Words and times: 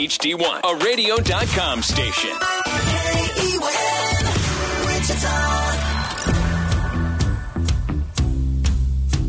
HD1, 0.00 0.60
a 0.64 0.84
radio.com 0.84 1.82
station. 1.82 2.30
KEWN, 2.30 3.60
Wichita. 4.86 5.36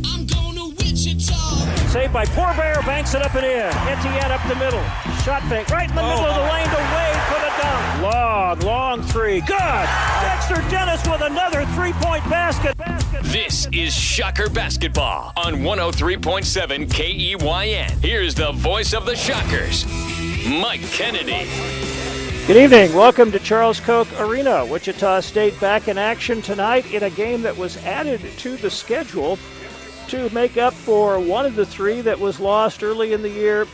I'm 0.05 0.25
going 0.25 0.55
to 0.55 0.69
Wichita. 0.77 1.89
Saved 1.89 2.13
by 2.13 2.25
Poor 2.25 2.53
Bear, 2.55 2.81
banks 2.83 3.13
it 3.13 3.22
up 3.22 3.35
and 3.35 3.45
in. 3.45 3.67
Etienne 3.88 4.31
up 4.31 4.41
the 4.47 4.55
middle. 4.55 5.11
Shot 5.23 5.44
fake 5.44 5.69
right 5.69 5.88
in 5.88 5.95
the 5.95 6.02
middle 6.02 6.25
of 6.25 6.33
the 6.33 6.41
oh. 6.41 6.52
lane 6.52 6.66
to 6.66 6.77
Wade 6.95 7.22
for 7.30 7.39
the 7.39 7.53
dunk. 7.61 8.02
Long, 8.02 8.59
long 8.61 9.03
three. 9.03 9.39
Good. 9.41 9.55
Dexter 9.55 10.67
Dennis 10.72 11.08
with 11.08 11.22
another 11.22 11.63
three-point 11.75 12.23
basket. 12.23 12.75
basket. 12.75 13.22
This 13.25 13.67
is 13.72 13.94
Shocker 13.94 14.50
Basketball 14.50 15.31
on 15.38 15.58
103.7 15.58 16.89
KEYN. 16.89 18.03
Here's 18.03 18.33
the 18.33 18.52
voice 18.53 18.95
of 18.95 19.05
the 19.05 19.16
Shockers, 19.16 19.86
Mike 20.47 20.81
Kennedy. 20.89 21.47
Good 22.47 22.58
evening. 22.58 22.91
Welcome 22.95 23.31
to 23.31 23.38
Charles 23.38 23.80
Koch 23.80 24.08
Arena. 24.19 24.66
Wichita 24.66 25.19
State 25.19 25.59
back 25.61 25.88
in 25.88 26.00
action 26.00 26.41
tonight 26.41 26.91
in 26.91 27.03
a 27.03 27.11
game 27.11 27.44
that 27.44 27.56
was 27.56 27.78
added 27.85 28.22
to 28.39 28.58
the 28.58 28.72
schedule 28.72 29.38
to 30.08 30.31
make 30.31 30.58
up 30.58 30.73
for 30.73 31.19
one 31.19 31.45
of 31.45 31.56
the 31.56 31.66
three 31.66 32.02
that 32.02 32.19
was 32.19 32.39
lost 32.39 32.81
early 32.81 33.13
in 33.13 33.22
the 33.22 33.30
year 33.30 33.67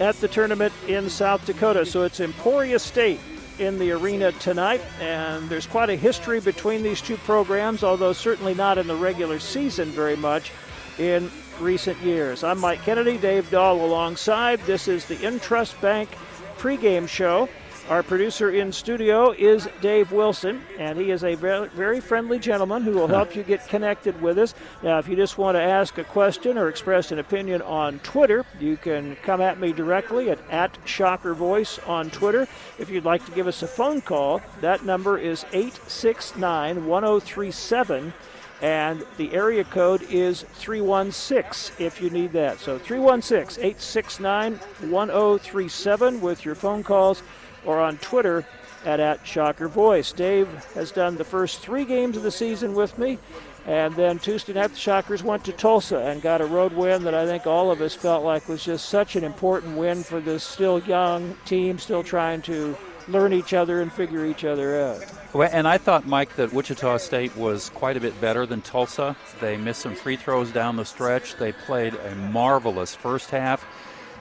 at 0.00 0.14
the 0.16 0.28
tournament 0.28 0.72
in 0.88 1.08
South 1.08 1.44
Dakota. 1.46 1.86
So 1.86 2.02
it's 2.02 2.20
Emporia 2.20 2.78
State 2.78 3.20
in 3.58 3.78
the 3.78 3.92
arena 3.92 4.32
tonight, 4.32 4.80
and 5.00 5.48
there's 5.48 5.66
quite 5.66 5.88
a 5.88 5.94
history 5.94 6.40
between 6.40 6.82
these 6.82 7.00
two 7.00 7.16
programs, 7.18 7.84
although 7.84 8.12
certainly 8.12 8.54
not 8.54 8.78
in 8.78 8.86
the 8.86 8.96
regular 8.96 9.38
season 9.38 9.88
very 9.90 10.16
much 10.16 10.50
in 10.98 11.30
recent 11.60 12.00
years. 12.00 12.42
I'm 12.42 12.58
Mike 12.58 12.82
Kennedy, 12.82 13.16
Dave 13.16 13.48
Dahl 13.50 13.84
alongside. 13.84 14.60
This 14.60 14.88
is 14.88 15.04
the 15.06 15.16
Intrust 15.16 15.80
Bank 15.80 16.10
pregame 16.58 17.08
show. 17.08 17.48
Our 17.90 18.02
producer 18.02 18.50
in 18.50 18.72
studio 18.72 19.32
is 19.32 19.68
Dave 19.82 20.10
Wilson, 20.10 20.62
and 20.78 20.98
he 20.98 21.10
is 21.10 21.22
a 21.22 21.34
very, 21.34 21.68
very 21.68 22.00
friendly 22.00 22.38
gentleman 22.38 22.82
who 22.82 22.92
will 22.92 23.06
help 23.06 23.36
you 23.36 23.42
get 23.42 23.68
connected 23.68 24.18
with 24.22 24.38
us. 24.38 24.54
Now, 24.82 24.98
if 24.98 25.06
you 25.06 25.16
just 25.16 25.36
want 25.36 25.56
to 25.56 25.60
ask 25.60 25.98
a 25.98 26.04
question 26.04 26.56
or 26.56 26.70
express 26.70 27.12
an 27.12 27.18
opinion 27.18 27.60
on 27.60 27.98
Twitter, 27.98 28.46
you 28.58 28.78
can 28.78 29.16
come 29.16 29.42
at 29.42 29.60
me 29.60 29.74
directly 29.74 30.30
at, 30.30 30.38
at 30.50 30.78
Shocker 30.86 31.34
Voice 31.34 31.78
on 31.80 32.08
Twitter. 32.08 32.48
If 32.78 32.88
you'd 32.88 33.04
like 33.04 33.22
to 33.26 33.32
give 33.32 33.46
us 33.46 33.62
a 33.62 33.68
phone 33.68 34.00
call, 34.00 34.40
that 34.62 34.86
number 34.86 35.18
is 35.18 35.44
869 35.52 36.86
1037 36.86 38.14
and 38.62 39.04
the 39.18 39.30
area 39.34 39.64
code 39.64 40.00
is 40.08 40.42
316 40.54 41.84
if 41.84 42.00
you 42.00 42.08
need 42.08 42.32
that. 42.32 42.58
So 42.60 42.78
316 42.78 43.62
869 43.62 44.54
1037 44.90 46.20
with 46.22 46.44
your 46.46 46.54
phone 46.54 46.82
calls 46.82 47.22
or 47.64 47.80
on 47.80 47.98
Twitter 47.98 48.44
at, 48.84 49.00
at 49.00 49.26
Shocker 49.26 49.68
Voice. 49.68 50.12
Dave 50.12 50.48
has 50.74 50.92
done 50.92 51.16
the 51.16 51.24
first 51.24 51.60
three 51.60 51.84
games 51.84 52.16
of 52.16 52.22
the 52.22 52.30
season 52.30 52.74
with 52.74 52.98
me. 52.98 53.18
And 53.66 53.94
then 53.96 54.18
Tuesday 54.18 54.52
night, 54.52 54.72
the 54.72 54.76
Shockers 54.76 55.22
went 55.22 55.44
to 55.44 55.52
Tulsa 55.52 55.98
and 55.98 56.20
got 56.20 56.42
a 56.42 56.46
road 56.46 56.74
win 56.74 57.02
that 57.04 57.14
I 57.14 57.24
think 57.24 57.46
all 57.46 57.70
of 57.70 57.80
us 57.80 57.94
felt 57.94 58.22
like 58.22 58.46
was 58.46 58.62
just 58.62 58.90
such 58.90 59.16
an 59.16 59.24
important 59.24 59.76
win 59.76 60.02
for 60.02 60.20
this 60.20 60.44
still 60.44 60.80
young 60.80 61.34
team, 61.46 61.78
still 61.78 62.02
trying 62.02 62.42
to 62.42 62.76
learn 63.08 63.32
each 63.32 63.54
other 63.54 63.80
and 63.80 63.92
figure 63.92 64.26
each 64.26 64.44
other 64.44 64.80
out. 64.80 65.04
Well, 65.32 65.48
and 65.52 65.66
I 65.66 65.78
thought, 65.78 66.06
Mike, 66.06 66.36
that 66.36 66.52
Wichita 66.52 66.98
State 66.98 67.36
was 67.36 67.70
quite 67.70 67.96
a 67.96 68.00
bit 68.00 68.18
better 68.20 68.46
than 68.46 68.60
Tulsa. 68.60 69.16
They 69.40 69.56
missed 69.56 69.82
some 69.82 69.94
free 69.94 70.16
throws 70.16 70.52
down 70.52 70.76
the 70.76 70.84
stretch. 70.84 71.36
They 71.36 71.52
played 71.52 71.94
a 71.94 72.14
marvelous 72.14 72.94
first 72.94 73.30
half. 73.30 73.66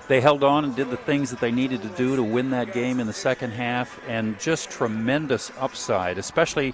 They 0.07 0.19
held 0.19 0.43
on 0.43 0.65
and 0.65 0.75
did 0.75 0.89
the 0.89 0.97
things 0.97 1.29
that 1.29 1.39
they 1.39 1.51
needed 1.51 1.81
to 1.83 1.87
do 1.89 2.15
to 2.15 2.23
win 2.23 2.49
that 2.49 2.73
game 2.73 2.99
in 2.99 3.07
the 3.07 3.13
second 3.13 3.51
half, 3.51 3.99
and 4.07 4.39
just 4.39 4.69
tremendous 4.69 5.51
upside, 5.59 6.17
especially 6.17 6.73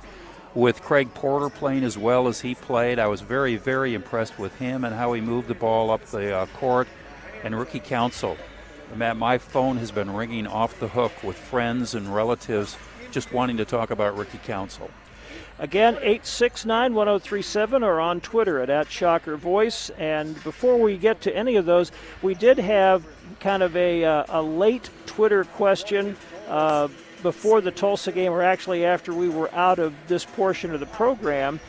with 0.56 0.82
Craig 0.82 1.14
Porter 1.14 1.50
playing 1.50 1.84
as 1.84 1.98
well 1.98 2.28
as 2.28 2.42
he 2.42 2.56
played. 2.56 2.98
I 2.98 3.08
was 3.08 3.22
very, 3.22 3.56
very 3.56 3.94
impressed 3.94 4.40
with 4.40 4.56
him 4.58 4.84
and 4.84 4.96
how 4.96 5.14
he 5.14 5.22
moved 5.22 5.48
the 5.48 5.54
ball 5.54 5.92
up 5.92 6.04
the 6.06 6.36
uh, 6.36 6.46
court. 6.48 6.88
And 7.44 7.58
Ricky 7.58 7.80
Council, 7.80 8.36
Matt, 8.96 9.16
my 9.16 9.38
phone 9.38 9.78
has 9.78 9.92
been 9.92 10.14
ringing 10.14 10.48
off 10.48 10.80
the 10.80 10.88
hook 10.88 11.12
with 11.24 11.38
friends 11.38 11.94
and 11.94 12.14
relatives 12.14 12.78
just 13.12 13.32
wanting 13.32 13.58
to 13.58 13.66
talk 13.66 13.92
about 13.92 14.18
Ricky 14.18 14.40
Council. 14.40 14.90
Again, 15.60 15.96
869 15.96 16.94
1037 16.94 17.84
or 17.84 18.00
on 18.00 18.22
Twitter 18.22 18.60
at, 18.60 18.70
at 18.70 18.90
Shocker 18.90 19.36
Voice. 19.36 19.90
And 19.98 20.42
before 20.44 20.78
we 20.78 20.98
get 20.98 21.22
to 21.22 21.36
any 21.36 21.58
of 21.58 21.66
those, 21.66 21.92
we 22.22 22.34
did 22.34 22.58
have 22.58 23.04
kind 23.40 23.64
of 23.64 23.76
a, 23.76 24.04
uh, 24.04 24.26
a 24.30 24.42
late 24.42 24.90
Twitter 25.06 25.44
question 25.44 26.16
uh, 26.48 26.88
before 27.24 27.62
the 27.62 27.72
Tulsa 27.72 28.12
game, 28.12 28.32
or 28.32 28.42
actually 28.42 28.86
after 28.86 29.14
we 29.14 29.30
were 29.30 29.54
out 29.54 29.80
of 29.80 29.94
this 30.08 30.26
portion 30.26 30.74
of 30.74 30.80
the 30.80 30.86
program. 30.88 31.60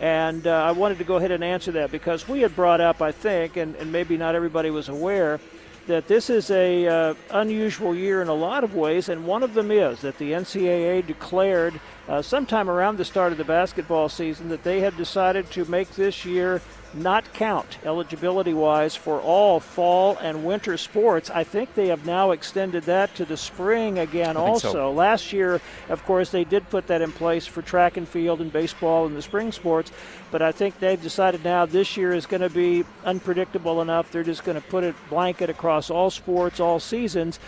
And 0.00 0.46
uh, 0.46 0.64
I 0.64 0.72
wanted 0.72 0.98
to 0.98 1.04
go 1.04 1.16
ahead 1.16 1.30
and 1.30 1.44
answer 1.44 1.72
that 1.72 1.90
because 1.90 2.26
we 2.26 2.40
had 2.40 2.56
brought 2.56 2.80
up, 2.80 3.02
I 3.02 3.12
think, 3.12 3.56
and, 3.56 3.74
and 3.76 3.92
maybe 3.92 4.16
not 4.16 4.34
everybody 4.34 4.70
was 4.70 4.88
aware, 4.88 5.40
that 5.86 6.06
this 6.06 6.30
is 6.30 6.50
a 6.50 6.86
uh, 6.86 7.14
unusual 7.30 7.94
year 7.94 8.22
in 8.22 8.28
a 8.28 8.34
lot 8.34 8.64
of 8.64 8.74
ways, 8.74 9.08
and 9.08 9.26
one 9.26 9.42
of 9.42 9.54
them 9.54 9.70
is 9.70 10.00
that 10.02 10.16
the 10.18 10.32
NCAA 10.32 11.06
declared 11.06 11.78
uh, 12.08 12.22
sometime 12.22 12.70
around 12.70 12.96
the 12.96 13.04
start 13.04 13.32
of 13.32 13.38
the 13.38 13.44
basketball 13.44 14.08
season 14.08 14.48
that 14.48 14.62
they 14.62 14.80
had 14.80 14.96
decided 14.96 15.50
to 15.50 15.64
make 15.66 15.90
this 15.90 16.24
year 16.24 16.62
not 16.94 17.32
count 17.32 17.78
eligibility 17.84 18.52
wise 18.52 18.96
for 18.96 19.20
all 19.20 19.60
fall 19.60 20.16
and 20.18 20.44
winter 20.44 20.76
sports. 20.76 21.30
I 21.30 21.44
think 21.44 21.74
they 21.74 21.88
have 21.88 22.04
now 22.06 22.32
extended 22.32 22.84
that 22.84 23.14
to 23.16 23.24
the 23.24 23.36
spring 23.36 23.98
again 23.98 24.36
also. 24.36 24.72
so. 24.72 24.92
Last 24.92 25.32
year, 25.32 25.60
of 25.88 26.04
course, 26.04 26.30
they 26.30 26.44
did 26.44 26.68
put 26.70 26.86
that 26.88 27.02
in 27.02 27.12
place 27.12 27.46
for 27.46 27.62
track 27.62 27.96
and 27.96 28.08
field 28.08 28.40
and 28.40 28.52
baseball 28.52 29.06
and 29.06 29.16
the 29.16 29.22
spring 29.22 29.52
sports, 29.52 29.92
but 30.30 30.42
I 30.42 30.52
think 30.52 30.78
they've 30.78 31.00
decided 31.00 31.44
now 31.44 31.66
this 31.66 31.96
year 31.96 32.12
is 32.12 32.26
going 32.26 32.42
to 32.42 32.50
be 32.50 32.84
unpredictable 33.04 33.82
enough. 33.82 34.10
They're 34.10 34.22
just 34.24 34.44
going 34.44 34.60
to 34.60 34.68
put 34.68 34.84
it 34.84 34.94
blanket 35.08 35.50
across 35.50 35.90
all 35.90 36.10
sports, 36.10 36.60
all 36.60 36.80
seasons. 36.80 37.38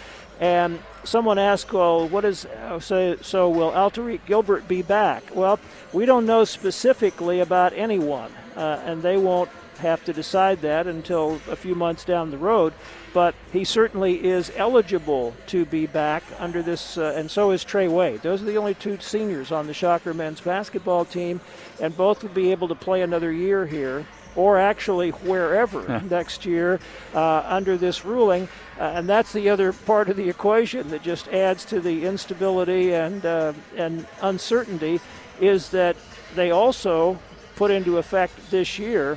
And 0.41 0.81
someone 1.05 1.39
asked, 1.39 1.73
well, 1.73 2.09
what 2.09 2.25
is, 2.25 2.47
uh, 2.47 2.81
so, 2.81 3.17
so 3.21 3.49
will 3.49 3.71
Alterique 3.71 4.27
Gilbert 4.27 4.67
be 4.67 4.83
back? 4.83 5.23
Well, 5.35 5.61
we 5.93 6.05
don't 6.05 6.27
know 6.27 6.45
specifically 6.45 7.41
about 7.41 7.73
anyone, 7.75 8.33
uh, 8.57 8.81
and 8.85 9.03
they 9.03 9.17
won't 9.17 9.51
have 9.79 10.05
to 10.05 10.13
decide 10.13 10.61
that 10.63 10.87
until 10.87 11.41
a 11.51 11.57
few 11.57 11.75
months 11.75 12.05
down 12.05 12.31
the 12.31 12.39
road. 12.39 12.73
But 13.13 13.35
he 13.53 13.65
certainly 13.65 14.25
is 14.25 14.51
eligible 14.57 15.35
to 15.49 15.67
be 15.67 15.87
back 15.87 16.23
under 16.39 16.63
this, 16.63 16.97
uh, 16.97 17.15
and 17.17 17.31
so 17.31 17.51
is 17.51 17.63
Trey 17.63 17.89
Wade. 17.89 18.23
Those 18.23 18.41
are 18.43 18.47
the 18.47 18.57
only 18.57 18.75
two 18.75 18.99
seniors 19.01 19.53
on 19.53 19.67
the 19.67 19.75
Shocker 19.75 20.15
men's 20.15 20.41
basketball 20.41 21.05
team, 21.05 21.41
and 21.81 21.95
both 21.95 22.23
will 22.23 22.31
be 22.31 22.53
able 22.53 22.69
to 22.69 22.75
play 22.75 23.03
another 23.03 23.31
year 23.31 23.67
here, 23.67 24.07
or 24.35 24.59
actually 24.59 25.11
wherever 25.11 26.01
next 26.11 26.47
year 26.47 26.81
uh, 27.15 27.45
under 27.47 27.77
this 27.77 28.05
ruling. 28.05 28.49
Uh, 28.79 28.85
and 28.95 29.09
that's 29.09 29.33
the 29.33 29.51
other 29.51 29.75
part 29.75 30.09
of 30.09 30.17
the 30.17 30.29
equation 30.29 30.89
that 30.89 31.03
just 31.03 31.29
adds 31.29 31.67
to 31.67 31.81
the 31.81 32.07
instability 32.07 32.95
and 32.95 33.27
uh, 33.27 33.53
and 33.77 34.07
uncertainty 34.23 35.01
is 35.39 35.69
that 35.69 35.97
they 36.35 36.51
also 36.51 37.19
put 37.63 37.71
into 37.71 37.97
effect 37.97 38.51
this 38.51 38.77
year 38.77 39.17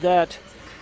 that 0.00 0.38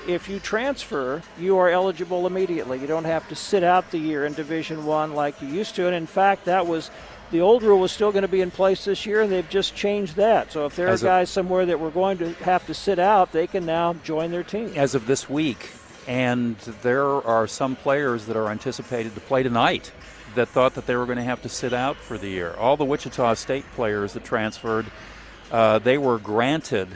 if 0.06 0.28
you 0.28 0.38
transfer, 0.38 1.20
you 1.37 1.58
are 1.58 1.69
eligible 1.69 2.28
immediately. 2.28 2.78
You 2.78 2.87
don't 2.87 3.06
have 3.06 3.28
to 3.31 3.34
sit 3.34 3.64
out 3.64 3.90
the 3.90 3.99
year 3.99 4.25
in 4.25 4.34
Division 4.34 4.87
One 4.87 5.12
like 5.12 5.43
you 5.43 5.49
used 5.49 5.75
to. 5.75 5.87
And 5.87 5.96
in 5.96 6.06
fact, 6.06 6.44
that 6.44 6.69
was 6.69 6.93
the 7.32 7.40
old 7.40 7.64
rule 7.64 7.81
was 7.81 7.90
still 7.90 8.12
going 8.12 8.22
to 8.22 8.28
be 8.28 8.40
in 8.40 8.52
place 8.52 8.84
this 8.84 9.05
year, 9.05 9.20
and 9.20 9.32
they've 9.32 9.49
just 9.49 9.75
changed 9.75 10.14
that. 10.14 10.52
So 10.52 10.64
if 10.64 10.76
there 10.76 10.87
As 10.87 11.02
are 11.02 11.08
guys 11.08 11.31
somewhere 11.31 11.67
that 11.67 11.81
were 11.81 11.90
going 11.90 12.19
to 12.19 12.34
have 12.44 12.64
to 12.69 12.75
sit 12.75 13.00
out, 13.00 13.32
they 13.32 13.49
can 13.49 13.67
now 13.67 13.94
join 14.05 14.31
their 14.31 14.44
team. 14.44 14.72
as 14.76 14.94
of 14.94 15.08
this 15.08 15.28
week, 15.28 15.70
and 16.06 16.56
there 16.82 17.05
are 17.05 17.49
some 17.49 17.75
players 17.75 18.26
that 18.26 18.37
are 18.37 18.49
anticipated 18.49 19.17
to 19.17 19.20
play 19.22 19.43
tonight 19.43 19.90
that 20.37 20.49
thought 20.49 20.75
that 20.75 20.87
they 20.87 20.94
were 20.94 21.06
going 21.06 21.19
to 21.19 21.25
have 21.25 21.43
to 21.43 21.49
sit 21.49 21.72
out 21.72 21.96
for 21.96 22.17
the 22.17 22.28
year. 22.28 22.55
All 22.61 22.76
the 22.76 22.84
Wichita 22.84 23.34
State 23.34 23.64
players 23.75 24.12
that 24.12 24.22
transferred, 24.22 24.87
uh, 25.50 25.79
they 25.79 25.99
were 25.99 26.19
granted 26.19 26.88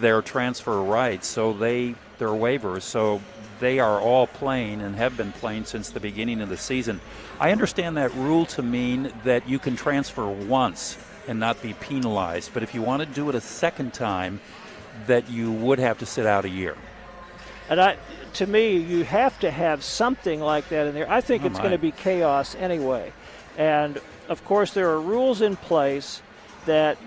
their 0.00 0.22
transfer 0.22 0.82
rights, 0.82 1.26
so 1.26 1.52
they 1.52 1.94
their 2.18 2.28
waivers, 2.28 2.82
so 2.82 3.20
they 3.60 3.78
are 3.78 4.00
all 4.00 4.26
playing 4.26 4.80
and 4.80 4.96
have 4.96 5.16
been 5.16 5.32
playing 5.32 5.64
since 5.64 5.90
the 5.90 6.00
beginning 6.00 6.40
of 6.40 6.48
the 6.48 6.56
season. 6.56 7.00
I 7.40 7.52
understand 7.52 7.96
that 7.96 8.12
rule 8.14 8.46
to 8.46 8.62
mean 8.62 9.12
that 9.24 9.48
you 9.48 9.58
can 9.58 9.76
transfer 9.76 10.26
once 10.26 10.98
and 11.28 11.40
not 11.40 11.60
be 11.62 11.72
penalized, 11.74 12.52
but 12.54 12.62
if 12.62 12.74
you 12.74 12.82
want 12.82 13.00
to 13.00 13.06
do 13.06 13.28
it 13.28 13.34
a 13.34 13.40
second 13.40 13.92
time, 13.94 14.40
that 15.06 15.28
you 15.30 15.50
would 15.52 15.78
have 15.78 15.98
to 15.98 16.06
sit 16.06 16.26
out 16.26 16.44
a 16.44 16.48
year. 16.48 16.76
And 17.68 17.80
I, 17.80 17.96
to 18.34 18.46
me, 18.46 18.76
you 18.76 19.04
have 19.04 19.38
to 19.40 19.50
have 19.50 19.82
something 19.82 20.40
like 20.40 20.68
that 20.68 20.86
in 20.86 20.94
there. 20.94 21.10
I 21.10 21.20
think 21.20 21.42
Oh, 21.42 21.46
it's 21.46 21.58
going 21.58 21.72
to 21.72 21.78
be 21.78 21.90
chaos 21.90 22.54
anyway. 22.54 23.12
And 23.58 24.00
of 24.28 24.44
course, 24.44 24.72
there 24.72 24.90
are 24.90 25.00
rules 25.00 25.40
in 25.40 25.56
place 25.56 26.22
that 26.66 26.98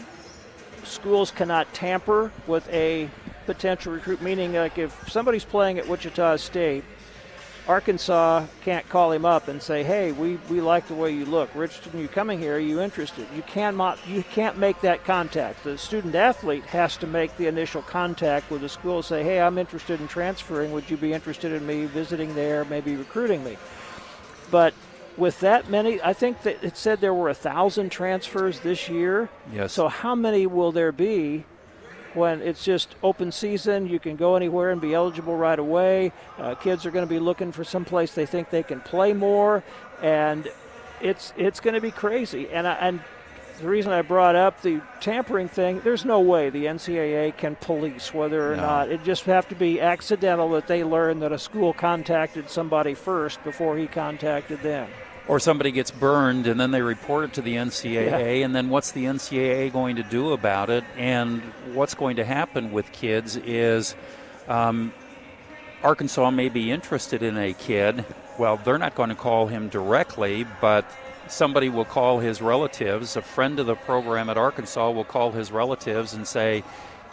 schools 0.90 1.32
cannot 1.32 1.74
tamper 1.74 2.32
with 2.48 2.68
a 2.70 3.10
potential 3.46 3.94
recruit. 3.94 4.22
Meaning, 4.22 4.54
like 4.54 4.78
if 4.78 5.10
somebody's 5.10 5.46
playing 5.46 5.80
at 5.80 5.88
Wichita 5.88 6.38
State, 6.38 6.84
Arkansas 7.68 8.48
can't 8.64 8.88
call 8.90 9.12
him 9.12 9.26
up 9.26 9.48
and 9.48 9.62
say, 9.62 9.84
"Hey, 9.84 10.12
we, 10.12 10.40
we 10.50 10.60
like 10.60 10.88
the 10.88 10.96
way 10.96 11.12
you 11.12 11.26
look. 11.26 11.50
Richardson, 11.54 12.00
you 12.00 12.08
coming 12.08 12.40
here? 12.40 12.56
Are 12.56 12.60
you 12.60 12.82
interested?" 12.82 13.28
You 13.36 13.44
cannot 13.44 14.00
you 14.08 14.24
can't 14.24 14.58
make 14.58 14.82
that 14.82 15.06
contact. 15.06 15.64
The 15.64 15.78
student 15.78 16.16
athlete 16.16 16.66
has 16.66 16.98
to 16.98 17.08
make 17.08 17.38
the 17.38 17.46
initial 17.46 17.84
contact 17.84 18.50
with 18.50 18.62
the 18.62 18.70
school. 18.70 19.04
Say, 19.04 19.24
"Hey, 19.24 19.40
I'm 19.40 19.60
interested 19.60 20.02
in 20.02 20.08
transferring. 20.08 20.72
Would 20.72 20.90
you 20.90 20.98
be 20.98 21.14
interested 21.14 21.52
in 21.52 21.66
me 21.68 21.86
visiting 21.86 22.34
there? 22.34 22.66
Maybe 22.66 22.96
recruiting 22.96 23.44
me?" 23.44 23.58
But 24.50 24.74
with 25.19 25.39
that 25.42 25.69
many, 25.69 26.01
I 26.01 26.13
think 26.13 26.42
that 26.44 26.63
it 26.63 26.77
said 26.77 27.01
there 27.01 27.13
were 27.13 27.30
a 27.30 27.33
thousand 27.33 27.92
transfers 27.92 28.62
this 28.62 28.89
year. 28.89 29.30
Yes. 29.54 29.74
So 29.74 29.88
how 29.88 30.16
many 30.16 30.48
will 30.48 30.71
there 30.71 30.92
be 30.92 31.44
when 32.13 32.42
it's 32.42 32.63
just 32.63 32.95
open 33.04 33.31
season? 33.31 33.88
You 33.88 34.00
can 34.00 34.16
go 34.16 34.36
anywhere 34.36 34.71
and 34.71 34.81
be 34.81 34.94
eligible 34.94 35.36
right 35.38 35.60
away. 35.60 36.12
Uh, 36.38 36.56
kids 36.56 36.86
are 36.86 36.92
going 36.92 37.06
to 37.06 37.10
be 37.10 37.19
looking 37.19 37.51
for 37.51 37.63
some 37.63 37.86
place 37.86 38.13
they 38.13 38.25
think 38.25 38.50
they 38.50 38.63
can 38.63 38.80
play 38.81 39.13
more, 39.13 39.63
and 40.01 40.48
it's 41.01 41.33
it's 41.38 41.60
going 41.60 41.75
to 41.75 41.81
be 41.81 41.92
crazy. 41.92 42.48
And 42.50 42.66
I, 42.68 42.74
and 42.75 43.00
the 43.60 43.68
reason 43.68 43.92
I 43.92 44.01
brought 44.01 44.36
up 44.38 44.62
the 44.62 44.81
tampering 45.01 45.50
thing, 45.50 45.81
there's 45.83 46.06
no 46.06 46.21
way 46.21 46.50
the 46.50 46.63
NCAA 46.66 47.36
can 47.36 47.57
police 47.57 48.13
whether 48.13 48.54
or 48.54 48.56
No. 48.56 48.62
not 48.62 48.89
it 48.89 49.04
just 49.04 49.24
have 49.25 49.50
to 49.50 49.56
be 49.56 49.81
accidental 49.81 50.50
that 50.51 50.68
they 50.68 50.86
learn 50.86 51.19
that 51.19 51.33
a 51.33 51.38
school 51.38 51.74
contacted 51.74 52.50
somebody 52.50 52.94
first 52.94 53.44
before 53.44 53.75
he 53.77 53.86
contacted 53.86 54.62
them. 54.62 54.88
Or 55.30 55.40
somebody 55.40 55.72
gets 55.72 55.92
burned 55.92 56.48
and 56.48 56.60
then 56.60 56.72
they 56.72 56.81
report 56.81 57.24
it 57.24 57.34
to 57.34 57.44
the 57.44 57.56
NCAA, 57.56 58.44
and 58.44 58.56
then 58.56 58.70
what's 58.70 58.92
the 58.92 59.06
NCAA 59.06 59.72
going 59.72 59.96
to 59.98 60.04
do 60.04 60.34
about 60.34 60.72
it? 60.72 60.84
And 60.98 61.42
what's 61.74 61.94
going 61.94 62.16
to 62.16 62.26
happen 62.26 62.72
with 62.72 62.92
kids 62.92 63.38
is 63.38 63.96
um, 64.48 64.92
Arkansas 65.84 66.31
may 66.31 66.50
be 66.50 66.72
interested 66.72 67.22
in 67.22 67.38
a 67.38 67.54
kid. 67.54 68.04
Well, 68.40 68.58
they're 68.58 68.80
not 68.80 68.96
going 68.96 69.10
to 69.10 69.16
call 69.16 69.46
him 69.46 69.70
directly, 69.70 70.48
but 70.60 70.84
somebody 71.28 71.70
will 71.70 71.86
call 71.86 72.20
his 72.20 72.42
relatives. 72.42 73.16
A 73.16 73.22
friend 73.22 73.60
of 73.60 73.68
the 73.68 73.76
program 73.76 74.30
at 74.31 74.38
Arkansas 74.38 74.90
will 74.90 75.04
call 75.04 75.31
his 75.31 75.52
relatives 75.52 76.16
and 76.16 76.28
say, 76.28 76.64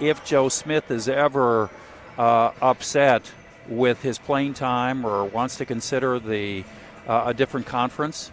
if 0.01 0.25
Joe 0.25 0.49
Smith 0.49 0.91
is 0.91 1.09
ever 1.09 1.71
uh, 2.19 2.53
upset 2.63 3.31
with 3.69 4.03
his 4.03 4.19
playing 4.19 4.55
time 4.55 5.05
or 5.05 5.25
wants 5.25 5.57
to 5.57 5.65
consider 5.65 6.19
the 6.19 6.65
Uh, 7.07 7.23
a 7.27 7.35
different 7.35 7.67
conference, 7.67 8.33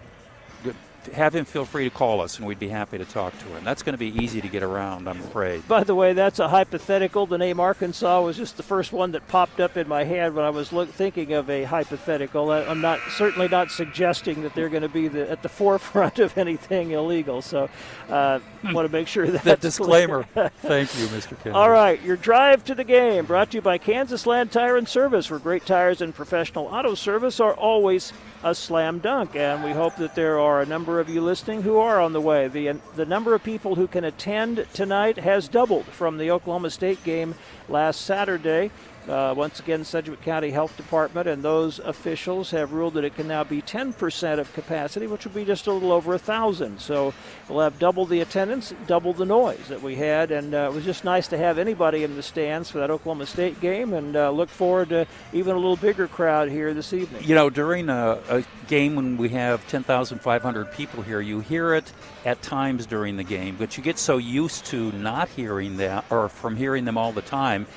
have 1.07 1.35
him 1.35 1.45
feel 1.45 1.65
free 1.65 1.83
to 1.83 1.89
call 1.89 2.21
us, 2.21 2.38
and 2.38 2.47
we'd 2.47 2.59
be 2.59 2.69
happy 2.69 2.97
to 2.97 3.05
talk 3.05 3.38
to 3.39 3.45
him. 3.45 3.63
That's 3.63 3.83
going 3.83 3.94
to 3.94 3.97
be 3.97 4.15
easy 4.23 4.41
to 4.41 4.47
get 4.47 4.63
around, 4.63 5.07
I'm 5.07 5.19
afraid. 5.19 5.67
By 5.67 5.83
the 5.83 5.95
way, 5.95 6.13
that's 6.13 6.39
a 6.39 6.47
hypothetical. 6.47 7.25
The 7.25 7.38
name 7.38 7.59
Arkansas 7.59 8.21
was 8.21 8.38
just 8.38 8.57
the 8.57 8.63
first 8.63 8.91
one 8.91 9.11
that 9.11 9.27
popped 9.27 9.59
up 9.59 9.77
in 9.77 9.88
my 9.88 10.03
head 10.03 10.33
when 10.33 10.45
I 10.45 10.50
was 10.50 10.71
look, 10.71 10.89
thinking 10.89 11.33
of 11.33 11.50
a 11.50 11.63
hypothetical. 11.63 12.51
I- 12.51 12.63
I'm 12.63 12.81
not 12.81 13.00
certainly 13.11 13.47
not 13.47 13.71
suggesting 13.71 14.44
that 14.44 14.55
they're 14.55 14.69
going 14.69 14.83
to 14.83 14.89
be 14.89 15.07
the, 15.07 15.29
at 15.29 15.41
the 15.41 15.50
forefront 15.63 16.19
of 16.19 16.38
anything 16.38 16.91
illegal. 16.91 17.41
So, 17.41 17.69
uh, 18.09 18.39
want 18.63 18.88
to 18.88 18.91
make 18.91 19.07
sure 19.07 19.27
that's 19.27 19.44
That 19.44 19.59
disclaimer. 19.61 20.23
Thank 20.33 20.97
you, 20.97 21.07
Mr. 21.07 21.29
Kennedy. 21.29 21.51
All 21.51 21.69
right, 21.69 22.01
your 22.03 22.15
drive 22.15 22.63
to 22.65 22.75
the 22.75 22.83
game 22.83 23.25
brought 23.25 23.51
to 23.51 23.57
you 23.57 23.61
by 23.61 23.77
Kansas 23.77 24.25
Land 24.25 24.51
Tire 24.51 24.77
and 24.77 24.88
Service, 24.88 25.29
where 25.29 25.39
great 25.39 25.65
tires 25.65 26.01
and 26.01 26.13
professional 26.15 26.65
auto 26.67 26.95
service 26.95 27.39
are 27.39 27.53
always 27.53 28.13
a 28.44 28.53
slam 28.53 28.99
dunk. 28.99 29.35
And 29.35 29.63
we 29.63 29.71
hope 29.71 29.95
that 29.97 30.15
there 30.15 30.39
are 30.39 30.61
a 30.61 30.65
number 30.65 30.93
of 31.00 31.10
you 31.10 31.22
listening 31.22 31.62
who 31.62 31.78
are 31.78 32.00
on 32.00 32.13
the 32.13 32.22
way. 32.22 32.48
The 32.48 32.80
the 32.95 33.06
number 33.06 33.34
of 33.34 33.44
people 33.44 33.75
who 33.75 33.88
can 33.88 34.04
attend 34.04 34.66
tonight 34.74 35.18
has 35.18 35.48
doubled 35.48 35.86
from 35.86 36.18
the 36.18 36.31
Oklahoma 36.31 36.69
State 36.69 37.04
game 37.04 37.36
last 37.69 38.01
Saturday. 38.01 38.72
Uh, 39.07 39.33
once 39.35 39.59
again, 39.59 39.83
Sedgwick 39.83 40.21
County 40.21 40.50
Health 40.50 40.77
Department 40.77 41.27
and 41.27 41.44
those 41.44 41.79
officials 41.79 42.51
have 42.51 42.71
ruled 42.71 42.94
that 42.94 43.03
it 43.03 43.15
can 43.15 43.27
now 43.27 43.44
be 43.44 43.61
10% 43.61 44.39
of 44.39 44.51
capacity, 44.53 45.07
which 45.07 45.25
would 45.25 45.33
be 45.33 45.44
just 45.44 45.67
a 45.67 45.73
little 45.73 45.91
over 45.91 46.13
a 46.13 46.19
thousand. 46.19 46.79
So 46.79 47.13
we'll 47.50 47.59
have 47.59 47.77
double 47.79 48.05
the 48.05 48.21
attendance, 48.21 48.73
double 48.88 49.11
the 49.11 49.25
noise 49.25 49.67
that 49.67 49.81
we 49.81 49.95
had, 49.95 50.31
and 50.31 50.55
uh, 50.55 50.69
it 50.71 50.73
was 50.73 50.85
just 50.85 51.03
nice 51.03 51.27
to 51.29 51.38
have 51.38 51.57
anybody 51.57 52.03
in 52.03 52.15
the 52.15 52.23
stands 52.23 52.71
for 52.71 52.77
that 52.77 52.89
Oklahoma 52.89 53.25
State 53.25 53.59
game, 53.59 53.94
and 53.94 54.15
uh, 54.15 54.29
look 54.31 54.50
forward 54.50 54.89
to 54.89 55.06
even 55.33 55.53
a 55.53 55.57
little 55.57 55.75
bigger 55.75 56.07
crowd 56.07 56.49
here 56.49 56.73
this 56.73 56.94
evening. 56.94 57.23
You 57.25 57.35
know, 57.35 57.49
during 57.49 57.89
a, 57.89 58.19
a 58.29 58.44
game 58.67 58.95
when 58.95 59.17
we 59.17 59.29
have 59.29 59.67
10,500 59.67 60.71
people 60.71 61.03
here, 61.03 61.19
you 61.19 61.41
hear 61.41 61.73
it 61.73 61.91
at 62.23 62.41
times 62.41 62.85
during 62.85 63.17
the 63.17 63.23
game, 63.23 63.57
but 63.57 63.75
you 63.75 63.83
get 63.83 63.99
so 63.99 64.17
used 64.17 64.65
to 64.67 64.94
not 64.94 65.27
hearing 65.27 65.77
that 65.77 66.06
or 66.09 66.29
from 66.29 66.56
hearing 66.56 66.85
them 66.85 66.97
all 66.97 67.11
the 67.11 67.21
time 67.21 67.67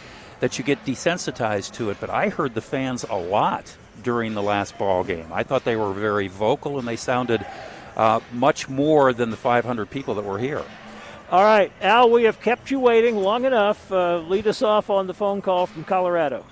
that 0.41 0.59
you 0.59 0.65
get 0.65 0.85
desensitized 0.85 1.73
to 1.75 1.91
it. 1.91 1.99
But 2.01 2.11
I 2.11 2.29
heard 2.29 2.55
the 2.55 2.61
fans 2.61 3.05
a 3.09 3.17
lot 3.17 3.77
during 4.03 4.35
the 4.35 4.43
last 4.43 4.79
ball 4.79 5.05
game. 5.05 5.27
I 5.33 5.43
thought 5.43 5.65
they 5.65 5.77
were 5.77 5.93
very 5.93 6.29
vocal 6.29 6.79
and 6.79 6.87
they 6.87 6.97
sounded 6.97 7.45
uh, 7.97 8.21
much 8.33 8.69
more 8.69 9.13
than 9.13 9.31
the 9.31 9.37
500 9.37 9.91
people 9.91 10.15
that 10.15 10.25
were 10.25 10.39
here. 10.39 10.63
All 11.31 11.43
right, 11.43 11.73
Al, 11.81 12.11
we 12.11 12.23
have 12.25 12.41
kept 12.41 12.71
you 12.71 12.79
waiting 12.79 13.17
long 13.17 13.45
enough. 13.45 13.91
Uh, 13.91 14.19
lead 14.19 14.47
us 14.47 14.63
off 14.63 14.91
on 14.91 15.09
the 15.09 15.15
phone 15.15 15.43
call 15.43 15.67
from 15.67 15.83
Colorado. 15.83 16.45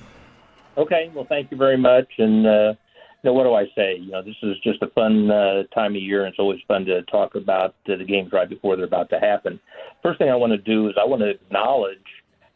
Okay, 0.76 1.12
well, 1.14 1.26
thank 1.28 1.52
you 1.52 1.56
very 1.56 1.76
much. 1.76 2.08
And 2.18 2.44
uh, 2.44 2.74
you 3.22 3.30
know, 3.30 3.34
what 3.34 3.44
do 3.44 3.54
I 3.54 3.66
say? 3.76 3.96
You 3.98 4.10
know, 4.10 4.22
this 4.22 4.34
is 4.42 4.56
just 4.64 4.82
a 4.82 4.88
fun 4.88 5.30
uh, 5.30 5.62
time 5.72 5.94
of 5.94 6.02
year, 6.02 6.24
and 6.24 6.32
it's 6.32 6.40
always 6.40 6.60
fun 6.66 6.84
to 6.86 7.02
talk 7.02 7.36
about 7.36 7.76
uh, 7.88 7.96
the 7.96 8.04
games 8.04 8.32
right 8.32 8.48
before 8.48 8.74
they're 8.74 8.84
about 8.84 9.10
to 9.10 9.20
happen. 9.20 9.60
First 10.02 10.18
thing 10.18 10.28
I 10.28 10.34
want 10.34 10.50
to 10.52 10.58
do 10.58 10.88
is 10.88 10.94
I 11.00 11.06
want 11.06 11.22
to 11.22 11.30
acknowledge 11.30 11.98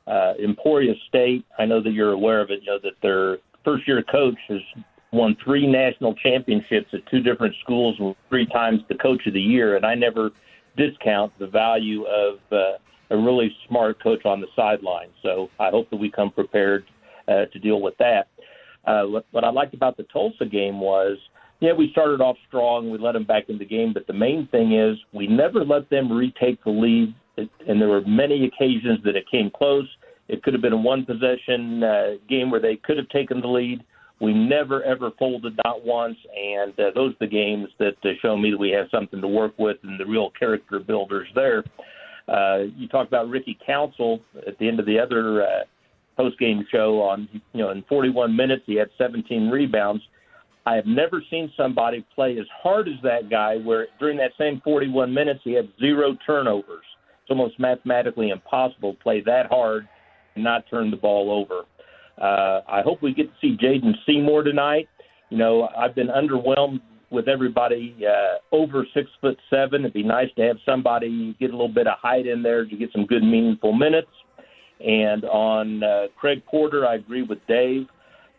uh, 0.09 0.35
Emporia 0.43 0.95
State. 1.09 1.45
I 1.59 1.65
know 1.67 1.83
that 1.83 1.93
you're 1.93 2.12
aware 2.12 2.41
of 2.41 2.50
it. 2.50 2.61
You 2.62 2.73
know 2.73 2.79
that 2.83 2.95
their 3.03 3.38
first-year 3.65 4.03
coach 4.11 4.38
has 4.49 4.61
won 5.12 5.37
three 5.45 5.67
national 5.67 6.15
championships 6.15 6.88
at 6.93 7.07
two 7.11 7.21
different 7.21 7.55
schools, 7.62 7.97
three 8.29 8.47
times 8.47 8.81
the 8.88 8.95
coach 8.95 9.27
of 9.27 9.35
the 9.35 9.41
year. 9.41 9.77
And 9.77 9.85
I 9.85 9.95
never 9.95 10.31
discount 10.77 11.33
the 11.38 11.47
value 11.47 12.05
of 12.05 12.38
uh, 12.53 12.79
a 13.11 13.17
really 13.17 13.55
smart 13.67 14.03
coach 14.03 14.25
on 14.25 14.41
the 14.41 14.47
sideline. 14.55 15.09
So 15.23 15.50
I 15.59 15.71
hope 15.71 15.91
that 15.91 15.97
we 15.97 16.11
come 16.11 16.31
prepared 16.31 16.85
uh, 17.27 17.47
to 17.53 17.59
deal 17.59 17.81
with 17.81 17.97
that. 17.99 18.29
Uh, 18.87 19.05
what, 19.05 19.27
what 19.33 19.45
I 19.45 19.50
liked 19.50 19.75
about 19.75 19.97
the 19.97 20.05
Tulsa 20.05 20.47
game 20.47 20.81
was, 20.81 21.19
yeah, 21.61 21.73
we 21.73 21.91
started 21.91 22.21
off 22.21 22.37
strong. 22.47 22.91
We 22.91 22.99
let 22.99 23.12
them 23.12 23.25
back 23.25 23.49
in 23.49 23.59
the 23.59 23.65
game, 23.65 23.93
but 23.93 24.07
the 24.07 24.12
main 24.12 24.47
thing 24.49 24.73
is 24.73 24.97
we 25.12 25.27
never 25.27 25.65
let 25.65 25.91
them 25.91 26.12
retake 26.12 26.62
the 26.65 26.71
lead. 26.71 27.15
And 27.67 27.81
there 27.81 27.88
were 27.88 28.03
many 28.03 28.45
occasions 28.47 28.99
that 29.05 29.17
it 29.17 29.25
came 29.31 29.50
close. 29.50 29.88
It 30.28 30.42
could 30.42 30.52
have 30.52 30.62
been 30.62 30.73
a 30.73 30.76
one 30.76 31.04
possession 31.04 31.82
uh, 31.82 32.11
game 32.28 32.50
where 32.50 32.61
they 32.61 32.76
could 32.76 32.99
have 32.99 33.08
taken 33.08 33.40
the 33.40 33.49
lead. 33.49 33.82
We 34.20 34.35
never 34.35 34.82
ever 34.82 35.11
folded 35.18 35.58
not 35.64 35.85
once, 35.85 36.16
and 36.37 36.73
uh, 36.78 36.90
those 36.94 37.12
are 37.12 37.18
the 37.20 37.26
games 37.26 37.68
that 37.78 37.97
uh, 38.04 38.08
show 38.20 38.37
me 38.37 38.50
that 38.50 38.58
we 38.58 38.70
have 38.70 38.87
something 38.90 39.20
to 39.20 39.28
work 39.28 39.52
with 39.58 39.78
and 39.85 39.99
the 39.99 40.06
real 40.06 40.30
character 40.38 40.80
builders 40.80 41.28
there. 41.35 41.64
Uh, 42.28 42.64
you 42.76 42.88
talked 42.88 43.08
about 43.08 43.28
Ricky 43.28 43.56
Council 43.64 44.20
at 44.47 44.58
the 44.58 44.68
end 44.68 44.80
of 44.80 44.87
the 44.87 44.99
other 44.99 45.42
uh, 45.42 45.61
post 46.16 46.38
game 46.38 46.66
show 46.70 47.00
on 47.00 47.28
you 47.32 47.62
know 47.62 47.70
in 47.70 47.82
41 47.88 48.35
minutes 48.35 48.64
he 48.66 48.75
had 48.75 48.88
17 48.99 49.49
rebounds. 49.49 50.02
I 50.66 50.75
have 50.75 50.87
never 50.87 51.23
seen 51.30 51.50
somebody 51.56 52.04
play 52.14 52.38
as 52.38 52.47
hard 52.62 52.88
as 52.88 53.00
that 53.02 53.30
guy 53.30 53.56
where 53.56 53.87
during 53.99 54.18
that 54.18 54.32
same 54.37 54.61
41 54.62 55.14
minutes 55.14 55.40
he 55.44 55.52
had 55.54 55.68
zero 55.80 56.14
turnovers. 56.26 56.85
It's 57.23 57.30
almost 57.30 57.58
mathematically 57.58 58.30
impossible 58.30 58.92
to 58.92 58.99
play 58.99 59.23
that 59.23 59.47
hard 59.47 59.88
and 60.38 60.45
not 60.45 60.64
turn 60.71 60.90
the 60.90 60.97
ball 60.97 61.33
over. 61.33 61.64
Uh, 62.21 62.62
I 62.68 62.80
hope 62.83 63.02
we 63.02 63.12
get 63.12 63.25
to 63.25 63.35
see 63.40 63.57
Jaden 63.57 63.92
Seymour 64.07 64.45
tonight. 64.45 64.88
You 65.30 65.38
know, 65.38 65.68
I've 65.76 65.95
been 65.95 66.09
underwhelmed 66.09 66.80
with 67.11 67.26
everybody 67.26 67.97
uh, 68.07 68.54
over 68.54 68.87
six 68.95 69.11
foot 69.21 69.37
seven. 69.50 69.83
It'd 69.83 69.92
be 69.92 70.02
nice 70.04 70.28
to 70.37 70.42
have 70.42 70.57
somebody 70.64 71.37
get 71.40 71.50
a 71.50 71.52
little 71.52 71.68
bit 71.68 71.87
of 71.88 71.99
height 71.99 72.26
in 72.26 72.42
there 72.42 72.64
to 72.64 72.76
get 72.76 72.90
some 72.92 73.04
good, 73.04 73.23
meaningful 73.23 73.73
minutes. 73.73 74.11
And 74.80 75.25
on 75.25 75.83
uh, 75.83 76.07
Craig 76.16 76.42
Porter, 76.47 76.87
I 76.87 76.95
agree 76.95 77.23
with 77.23 77.38
Dave. 77.49 77.87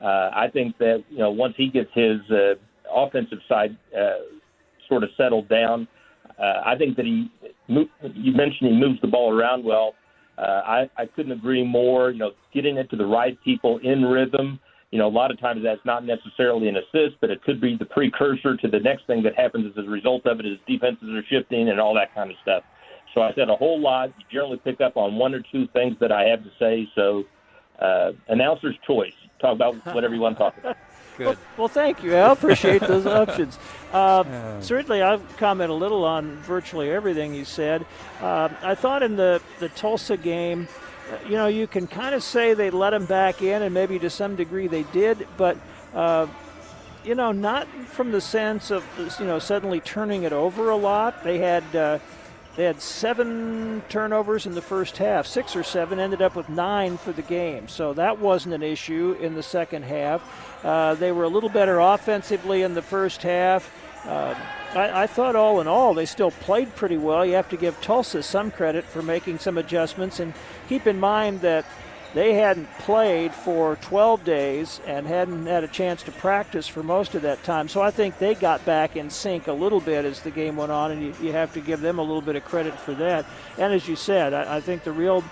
Uh, 0.02 0.30
I 0.34 0.48
think 0.54 0.78
that 0.78 1.04
you 1.10 1.18
know 1.18 1.32
once 1.32 1.56
he 1.58 1.68
gets 1.68 1.90
his 1.94 2.20
uh, 2.32 2.54
offensive 2.94 3.40
side 3.50 3.78
uh, 3.98 4.24
sort 4.88 5.04
of 5.04 5.10
settled 5.18 5.50
down, 5.50 5.88
uh, 6.42 6.62
I 6.66 6.76
think 6.78 6.96
that 6.96 7.06
he. 7.06 7.30
You 7.68 8.32
mentioned 8.32 8.72
he 8.72 8.74
moves 8.74 9.00
the 9.02 9.08
ball 9.08 9.38
around 9.38 9.64
well. 9.64 9.94
Uh, 10.40 10.62
I, 10.66 10.90
I 10.98 11.06
couldn't 11.06 11.34
agree 11.34 11.66
more. 11.66 12.12
You 12.12 12.20
know, 12.20 12.32
getting 12.54 12.78
it 12.78 12.90
to 12.92 12.96
the 12.96 13.06
right 13.06 13.38
people 13.44 13.80
in 13.80 14.04
rhythm. 14.06 14.60
You 14.92 14.98
know, 14.98 15.08
a 15.08 15.10
lot 15.10 15.30
of 15.30 15.40
times 15.40 15.62
that's 15.64 15.84
not 15.86 16.06
necessarily 16.06 16.68
an 16.68 16.78
assist, 16.78 17.18
but 17.22 17.30
it 17.30 17.44
could 17.44 17.62
be 17.62 17.76
the 17.78 17.86
precursor 17.86 18.58
to 18.58 18.68
the 18.68 18.80
next 18.80 19.06
thing 19.06 19.22
that 19.24 19.36
happens 19.36 19.72
as 19.78 19.86
a 19.86 19.90
result 19.90 20.26
of 20.26 20.40
it. 20.40 20.46
Is 20.46 20.58
defenses 20.68 21.10
are 21.10 21.24
shifting 21.30 21.70
and 21.70 21.80
all 21.80 21.94
that 21.96 22.14
kind 22.16 22.32
of 22.32 22.38
stuff. 22.42 22.64
So 23.14 23.22
I 23.22 23.34
said 23.34 23.50
a 23.50 23.56
whole 23.56 23.80
lot. 23.80 24.10
You 24.18 24.26
generally 24.32 24.58
pick 24.64 24.82
up 24.82 24.96
on 24.98 25.16
one 25.18 25.34
or 25.34 25.42
two 25.52 25.68
things 25.74 25.96
that 26.00 26.12
I 26.12 26.24
have 26.24 26.44
to 26.44 26.50
say. 26.60 26.88
So, 26.96 27.24
uh, 27.82 28.12
announcer's 28.28 28.76
choice. 28.86 29.14
Talk 29.42 29.56
about 29.56 29.76
whatever 29.94 30.14
you 30.14 30.22
want 30.22 30.38
to 30.38 30.44
talk 30.44 30.58
about. 30.58 30.78
Good. 31.20 31.38
Well, 31.58 31.68
thank 31.68 32.02
you. 32.02 32.16
I 32.16 32.32
appreciate 32.32 32.82
those 32.82 33.06
options. 33.22 33.60
Uh, 33.92 34.62
certainly, 34.62 35.02
I've 35.02 35.22
commented 35.38 35.70
a 35.70 35.74
little 35.74 36.06
on 36.06 36.38
virtually 36.38 36.90
everything 36.90 37.34
you 37.34 37.44
said. 37.44 37.86
Uh, 38.22 38.50
I 38.62 38.74
thought 38.74 39.04
in 39.04 39.18
the, 39.18 39.42
the 39.60 39.68
Tulsa 39.70 40.16
game, 40.16 40.68
uh, 41.12 41.18
you 41.26 41.34
know, 41.34 41.48
you 41.48 41.68
can 41.68 41.88
kind 41.88 42.16
of 42.16 42.24
say 42.24 42.54
they 42.54 42.70
let 42.70 42.94
him 42.94 43.06
back 43.06 43.42
in, 43.42 43.62
and 43.62 43.74
maybe 43.74 44.00
to 44.00 44.10
some 44.10 44.38
degree 44.38 44.68
they 44.68 44.84
did, 44.84 45.28
but, 45.36 45.58
uh, 45.94 46.28
you 47.04 47.16
know, 47.16 47.34
not 47.34 47.68
from 47.88 48.12
the 48.12 48.22
sense 48.22 48.72
of, 48.72 48.86
you 49.20 49.26
know, 49.26 49.40
suddenly 49.40 49.82
turning 49.82 50.24
it 50.24 50.32
over 50.32 50.70
a 50.70 50.76
lot. 50.76 51.24
They 51.24 51.40
had. 51.40 51.76
Uh, 51.76 52.00
they 52.56 52.66
had 52.66 52.82
seven 52.82 53.82
turnovers 53.88 54.46
in 54.46 54.54
the 54.54 54.62
first 54.62 54.98
half, 54.98 55.26
six 55.26 55.56
or 55.56 55.64
seven, 55.64 55.98
ended 55.98 56.22
up 56.22 56.36
with 56.36 56.50
nine 56.50 56.98
for 56.98 57.14
the 57.14 57.22
game. 57.22 57.70
So 57.70 57.94
that 57.94 58.20
wasn't 58.20 58.54
an 58.54 58.64
issue 58.64 59.16
in 59.22 59.34
the 59.34 59.44
second 59.44 59.84
half. 59.84 60.22
Uh, 60.64 60.96
they 60.96 61.12
were 61.12 61.24
a 61.24 61.30
little 61.30 61.50
better 61.50 61.80
offensively 61.80 62.64
in 62.64 62.74
the 62.74 62.82
first 62.82 63.24
half. 63.24 63.72
Uh, 64.06 64.36
I, 64.74 65.04
I 65.04 65.08
thought, 65.08 65.36
all 65.36 65.62
in 65.62 65.68
all, 65.68 65.94
they 65.94 66.06
still 66.06 66.32
played 66.32 66.76
pretty 66.76 66.98
well. 66.98 67.26
You 67.26 67.34
have 67.34 67.50
to 67.50 67.58
give 67.58 67.80
Tulsa 67.82 68.24
some 68.24 68.52
credit 68.52 68.86
for 68.86 69.02
making 69.02 69.40
some 69.40 69.58
adjustments. 69.58 70.20
And 70.20 70.34
keep 70.68 70.88
in 70.88 71.00
mind 71.00 71.42
that 71.42 71.66
they 72.14 72.34
hadn't 72.34 72.68
played 72.80 73.34
for 73.34 73.76
12 73.78 74.24
days 74.24 74.82
and 74.88 75.06
hadn't 75.06 75.46
had 75.46 75.64
a 75.64 75.68
chance 75.68 76.02
to 76.04 76.12
practice 76.12 76.68
for 76.68 76.82
most 76.82 77.14
of 77.14 77.22
that 77.22 77.44
time. 77.44 77.68
So 77.68 77.82
I 77.82 77.92
think 77.92 78.18
they 78.18 78.34
got 78.34 78.66
back 78.66 78.96
in 78.96 79.10
sync 79.10 79.48
a 79.48 79.54
little 79.54 79.80
bit 79.80 80.06
as 80.06 80.22
the 80.22 80.32
game 80.32 80.56
went 80.56 80.72
on, 80.72 80.92
and 80.92 81.02
you, 81.04 81.14
you 81.22 81.32
have 81.34 81.54
to 81.54 81.62
give 81.62 81.82
them 81.82 82.00
a 82.00 82.02
little 82.02 82.22
bit 82.22 82.36
of 82.36 82.44
credit 82.44 82.74
for 82.80 82.94
that. 82.96 83.26
And 83.58 83.74
as 83.74 83.88
you 83.88 83.96
said, 83.96 84.34
I, 84.34 84.58
I 84.58 84.62
think 84.62 84.84
the 84.84 84.92
real 84.92 85.24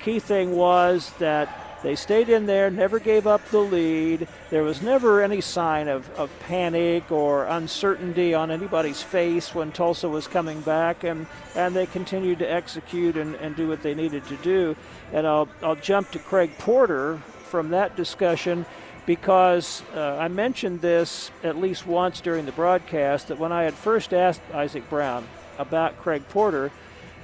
key 0.00 0.18
thing 0.18 0.52
was 0.52 1.12
that 1.18 1.61
they 1.82 1.96
stayed 1.96 2.28
in 2.28 2.46
there, 2.46 2.70
never 2.70 3.00
gave 3.00 3.26
up 3.26 3.44
the 3.48 3.58
lead. 3.58 4.28
There 4.50 4.62
was 4.62 4.82
never 4.82 5.20
any 5.20 5.40
sign 5.40 5.88
of, 5.88 6.08
of 6.18 6.30
panic 6.40 7.10
or 7.10 7.44
uncertainty 7.46 8.34
on 8.34 8.50
anybody's 8.52 9.02
face 9.02 9.52
when 9.54 9.72
Tulsa 9.72 10.08
was 10.08 10.28
coming 10.28 10.60
back, 10.60 11.02
and, 11.02 11.26
and 11.56 11.74
they 11.74 11.86
continued 11.86 12.38
to 12.38 12.50
execute 12.50 13.16
and, 13.16 13.34
and 13.36 13.56
do 13.56 13.66
what 13.66 13.82
they 13.82 13.94
needed 13.94 14.24
to 14.26 14.36
do. 14.36 14.76
And 15.12 15.26
I'll, 15.26 15.48
I'll 15.62 15.76
jump 15.76 16.12
to 16.12 16.20
Craig 16.20 16.52
Porter 16.58 17.18
from 17.44 17.70
that 17.70 17.96
discussion 17.96 18.64
because 19.04 19.82
uh, 19.94 20.16
I 20.18 20.28
mentioned 20.28 20.80
this 20.80 21.32
at 21.42 21.58
least 21.58 21.86
once 21.86 22.20
during 22.20 22.46
the 22.46 22.52
broadcast 22.52 23.28
that 23.28 23.38
when 23.38 23.50
I 23.50 23.64
had 23.64 23.74
first 23.74 24.14
asked 24.14 24.40
Isaac 24.54 24.88
Brown 24.88 25.26
about 25.58 25.98
Craig 25.98 26.22
Porter, 26.28 26.70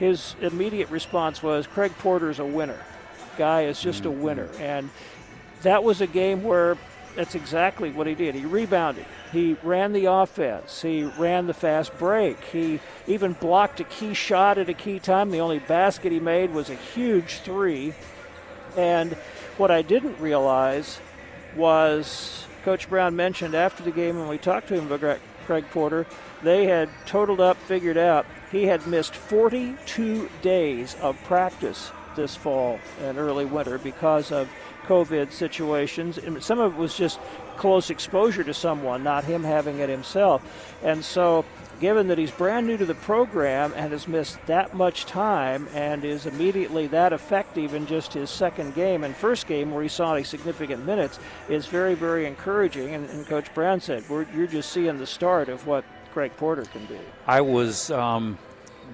his 0.00 0.35
immediate 0.41 0.91
response 0.91 1.43
was 1.43 1.67
Craig 1.67 1.93
Porter's 1.99 2.41
a 2.41 2.45
winner. 2.45 2.79
Guy 3.38 3.62
is 3.62 3.80
just 3.80 4.04
a 4.04 4.11
winner. 4.11 4.49
Mm-hmm. 4.49 4.62
And 4.62 4.90
that 5.62 5.83
was 5.83 6.02
a 6.02 6.07
game 6.07 6.42
where 6.45 6.76
that's 7.14 7.35
exactly 7.35 7.90
what 7.90 8.07
he 8.07 8.14
did. 8.14 8.35
He 8.35 8.45
rebounded. 8.45 9.07
He 9.33 9.57
ran 9.62 9.92
the 9.92 10.07
offense. 10.07 10.83
He 10.83 11.04
ran 11.04 11.47
the 11.47 11.54
fast 11.54 11.97
break. 11.99 12.42
He 12.45 12.80
even 13.07 13.33
blocked 13.33 13.80
a 13.80 13.85
key 13.85 14.14
shot 14.14 14.59
at 14.59 14.68
a 14.68 14.75
key 14.75 14.99
time. 14.99 15.30
The 15.30 15.40
only 15.40 15.59
basket 15.59 16.12
he 16.12 16.21
made 16.21 16.52
was 16.52 16.71
a 16.71 16.75
huge 16.75 17.38
three. 17.40 17.95
And 18.76 19.14
what 19.57 19.71
I 19.71 19.83
didn't 19.83 20.21
realize 20.21 21.00
was 21.57 22.47
Coach 22.64 22.88
Brown 22.88 23.16
mentioned 23.16 23.54
after 23.54 23.83
the 23.83 23.90
game 23.90 24.18
when 24.18 24.28
we 24.28 24.38
talked 24.38 24.68
to 24.68 24.75
him 24.75 24.90
about 24.92 25.18
Craig 25.47 25.64
Porter, 25.71 26.07
they 26.42 26.66
had 26.66 26.88
totaled 27.07 27.40
up, 27.40 27.57
figured 27.57 27.97
out 27.97 28.26
he 28.52 28.66
had 28.66 28.87
missed 28.87 29.14
42 29.14 30.28
days 30.42 30.95
of 31.00 31.21
practice 31.25 31.90
this 32.19 32.37
fall 32.37 32.79
and 33.01 33.17
early 33.17 33.47
winter 33.47 33.79
because 33.79 34.31
of 34.31 34.51
COVID 34.87 35.33
situations. 35.33 36.19
And 36.19 36.43
some 36.43 36.59
of 36.59 36.75
it 36.75 36.79
was 36.79 36.97
just 36.97 37.21
close 37.57 37.91
exposure 37.91 38.45
to 38.45 38.53
someone, 38.53 39.03
not 39.03 39.25
him 39.25 39.45
having 39.45 39.79
it 39.79 39.89
himself. 39.89 40.43
And 40.83 41.05
so, 41.05 41.45
given 41.81 42.09
that 42.09 42.19
he's 42.19 42.31
brand 42.31 42.67
new 42.67 42.77
to 42.77 42.85
the 42.85 42.95
program 42.95 43.73
and 43.77 43.93
has 43.93 44.09
missed 44.09 44.45
that 44.47 44.75
much 44.75 45.07
time 45.07 45.69
and 45.75 46.05
is 46.05 46.27
immediately 46.27 46.89
that 46.89 47.13
effective 47.13 47.75
in 47.75 47.87
just 47.87 48.13
his 48.13 48.31
second 48.31 48.75
game 48.75 49.05
and 49.05 49.15
first 49.15 49.47
game 49.47 49.71
where 49.71 49.83
he 49.83 49.89
saw 49.89 50.15
any 50.15 50.25
significant 50.25 50.85
minutes, 50.85 51.21
is 51.49 51.67
very, 51.67 51.95
very 51.95 52.27
encouraging. 52.27 52.95
And, 52.95 53.09
and 53.11 53.27
Coach 53.27 53.53
Brown 53.55 53.81
said, 53.81 54.05
You're 54.09 54.47
just 54.47 54.73
seeing 54.73 54.99
the 54.99 55.07
start 55.07 55.49
of 55.49 55.67
what 55.67 55.85
Craig 56.13 56.33
Porter 56.37 56.65
can 56.65 56.85
be. 56.87 56.99
I 57.27 57.41
was 57.41 57.91
um, 57.91 58.39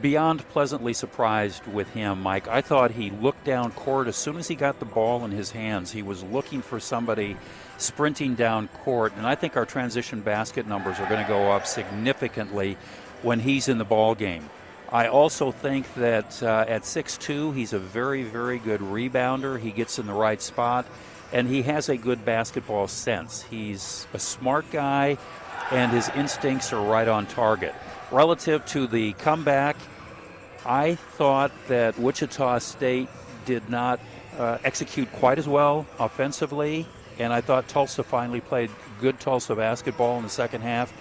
beyond 0.00 0.48
pleasantly 0.48 0.92
surprised 0.92 1.66
with 1.66 1.88
him, 1.90 2.22
Mike. 2.22 2.48
I 2.48 2.60
thought 2.60 2.90
he 2.90 3.10
looked 3.10 3.44
down 3.44 3.72
court 3.72 4.08
as 4.08 4.16
soon 4.16 4.36
as 4.36 4.48
he 4.48 4.54
got 4.54 4.78
the 4.78 4.84
ball 4.84 5.24
in 5.24 5.30
his 5.30 5.50
hands. 5.50 5.92
He 5.92 6.02
was 6.02 6.22
looking 6.24 6.62
for 6.62 6.80
somebody 6.80 7.36
sprinting 7.78 8.34
down 8.34 8.68
court, 8.68 9.12
and 9.16 9.26
I 9.26 9.34
think 9.34 9.56
our 9.56 9.66
transition 9.66 10.20
basket 10.20 10.66
numbers 10.66 10.98
are 11.00 11.08
going 11.08 11.22
to 11.22 11.28
go 11.28 11.52
up 11.52 11.66
significantly 11.66 12.76
when 13.22 13.40
he's 13.40 13.68
in 13.68 13.78
the 13.78 13.84
ball 13.84 14.14
game. 14.14 14.48
I 14.90 15.08
also 15.08 15.50
think 15.50 15.92
that 15.94 16.42
uh, 16.42 16.66
at 16.68 16.82
6'2, 16.82 17.54
he's 17.54 17.72
a 17.72 17.78
very, 17.78 18.22
very 18.22 18.58
good 18.58 18.80
rebounder. 18.80 19.58
He 19.58 19.70
gets 19.70 19.98
in 19.98 20.06
the 20.06 20.12
right 20.12 20.40
spot, 20.40 20.86
and 21.32 21.48
he 21.48 21.62
has 21.62 21.88
a 21.88 21.96
good 21.96 22.24
basketball 22.24 22.86
sense. 22.86 23.42
He's 23.42 24.06
a 24.12 24.18
smart 24.18 24.70
guy, 24.70 25.18
and 25.70 25.90
his 25.90 26.08
instincts 26.10 26.72
are 26.72 26.84
right 26.84 27.08
on 27.08 27.26
target. 27.26 27.74
Relative 28.14 28.64
to 28.66 28.86
the 28.86 29.12
comeback, 29.14 29.74
I 30.64 30.94
thought 30.94 31.50
that 31.66 31.98
Wichita 31.98 32.60
State 32.60 33.08
did 33.44 33.68
not 33.68 33.98
uh, 34.38 34.58
execute 34.62 35.10
quite 35.14 35.36
as 35.36 35.48
well 35.48 35.84
offensively, 35.98 36.86
and 37.18 37.32
I 37.32 37.40
thought 37.40 37.66
Tulsa 37.66 38.04
finally 38.04 38.40
played 38.40 38.70
good 39.00 39.18
Tulsa 39.18 39.56
basketball 39.56 40.16
in 40.18 40.22
the 40.22 40.28
second 40.28 40.60
half. 40.60 40.92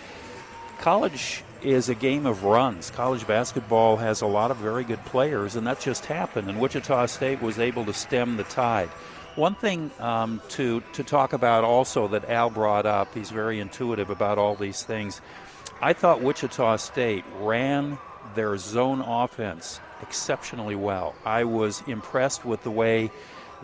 College 0.80 1.44
is 1.62 1.88
a 1.88 1.94
game 1.94 2.26
of 2.26 2.46
runs. 2.46 2.90
College 2.90 3.28
basketball 3.28 3.98
has 3.98 4.22
a 4.22 4.28
lot 4.28 4.50
of 4.50 4.58
very 4.58 4.84
good 4.84 5.06
players, 5.06 5.56
and 5.56 5.68
that 5.68 5.80
just 5.80 6.08
happened, 6.08 6.50
and 6.50 6.60
Wichita 6.60 7.06
State 7.06 7.44
was 7.44 7.60
able 7.60 7.86
to 7.86 7.94
stem 7.94 8.38
the 8.38 8.44
tide. 8.46 8.90
One 9.36 9.54
thing 9.54 9.92
um, 10.00 10.42
to, 10.50 10.82
to 10.94 11.04
talk 11.04 11.34
about 11.34 11.64
also 11.64 12.08
that 12.08 12.28
Al 12.28 12.50
brought 12.50 12.88
up, 12.88 13.14
he's 13.14 13.30
very 13.30 13.60
intuitive 13.60 14.10
about 14.10 14.40
all 14.40 14.56
these 14.56 14.82
things. 14.82 15.22
I 15.84 15.92
thought 15.92 16.22
Wichita 16.22 16.78
State 16.78 17.26
ran 17.42 17.98
their 18.36 18.56
zone 18.56 19.02
offense 19.02 19.82
exceptionally 20.02 20.76
well. 20.76 21.14
I 21.26 21.44
was 21.44 21.84
impressed 21.88 22.46
with 22.46 22.64
the 22.64 22.72
way 22.72 23.12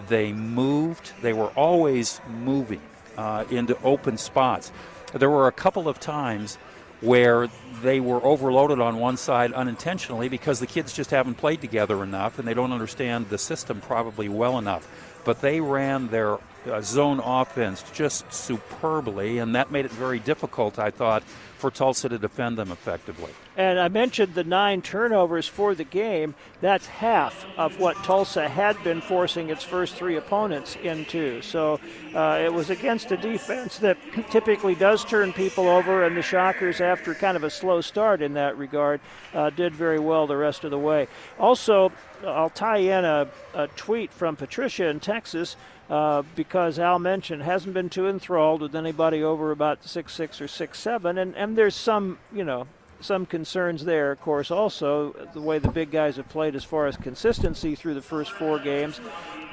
they 0.10 0.34
moved. 0.34 1.14
They 1.22 1.32
were 1.32 1.48
always 1.56 2.20
moving 2.28 2.82
uh, 3.18 3.46
into 3.50 3.82
open 3.84 4.18
spots. 4.18 4.70
There 5.14 5.30
were 5.30 5.48
a 5.48 5.54
couple 5.54 5.88
of 5.88 6.02
times 6.02 6.58
where 7.00 7.48
they 7.82 8.02
were 8.02 8.22
overloaded 8.22 8.82
on 8.82 9.00
one 9.00 9.16
side 9.16 9.54
unintentionally 9.54 10.28
because 10.28 10.60
the 10.60 10.68
kids 10.68 10.92
just 10.92 11.12
haven't 11.12 11.36
played 11.36 11.62
together 11.62 12.04
enough 12.04 12.38
and 12.38 12.46
they 12.46 12.54
don't 12.54 12.74
understand 12.74 13.30
the 13.30 13.38
system 13.38 13.80
probably 13.80 14.28
well 14.28 14.58
enough. 14.58 14.86
But 15.24 15.40
they 15.40 15.62
ran 15.62 16.10
their 16.10 16.38
uh, 16.68 16.82
zone 16.82 17.20
offense 17.20 17.84
just 17.94 18.32
superbly, 18.34 19.38
and 19.38 19.56
that 19.56 19.72
made 19.72 19.86
it 19.86 19.92
very 19.92 20.20
difficult, 20.20 20.80
I 20.80 20.92
thought, 20.92 21.24
for 21.58 21.70
Tulsa 21.70 22.08
to 22.08 22.18
defend 22.18 22.58
them 22.58 22.72
effectively. 22.72 23.32
And 23.58 23.78
I 23.78 23.90
mentioned 23.90 24.34
the 24.34 24.46
nine 24.46 24.82
turnovers 24.82 25.46
for 25.46 25.76
the 25.76 25.84
game. 25.84 26.34
That's 26.62 26.88
half 26.88 27.46
of 27.58 27.78
what 27.78 27.98
Tulsa 27.98 28.48
had 28.48 28.82
been 28.82 29.02
forcing 29.02 29.50
its 29.50 29.66
first 29.66 29.96
three 29.96 30.16
opponents 30.16 30.78
into. 30.82 31.42
So 31.42 31.82
uh, 32.16 32.40
it 32.42 32.54
was 32.54 32.70
against 32.70 33.12
a 33.12 33.18
defense 33.18 33.78
that 33.80 33.98
typically 34.32 34.76
does 34.76 35.04
turn 35.04 35.34
people 35.34 35.68
over, 35.68 36.06
and 36.06 36.16
the 36.16 36.22
Shockers, 36.22 36.80
after 36.80 37.14
kind 37.14 37.36
of 37.36 37.44
a 37.44 37.50
slow 37.50 37.82
start 37.82 38.22
in 38.22 38.34
that 38.36 38.58
regard, 38.58 39.02
uh, 39.34 39.50
did 39.50 39.74
very 39.74 40.00
well 40.00 40.28
the 40.28 40.38
rest 40.38 40.64
of 40.64 40.72
the 40.72 40.80
way. 40.80 41.10
Also, 41.38 41.92
I'll 42.26 42.50
tie 42.50 42.78
in 42.78 43.04
a, 43.04 43.28
a 43.54 43.68
tweet 43.70 44.14
from 44.14 44.38
Patricia 44.38 44.88
in 44.88 45.02
Texas 45.02 45.58
uh, 45.90 46.24
because 46.36 46.80
Al 46.80 47.00
mentioned 47.00 47.44
hasn't 47.44 47.74
been 47.74 47.90
too 47.90 48.08
enthralled 48.08 48.62
with 48.62 48.76
anybody 48.76 49.24
over 49.24 49.52
about 49.52 49.84
six 49.84 50.14
six 50.14 50.40
or 50.40 50.48
six 50.48 50.80
seven, 50.80 51.18
and 51.18 51.36
and 51.36 51.58
there's 51.58 51.76
some 51.76 52.20
you 52.32 52.44
know 52.44 52.68
some 53.02 53.26
concerns 53.26 53.86
there, 53.86 54.12
of 54.12 54.22
course, 54.22 54.52
also 54.52 55.14
the 55.34 55.42
way 55.42 55.58
the 55.58 55.72
big 55.72 55.92
guys 55.92 56.18
have 56.18 56.28
played 56.30 56.56
as 56.56 56.64
far 56.64 56.88
as 56.88 56.98
consistency 56.98 57.76
through 57.76 57.94
the 57.94 58.02
first 58.02 58.32
four 58.32 58.60
games. 58.60 59.00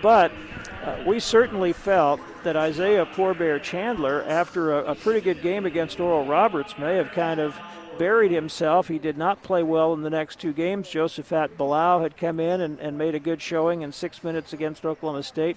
But 0.03 0.33
uh, 0.85 1.03
we 1.07 1.21
certainly 1.21 1.73
felt 1.73 2.21
that 2.45 2.57
Isaiah 2.57 3.07
Poor 3.07 3.35
Bear 3.35 3.59
Chandler, 3.59 4.25
after 4.25 4.79
a, 4.79 4.93
a 4.93 4.95
pretty 4.95 5.21
good 5.21 5.43
game 5.43 5.65
against 5.65 6.01
Oral 6.01 6.27
Roberts, 6.27 6.77
may 6.79 6.97
have 6.97 7.13
kind 7.13 7.41
of 7.41 7.57
buried 7.99 8.31
himself. 8.31 8.89
He 8.89 8.99
did 8.99 9.17
not 9.17 9.43
play 9.43 9.63
well 9.63 9.95
in 9.95 10.03
the 10.03 10.11
next 10.11 10.39
two 10.39 10.53
games. 10.53 10.89
Josaphat 10.89 11.57
Bilau 11.57 12.03
had 12.03 12.17
come 12.17 12.41
in 12.41 12.61
and, 12.61 12.79
and 12.79 12.99
made 12.99 13.15
a 13.15 13.21
good 13.21 13.41
showing 13.41 13.83
in 13.83 13.93
six 13.93 14.23
minutes 14.23 14.53
against 14.53 14.85
Oklahoma 14.85 15.23
State. 15.23 15.57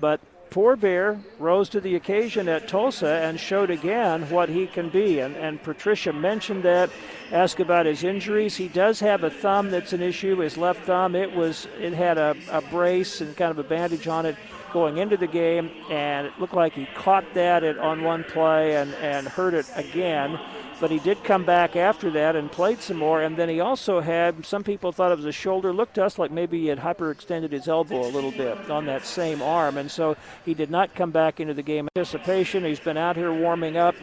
But 0.00 0.20
poor 0.50 0.76
Bear 0.76 1.18
rose 1.38 1.68
to 1.70 1.80
the 1.80 1.96
occasion 1.96 2.48
at 2.48 2.68
Tulsa 2.68 3.08
and 3.08 3.38
showed 3.38 3.70
again 3.70 4.28
what 4.30 4.48
he 4.48 4.66
can 4.66 4.88
be. 4.88 5.20
And, 5.20 5.36
and 5.36 5.62
Patricia 5.62 6.12
mentioned 6.12 6.62
that, 6.62 6.90
asked 7.32 7.60
about 7.60 7.86
his 7.86 8.04
injuries. 8.04 8.56
He 8.56 8.68
does 8.68 9.00
have 9.00 9.24
a 9.24 9.30
thumb 9.30 9.70
that's 9.70 9.92
an 9.92 10.02
issue, 10.02 10.38
his 10.38 10.56
left 10.56 10.84
thumb. 10.84 11.14
It 11.14 11.34
was 11.34 11.66
it 11.80 11.92
had 11.92 12.18
a, 12.18 12.36
a 12.50 12.60
brace 12.60 13.20
and 13.20 13.36
kind 13.36 13.50
of 13.50 13.58
a 13.58 13.64
bandage 13.64 14.06
on 14.06 14.26
it 14.26 14.36
going 14.72 14.98
into 14.98 15.16
the 15.16 15.26
game, 15.26 15.70
and 15.88 16.26
it 16.26 16.32
looked 16.40 16.54
like 16.54 16.72
he 16.72 16.86
caught 16.96 17.24
that 17.34 17.62
at, 17.62 17.78
on 17.78 18.02
one 18.02 18.24
play 18.24 18.74
and, 18.74 18.92
and 18.94 19.28
hurt 19.28 19.54
it 19.54 19.66
again 19.76 20.38
but 20.80 20.90
he 20.90 20.98
did 20.98 21.22
come 21.24 21.44
back 21.44 21.76
after 21.76 22.10
that 22.10 22.36
and 22.36 22.50
played 22.50 22.80
some 22.80 22.96
more. 22.96 23.22
And 23.22 23.36
then 23.36 23.48
he 23.48 23.60
also 23.60 24.00
had 24.00 24.44
some 24.44 24.64
people 24.64 24.92
thought 24.92 25.12
it 25.12 25.16
was 25.16 25.26
a 25.26 25.32
shoulder. 25.32 25.72
Looked 25.72 25.94
to 25.94 26.04
us 26.04 26.18
like 26.18 26.30
maybe 26.30 26.60
he 26.60 26.66
had 26.66 26.78
hyperextended 26.78 27.52
his 27.52 27.68
elbow 27.68 28.06
a 28.06 28.10
little 28.10 28.32
bit 28.32 28.70
on 28.70 28.86
that 28.86 29.04
same 29.04 29.42
arm, 29.42 29.78
and 29.78 29.90
so 29.90 30.16
he 30.44 30.54
did 30.54 30.70
not 30.70 30.94
come 30.94 31.10
back 31.10 31.40
into 31.40 31.54
the 31.54 31.62
game. 31.62 31.88
Anticipation. 31.96 32.64
He's 32.64 32.80
been 32.80 32.96
out 32.96 33.16
here 33.16 33.32
warming 33.32 33.76
up. 33.76 33.94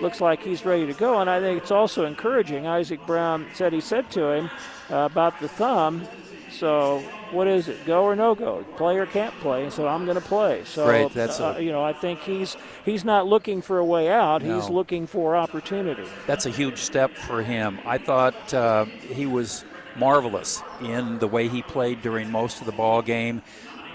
Looks 0.00 0.20
like 0.20 0.42
he's 0.42 0.64
ready 0.64 0.86
to 0.86 0.94
go. 0.94 1.20
And 1.20 1.28
I 1.28 1.40
think 1.40 1.60
it's 1.60 1.70
also 1.70 2.06
encouraging. 2.06 2.66
Isaac 2.66 3.04
Brown 3.06 3.46
said 3.54 3.72
he 3.72 3.80
said 3.80 4.10
to 4.12 4.30
him 4.30 4.50
uh, 4.90 5.08
about 5.10 5.38
the 5.40 5.48
thumb. 5.48 6.06
So 6.50 7.02
what 7.32 7.46
is 7.48 7.68
it? 7.68 7.84
Go 7.86 8.04
or 8.04 8.16
no 8.16 8.34
go? 8.34 8.64
Play 8.76 8.98
or 8.98 9.06
can't 9.06 9.34
play? 9.40 9.70
So 9.70 9.86
I'm 9.86 10.04
going 10.04 10.16
to 10.16 10.20
play. 10.26 10.62
So 10.64 10.86
Right, 10.86 11.12
that's 11.12 11.40
uh, 11.40 11.54
a- 11.56 11.60
you 11.62 11.72
know 11.72 11.82
I 11.82 11.92
think 11.92 12.20
he's 12.20 12.56
he's 12.84 13.04
not 13.04 13.26
looking 13.26 13.62
for 13.62 13.78
a 13.78 13.84
way 13.84 14.10
out. 14.10 14.42
He's 14.42 14.68
looking 14.68 15.06
for 15.06 15.36
opportunity. 15.36 16.04
That's 16.26 16.46
a 16.46 16.50
huge 16.50 16.78
step 16.78 17.12
for 17.12 17.42
him. 17.42 17.78
I 17.84 17.98
thought 17.98 18.54
uh, 18.54 18.84
he 18.84 19.26
was 19.26 19.64
marvelous 19.96 20.62
in 20.80 21.18
the 21.18 21.26
way 21.26 21.48
he 21.48 21.62
played 21.62 22.02
during 22.02 22.30
most 22.30 22.60
of 22.60 22.66
the 22.66 22.72
ball 22.72 23.02
game. 23.02 23.42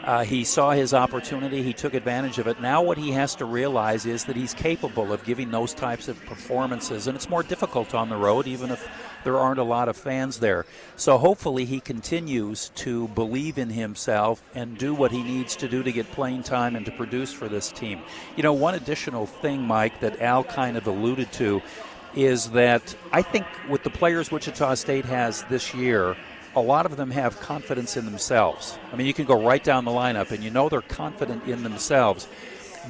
Uh, 0.04 0.24
he 0.24 0.44
saw 0.44 0.70
his 0.70 0.94
opportunity. 0.94 1.64
He 1.64 1.74
took 1.74 1.96
advantage 1.96 2.38
of 2.38 2.46
it. 2.46 2.62
Now, 2.62 2.84
what 2.84 2.96
he 3.00 3.12
has 3.14 3.34
to 3.36 3.46
realize 3.46 4.06
is 4.06 4.26
that 4.26 4.36
he's 4.36 4.54
capable 4.54 5.12
of 5.12 5.24
giving 5.24 5.50
those 5.50 5.74
types 5.74 6.08
of 6.08 6.24
performances, 6.26 7.08
and 7.08 7.16
it's 7.16 7.28
more 7.28 7.42
difficult 7.42 7.96
on 7.96 8.10
the 8.10 8.16
road, 8.16 8.46
even 8.46 8.70
if 8.70 8.88
there 9.26 9.38
aren't 9.38 9.60
a 9.60 9.64
lot 9.64 9.90
of 9.90 9.98
fans 9.98 10.40
there. 10.40 10.66
So, 10.96 11.18
hopefully, 11.18 11.66
he 11.66 11.82
continues 11.82 12.70
to 12.76 13.10
believe 13.10 13.58
in 13.58 13.70
himself 13.70 14.42
and 14.56 14.78
do 14.78 14.96
what 14.96 15.12
he 15.12 15.22
needs 15.22 15.58
to 15.58 15.68
do 15.68 15.84
to 15.84 15.92
get 15.92 16.10
playing 16.12 16.44
time 16.44 16.78
and 16.78 16.86
to 16.86 16.92
produce 16.94 17.34
for 17.34 17.50
this 17.50 17.72
team. 17.72 18.00
You 18.38 18.44
know, 18.44 18.54
one 18.54 18.76
additional 18.76 19.26
thing, 19.26 19.62
Mike, 19.62 20.00
that 20.00 20.22
Al 20.22 20.46
kind 20.46 20.78
of 20.78 20.88
alluded 20.88 21.34
to 21.34 21.62
is 22.16 22.52
that 22.52 22.96
I 23.12 23.22
think 23.22 23.46
with 23.68 23.84
the 23.84 23.90
players 23.90 24.32
Wichita 24.32 24.76
State 24.76 25.06
has 25.06 25.44
this 25.44 25.74
year, 25.74 26.16
a 26.56 26.62
lot 26.62 26.86
of 26.86 26.96
them 26.96 27.12
have 27.12 27.40
confidence 27.42 27.98
in 27.98 28.06
themselves. 28.06 28.80
I 28.92 28.96
mean, 28.96 29.08
you 29.08 29.14
can 29.14 29.26
go 29.26 29.46
right 29.46 29.64
down 29.64 29.84
the 29.84 29.92
lineup 29.92 30.32
and 30.32 30.44
you 30.44 30.50
know 30.50 30.70
they're 30.70 30.82
confident 30.82 31.44
in 31.46 31.64
themselves. 31.64 32.28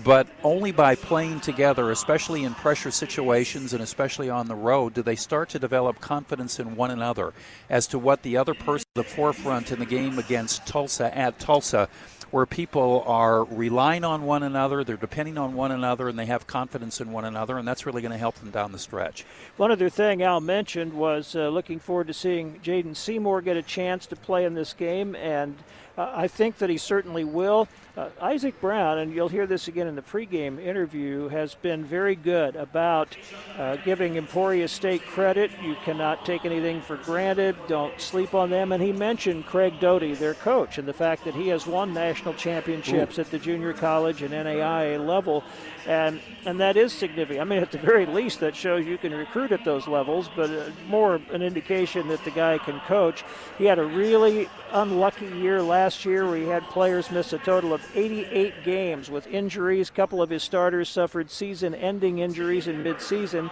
But 0.03 0.27
only 0.43 0.71
by 0.71 0.95
playing 0.95 1.39
together, 1.39 1.89
especially 1.89 2.43
in 2.43 2.53
pressure 2.53 2.91
situations 2.91 3.73
and 3.73 3.81
especially 3.81 4.29
on 4.29 4.47
the 4.47 4.55
road, 4.55 4.93
do 4.93 5.01
they 5.01 5.15
start 5.15 5.49
to 5.49 5.59
develop 5.59 5.99
confidence 5.99 6.59
in 6.59 6.75
one 6.75 6.91
another 6.91 7.33
as 7.69 7.87
to 7.87 7.99
what 7.99 8.21
the 8.21 8.37
other 8.37 8.53
person, 8.53 8.85
the 8.93 9.03
forefront 9.03 9.71
in 9.71 9.79
the 9.79 9.85
game 9.85 10.19
against 10.19 10.65
Tulsa 10.67 11.15
at 11.17 11.39
Tulsa, 11.39 11.89
where 12.31 12.45
people 12.45 13.03
are 13.07 13.45
relying 13.45 14.03
on 14.03 14.23
one 14.23 14.43
another, 14.43 14.83
they're 14.83 14.97
depending 14.97 15.37
on 15.37 15.53
one 15.53 15.71
another, 15.71 16.09
and 16.09 16.19
they 16.19 16.25
have 16.25 16.45
confidence 16.45 16.99
in 16.99 17.11
one 17.11 17.23
another, 17.23 17.57
and 17.57 17.67
that's 17.67 17.85
really 17.85 18.01
going 18.01 18.11
to 18.11 18.17
help 18.17 18.35
them 18.35 18.51
down 18.51 18.73
the 18.73 18.79
stretch. 18.79 19.25
One 19.57 19.71
other 19.71 19.89
thing 19.89 20.21
Al 20.21 20.41
mentioned 20.41 20.93
was 20.93 21.35
uh, 21.35 21.47
looking 21.47 21.79
forward 21.79 22.07
to 22.07 22.13
seeing 22.13 22.59
Jaden 22.59 22.95
Seymour 22.95 23.41
get 23.41 23.55
a 23.55 23.63
chance 23.63 24.05
to 24.07 24.15
play 24.17 24.43
in 24.43 24.53
this 24.53 24.73
game, 24.73 25.15
and 25.15 25.55
uh, 25.97 26.11
I 26.13 26.27
think 26.27 26.57
that 26.57 26.69
he 26.69 26.77
certainly 26.77 27.23
will. 27.23 27.69
Uh, 27.97 28.09
Isaac 28.21 28.59
Brown, 28.59 28.97
and 28.97 29.13
you'll 29.13 29.29
hear 29.29 29.47
this 29.47 29.69
again 29.69 29.87
in 29.87 29.95
the 29.95 30.01
pregame 30.01 30.61
interview, 30.61 31.29
has 31.29 31.55
been 31.55 31.85
very 31.85 32.15
good 32.15 32.57
about 32.57 33.15
uh, 33.57 33.77
giving 33.77 34.17
Emporia 34.17 34.67
State 34.67 35.05
credit. 35.05 35.49
You 35.63 35.77
cannot 35.85 36.25
take 36.25 36.43
anything 36.43 36.81
for 36.81 36.97
granted. 36.97 37.55
Don't 37.69 37.97
sleep 38.01 38.33
on 38.33 38.49
them. 38.49 38.73
And 38.73 38.83
he 38.83 38.91
mentioned 38.91 39.45
Craig 39.45 39.79
Doty, 39.79 40.13
their 40.13 40.33
coach, 40.33 40.77
and 40.77 40.85
the 40.85 40.93
fact 40.93 41.23
that 41.23 41.35
he 41.35 41.47
has 41.47 41.65
won 41.65 41.93
national 41.93 42.33
championships 42.33 43.17
at 43.17 43.31
the 43.31 43.39
junior 43.39 43.71
college 43.71 44.21
and 44.21 44.33
NAIA 44.33 45.05
level, 45.05 45.45
and 45.87 46.19
and 46.45 46.59
that 46.59 46.75
is 46.75 46.91
significant. 46.91 47.39
I 47.39 47.45
mean, 47.45 47.61
at 47.61 47.71
the 47.71 47.77
very 47.77 48.05
least, 48.05 48.41
that 48.41 48.57
shows 48.57 48.85
you 48.85 48.97
can 48.97 49.13
recruit 49.13 49.53
at 49.53 49.63
those 49.63 49.87
levels, 49.87 50.29
but 50.35 50.49
uh, 50.49 50.69
more 50.89 51.21
an 51.31 51.41
indication 51.41 52.09
that 52.09 52.25
the 52.25 52.31
guy 52.31 52.57
can 52.57 52.81
coach. 52.81 53.23
He 53.57 53.63
had 53.63 53.79
a 53.79 53.85
really 53.85 54.49
unlucky 54.73 55.27
year 55.27 55.61
last 55.61 56.03
year 56.03 56.25
where 56.25 56.37
he 56.37 56.43
had 56.43 56.63
players 56.63 57.09
miss 57.09 57.31
a 57.31 57.37
total 57.37 57.73
of 57.73 57.84
88 57.93 58.63
games 58.63 59.09
with 59.09 59.27
injuries. 59.27 59.89
A 59.89 59.93
couple 59.93 60.21
of 60.21 60.29
his 60.29 60.43
starters 60.43 60.89
suffered 60.89 61.29
season-ending 61.29 62.19
injuries 62.19 62.67
in 62.67 62.83
mid-season. 62.83 63.49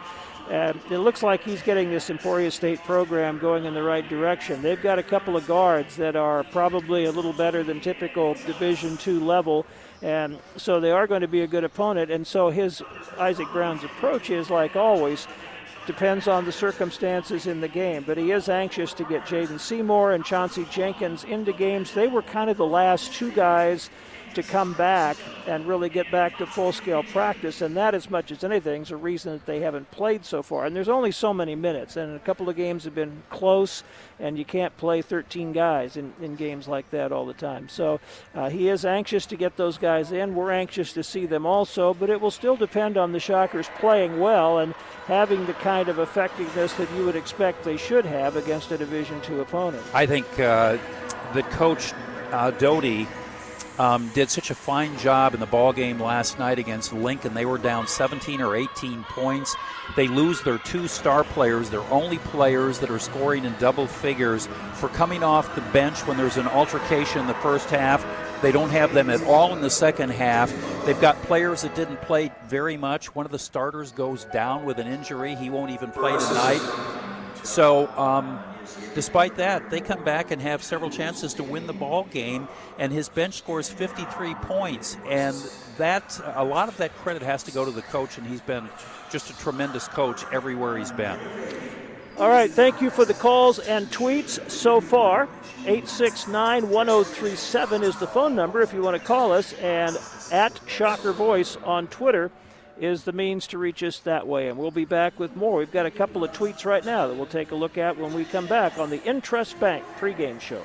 Uh, 0.49 0.73
it 0.89 0.97
looks 0.97 1.23
like 1.23 1.41
he's 1.43 1.61
getting 1.61 1.89
this 1.89 2.09
Emporia 2.09 2.51
State 2.51 2.79
program 2.83 3.39
going 3.39 3.63
in 3.63 3.73
the 3.73 3.83
right 3.83 4.07
direction. 4.09 4.61
They've 4.61 4.81
got 4.81 4.99
a 4.99 5.03
couple 5.03 5.37
of 5.37 5.47
guards 5.47 5.95
that 5.95 6.17
are 6.17 6.43
probably 6.43 7.05
a 7.05 7.11
little 7.11 7.31
better 7.31 7.63
than 7.63 7.79
typical 7.79 8.33
Division 8.45 8.97
two 8.97 9.21
level, 9.21 9.65
and 10.01 10.37
so 10.57 10.81
they 10.81 10.91
are 10.91 11.07
going 11.07 11.21
to 11.21 11.29
be 11.29 11.41
a 11.41 11.47
good 11.47 11.63
opponent. 11.63 12.11
And 12.11 12.27
so 12.27 12.49
his 12.49 12.81
Isaac 13.17 13.47
Brown's 13.53 13.85
approach 13.85 14.29
is 14.29 14.49
like 14.49 14.75
always. 14.75 15.27
Depends 15.85 16.29
on 16.29 16.45
the 16.45 16.51
circumstances 16.51 17.45
in 17.45 17.59
the 17.59 17.67
game, 17.67 18.05
but 18.07 18.17
he 18.17 18.31
is 18.31 18.47
anxious 18.47 18.93
to 18.93 19.03
get 19.03 19.25
Jaden 19.25 19.59
Seymour 19.59 20.13
and 20.13 20.23
Chauncey 20.23 20.65
Jenkins 20.71 21.25
into 21.25 21.51
games. 21.51 21.93
They 21.93 22.07
were 22.07 22.21
kind 22.21 22.49
of 22.49 22.55
the 22.55 22.65
last 22.65 23.13
two 23.13 23.31
guys 23.31 23.89
to 24.35 24.43
come 24.43 24.73
back 24.73 25.17
and 25.47 25.65
really 25.67 25.89
get 25.89 26.09
back 26.11 26.37
to 26.37 26.45
full 26.45 26.71
scale 26.71 27.03
practice, 27.03 27.61
and 27.61 27.75
that, 27.77 27.93
as 27.93 28.09
much 28.09 28.31
as 28.31 28.43
anything, 28.43 28.81
is 28.81 28.91
a 28.91 28.97
reason 28.97 29.33
that 29.33 29.45
they 29.45 29.59
haven't 29.59 29.89
played 29.91 30.25
so 30.25 30.41
far. 30.41 30.65
And 30.65 30.75
there's 30.75 30.89
only 30.89 31.11
so 31.11 31.33
many 31.33 31.55
minutes, 31.55 31.97
and 31.97 32.15
a 32.15 32.19
couple 32.19 32.49
of 32.49 32.55
games 32.55 32.83
have 32.85 32.95
been 32.95 33.23
close, 33.29 33.83
and 34.19 34.37
you 34.37 34.45
can't 34.45 34.75
play 34.77 35.01
13 35.01 35.51
guys 35.51 35.97
in, 35.97 36.13
in 36.21 36.35
games 36.35 36.67
like 36.67 36.89
that 36.91 37.11
all 37.11 37.25
the 37.25 37.33
time. 37.33 37.67
So 37.69 37.99
uh, 38.35 38.49
he 38.49 38.69
is 38.69 38.85
anxious 38.85 39.25
to 39.27 39.35
get 39.35 39.57
those 39.57 39.77
guys 39.77 40.11
in. 40.11 40.35
We're 40.35 40.51
anxious 40.51 40.93
to 40.93 41.03
see 41.03 41.25
them 41.25 41.45
also, 41.45 41.93
but 41.93 42.09
it 42.09 42.19
will 42.19 42.31
still 42.31 42.55
depend 42.55 42.97
on 42.97 43.11
the 43.11 43.19
Shockers 43.19 43.69
playing 43.79 44.19
well 44.19 44.59
and 44.59 44.73
having 45.07 45.45
the 45.45 45.53
kind 45.53 45.89
of 45.89 45.99
effectiveness 45.99 46.73
that 46.73 46.91
you 46.93 47.05
would 47.05 47.15
expect 47.15 47.63
they 47.63 47.77
should 47.77 48.05
have 48.05 48.35
against 48.35 48.71
a 48.71 48.77
Division 48.77 49.19
two 49.21 49.41
opponent. 49.41 49.83
I 49.93 50.05
think 50.05 50.25
uh, 50.39 50.77
the 51.33 51.43
coach 51.43 51.93
uh, 52.31 52.51
Doty 52.51 53.07
um, 53.79 54.09
did 54.09 54.29
such 54.29 54.51
a 54.51 54.55
fine 54.55 54.97
job 54.99 55.33
in 55.33 55.39
the 55.39 55.45
ball 55.45 55.73
game 55.73 55.99
last 55.99 56.37
night 56.37 56.59
against 56.59 56.93
Lincoln. 56.93 57.33
They 57.33 57.45
were 57.45 57.57
down 57.57 57.87
17 57.87 58.41
or 58.41 58.55
18 58.55 59.03
points. 59.05 59.55
They 59.95 60.07
lose 60.07 60.41
their 60.41 60.59
two 60.59 60.87
star 60.87 61.23
players, 61.23 61.69
their 61.69 61.81
only 61.91 62.19
players 62.19 62.79
that 62.79 62.89
are 62.89 62.99
scoring 62.99 63.45
in 63.45 63.55
double 63.59 63.87
figures 63.87 64.47
for 64.73 64.89
coming 64.89 65.23
off 65.23 65.55
the 65.55 65.61
bench 65.71 66.05
when 66.05 66.17
there's 66.17 66.37
an 66.37 66.47
altercation 66.47 67.21
in 67.21 67.27
the 67.27 67.33
first 67.35 67.69
half. 67.69 68.05
They 68.41 68.51
don't 68.51 68.71
have 68.71 68.93
them 68.93 69.09
at 69.09 69.23
all 69.23 69.53
in 69.53 69.61
the 69.61 69.69
second 69.69 70.09
half. 70.09 70.53
They've 70.85 70.99
got 70.99 71.21
players 71.23 71.61
that 71.61 71.75
didn't 71.75 72.01
play 72.01 72.31
very 72.47 72.77
much. 72.77 73.15
One 73.15 73.25
of 73.25 73.31
the 73.31 73.39
starters 73.39 73.91
goes 73.91 74.25
down 74.25 74.65
with 74.65 74.79
an 74.79 74.87
injury. 74.87 75.35
He 75.35 75.49
won't 75.49 75.71
even 75.71 75.91
play 75.91 76.11
tonight. 76.11 76.61
So, 77.43 77.87
um, 77.97 78.43
despite 78.95 79.35
that, 79.35 79.69
they 79.69 79.81
come 79.81 80.03
back 80.03 80.31
and 80.31 80.41
have 80.41 80.63
several 80.63 80.89
chances 80.89 81.33
to 81.35 81.43
win 81.43 81.67
the 81.67 81.73
ball 81.73 82.03
game, 82.05 82.47
and 82.77 82.91
his 82.91 83.09
bench 83.09 83.35
scores 83.35 83.69
53 83.69 84.35
points. 84.35 84.97
And 85.07 85.35
that 85.77 86.19
a 86.35 86.43
lot 86.43 86.69
of 86.69 86.77
that 86.77 86.95
credit 86.97 87.21
has 87.21 87.43
to 87.43 87.51
go 87.51 87.65
to 87.65 87.71
the 87.71 87.81
coach, 87.81 88.17
and 88.17 88.27
he's 88.27 88.41
been 88.41 88.69
just 89.11 89.29
a 89.29 89.37
tremendous 89.37 89.87
coach 89.87 90.23
everywhere 90.31 90.77
he's 90.77 90.91
been. 90.91 91.19
All 92.17 92.29
right, 92.29 92.51
thank 92.51 92.79
you 92.79 92.91
for 92.91 93.05
the 93.05 93.15
calls 93.15 93.57
and 93.57 93.87
tweets 93.87 94.49
so 94.49 94.79
far. 94.79 95.27
869 95.65 96.69
1037 96.69 97.83
is 97.83 97.97
the 97.97 98.05
phone 98.05 98.35
number 98.35 98.61
if 98.61 98.71
you 98.71 98.81
want 98.81 98.95
to 98.99 99.03
call 99.03 99.31
us, 99.31 99.53
and 99.53 99.97
at 100.31 100.59
Shocker 100.67 101.11
Voice 101.11 101.57
on 101.63 101.87
Twitter 101.87 102.31
is 102.79 103.03
the 103.03 103.11
means 103.11 103.47
to 103.47 103.57
reach 103.57 103.83
us 103.83 103.99
that 103.99 104.27
way. 104.27 104.49
And 104.49 104.57
we'll 104.57 104.71
be 104.71 104.85
back 104.85 105.19
with 105.19 105.35
more. 105.35 105.57
We've 105.57 105.71
got 105.71 105.85
a 105.85 105.91
couple 105.91 106.23
of 106.23 106.31
tweets 106.31 106.65
right 106.65 106.83
now 106.83 107.07
that 107.07 107.15
we'll 107.15 107.25
take 107.25 107.51
a 107.51 107.55
look 107.55 107.77
at 107.77 107.97
when 107.97 108.13
we 108.13 108.25
come 108.25 108.47
back 108.47 108.77
on 108.77 108.89
the 108.89 108.99
Intrust 108.99 109.59
Bank 109.59 109.83
pregame 109.99 110.39
show. 110.39 110.61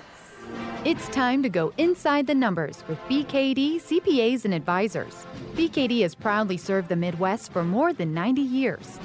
It's 0.85 1.09
time 1.09 1.42
to 1.42 1.49
go 1.49 1.73
inside 1.77 2.27
the 2.27 2.35
numbers 2.35 2.83
with 2.88 2.99
BKD 3.01 3.77
CPAs 3.77 4.44
and 4.44 4.55
Advisors. 4.55 5.27
BKD 5.55 6.03
has 6.03 6.14
proudly 6.14 6.57
served 6.57 6.88
the 6.88 6.97
Midwest 6.97 7.53
for 7.53 7.64
more 7.64 7.92
than 7.92 8.14
90 8.14 8.40
years. 8.40 8.99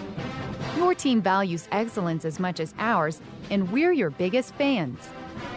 Your 0.77 0.93
team 0.93 1.21
values 1.21 1.67
excellence 1.71 2.25
as 2.25 2.39
much 2.39 2.59
as 2.59 2.73
ours, 2.77 3.21
and 3.49 3.71
we're 3.71 3.91
your 3.91 4.11
biggest 4.11 4.53
fans. 4.55 4.99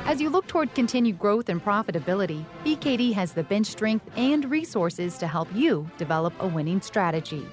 As 0.05 0.21
you 0.21 0.31
look 0.31 0.47
toward 0.47 0.75
continued 0.75 1.19
growth 1.19 1.49
and 1.49 1.63
profitability, 1.63 2.45
BKD 2.65 3.13
has 3.15 3.33
the 3.33 3.43
bench 3.43 3.67
strength 3.67 4.09
and 4.17 4.45
resources 4.51 5.19
to 5.19 5.27
help 5.27 5.49
you 5.55 5.91
develop 5.99 6.33
a 6.41 6.47
winning 6.47 6.81
strategy. 6.81 7.47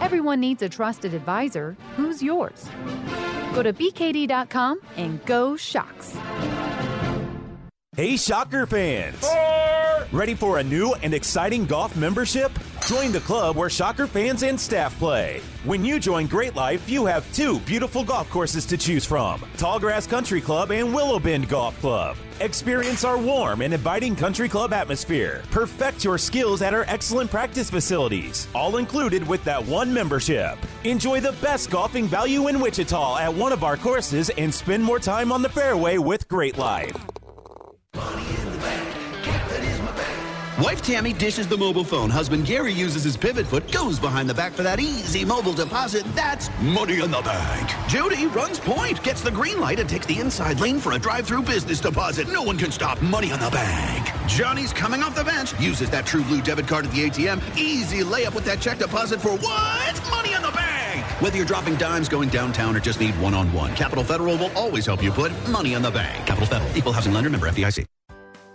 Everyone 0.00 0.40
needs 0.40 0.62
a 0.62 0.68
trusted 0.68 1.14
advisor. 1.14 1.76
Who's 1.96 2.22
yours? 2.22 2.68
Go 3.54 3.62
to 3.62 3.72
bkd.com 3.72 4.80
and 4.96 5.24
go 5.26 5.56
Shocks. 5.56 6.16
Hey, 7.98 8.16
Shocker 8.16 8.64
fans! 8.64 9.26
Ready 10.12 10.34
for 10.34 10.58
a 10.58 10.62
new 10.62 10.94
and 11.02 11.12
exciting 11.12 11.66
golf 11.66 11.96
membership? 11.96 12.52
Join 12.86 13.10
the 13.10 13.18
club 13.18 13.56
where 13.56 13.68
Shocker 13.68 14.06
fans 14.06 14.44
and 14.44 14.60
staff 14.60 14.96
play. 15.00 15.40
When 15.64 15.84
you 15.84 15.98
join 15.98 16.28
Great 16.28 16.54
Life, 16.54 16.88
you 16.88 17.06
have 17.06 17.26
two 17.34 17.58
beautiful 17.66 18.04
golf 18.04 18.30
courses 18.30 18.64
to 18.66 18.76
choose 18.76 19.04
from 19.04 19.40
Tallgrass 19.56 20.08
Country 20.08 20.40
Club 20.40 20.70
and 20.70 20.94
Willow 20.94 21.18
Bend 21.18 21.48
Golf 21.48 21.76
Club. 21.80 22.16
Experience 22.38 23.02
our 23.02 23.18
warm 23.18 23.62
and 23.62 23.74
inviting 23.74 24.14
country 24.14 24.48
club 24.48 24.72
atmosphere. 24.72 25.42
Perfect 25.50 26.04
your 26.04 26.18
skills 26.18 26.62
at 26.62 26.74
our 26.74 26.84
excellent 26.86 27.32
practice 27.32 27.68
facilities, 27.68 28.46
all 28.54 28.76
included 28.76 29.26
with 29.26 29.42
that 29.42 29.66
one 29.66 29.92
membership. 29.92 30.56
Enjoy 30.84 31.18
the 31.18 31.32
best 31.42 31.68
golfing 31.68 32.06
value 32.06 32.46
in 32.46 32.60
Wichita 32.60 33.18
at 33.18 33.34
one 33.34 33.50
of 33.50 33.64
our 33.64 33.76
courses 33.76 34.30
and 34.38 34.54
spend 34.54 34.84
more 34.84 35.00
time 35.00 35.32
on 35.32 35.42
the 35.42 35.48
fairway 35.48 35.98
with 35.98 36.28
Great 36.28 36.58
Life. 36.58 36.94
Bonnie 37.98 38.47
Wife 40.58 40.82
Tammy 40.82 41.12
dishes 41.12 41.46
the 41.46 41.56
mobile 41.56 41.84
phone. 41.84 42.10
Husband 42.10 42.44
Gary 42.44 42.72
uses 42.72 43.04
his 43.04 43.16
pivot 43.16 43.46
foot, 43.46 43.70
goes 43.70 44.00
behind 44.00 44.28
the 44.28 44.34
back 44.34 44.50
for 44.50 44.64
that 44.64 44.80
easy 44.80 45.24
mobile 45.24 45.52
deposit. 45.52 46.02
That's 46.16 46.50
money 46.60 46.94
in 46.94 47.12
the 47.12 47.22
bank. 47.22 47.70
Judy 47.88 48.26
runs 48.26 48.58
point, 48.58 49.00
gets 49.04 49.20
the 49.20 49.30
green 49.30 49.60
light, 49.60 49.78
and 49.78 49.88
takes 49.88 50.06
the 50.06 50.18
inside 50.18 50.58
lane 50.58 50.80
for 50.80 50.94
a 50.94 50.98
drive-through 50.98 51.42
business 51.42 51.78
deposit. 51.78 52.26
No 52.26 52.42
one 52.42 52.58
can 52.58 52.72
stop 52.72 53.00
money 53.00 53.30
in 53.30 53.38
the 53.38 53.50
bank. 53.50 54.10
Johnny's 54.26 54.72
coming 54.72 55.00
off 55.00 55.14
the 55.14 55.22
bench, 55.22 55.58
uses 55.60 55.90
that 55.90 56.06
True 56.06 56.24
Blue 56.24 56.42
debit 56.42 56.66
card 56.66 56.86
at 56.86 56.90
the 56.90 57.08
ATM. 57.08 57.40
Easy 57.56 58.00
layup 58.00 58.34
with 58.34 58.44
that 58.46 58.60
check 58.60 58.78
deposit 58.78 59.20
for 59.20 59.36
what? 59.36 60.10
Money 60.10 60.34
in 60.34 60.42
the 60.42 60.50
bank. 60.50 61.06
Whether 61.22 61.36
you're 61.36 61.46
dropping 61.46 61.76
dimes, 61.76 62.08
going 62.08 62.30
downtown, 62.30 62.74
or 62.74 62.80
just 62.80 62.98
need 62.98 63.14
one-on-one, 63.20 63.76
Capital 63.76 64.02
Federal 64.02 64.36
will 64.36 64.50
always 64.56 64.86
help 64.86 65.04
you 65.04 65.12
put 65.12 65.30
money 65.48 65.74
in 65.74 65.82
the 65.82 65.90
bank. 65.92 66.26
Capital 66.26 66.48
Federal, 66.48 66.76
equal 66.76 66.92
housing 66.92 67.12
lender, 67.12 67.30
member 67.30 67.48
FDIC. 67.48 67.86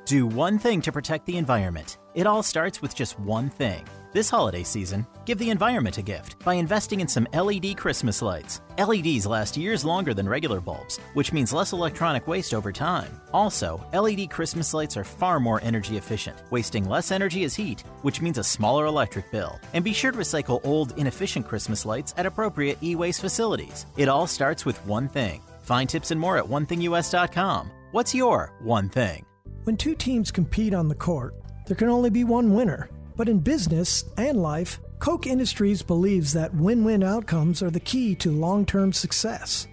Do 0.05 0.27
one 0.27 0.59
thing 0.59 0.81
to 0.81 0.91
protect 0.91 1.25
the 1.25 1.37
environment. 1.37 1.97
It 2.13 2.27
all 2.27 2.43
starts 2.43 2.81
with 2.81 2.93
just 2.93 3.17
one 3.19 3.49
thing. 3.49 3.85
This 4.11 4.29
holiday 4.29 4.63
season, 4.63 5.07
give 5.25 5.37
the 5.39 5.49
environment 5.49 5.97
a 5.97 6.01
gift 6.01 6.37
by 6.43 6.55
investing 6.55 6.99
in 6.99 7.07
some 7.07 7.27
LED 7.33 7.77
Christmas 7.77 8.21
lights. 8.21 8.59
LEDs 8.77 9.25
last 9.25 9.55
years 9.55 9.85
longer 9.85 10.13
than 10.13 10.27
regular 10.27 10.59
bulbs, 10.59 10.99
which 11.13 11.31
means 11.31 11.53
less 11.53 11.71
electronic 11.71 12.27
waste 12.27 12.53
over 12.53 12.71
time. 12.71 13.21
Also, 13.33 13.81
LED 13.93 14.29
Christmas 14.29 14.73
lights 14.73 14.97
are 14.97 15.05
far 15.05 15.39
more 15.39 15.61
energy 15.63 15.95
efficient, 15.95 16.37
wasting 16.51 16.87
less 16.87 17.09
energy 17.09 17.45
as 17.45 17.55
heat, 17.55 17.81
which 18.01 18.21
means 18.21 18.37
a 18.37 18.43
smaller 18.43 18.85
electric 18.85 19.31
bill. 19.31 19.57
And 19.73 19.85
be 19.85 19.93
sure 19.93 20.11
to 20.11 20.17
recycle 20.17 20.59
old, 20.65 20.97
inefficient 20.97 21.47
Christmas 21.47 21.85
lights 21.85 22.13
at 22.17 22.25
appropriate 22.25 22.77
e 22.83 22.95
waste 22.95 23.21
facilities. 23.21 23.85
It 23.95 24.09
all 24.09 24.27
starts 24.27 24.65
with 24.65 24.85
one 24.85 25.07
thing. 25.07 25.41
Find 25.61 25.89
tips 25.89 26.11
and 26.11 26.19
more 26.19 26.37
at 26.37 26.45
onethingus.com. 26.45 27.71
What's 27.91 28.13
your 28.13 28.51
one 28.59 28.89
thing? 28.89 29.25
When 29.63 29.77
two 29.77 29.95
teams 29.95 30.29
compete 30.29 30.73
on 30.73 30.89
the 30.89 30.95
court, 30.95 31.35
there 31.67 31.77
can 31.77 31.87
only 31.87 32.09
be 32.09 32.25
one 32.25 32.53
winner. 32.53 32.89
But 33.15 33.29
in 33.29 33.39
business 33.39 34.03
and 34.17 34.41
life, 34.41 34.77
Koch 34.99 35.25
Industries 35.25 35.81
believes 35.81 36.33
that 36.33 36.53
win 36.53 36.83
win 36.83 37.01
outcomes 37.01 37.63
are 37.63 37.71
the 37.71 37.79
key 37.79 38.13
to 38.15 38.31
long 38.31 38.65
term 38.65 38.91
success. 38.91 39.69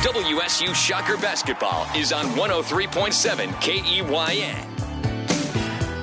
WSU 0.02 0.72
Shocker 0.76 1.16
Basketball 1.16 1.88
is 1.96 2.12
on 2.12 2.26
103.7 2.36 3.48
KEYN. 3.54 4.64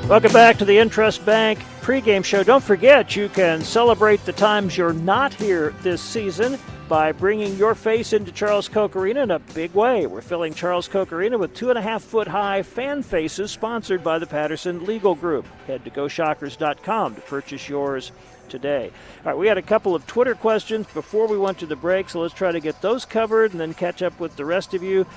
Welcome 0.10 0.34
back 0.34 0.58
to 0.58 0.66
the 0.66 0.76
Intrust 0.76 1.24
Bank 1.24 1.60
pregame 1.80 2.26
show. 2.26 2.44
Don't 2.44 2.62
forget, 2.62 3.16
you 3.16 3.30
can 3.30 3.62
celebrate 3.62 4.26
the 4.26 4.34
times 4.34 4.78
you're 4.78 4.92
not 4.92 5.34
here 5.34 5.74
this 5.82 6.02
season 6.02 6.60
by 6.94 7.12
bringing 7.12 7.56
your 7.56 7.74
face 7.74 8.14
into 8.14 8.32
Charles 8.32 8.70
Koch 8.70 8.96
Arena 8.96 9.24
in 9.24 9.32
a 9.32 9.40
big 9.40 9.74
way. 9.74 10.06
We're 10.06 10.22
filling 10.22 10.54
Charles 10.54 10.88
Koch 10.88 11.12
Arena 11.12 11.40
with 11.40 11.56
two 11.56 11.72
and 11.72 11.80
a 11.80 11.82
half 11.82 12.04
foot 12.04 12.28
high 12.28 12.62
fan 12.62 13.02
faces 13.02 13.50
sponsored 13.50 14.04
by 14.04 14.20
the 14.20 14.28
Patterson 14.28 14.86
Legal 14.86 15.16
Group. 15.16 15.48
Head 15.66 15.84
to 15.86 15.90
GoShockers.com 15.90 17.16
to 17.16 17.22
purchase 17.22 17.68
yours 17.68 18.12
today. 18.48 18.92
All 19.22 19.32
right, 19.32 19.36
we 19.36 19.48
had 19.48 19.58
a 19.58 19.64
couple 19.64 19.96
of 19.96 20.06
Twitter 20.06 20.36
questions 20.36 20.86
before 20.94 21.28
we 21.28 21.36
went 21.36 21.58
to 21.58 21.66
the 21.66 21.76
break, 21.76 22.12
so 22.12 22.22
let's 22.22 22.36
try 22.36 22.52
to 22.52 22.60
get 22.60 22.80
those 22.84 23.06
covered 23.06 23.54
and 23.54 23.60
then 23.60 23.74
catch 23.74 24.04
up 24.04 24.20
with 24.20 24.36
the 24.36 24.46
rest 24.46 24.76
of 24.76 24.84
you. 24.84 25.08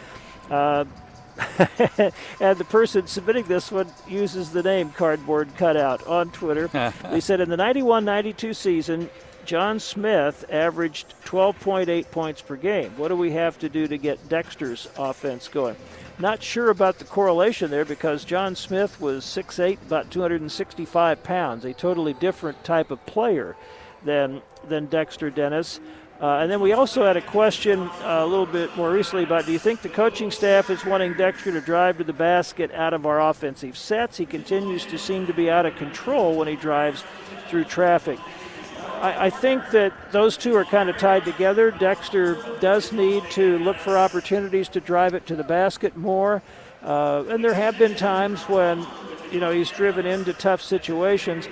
Uh, 0.50 0.86
and 2.40 2.56
the 2.56 2.66
person 2.70 3.06
submitting 3.06 3.44
this 3.44 3.70
one 3.70 3.92
uses 4.08 4.50
the 4.50 4.62
name 4.62 4.92
Cardboard 4.92 5.54
Cutout 5.58 6.06
on 6.06 6.30
Twitter. 6.30 6.68
they 7.10 7.20
said 7.20 7.42
in 7.42 7.50
the 7.50 7.56
91 7.58 8.02
92 8.06 8.54
season, 8.54 9.10
John 9.46 9.78
Smith 9.78 10.44
averaged 10.50 11.14
12.8 11.24 12.10
points 12.10 12.42
per 12.42 12.56
game. 12.56 12.90
What 12.96 13.08
do 13.08 13.16
we 13.16 13.30
have 13.30 13.58
to 13.60 13.68
do 13.68 13.86
to 13.86 13.96
get 13.96 14.28
Dexter's 14.28 14.88
offense 14.98 15.46
going? 15.46 15.76
Not 16.18 16.42
sure 16.42 16.70
about 16.70 16.98
the 16.98 17.04
correlation 17.04 17.70
there 17.70 17.84
because 17.84 18.24
John 18.24 18.56
Smith 18.56 19.00
was 19.00 19.24
6'8, 19.24 19.80
about 19.86 20.10
265 20.10 21.22
pounds, 21.22 21.64
a 21.64 21.72
totally 21.72 22.14
different 22.14 22.64
type 22.64 22.90
of 22.90 23.04
player 23.06 23.54
than, 24.04 24.42
than 24.68 24.86
Dexter 24.86 25.30
Dennis. 25.30 25.78
Uh, 26.20 26.38
and 26.38 26.50
then 26.50 26.60
we 26.60 26.72
also 26.72 27.04
had 27.04 27.16
a 27.16 27.22
question 27.22 27.80
uh, 27.80 28.22
a 28.22 28.26
little 28.26 28.46
bit 28.46 28.74
more 28.76 28.90
recently 28.90 29.22
about 29.22 29.44
do 29.44 29.52
you 29.52 29.58
think 29.58 29.82
the 29.82 29.88
coaching 29.88 30.30
staff 30.30 30.70
is 30.70 30.84
wanting 30.84 31.12
Dexter 31.12 31.52
to 31.52 31.60
drive 31.60 31.98
to 31.98 32.04
the 32.04 32.12
basket 32.12 32.72
out 32.72 32.94
of 32.94 33.06
our 33.06 33.20
offensive 33.20 33.76
sets? 33.76 34.16
He 34.16 34.26
continues 34.26 34.86
to 34.86 34.98
seem 34.98 35.26
to 35.26 35.34
be 35.34 35.50
out 35.50 35.66
of 35.66 35.76
control 35.76 36.34
when 36.34 36.48
he 36.48 36.56
drives 36.56 37.04
through 37.48 37.64
traffic. 37.64 38.18
I, 39.00 39.26
I 39.26 39.30
think 39.30 39.70
that 39.70 39.92
those 40.12 40.36
two 40.36 40.54
are 40.56 40.64
kind 40.64 40.88
of 40.88 40.96
tied 40.96 41.24
together. 41.24 41.70
Dexter 41.70 42.36
does 42.60 42.92
need 42.92 43.24
to 43.30 43.58
look 43.58 43.76
for 43.76 43.96
opportunities 43.96 44.68
to 44.70 44.80
drive 44.80 45.14
it 45.14 45.26
to 45.26 45.36
the 45.36 45.44
basket 45.44 45.96
more. 45.96 46.42
Uh, 46.82 47.24
and 47.28 47.44
there 47.44 47.54
have 47.54 47.78
been 47.78 47.94
times 47.94 48.42
when, 48.44 48.86
you 49.30 49.40
know, 49.40 49.50
he's 49.50 49.70
driven 49.70 50.06
into 50.06 50.32
tough 50.32 50.62
situations 50.62 51.48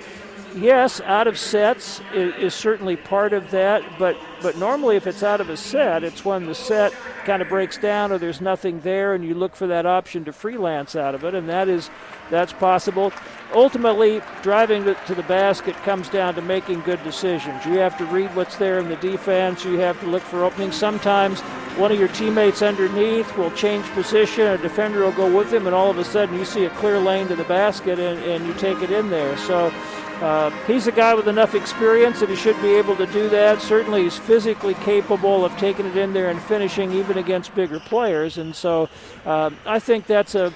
yes, 0.55 1.01
out 1.01 1.27
of 1.27 1.37
sets 1.37 2.01
is, 2.13 2.33
is, 2.35 2.53
certainly 2.53 2.95
part 2.95 3.33
of 3.33 3.51
that, 3.51 3.83
but 3.99 4.17
but 4.41 4.57
normally 4.57 4.95
if 4.95 5.07
it's 5.07 5.23
out 5.23 5.41
of 5.41 5.49
a 5.49 5.57
set, 5.57 6.03
it's 6.03 6.23
when 6.23 6.45
the 6.45 6.55
set 6.55 6.93
kind 7.25 7.41
of 7.41 7.49
breaks 7.49 7.77
down 7.77 8.11
or 8.11 8.17
there's 8.17 8.41
nothing 8.41 8.79
there, 8.81 9.13
and 9.13 9.23
you 9.23 9.33
look 9.33 9.55
for 9.55 9.67
that 9.67 9.85
option 9.85 10.23
to 10.25 10.33
freelance 10.33 10.95
out 10.95 11.15
of 11.15 11.23
it, 11.23 11.33
and 11.33 11.49
that 11.49 11.67
is 11.67 11.89
that's 12.29 12.53
possible. 12.53 13.11
Ultimately, 13.53 14.21
driving 14.41 14.83
to 14.83 15.15
the 15.15 15.23
basket 15.23 15.75
comes 15.77 16.09
down 16.09 16.35
to 16.35 16.41
making 16.41 16.81
good 16.81 17.03
decisions. 17.03 17.65
You 17.65 17.73
have 17.73 17.97
to 17.97 18.05
read 18.05 18.35
what's 18.35 18.57
there 18.57 18.79
in 18.79 18.89
the 18.89 18.95
defense. 18.97 19.63
You 19.63 19.77
have 19.79 19.99
to 19.99 20.07
look 20.07 20.23
for 20.23 20.43
openings. 20.43 20.75
Sometimes 20.75 21.41
one 21.77 21.91
of 21.91 21.99
your 21.99 22.07
teammates 22.09 22.61
underneath 22.61 23.35
will 23.37 23.51
change 23.51 23.85
position, 23.87 24.47
a 24.47 24.57
defender 24.57 25.01
will 25.01 25.11
go 25.11 25.35
with 25.35 25.53
him, 25.53 25.67
and 25.67 25.75
all 25.75 25.91
of 25.91 25.97
a 25.97 26.05
sudden 26.05 26.37
you 26.37 26.45
see 26.45 26.65
a 26.65 26.69
clear 26.71 26.99
lane 26.99 27.27
to 27.27 27.35
the 27.35 27.43
basket 27.43 27.99
and, 27.99 28.17
and 28.23 28.45
you 28.47 28.53
take 28.53 28.81
it 28.81 28.91
in 28.91 29.09
there. 29.09 29.35
So 29.37 29.73
uh, 30.21 30.49
he's 30.65 30.87
a 30.87 30.91
guy 30.91 31.13
with 31.13 31.27
enough 31.27 31.55
experience 31.55 32.19
that 32.21 32.29
he 32.29 32.35
should 32.35 32.59
be 32.61 32.75
able 32.75 32.95
to 32.95 33.05
do 33.07 33.27
that. 33.29 33.61
Certainly, 33.61 34.03
he's 34.03 34.17
physically 34.17 34.73
capable 34.75 35.43
of 35.43 35.55
taking 35.57 35.85
it 35.85 35.97
in 35.97 36.13
there 36.13 36.29
and 36.29 36.41
finishing 36.41 36.91
even 36.93 37.17
against 37.17 37.53
bigger 37.53 37.79
players. 37.79 38.37
And 38.37 38.55
so, 38.55 38.89
uh, 39.25 39.51
I 39.65 39.79
think 39.79 40.05
that's 40.07 40.35
a, 40.35 40.53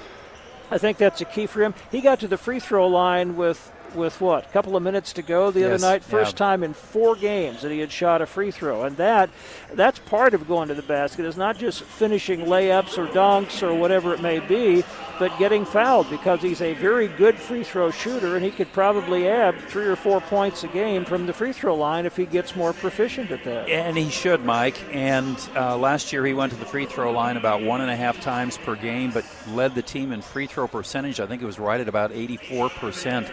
I 0.72 0.78
think 0.78 0.98
that's 0.98 1.19
a 1.22 1.26
key 1.26 1.45
for 1.45 1.62
him. 1.62 1.74
He 1.91 2.00
got 2.02 2.19
to 2.22 2.28
the 2.28 2.38
free 2.38 2.60
throw 2.60 2.88
line 2.88 3.36
with 3.36 3.72
with 3.95 4.19
what 4.21 4.45
a 4.45 4.49
couple 4.49 4.75
of 4.75 4.84
minutes 4.84 5.13
to 5.13 5.21
go 5.21 5.52
the 5.52 5.62
Yes, 5.62 5.82
other 5.82 5.93
night 5.93 6.04
first 6.04 6.34
yeah. 6.34 6.38
time 6.38 6.63
in 6.63 6.73
four 6.73 7.15
games 7.15 7.62
that 7.62 7.71
he 7.71 7.80
had 7.80 7.91
shot 7.91 8.21
a 8.21 8.25
free 8.25 8.52
throw 8.52 8.84
and 8.84 8.97
that 8.97 9.30
that's 9.73 9.99
part 9.99 10.34
of 10.34 10.47
going 10.47 10.67
to 10.67 10.73
the 10.73 10.82
basket 10.82 11.25
is 11.25 11.38
not 11.38 11.58
just 11.58 11.84
finishing 11.84 12.41
layups 12.41 12.97
or 12.97 13.08
dunks 13.08 13.63
or 13.63 13.73
whatever 13.73 14.13
it 14.13 14.21
may 14.21 14.39
be 14.39 14.84
but 15.19 15.38
getting 15.38 15.65
fouled 15.65 16.10
because 16.10 16.41
he's 16.41 16.62
a 16.62 16.73
very 16.75 17.10
good 17.10 17.36
free 17.36 17.63
throw 17.63 17.91
shooter, 17.91 18.38
and 18.38 18.43
he 18.43 18.49
could 18.49 18.71
probably 18.71 19.28
add 19.28 19.60
three 19.67 19.86
or 19.86 19.97
four 19.97 20.21
points 20.21 20.63
a 20.63 20.67
game 20.69 21.04
from 21.04 21.28
the 21.28 21.34
free 21.34 21.52
throw 21.52 21.75
line 21.75 22.06
if 22.06 22.15
he 22.15 22.25
gets 22.25 22.56
more 22.56 22.71
proficient 22.71 23.30
at 23.30 23.43
that. 23.43 23.67
And 23.67 23.97
he 23.97 24.10
should, 24.10 24.45
Mike. 24.45 24.82
And 24.93 25.38
uh, 25.56 25.78
last 25.78 26.13
year 26.13 26.25
he 26.25 26.34
went 26.34 26.54
to 26.54 26.58
the 26.58 26.65
free 26.65 26.86
throw 26.86 27.12
line 27.12 27.36
about 27.36 27.62
one 27.62 27.82
and 27.82 27.91
a 27.91 27.95
half 27.95 28.21
times 28.21 28.58
per 28.58 28.75
game, 28.75 29.12
but 29.12 29.25
led 29.49 29.75
the 29.75 29.82
team 29.82 30.13
in 30.13 30.21
free 30.21 30.47
throw 30.47 30.67
percentage. 30.67 31.19
I 31.19 31.28
think 31.28 31.41
it 31.41 31.45
was 31.45 31.60
right 31.60 31.82
at 31.82 31.89
about 31.89 32.12
84%. 32.12 33.30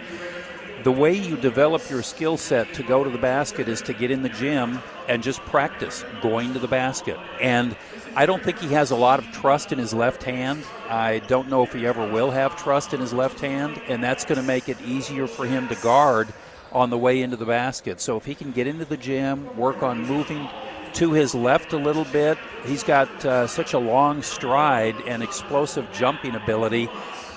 The 0.87 0.93
way 0.93 1.15
you 1.15 1.37
develop 1.37 1.91
your 1.91 2.01
skill 2.01 2.37
set 2.37 2.73
to 2.75 2.85
go 2.85 3.03
to 3.03 3.11
the 3.11 3.19
basket 3.19 3.67
is 3.67 3.83
to 3.83 3.93
get 3.93 4.13
in 4.13 4.23
the 4.23 4.29
gym 4.29 4.79
and 5.09 5.21
just 5.21 5.41
practice 5.41 6.05
going 6.23 6.53
to 6.53 6.61
the 6.61 6.69
basket. 6.69 7.19
And 7.41 7.77
I 8.15 8.25
don't 8.25 8.41
think 8.41 8.61
he 8.61 8.69
has 8.69 8.93
a 8.93 8.95
lot 8.95 9.19
of 9.19 9.25
trust 9.33 9.73
in 9.73 9.81
his 9.81 9.93
left 9.93 10.23
hand. 10.23 10.63
I 10.89 11.19
don't 11.27 11.49
know 11.49 11.65
if 11.65 11.73
he 11.73 11.89
ever 11.89 12.09
will 12.09 12.31
have 12.31 12.55
trust 12.55 12.95
in 12.95 13.01
his 13.01 13.13
left 13.13 13.41
hand, 13.41 13.83
and 13.89 14.01
that's 14.01 14.25
going 14.25 14.41
to 14.41 14.47
make 14.47 14.69
it 14.69 14.81
easier 14.83 15.27
for 15.27 15.45
him 15.45 15.67
to 15.71 15.75
guard 15.75 16.29
on 16.71 16.91
the 16.91 16.99
way 16.99 17.21
into 17.21 17.37
the 17.37 17.47
basket. 17.47 18.01
So 18.01 18.17
if 18.17 18.25
he 18.25 18.37
can 18.37 18.53
get 18.53 18.69
into 18.69 18.85
the 18.85 18.97
gym, 18.97 19.57
work 19.57 19.83
on 19.83 20.07
moving 20.07 20.49
to 20.93 21.13
his 21.13 21.35
left 21.35 21.73
a 21.73 21.79
little 21.79 22.05
bit, 22.05 22.39
he's 22.65 22.85
got 22.85 23.09
uh, 23.25 23.49
such 23.49 23.73
a 23.73 23.79
long 23.81 24.23
stride 24.23 24.95
and 25.05 25.21
explosive 25.21 25.91
jumping 25.93 26.37
ability 26.37 26.89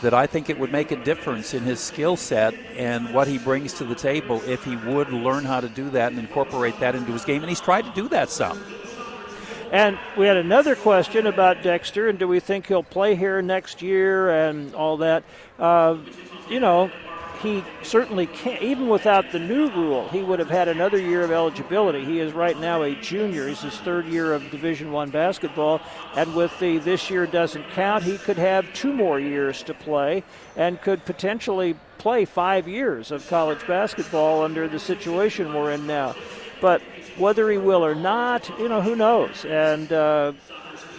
that 0.02 0.14
I 0.14 0.28
think 0.28 0.50
it 0.50 0.58
would 0.58 0.72
make 0.72 0.92
a 0.92 0.96
difference 1.04 1.54
in 1.54 1.64
his 1.64 1.80
skill 1.80 2.16
set 2.16 2.54
and 2.76 3.14
what 3.14 3.28
he 3.28 3.38
brings 3.38 3.74
to 3.74 3.84
the 3.84 3.96
table 3.96 4.42
if 4.46 4.64
he 4.64 4.76
would 4.76 5.12
learn 5.12 5.44
how 5.44 5.60
to 5.60 5.70
do 5.70 5.90
that 5.92 6.12
and 6.12 6.20
incorporate 6.20 6.80
that 6.80 6.96
into 6.96 7.12
his 7.12 7.26
game. 7.26 7.42
And 7.42 7.50
he's 7.50 7.62
tried 7.62 7.84
to 7.84 7.92
do 7.92 8.08
that 8.10 8.30
some. 8.30 8.62
And 9.72 10.00
we 10.18 10.26
had 10.26 10.38
another 10.38 10.76
question 10.76 11.28
about 11.28 11.62
Dexter, 11.62 12.10
and 12.10 12.18
do 12.18 12.28
we 12.28 12.40
think 12.40 12.66
he'll 12.68 12.82
play 12.82 13.16
here 13.16 13.42
next 13.42 13.82
year 13.82 14.48
and 14.48 14.74
all 14.74 14.98
that? 14.98 15.24
Uh, 15.60 15.98
you 16.50 16.60
know, 16.60 16.90
he 17.42 17.64
certainly 17.84 18.28
can't, 18.28 18.62
even 18.62 18.90
without 18.90 19.32
the 19.32 19.40
new 19.40 19.70
rule, 19.70 20.08
he 20.10 20.22
would 20.22 20.40
have 20.40 20.50
had 20.50 20.68
another 20.68 21.00
year 21.00 21.24
of 21.24 21.32
eligibility. 21.32 22.04
He 22.04 22.20
is 22.20 22.34
right 22.34 22.60
now 22.60 22.84
a 22.84 22.96
junior. 22.96 23.48
He's 23.48 23.62
his 23.62 23.78
third 23.78 24.06
year 24.06 24.34
of 24.34 24.50
Division 24.52 24.92
One 24.92 25.10
basketball, 25.10 25.82
and 26.16 26.36
with 26.36 26.58
the 26.60 26.78
this 26.80 27.10
year 27.10 27.26
doesn't 27.26 27.70
count, 27.72 28.04
he 28.04 28.18
could 28.18 28.38
have 28.38 28.72
two 28.74 28.94
more 28.94 29.20
years 29.20 29.64
to 29.64 29.74
play 29.74 30.24
and 30.56 30.82
could 30.82 31.06
potentially 31.06 31.76
play 31.98 32.26
five 32.26 32.68
years 32.68 33.12
of 33.12 33.28
college 33.28 33.66
basketball 33.68 34.44
under 34.44 34.68
the 34.68 34.80
situation 34.80 35.54
we're 35.54 35.72
in 35.72 35.88
now. 35.88 36.16
But 36.62 36.82
whether 37.18 37.50
he 37.50 37.58
will 37.58 37.86
or 37.86 37.96
not, 37.96 38.50
you 38.60 38.68
know, 38.70 38.82
who 38.82 38.96
knows? 38.96 39.46
And 39.46 39.92
uh, 39.92 40.34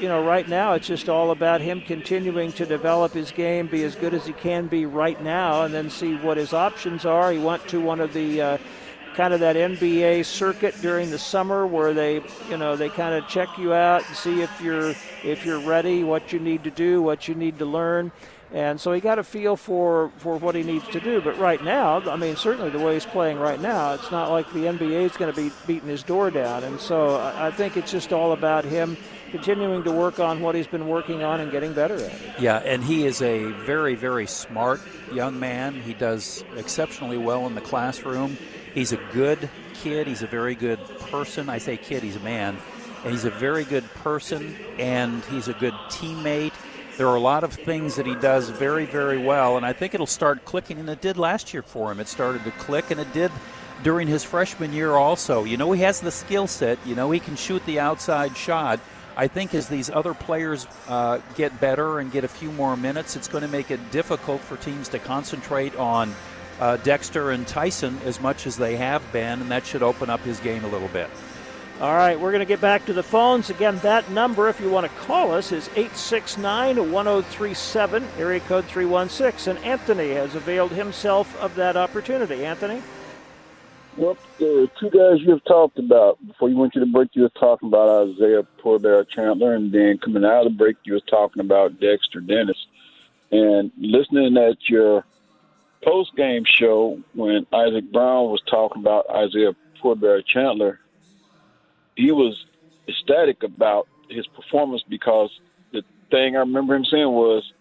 you 0.00 0.08
know, 0.08 0.24
right 0.24 0.48
now 0.48 0.72
it's 0.72 0.86
just 0.86 1.08
all 1.08 1.30
about 1.30 1.60
him 1.60 1.80
continuing 1.82 2.52
to 2.52 2.64
develop 2.64 3.12
his 3.12 3.30
game, 3.30 3.66
be 3.66 3.84
as 3.84 3.94
good 3.94 4.14
as 4.14 4.26
he 4.26 4.32
can 4.32 4.66
be 4.66 4.86
right 4.86 5.22
now, 5.22 5.62
and 5.62 5.74
then 5.74 5.90
see 5.90 6.16
what 6.16 6.38
his 6.38 6.52
options 6.54 7.04
are. 7.04 7.30
He 7.30 7.38
went 7.38 7.68
to 7.68 7.80
one 7.80 8.00
of 8.00 8.14
the 8.14 8.40
uh, 8.40 8.58
kind 9.14 9.34
of 9.34 9.40
that 9.40 9.56
NBA 9.56 10.24
circuit 10.24 10.74
during 10.80 11.10
the 11.10 11.18
summer 11.18 11.66
where 11.66 11.92
they, 11.92 12.22
you 12.48 12.56
know, 12.56 12.76
they 12.76 12.88
kind 12.88 13.14
of 13.14 13.28
check 13.28 13.58
you 13.58 13.74
out 13.74 14.06
and 14.06 14.16
see 14.16 14.40
if 14.40 14.60
you're 14.60 14.94
if 15.22 15.44
you're 15.44 15.60
ready, 15.60 16.02
what 16.02 16.32
you 16.32 16.38
need 16.38 16.64
to 16.64 16.70
do, 16.70 17.02
what 17.02 17.28
you 17.28 17.34
need 17.34 17.58
to 17.58 17.66
learn. 17.66 18.10
And 18.52 18.80
so 18.80 18.92
he 18.92 19.00
got 19.00 19.20
a 19.20 19.22
feel 19.22 19.54
for, 19.54 20.10
for 20.16 20.36
what 20.36 20.56
he 20.56 20.64
needs 20.64 20.86
to 20.88 20.98
do. 20.98 21.20
But 21.20 21.38
right 21.38 21.62
now, 21.62 22.00
I 22.10 22.16
mean, 22.16 22.34
certainly 22.34 22.70
the 22.70 22.80
way 22.80 22.94
he's 22.94 23.06
playing 23.06 23.38
right 23.38 23.60
now, 23.60 23.94
it's 23.94 24.10
not 24.10 24.28
like 24.28 24.52
the 24.52 24.64
NBA 24.64 25.02
is 25.02 25.16
going 25.16 25.32
to 25.32 25.40
be 25.40 25.52
beating 25.68 25.88
his 25.88 26.02
door 26.02 26.32
down. 26.32 26.64
And 26.64 26.80
so 26.80 27.16
I 27.16 27.48
I 27.48 27.50
think 27.52 27.76
it's 27.76 27.92
just 27.92 28.12
all 28.12 28.32
about 28.32 28.64
him 28.64 28.96
continuing 29.30 29.82
to 29.84 29.92
work 29.92 30.18
on 30.18 30.40
what 30.40 30.54
he's 30.54 30.66
been 30.66 30.88
working 30.88 31.22
on 31.22 31.40
and 31.40 31.50
getting 31.50 31.72
better 31.72 31.94
at 31.94 32.12
it. 32.12 32.40
Yeah, 32.40 32.58
and 32.58 32.82
he 32.84 33.06
is 33.06 33.22
a 33.22 33.44
very, 33.64 33.94
very 33.94 34.26
smart 34.26 34.80
young 35.12 35.38
man. 35.38 35.74
He 35.74 35.94
does 35.94 36.44
exceptionally 36.56 37.18
well 37.18 37.46
in 37.46 37.54
the 37.54 37.60
classroom. 37.60 38.36
He's 38.74 38.92
a 38.92 39.00
good 39.12 39.48
kid. 39.74 40.06
He's 40.06 40.22
a 40.22 40.26
very 40.26 40.54
good 40.54 40.78
person. 41.10 41.48
I 41.48 41.58
say 41.58 41.76
kid, 41.76 42.02
he's 42.02 42.16
a 42.16 42.20
man. 42.20 42.56
And 43.02 43.12
he's 43.12 43.24
a 43.24 43.30
very 43.30 43.64
good 43.64 43.84
person, 43.94 44.54
and 44.78 45.24
he's 45.24 45.48
a 45.48 45.54
good 45.54 45.74
teammate. 45.88 46.52
There 46.98 47.08
are 47.08 47.16
a 47.16 47.20
lot 47.20 47.44
of 47.44 47.54
things 47.54 47.96
that 47.96 48.04
he 48.04 48.14
does 48.16 48.50
very, 48.50 48.84
very 48.84 49.16
well, 49.16 49.56
and 49.56 49.64
I 49.64 49.72
think 49.72 49.94
it'll 49.94 50.06
start 50.06 50.44
clicking, 50.44 50.78
and 50.78 50.88
it 50.90 51.00
did 51.00 51.16
last 51.16 51.54
year 51.54 51.62
for 51.62 51.90
him. 51.90 51.98
It 51.98 52.08
started 52.08 52.44
to 52.44 52.50
click, 52.52 52.90
and 52.90 53.00
it 53.00 53.10
did 53.14 53.32
during 53.82 54.06
his 54.06 54.22
freshman 54.22 54.74
year 54.74 54.92
also. 54.92 55.44
You 55.44 55.56
know, 55.56 55.72
he 55.72 55.80
has 55.80 56.00
the 56.00 56.10
skill 56.10 56.46
set, 56.46 56.78
you 56.86 56.94
know, 56.94 57.10
he 57.10 57.20
can 57.20 57.36
shoot 57.36 57.64
the 57.64 57.80
outside 57.80 58.36
shot. 58.36 58.80
I 59.20 59.28
think 59.28 59.54
as 59.54 59.68
these 59.68 59.90
other 59.90 60.14
players 60.14 60.66
uh, 60.88 61.18
get 61.36 61.60
better 61.60 61.98
and 61.98 62.10
get 62.10 62.24
a 62.24 62.28
few 62.28 62.50
more 62.52 62.74
minutes, 62.74 63.16
it's 63.16 63.28
going 63.28 63.42
to 63.42 63.48
make 63.48 63.70
it 63.70 63.90
difficult 63.90 64.40
for 64.40 64.56
teams 64.56 64.88
to 64.88 64.98
concentrate 64.98 65.76
on 65.76 66.14
uh, 66.58 66.78
Dexter 66.78 67.32
and 67.32 67.46
Tyson 67.46 67.98
as 68.06 68.18
much 68.18 68.46
as 68.46 68.56
they 68.56 68.76
have 68.76 69.02
been, 69.12 69.42
and 69.42 69.50
that 69.50 69.66
should 69.66 69.82
open 69.82 70.08
up 70.08 70.20
his 70.20 70.40
game 70.40 70.64
a 70.64 70.68
little 70.68 70.88
bit. 70.88 71.10
All 71.82 71.94
right, 71.94 72.18
we're 72.18 72.30
going 72.30 72.40
to 72.40 72.46
get 72.46 72.62
back 72.62 72.86
to 72.86 72.94
the 72.94 73.02
phones. 73.02 73.50
Again, 73.50 73.76
that 73.80 74.10
number, 74.10 74.48
if 74.48 74.58
you 74.58 74.70
want 74.70 74.90
to 74.90 74.98
call 75.00 75.32
us, 75.32 75.52
is 75.52 75.68
869 75.76 76.90
1037, 76.90 78.08
area 78.16 78.40
code 78.40 78.64
316. 78.64 79.54
And 79.54 79.66
Anthony 79.66 80.12
has 80.12 80.34
availed 80.34 80.70
himself 80.70 81.38
of 81.42 81.54
that 81.56 81.76
opportunity. 81.76 82.46
Anthony? 82.46 82.82
Well, 84.00 84.16
the 84.38 84.70
two 84.80 84.88
guys 84.88 85.20
you 85.20 85.32
have 85.32 85.44
talked 85.44 85.78
about 85.78 86.26
before 86.26 86.48
you 86.48 86.56
went 86.56 86.72
to 86.72 86.80
the 86.80 86.86
break, 86.86 87.10
you 87.12 87.20
were 87.20 87.28
talking 87.38 87.68
about 87.68 88.08
Isaiah 88.08 88.44
Poor 88.56 88.78
Bear 88.78 89.04
Chandler, 89.04 89.54
and 89.54 89.70
then 89.70 89.98
coming 89.98 90.24
out 90.24 90.46
of 90.46 90.52
the 90.52 90.56
break, 90.56 90.76
you 90.84 90.94
were 90.94 91.00
talking 91.00 91.40
about 91.40 91.78
Dexter 91.80 92.20
Dennis. 92.20 92.56
And 93.30 93.70
listening 93.76 94.38
at 94.38 94.56
your 94.70 95.04
post 95.84 96.16
game 96.16 96.44
show 96.46 96.98
when 97.12 97.46
Isaac 97.52 97.92
Brown 97.92 98.30
was 98.30 98.40
talking 98.50 98.80
about 98.80 99.04
Isaiah 99.10 99.52
Poor 99.82 99.94
Bear 99.94 100.22
Chandler, 100.22 100.80
he 101.94 102.10
was 102.10 102.46
ecstatic 102.88 103.42
about 103.42 103.86
his 104.08 104.26
performance 104.28 104.82
because 104.88 105.28
the 105.72 105.82
thing 106.10 106.36
I 106.36 106.40
remember 106.40 106.74
him 106.74 106.86
saying 106.86 107.12
was 107.12 107.52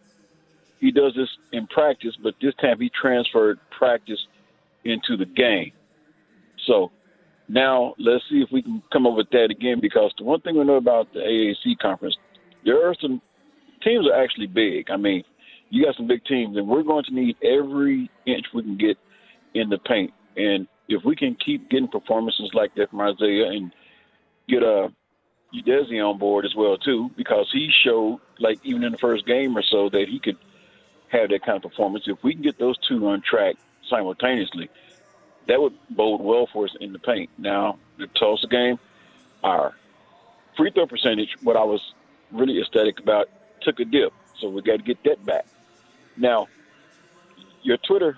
he 0.80 0.92
does 0.92 1.14
this 1.16 1.38
in 1.52 1.68
practice, 1.68 2.16
but 2.16 2.36
this 2.42 2.56
time 2.62 2.80
he 2.80 2.90
transferred 2.90 3.60
practice 3.72 4.26
into 4.86 5.18
the 5.18 5.26
game. 5.26 5.74
So 6.70 6.92
now 7.48 7.96
let's 7.98 8.24
see 8.30 8.42
if 8.42 8.50
we 8.52 8.62
can 8.62 8.84
come 8.94 9.08
up 9.08 9.18
with 9.18 9.30
that 9.32 9.50
again 9.50 9.80
because 9.82 10.14
the 10.18 10.24
one 10.24 10.40
thing 10.42 10.58
we 10.58 10.64
know 10.64 10.76
about 10.76 11.12
the 11.14 11.20
AAC 11.20 11.80
conference, 11.80 12.16
there 12.64 12.88
are 12.88 12.96
some 13.02 13.22
teams 13.84 14.08
are 14.08 14.24
actually 14.24 14.48
big. 14.48 14.92
I 14.92 14.98
mean, 14.98 15.24
you 15.72 15.84
got 15.84 15.96
some 15.96 16.08
big 16.08 16.24
teams, 16.26 16.58
and 16.58 16.68
we're 16.68 16.84
going 16.84 17.04
to 17.06 17.14
need 17.14 17.36
every 17.44 18.10
inch 18.26 18.46
we 18.54 18.62
can 18.62 18.78
get 18.78 18.98
in 19.56 19.70
the 19.70 19.80
paint. 19.80 20.14
And 20.38 20.68
if 20.88 21.04
we 21.04 21.16
can 21.16 21.36
keep 21.44 21.70
getting 21.70 21.88
performances 21.88 22.52
like 22.54 22.74
that 22.76 22.92
from 22.92 23.02
Isaiah 23.02 23.48
and 23.48 23.72
get 24.48 24.64
uh, 24.64 24.88
a 24.88 25.56
Udeze 25.56 26.04
on 26.04 26.20
board 26.20 26.46
as 26.46 26.56
well 26.56 26.78
too, 26.78 27.10
because 27.18 27.50
he 27.52 27.70
showed 27.84 28.20
like 28.40 28.60
even 28.64 28.84
in 28.84 28.92
the 28.92 28.98
first 29.00 29.26
game 29.26 29.58
or 29.58 29.64
so 29.64 29.90
that 29.90 30.06
he 30.08 30.20
could 30.20 30.38
have 31.10 31.30
that 31.30 31.44
kind 31.44 31.64
of 31.64 31.72
performance. 31.72 32.06
If 32.08 32.24
we 32.24 32.34
can 32.34 32.44
get 32.44 32.60
those 32.60 32.78
two 32.88 33.08
on 33.08 33.22
track 33.22 33.56
simultaneously, 33.90 34.70
that 35.50 35.60
would 35.60 35.74
bode 35.90 36.22
well 36.22 36.48
for 36.54 36.66
us 36.66 36.76
in 36.80 36.94
the 36.94 37.00
paint. 37.00 37.30
Now 37.38 37.78
the 37.98 38.08
Tulsa 38.08 38.48
game, 38.48 38.80
our 39.44 39.76
free 40.56 40.72
throw 40.72 40.86
percentage, 40.86 41.36
what 41.42 41.58
I 41.58 41.64
was 41.64 41.82
really 42.32 42.60
ecstatic 42.60 43.00
about, 43.00 43.30
took 43.62 43.80
a 43.80 43.86
dip. 43.86 44.14
So 44.40 44.48
we 44.48 44.62
got 44.62 44.78
to 44.78 44.84
get 44.84 45.04
that 45.04 45.26
back. 45.26 45.46
Now, 46.16 46.48
your 47.64 47.78
Twitter 47.78 48.18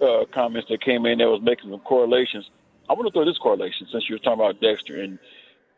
uh, 0.00 0.24
comments 0.32 0.68
that 0.70 0.80
came 0.80 1.06
in 1.06 1.18
that 1.18 1.28
was 1.28 1.42
making 1.42 1.70
some 1.70 1.80
correlations. 1.80 2.48
I 2.88 2.92
want 2.92 3.06
to 3.06 3.12
throw 3.12 3.24
this 3.24 3.38
correlation 3.38 3.88
since 3.90 4.08
you 4.08 4.14
were 4.14 4.20
talking 4.20 4.40
about 4.40 4.60
Dexter 4.60 5.00
and 5.00 5.18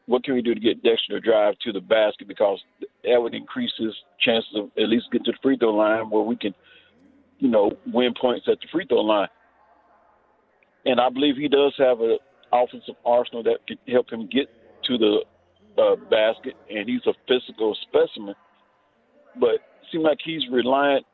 what 0.07 0.25
can 0.25 0.35
we 0.35 0.43
do 0.43 0.55
to 0.55 0.61
get 0.61 0.83
Dexter 0.83 1.15
to 1.15 1.21
drive 1.21 1.59
to 1.61 1.73
the 1.73 1.81
basket 1.81 2.29
because 2.29 2.63
that 3.03 3.21
would 3.21 3.35
increase 3.35 3.73
his 3.79 3.95
chances 4.21 4.55
of 4.55 4.71
at 4.77 4.89
least 4.89 5.11
getting 5.11 5.25
to 5.25 5.33
the 5.33 5.39
free 5.43 5.57
throw 5.57 5.75
line 5.75 6.11
where 6.11 6.23
we 6.23 6.37
can, 6.37 6.55
you 7.39 7.49
know, 7.49 7.73
win 7.87 8.13
points 8.21 8.47
at 8.47 8.61
the 8.61 8.67
free 8.71 8.85
throw 8.87 9.01
line. 9.01 9.29
And 10.87 11.01
I 11.01 11.11
believe 11.11 11.37
he 11.37 11.49
does 11.49 11.75
have 11.79 12.01
an 12.01 12.19
offensive 12.53 12.95
arsenal 13.05 13.43
that 13.43 13.59
can 13.67 13.77
help 13.89 14.11
him 14.11 14.29
get 14.33 14.49
to 14.85 14.97
the 14.97 15.25
uh, 15.77 15.97
basket, 16.09 16.55
and 16.71 16.89
he's 16.89 17.05
a 17.07 17.13
physical 17.29 17.77
specimen. 17.83 18.35
But 19.39 19.61
seems 19.93 20.05
like 20.05 20.19
he's 20.25 20.43
reliant 20.51 21.05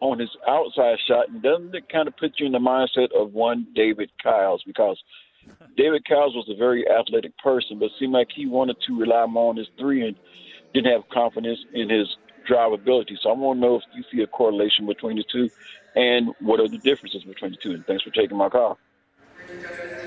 on 0.00 0.18
his 0.18 0.30
outside 0.48 0.98
shot, 1.06 1.28
and 1.28 1.42
doesn't 1.42 1.74
it 1.74 1.88
kind 1.90 2.08
of 2.08 2.16
put 2.16 2.32
you 2.38 2.46
in 2.46 2.52
the 2.52 2.58
mindset 2.58 3.08
of 3.14 3.32
one 3.32 3.66
David 3.74 4.10
Kyles? 4.22 4.62
Because 4.66 4.98
David 5.76 6.04
Kyles 6.06 6.34
was 6.34 6.48
a 6.50 6.56
very 6.56 6.84
athletic 6.90 7.36
person, 7.38 7.78
but 7.78 7.90
seemed 7.98 8.12
like 8.12 8.28
he 8.34 8.46
wanted 8.46 8.76
to 8.86 8.98
rely 8.98 9.26
more 9.26 9.50
on 9.50 9.56
his 9.56 9.68
three 9.78 10.06
and 10.06 10.16
didn't 10.74 10.92
have 10.92 11.02
confidence 11.12 11.58
in 11.72 11.88
his 11.88 12.08
drive 12.46 12.72
ability. 12.72 13.18
So 13.22 13.30
I 13.30 13.34
want 13.34 13.58
to 13.58 13.60
know 13.60 13.76
if 13.76 13.82
you 13.94 14.02
see 14.12 14.22
a 14.22 14.26
correlation 14.26 14.86
between 14.86 15.16
the 15.16 15.24
two, 15.30 15.50
and 15.94 16.28
what 16.40 16.60
are 16.60 16.68
the 16.68 16.78
differences 16.78 17.22
between 17.24 17.52
the 17.52 17.58
two. 17.62 17.72
And 17.72 17.84
thanks 17.86 18.02
for 18.02 18.10
taking 18.10 18.36
my 18.36 18.48
call. 18.48 18.78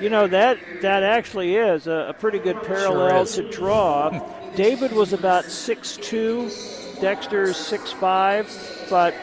You 0.01 0.09
know 0.09 0.27
that 0.27 0.57
that 0.81 1.03
actually 1.03 1.55
is 1.55 1.87
a, 1.87 2.07
a 2.09 2.13
pretty 2.13 2.39
good 2.39 2.61
parallel 2.63 3.21
is. 3.21 3.35
to 3.35 3.49
draw. 3.49 4.09
David 4.55 4.91
was 4.91 5.13
about 5.13 5.45
six 5.45 5.97
two, 5.97 6.51
Dexter's 6.99 7.57
six 7.57 7.91
five, 7.93 8.49
but 8.89 9.15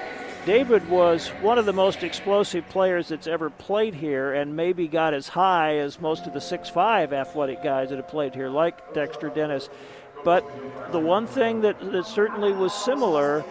David 0.47 0.89
was 0.89 1.29
one 1.43 1.59
of 1.59 1.67
the 1.67 1.73
most 1.73 2.03
explosive 2.03 2.67
players 2.71 3.09
that's 3.09 3.27
ever 3.27 3.51
played 3.51 3.95
here 3.95 4.33
and 4.33 4.57
maybe 4.57 4.89
got 4.89 5.13
as 5.13 5.29
high 5.29 5.77
as 5.77 6.01
most 6.01 6.27
of 6.27 6.33
the 6.33 6.41
six-five 6.41 7.13
athletic 7.13 7.63
guys 7.63 7.91
that 7.91 7.97
have 7.97 8.09
played 8.09 8.35
here, 8.35 8.49
like 8.49 8.95
Dexter 8.95 9.29
Dennis. 9.29 9.69
But 10.25 10.45
the 10.93 10.99
one 10.99 11.27
thing 11.27 11.61
that, 11.61 11.79
that 11.93 12.07
certainly 12.07 12.53
was 12.53 12.73
similar, 12.73 13.45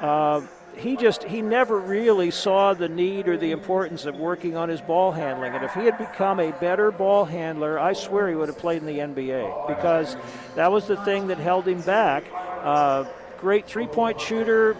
uh, 0.00 0.42
he 0.78 0.96
just 0.96 1.24
he 1.24 1.42
never 1.42 1.78
really 1.78 2.30
saw 2.30 2.74
the 2.74 2.88
need 2.88 3.28
or 3.28 3.36
the 3.36 3.50
importance 3.50 4.04
of 4.04 4.16
working 4.16 4.56
on 4.56 4.68
his 4.68 4.80
ball 4.80 5.12
handling. 5.12 5.54
And 5.54 5.64
if 5.64 5.74
he 5.74 5.84
had 5.84 5.98
become 5.98 6.40
a 6.40 6.52
better 6.52 6.90
ball 6.90 7.24
handler, 7.24 7.78
I 7.78 7.92
swear 7.92 8.28
he 8.28 8.34
would 8.34 8.48
have 8.48 8.58
played 8.58 8.82
in 8.82 8.86
the 8.86 8.98
NBA 8.98 9.68
because 9.68 10.16
that 10.54 10.70
was 10.70 10.86
the 10.86 10.96
thing 11.04 11.28
that 11.28 11.38
held 11.38 11.66
him 11.66 11.80
back. 11.82 12.24
Uh, 12.62 13.04
great 13.38 13.66
three-point 13.66 14.20
shooter, 14.20 14.76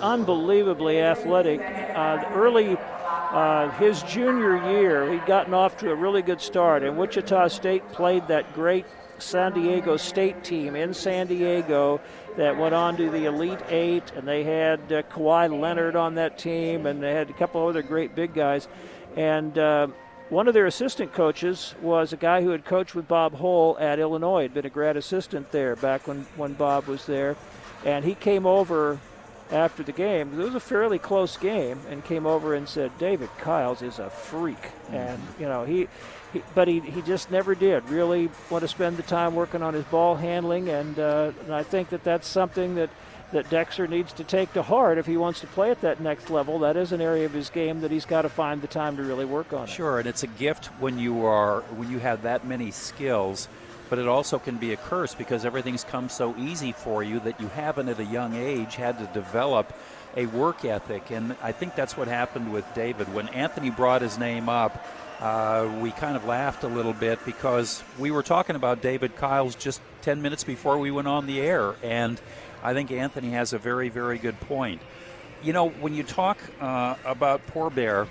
unbelievably 0.00 1.00
athletic. 1.00 1.60
Uh, 1.60 2.24
early, 2.32 2.76
uh, 2.78 3.70
his 3.72 4.02
junior 4.04 4.56
year, 4.70 5.12
he'd 5.12 5.26
gotten 5.26 5.54
off 5.54 5.78
to 5.78 5.90
a 5.90 5.94
really 5.94 6.22
good 6.22 6.40
start, 6.40 6.82
and 6.82 6.96
Wichita 6.96 7.48
State 7.48 7.86
played 7.92 8.26
that 8.28 8.54
great 8.54 8.86
San 9.18 9.52
Diego 9.52 9.96
State 9.96 10.42
team 10.42 10.74
in 10.74 10.94
San 10.94 11.26
Diego 11.26 12.00
that 12.36 12.56
went 12.56 12.74
on 12.74 12.96
to 12.96 13.10
the 13.10 13.26
Elite 13.26 13.60
Eight, 13.68 14.12
and 14.16 14.26
they 14.26 14.44
had 14.44 14.80
uh, 14.92 15.02
Kawhi 15.02 15.60
Leonard 15.60 15.96
on 15.96 16.14
that 16.14 16.38
team, 16.38 16.86
and 16.86 17.02
they 17.02 17.12
had 17.12 17.30
a 17.30 17.32
couple 17.34 17.66
other 17.66 17.82
great 17.82 18.14
big 18.14 18.34
guys. 18.34 18.68
And 19.16 19.56
uh, 19.58 19.88
one 20.28 20.46
of 20.46 20.54
their 20.54 20.66
assistant 20.66 21.12
coaches 21.12 21.74
was 21.82 22.12
a 22.12 22.16
guy 22.16 22.42
who 22.42 22.50
had 22.50 22.64
coached 22.64 22.94
with 22.94 23.08
Bob 23.08 23.34
Hull 23.34 23.76
at 23.80 23.98
Illinois, 23.98 24.42
had 24.42 24.54
been 24.54 24.66
a 24.66 24.70
grad 24.70 24.96
assistant 24.96 25.50
there 25.50 25.74
back 25.76 26.06
when, 26.06 26.26
when 26.36 26.54
Bob 26.54 26.86
was 26.86 27.04
there. 27.06 27.36
And 27.84 28.04
he 28.04 28.14
came 28.14 28.46
over 28.46 29.00
after 29.52 29.82
the 29.82 29.92
game. 29.92 30.38
It 30.38 30.44
was 30.44 30.54
a 30.54 30.60
fairly 30.60 30.98
close 30.98 31.36
game, 31.36 31.80
and 31.88 32.04
came 32.04 32.26
over 32.26 32.54
and 32.54 32.68
said, 32.68 32.96
"David 32.98 33.30
Kyles 33.38 33.82
is 33.82 33.98
a 33.98 34.10
freak," 34.10 34.70
and 34.90 35.20
you 35.38 35.46
know 35.46 35.64
he, 35.64 35.88
he 36.32 36.42
but 36.54 36.68
he, 36.68 36.80
he 36.80 37.02
just 37.02 37.30
never 37.30 37.54
did 37.54 37.88
really 37.88 38.30
want 38.48 38.62
to 38.62 38.68
spend 38.68 38.96
the 38.96 39.02
time 39.02 39.34
working 39.34 39.62
on 39.62 39.74
his 39.74 39.84
ball 39.84 40.16
handling, 40.16 40.68
and, 40.68 40.98
uh, 40.98 41.32
and 41.44 41.54
I 41.54 41.62
think 41.62 41.90
that 41.90 42.04
that's 42.04 42.28
something 42.28 42.76
that. 42.76 42.90
That 43.32 43.48
Dexter 43.48 43.86
needs 43.86 44.12
to 44.14 44.24
take 44.24 44.52
to 44.54 44.62
heart 44.64 44.98
if 44.98 45.06
he 45.06 45.16
wants 45.16 45.38
to 45.38 45.46
play 45.46 45.70
at 45.70 45.80
that 45.82 46.00
next 46.00 46.30
level. 46.30 46.58
That 46.58 46.76
is 46.76 46.90
an 46.90 47.00
area 47.00 47.26
of 47.26 47.32
his 47.32 47.48
game 47.48 47.80
that 47.82 47.92
he's 47.92 48.04
got 48.04 48.22
to 48.22 48.28
find 48.28 48.60
the 48.60 48.66
time 48.66 48.96
to 48.96 49.04
really 49.04 49.24
work 49.24 49.52
on. 49.52 49.68
It. 49.68 49.70
Sure, 49.70 50.00
and 50.00 50.08
it's 50.08 50.24
a 50.24 50.26
gift 50.26 50.66
when 50.80 50.98
you 50.98 51.24
are 51.24 51.60
when 51.76 51.92
you 51.92 52.00
have 52.00 52.22
that 52.22 52.44
many 52.44 52.72
skills, 52.72 53.46
but 53.90 53.98
it 53.98 54.08
also 54.08 54.38
can 54.38 54.56
be 54.56 54.72
a 54.72 54.76
curse 54.76 55.14
because 55.14 55.44
everything's 55.44 55.84
come 55.84 56.08
so 56.08 56.34
easy 56.38 56.72
for 56.72 57.02
you 57.02 57.18
that 57.20 57.40
you 57.40 57.48
haven't 57.48 57.88
at 57.88 57.98
a 57.98 58.04
young 58.04 58.34
age 58.34 58.76
had 58.76 58.98
to 59.00 59.06
develop 59.06 59.74
a 60.16 60.26
work 60.26 60.64
ethic. 60.64 61.10
And 61.10 61.36
I 61.42 61.52
think 61.52 61.74
that's 61.74 61.96
what 61.96 62.08
happened 62.08 62.52
with 62.52 62.64
David. 62.72 63.12
When 63.12 63.28
Anthony 63.28 63.70
brought 63.70 64.00
his 64.00 64.16
name 64.16 64.48
up, 64.48 64.86
uh, 65.20 65.68
we 65.80 65.90
kind 65.90 66.16
of 66.16 66.24
laughed 66.24 66.62
a 66.62 66.68
little 66.68 66.92
bit 66.92 67.18
because 67.26 67.82
we 67.98 68.12
were 68.12 68.22
talking 68.22 68.56
about 68.56 68.80
David 68.80 69.16
Kyles 69.16 69.56
just 69.56 69.80
10 70.02 70.22
minutes 70.22 70.44
before 70.44 70.78
we 70.78 70.90
went 70.90 71.08
on 71.08 71.26
the 71.26 71.40
air. 71.40 71.74
And 71.82 72.20
I 72.62 72.74
think 72.74 72.92
Anthony 72.92 73.30
has 73.30 73.52
a 73.52 73.58
very, 73.58 73.88
very 73.88 74.18
good 74.18 74.38
point. 74.40 74.80
You 75.42 75.52
know, 75.52 75.68
when 75.68 75.94
you 75.94 76.04
talk 76.04 76.38
uh, 76.60 76.94
about 77.04 77.44
Poor 77.48 77.70
Bear, 77.70 78.06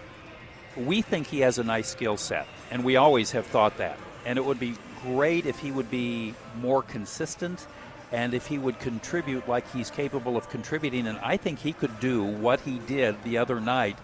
we 0.76 1.02
think 1.02 1.28
he 1.28 1.40
has 1.40 1.58
a 1.58 1.64
nice 1.64 1.88
skill 1.88 2.18
set, 2.18 2.48
and 2.72 2.84
we 2.84 2.96
always 2.96 3.32
have 3.32 3.46
thought 3.46 3.78
that. 3.78 3.98
And 4.26 4.38
it 4.38 4.46
would 4.46 4.60
be 4.60 4.76
great 5.04 5.46
if 5.46 5.60
he 5.60 5.72
would 5.72 5.90
be 5.90 6.34
more 6.62 6.82
consistent 6.84 7.68
and 8.12 8.34
if 8.34 8.48
he 8.48 8.58
would 8.58 8.80
contribute 8.80 9.48
like 9.48 9.70
he's 9.72 9.92
capable 9.92 10.36
of 10.36 10.50
contributing. 10.50 11.08
And 11.08 11.18
I 11.20 11.38
think 11.38 11.60
he 11.60 11.74
could 11.74 12.00
do 12.00 12.24
what 12.24 12.60
he 12.62 12.80
did 12.80 13.22
the 13.24 13.38
other 13.38 13.60
night 13.60 13.98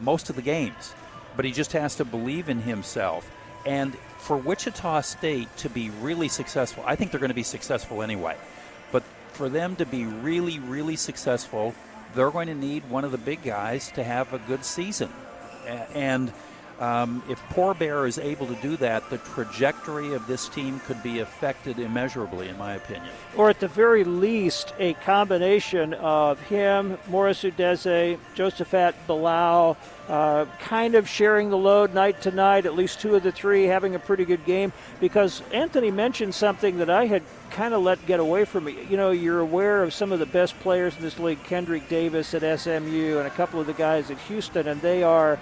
most 0.00 0.30
of 0.30 0.36
the 0.36 0.42
games, 0.42 0.94
but 1.36 1.44
he 1.44 1.52
just 1.52 1.72
has 1.72 1.96
to 1.96 2.04
believe 2.04 2.48
in 2.48 2.60
himself. 2.60 3.30
And 3.64 3.96
for 4.18 4.36
Wichita 4.36 5.00
State 5.02 5.54
to 5.58 5.68
be 5.68 5.90
really 5.90 6.28
successful, 6.28 6.84
I 6.86 6.96
think 6.96 7.10
they're 7.10 7.20
going 7.20 7.30
to 7.30 7.34
be 7.34 7.42
successful 7.42 8.02
anyway. 8.02 8.36
But 8.92 9.02
for 9.32 9.48
them 9.48 9.76
to 9.76 9.86
be 9.86 10.04
really, 10.04 10.58
really 10.58 10.96
successful, 10.96 11.74
they're 12.14 12.30
going 12.30 12.48
to 12.48 12.54
need 12.54 12.88
one 12.88 13.04
of 13.04 13.12
the 13.12 13.18
big 13.18 13.42
guys 13.42 13.90
to 13.92 14.04
have 14.04 14.32
a 14.32 14.38
good 14.38 14.64
season. 14.64 15.10
And 15.94 16.32
um, 16.78 17.22
if 17.28 17.40
Poor 17.50 17.72
Bear 17.74 18.06
is 18.06 18.18
able 18.18 18.46
to 18.46 18.54
do 18.56 18.76
that, 18.78 19.08
the 19.08 19.18
trajectory 19.18 20.12
of 20.12 20.26
this 20.26 20.48
team 20.48 20.80
could 20.80 21.02
be 21.02 21.20
affected 21.20 21.78
immeasurably, 21.78 22.48
in 22.48 22.58
my 22.58 22.74
opinion. 22.74 23.08
or 23.36 23.48
at 23.48 23.60
the 23.60 23.68
very 23.68 24.04
least, 24.04 24.74
a 24.78 24.94
combination 24.94 25.94
of 25.94 26.40
him, 26.40 26.98
Morris 27.08 27.42
Udeze, 27.42 28.18
Josaphat 28.34 28.94
Bilau, 29.08 29.76
uh, 30.08 30.44
kind 30.60 30.94
of 30.94 31.08
sharing 31.08 31.50
the 31.50 31.56
load 31.56 31.94
night 31.94 32.20
to 32.22 32.30
night, 32.30 32.66
at 32.66 32.74
least 32.74 33.00
two 33.00 33.14
of 33.14 33.22
the 33.22 33.32
three 33.32 33.64
having 33.64 33.94
a 33.94 33.98
pretty 33.98 34.24
good 34.24 34.44
game. 34.44 34.72
Because 35.00 35.42
Anthony 35.52 35.90
mentioned 35.90 36.34
something 36.34 36.78
that 36.78 36.90
I 36.90 37.06
had 37.06 37.22
kind 37.50 37.74
of 37.74 37.82
let 37.82 38.04
get 38.06 38.20
away 38.20 38.44
from 38.44 38.64
me. 38.64 38.76
You 38.88 38.96
know, 38.96 39.10
you're 39.10 39.40
aware 39.40 39.82
of 39.82 39.94
some 39.94 40.12
of 40.12 40.18
the 40.18 40.26
best 40.26 40.58
players 40.60 40.94
in 40.96 41.02
this 41.02 41.18
league, 41.18 41.42
Kendrick 41.44 41.88
Davis 41.88 42.34
at 42.34 42.60
SMU, 42.60 43.18
and 43.18 43.26
a 43.26 43.30
couple 43.30 43.60
of 43.60 43.66
the 43.66 43.72
guys 43.72 44.10
at 44.10 44.18
Houston, 44.18 44.68
and 44.68 44.80
they 44.82 45.02
are 45.02 45.38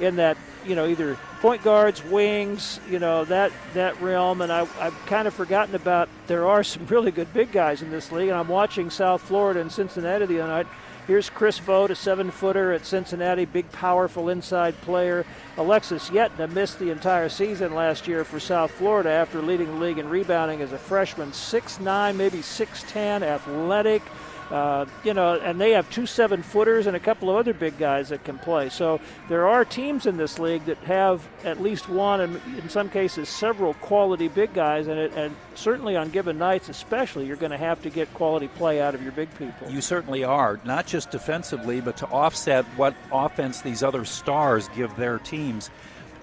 in 0.00 0.16
that 0.16 0.36
you 0.64 0.74
know 0.74 0.86
either 0.86 1.16
point 1.40 1.62
guards, 1.62 2.02
wings, 2.04 2.80
you 2.88 2.98
know 2.98 3.24
that 3.24 3.52
that 3.74 4.00
realm. 4.00 4.40
And 4.40 4.52
I, 4.52 4.66
I've 4.80 5.06
kind 5.06 5.28
of 5.28 5.34
forgotten 5.34 5.74
about 5.74 6.08
there 6.26 6.46
are 6.46 6.64
some 6.64 6.86
really 6.88 7.10
good 7.10 7.32
big 7.32 7.52
guys 7.52 7.82
in 7.82 7.90
this 7.90 8.12
league. 8.12 8.28
And 8.28 8.36
I'm 8.36 8.48
watching 8.48 8.90
South 8.90 9.22
Florida 9.22 9.60
and 9.60 9.70
Cincinnati 9.70 10.26
the 10.26 10.40
other 10.40 10.52
night. 10.52 10.66
Here's 11.06 11.30
Chris 11.30 11.60
Vogt, 11.60 11.92
a 11.92 11.94
seven-footer 11.94 12.72
at 12.72 12.84
Cincinnati, 12.84 13.44
big, 13.44 13.70
powerful 13.70 14.28
inside 14.28 14.74
player. 14.80 15.24
Alexis 15.56 16.10
Yetna 16.10 16.50
missed 16.50 16.80
the 16.80 16.90
entire 16.90 17.28
season 17.28 17.76
last 17.76 18.08
year 18.08 18.24
for 18.24 18.40
South 18.40 18.72
Florida 18.72 19.10
after 19.10 19.40
leading 19.40 19.68
the 19.68 19.78
league 19.78 19.98
in 19.98 20.08
rebounding 20.08 20.62
as 20.62 20.72
a 20.72 20.78
freshman. 20.78 21.30
6'9", 21.30 22.16
maybe 22.16 22.38
6'10", 22.38 23.22
athletic. 23.22 24.02
Uh, 24.50 24.86
you 25.02 25.12
know, 25.12 25.34
and 25.40 25.60
they 25.60 25.72
have 25.72 25.90
two 25.90 26.06
seven 26.06 26.40
footers 26.40 26.86
and 26.86 26.96
a 26.96 27.00
couple 27.00 27.28
of 27.28 27.36
other 27.36 27.52
big 27.52 27.76
guys 27.78 28.10
that 28.10 28.22
can 28.24 28.38
play. 28.38 28.68
So 28.68 29.00
there 29.28 29.48
are 29.48 29.64
teams 29.64 30.06
in 30.06 30.16
this 30.16 30.38
league 30.38 30.64
that 30.66 30.78
have 30.78 31.26
at 31.44 31.60
least 31.60 31.88
one, 31.88 32.20
and 32.20 32.40
in 32.56 32.68
some 32.68 32.88
cases 32.88 33.28
several 33.28 33.74
quality 33.74 34.28
big 34.28 34.54
guys. 34.54 34.86
And, 34.86 35.00
it, 35.00 35.12
and 35.16 35.34
certainly 35.56 35.96
on 35.96 36.10
given 36.10 36.38
nights, 36.38 36.68
especially, 36.68 37.26
you're 37.26 37.36
going 37.36 37.50
to 37.50 37.58
have 37.58 37.82
to 37.82 37.90
get 37.90 38.12
quality 38.14 38.46
play 38.46 38.80
out 38.80 38.94
of 38.94 39.02
your 39.02 39.12
big 39.12 39.36
people. 39.36 39.68
You 39.68 39.80
certainly 39.80 40.22
are, 40.22 40.60
not 40.64 40.86
just 40.86 41.10
defensively, 41.10 41.80
but 41.80 41.96
to 41.96 42.06
offset 42.06 42.64
what 42.76 42.94
offense 43.10 43.62
these 43.62 43.82
other 43.82 44.04
stars 44.04 44.68
give 44.76 44.94
their 44.94 45.18
teams. 45.18 45.70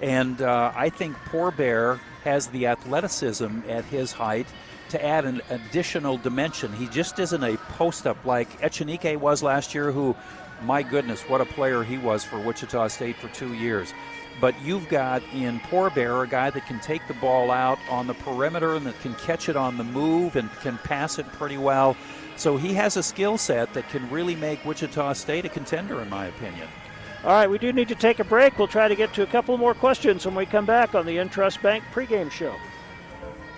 And 0.02 0.42
uh, 0.42 0.72
I 0.76 0.90
think 0.90 1.18
Poor 1.26 1.52
Bear 1.52 2.00
has 2.24 2.48
the 2.48 2.68
athleticism 2.68 3.60
at 3.68 3.84
his 3.86 4.14
height 4.14 4.48
to 4.94 5.04
add 5.04 5.26
an 5.26 5.42
additional 5.50 6.18
dimension. 6.18 6.72
He 6.72 6.86
just 6.88 7.18
isn't 7.18 7.44
a 7.44 7.58
post 7.58 8.06
up 8.06 8.24
like 8.26 8.62
Echenique 8.62 9.18
was 9.18 9.42
last 9.42 9.74
year, 9.74 9.92
who, 9.92 10.16
my 10.62 10.84
goodness, 10.84 11.24
what 11.24 11.42
a 11.42 11.46
player 11.46 11.84
he 11.84 11.98
was 11.98 12.24
for 12.24 12.40
Wichita 12.40 12.88
State 12.90 13.16
for 13.18 13.28
two 13.30 13.56
years. 13.56 13.92
But 14.40 14.54
you've 14.62 14.88
got 14.90 15.24
in 15.34 15.60
Poor 15.62 15.90
Bear 15.90 16.22
a 16.22 16.28
guy 16.28 16.52
that 16.52 16.68
can 16.68 16.80
take 16.80 17.08
the 17.08 17.16
ball 17.16 17.50
out 17.50 17.80
on 17.90 18.06
the 18.06 18.14
perimeter 18.14 18.76
and 18.76 18.86
that 18.86 19.00
can 19.02 19.16
catch 19.16 19.50
it 19.50 19.56
on 19.56 19.78
the 19.78 19.84
move 19.84 20.36
and 20.36 20.52
can 20.62 20.78
pass 20.80 21.18
it 21.18 21.26
pretty 21.34 21.58
well. 21.58 21.98
So 22.36 22.58
he 22.58 22.76
has 22.76 22.96
a 22.96 23.02
skill 23.02 23.40
set 23.40 23.74
that 23.74 23.90
can 23.90 24.08
really 24.12 24.36
make 24.36 24.64
Wichita 24.64 25.14
State 25.14 25.46
a 25.46 25.50
contender, 25.50 26.02
in 26.02 26.10
my 26.10 26.28
opinion. 26.28 26.68
All 27.24 27.32
right, 27.32 27.50
we 27.50 27.58
do 27.58 27.74
need 27.74 27.88
to 27.88 27.96
take 27.96 28.20
a 28.20 28.24
break. 28.24 28.60
We'll 28.60 28.68
try 28.68 28.88
to 28.88 28.96
get 28.96 29.12
to 29.16 29.24
a 29.24 29.28
couple 29.28 29.58
more 29.58 29.74
questions 29.74 30.24
when 30.24 30.36
we 30.36 30.46
come 30.46 30.68
back 30.68 30.94
on 30.94 31.08
the 31.08 31.18
Intrust 31.18 31.64
Bank 31.64 31.84
pregame 31.92 32.30
show. 32.30 32.56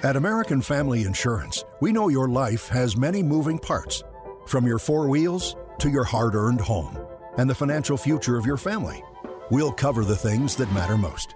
At 0.05 0.15
American 0.15 0.61
Family 0.61 1.01
Insurance, 1.01 1.65
we 1.81 1.91
know 1.91 2.09
your 2.09 2.27
life 2.27 2.67
has 2.67 2.95
many 2.95 3.23
moving 3.23 3.57
parts, 3.57 4.03
from 4.45 4.67
your 4.67 4.77
four 4.77 5.08
wheels 5.10 5.56
to 5.79 5.89
your 5.89 6.03
hard 6.03 6.35
earned 6.35 6.62
home 6.62 6.95
and 7.39 7.49
the 7.49 7.56
financial 7.56 7.97
future 7.97 8.37
of 8.37 8.45
your 8.45 8.56
family. 8.56 9.03
We'll 9.49 9.71
cover 9.71 10.06
the 10.06 10.15
things 10.15 10.56
that 10.58 10.71
matter 10.71 10.95
most. 10.95 11.33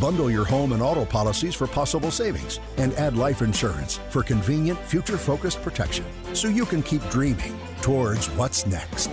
Bundle 0.00 0.30
your 0.30 0.44
home 0.44 0.72
and 0.72 0.80
auto 0.80 1.04
policies 1.04 1.56
for 1.56 1.66
possible 1.66 2.12
savings 2.12 2.60
and 2.76 2.92
add 2.92 3.16
life 3.16 3.42
insurance 3.42 3.98
for 4.08 4.22
convenient, 4.22 4.78
future 4.78 5.18
focused 5.18 5.60
protection 5.60 6.04
so 6.32 6.46
you 6.46 6.64
can 6.64 6.80
keep 6.80 7.02
dreaming 7.10 7.58
towards 7.80 8.30
what's 8.36 8.64
next. 8.68 9.10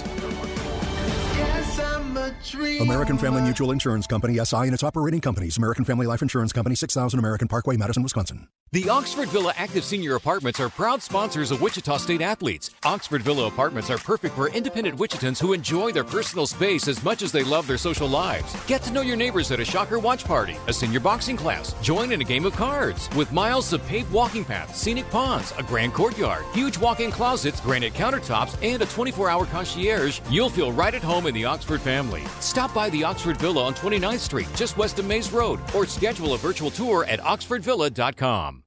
American 2.79 3.17
Family 3.17 3.41
Mutual 3.41 3.71
Insurance 3.71 4.05
Company, 4.05 4.37
SI, 4.45 4.57
and 4.57 4.73
its 4.75 4.83
operating 4.83 5.19
companies. 5.19 5.57
American 5.57 5.83
Family 5.83 6.05
Life 6.05 6.21
Insurance 6.21 6.53
Company, 6.53 6.75
6000 6.75 7.17
American 7.17 7.47
Parkway, 7.47 7.75
Madison, 7.75 8.03
Wisconsin. 8.03 8.47
The 8.71 8.87
Oxford 8.87 9.29
Villa 9.29 9.51
Active 9.57 9.83
Senior 9.83 10.13
Apartments 10.13 10.59
are 10.59 10.69
proud 10.69 11.01
sponsors 11.01 11.49
of 11.49 11.59
Wichita 11.59 11.97
State 11.97 12.21
athletes. 12.21 12.69
Oxford 12.83 13.23
Villa 13.23 13.47
Apartments 13.47 13.89
are 13.89 13.97
perfect 13.97 14.35
for 14.35 14.49
independent 14.49 14.99
Wichitans 14.99 15.41
who 15.41 15.53
enjoy 15.53 15.91
their 15.91 16.03
personal 16.03 16.45
space 16.45 16.87
as 16.87 17.03
much 17.03 17.23
as 17.23 17.31
they 17.31 17.43
love 17.43 17.65
their 17.65 17.79
social 17.79 18.07
lives. 18.07 18.55
Get 18.67 18.83
to 18.83 18.91
know 18.91 19.01
your 19.01 19.17
neighbors 19.17 19.49
at 19.49 19.59
a 19.59 19.65
Shocker 19.65 19.97
watch 19.97 20.23
party, 20.23 20.55
a 20.67 20.73
senior 20.73 20.99
boxing 20.99 21.35
class, 21.35 21.73
join 21.81 22.11
in 22.11 22.21
a 22.21 22.23
game 22.23 22.45
of 22.45 22.55
cards. 22.55 23.09
With 23.15 23.31
miles 23.31 23.73
of 23.73 23.83
paved 23.87 24.11
walking 24.11 24.45
paths, 24.45 24.79
scenic 24.79 25.09
ponds, 25.09 25.51
a 25.57 25.63
grand 25.63 25.95
courtyard, 25.95 26.45
huge 26.53 26.77
walk 26.77 26.99
in 26.99 27.09
closets, 27.09 27.61
granite 27.61 27.95
countertops, 27.95 28.55
and 28.61 28.83
a 28.83 28.85
24 28.85 29.31
hour 29.31 29.47
concierge, 29.47 30.19
you'll 30.29 30.51
feel 30.51 30.71
right 30.71 30.93
at 30.93 31.01
home 31.01 31.25
in 31.25 31.33
the 31.33 31.43
Oxford 31.45 31.81
family. 31.81 32.21
Stop 32.39 32.71
by 32.75 32.91
the 32.91 33.03
Oxford 33.03 33.37
Villa 33.37 33.63
on 33.63 33.73
29th 33.73 34.19
Street, 34.19 34.47
just 34.53 34.77
west 34.77 34.99
of 34.99 35.05
Maize 35.05 35.31
Road, 35.31 35.59
or 35.73 35.87
schedule 35.87 36.35
a 36.35 36.37
virtual 36.37 36.69
tour 36.69 37.03
at 37.05 37.19
oxfordvilla.com. 37.21 38.58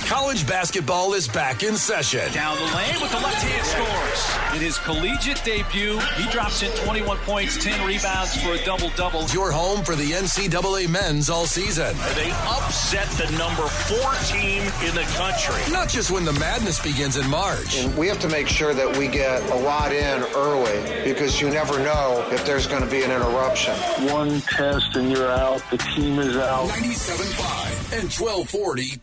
College 0.00 0.46
basketball 0.46 1.14
is 1.14 1.26
back 1.28 1.62
in 1.62 1.76
session. 1.76 2.30
Down 2.32 2.56
the 2.56 2.76
lane 2.76 3.00
with 3.00 3.10
the 3.10 3.18
left 3.18 3.42
hand 3.42 3.66
scores. 3.66 4.54
In 4.54 4.60
his 4.60 4.78
collegiate 4.78 5.42
debut, 5.44 5.98
he 6.16 6.30
drops 6.30 6.62
in 6.62 6.70
21 6.84 7.16
points, 7.18 7.62
10 7.62 7.86
rebounds 7.86 8.40
for 8.42 8.52
a 8.52 8.64
double 8.64 8.90
double. 8.96 9.24
Your 9.28 9.50
home 9.50 9.82
for 9.84 9.96
the 9.96 10.12
NCAA 10.12 10.88
men's 10.88 11.30
all 11.30 11.46
season. 11.46 11.96
They 12.14 12.30
upset 12.46 13.08
the 13.12 13.30
number 13.38 13.62
four 13.62 14.12
team 14.26 14.62
in 14.86 14.94
the 14.94 15.06
country. 15.16 15.60
Not 15.72 15.88
just 15.88 16.10
when 16.10 16.24
the 16.24 16.34
madness 16.34 16.80
begins 16.80 17.16
in 17.16 17.28
March. 17.30 17.78
And 17.78 17.96
we 17.96 18.06
have 18.08 18.18
to 18.20 18.28
make 18.28 18.48
sure 18.48 18.74
that 18.74 18.96
we 18.96 19.08
get 19.08 19.42
a 19.50 19.56
lot 19.56 19.92
in 19.92 20.22
early 20.34 21.04
because 21.04 21.40
you 21.40 21.48
never 21.50 21.78
know 21.78 22.26
if 22.30 22.44
there's 22.44 22.66
going 22.66 22.82
to 22.82 22.90
be 22.90 23.02
an 23.02 23.10
interruption. 23.10 23.74
One 24.12 24.40
test 24.42 24.96
and 24.96 25.10
you're 25.10 25.30
out. 25.30 25.62
The 25.70 25.78
team 25.78 26.18
is 26.18 26.36
out. 26.36 26.68
97.5 26.68 27.74
and 27.94 28.10
1240 28.10 28.96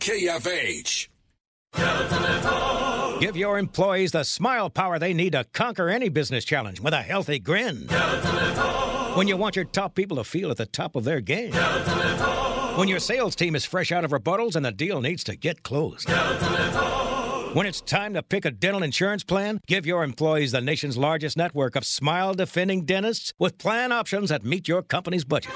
Give 3.20 3.36
your 3.36 3.58
employees 3.58 4.12
the 4.12 4.24
smile 4.24 4.68
power 4.68 4.98
they 4.98 5.14
need 5.14 5.32
to 5.32 5.44
conquer 5.52 5.88
any 5.88 6.08
business 6.08 6.44
challenge 6.44 6.80
with 6.80 6.92
a 6.92 7.02
healthy 7.02 7.38
grin. 7.38 7.86
When 9.14 9.28
you 9.28 9.36
want 9.36 9.56
your 9.56 9.64
top 9.64 9.94
people 9.94 10.16
to 10.16 10.24
feel 10.24 10.50
at 10.50 10.56
the 10.56 10.66
top 10.66 10.96
of 10.96 11.04
their 11.04 11.20
game. 11.20 11.52
When 12.76 12.88
your 12.88 12.98
sales 12.98 13.36
team 13.36 13.54
is 13.54 13.64
fresh 13.64 13.92
out 13.92 14.04
of 14.04 14.10
rebuttals 14.10 14.56
and 14.56 14.64
the 14.64 14.72
deal 14.72 15.00
needs 15.00 15.22
to 15.24 15.36
get 15.36 15.62
closed. 15.62 16.08
When 17.54 17.66
it's 17.66 17.82
time 17.82 18.14
to 18.14 18.22
pick 18.22 18.46
a 18.46 18.50
dental 18.50 18.82
insurance 18.82 19.22
plan, 19.24 19.60
give 19.66 19.84
your 19.84 20.04
employees 20.04 20.52
the 20.52 20.62
nation's 20.62 20.96
largest 20.96 21.36
network 21.36 21.76
of 21.76 21.84
smile 21.84 22.32
defending 22.32 22.86
dentists 22.86 23.34
with 23.38 23.58
plan 23.58 23.92
options 23.92 24.30
that 24.30 24.42
meet 24.42 24.66
your 24.68 24.82
company's 24.82 25.24
budget. 25.24 25.52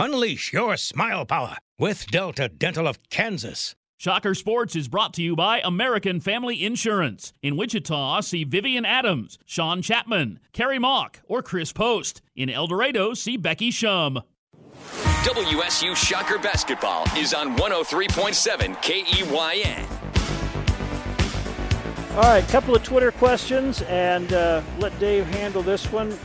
Unleash 0.00 0.52
your 0.52 0.76
smile 0.76 1.26
power 1.26 1.56
with 1.76 2.06
Delta 2.06 2.48
Dental 2.48 2.86
of 2.86 3.00
Kansas. 3.10 3.74
Shocker 3.96 4.32
Sports 4.32 4.76
is 4.76 4.86
brought 4.86 5.12
to 5.14 5.22
you 5.22 5.34
by 5.34 5.60
American 5.64 6.20
Family 6.20 6.64
Insurance. 6.64 7.32
In 7.42 7.56
Wichita, 7.56 8.20
see 8.20 8.44
Vivian 8.44 8.84
Adams, 8.84 9.40
Sean 9.44 9.82
Chapman, 9.82 10.38
Carrie 10.52 10.78
Mock, 10.78 11.18
or 11.26 11.42
Chris 11.42 11.72
Post. 11.72 12.22
In 12.36 12.48
El 12.48 12.68
Dorado, 12.68 13.12
see 13.12 13.36
Becky 13.36 13.72
Shum. 13.72 14.22
WSU 15.24 15.96
Shocker 15.96 16.38
Basketball 16.38 17.04
is 17.16 17.34
on 17.34 17.56
103.7 17.56 18.76
KEYN. 18.76 19.84
All 22.14 22.22
right, 22.22 22.44
a 22.44 22.52
couple 22.52 22.76
of 22.76 22.84
Twitter 22.84 23.10
questions, 23.10 23.82
and 23.82 24.32
uh, 24.32 24.62
let 24.78 24.96
Dave 25.00 25.26
handle 25.26 25.62
this 25.62 25.90
one. 25.90 26.16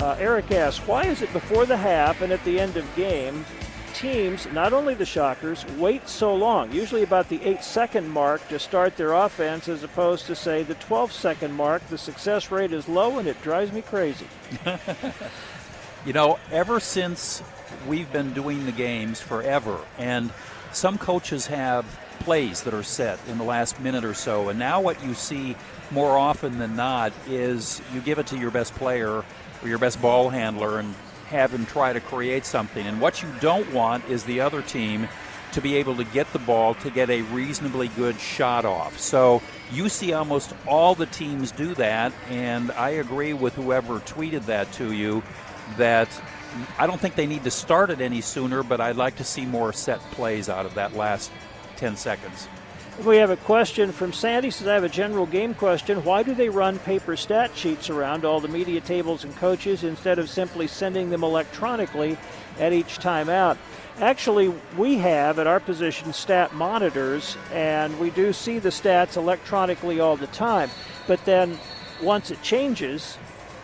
Uh, 0.00 0.16
Eric 0.18 0.50
asks, 0.52 0.86
why 0.86 1.04
is 1.04 1.22
it 1.22 1.32
before 1.32 1.66
the 1.66 1.76
half 1.76 2.22
and 2.22 2.32
at 2.32 2.42
the 2.44 2.58
end 2.58 2.76
of 2.76 2.96
games, 2.96 3.46
teams, 3.92 4.46
not 4.52 4.72
only 4.72 4.94
the 4.94 5.04
Shockers, 5.04 5.66
wait 5.76 6.08
so 6.08 6.34
long, 6.34 6.72
usually 6.72 7.02
about 7.02 7.28
the 7.28 7.42
eight 7.42 7.62
second 7.62 8.08
mark 8.08 8.46
to 8.48 8.58
start 8.58 8.96
their 8.96 9.12
offense, 9.12 9.68
as 9.68 9.82
opposed 9.82 10.26
to, 10.26 10.34
say, 10.34 10.62
the 10.62 10.74
12 10.76 11.12
second 11.12 11.52
mark? 11.52 11.86
The 11.88 11.98
success 11.98 12.50
rate 12.50 12.72
is 12.72 12.88
low 12.88 13.18
and 13.18 13.28
it 13.28 13.40
drives 13.42 13.72
me 13.72 13.82
crazy. 13.82 14.26
You 16.06 16.14
know, 16.14 16.38
ever 16.50 16.80
since 16.80 17.42
we've 17.86 18.10
been 18.10 18.32
doing 18.32 18.64
the 18.64 18.72
games 18.72 19.20
forever, 19.20 19.78
and 19.98 20.32
some 20.72 20.96
coaches 20.96 21.46
have 21.48 21.84
plays 22.20 22.62
that 22.62 22.72
are 22.72 22.82
set 22.82 23.18
in 23.28 23.36
the 23.36 23.44
last 23.44 23.78
minute 23.80 24.02
or 24.02 24.14
so, 24.14 24.48
and 24.48 24.58
now 24.58 24.80
what 24.80 25.04
you 25.04 25.12
see 25.12 25.56
more 25.90 26.16
often 26.16 26.58
than 26.58 26.76
not 26.76 27.12
is 27.28 27.80
you 27.92 28.00
give 28.00 28.18
it 28.18 28.26
to 28.28 28.38
your 28.38 28.50
best 28.50 28.74
player 28.74 29.24
or 29.62 29.68
your 29.68 29.78
best 29.78 30.00
ball 30.00 30.30
handler 30.30 30.78
and 30.78 30.94
have 31.28 31.52
him 31.52 31.66
try 31.66 31.92
to 31.92 32.00
create 32.00 32.44
something. 32.44 32.86
And 32.86 33.00
what 33.00 33.22
you 33.22 33.28
don't 33.40 33.72
want 33.72 34.08
is 34.08 34.24
the 34.24 34.40
other 34.40 34.62
team 34.62 35.08
to 35.52 35.60
be 35.60 35.76
able 35.76 35.96
to 35.96 36.04
get 36.04 36.32
the 36.32 36.38
ball 36.38 36.74
to 36.74 36.90
get 36.90 37.10
a 37.10 37.22
reasonably 37.22 37.88
good 37.88 38.18
shot 38.18 38.64
off. 38.64 38.98
So 38.98 39.42
you 39.72 39.88
see 39.88 40.12
almost 40.12 40.54
all 40.66 40.94
the 40.94 41.06
teams 41.06 41.50
do 41.50 41.74
that, 41.74 42.12
and 42.28 42.70
I 42.72 42.90
agree 42.90 43.32
with 43.32 43.54
whoever 43.54 43.98
tweeted 44.00 44.46
that 44.46 44.72
to 44.74 44.92
you 44.92 45.22
that 45.76 46.08
I 46.78 46.86
don't 46.86 47.00
think 47.00 47.14
they 47.14 47.26
need 47.26 47.44
to 47.44 47.50
start 47.50 47.90
it 47.90 48.00
any 48.00 48.20
sooner, 48.20 48.62
but 48.62 48.80
I'd 48.80 48.96
like 48.96 49.16
to 49.16 49.24
see 49.24 49.44
more 49.44 49.72
set 49.72 50.00
plays 50.12 50.48
out 50.48 50.66
of 50.66 50.74
that 50.74 50.94
last 50.94 51.30
10 51.76 51.96
seconds. 51.96 52.48
We 53.04 53.16
have 53.16 53.30
a 53.30 53.36
question 53.36 53.92
from 53.92 54.12
Sandy. 54.12 54.50
Says 54.50 54.68
I 54.68 54.74
have 54.74 54.84
a 54.84 54.88
general 54.88 55.24
game 55.24 55.54
question. 55.54 56.04
Why 56.04 56.22
do 56.22 56.34
they 56.34 56.50
run 56.50 56.78
paper 56.80 57.16
stat 57.16 57.50
sheets 57.56 57.88
around 57.88 58.26
all 58.26 58.40
the 58.40 58.48
media 58.48 58.82
tables 58.82 59.24
and 59.24 59.34
coaches 59.36 59.84
instead 59.84 60.18
of 60.18 60.28
simply 60.28 60.66
sending 60.66 61.08
them 61.08 61.24
electronically 61.24 62.18
at 62.58 62.74
each 62.74 62.98
timeout? 62.98 63.56
Actually, 64.00 64.48
we 64.76 64.98
have 64.98 65.38
at 65.38 65.46
our 65.46 65.60
position 65.60 66.12
stat 66.12 66.54
monitors, 66.54 67.38
and 67.54 67.98
we 67.98 68.10
do 68.10 68.34
see 68.34 68.58
the 68.58 68.68
stats 68.68 69.16
electronically 69.16 69.98
all 69.98 70.16
the 70.16 70.26
time. 70.26 70.68
But 71.06 71.24
then 71.24 71.58
once 72.02 72.30
it 72.30 72.42
changes, 72.42 73.16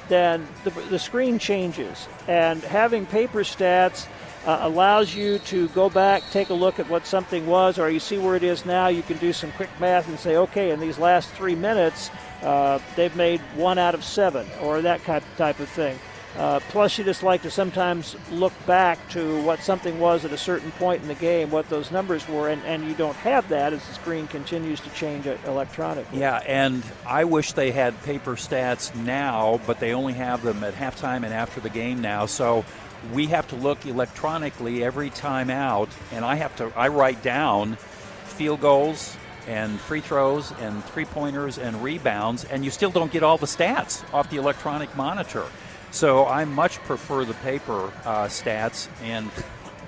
then 0.09 0.49
the, 0.65 0.71
the 0.71 0.99
screen 0.99 1.39
changes. 1.39 2.09
And 2.27 2.63
having 2.63 3.05
paper 3.05 3.41
stats 3.41 4.07
uh, 4.47 4.59
allows 4.63 5.15
you 5.15 5.39
to 5.41 5.69
go 5.69 5.91
back, 5.91 6.23
take 6.31 6.51
a 6.51 6.55
look 6.55 6.79
at 6.79 6.89
what 6.89 7.07
something 7.07 7.47
was, 7.47 7.79
or 7.79 7.91
you 7.91 7.99
see 7.99 8.17
where 8.17 8.37
it 8.37 8.45
is 8.45 8.65
now. 8.65 8.87
You 8.87 9.03
can 9.03 9.19
do 9.19 9.33
some 9.33 9.51
quick 9.53 9.71
math 9.81 10.09
and 10.09 10.19
say, 10.19 10.37
okay, 10.37 10.71
in 10.71 10.79
these 10.79 10.99
last 10.99 11.31
three 11.31 11.57
minutes, 11.57 12.11
uh, 12.43 12.79
they've 12.95 13.15
made 13.17 13.41
one 13.57 13.79
out 13.79 13.95
of 13.95 14.05
seven, 14.05 14.47
or 14.63 14.81
that 14.83 15.03
type, 15.05 15.59
of 15.59 15.69
thing. 15.69 15.99
Uh, 16.37 16.61
plus, 16.69 16.99
you 16.99 17.03
just 17.05 17.23
like 17.23 17.43
to 17.43 17.51
sometimes 17.51 18.15
look 18.31 18.53
back 18.67 18.99
to 19.09 19.43
what 19.43 19.59
something 19.61 19.99
was 19.99 20.25
at 20.25 20.33
a 20.33 20.39
certain 20.39 20.71
point 20.73 21.01
in 21.01 21.09
the 21.09 21.15
game, 21.15 21.51
what 21.51 21.69
those 21.71 21.91
numbers 21.91 22.29
were, 22.29 22.51
and, 22.51 22.63
and 22.65 22.85
you 22.85 22.95
don't 22.95 23.17
have 23.17 23.49
that 23.49 23.73
as 23.73 23.85
the 23.87 23.95
screen 23.95 24.27
continues 24.29 24.79
to 24.81 24.91
change 24.91 25.27
electronically. 25.27 26.21
Yeah, 26.21 26.37
and 26.47 26.85
I 27.07 27.25
wish 27.25 27.53
they 27.53 27.73
had 27.73 28.01
paper 28.03 28.37
stats 28.37 28.95
now, 28.95 29.61
but 29.67 29.81
they 29.81 29.95
only 29.95 30.13
have 30.13 30.43
them 30.43 30.63
at 30.63 30.75
halftime 30.75 31.25
and 31.25 31.33
after 31.33 31.59
the 31.61 31.71
game 31.71 32.03
now. 32.03 32.27
So 32.27 32.67
we 33.13 33.27
have 33.27 33.47
to 33.49 33.57
look 33.57 33.85
electronically 33.87 34.85
every 34.85 35.11
time 35.11 35.51
out, 35.51 35.89
and 36.13 36.25
I 36.25 36.37
have 36.37 36.55
to 36.57 36.73
I 36.77 36.89
write 36.89 37.23
down 37.23 37.77
field 38.25 38.61
goals 38.61 39.17
and 39.47 39.79
free 39.81 40.01
throws 40.01 40.53
and 40.61 40.85
three 40.87 41.05
pointers 41.05 41.59
and 41.59 41.83
rebounds, 41.83 42.45
and 42.45 42.65
you 42.65 42.71
still 42.71 42.91
don't 42.91 43.13
get 43.13 43.23
all 43.23 43.39
the 43.39 43.47
stats 43.47 44.03
off 44.13 44.29
the 44.31 44.37
electronic 44.37 44.95
monitor. 44.97 45.45
So 45.93 46.27
I 46.27 46.45
much 46.45 46.79
prefer 46.81 47.25
the 47.25 47.35
paper 47.35 47.93
uh, 48.05 48.27
stats, 48.27 48.89
and 49.03 49.31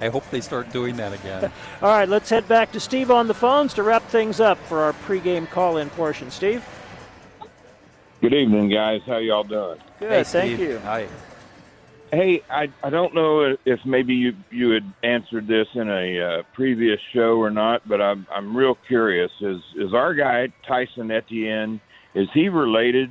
I 0.00 0.08
hope 0.08 0.28
they 0.30 0.40
start 0.40 0.70
doing 0.72 0.96
that 0.96 1.12
again. 1.12 1.50
All 1.82 1.88
right, 1.90 2.08
let's 2.08 2.30
head 2.30 2.46
back 2.48 2.70
to 2.72 2.80
Steve 2.80 3.10
on 3.10 3.26
the 3.26 3.34
phones 3.34 3.74
to 3.74 3.82
wrap 3.82 4.02
things 4.04 4.40
up 4.40 4.58
for 4.66 4.80
our 4.80 4.92
pregame 4.92 5.50
call-in 5.50 5.90
portion. 5.90 6.30
Steve. 6.30 6.64
Good 8.20 8.32
evening, 8.32 8.68
guys. 8.68 9.02
How 9.06 9.18
y'all 9.18 9.44
doing? 9.44 9.78
Good, 9.98 10.10
Hey, 10.10 10.24
thank 10.24 10.54
Steve. 10.54 10.60
you. 10.60 10.78
Hi. 10.78 11.08
Hey, 12.10 12.42
I 12.48 12.68
I 12.82 12.88
don't 12.88 13.14
know 13.14 13.56
if 13.66 13.84
maybe 13.84 14.14
you 14.14 14.34
you 14.50 14.70
had 14.70 14.92
answered 15.02 15.46
this 15.46 15.68
in 15.74 15.90
a 15.90 16.20
uh, 16.20 16.42
previous 16.54 17.00
show 17.12 17.38
or 17.38 17.50
not, 17.50 17.86
but 17.86 18.00
I'm 18.00 18.26
I'm 18.30 18.56
real 18.56 18.76
curious. 18.86 19.30
Is 19.40 19.60
is 19.76 19.92
our 19.92 20.14
guy 20.14 20.48
Tyson 20.66 21.10
Etienne? 21.10 21.80
Is 22.14 22.28
he 22.32 22.48
related 22.48 23.10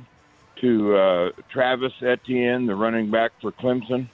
to 0.60 0.96
uh, 0.96 1.30
Travis 1.48 1.92
Etienne, 2.02 2.66
the 2.66 2.74
running 2.74 3.10
back 3.10 3.30
for 3.40 3.52
Clemson? 3.52 4.08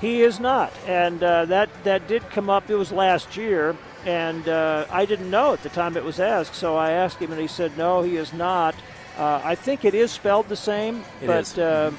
He 0.00 0.22
is 0.22 0.40
not, 0.40 0.72
and 0.86 1.22
uh, 1.22 1.46
that 1.46 1.70
that 1.84 2.06
did 2.06 2.28
come 2.30 2.50
up. 2.50 2.68
It 2.68 2.76
was 2.76 2.92
last 2.92 3.36
year, 3.36 3.76
and 4.04 4.46
uh, 4.46 4.86
I 4.90 5.06
didn't 5.06 5.30
know 5.30 5.54
at 5.54 5.62
the 5.62 5.68
time 5.70 5.96
it 5.96 6.04
was 6.04 6.20
asked. 6.20 6.54
So 6.54 6.76
I 6.76 6.90
asked 6.92 7.18
him, 7.18 7.32
and 7.32 7.40
he 7.40 7.46
said, 7.46 7.78
"No, 7.78 8.02
he 8.02 8.16
is 8.16 8.32
not." 8.34 8.74
Uh, 9.16 9.40
I 9.42 9.54
think 9.54 9.84
it 9.84 9.94
is 9.94 10.10
spelled 10.10 10.48
the 10.48 10.56
same, 10.56 11.04
It 11.22 11.26
but 11.26 11.40
is. 11.40 11.58
Uh, 11.58 11.92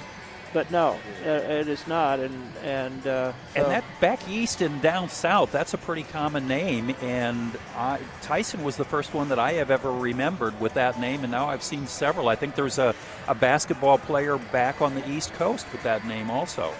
but 0.54 0.70
no, 0.72 0.98
uh, 1.26 1.30
it 1.30 1.68
is 1.68 1.86
not. 1.88 2.20
And 2.20 2.52
and 2.64 3.08
uh, 3.08 3.34
And 3.56 3.66
so- 3.66 3.70
that 3.70 3.84
back 4.00 4.28
east 4.30 4.62
and 4.62 4.82
down 4.82 5.10
south, 5.10 5.52
that's 5.52 5.74
a 5.74 5.78
pretty 5.78 6.04
common 6.04 6.48
name. 6.48 6.96
And 7.02 7.52
I, 7.76 8.00
Tyson 8.22 8.64
was 8.64 8.78
the 8.78 8.86
first 8.86 9.14
one 9.14 9.30
that 9.30 9.40
I 9.40 9.54
have 9.54 9.72
ever 9.72 9.92
remembered 9.92 10.60
with 10.60 10.74
that 10.76 11.00
name, 11.00 11.24
and 11.24 11.32
now 11.32 11.48
I've 11.50 11.64
seen 11.64 11.88
several. 11.88 12.28
I 12.30 12.36
think 12.36 12.56
there's 12.56 12.78
a, 12.80 12.94
a 13.28 13.36
basketball 13.36 13.98
player 13.98 14.38
back 14.38 14.82
on 14.82 14.96
the 14.96 15.10
East 15.10 15.34
Coast 15.34 15.66
with 15.72 15.84
that 15.84 16.06
name 16.06 16.30
also. 16.30 16.74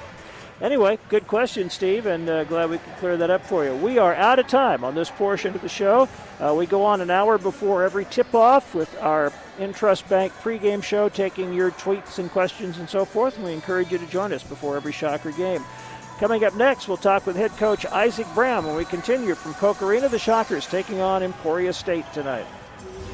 Anyway, 0.62 1.00
good 1.10 1.26
question, 1.28 1.72
Steve, 1.72 2.06
and 2.06 2.30
uh, 2.30 2.44
glad 2.44 2.70
we 2.70 2.78
could 2.78 2.96
clear 2.98 3.18
that 3.18 3.32
up 3.32 3.44
for 3.44 3.66
you. 3.66 3.74
We 3.78 3.98
are 3.98 4.14
out 4.14 4.38
of 4.38 4.48
time 4.48 4.84
on 4.84 4.94
this 4.94 5.10
portion 5.10 5.56
of 5.56 5.62
the 5.62 5.70
show. 5.70 6.08
Uh, 6.40 6.54
we 6.56 6.68
go 6.68 6.84
on 6.84 7.02
an 7.02 7.10
hour 7.10 7.40
before 7.40 7.84
every 7.84 8.06
tip 8.06 8.36
off 8.36 8.76
with 8.76 8.96
our 9.02 9.34
Intrust 9.58 10.08
Bank 10.08 10.32
pregame 10.44 10.84
show, 10.84 11.10
taking 11.10 11.52
your 11.52 11.72
tweets 11.72 12.20
and 12.20 12.30
questions 12.30 12.78
and 12.78 12.88
so 12.88 13.06
forth. 13.06 13.38
And 13.38 13.46
we 13.46 13.54
encourage 13.54 13.92
you 13.92 13.98
to 13.98 14.06
join 14.06 14.32
us 14.34 14.44
before 14.44 14.76
every 14.76 14.92
Shocker 14.92 15.32
game. 15.32 15.64
Coming 16.20 16.44
up 16.44 16.54
next, 16.54 16.88
we'll 16.88 16.98
talk 16.98 17.26
with 17.26 17.36
head 17.36 17.52
coach 17.58 17.88
Isaac 17.88 18.28
Brown 18.36 18.64
when 18.68 18.76
we 18.76 18.86
continue 18.86 19.34
from 19.34 19.56
Koch 19.56 19.82
Arena. 19.82 20.10
The 20.10 20.20
Shockers 20.20 20.68
taking 20.68 21.02
on 21.02 21.24
Emporia 21.24 21.74
State 21.74 22.06
tonight. 22.14 22.46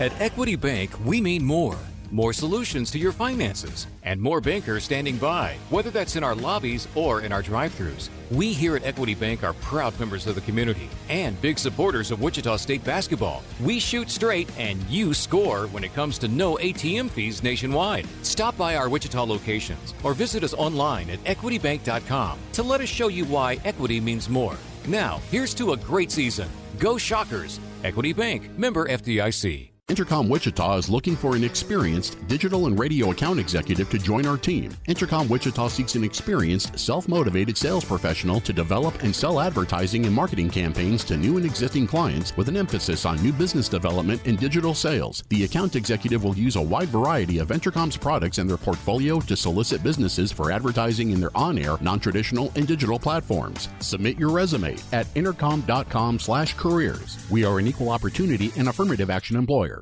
At 0.01 0.11
Equity 0.19 0.57
Bank, 0.57 0.91
we 1.05 1.21
mean 1.21 1.45
more. 1.45 1.77
More 2.11 2.31
solutions 2.31 2.89
to 2.91 2.99
your 2.99 3.11
finances 3.11 3.87
and 4.03 4.21
more 4.21 4.39
bankers 4.39 4.85
standing 4.85 5.17
by, 5.17 5.57
whether 5.69 5.89
that's 5.89 6.15
in 6.15 6.23
our 6.23 6.35
lobbies 6.35 6.87
or 6.95 7.21
in 7.21 7.31
our 7.31 7.41
drive 7.41 7.73
throughs. 7.73 8.09
We 8.31 8.53
here 8.53 8.75
at 8.75 8.85
Equity 8.85 9.13
Bank 9.13 9.43
are 9.43 9.53
proud 9.53 9.99
members 9.99 10.25
of 10.25 10.35
the 10.35 10.41
community 10.41 10.89
and 11.09 11.39
big 11.41 11.59
supporters 11.59 12.11
of 12.11 12.21
Wichita 12.21 12.57
State 12.57 12.83
basketball. 12.83 13.43
We 13.61 13.79
shoot 13.79 14.09
straight 14.09 14.49
and 14.57 14.81
you 14.83 15.13
score 15.13 15.67
when 15.67 15.83
it 15.83 15.93
comes 15.93 16.17
to 16.19 16.27
no 16.27 16.55
ATM 16.55 17.09
fees 17.09 17.43
nationwide. 17.43 18.07
Stop 18.21 18.57
by 18.57 18.75
our 18.75 18.89
Wichita 18.89 19.23
locations 19.23 19.93
or 20.03 20.13
visit 20.13 20.43
us 20.43 20.53
online 20.53 21.09
at 21.09 21.23
equitybank.com 21.25 22.39
to 22.53 22.63
let 22.63 22.81
us 22.81 22.89
show 22.89 23.09
you 23.09 23.25
why 23.25 23.59
equity 23.65 23.99
means 23.99 24.29
more. 24.29 24.55
Now, 24.87 25.19
here's 25.29 25.53
to 25.55 25.73
a 25.73 25.77
great 25.77 26.11
season. 26.11 26.47
Go 26.79 26.97
Shockers! 26.97 27.59
Equity 27.83 28.13
Bank, 28.13 28.57
member 28.57 28.87
FDIC. 28.87 29.76
Entercom 29.89 30.27
Wichita 30.27 30.75
is 30.75 30.89
looking 30.89 31.15
for 31.15 31.37
an 31.37 31.45
experienced 31.45 32.17
digital 32.27 32.67
and 32.67 32.77
radio 32.77 33.11
account 33.11 33.39
executive 33.39 33.89
to 33.89 33.97
join 33.97 34.25
our 34.25 34.35
team. 34.35 34.69
Entercom 34.89 35.29
Wichita 35.29 35.69
seeks 35.69 35.95
an 35.95 36.03
experienced, 36.03 36.77
self 36.77 37.07
motivated 37.07 37.57
sales 37.57 37.85
professional 37.85 38.41
to 38.41 38.51
develop 38.51 39.01
and 39.03 39.15
sell 39.15 39.39
advertising 39.39 40.05
and 40.05 40.13
marketing 40.13 40.49
campaigns 40.49 41.05
to 41.05 41.15
new 41.15 41.37
and 41.37 41.45
existing 41.45 41.87
clients 41.87 42.35
with 42.35 42.49
an 42.49 42.57
emphasis 42.57 43.05
on 43.05 43.15
new 43.23 43.31
business 43.31 43.69
development 43.69 44.19
and 44.25 44.37
digital 44.37 44.73
sales. 44.73 45.23
The 45.29 45.45
account 45.45 45.77
executive 45.77 46.21
will 46.21 46.35
use 46.35 46.57
a 46.57 46.61
wide 46.61 46.89
variety 46.89 47.37
of 47.37 47.47
Entercom's 47.47 47.95
products 47.95 48.39
in 48.39 48.47
their 48.47 48.57
portfolio 48.57 49.21
to 49.21 49.37
solicit 49.37 49.83
businesses 49.83 50.33
for 50.33 50.51
advertising 50.51 51.11
in 51.11 51.21
their 51.21 51.31
on 51.33 51.57
air, 51.57 51.77
non 51.79 52.01
traditional, 52.01 52.51
and 52.57 52.67
digital 52.67 52.99
platforms. 52.99 53.69
Submit 53.79 54.19
your 54.19 54.31
resume 54.31 54.75
at 54.91 55.07
entercom.com 55.13 56.19
slash 56.19 56.55
careers. 56.55 57.25
We 57.31 57.45
are 57.45 57.57
an 57.57 57.67
equal 57.67 57.89
opportunity 57.89 58.51
and 58.57 58.67
affirmative 58.67 59.09
action 59.09 59.37
employer. 59.37 59.76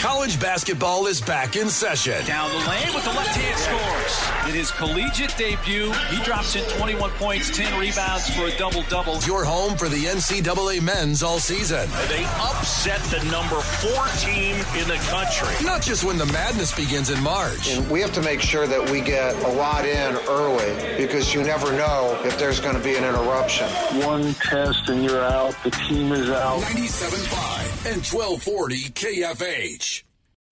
College 0.00 0.40
basketball 0.40 1.08
is 1.08 1.20
back 1.20 1.56
in 1.56 1.68
session. 1.68 2.24
Down 2.24 2.50
the 2.50 2.68
lane 2.70 2.94
with 2.94 3.04
the 3.04 3.10
left 3.10 3.36
hand 3.36 3.58
scores. 3.58 4.48
In 4.48 4.54
his 4.54 4.70
collegiate 4.70 5.36
debut, 5.36 5.92
he 6.08 6.22
drops 6.24 6.56
in 6.56 6.64
21 6.78 7.10
points, 7.10 7.54
10 7.54 7.78
rebounds 7.78 8.34
for 8.34 8.46
a 8.46 8.56
double 8.56 8.80
double. 8.84 9.20
Your 9.24 9.44
home 9.44 9.76
for 9.76 9.90
the 9.90 10.04
NCAA 10.06 10.80
men's 10.80 11.22
all 11.22 11.38
season. 11.38 11.86
They 12.08 12.24
upset 12.40 13.02
the 13.10 13.22
number 13.30 13.60
four 13.60 14.06
team 14.24 14.56
in 14.80 14.88
the 14.88 14.96
country. 15.10 15.66
Not 15.66 15.82
just 15.82 16.02
when 16.02 16.16
the 16.16 16.26
madness 16.32 16.74
begins 16.74 17.10
in 17.10 17.22
March. 17.22 17.70
And 17.70 17.88
we 17.90 18.00
have 18.00 18.14
to 18.14 18.22
make 18.22 18.40
sure 18.40 18.66
that 18.66 18.88
we 18.88 19.02
get 19.02 19.34
a 19.44 19.48
lot 19.48 19.84
in 19.84 20.16
early 20.28 20.96
because 20.96 21.34
you 21.34 21.42
never 21.42 21.72
know 21.72 22.18
if 22.24 22.38
there's 22.38 22.58
going 22.58 22.74
to 22.74 22.82
be 22.82 22.96
an 22.96 23.04
interruption. 23.04 23.68
One 24.06 24.32
test 24.32 24.88
and 24.88 25.04
you're 25.04 25.22
out. 25.22 25.54
The 25.62 25.72
team 25.72 26.12
is 26.12 26.30
out. 26.30 26.62
97.5 26.62 27.70
and 27.82 28.04
1240 28.04 28.76
KFH. 28.90 29.89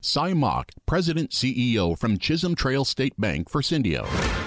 Cy 0.00 0.32
Mock, 0.32 0.70
President 0.86 1.32
CEO 1.32 1.98
from 1.98 2.18
Chisholm 2.18 2.54
Trail 2.54 2.84
State 2.84 3.20
Bank 3.20 3.50
for 3.50 3.62
Syndeo. 3.62 4.06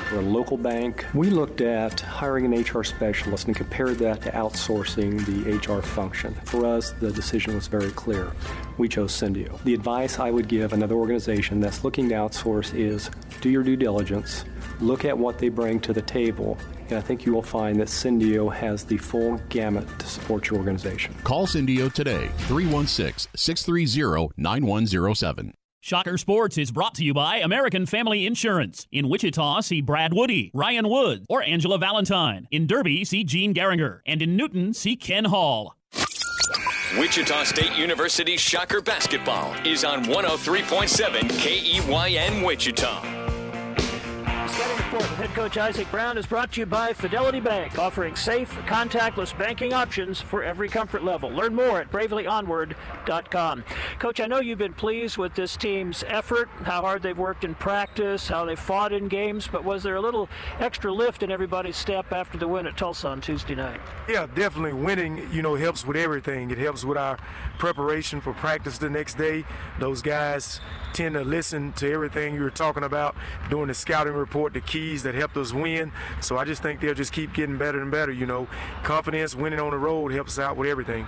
We're 0.09 0.19
a 0.19 0.21
local 0.21 0.55
bank. 0.55 1.05
We 1.13 1.29
looked 1.29 1.59
at 1.59 1.99
hiring 1.99 2.45
an 2.45 2.61
HR 2.61 2.85
specialist 2.85 3.47
and 3.47 3.55
compared 3.55 3.97
that 3.97 4.21
to 4.21 4.31
outsourcing 4.31 5.19
the 5.25 5.73
HR 5.73 5.81
function. 5.81 6.35
For 6.45 6.65
us, 6.65 6.91
the 6.91 7.11
decision 7.11 7.53
was 7.53 7.67
very 7.67 7.91
clear. 7.91 8.31
We 8.77 8.87
chose 8.87 9.11
Syndeo. 9.11 9.61
The 9.63 9.73
advice 9.73 10.19
I 10.19 10.31
would 10.31 10.47
give 10.47 10.71
another 10.71 10.95
organization 10.95 11.59
that's 11.59 11.83
looking 11.83 12.07
to 12.07 12.15
outsource 12.15 12.73
is 12.73 13.11
do 13.41 13.49
your 13.49 13.63
due 13.63 13.75
diligence, 13.75 14.45
look 14.81 15.05
at 15.05 15.17
what 15.17 15.37
they 15.37 15.49
bring 15.49 15.79
to 15.81 15.93
the 15.93 16.01
table, 16.01 16.57
and 16.89 16.97
I 16.97 17.01
think 17.01 17.25
you 17.25 17.33
will 17.33 17.41
find 17.41 17.79
that 17.79 17.87
Syndeo 17.87 18.53
has 18.53 18.83
the 18.83 18.97
full 18.97 19.37
gamut 19.49 19.87
to 19.99 20.05
support 20.05 20.49
your 20.49 20.59
organization. 20.59 21.15
Call 21.23 21.47
Syndeo 21.47 21.91
today, 21.91 22.29
316 22.47 23.29
630 23.35 24.33
9107. 24.37 25.53
Shocker 25.83 26.19
Sports 26.19 26.59
is 26.59 26.71
brought 26.71 26.93
to 26.95 27.03
you 27.03 27.11
by 27.11 27.37
American 27.37 27.87
Family 27.87 28.27
Insurance. 28.27 28.87
In 28.91 29.09
Wichita, 29.09 29.61
see 29.61 29.81
Brad 29.81 30.13
Woody, 30.13 30.51
Ryan 30.53 30.87
Woods, 30.87 31.25
or 31.27 31.41
Angela 31.41 31.79
Valentine. 31.79 32.47
In 32.51 32.67
Derby, 32.67 33.03
see 33.03 33.23
Gene 33.23 33.51
Garinger. 33.51 34.01
And 34.05 34.21
in 34.21 34.37
Newton, 34.37 34.75
see 34.75 34.95
Ken 34.95 35.25
Hall. 35.25 35.75
Wichita 36.99 37.45
State 37.45 37.75
University 37.77 38.37
Shocker 38.37 38.81
Basketball 38.81 39.55
is 39.65 39.83
on 39.83 40.03
103.7 40.03 41.21
KEYN 41.39 42.45
Wichita. 42.45 43.30
With 44.51 45.05
head 45.11 45.29
coach 45.29 45.57
Isaac 45.57 45.89
Brown 45.89 46.17
is 46.17 46.25
brought 46.25 46.51
to 46.51 46.59
you 46.59 46.65
by 46.65 46.91
Fidelity 46.91 47.39
Bank, 47.39 47.79
offering 47.79 48.17
safe, 48.17 48.51
contactless 48.65 49.37
banking 49.37 49.71
options 49.71 50.19
for 50.19 50.43
every 50.43 50.67
comfort 50.67 51.05
level. 51.05 51.31
Learn 51.31 51.55
more 51.55 51.79
at 51.79 51.89
bravelyonward.com. 51.89 53.63
Coach, 53.99 54.19
I 54.19 54.27
know 54.27 54.41
you've 54.41 54.57
been 54.57 54.73
pleased 54.73 55.17
with 55.17 55.33
this 55.33 55.55
team's 55.55 56.03
effort, 56.05 56.49
how 56.63 56.81
hard 56.81 57.01
they've 57.01 57.17
worked 57.17 57.45
in 57.45 57.55
practice, 57.55 58.27
how 58.27 58.43
they 58.43 58.57
fought 58.57 58.91
in 58.91 59.07
games, 59.07 59.47
but 59.47 59.63
was 59.63 59.83
there 59.83 59.95
a 59.95 60.01
little 60.01 60.27
extra 60.59 60.91
lift 60.91 61.23
in 61.23 61.31
everybody's 61.31 61.77
step 61.77 62.11
after 62.11 62.37
the 62.37 62.47
win 62.47 62.67
at 62.67 62.75
Tulsa 62.75 63.07
on 63.07 63.21
Tuesday 63.21 63.55
night? 63.55 63.79
Yeah, 64.09 64.27
definitely. 64.35 64.73
Winning, 64.73 65.29
you 65.31 65.41
know, 65.41 65.55
helps 65.55 65.85
with 65.85 65.95
everything. 65.95 66.51
It 66.51 66.57
helps 66.57 66.83
with 66.83 66.97
our 66.97 67.17
preparation 67.57 68.19
for 68.19 68.33
practice 68.33 68.77
the 68.77 68.89
next 68.89 69.17
day. 69.17 69.45
Those 69.79 70.01
guys 70.01 70.59
tend 70.93 71.15
to 71.15 71.23
listen 71.23 71.73
to 71.73 71.91
everything 71.91 72.35
you 72.35 72.41
were 72.41 72.49
talking 72.49 72.83
about 72.83 73.15
during 73.49 73.67
the 73.67 73.73
scouting 73.73 74.13
report, 74.13 74.53
the 74.53 74.61
keys 74.61 75.03
that 75.03 75.15
helped 75.15 75.37
us 75.37 75.53
win. 75.53 75.91
So 76.21 76.37
I 76.37 76.45
just 76.45 76.61
think 76.61 76.79
they'll 76.79 76.93
just 76.93 77.13
keep 77.13 77.33
getting 77.33 77.57
better 77.57 77.81
and 77.81 77.91
better. 77.91 78.11
You 78.11 78.25
know, 78.25 78.47
confidence, 78.83 79.35
winning 79.35 79.59
on 79.59 79.71
the 79.71 79.77
road 79.77 80.11
helps 80.11 80.39
out 80.39 80.57
with 80.57 80.69
everything. 80.69 81.07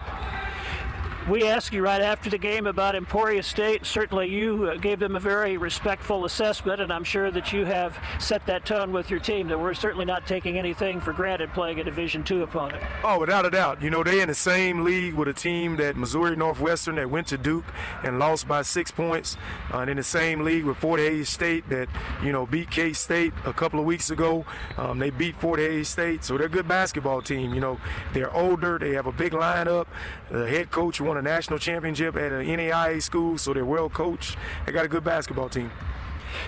We 1.29 1.47
asked 1.47 1.71
you 1.71 1.81
right 1.81 2.01
after 2.01 2.29
the 2.29 2.37
game 2.37 2.67
about 2.67 2.95
Emporia 2.95 3.43
State. 3.43 3.85
Certainly, 3.85 4.27
you 4.27 4.69
uh, 4.69 4.75
gave 4.75 4.99
them 4.99 5.15
a 5.15 5.21
very 5.21 5.55
respectful 5.55 6.25
assessment, 6.25 6.81
and 6.81 6.91
I'm 6.91 7.05
sure 7.05 7.31
that 7.31 7.53
you 7.53 7.63
have 7.63 7.97
set 8.19 8.45
that 8.47 8.65
tone 8.65 8.91
with 8.91 9.09
your 9.09 9.21
team 9.21 9.47
that 9.47 9.57
we're 9.57 9.73
certainly 9.73 10.03
not 10.03 10.27
taking 10.27 10.57
anything 10.57 10.99
for 10.99 11.13
granted 11.13 11.53
playing 11.53 11.79
a 11.79 11.83
Division 11.85 12.25
II 12.29 12.41
opponent. 12.41 12.83
Oh, 13.05 13.19
without 13.19 13.45
a 13.45 13.49
doubt. 13.49 13.81
You 13.81 13.89
know, 13.89 14.03
they're 14.03 14.21
in 14.21 14.27
the 14.27 14.35
same 14.35 14.83
league 14.83 15.13
with 15.13 15.29
a 15.29 15.33
team 15.33 15.77
that 15.77 15.95
Missouri 15.95 16.35
Northwestern 16.35 16.95
that 16.95 17.09
went 17.09 17.27
to 17.27 17.37
Duke 17.37 17.63
and 18.03 18.19
lost 18.19 18.45
by 18.45 18.61
six 18.61 18.91
points. 18.91 19.37
Uh, 19.73 19.77
and 19.77 19.89
in 19.89 19.95
the 19.95 20.03
same 20.03 20.41
league 20.41 20.65
with 20.65 20.75
Fort 20.75 20.99
Hays 20.99 21.29
State 21.29 21.69
that, 21.69 21.87
you 22.21 22.33
know, 22.33 22.45
beat 22.45 22.69
K 22.69 22.91
State 22.91 23.31
a 23.45 23.53
couple 23.53 23.79
of 23.79 23.85
weeks 23.85 24.09
ago. 24.09 24.45
Um, 24.77 24.99
they 24.99 25.09
beat 25.09 25.37
Fort 25.37 25.59
Hays 25.59 25.87
State. 25.87 26.25
So 26.25 26.37
they're 26.37 26.47
a 26.47 26.49
good 26.49 26.67
basketball 26.67 27.21
team. 27.21 27.53
You 27.53 27.61
know, 27.61 27.79
they're 28.11 28.33
older. 28.35 28.77
They 28.77 28.91
have 28.91 29.07
a 29.07 29.13
big 29.13 29.31
lineup. 29.31 29.87
The 30.29 30.49
head 30.49 30.69
coach 30.69 30.99
won 31.13 31.23
a 31.23 31.29
national 31.29 31.59
championship 31.59 32.15
at 32.15 32.31
an 32.31 32.43
NAIA 32.47 32.99
school, 32.99 33.37
so 33.37 33.53
they're 33.53 33.63
well 33.63 33.87
coached. 33.87 34.35
They 34.65 34.71
got 34.71 34.85
a 34.85 34.87
good 34.87 35.03
basketball 35.03 35.47
team. 35.47 35.69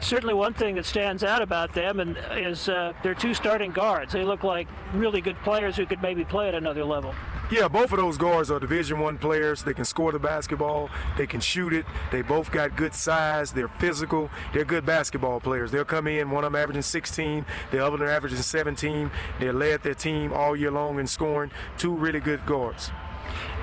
Certainly, 0.02 0.34
one 0.34 0.56
thing 0.56 0.74
that 0.74 0.86
stands 0.86 1.24
out 1.24 1.44
about 1.44 1.74
them 1.74 2.00
and 2.00 2.18
is 2.32 2.68
uh, 2.68 2.94
their 3.04 3.14
two 3.14 3.36
starting 3.36 3.72
guards. 3.72 4.14
They 4.14 4.24
look 4.24 4.44
like 4.44 4.68
really 4.94 5.22
good 5.22 5.38
players 5.44 5.76
who 5.76 5.86
could 5.86 6.02
maybe 6.02 6.26
play 6.26 6.48
at 6.48 6.56
another 6.56 6.84
level. 6.84 7.14
Yeah, 7.52 7.68
both 7.68 7.92
of 7.92 8.00
those 8.00 8.18
guards 8.18 8.50
are 8.50 8.60
Division 8.60 9.00
One 9.00 9.20
players. 9.20 9.62
They 9.62 9.76
can 9.76 9.86
score 9.86 10.12
the 10.12 10.18
basketball. 10.18 10.90
They 11.16 11.28
can 11.28 11.40
shoot 11.40 11.74
it. 11.74 11.86
They 12.12 12.24
both 12.24 12.52
got 12.52 12.76
good 12.76 12.96
size. 12.96 13.52
They're 13.52 13.68
physical. 13.68 14.32
They're 14.52 14.66
good 14.66 14.84
basketball 14.84 15.40
players. 15.42 15.70
They'll 15.70 15.86
come 15.86 16.08
in. 16.08 16.32
One 16.32 16.44
of 16.44 16.52
them 16.54 16.60
averaging 16.60 16.82
16. 16.82 17.46
The 17.70 17.86
other 17.86 18.00
one 18.00 18.08
averaging 18.10 18.40
17. 18.40 19.12
They 19.40 19.52
led 19.52 19.84
their 19.84 19.94
team 19.94 20.34
all 20.34 20.56
year 20.56 20.72
long 20.72 21.00
in 21.00 21.06
scoring. 21.06 21.52
Two 21.78 21.94
really 21.94 22.20
good 22.20 22.44
guards. 22.48 22.90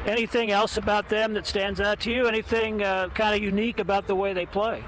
Anything 0.06 0.50
else 0.50 0.78
about 0.78 1.08
them 1.08 1.34
that 1.34 1.46
stands 1.46 1.80
out 1.80 2.00
to 2.00 2.10
you? 2.10 2.26
Anything 2.26 2.82
uh, 2.82 3.08
kind 3.10 3.36
of 3.36 3.42
unique 3.42 3.78
about 3.78 4.08
the 4.08 4.16
way 4.16 4.32
they 4.32 4.46
play? 4.46 4.82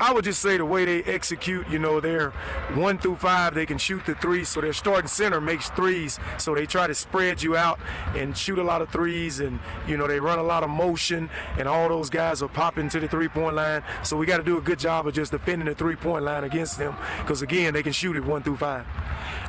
I 0.00 0.12
would 0.12 0.24
just 0.24 0.40
say 0.40 0.56
the 0.56 0.64
way 0.64 0.84
they 0.84 1.02
execute, 1.04 1.68
you 1.68 1.78
know, 1.78 2.00
they're 2.00 2.30
one 2.74 2.98
through 2.98 3.16
five, 3.16 3.54
they 3.54 3.66
can 3.66 3.78
shoot 3.78 4.04
the 4.06 4.14
three. 4.14 4.44
So 4.44 4.60
their 4.60 4.72
starting 4.72 5.08
center 5.08 5.40
makes 5.40 5.70
threes. 5.70 6.18
So 6.38 6.54
they 6.54 6.66
try 6.66 6.86
to 6.86 6.94
spread 6.94 7.42
you 7.42 7.56
out 7.56 7.78
and 8.14 8.36
shoot 8.36 8.58
a 8.58 8.62
lot 8.62 8.82
of 8.82 8.90
threes. 8.90 9.40
And, 9.40 9.60
you 9.86 9.96
know, 9.96 10.06
they 10.06 10.20
run 10.20 10.38
a 10.38 10.42
lot 10.42 10.62
of 10.62 10.70
motion. 10.70 11.30
And 11.58 11.68
all 11.68 11.88
those 11.88 12.10
guys 12.10 12.42
are 12.42 12.48
popping 12.48 12.88
to 12.90 13.00
the 13.00 13.08
three 13.08 13.28
point 13.28 13.56
line. 13.56 13.82
So 14.02 14.16
we 14.16 14.26
got 14.26 14.38
to 14.38 14.44
do 14.44 14.58
a 14.58 14.60
good 14.60 14.78
job 14.78 15.06
of 15.06 15.14
just 15.14 15.30
defending 15.30 15.66
the 15.66 15.74
three 15.74 15.96
point 15.96 16.24
line 16.24 16.44
against 16.44 16.78
them. 16.78 16.96
Because, 17.20 17.42
again, 17.42 17.72
they 17.74 17.82
can 17.82 17.92
shoot 17.92 18.16
it 18.16 18.24
one 18.24 18.42
through 18.42 18.56
five. 18.56 18.86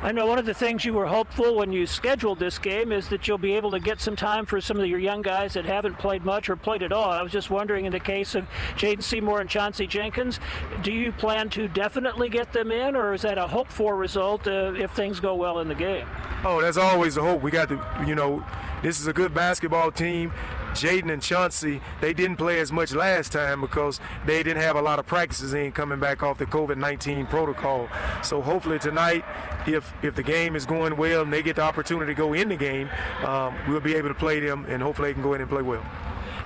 I 0.02 0.12
know 0.12 0.26
one 0.26 0.38
of 0.38 0.44
the 0.44 0.54
things 0.54 0.84
you 0.84 0.92
were 0.92 1.06
hopeful 1.06 1.56
when 1.56 1.72
you 1.72 1.86
scheduled 1.86 2.38
this 2.38 2.58
game 2.58 2.92
is 2.92 3.08
that 3.08 3.26
you'll 3.26 3.38
be 3.38 3.54
able 3.54 3.70
to 3.70 3.80
get 3.80 4.00
some 4.00 4.14
time 4.14 4.44
for 4.44 4.60
some 4.60 4.78
of 4.78 4.86
your 4.86 4.98
young 4.98 5.22
guys 5.22 5.54
that 5.54 5.64
haven't 5.64 5.98
played 5.98 6.24
much 6.24 6.50
or 6.50 6.56
played 6.56 6.82
at 6.82 6.92
all. 6.92 7.10
I 7.10 7.22
was 7.22 7.32
just 7.32 7.50
wondering, 7.50 7.86
in 7.86 7.92
the 7.92 8.00
case 8.00 8.34
of 8.34 8.46
Jaden 8.76 9.02
Seymour 9.02 9.40
and 9.40 9.48
Chauncey 9.48 9.86
Jenkins, 9.86 10.35
things. 10.36 10.84
Do 10.84 10.92
you 10.92 11.12
plan 11.12 11.48
to 11.50 11.68
definitely 11.68 12.28
get 12.28 12.52
them 12.52 12.70
in, 12.70 12.96
or 12.96 13.14
is 13.14 13.22
that 13.22 13.38
a 13.38 13.46
hope 13.46 13.68
for 13.68 13.96
result 13.96 14.46
uh, 14.46 14.74
if 14.74 14.92
things 14.92 15.20
go 15.20 15.34
well 15.34 15.60
in 15.60 15.68
the 15.68 15.74
game? 15.74 16.06
Oh, 16.44 16.60
that's 16.60 16.76
always 16.76 17.16
a 17.16 17.22
hope. 17.22 17.42
We 17.42 17.50
got 17.50 17.68
to, 17.68 18.04
you 18.06 18.14
know, 18.14 18.44
this 18.82 19.00
is 19.00 19.06
a 19.06 19.12
good 19.12 19.34
basketball 19.34 19.90
team. 19.90 20.32
Jaden 20.72 21.10
and 21.10 21.22
Chauncey, 21.22 21.80
they 22.02 22.12
didn't 22.12 22.36
play 22.36 22.60
as 22.60 22.70
much 22.70 22.92
last 22.92 23.32
time 23.32 23.62
because 23.62 23.98
they 24.26 24.42
didn't 24.42 24.62
have 24.62 24.76
a 24.76 24.82
lot 24.82 24.98
of 24.98 25.06
practices 25.06 25.54
in 25.54 25.72
coming 25.72 25.98
back 25.98 26.22
off 26.22 26.36
the 26.36 26.44
COVID-19 26.44 27.30
protocol. 27.30 27.88
So 28.22 28.42
hopefully 28.42 28.78
tonight, 28.78 29.24
if 29.66 29.90
if 30.02 30.14
the 30.14 30.22
game 30.22 30.54
is 30.54 30.66
going 30.66 30.98
well 30.98 31.22
and 31.22 31.32
they 31.32 31.42
get 31.42 31.56
the 31.56 31.62
opportunity 31.62 32.12
to 32.12 32.14
go 32.14 32.34
in 32.34 32.50
the 32.50 32.56
game, 32.56 32.90
um, 33.24 33.56
we'll 33.66 33.80
be 33.80 33.94
able 33.94 34.08
to 34.08 34.14
play 34.14 34.38
them 34.38 34.66
and 34.68 34.82
hopefully 34.82 35.08
they 35.08 35.14
can 35.14 35.22
go 35.22 35.32
in 35.32 35.40
and 35.40 35.48
play 35.48 35.62
well. 35.62 35.82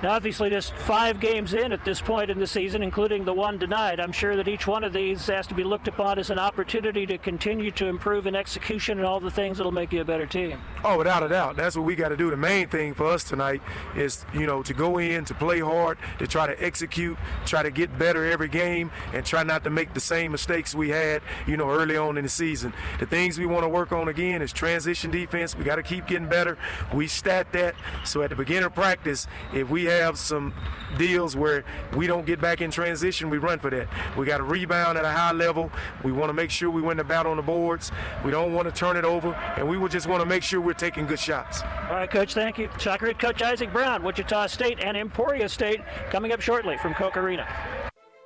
Now, 0.03 0.13
obviously, 0.13 0.49
just 0.49 0.73
five 0.73 1.21
games 1.21 1.53
in 1.53 1.73
at 1.73 1.85
this 1.85 2.01
point 2.01 2.31
in 2.31 2.39
the 2.39 2.47
season, 2.47 2.83
including 2.83 3.27
the 3.27 3.35
one 3.35 3.59
tonight. 3.59 4.01
I'm 4.01 4.13
sure 4.13 4.35
that 4.35 4.49
each 4.49 4.67
one 4.67 4.83
of 4.83 4.95
these 4.95 5.27
has 5.27 5.47
to 5.49 5.55
be 5.55 5.63
looked 5.63 5.89
upon 5.89 6.19
as 6.19 6.31
an 6.31 6.39
opportunity 6.39 7.05
to 7.05 7.19
continue 7.19 7.71
to 7.73 7.87
improve 7.87 8.27
in 8.27 8.35
execution 8.35 8.97
and 8.97 9.07
all 9.07 9.21
the 9.21 9.31
things 9.31 9.59
that'll 9.59 9.73
make 9.73 9.93
you 9.93 10.01
a 10.01 10.05
better 10.05 10.25
team. 10.25 10.59
Oh, 10.83 10.97
without 10.97 11.23
a 11.23 11.29
doubt. 11.29 11.57
That's 11.57 11.77
what 11.77 11.85
we 11.85 11.97
got 11.97 12.09
to 12.09 12.17
do. 12.17 12.31
The 12.31 12.37
main 12.39 12.69
thing 12.69 12.95
for 12.95 13.05
us 13.05 13.25
tonight 13.25 13.61
is, 13.95 14.25
you 14.33 14.47
know, 14.47 14.63
to 14.63 14.73
go 14.73 14.97
in, 14.97 15.27
to 15.27 15.35
play 15.35 15.61
hard, 15.61 15.99
to 16.19 16.27
try 16.27 16.47
to 16.47 16.65
execute, 16.65 17.19
try 17.45 17.63
to 17.63 17.71
get 17.71 17.99
better 17.99 18.25
every 18.25 18.49
game, 18.49 18.91
and 19.13 19.27
try 19.27 19.43
not 19.43 19.65
to 19.65 19.71
make 19.71 19.93
the 19.93 20.01
same 20.01 20.33
mistakes 20.33 20.75
we 20.75 20.89
had, 20.89 21.21
you 21.47 21.59
know, 21.59 21.69
early 21.69 21.99
on 21.99 22.17
in 22.17 22.25
the 22.25 22.31
season. 22.31 22.73
The 23.01 23.07
things 23.07 23.39
we 23.39 23.45
want 23.45 23.65
to 23.65 23.69
work 23.69 23.93
on 23.93 24.09
again 24.09 24.41
is 24.41 24.51
transition 24.51 25.11
defense. 25.11 25.55
We 25.55 25.65
got 25.65 25.77
to 25.77 25.83
keep 25.83 26.07
getting 26.07 26.29
better. 26.29 26.57
We 26.95 27.07
stat 27.07 27.53
that. 27.53 27.75
So 28.05 28.23
at 28.23 28.31
the 28.31 28.37
beginning 28.37 28.65
of 28.65 28.75
practice, 28.75 29.27
if 29.53 29.69
we 29.69 29.90
have 29.91 30.19
some 30.19 30.53
deals 30.99 31.37
where 31.37 31.65
we 31.95 32.07
don't 32.07 32.27
get 32.27 32.41
back 32.41 32.61
in 32.61 32.71
transition, 32.71 33.31
we 33.31 33.39
run 33.39 33.59
for 33.59 33.71
that. 33.71 33.89
We 34.17 34.27
got 34.27 34.39
to 34.39 34.45
rebound 34.45 34.99
at 34.99 35.05
a 35.05 35.11
high 35.11 35.33
level. 35.33 35.71
We 36.03 36.13
want 36.13 36.31
to 36.31 36.35
make 36.35 36.51
sure 36.51 36.71
we 36.71 36.83
win 36.83 36.97
the 36.97 37.05
battle 37.05 37.31
on 37.31 37.37
the 37.37 37.43
boards. 37.43 37.93
We 38.25 38.31
don't 38.31 38.53
want 38.53 38.69
to 38.69 38.73
turn 38.73 38.97
it 38.97 39.05
over, 39.05 39.35
and 39.57 39.69
we 39.69 39.77
would 39.77 39.91
just 39.91 40.07
want 40.07 40.21
to 40.23 40.27
make 40.27 40.43
sure 40.43 40.61
we're 40.61 40.73
taking 40.73 41.07
good 41.07 41.21
shots. 41.21 41.63
All 41.63 41.97
right, 41.97 42.11
Coach, 42.11 42.35
thank 42.35 42.59
you. 42.59 42.69
Shocker 42.79 43.07
head 43.07 43.19
coach 43.19 43.43
Isaac 43.43 43.73
Brown, 43.73 44.03
Wichita 44.03 44.47
State 44.49 44.81
and 44.81 44.97
Emporia 44.97 45.49
State, 45.49 45.81
coming 46.11 46.33
up 46.33 46.41
shortly 46.41 46.77
from 46.79 46.95
Koch 46.95 47.17
Arena. 47.17 47.47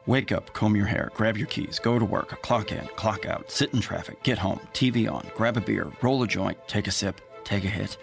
Wake 0.07 0.33
up, 0.33 0.53
comb 0.53 0.77
your 0.77 0.85
hair, 0.85 1.11
grab 1.15 1.39
your 1.39 1.47
keys, 1.47 1.79
go 1.79 1.99
to 1.99 2.05
work, 2.05 2.43
clock 2.43 2.73
in, 2.73 2.87
clock 2.95 3.25
out, 3.25 3.51
sit 3.51 3.73
in 3.73 3.81
traffic, 3.81 4.23
get 4.23 4.37
home, 4.37 4.61
TV 4.75 5.11
on, 5.11 5.27
grab 5.35 5.57
a 5.57 5.63
beer, 5.63 5.91
roll 6.03 6.23
a 6.23 6.27
joint, 6.27 6.59
take 6.69 6.87
a 6.87 6.91
sip, 6.91 7.23
take 7.43 7.65
a 7.65 7.69
hit, 7.69 7.97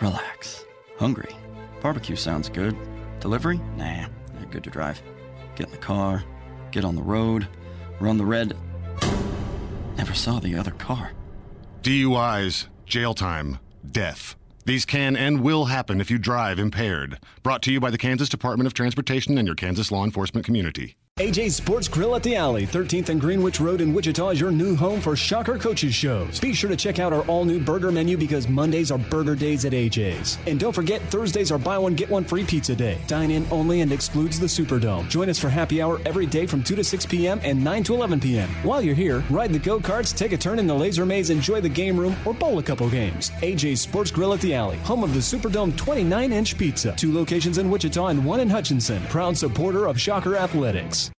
relax. 0.00 0.64
Hungry? 0.98 1.34
Barbecue 1.82 2.16
sounds 2.16 2.48
good. 2.48 2.74
Delivery? 3.22 3.60
Nah, 3.76 4.06
good 4.50 4.64
to 4.64 4.70
drive. 4.70 5.00
Get 5.54 5.66
in 5.66 5.72
the 5.72 5.78
car, 5.78 6.24
get 6.72 6.84
on 6.84 6.96
the 6.96 7.02
road, 7.02 7.46
run 8.00 8.18
the 8.18 8.24
red. 8.24 8.56
Never 9.96 10.12
saw 10.12 10.40
the 10.40 10.56
other 10.56 10.72
car. 10.72 11.12
DUIs, 11.82 12.66
jail 12.84 13.14
time, 13.14 13.60
death. 13.88 14.34
These 14.64 14.84
can 14.84 15.16
and 15.16 15.40
will 15.40 15.66
happen 15.66 16.00
if 16.00 16.10
you 16.10 16.18
drive 16.18 16.58
impaired. 16.58 17.20
Brought 17.44 17.62
to 17.62 17.72
you 17.72 17.78
by 17.78 17.90
the 17.90 17.98
Kansas 17.98 18.28
Department 18.28 18.66
of 18.66 18.74
Transportation 18.74 19.38
and 19.38 19.46
your 19.46 19.56
Kansas 19.56 19.92
law 19.92 20.04
enforcement 20.04 20.44
community. 20.44 20.96
AJ's 21.22 21.54
Sports 21.54 21.86
Grill 21.86 22.16
at 22.16 22.22
the 22.24 22.34
Alley, 22.34 22.66
13th 22.66 23.10
and 23.10 23.20
Greenwich 23.20 23.60
Road 23.60 23.80
in 23.80 23.92
Wichita 23.94 24.30
is 24.30 24.40
your 24.40 24.50
new 24.50 24.74
home 24.74 25.00
for 25.00 25.14
Shocker 25.14 25.58
Coaches 25.58 25.94
shows. 25.94 26.40
Be 26.40 26.52
sure 26.52 26.68
to 26.68 26.74
check 26.74 26.98
out 26.98 27.12
our 27.12 27.22
all 27.26 27.44
new 27.44 27.60
burger 27.60 27.92
menu 27.92 28.16
because 28.16 28.48
Mondays 28.48 28.90
are 28.90 28.98
burger 28.98 29.36
days 29.36 29.64
at 29.64 29.72
AJ's. 29.72 30.38
And 30.48 30.58
don't 30.58 30.72
forget, 30.72 31.00
Thursdays 31.10 31.52
are 31.52 31.58
buy 31.58 31.76
one, 31.78 31.94
get 31.94 32.10
one 32.10 32.24
free 32.24 32.44
pizza 32.44 32.74
day. 32.74 32.98
Dine 33.06 33.30
in 33.30 33.46
only 33.52 33.82
and 33.82 33.92
excludes 33.92 34.40
the 34.40 34.46
Superdome. 34.46 35.08
Join 35.10 35.28
us 35.28 35.38
for 35.38 35.48
happy 35.50 35.80
hour 35.80 36.00
every 36.06 36.26
day 36.26 36.44
from 36.44 36.60
2 36.64 36.74
to 36.76 36.82
6 36.82 37.06
p.m. 37.06 37.40
and 37.44 37.62
9 37.62 37.84
to 37.84 37.94
11 37.94 38.18
p.m. 38.18 38.48
While 38.64 38.82
you're 38.82 38.94
here, 38.94 39.22
ride 39.28 39.52
the 39.52 39.60
go 39.60 39.78
karts, 39.78 40.16
take 40.16 40.32
a 40.32 40.38
turn 40.38 40.58
in 40.58 40.66
the 40.66 40.74
laser 40.74 41.04
maze, 41.04 41.28
enjoy 41.28 41.60
the 41.60 41.68
game 41.68 42.00
room, 42.00 42.16
or 42.24 42.32
bowl 42.32 42.58
a 42.58 42.62
couple 42.64 42.88
games. 42.88 43.30
AJ's 43.42 43.82
Sports 43.82 44.10
Grill 44.10 44.32
at 44.32 44.40
the 44.40 44.54
Alley, 44.54 44.78
home 44.78 45.04
of 45.04 45.12
the 45.12 45.20
Superdome 45.20 45.76
29 45.76 46.32
inch 46.32 46.58
pizza. 46.58 46.94
Two 46.96 47.12
locations 47.12 47.58
in 47.58 47.70
Wichita 47.70 48.06
and 48.06 48.24
one 48.24 48.40
in 48.40 48.48
Hutchinson. 48.48 49.02
Proud 49.04 49.36
supporter 49.36 49.86
of 49.86 50.00
Shocker 50.00 50.34
Athletics 50.36 51.11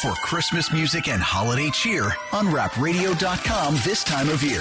for 0.00 0.12
Christmas 0.14 0.72
music 0.72 1.08
and 1.08 1.20
holiday 1.20 1.68
cheer, 1.70 2.04
unwrapradio.com 2.30 3.74
this 3.84 4.02
time 4.02 4.30
of 4.30 4.42
year. 4.42 4.60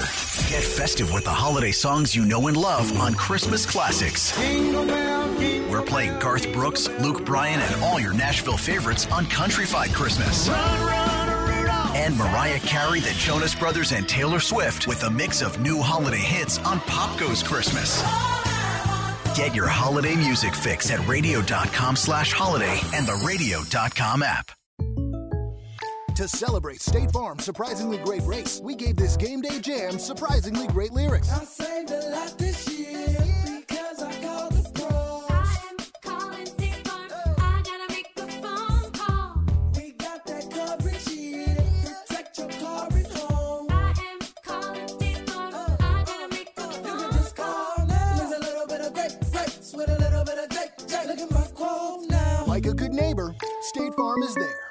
Get 0.49 0.63
festive 0.63 1.13
with 1.13 1.23
the 1.23 1.29
holiday 1.29 1.71
songs 1.71 2.13
you 2.13 2.25
know 2.25 2.47
and 2.47 2.57
love 2.57 2.97
on 2.99 3.13
Christmas 3.13 3.65
Classics. 3.65 4.37
We're 4.37 5.81
playing 5.81 6.19
Garth 6.19 6.51
Brooks, 6.51 6.89
Luke 6.99 7.23
Bryan, 7.25 7.61
and 7.61 7.81
all 7.81 7.99
your 8.01 8.13
Nashville 8.13 8.57
favorites 8.57 9.07
on 9.11 9.25
Countryfied 9.27 9.93
Christmas. 9.93 10.49
and 11.95 12.17
Mariah 12.17 12.59
Carey, 12.59 12.99
the 12.99 13.13
Jonas 13.13 13.55
Brothers, 13.55 13.93
and 13.93 14.07
Taylor 14.09 14.39
Swift 14.41 14.87
with 14.87 15.03
a 15.03 15.09
mix 15.09 15.41
of 15.41 15.59
new 15.61 15.81
holiday 15.81 16.17
hits 16.17 16.57
on 16.59 16.79
Pop 16.81 17.17
Goes 17.17 17.41
Christmas. 17.43 18.01
Get 19.37 19.55
your 19.55 19.67
holiday 19.67 20.15
music 20.17 20.53
fix 20.53 20.91
at 20.91 21.05
radio.com 21.07 21.95
slash 21.95 22.33
holiday 22.33 22.79
and 22.93 23.07
the 23.07 23.15
radio.com 23.25 24.21
app. 24.23 24.58
To 26.19 26.27
celebrate 26.27 26.81
State 26.81 27.13
Farm's 27.13 27.45
surprisingly 27.45 27.97
great 27.99 28.23
race, 28.23 28.59
we 28.61 28.75
gave 28.75 28.97
this 28.97 29.15
game 29.15 29.39
day 29.39 29.57
jam 29.61 29.97
surprisingly 29.97 30.67
great 30.67 30.91
lyrics. 30.91 31.31
I 31.31 31.45
saved 31.45 31.91
a 31.91 32.09
lot 32.09 32.37
this 32.37 32.67
year 32.67 33.15
because 33.55 34.03
I 34.03 34.11
called 34.21 34.51
the 34.51 34.69
pros. 34.71 35.23
I 35.29 35.57
am 35.69 35.77
calling 36.03 36.45
State 36.45 36.85
Farm. 36.85 37.09
I 37.37 37.61
gotta 37.63 37.93
make 37.93 38.11
a 38.17 38.27
phone 38.41 38.91
call. 38.91 39.45
We 39.73 39.91
got 39.91 40.25
that 40.25 40.51
coverage 40.51 41.07
here 41.09 41.55
to 41.55 41.63
protect 42.05 42.37
your 42.37 42.49
car 42.49 42.89
and 42.91 43.07
home. 43.07 43.67
I 43.71 43.93
am 44.11 44.19
calling 44.43 44.87
State 44.89 45.29
Farm. 45.29 45.53
I 45.79 46.03
gotta 46.05 46.27
make 46.35 46.49
a 46.57 46.61
phone 46.61 46.83
You 46.83 46.97
can 46.99 47.11
just 47.13 47.35
call 47.37 47.85
now. 47.87 48.15
There's 48.17 48.31
a 48.33 48.39
little 48.39 48.67
bit 48.67 48.81
of 48.81 48.93
great 48.93 49.15
race 49.33 49.73
with 49.73 49.87
a 49.87 49.97
little 49.97 50.25
bit 50.25 50.37
of 50.37 50.49
Jake. 50.49 50.85
Jake. 50.85 51.07
Look 51.07 51.19
at 51.19 51.31
my 51.31 51.47
quote 51.55 52.09
now. 52.09 52.43
Like 52.45 52.65
a 52.65 52.73
good 52.73 52.91
neighbor, 52.91 53.33
State 53.61 53.93
Farm 53.95 54.21
is 54.23 54.35
there. 54.35 54.68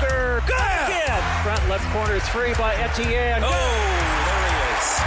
By 0.00 0.06
Good 0.46 0.86
again. 0.88 1.22
Front 1.42 1.68
left 1.68 1.84
corner 1.92 2.18
three 2.20 2.54
by 2.54 2.74
Etienne. 2.74 3.42
Oh, 3.44 3.50
there 4.26 4.44
he 4.44 4.56
is. 4.76 5.00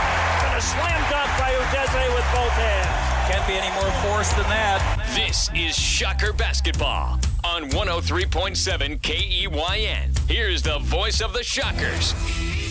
And 0.45 0.57
a 0.57 0.61
slam 0.61 1.01
dunk 1.09 1.29
by 1.37 1.51
Udeze 1.53 2.15
with 2.15 2.25
both 2.33 2.51
hands. 2.53 3.31
Can't 3.31 3.45
be 3.47 3.53
any 3.53 3.73
more 3.75 3.91
force 4.01 4.31
than 4.33 4.45
that. 4.45 4.81
This 5.13 5.49
is 5.53 5.77
Shocker 5.77 6.33
Basketball 6.33 7.19
on 7.43 7.69
103.7 7.69 8.99
KEYN. 9.01 10.29
Here's 10.29 10.61
the 10.63 10.79
voice 10.79 11.21
of 11.21 11.33
the 11.33 11.43
Shockers, 11.43 12.13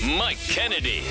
Mike 0.05 0.39
Kennedy. 0.39 1.03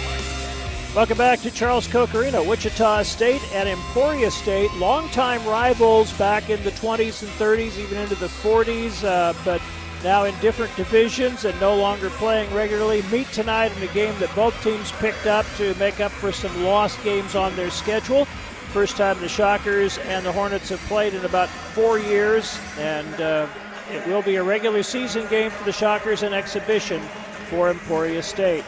Welcome 0.95 1.17
back 1.17 1.41
to 1.41 1.51
Charles 1.51 1.87
Koch 1.87 2.13
Arena. 2.15 2.43
Wichita 2.43 3.03
State 3.03 3.41
and 3.53 3.69
Emporia 3.69 4.31
State, 4.31 4.73
longtime 4.73 5.45
rivals 5.45 6.11
back 6.17 6.49
in 6.49 6.61
the 6.63 6.71
20s 6.71 7.21
and 7.21 7.31
30s, 7.33 7.77
even 7.77 7.99
into 7.99 8.15
the 8.15 8.27
40s, 8.27 9.03
uh, 9.03 9.33
but 9.45 9.61
now 10.07 10.23
in 10.23 10.33
different 10.39 10.73
divisions 10.77 11.43
and 11.43 11.59
no 11.59 11.75
longer 11.75 12.09
playing 12.11 12.49
regularly. 12.53 13.01
Meet 13.11 13.27
tonight 13.33 13.75
in 13.75 13.83
a 13.83 13.91
game 13.91 14.17
that 14.19 14.33
both 14.37 14.55
teams 14.63 14.89
picked 14.93 15.25
up 15.27 15.45
to 15.57 15.75
make 15.75 15.99
up 15.99 16.13
for 16.13 16.31
some 16.31 16.63
lost 16.63 17.03
games 17.03 17.35
on 17.35 17.53
their 17.57 17.69
schedule. 17.69 18.23
First 18.71 18.95
time 18.95 19.19
the 19.19 19.27
Shockers 19.27 19.97
and 19.97 20.25
the 20.25 20.31
Hornets 20.31 20.69
have 20.69 20.79
played 20.81 21.13
in 21.13 21.25
about 21.25 21.49
four 21.49 21.99
years, 21.99 22.57
and 22.77 23.19
uh, 23.19 23.47
it 23.91 24.07
will 24.07 24.21
be 24.21 24.37
a 24.37 24.43
regular 24.43 24.81
season 24.81 25.27
game 25.27 25.51
for 25.51 25.65
the 25.65 25.73
Shockers 25.73 26.23
and 26.23 26.33
exhibition 26.33 27.01
for 27.49 27.69
Emporia 27.69 28.23
State. 28.23 28.63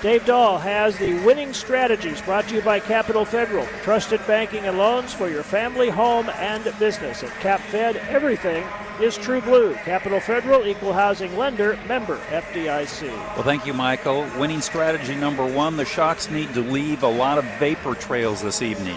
Dave 0.00 0.24
Dahl 0.24 0.56
has 0.56 0.96
the 0.96 1.12
winning 1.22 1.52
strategies 1.52 2.22
brought 2.22 2.48
to 2.48 2.54
you 2.54 2.62
by 2.62 2.80
Capital 2.80 3.26
Federal. 3.26 3.66
Trusted 3.82 4.26
banking 4.26 4.64
and 4.64 4.78
loans 4.78 5.12
for 5.12 5.28
your 5.28 5.42
family, 5.42 5.90
home, 5.90 6.30
and 6.30 6.64
business. 6.78 7.22
At 7.22 7.30
CapFed, 7.42 7.96
everything 8.06 8.64
is 9.00 9.16
true 9.16 9.40
blue. 9.40 9.74
Capital 9.74 10.20
Federal, 10.20 10.66
equal 10.66 10.92
housing 10.92 11.36
lender, 11.36 11.78
member 11.86 12.16
FDIC. 12.28 13.10
Well, 13.34 13.42
thank 13.42 13.66
you, 13.66 13.72
Michael. 13.72 14.26
Winning 14.38 14.60
strategy 14.60 15.14
number 15.14 15.46
one 15.46 15.76
the 15.76 15.84
Shocks 15.84 16.30
need 16.30 16.52
to 16.54 16.60
leave 16.60 17.02
a 17.02 17.08
lot 17.08 17.38
of 17.38 17.44
vapor 17.58 17.94
trails 17.94 18.42
this 18.42 18.62
evening. 18.62 18.96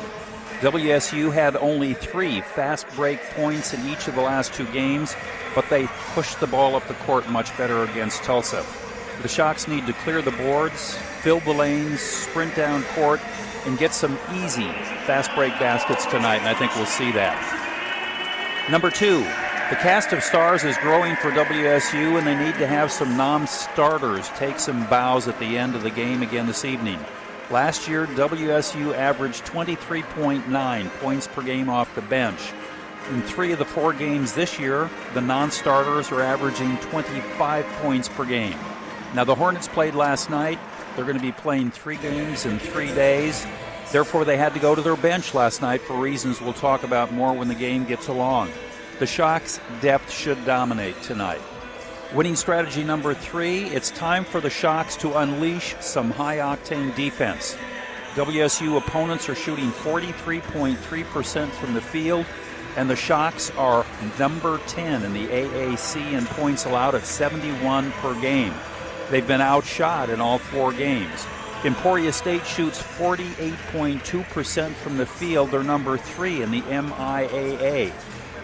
WSU 0.61 1.33
had 1.33 1.55
only 1.55 1.93
three 1.95 2.41
fast 2.41 2.87
break 2.95 3.19
points 3.31 3.73
in 3.73 3.87
each 3.87 4.07
of 4.07 4.15
the 4.15 4.21
last 4.21 4.53
two 4.53 4.65
games, 4.67 5.15
but 5.55 5.67
they 5.69 5.87
pushed 6.13 6.39
the 6.39 6.47
ball 6.47 6.75
up 6.75 6.87
the 6.87 6.93
court 6.93 7.27
much 7.29 7.55
better 7.57 7.83
against 7.83 8.23
Tulsa. 8.23 8.65
The 9.21 9.27
Shocks 9.27 9.67
need 9.67 9.87
to 9.87 9.93
clear 9.93 10.21
the 10.21 10.31
boards, 10.31 10.95
fill 11.21 11.39
the 11.41 11.53
lanes, 11.53 11.99
sprint 11.99 12.55
down 12.55 12.83
court, 12.95 13.19
and 13.65 13.77
get 13.77 13.93
some 13.93 14.17
easy 14.35 14.71
fast 15.05 15.33
break 15.35 15.53
baskets 15.59 16.05
tonight, 16.05 16.37
and 16.37 16.47
I 16.47 16.53
think 16.53 16.75
we'll 16.75 16.85
see 16.85 17.11
that. 17.11 18.67
Number 18.69 18.89
two, 18.89 19.25
the 19.71 19.77
cast 19.77 20.11
of 20.11 20.21
stars 20.21 20.65
is 20.65 20.77
growing 20.79 21.15
for 21.15 21.31
WSU, 21.31 22.17
and 22.17 22.27
they 22.27 22.35
need 22.35 22.55
to 22.55 22.67
have 22.67 22.91
some 22.91 23.15
non 23.15 23.47
starters 23.47 24.27
take 24.35 24.59
some 24.59 24.85
bows 24.87 25.29
at 25.29 25.39
the 25.39 25.57
end 25.57 25.75
of 25.75 25.81
the 25.81 25.89
game 25.89 26.21
again 26.21 26.45
this 26.45 26.65
evening. 26.65 26.99
Last 27.49 27.87
year, 27.87 28.05
WSU 28.07 28.93
averaged 28.93 29.45
23.9 29.45 30.89
points 30.99 31.27
per 31.29 31.41
game 31.41 31.69
off 31.69 31.95
the 31.95 32.01
bench. 32.01 32.51
In 33.11 33.21
three 33.21 33.53
of 33.53 33.59
the 33.59 33.65
four 33.65 33.93
games 33.93 34.33
this 34.33 34.59
year, 34.59 34.89
the 35.13 35.21
non 35.21 35.49
starters 35.51 36.11
are 36.11 36.21
averaging 36.21 36.75
25 36.79 37.65
points 37.81 38.09
per 38.09 38.25
game. 38.25 38.57
Now, 39.13 39.23
the 39.23 39.35
Hornets 39.35 39.69
played 39.69 39.95
last 39.95 40.29
night. 40.29 40.59
They're 40.97 41.05
going 41.05 41.17
to 41.17 41.23
be 41.23 41.31
playing 41.31 41.71
three 41.71 41.95
games 41.95 42.45
in 42.45 42.59
three 42.59 42.93
days. 42.93 43.47
Therefore, 43.93 44.25
they 44.25 44.35
had 44.35 44.53
to 44.53 44.59
go 44.59 44.75
to 44.75 44.81
their 44.81 44.97
bench 44.97 45.33
last 45.33 45.61
night 45.61 45.79
for 45.79 45.93
reasons 45.93 46.41
we'll 46.41 46.51
talk 46.51 46.83
about 46.83 47.13
more 47.13 47.31
when 47.31 47.47
the 47.47 47.55
game 47.55 47.85
gets 47.85 48.09
along. 48.09 48.51
The 49.01 49.07
Shocks' 49.07 49.59
depth 49.81 50.11
should 50.11 50.45
dominate 50.45 51.01
tonight. 51.01 51.41
Winning 52.13 52.35
strategy 52.35 52.83
number 52.83 53.15
three 53.15 53.63
it's 53.63 53.89
time 53.89 54.23
for 54.23 54.39
the 54.39 54.49
Shocks 54.51 54.95
to 54.97 55.17
unleash 55.17 55.75
some 55.79 56.11
high 56.11 56.37
octane 56.37 56.93
defense. 56.93 57.57
WSU 58.13 58.77
opponents 58.77 59.27
are 59.27 59.33
shooting 59.33 59.71
43.3% 59.71 61.49
from 61.49 61.73
the 61.73 61.81
field, 61.81 62.27
and 62.77 62.87
the 62.87 62.95
Shocks 62.95 63.49
are 63.57 63.87
number 64.19 64.59
10 64.67 65.01
in 65.01 65.13
the 65.13 65.27
AAC 65.29 66.13
in 66.13 66.27
points 66.27 66.65
allowed 66.65 66.93
at 66.93 67.03
71 67.03 67.91
per 67.93 68.13
game. 68.21 68.53
They've 69.09 69.27
been 69.27 69.41
outshot 69.41 70.11
in 70.11 70.21
all 70.21 70.37
four 70.37 70.73
games. 70.73 71.25
Emporia 71.65 72.13
State 72.13 72.45
shoots 72.45 72.79
48.2% 72.79 74.73
from 74.73 74.97
the 74.97 75.07
field. 75.07 75.49
They're 75.49 75.63
number 75.63 75.97
three 75.97 76.43
in 76.43 76.51
the 76.51 76.61
MIAA. 76.61 77.91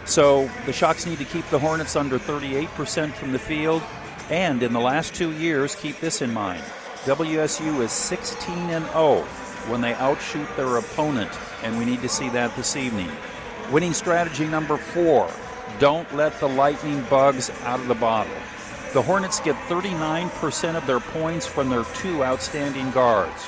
So 0.08 0.50
the 0.66 0.74
Shocks 0.74 1.06
need 1.06 1.20
to 1.20 1.26
keep 1.26 1.48
the 1.50 1.60
Hornets 1.60 1.98
under 1.98 2.18
38% 2.18 3.14
from 3.14 3.34
the 3.34 3.40
field. 3.40 3.84
And 4.30 4.64
in 4.64 4.74
the 4.74 4.80
last 4.80 5.14
two 5.14 5.34
years, 5.34 5.76
keep 5.76 6.00
this 6.00 6.22
in 6.22 6.34
mind 6.34 6.64
WSU 7.04 7.82
is 7.82 7.92
16 7.92 8.54
and 8.70 8.86
0 8.88 9.22
when 9.68 9.82
they 9.82 9.94
outshoot 9.96 10.48
their 10.56 10.78
opponent, 10.78 11.32
and 11.64 11.78
we 11.78 11.86
need 11.86 12.02
to 12.02 12.10
see 12.10 12.30
that 12.30 12.56
this 12.56 12.76
evening. 12.76 13.10
Winning 13.72 13.94
strategy 13.94 14.46
number 14.46 14.78
four 14.78 15.30
don't 15.80 16.14
let 16.16 16.40
the 16.40 16.48
lightning 16.48 17.02
bugs 17.10 17.50
out 17.64 17.80
of 17.80 17.88
the 17.88 17.96
bottle. 17.96 18.34
The 18.94 19.02
Hornets 19.02 19.42
get 19.42 19.56
39% 19.68 20.76
of 20.76 20.88
their 20.88 21.02
points 21.02 21.46
from 21.46 21.70
their 21.70 21.84
two 21.96 22.24
outstanding 22.24 22.90
guards. 22.92 23.46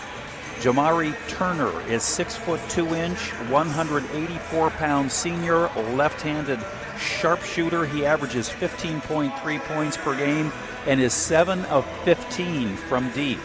Jamari 0.60 1.16
Turner 1.30 1.72
is 1.89 2.03
six 2.03 2.36
foot 2.36 2.60
two 2.68 2.93
inch, 2.93 3.30
184 3.49 4.70
pound 4.72 5.10
senior, 5.10 5.70
left-handed 5.95 6.60
sharpshooter. 6.99 7.86
He 7.86 8.05
averages 8.05 8.49
15.3 8.49 9.60
points 9.62 9.95
per 9.95 10.18
game 10.18 10.51
and 10.86 10.99
is 10.99 11.14
seven 11.14 11.64
of 11.66 11.86
15 12.03 12.76
from 12.76 13.10
deep. 13.12 13.39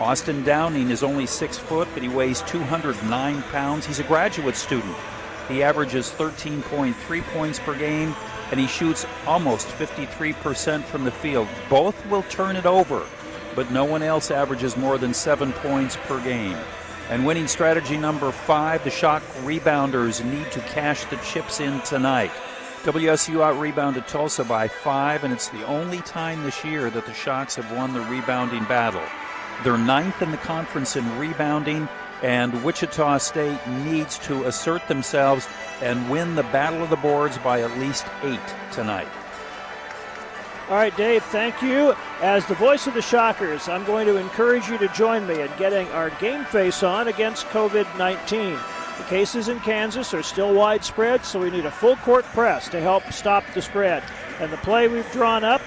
Austin 0.00 0.42
Downing 0.42 0.88
is 0.88 1.02
only 1.02 1.26
six 1.26 1.58
foot, 1.58 1.86
but 1.92 2.02
he 2.02 2.08
weighs 2.08 2.40
209 2.42 3.42
pounds. 3.42 3.84
He's 3.84 4.00
a 4.00 4.04
graduate 4.04 4.56
student. 4.56 4.96
He 5.48 5.62
averages 5.62 6.10
13.3 6.12 7.22
points 7.34 7.58
per 7.58 7.76
game 7.76 8.16
and 8.50 8.58
he 8.58 8.66
shoots 8.66 9.06
almost 9.26 9.68
53% 9.68 10.82
from 10.84 11.04
the 11.04 11.10
field. 11.10 11.48
Both 11.68 12.06
will 12.06 12.22
turn 12.24 12.56
it 12.56 12.64
over, 12.64 13.06
but 13.54 13.70
no 13.70 13.84
one 13.84 14.02
else 14.02 14.30
averages 14.30 14.76
more 14.76 14.98
than 14.98 15.14
seven 15.14 15.52
points 15.52 15.96
per 16.04 16.22
game. 16.22 16.56
And 17.10 17.26
winning 17.26 17.46
strategy 17.46 17.96
number 17.96 18.30
five, 18.32 18.82
the 18.82 18.90
Shock 18.90 19.22
rebounders 19.42 20.24
need 20.24 20.50
to 20.52 20.60
cash 20.60 21.04
the 21.04 21.16
chips 21.18 21.60
in 21.60 21.80
tonight. 21.82 22.30
WSU 22.84 23.42
out 23.42 23.58
rebounded 23.58 24.06
Tulsa 24.06 24.44
by 24.44 24.68
five, 24.68 25.24
and 25.24 25.32
it's 25.32 25.48
the 25.48 25.66
only 25.66 26.00
time 26.00 26.42
this 26.42 26.64
year 26.64 26.90
that 26.90 27.06
the 27.06 27.14
Shocks 27.14 27.56
have 27.56 27.70
won 27.72 27.92
the 27.92 28.00
rebounding 28.02 28.64
battle. 28.64 29.02
They're 29.62 29.78
ninth 29.78 30.20
in 30.22 30.30
the 30.30 30.36
conference 30.38 30.96
in 30.96 31.18
rebounding, 31.18 31.88
and 32.22 32.64
Wichita 32.64 33.18
State 33.18 33.66
needs 33.84 34.18
to 34.20 34.44
assert 34.44 34.86
themselves 34.88 35.46
and 35.80 36.10
win 36.10 36.34
the 36.34 36.42
battle 36.44 36.82
of 36.82 36.90
the 36.90 36.96
boards 36.96 37.38
by 37.38 37.62
at 37.62 37.78
least 37.78 38.06
eight 38.22 38.40
tonight. 38.72 39.08
All 40.70 40.76
right, 40.76 40.96
Dave, 40.96 41.22
thank 41.24 41.60
you. 41.60 41.94
As 42.22 42.46
the 42.46 42.54
voice 42.54 42.86
of 42.86 42.94
the 42.94 43.02
Shockers, 43.02 43.68
I'm 43.68 43.84
going 43.84 44.06
to 44.06 44.16
encourage 44.16 44.66
you 44.66 44.78
to 44.78 44.88
join 44.88 45.26
me 45.26 45.42
in 45.42 45.50
getting 45.58 45.86
our 45.88 46.08
game 46.08 46.46
face 46.46 46.82
on 46.82 47.08
against 47.08 47.44
COVID 47.48 47.98
19. 47.98 48.58
The 48.96 49.04
cases 49.04 49.48
in 49.48 49.60
Kansas 49.60 50.14
are 50.14 50.22
still 50.22 50.54
widespread, 50.54 51.22
so 51.26 51.38
we 51.38 51.50
need 51.50 51.66
a 51.66 51.70
full 51.70 51.96
court 51.96 52.24
press 52.26 52.70
to 52.70 52.80
help 52.80 53.12
stop 53.12 53.44
the 53.52 53.60
spread. 53.60 54.02
And 54.40 54.50
the 54.50 54.56
play 54.58 54.88
we've 54.88 55.10
drawn 55.12 55.44
up 55.44 55.60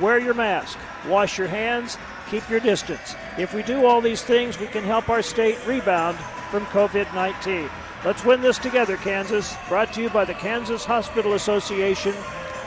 wear 0.00 0.18
your 0.18 0.34
mask, 0.34 0.76
wash 1.06 1.38
your 1.38 1.46
hands, 1.46 1.96
keep 2.28 2.48
your 2.50 2.60
distance. 2.60 3.14
If 3.38 3.54
we 3.54 3.62
do 3.62 3.86
all 3.86 4.00
these 4.00 4.22
things, 4.22 4.58
we 4.58 4.66
can 4.66 4.82
help 4.82 5.08
our 5.08 5.22
state 5.22 5.64
rebound 5.64 6.18
from 6.50 6.66
COVID 6.66 7.14
19. 7.14 7.70
Let's 8.04 8.24
win 8.24 8.40
this 8.40 8.58
together, 8.58 8.96
Kansas. 8.96 9.54
Brought 9.68 9.92
to 9.92 10.02
you 10.02 10.10
by 10.10 10.24
the 10.24 10.34
Kansas 10.34 10.84
Hospital 10.84 11.34
Association 11.34 12.14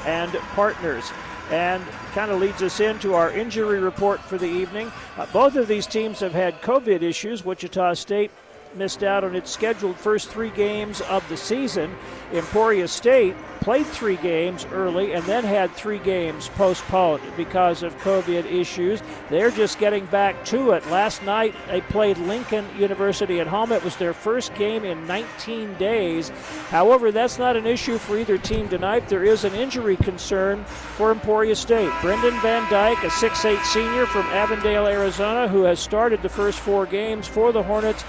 and 0.05 0.31
partners. 0.55 1.11
And 1.51 1.83
kind 2.13 2.31
of 2.31 2.39
leads 2.39 2.61
us 2.61 2.79
into 2.79 3.13
our 3.13 3.31
injury 3.31 3.79
report 3.79 4.19
for 4.21 4.37
the 4.37 4.47
evening. 4.47 4.91
Uh, 5.17 5.25
both 5.33 5.55
of 5.55 5.67
these 5.67 5.85
teams 5.85 6.19
have 6.19 6.33
had 6.33 6.61
COVID 6.61 7.01
issues. 7.01 7.43
Wichita 7.43 7.93
State 7.95 8.31
missed 8.75 9.03
out 9.03 9.23
on 9.23 9.35
its 9.35 9.51
scheduled 9.51 9.97
first 9.97 10.29
three 10.29 10.49
games 10.51 11.01
of 11.01 11.27
the 11.29 11.37
season. 11.37 11.95
Emporia 12.31 12.87
State 12.87 13.35
played 13.61 13.85
three 13.85 14.17
games 14.17 14.65
early 14.73 15.13
and 15.13 15.23
then 15.25 15.43
had 15.43 15.71
three 15.71 15.99
games 15.99 16.49
postponed 16.49 17.21
because 17.37 17.81
of 17.81 17.97
COVID 17.99 18.45
issues. 18.45 19.01
They're 19.29 19.51
just 19.51 19.79
getting 19.79 20.05
back 20.07 20.43
to 20.45 20.71
it. 20.71 20.85
Last 20.87 21.23
night 21.23 21.55
they 21.67 21.79
played 21.81 22.17
Lincoln 22.17 22.65
University 22.77 23.39
at 23.39 23.47
home. 23.47 23.71
It 23.71 23.83
was 23.83 23.95
their 23.95 24.13
first 24.13 24.53
game 24.55 24.83
in 24.83 25.07
19 25.07 25.75
days. 25.77 26.29
However, 26.69 27.11
that's 27.11 27.39
not 27.39 27.55
an 27.55 27.65
issue 27.65 27.97
for 27.97 28.17
either 28.17 28.37
team 28.37 28.67
tonight. 28.67 29.07
There 29.07 29.23
is 29.23 29.45
an 29.45 29.53
injury 29.53 29.95
concern 29.95 30.65
for 30.65 31.11
Emporia 31.11 31.55
State. 31.55 31.91
Brendan 32.01 32.39
Van 32.41 32.69
Dyke, 32.69 33.03
a 33.03 33.07
6'8 33.07 33.63
senior 33.63 34.05
from 34.05 34.25
Avondale, 34.27 34.87
Arizona, 34.87 35.47
who 35.47 35.63
has 35.63 35.79
started 35.79 36.21
the 36.21 36.29
first 36.29 36.59
four 36.59 36.85
games 36.85 37.27
for 37.27 37.51
the 37.51 37.63
Hornets 37.63 38.03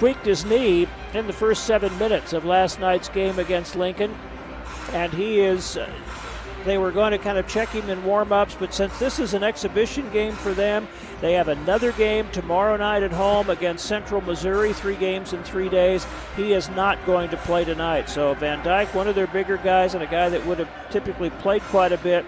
tweaked 0.00 0.24
his 0.24 0.46
knee 0.46 0.88
in 1.12 1.26
the 1.26 1.32
first 1.32 1.64
seven 1.64 1.96
minutes 1.98 2.32
of 2.32 2.46
last 2.46 2.80
night's 2.80 3.10
game 3.10 3.38
against 3.38 3.76
Lincoln. 3.76 4.16
And 4.94 5.12
he 5.12 5.40
is, 5.40 5.76
uh, 5.76 5.92
they 6.64 6.78
were 6.78 6.90
going 6.90 7.10
to 7.10 7.18
kind 7.18 7.36
of 7.36 7.46
check 7.46 7.68
him 7.68 7.90
in 7.90 8.02
warm 8.02 8.32
ups, 8.32 8.56
but 8.58 8.72
since 8.72 8.98
this 8.98 9.18
is 9.18 9.34
an 9.34 9.44
exhibition 9.44 10.10
game 10.10 10.32
for 10.32 10.54
them, 10.54 10.88
they 11.20 11.34
have 11.34 11.48
another 11.48 11.92
game 11.92 12.26
tomorrow 12.32 12.78
night 12.78 13.02
at 13.02 13.12
home 13.12 13.50
against 13.50 13.84
Central 13.84 14.22
Missouri, 14.22 14.72
three 14.72 14.96
games 14.96 15.34
in 15.34 15.42
three 15.44 15.68
days. 15.68 16.06
He 16.34 16.54
is 16.54 16.70
not 16.70 17.04
going 17.04 17.28
to 17.28 17.36
play 17.36 17.66
tonight. 17.66 18.08
So 18.08 18.32
Van 18.32 18.64
Dyke, 18.64 18.94
one 18.94 19.06
of 19.06 19.14
their 19.14 19.26
bigger 19.26 19.58
guys 19.58 19.92
and 19.92 20.02
a 20.02 20.06
guy 20.06 20.30
that 20.30 20.46
would 20.46 20.60
have 20.60 20.90
typically 20.90 21.28
played 21.28 21.60
quite 21.64 21.92
a 21.92 21.98
bit, 21.98 22.24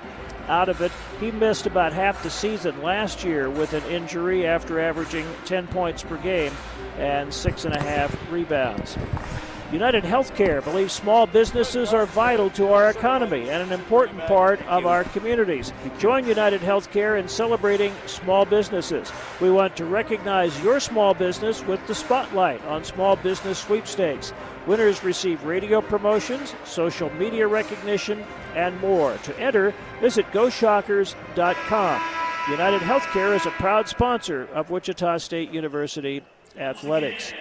out 0.48 0.68
of 0.68 0.82
it. 0.82 0.92
He 1.20 1.30
missed 1.30 1.66
about 1.66 1.94
half 1.94 2.22
the 2.22 2.28
season 2.28 2.82
last 2.82 3.24
year 3.24 3.48
with 3.48 3.72
an 3.72 3.84
injury 3.84 4.46
after 4.46 4.78
averaging 4.78 5.24
10 5.46 5.68
points 5.68 6.02
per 6.02 6.18
game 6.18 6.52
and 6.98 7.32
six 7.32 7.64
and 7.64 7.74
a 7.74 7.82
half 7.82 8.16
rebounds. 8.30 8.96
United 9.72 10.04
Healthcare 10.04 10.62
believes 10.62 10.92
small 10.92 11.26
businesses 11.26 11.94
are 11.94 12.04
vital 12.04 12.50
to 12.50 12.74
our 12.74 12.90
economy 12.90 13.48
and 13.48 13.62
an 13.62 13.72
important 13.72 14.20
part 14.26 14.60
of 14.66 14.84
our 14.84 15.02
communities. 15.04 15.72
Join 15.98 16.26
United 16.26 16.60
Healthcare 16.60 17.18
in 17.18 17.26
celebrating 17.26 17.94
small 18.04 18.44
businesses. 18.44 19.10
We 19.40 19.50
want 19.50 19.74
to 19.76 19.86
recognize 19.86 20.62
your 20.62 20.78
small 20.78 21.14
business 21.14 21.64
with 21.64 21.84
the 21.86 21.94
spotlight 21.94 22.62
on 22.66 22.84
Small 22.84 23.16
Business 23.16 23.58
Sweepstakes. 23.58 24.34
Winners 24.66 25.02
receive 25.02 25.42
radio 25.44 25.80
promotions, 25.80 26.54
social 26.64 27.08
media 27.14 27.48
recognition, 27.48 28.22
and 28.54 28.78
more. 28.82 29.16
To 29.24 29.40
enter, 29.40 29.72
visit 30.02 30.30
GoShockers.com. 30.32 32.02
United 32.50 32.80
Healthcare 32.82 33.34
is 33.34 33.46
a 33.46 33.50
proud 33.52 33.88
sponsor 33.88 34.48
of 34.52 34.68
Wichita 34.68 35.16
State 35.16 35.50
University 35.50 36.22
athletics. 36.56 37.32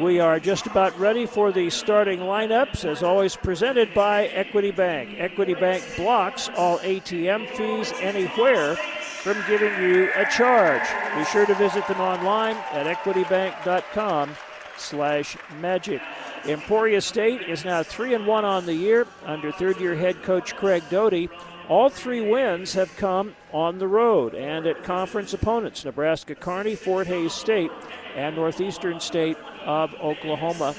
We 0.00 0.18
are 0.18 0.40
just 0.40 0.66
about 0.66 0.98
ready 0.98 1.24
for 1.24 1.52
the 1.52 1.70
starting 1.70 2.18
lineups, 2.20 2.84
as 2.84 3.02
always 3.02 3.36
presented 3.36 3.94
by 3.94 4.26
Equity 4.26 4.72
Bank. 4.72 5.16
Equity 5.18 5.54
Bank 5.54 5.84
blocks 5.96 6.50
all 6.56 6.78
ATM 6.78 7.48
fees 7.50 7.92
anywhere 8.00 8.74
from 8.74 9.36
giving 9.46 9.72
you 9.80 10.10
a 10.16 10.26
charge. 10.26 10.82
Be 11.16 11.24
sure 11.26 11.46
to 11.46 11.54
visit 11.54 11.86
them 11.86 12.00
online 12.00 12.56
at 12.72 12.86
equitybank.com 12.86 14.34
slash 14.76 15.36
magic. 15.60 16.02
Emporia 16.46 17.00
State 17.00 17.42
is 17.42 17.64
now 17.64 17.82
3 17.82 18.14
and 18.14 18.26
1 18.26 18.44
on 18.44 18.66
the 18.66 18.74
year 18.74 19.06
under 19.24 19.52
third 19.52 19.80
year 19.80 19.94
head 19.94 20.22
coach 20.24 20.56
Craig 20.56 20.82
Doty. 20.90 21.30
All 21.68 21.88
three 21.88 22.20
wins 22.20 22.74
have 22.74 22.94
come 22.96 23.34
on 23.50 23.78
the 23.78 23.88
road 23.88 24.34
and 24.34 24.66
at 24.66 24.82
conference 24.84 25.32
opponents 25.32 25.84
Nebraska 25.84 26.34
Kearney, 26.34 26.74
Fort 26.74 27.06
Hays 27.06 27.32
State, 27.32 27.70
and 28.14 28.36
Northeastern 28.36 29.00
State 29.00 29.36
of 29.64 29.94
Oklahoma. 29.94 30.74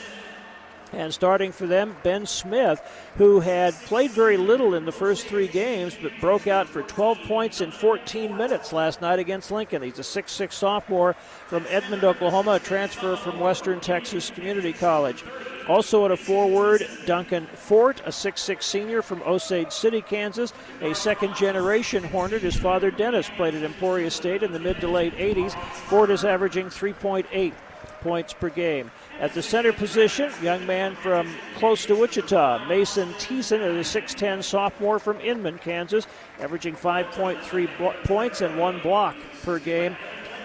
And 0.93 1.13
starting 1.13 1.51
for 1.51 1.67
them, 1.67 1.95
Ben 2.03 2.25
Smith, 2.25 2.81
who 3.17 3.41
had 3.41 3.73
played 3.73 4.11
very 4.11 4.38
little 4.38 4.75
in 4.75 4.86
the 4.86 4.91
first 4.91 5.27
three 5.27 5.47
games, 5.47 5.97
but 6.01 6.11
broke 6.21 6.47
out 6.47 6.67
for 6.67 6.83
12 6.83 7.19
points 7.27 7.59
in 7.59 7.71
14 7.71 8.38
minutes 8.38 8.71
last 8.71 9.01
night 9.01 9.19
against 9.19 9.51
Lincoln. 9.51 9.81
He's 9.81 9.99
a 9.99 10.03
6'6 10.03 10.53
sophomore 10.53 11.15
from 11.47 11.65
Edmond, 11.69 12.03
Oklahoma, 12.03 12.53
a 12.53 12.59
transfer 12.59 13.17
from 13.17 13.39
Western 13.39 13.81
Texas 13.81 14.29
Community 14.29 14.71
College. 14.71 15.23
Also 15.68 16.05
at 16.05 16.11
a 16.11 16.18
forward, 16.18 16.88
Duncan 17.05 17.47
Fort, 17.47 18.01
a 18.05 18.09
6'6 18.09 18.61
senior 18.61 19.01
from 19.01 19.22
Osage 19.24 19.72
City, 19.72 20.01
Kansas, 20.01 20.53
a 20.82 20.93
second 20.93 21.36
generation 21.36 22.03
Hornet. 22.03 22.43
His 22.43 22.55
father, 22.55 22.91
Dennis, 22.91 23.30
played 23.36 23.55
at 23.55 23.63
Emporia 23.63 24.11
State 24.11 24.43
in 24.43 24.51
the 24.51 24.59
mid 24.59 24.80
to 24.82 24.88
late 24.88 25.16
80s. 25.16 25.53
Fort 25.88 26.11
is 26.11 26.24
averaging 26.24 26.68
3.8 26.68 27.53
points 28.01 28.34
per 28.34 28.49
game. 28.49 28.91
At 29.20 29.34
the 29.34 29.41
center 29.41 29.74
position, 29.74 30.32
young 30.43 30.63
man 30.68 30.95
from 30.95 31.28
close 31.55 31.88
to 31.88 31.95
Wichita, 31.95 32.68
Mason 32.68 33.09
Thiessen, 33.13 33.61
is 33.61 33.95
a 33.95 34.01
6'10 34.01 34.43
sophomore 34.43 34.99
from 34.99 35.20
Inman, 35.22 35.57
Kansas, 35.57 36.05
averaging 36.39 36.76
5.3 36.76 37.78
blo- 37.80 37.95
points 38.03 38.41
and 38.41 38.59
one 38.59 38.80
block 38.82 39.16
per 39.41 39.57
game. 39.57 39.97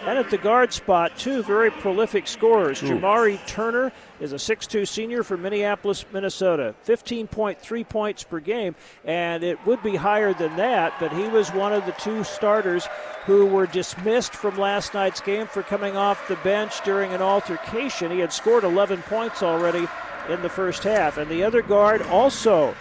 And 0.06 0.18
at 0.18 0.30
the 0.30 0.38
guard 0.38 0.72
spot, 0.72 1.16
two 1.18 1.42
very 1.42 1.70
prolific 1.70 2.26
scorers. 2.26 2.82
Ooh. 2.82 2.86
Jamari 2.86 3.44
Turner 3.46 3.92
is 4.18 4.32
a 4.32 4.36
6'2 4.36 4.88
senior 4.88 5.22
from 5.22 5.42
Minneapolis, 5.42 6.06
Minnesota. 6.12 6.74
15.3 6.86 7.88
points 7.88 8.24
per 8.24 8.40
game, 8.40 8.74
and 9.04 9.44
it 9.44 9.64
would 9.66 9.82
be 9.82 9.96
higher 9.96 10.32
than 10.32 10.56
that, 10.56 10.94
but 10.98 11.12
he 11.12 11.28
was 11.28 11.52
one 11.52 11.72
of 11.72 11.84
the 11.84 11.92
two 11.92 12.24
starters 12.24 12.88
who 13.26 13.44
were 13.44 13.66
dismissed 13.66 14.34
from 14.34 14.56
last 14.58 14.94
night's 14.94 15.20
game 15.20 15.46
for 15.46 15.62
coming 15.62 15.96
off 15.96 16.26
the 16.28 16.36
bench 16.36 16.82
during 16.82 17.12
an 17.12 17.20
altercation. 17.20 18.10
He 18.10 18.20
had 18.20 18.32
scored 18.32 18.64
11 18.64 19.02
points 19.02 19.42
already 19.42 19.86
in 20.30 20.40
the 20.42 20.48
first 20.48 20.82
half. 20.82 21.18
And 21.18 21.30
the 21.30 21.44
other 21.44 21.62
guard 21.62 22.02
also 22.02 22.74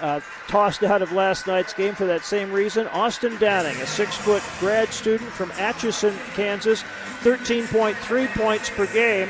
uh, 0.00 0.20
tossed 0.48 0.82
out 0.82 1.02
of 1.02 1.12
last 1.12 1.46
night's 1.46 1.72
game 1.72 1.94
for 1.94 2.06
that 2.06 2.24
same 2.24 2.52
reason. 2.52 2.86
Austin 2.88 3.36
Downing, 3.38 3.76
a 3.76 3.86
six 3.86 4.16
foot 4.16 4.42
grad 4.60 4.92
student 4.92 5.30
from 5.30 5.50
Atchison, 5.52 6.14
Kansas, 6.34 6.82
13.3 7.22 8.28
points 8.34 8.70
per 8.70 8.86
game. 8.92 9.28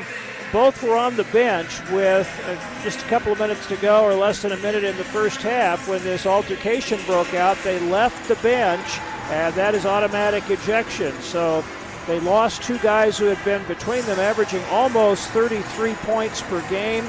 Both 0.53 0.81
were 0.81 0.95
on 0.95 1.17
the 1.17 1.25
bench 1.25 1.81
with 1.91 2.29
uh, 2.45 2.83
just 2.83 3.01
a 3.01 3.05
couple 3.09 3.33
of 3.33 3.39
minutes 3.39 3.67
to 3.67 3.75
go, 3.77 4.03
or 4.03 4.13
less 4.13 4.41
than 4.41 4.53
a 4.53 4.57
minute 4.57 4.83
in 4.83 4.95
the 4.95 5.03
first 5.03 5.41
half, 5.41 5.87
when 5.89 6.01
this 6.03 6.25
altercation 6.25 6.99
broke 7.05 7.33
out. 7.33 7.57
They 7.63 7.79
left 7.79 8.27
the 8.29 8.35
bench, 8.35 8.99
and 9.29 9.53
that 9.55 9.75
is 9.75 9.85
automatic 9.85 10.49
ejection. 10.49 11.11
So 11.21 11.65
they 12.07 12.21
lost 12.21 12.63
two 12.63 12.77
guys 12.79 13.17
who 13.17 13.25
had 13.25 13.43
been 13.43 13.61
between 13.67 14.05
them, 14.05 14.19
averaging 14.19 14.63
almost 14.65 15.27
33 15.29 15.93
points 15.95 16.41
per 16.41 16.61
game. 16.69 17.05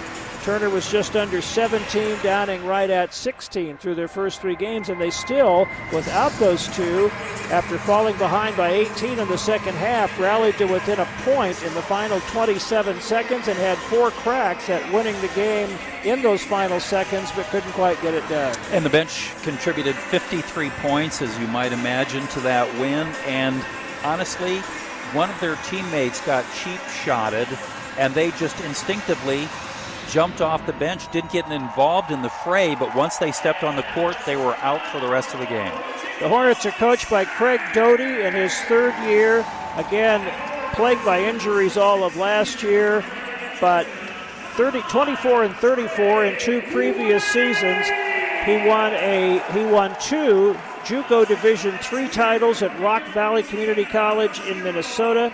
Turner 0.49 0.71
was 0.71 0.91
just 0.91 1.15
under 1.15 1.43
17, 1.43 2.17
Downing 2.23 2.65
right 2.65 2.89
at 2.89 3.13
16 3.13 3.77
through 3.77 3.95
their 3.95 4.09
first 4.09 4.41
three 4.41 4.57
games, 4.57 4.89
and 4.89 4.99
they 4.99 5.11
still, 5.11 5.69
without 5.93 6.33
those 6.39 6.75
two, 6.75 7.11
after 7.51 7.77
falling 7.77 8.17
behind 8.17 8.57
by 8.57 8.71
18 8.71 9.19
in 9.19 9.29
the 9.29 9.37
second 9.37 9.75
half, 9.75 10.19
rallied 10.19 10.57
to 10.57 10.65
within 10.65 11.01
a 11.01 11.05
point 11.23 11.63
in 11.65 11.75
the 11.75 11.83
final 11.83 12.19
27 12.33 12.99
seconds 12.99 13.47
and 13.47 13.59
had 13.59 13.77
four 13.77 14.11
cracks 14.11 14.71
at 14.71 14.91
winning 14.91 15.21
the 15.21 15.29
game 15.35 15.69
in 16.03 16.23
those 16.23 16.43
final 16.43 16.81
seconds, 16.81 17.31
but 17.37 17.45
couldn't 17.49 17.73
quite 17.73 18.01
get 18.01 18.15
it 18.15 18.27
done. 18.31 18.57
And 18.73 18.87
the 18.87 18.91
bench 18.91 19.31
contributed 19.43 19.97
53 19.97 20.71
points, 20.81 21.21
as 21.21 21.39
you 21.39 21.47
might 21.49 21.75
imagine, 21.75 22.27
to 22.29 22.41
that 22.41 22.67
win. 22.81 23.07
And 23.27 23.63
honestly, 24.03 24.61
one 25.13 25.29
of 25.29 25.39
their 25.41 25.57
teammates 25.57 26.23
got 26.23 26.43
cheap 26.55 26.81
shotted, 27.05 27.49
and 27.99 28.15
they 28.15 28.31
just 28.31 28.59
instinctively 28.65 29.47
jumped 30.09 30.41
off 30.41 30.65
the 30.67 30.73
bench, 30.75 31.11
didn't 31.13 31.31
get 31.31 31.51
involved 31.51 32.11
in 32.11 32.23
the 32.23 32.29
fray, 32.29 32.75
but 32.75 32.95
once 32.95 33.19
they 33.19 33.33
stepped 33.33 33.63
on 33.63 33.77
the 33.77 33.83
court, 33.95 34.17
they 34.27 34.37
were 34.37 34.57
out 34.57 34.85
for 34.87 35.01
the 35.01 35.09
rest 35.09 35.35
of 35.35 35.41
the 35.41 35.47
game. 35.47 35.73
The 36.21 36.29
Hornets 36.29 36.67
are 36.67 36.73
coached 36.73 37.11
by 37.11 37.25
Craig 37.25 37.61
Doty 37.75 38.23
in 38.23 38.35
his 38.35 38.55
third 38.63 38.95
year. 39.07 39.47
Again, 39.77 40.21
plagued 40.75 41.05
by 41.05 41.23
injuries 41.23 41.77
all 41.77 42.05
of 42.05 42.17
last 42.17 42.63
year, 42.63 43.05
but 43.61 43.87
30, 44.57 44.83
24 44.83 45.45
and 45.45 45.55
34 45.57 46.25
in 46.25 46.39
two 46.39 46.63
previous 46.63 47.25
seasons. 47.25 47.87
He 48.45 48.57
won 48.67 48.95
a 48.95 49.43
he 49.53 49.65
won 49.65 49.95
two 50.01 50.57
JUCO 50.89 51.29
Division 51.29 51.77
three 51.83 52.09
titles 52.09 52.63
at 52.63 52.81
Rock 52.81 53.07
Valley 53.09 53.43
Community 53.43 53.85
College 53.85 54.41
in 54.47 54.63
Minnesota, 54.63 55.31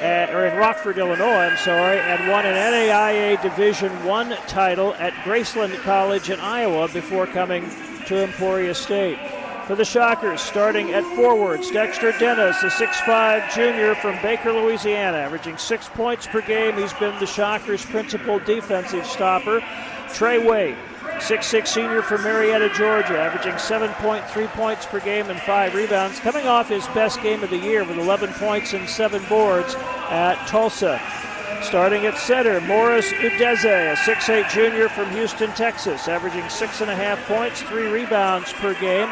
or 0.00 0.46
in 0.46 0.56
Rockford, 0.56 0.96
Illinois. 0.96 1.50
I'm 1.50 1.58
sorry, 1.58 1.98
and 1.98 2.30
won 2.30 2.46
an 2.46 2.54
NAIA 2.54 3.42
Division 3.42 3.92
one 4.06 4.30
title 4.46 4.94
at 4.94 5.12
Graceland 5.16 5.76
College 5.82 6.30
in 6.30 6.40
Iowa 6.40 6.88
before 6.88 7.26
coming 7.26 7.68
to 8.06 8.22
Emporia 8.22 8.74
State. 8.74 9.18
For 9.66 9.74
the 9.74 9.84
Shockers, 9.84 10.40
starting 10.40 10.94
at 10.94 11.04
forwards, 11.14 11.70
Dexter 11.70 12.12
Dennis, 12.12 12.62
a 12.62 12.70
6'5 12.70 13.54
junior 13.54 13.94
from 13.96 14.16
Baker, 14.22 14.50
Louisiana, 14.50 15.18
averaging 15.18 15.58
six 15.58 15.90
points 15.90 16.26
per 16.26 16.40
game. 16.40 16.74
He's 16.74 16.94
been 16.94 17.18
the 17.20 17.26
Shockers' 17.26 17.84
principal 17.84 18.38
defensive 18.38 19.04
stopper. 19.04 19.62
Trey 20.14 20.38
Wade, 20.38 20.78
6'6 21.20 21.66
senior 21.66 22.02
from 22.02 22.22
Marietta, 22.22 22.68
Georgia, 22.74 23.18
averaging 23.18 23.54
7.3 23.54 24.46
points 24.48 24.86
per 24.86 25.00
game 25.00 25.28
and 25.30 25.40
five 25.40 25.74
rebounds, 25.74 26.20
coming 26.20 26.46
off 26.46 26.68
his 26.68 26.86
best 26.88 27.22
game 27.22 27.42
of 27.42 27.50
the 27.50 27.58
year 27.58 27.84
with 27.84 27.98
11 27.98 28.32
points 28.34 28.74
and 28.74 28.88
seven 28.88 29.24
boards 29.28 29.74
at 30.10 30.36
Tulsa. 30.46 31.00
Starting 31.62 32.06
at 32.06 32.18
center, 32.18 32.60
Morris 32.60 33.10
Udeze, 33.14 33.64
a 33.64 33.96
6'8 33.96 34.50
junior 34.50 34.88
from 34.88 35.10
Houston, 35.10 35.50
Texas, 35.52 36.06
averaging 36.06 36.48
six 36.48 36.80
and 36.80 36.90
a 36.90 36.94
half 36.94 37.18
points, 37.26 37.62
three 37.62 37.86
rebounds 37.86 38.52
per 38.54 38.74
game. 38.74 39.08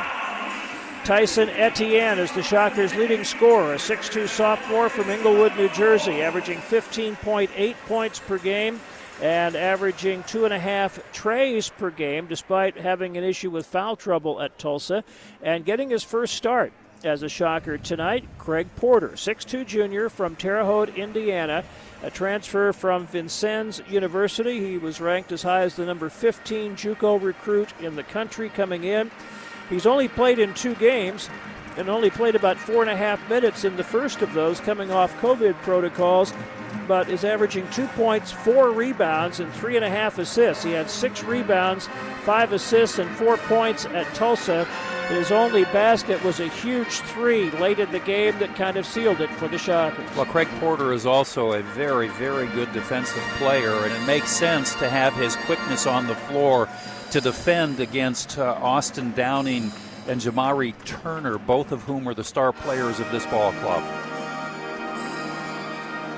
Tyson 1.05 1.49
Etienne 1.51 2.19
is 2.19 2.33
the 2.33 2.43
Shockers' 2.43 2.95
leading 2.95 3.25
scorer, 3.25 3.75
a 3.75 3.77
6'2 3.77 4.29
sophomore 4.29 4.89
from 4.89 5.11
Englewood, 5.11 5.57
New 5.57 5.69
Jersey, 5.71 6.23
averaging 6.23 6.59
15.8 6.59 7.75
points 7.87 8.21
per 8.21 8.39
game 8.39 8.81
and 9.23 9.55
averaging 9.57 10.23
two 10.25 10.45
and 10.45 10.55
a 10.55 10.59
half 10.59 11.01
treys 11.13 11.69
per 11.71 11.91
game, 11.91 12.27
despite 12.27 12.77
having 12.77 13.17
an 13.17 13.25
issue 13.25 13.51
with 13.51 13.67
foul 13.67 13.97
trouble 13.97 14.41
at 14.41 14.59
Tulsa, 14.59 15.05
and 15.43 15.65
getting 15.65 15.91
his 15.91 16.03
first 16.03 16.35
start 16.35 16.73
as 17.05 17.23
a 17.23 17.29
Shocker 17.29 17.79
tonight. 17.79 18.27
Craig 18.39 18.69
Porter, 18.77 19.11
6'2 19.11 19.67
junior 19.67 20.09
from 20.09 20.37
Terre 20.37 20.65
Haute, 20.65 20.97
Indiana, 20.97 21.65
a 22.03 22.11
transfer 22.11 22.73
from 22.73 23.07
Vincennes 23.07 23.83
University. 23.89 24.61
He 24.61 24.79
was 24.79 25.01
ranked 25.01 25.33
as 25.33 25.43
high 25.43 25.63
as 25.63 25.77
the 25.77 25.87
number 25.87 26.09
15 26.09 26.77
JUCO 26.77 27.23
recruit 27.23 27.73
in 27.81 27.97
the 27.97 28.03
country 28.03 28.49
coming 28.49 28.85
in. 28.85 29.11
He's 29.71 29.87
only 29.87 30.09
played 30.09 30.39
in 30.39 30.55
two 30.55 30.75
games 30.75 31.29
and 31.77 31.89
only 31.89 32.11
played 32.11 32.35
about 32.35 32.57
four 32.57 32.83
and 32.83 32.91
a 32.91 32.97
half 32.97 33.29
minutes 33.29 33.65
in 33.65 33.77
the 33.77 33.85
first 33.85 34.23
of 34.23 34.33
those, 34.33 34.61
coming 34.61 34.91
off 34.91 35.15
COVID 35.21 35.55
protocols, 35.63 36.33
but 36.87 37.09
is 37.09 37.25
averaging 37.25 37.69
two 37.71 37.87
points, 37.89 38.33
four 38.33 38.71
rebounds, 38.71 39.41
and 39.41 39.53
three 39.55 39.77
and 39.77 39.85
a 39.85 39.91
half 39.91 40.19
assists. 40.19 40.65
He 40.65 40.73
had 40.73 40.91
six 40.91 41.23
rebounds, 41.23 41.89
five 42.25 42.53
assists, 42.53 42.99
and 42.99 43.11
four 43.17 43.37
points 43.37 43.87
at 43.87 44.13
Tulsa. 44.15 44.67
His 45.09 45.31
only 45.31 45.65
basket 45.65 46.23
was 46.25 46.41
a 46.41 46.49
huge 46.49 47.01
three 47.01 47.51
late 47.53 47.79
in 47.79 47.93
the 47.93 48.01
game 48.01 48.39
that 48.39 48.55
kind 48.57 48.77
of 48.77 48.87
sealed 48.87 49.21
it 49.21 49.31
for 49.31 49.49
the 49.49 49.59
Shockers. 49.59 50.09
Well, 50.17 50.25
Craig 50.25 50.49
Porter 50.61 50.93
is 50.93 51.05
also 51.05 51.53
a 51.53 51.63
very, 51.63 52.09
very 52.09 52.47
good 52.49 52.73
defensive 52.73 53.23
player, 53.37 53.73
and 53.85 53.93
it 53.93 54.07
makes 54.07 54.31
sense 54.31 54.75
to 54.77 54.89
have 54.89 55.15
his 55.15 55.37
quickness 55.37 55.87
on 55.87 56.07
the 56.07 56.15
floor 56.15 56.69
to 57.11 57.21
defend 57.21 57.81
against 57.81 58.39
uh, 58.39 58.59
Austin 58.61 59.13
Downing 59.13 59.71
and 60.09 60.21
Jamari 60.21 60.75
Turner, 60.85 61.39
both 61.39 61.71
of 61.71 61.83
whom 61.83 62.09
are 62.09 62.15
the 62.15 62.25
star 62.25 62.53
players 62.53 62.99
of 62.99 63.11
this 63.13 63.27
ball 63.27 63.53
club. 63.53 63.83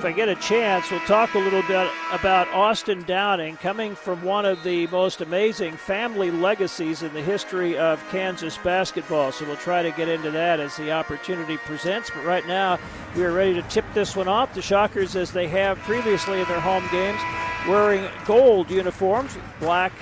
I 0.07 0.13
get 0.13 0.29
a 0.29 0.37
chance, 0.37 0.89
we'll 0.89 1.01
talk 1.01 1.35
a 1.35 1.39
little 1.39 1.63
bit 1.63 1.91
about 2.13 2.47
Austin 2.49 3.03
Downing, 3.03 3.57
coming 3.57 3.97
from 3.97 4.23
one 4.23 4.47
of 4.47 4.63
the 4.63 4.87
most 4.87 5.21
amazing 5.21 5.77
family 5.77 6.31
legacies 6.31 7.03
in 7.03 7.13
the 7.13 7.23
history 7.23 7.77
of 7.77 8.01
Kansas 8.11 8.57
basketball. 8.59 9.33
So 9.33 9.47
we'll 9.47 9.57
try 9.57 9.83
to 9.83 9.91
get 9.91 10.09
into 10.09 10.31
that 10.31 10.61
as 10.61 10.77
the 10.77 10.93
opportunity 10.93 11.57
presents. 11.57 12.09
But 12.15 12.25
right 12.25 12.47
now, 12.47 12.79
we 13.17 13.25
are 13.25 13.33
ready 13.33 13.55
to 13.55 13.63
tip 13.63 13.85
this 13.95 14.15
one 14.15 14.29
off. 14.29 14.55
The 14.55 14.63
Shockers, 14.63 15.17
as 15.17 15.33
they 15.33 15.49
have 15.49 15.77
previously 15.81 16.41
in 16.41 16.47
their 16.47 16.61
home 16.61 16.85
games, 16.93 17.21
wearing 17.67 18.09
gold 18.27 18.71
uniforms, 18.71 19.37
black 19.59 19.93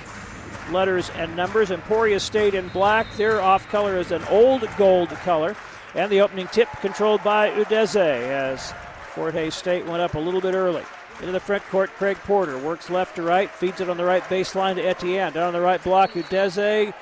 letters 0.69 1.09
and 1.15 1.35
numbers. 1.35 1.71
Emporia 1.71 2.19
State 2.19 2.53
in 2.53 2.67
black. 2.67 3.11
Their 3.15 3.41
off 3.41 3.67
color 3.69 3.97
is 3.97 4.11
an 4.11 4.23
old 4.25 4.69
gold 4.77 5.09
color. 5.09 5.55
And 5.95 6.11
the 6.11 6.21
opening 6.21 6.47
tip 6.47 6.69
controlled 6.81 7.23
by 7.23 7.49
Udeze 7.49 7.95
as 7.95 8.71
Fort 9.15 9.33
Hays 9.33 9.55
State 9.55 9.85
went 9.85 10.01
up 10.01 10.13
a 10.15 10.19
little 10.19 10.41
bit 10.41 10.53
early. 10.53 10.83
Into 11.21 11.31
the 11.31 11.39
front 11.39 11.63
court, 11.67 11.89
Craig 11.91 12.17
Porter 12.17 12.57
works 12.57 12.89
left 12.89 13.15
to 13.15 13.23
right, 13.23 13.49
feeds 13.49 13.79
it 13.79 13.89
on 13.89 13.95
the 13.95 14.03
right 14.03 14.21
baseline 14.23 14.75
to 14.75 14.83
Etienne. 14.83 15.31
Down 15.31 15.47
on 15.47 15.53
the 15.53 15.61
right 15.61 15.81
block, 15.81 16.11
Udeze 16.11 16.93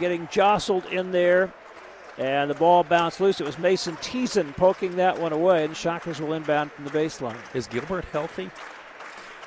getting 0.00 0.26
jostled 0.32 0.84
in 0.86 1.12
there. 1.12 1.52
And 2.18 2.50
the 2.50 2.54
ball 2.54 2.82
bounced 2.82 3.20
loose. 3.20 3.40
It 3.40 3.46
was 3.46 3.58
Mason 3.58 3.96
Thiessen 3.96 4.54
poking 4.56 4.96
that 4.96 5.18
one 5.18 5.32
away, 5.32 5.64
and 5.64 5.76
Shockers 5.76 6.20
will 6.20 6.34
inbound 6.34 6.72
from 6.72 6.84
the 6.84 6.90
baseline. 6.90 7.38
Is 7.54 7.66
Gilbert 7.68 8.04
healthy? 8.06 8.50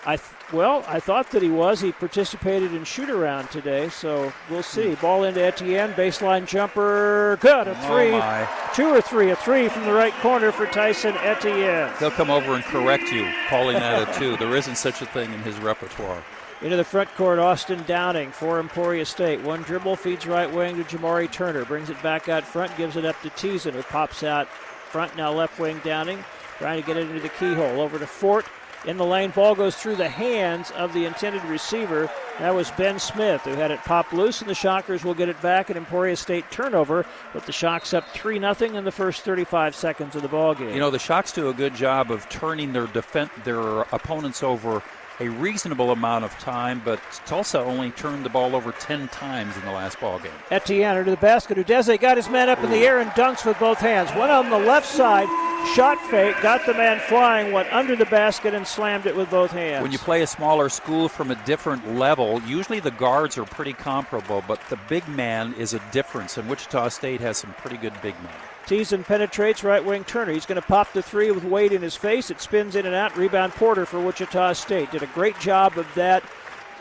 I 0.05 0.15
th- 0.15 0.29
well, 0.53 0.83
I 0.87 0.99
thought 0.99 1.31
that 1.31 1.41
he 1.41 1.49
was. 1.49 1.81
He 1.81 1.91
participated 1.91 2.73
in 2.73 2.83
shoot 2.83 3.09
around 3.09 3.49
today, 3.49 3.89
so 3.89 4.31
we'll 4.49 4.63
see. 4.63 4.93
Hmm. 4.93 5.01
Ball 5.01 5.23
into 5.25 5.43
Etienne, 5.43 5.93
baseline 5.93 6.45
jumper, 6.47 7.37
good, 7.41 7.67
a 7.67 7.71
Oh, 7.71 7.87
three, 7.87 8.11
my. 8.11 8.47
two 8.73 8.87
or 8.87 9.01
three, 9.01 9.31
a 9.31 9.35
three 9.35 9.67
from 9.69 9.85
the 9.85 9.93
right 9.93 10.13
corner 10.21 10.51
for 10.51 10.65
Tyson 10.67 11.15
Etienne. 11.17 11.91
He'll 11.99 12.11
come 12.11 12.29
over 12.29 12.53
and 12.53 12.63
correct 12.65 13.11
you, 13.11 13.31
calling 13.49 13.75
that 13.77 14.09
a 14.15 14.19
two. 14.19 14.37
There 14.37 14.55
isn't 14.55 14.75
such 14.75 15.01
a 15.01 15.05
thing 15.07 15.33
in 15.33 15.41
his 15.41 15.57
repertoire. 15.57 16.23
Into 16.61 16.77
the 16.77 16.83
front 16.85 17.13
court, 17.15 17.37
Austin 17.37 17.83
Downing 17.85 18.31
for 18.31 18.59
Emporia 18.59 19.05
State. 19.05 19.41
One 19.41 19.61
dribble, 19.63 19.97
feeds 19.97 20.25
right 20.25 20.51
wing 20.51 20.77
to 20.77 20.83
Jamari 20.83 21.29
Turner. 21.29 21.65
Brings 21.65 21.89
it 21.89 22.01
back 22.01 22.29
out 22.29 22.43
front, 22.45 22.75
gives 22.77 22.95
it 22.95 23.03
up 23.03 23.19
to 23.23 23.29
Thiessen, 23.31 23.73
who 23.73 23.83
pops 23.83 24.23
out 24.23 24.47
front. 24.47 25.15
Now 25.17 25.33
left 25.33 25.59
wing 25.59 25.81
Downing, 25.83 26.23
trying 26.57 26.81
to 26.81 26.87
get 26.87 26.95
it 26.97 27.09
into 27.09 27.19
the 27.19 27.29
keyhole. 27.29 27.81
Over 27.81 27.99
to 27.99 28.07
Fort. 28.07 28.45
In 28.85 28.97
the 28.97 29.05
lane, 29.05 29.31
ball 29.31 29.55
goes 29.55 29.75
through 29.75 29.95
the 29.95 30.07
hands 30.07 30.69
of 30.71 30.93
the 30.93 31.05
intended 31.05 31.43
receiver. 31.45 32.09
That 32.37 32.53
was 32.53 32.69
Ben 32.71 32.99
Smith, 32.99 33.41
who 33.41 33.53
had 33.55 33.71
it 33.71 33.79
pop 33.79 34.13
loose, 34.13 34.41
and 34.41 34.49
the 34.49 34.53
Shockers 34.55 35.03
will 35.03 35.15
get 35.15 35.27
it 35.27 35.41
back 35.41 35.71
at 35.71 35.77
Emporia 35.77 36.15
State 36.15 36.51
turnover. 36.51 37.03
But 37.33 37.47
the 37.47 37.51
Shocks 37.51 37.95
up 37.95 38.07
3 38.09 38.39
0 38.39 38.75
in 38.75 38.85
the 38.85 38.91
first 38.91 39.23
35 39.23 39.75
seconds 39.75 40.15
of 40.15 40.21
the 40.21 40.27
ball 40.27 40.53
game. 40.53 40.69
You 40.69 40.79
know, 40.79 40.91
the 40.91 40.99
Shocks 40.99 41.31
do 41.31 41.49
a 41.49 41.53
good 41.53 41.73
job 41.73 42.11
of 42.11 42.29
turning 42.29 42.73
their 42.73 42.85
defen- 42.85 43.31
their 43.43 43.81
opponents 43.91 44.43
over 44.43 44.83
a 45.19 45.29
reasonable 45.29 45.91
amount 45.91 46.25
of 46.25 46.37
time, 46.39 46.81
but 46.83 46.99
Tulsa 47.25 47.59
only 47.59 47.91
turned 47.91 48.25
the 48.25 48.29
ball 48.29 48.55
over 48.55 48.71
10 48.73 49.07
times 49.09 49.55
in 49.55 49.63
the 49.63 49.71
last 49.71 49.99
ball 49.99 50.19
game. 50.19 50.31
Etienne 50.51 50.97
under 50.97 51.11
the 51.11 51.17
basket. 51.17 51.57
Udeze 51.57 51.99
got 51.99 52.17
his 52.17 52.29
man 52.29 52.49
up 52.49 52.63
in 52.63 52.69
the 52.69 52.85
air 52.85 52.99
and 52.99 53.09
dunks 53.11 53.45
with 53.45 53.57
both 53.59 53.79
hands. 53.79 54.09
Went 54.15 54.31
on 54.31 54.49
the 54.49 54.59
left 54.59 54.87
side, 54.87 55.27
shot 55.73 55.97
fake, 56.09 56.35
got 56.41 56.65
the 56.65 56.73
man 56.73 56.99
flying, 56.99 57.51
went 57.53 57.71
under 57.73 57.95
the 57.95 58.05
basket 58.05 58.53
and 58.53 58.67
slammed 58.67 59.05
it 59.05 59.15
with 59.15 59.29
both 59.29 59.51
hands. 59.51 59.81
When 59.81 59.91
you 59.91 59.99
play 59.99 60.21
a 60.21 60.27
smaller 60.27 60.69
school 60.69 61.07
from 61.07 61.31
a 61.31 61.45
different 61.45 61.95
level, 61.95 62.41
usually 62.41 62.79
the 62.79 62.91
guards 62.91 63.37
are 63.37 63.45
pretty 63.45 63.73
comparable, 63.73 64.43
but 64.47 64.59
the 64.69 64.79
big 64.89 65.07
man 65.07 65.53
is 65.53 65.73
a 65.73 65.81
difference, 65.91 66.37
and 66.37 66.49
Wichita 66.49 66.89
State 66.89 67.21
has 67.21 67.37
some 67.37 67.53
pretty 67.53 67.77
good 67.77 67.93
big 68.01 68.15
men. 68.21 68.33
Thiessen 68.65 69.05
penetrates 69.05 69.63
right 69.63 69.83
wing 69.83 70.03
Turner. 70.03 70.31
He's 70.31 70.45
going 70.45 70.61
to 70.61 70.67
pop 70.67 70.91
the 70.91 71.03
three 71.03 71.29
with 71.31 71.43
Wade 71.43 71.71
in 71.71 71.81
his 71.81 71.95
face. 71.95 72.31
It 72.31 72.41
spins 72.41 72.75
in 72.75 72.85
and 72.85 72.95
out. 72.95 73.15
Rebound 73.15 73.53
Porter 73.53 73.85
for 73.85 73.99
Wichita 73.99 74.53
State. 74.53 74.91
Did 74.91 75.03
a 75.03 75.07
great 75.07 75.39
job 75.39 75.77
of 75.77 75.87
that 75.93 76.23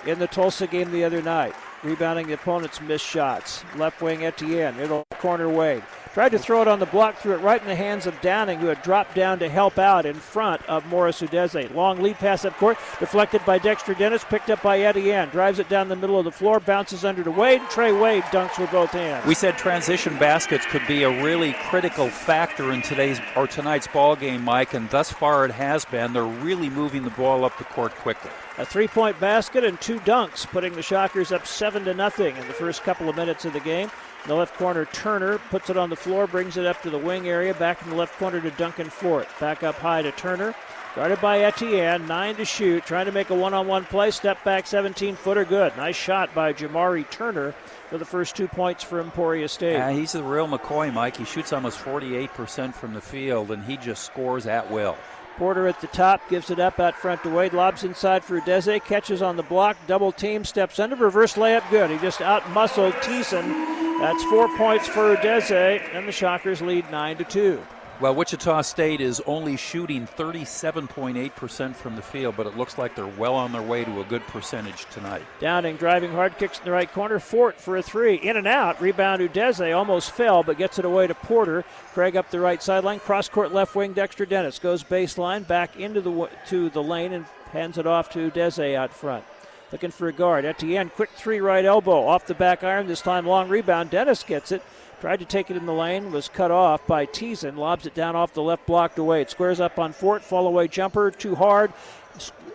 in 0.06 0.18
the 0.18 0.26
Tulsa 0.26 0.66
game 0.66 0.90
the 0.90 1.04
other 1.04 1.20
night. 1.20 1.54
Rebounding 1.84 2.26
the 2.26 2.32
opponent's 2.32 2.80
missed 2.80 3.04
shots. 3.04 3.62
Left 3.76 4.00
wing 4.00 4.24
Etienne. 4.24 4.76
The 4.78 5.04
corner 5.18 5.50
Wade. 5.50 5.82
Tried 6.14 6.30
to 6.30 6.38
throw 6.38 6.62
it 6.62 6.68
on 6.68 6.78
the 6.78 6.86
block, 6.86 7.16
threw 7.16 7.34
it 7.34 7.38
right 7.38 7.60
in 7.60 7.66
the 7.66 7.74
hands 7.74 8.06
of 8.06 8.18
Downing, 8.20 8.60
who 8.60 8.68
had 8.68 8.80
dropped 8.82 9.16
down 9.16 9.40
to 9.40 9.48
help 9.48 9.80
out 9.80 10.06
in 10.06 10.14
front 10.14 10.62
of 10.68 10.86
Morris 10.86 11.20
Udeze. 11.20 11.74
Long 11.74 12.00
lead 12.00 12.14
pass 12.18 12.44
up 12.44 12.56
court, 12.56 12.78
deflected 13.00 13.44
by 13.44 13.58
Dexter 13.58 13.94
Dennis, 13.94 14.22
picked 14.22 14.48
up 14.48 14.62
by 14.62 14.78
Etienne. 14.80 15.28
Drives 15.30 15.58
it 15.58 15.68
down 15.68 15.88
the 15.88 15.96
middle 15.96 16.16
of 16.16 16.24
the 16.24 16.30
floor, 16.30 16.60
bounces 16.60 17.04
under 17.04 17.24
to 17.24 17.32
Wade. 17.32 17.60
Trey 17.68 17.90
Wade 17.90 18.22
dunks 18.24 18.60
with 18.60 18.70
both 18.70 18.90
hands. 18.90 19.26
We 19.26 19.34
said 19.34 19.58
transition 19.58 20.16
baskets 20.16 20.64
could 20.66 20.86
be 20.86 21.02
a 21.02 21.22
really 21.22 21.54
critical 21.68 22.08
factor 22.08 22.72
in 22.72 22.80
today's 22.80 23.20
or 23.34 23.48
tonight's 23.48 23.88
ball 23.88 24.14
game, 24.14 24.44
Mike, 24.44 24.72
and 24.72 24.88
thus 24.90 25.10
far 25.10 25.44
it 25.44 25.50
has 25.50 25.84
been. 25.84 26.12
They're 26.12 26.22
really 26.22 26.70
moving 26.70 27.02
the 27.02 27.10
ball 27.10 27.44
up 27.44 27.58
the 27.58 27.64
court 27.64 27.92
quickly. 27.96 28.30
A 28.56 28.64
three-point 28.64 29.18
basket 29.18 29.64
and 29.64 29.80
two 29.80 29.98
dunks, 30.00 30.46
putting 30.46 30.74
the 30.74 30.82
Shockers 30.82 31.32
up 31.32 31.44
seven 31.44 31.84
to 31.86 31.94
nothing 31.94 32.36
in 32.36 32.46
the 32.46 32.54
first 32.54 32.84
couple 32.84 33.08
of 33.08 33.16
minutes 33.16 33.44
of 33.44 33.52
the 33.52 33.58
game. 33.60 33.90
In 34.22 34.28
the 34.28 34.34
left 34.36 34.56
corner, 34.56 34.84
Turner 34.84 35.38
puts 35.50 35.70
it 35.70 35.76
on 35.76 35.90
the 35.90 35.96
floor, 35.96 36.28
brings 36.28 36.56
it 36.56 36.64
up 36.64 36.80
to 36.82 36.90
the 36.90 36.98
wing 36.98 37.28
area, 37.28 37.52
back 37.52 37.82
in 37.82 37.90
the 37.90 37.96
left 37.96 38.16
corner 38.16 38.40
to 38.40 38.50
Duncan 38.52 38.88
Fort. 38.88 39.26
Back 39.40 39.64
up 39.64 39.74
high 39.74 40.02
to 40.02 40.12
Turner. 40.12 40.54
Guarded 40.94 41.20
by 41.20 41.40
Etienne, 41.40 42.06
nine 42.06 42.36
to 42.36 42.44
shoot, 42.44 42.86
trying 42.86 43.06
to 43.06 43.12
make 43.12 43.30
a 43.30 43.34
one-on-one 43.34 43.86
play. 43.86 44.12
Step 44.12 44.44
back, 44.44 44.66
17-footer, 44.66 45.44
good. 45.44 45.76
Nice 45.76 45.96
shot 45.96 46.32
by 46.32 46.52
Jamari 46.52 47.10
Turner 47.10 47.52
for 47.90 47.98
the 47.98 48.04
first 48.04 48.36
two 48.36 48.46
points 48.46 48.84
for 48.84 49.00
Emporia 49.00 49.48
State. 49.48 49.72
Yeah, 49.72 49.90
he's 49.90 50.12
the 50.12 50.22
real 50.22 50.46
McCoy, 50.46 50.94
Mike. 50.94 51.16
He 51.16 51.24
shoots 51.24 51.52
almost 51.52 51.80
48% 51.80 52.72
from 52.72 52.94
the 52.94 53.00
field, 53.00 53.50
and 53.50 53.64
he 53.64 53.76
just 53.76 54.04
scores 54.04 54.46
at 54.46 54.70
will. 54.70 54.96
Porter 55.36 55.66
at 55.66 55.80
the 55.80 55.86
top 55.88 56.20
gives 56.28 56.50
it 56.50 56.58
up 56.58 56.78
out 56.78 56.94
front 56.94 57.22
to 57.22 57.30
Wade. 57.30 57.52
Lobs 57.52 57.84
inside 57.84 58.24
for 58.24 58.40
Udeze. 58.40 58.84
Catches 58.84 59.22
on 59.22 59.36
the 59.36 59.42
block. 59.42 59.76
Double 59.86 60.12
team. 60.12 60.44
Steps 60.44 60.78
under. 60.78 60.96
Reverse 60.96 61.34
layup. 61.34 61.68
Good. 61.70 61.90
He 61.90 61.98
just 61.98 62.20
out 62.20 62.48
muscled 62.50 62.94
Thiessen. 62.94 63.98
That's 64.00 64.22
four 64.24 64.48
points 64.56 64.86
for 64.86 65.16
Udeze. 65.16 65.80
And 65.94 66.06
the 66.06 66.12
Shockers 66.12 66.62
lead 66.62 66.90
9 66.90 67.16
to 67.18 67.24
2. 67.24 67.62
Well, 68.00 68.16
Wichita 68.16 68.62
State 68.62 69.00
is 69.00 69.22
only 69.24 69.56
shooting 69.56 70.04
37.8% 70.04 71.76
from 71.76 71.94
the 71.94 72.02
field, 72.02 72.34
but 72.36 72.48
it 72.48 72.56
looks 72.56 72.76
like 72.76 72.96
they're 72.96 73.06
well 73.06 73.36
on 73.36 73.52
their 73.52 73.62
way 73.62 73.84
to 73.84 74.00
a 74.00 74.04
good 74.04 74.22
percentage 74.26 74.86
tonight. 74.90 75.22
Downing 75.38 75.76
driving 75.76 76.10
hard. 76.10 76.36
Kicks 76.36 76.58
in 76.58 76.64
the 76.64 76.72
right 76.72 76.90
corner. 76.92 77.20
Fort 77.20 77.60
for 77.60 77.76
a 77.76 77.82
three. 77.82 78.16
In 78.16 78.36
and 78.36 78.48
out. 78.48 78.80
Rebound 78.80 79.22
Udeze. 79.22 79.76
Almost 79.76 80.10
fell, 80.10 80.42
but 80.42 80.58
gets 80.58 80.80
it 80.80 80.84
away 80.84 81.06
to 81.06 81.14
Porter. 81.14 81.64
Craig 81.92 82.16
up 82.16 82.30
the 82.30 82.40
right 82.40 82.60
sideline. 82.60 82.98
Cross 82.98 83.28
court 83.28 83.54
left 83.54 83.76
wing. 83.76 83.92
Dexter 83.92 84.26
Dennis 84.26 84.58
goes 84.58 84.82
baseline. 84.82 85.46
Back 85.46 85.76
into 85.78 86.00
the, 86.00 86.28
to 86.48 86.70
the 86.70 86.82
lane 86.82 87.12
and 87.12 87.26
hands 87.52 87.78
it 87.78 87.86
off 87.86 88.10
to 88.10 88.28
Udeze 88.28 88.74
out 88.74 88.92
front. 88.92 89.24
Looking 89.70 89.92
for 89.92 90.08
a 90.08 90.12
guard. 90.12 90.44
Etienne, 90.44 90.90
quick 90.90 91.10
three 91.10 91.40
right 91.40 91.64
elbow. 91.64 92.06
Off 92.06 92.26
the 92.26 92.34
back 92.34 92.64
iron. 92.64 92.88
This 92.88 93.02
time 93.02 93.24
long 93.24 93.48
rebound. 93.48 93.90
Dennis 93.90 94.24
gets 94.24 94.50
it. 94.50 94.62
Tried 95.00 95.20
to 95.20 95.26
take 95.26 95.50
it 95.50 95.56
in 95.56 95.66
the 95.66 95.72
lane. 95.72 96.12
Was 96.12 96.28
cut 96.28 96.50
off 96.50 96.86
by 96.86 97.06
Thiessen. 97.06 97.56
Lobs 97.56 97.86
it 97.86 97.94
down 97.94 98.16
off 98.16 98.32
the 98.32 98.42
left 98.42 98.66
blocked 98.66 98.98
away. 98.98 99.20
It 99.20 99.30
Squares 99.30 99.60
up 99.60 99.78
on 99.78 99.92
Fort. 99.92 100.22
Fall 100.22 100.46
away 100.46 100.68
jumper. 100.68 101.10
Too 101.10 101.34
hard. 101.34 101.72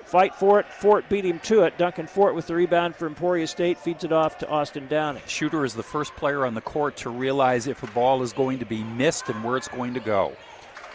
Fight 0.06 0.34
for 0.34 0.60
it. 0.60 0.66
Fort 0.66 1.08
beat 1.08 1.24
him 1.24 1.38
to 1.42 1.62
it. 1.62 1.78
Duncan 1.78 2.08
Fort 2.08 2.34
with 2.34 2.48
the 2.48 2.56
rebound 2.56 2.96
for 2.96 3.06
Emporia 3.06 3.46
State. 3.46 3.78
Feeds 3.78 4.04
it 4.04 4.12
off 4.12 4.40
to 4.40 4.50
Austin 4.50 4.88
Downing. 4.88 5.22
Shooter 5.28 5.64
is 5.64 5.76
the 5.76 5.84
first 5.84 6.16
player 6.16 6.48
on 6.48 6.56
the 6.56 6.62
court 6.62 6.98
to 6.98 7.12
realize 7.12 7.68
if 7.68 7.84
a 7.84 7.88
ball 7.92 8.24
is 8.24 8.34
going 8.34 8.58
to 8.58 8.66
be 8.66 8.84
missed 8.84 9.30
and 9.30 9.44
where 9.44 9.56
it's 9.56 9.68
going 9.68 9.94
to 9.94 10.00
go. 10.00 10.34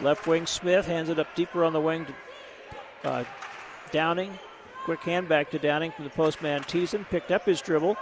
Left 0.01 0.27
wing 0.27 0.45
Smith 0.45 0.85
hands 0.85 1.07
it 1.07 1.17
up 1.17 1.33
deeper 1.35 1.63
on 1.63 1.71
the 1.71 1.79
wing 1.79 2.05
to 3.03 3.09
uh, 3.09 3.23
Downing. 3.91 4.37
Quick 4.83 4.99
hand 4.99 5.29
back 5.29 5.49
to 5.51 5.59
Downing 5.59 5.91
from 5.91 6.03
the 6.03 6.11
postman 6.11 6.63
Thiessen. 6.63 7.07
Picked 7.09 7.31
up 7.31 7.45
his 7.45 7.61
dribble. 7.61 7.95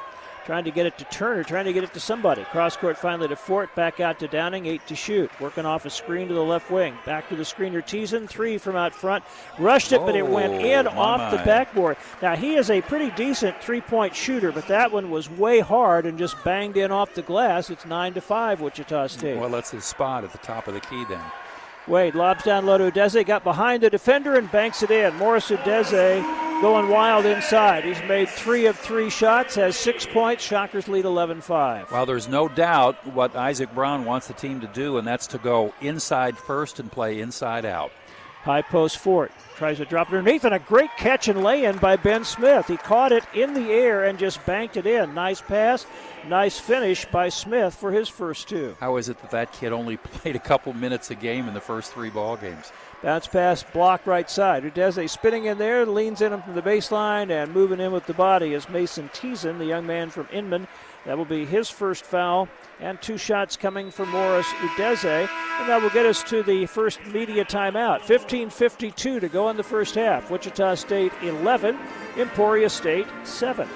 Trying 0.46 0.66
to 0.66 0.72
get 0.72 0.86
it 0.86 0.98
to 0.98 1.06
Turner, 1.06 1.44
trying 1.44 1.66
to 1.66 1.74
get 1.74 1.84
it 1.84 1.94
to 1.94 2.00
somebody. 2.00 2.44
Cross 2.44 2.78
court 2.78 2.98
finally 2.98 3.30
to 3.30 3.36
Fort, 3.36 3.74
back 3.76 4.00
out 4.00 4.20
to 4.20 4.28
Downing, 4.28 4.66
eight 4.66 4.86
to 4.88 4.96
shoot. 4.96 5.32
Working 5.40 5.66
off 5.66 5.86
a 5.86 5.90
screen 5.90 6.28
to 6.28 6.34
the 6.34 6.44
left 6.44 6.70
wing. 6.70 6.98
Back 7.06 7.30
to 7.30 7.36
the 7.36 7.44
screener 7.44 7.82
Thiessen, 7.82 8.28
three 8.28 8.58
from 8.58 8.76
out 8.76 8.94
front. 8.94 9.24
Rushed 9.58 9.94
it, 9.94 10.02
but 10.02 10.16
it 10.16 10.28
went 10.28 10.54
oh, 10.54 10.60
in 10.60 10.88
Oh, 10.88 10.92
my, 10.92 10.98
off 10.98 11.32
the 11.32 11.38
backboard. 11.38 11.98
Now, 12.22 12.36
he 12.36 12.56
is 12.56 12.70
a 12.70 12.82
pretty 12.82 13.12
decent 13.12 13.62
three 13.62 13.82
point 13.82 14.16
shooter, 14.16 14.52
but 14.52 14.68
that 14.68 14.92
one 14.92 15.10
was 15.10 15.30
way 15.30 15.60
hard 15.60 16.06
and 16.06 16.18
just 16.18 16.42
banged 16.44 16.78
in 16.78 16.92
off 16.92 17.14
the 17.14 17.22
glass. 17.22 17.70
It's 17.70 17.86
9 17.86 18.14
to 18.16 18.22
5, 18.22 18.62
Wichita 18.62 19.08
State. 19.08 19.38
Well, 19.38 19.50
that's 19.50 19.72
his 19.72 19.86
spot 19.86 20.24
at 20.24 20.32
the 20.32 20.38
top 20.40 20.68
of 20.68 20.74
the 20.74 20.82
key 20.82 21.06
then. 21.06 21.24
Wade 21.88 22.16
lobs 22.16 22.44
down 22.44 22.66
low 22.66 22.78
to 22.78 22.92
Udeze, 22.92 23.26
got 23.26 23.44
behind 23.44 23.84
the 23.84 23.90
defender 23.90 24.36
and 24.36 24.50
banks 24.52 24.84
it 24.84 24.92
in. 24.92 25.16
Morris 25.18 25.50
Udeze 25.50 26.62
going 26.62 26.88
wild 26.88 27.26
inside. 27.26 27.84
He's 27.84 28.02
made 28.04 28.30
three 28.30 28.68
of 28.68 28.78
three 28.80 29.10
shots, 29.10 29.56
has 29.56 29.76
six 29.76 30.06
points. 30.06 30.44
Shockers 30.44 30.88
lead 30.88 31.04
11 31.04 31.42
5. 31.42 31.92
Well, 31.92 32.06
there's 32.06 32.30
no 32.30 32.48
doubt 32.48 33.06
what 33.14 33.36
Isaac 33.36 33.74
Brown 33.76 34.06
wants 34.06 34.28
the 34.28 34.34
team 34.34 34.62
to 34.62 34.68
do, 34.68 34.98
and 34.98 35.06
that's 35.06 35.28
to 35.28 35.38
go 35.38 35.74
inside 35.82 36.38
first 36.38 36.80
and 36.80 36.90
play 36.90 37.20
inside 37.20 37.66
out. 37.66 37.92
High 38.44 38.62
post 38.62 38.98
Fort 38.98 39.32
tries 39.64 39.78
to 39.78 39.86
drop 39.86 40.12
it 40.12 40.18
underneath, 40.18 40.44
and 40.44 40.54
a 40.54 40.60
great 40.60 40.90
catch 40.98 41.30
and 41.30 41.42
lay 41.42 41.64
in 41.64 41.78
by 41.78 41.96
Ben 41.96 42.26
Smith. 42.26 42.68
He 42.68 42.76
caught 42.76 43.14
it 43.14 43.24
in 43.34 43.54
the 43.54 43.72
air 43.72 44.04
and 44.04 44.20
just 44.20 44.46
banked 44.46 44.76
it 44.76 44.86
in. 44.86 45.14
Nice 45.14 45.40
pass, 45.40 45.86
nice 46.28 46.60
finish 46.60 47.06
by 47.06 47.30
Smith 47.30 47.74
for 47.74 47.90
his 47.90 48.10
first 48.10 48.50
two. 48.50 48.76
How 48.82 48.98
is 48.98 49.08
it 49.08 49.22
that 49.22 49.32
that 49.32 49.54
kid 49.54 49.72
only 49.72 49.96
played 50.20 50.36
a 50.36 50.40
couple 50.40 50.74
minutes 50.74 51.12
a 51.12 51.16
game 51.16 51.48
in 51.48 51.54
the 51.54 51.62
first 51.62 51.94
three 51.94 52.10
ball 52.10 52.36
games? 52.36 52.74
Bounce 53.02 53.28
pass, 53.28 53.64
block 53.64 54.06
right 54.06 54.30
side. 54.30 54.64
Udeze 54.64 55.10
spinning 55.10 55.46
in 55.46 55.58
there, 55.58 55.86
leans 55.86 56.20
in 56.20 56.34
him 56.34 56.42
from 56.42 56.56
the 56.56 56.62
baseline, 56.62 57.30
and 57.30 57.54
moving 57.54 57.80
in 57.80 57.94
with 57.94 58.06
the 58.06 58.14
body 58.14 58.54
is 58.54 58.68
Mason 58.68 59.08
Thiessen, 59.14 59.60
the 59.60 59.66
young 59.66 59.88
man 59.88 60.10
from 60.10 60.28
Inman. 60.34 60.68
That 61.06 61.18
will 61.18 61.26
be 61.26 61.46
his 61.46 61.70
first 61.70 62.06
foul, 62.06 62.48
and 62.80 63.02
two 63.02 63.18
shots 63.18 63.58
coming 63.58 63.92
from 63.92 64.10
Morris 64.10 64.48
Udeze. 64.48 65.28
And 65.60 65.70
that 65.70 65.82
will 65.82 65.90
get 65.90 66.06
us 66.06 66.24
to 66.24 66.44
the 66.44 66.66
first 66.66 67.04
media 67.08 67.44
timeout. 67.44 68.02
15.52 68.02 69.20
to 69.20 69.28
go 69.28 69.50
in 69.50 69.58
the 69.58 69.64
first 69.64 69.96
half. 69.96 70.32
Wichita 70.32 70.76
State 70.76 71.12
11, 71.22 71.78
Emporia 72.18 72.70
State 72.70 73.08
7. 73.24 73.68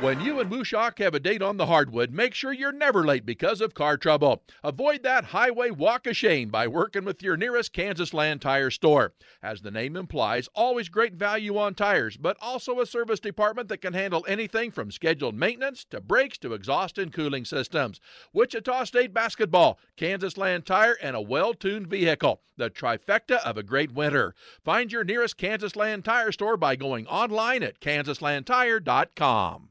When 0.00 0.20
you 0.20 0.40
and 0.40 0.50
Wushock 0.50 0.98
have 0.98 1.14
a 1.14 1.20
date 1.20 1.40
on 1.40 1.56
the 1.56 1.64
hardwood, 1.64 2.12
make 2.12 2.34
sure 2.34 2.52
you're 2.52 2.70
never 2.70 3.02
late 3.02 3.24
because 3.24 3.62
of 3.62 3.72
car 3.72 3.96
trouble. 3.96 4.42
Avoid 4.62 5.02
that 5.04 5.24
highway 5.24 5.70
walk 5.70 6.06
of 6.06 6.14
shame 6.14 6.50
by 6.50 6.68
working 6.68 7.06
with 7.06 7.22
your 7.22 7.38
nearest 7.38 7.72
Kansas 7.72 8.12
Land 8.12 8.42
Tire 8.42 8.70
store. 8.70 9.14
As 9.42 9.62
the 9.62 9.70
name 9.70 9.96
implies, 9.96 10.50
always 10.54 10.90
great 10.90 11.14
value 11.14 11.56
on 11.56 11.74
tires, 11.74 12.18
but 12.18 12.36
also 12.42 12.78
a 12.78 12.84
service 12.84 13.20
department 13.20 13.70
that 13.70 13.80
can 13.80 13.94
handle 13.94 14.22
anything 14.28 14.70
from 14.70 14.90
scheduled 14.90 15.34
maintenance 15.34 15.82
to 15.86 16.02
brakes 16.02 16.36
to 16.38 16.52
exhaust 16.52 16.98
and 16.98 17.10
cooling 17.10 17.46
systems. 17.46 17.98
Wichita 18.34 18.84
State 18.84 19.14
basketball, 19.14 19.78
Kansas 19.96 20.36
Land 20.36 20.66
Tire, 20.66 20.98
and 21.02 21.16
a 21.16 21.22
well 21.22 21.54
tuned 21.54 21.86
vehicle. 21.86 22.42
The 22.58 22.68
trifecta 22.68 23.38
of 23.46 23.56
a 23.56 23.62
great 23.62 23.92
winter. 23.92 24.34
Find 24.62 24.92
your 24.92 25.04
nearest 25.04 25.38
Kansas 25.38 25.74
Land 25.74 26.04
Tire 26.04 26.32
store 26.32 26.58
by 26.58 26.76
going 26.76 27.06
online 27.06 27.62
at 27.62 27.80
kansaslandtire.com. 27.80 29.70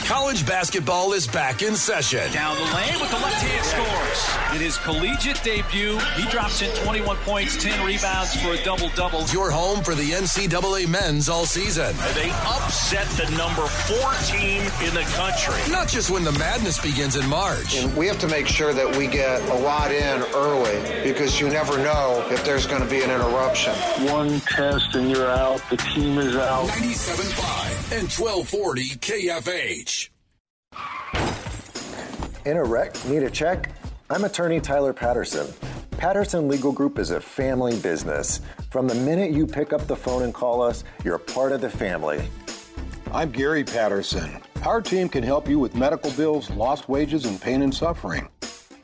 College 0.00 0.46
basketball 0.46 1.12
is 1.12 1.26
back 1.26 1.62
in 1.62 1.76
session. 1.76 2.30
Down 2.32 2.56
the 2.56 2.64
lane 2.74 2.98
with 3.00 3.10
the 3.10 3.16
left 3.16 3.42
hand 3.42 3.64
scores. 3.64 4.56
In 4.56 4.60
his 4.60 4.76
collegiate 4.78 5.42
debut, 5.42 5.98
he 6.16 6.28
drops 6.30 6.62
in 6.62 6.74
21 6.84 7.16
points, 7.18 7.62
10 7.62 7.86
rebounds 7.86 8.34
for 8.40 8.52
a 8.52 8.64
double 8.64 8.88
double. 8.90 9.24
Your 9.26 9.50
home 9.50 9.82
for 9.84 9.94
the 9.94 10.10
NCAA 10.10 10.88
men's 10.88 11.28
all 11.28 11.44
season. 11.44 11.94
They 12.14 12.30
upset 12.30 13.06
the 13.10 13.30
number 13.36 13.66
four 13.66 14.12
team 14.24 14.62
in 14.86 14.94
the 14.94 15.04
country. 15.14 15.60
Not 15.70 15.88
just 15.88 16.10
when 16.10 16.24
the 16.24 16.32
madness 16.32 16.80
begins 16.80 17.16
in 17.16 17.28
March. 17.28 17.76
And 17.76 17.94
we 17.96 18.06
have 18.06 18.18
to 18.20 18.28
make 18.28 18.46
sure 18.46 18.72
that 18.72 18.96
we 18.96 19.06
get 19.06 19.40
a 19.50 19.54
lot 19.54 19.92
in 19.92 20.22
early 20.34 21.04
because 21.04 21.38
you 21.38 21.48
never 21.48 21.76
know 21.78 22.26
if 22.30 22.44
there's 22.44 22.66
going 22.66 22.82
to 22.82 22.88
be 22.88 23.02
an 23.02 23.10
interruption. 23.10 23.74
One 24.10 24.40
test 24.40 24.94
and 24.94 25.10
you're 25.10 25.30
out. 25.30 25.62
The 25.70 25.76
team 25.76 26.18
is 26.18 26.34
out. 26.36 26.68
97.5 26.68 27.92
and 27.92 28.08
1240 28.08 28.96
KFH. 29.84 30.08
In 32.44 32.56
a 32.56 32.64
wreck, 32.64 33.04
need 33.06 33.22
a 33.22 33.30
check? 33.30 33.70
I'm 34.10 34.24
attorney 34.24 34.60
Tyler 34.60 34.92
Patterson. 34.92 35.52
Patterson 35.92 36.48
Legal 36.48 36.72
Group 36.72 36.98
is 36.98 37.10
a 37.10 37.20
family 37.20 37.78
business. 37.78 38.40
From 38.70 38.88
the 38.88 38.94
minute 38.94 39.30
you 39.30 39.46
pick 39.46 39.72
up 39.72 39.86
the 39.86 39.94
phone 39.94 40.22
and 40.22 40.34
call 40.34 40.60
us, 40.62 40.82
you're 41.04 41.18
part 41.18 41.52
of 41.52 41.60
the 41.60 41.70
family. 41.70 42.22
I'm 43.12 43.30
Gary 43.30 43.62
Patterson. 43.62 44.40
Our 44.64 44.80
team 44.80 45.08
can 45.08 45.22
help 45.22 45.48
you 45.48 45.58
with 45.58 45.76
medical 45.76 46.10
bills, 46.12 46.50
lost 46.50 46.88
wages, 46.88 47.26
and 47.26 47.40
pain 47.40 47.62
and 47.62 47.72
suffering. 47.72 48.28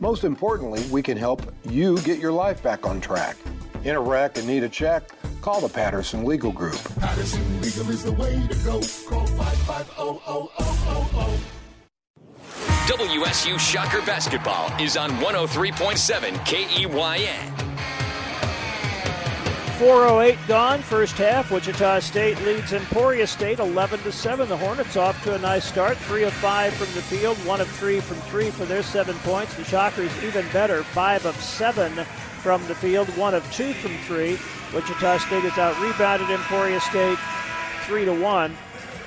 Most 0.01 0.23
importantly, 0.23 0.85
we 0.91 1.03
can 1.03 1.17
help 1.17 1.53
you 1.69 1.99
get 2.03 2.21
your 2.21 2.31
life 2.31 2.63
back 2.63 2.87
on 2.87 3.01
track. 3.01 3.37
In 3.85 3.95
a 3.95 4.01
wreck 4.01 4.37
and 4.37 4.47
need 4.47 4.65
a 4.65 4.69
check? 4.69 5.05
Call 5.41 5.61
the 5.61 5.69
Patterson 5.69 6.25
Legal 6.25 6.51
Group. 6.51 6.79
Patterson 6.99 7.41
Legal 7.61 7.89
is 7.91 8.03
the 8.03 8.13
way 8.13 8.35
to 8.49 8.55
go. 8.65 8.81
Call 9.09 9.27
550 9.27 10.59
WSU 12.93 13.59
Shocker 13.59 14.05
Basketball 14.05 14.73
is 14.81 14.97
on 14.97 15.11
103.7 15.13 16.35
KEYN. 16.45 17.55
408 19.79 20.39
gone, 20.49 20.83
first 20.83 21.17
half. 21.17 21.53
Wichita 21.53 22.01
State 22.01 22.41
leads 22.43 22.73
Emporia 22.73 23.29
State 23.29 23.61
11 23.61 24.01
to 24.01 24.11
7. 24.11 24.49
The 24.49 24.57
Hornets 24.57 24.97
off 24.97 25.23
to 25.23 25.37
a 25.37 25.39
nice 25.39 25.65
start. 25.65 25.97
3 25.99 26.25
of 26.25 26.33
5 26.33 26.75
from 26.75 26.93
the 26.95 27.03
field, 27.03 27.37
1 27.47 27.61
of 27.61 27.69
3 27.69 28.01
from 28.01 28.17
3 28.17 28.51
for 28.51 28.65
their 28.65 28.83
7 28.83 29.15
points. 29.19 29.55
The 29.55 29.63
Shockers 29.63 30.11
even 30.25 30.45
better, 30.53 30.83
5 30.83 31.27
of 31.27 31.37
7 31.37 32.05
from 32.39 32.65
the 32.67 32.75
field, 32.75 33.09
1 33.17 33.35
of 33.35 33.53
2 33.53 33.73
from 33.75 33.97
3. 33.99 34.39
Wichita 34.75 35.19
State 35.19 35.43
has 35.43 35.59
out 35.59 35.81
rebounded 35.83 36.31
Emporia 36.31 36.81
State 36.81 37.19
3 37.83 38.05
to 38.05 38.15
1. 38.15 38.57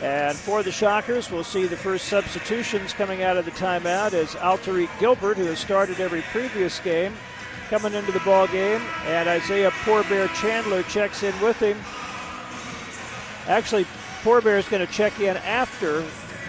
And 0.01 0.35
for 0.35 0.63
the 0.63 0.71
Shockers, 0.71 1.29
we'll 1.29 1.43
see 1.43 1.65
the 1.65 1.77
first 1.77 2.07
substitutions 2.07 2.93
coming 2.93 3.23
out 3.23 3.37
of 3.37 3.45
the 3.45 3.51
timeout 3.51 4.13
as 4.13 4.35
Alterique 4.35 4.89
Gilbert, 4.99 5.37
who 5.37 5.45
has 5.45 5.59
started 5.59 5.99
every 5.99 6.21
previous 6.31 6.79
game, 6.79 7.13
coming 7.69 7.93
into 7.93 8.11
the 8.11 8.19
ball 8.21 8.47
game, 8.47 8.81
and 9.05 9.29
Isaiah 9.29 9.71
Poor 9.83 10.03
Bear 10.05 10.27
Chandler 10.29 10.83
checks 10.83 11.23
in 11.23 11.39
with 11.39 11.57
him. 11.59 11.77
Actually, 13.47 13.85
Poor 14.23 14.41
Bear 14.41 14.57
is 14.57 14.67
going 14.67 14.85
to 14.85 14.91
check 14.91 15.19
in 15.19 15.37
after 15.37 16.03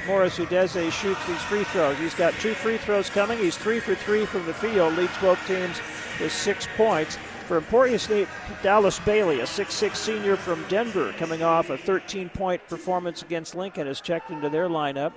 Morris 0.07 0.39
Udeze 0.39 0.91
shoots 0.91 1.26
these 1.26 1.43
free 1.43 1.64
throws. 1.64 1.99
He's 1.99 2.14
got 2.14 2.33
two 2.35 2.55
free 2.55 2.78
throws 2.78 3.09
coming. 3.11 3.39
He's 3.39 3.57
three 3.57 3.80
for 3.80 3.95
three 3.95 4.26
from 4.26 4.47
the 4.47 4.55
field, 4.55 4.97
leads 4.97 5.16
both 5.18 5.39
teams 5.47 5.78
with 6.21 6.33
six 6.33 6.67
points. 6.77 7.19
For 7.47 7.59
Emporia 7.59 7.99
State, 7.99 8.29
Dallas 8.63 8.99
Bailey, 9.01 9.41
a 9.41 9.45
6'6 9.45 9.97
senior 9.97 10.37
from 10.37 10.65
Denver, 10.69 11.13
coming 11.19 11.43
off 11.43 11.71
a 11.71 11.77
13 11.77 12.29
point 12.31 12.67
performance 12.69 13.23
against 13.23 13.55
Lincoln, 13.55 13.87
has 13.87 14.01
checked 14.01 14.31
into 14.31 14.49
their 14.49 14.69
lineup. 14.69 15.13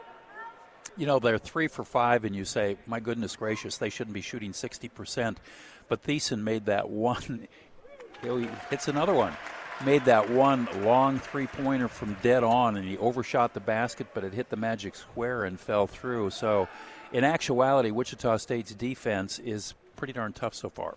You 0.98 1.06
know, 1.06 1.20
they're 1.20 1.38
three 1.38 1.68
for 1.68 1.84
five, 1.84 2.26
and 2.26 2.36
you 2.36 2.46
say, 2.46 2.78
my 2.88 3.00
goodness 3.00 3.36
gracious, 3.36 3.78
they 3.78 3.90
shouldn't 3.90 4.14
be 4.14 4.22
shooting 4.22 4.52
60%. 4.52 5.38
But 5.88 6.04
Thiessen 6.04 6.42
made 6.42 6.66
that 6.66 6.90
one, 6.90 7.48
he 8.22 8.48
hits 8.70 8.88
another 8.88 9.14
one. 9.14 9.34
Made 9.86 10.06
that 10.06 10.30
one 10.30 10.68
long 10.84 11.20
three 11.20 11.48
pointer 11.48 11.90
from 11.90 12.16
dead 12.22 12.44
on, 12.44 12.78
and 12.78 12.88
he 12.88 12.98
overshot 12.98 13.54
the 13.54 13.60
basket, 13.60 14.08
but 14.14 14.24
it 14.24 14.34
hit 14.34 14.50
the 14.50 14.56
magic 14.56 14.96
square 14.96 15.44
and 15.44 15.60
fell 15.60 15.86
through. 15.86 16.30
So, 16.30 16.70
in 17.12 17.26
actuality, 17.26 17.92
Wichita 17.92 18.38
State's 18.38 18.74
defense 18.74 19.38
is 19.40 19.74
pretty 19.96 20.14
darn 20.14 20.34
tough 20.34 20.54
so 20.54 20.70
far. 20.70 20.96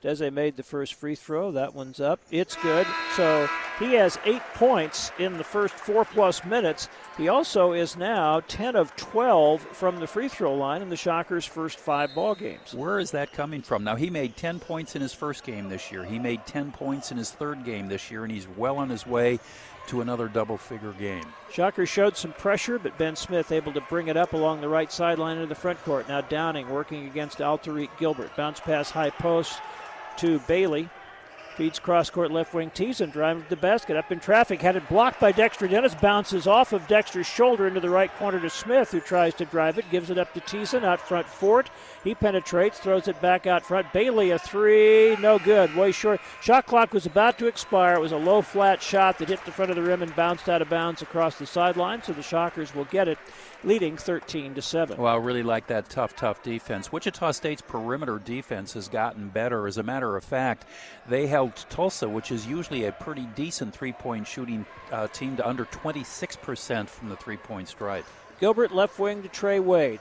Dese 0.00 0.30
made 0.30 0.56
the 0.56 0.62
first 0.62 0.94
free 0.94 1.16
throw. 1.16 1.50
That 1.50 1.74
one's 1.74 1.98
up. 1.98 2.20
It's 2.30 2.54
good. 2.56 2.86
So 3.16 3.48
he 3.80 3.94
has 3.94 4.16
eight 4.24 4.42
points 4.54 5.10
in 5.18 5.36
the 5.38 5.44
first 5.44 5.74
four 5.74 6.04
plus 6.04 6.44
minutes. 6.44 6.88
He 7.16 7.28
also 7.28 7.72
is 7.72 7.96
now 7.96 8.40
10 8.46 8.76
of 8.76 8.94
12 8.94 9.60
from 9.60 9.98
the 9.98 10.06
free 10.06 10.28
throw 10.28 10.54
line 10.54 10.82
in 10.82 10.88
the 10.88 10.96
Shockers' 10.96 11.44
first 11.44 11.80
five 11.80 12.14
ball 12.14 12.36
games. 12.36 12.74
Where 12.74 13.00
is 13.00 13.10
that 13.10 13.32
coming 13.32 13.60
from? 13.60 13.82
Now, 13.82 13.96
he 13.96 14.08
made 14.08 14.36
10 14.36 14.60
points 14.60 14.94
in 14.94 15.02
his 15.02 15.14
first 15.14 15.42
game 15.42 15.68
this 15.68 15.90
year. 15.90 16.04
He 16.04 16.20
made 16.20 16.46
10 16.46 16.70
points 16.70 17.10
in 17.10 17.16
his 17.16 17.32
third 17.32 17.64
game 17.64 17.88
this 17.88 18.08
year, 18.08 18.22
and 18.22 18.32
he's 18.32 18.46
well 18.56 18.76
on 18.76 18.88
his 18.88 19.04
way 19.04 19.40
to 19.88 20.00
another 20.00 20.28
double 20.28 20.56
figure 20.56 20.92
game. 20.92 21.24
Shockers 21.50 21.88
showed 21.88 22.16
some 22.16 22.32
pressure, 22.32 22.78
but 22.78 22.96
Ben 22.98 23.16
Smith 23.16 23.52
able 23.52 23.72
to 23.72 23.80
bring 23.82 24.08
it 24.08 24.16
up 24.16 24.32
along 24.32 24.60
the 24.60 24.68
right 24.68 24.92
sideline 24.92 25.38
of 25.38 25.48
the 25.48 25.54
front 25.54 25.82
court. 25.84 26.08
Now 26.08 26.20
Downing 26.20 26.68
working 26.68 27.06
against 27.06 27.38
Alterique 27.38 27.96
Gilbert. 27.98 28.34
Bounce 28.36 28.60
pass 28.60 28.90
high 28.90 29.10
post 29.10 29.60
to 30.18 30.38
Bailey. 30.40 30.88
Feeds 31.58 31.80
cross 31.80 32.08
court 32.08 32.30
left 32.30 32.54
wing 32.54 32.70
Thiessen 32.70 33.12
to 33.12 33.44
the 33.48 33.56
basket. 33.56 33.96
Up 33.96 34.12
in 34.12 34.20
traffic. 34.20 34.62
Had 34.62 34.76
it 34.76 34.88
blocked 34.88 35.18
by 35.18 35.32
Dexter 35.32 35.66
Dennis. 35.66 35.92
Bounces 35.92 36.46
off 36.46 36.72
of 36.72 36.86
Dexter's 36.86 37.26
shoulder 37.26 37.66
into 37.66 37.80
the 37.80 37.90
right 37.90 38.14
corner 38.14 38.38
to 38.38 38.48
Smith, 38.48 38.92
who 38.92 39.00
tries 39.00 39.34
to 39.34 39.44
drive 39.44 39.76
it. 39.76 39.90
Gives 39.90 40.08
it 40.08 40.18
up 40.18 40.32
to 40.34 40.40
Thiessen 40.40 40.84
out 40.84 41.00
front. 41.00 41.26
Fort. 41.26 41.68
He 42.04 42.14
penetrates. 42.14 42.78
Throws 42.78 43.08
it 43.08 43.20
back 43.20 43.48
out 43.48 43.64
front. 43.64 43.92
Bailey 43.92 44.30
a 44.30 44.38
three. 44.38 45.16
No 45.16 45.40
good. 45.40 45.74
Way 45.74 45.90
short. 45.90 46.20
Shot 46.40 46.64
clock 46.66 46.94
was 46.94 47.06
about 47.06 47.40
to 47.40 47.48
expire. 47.48 47.96
It 47.96 48.00
was 48.02 48.12
a 48.12 48.16
low 48.16 48.40
flat 48.40 48.80
shot 48.80 49.18
that 49.18 49.28
hit 49.28 49.44
the 49.44 49.50
front 49.50 49.72
of 49.72 49.76
the 49.76 49.82
rim 49.82 50.00
and 50.00 50.14
bounced 50.14 50.48
out 50.48 50.62
of 50.62 50.70
bounds 50.70 51.02
across 51.02 51.40
the 51.40 51.46
sideline. 51.46 52.04
So 52.04 52.12
the 52.12 52.22
Shockers 52.22 52.72
will 52.72 52.84
get 52.84 53.08
it 53.08 53.18
leading 53.64 53.96
13 53.96 54.54
to 54.54 54.62
7. 54.62 54.96
Well, 54.96 55.12
I 55.12 55.16
really 55.16 55.42
like 55.42 55.66
that 55.68 55.88
tough, 55.88 56.14
tough 56.16 56.42
defense. 56.42 56.92
Wichita 56.92 57.32
State's 57.32 57.62
perimeter 57.62 58.18
defense 58.18 58.72
has 58.74 58.88
gotten 58.88 59.28
better. 59.28 59.66
As 59.66 59.78
a 59.78 59.82
matter 59.82 60.16
of 60.16 60.24
fact, 60.24 60.64
they 61.08 61.26
held 61.26 61.56
Tulsa, 61.68 62.08
which 62.08 62.30
is 62.30 62.46
usually 62.46 62.84
a 62.84 62.92
pretty 62.92 63.26
decent 63.34 63.74
three 63.74 63.92
point 63.92 64.26
shooting 64.26 64.64
uh, 64.92 65.08
team, 65.08 65.36
to 65.36 65.46
under 65.46 65.64
26% 65.66 66.88
from 66.88 67.08
the 67.08 67.16
three 67.16 67.36
point 67.36 67.68
stripe. 67.68 68.04
Gilbert 68.40 68.72
left 68.72 68.98
wing 68.98 69.22
to 69.22 69.28
Trey 69.28 69.58
Wade. 69.60 70.00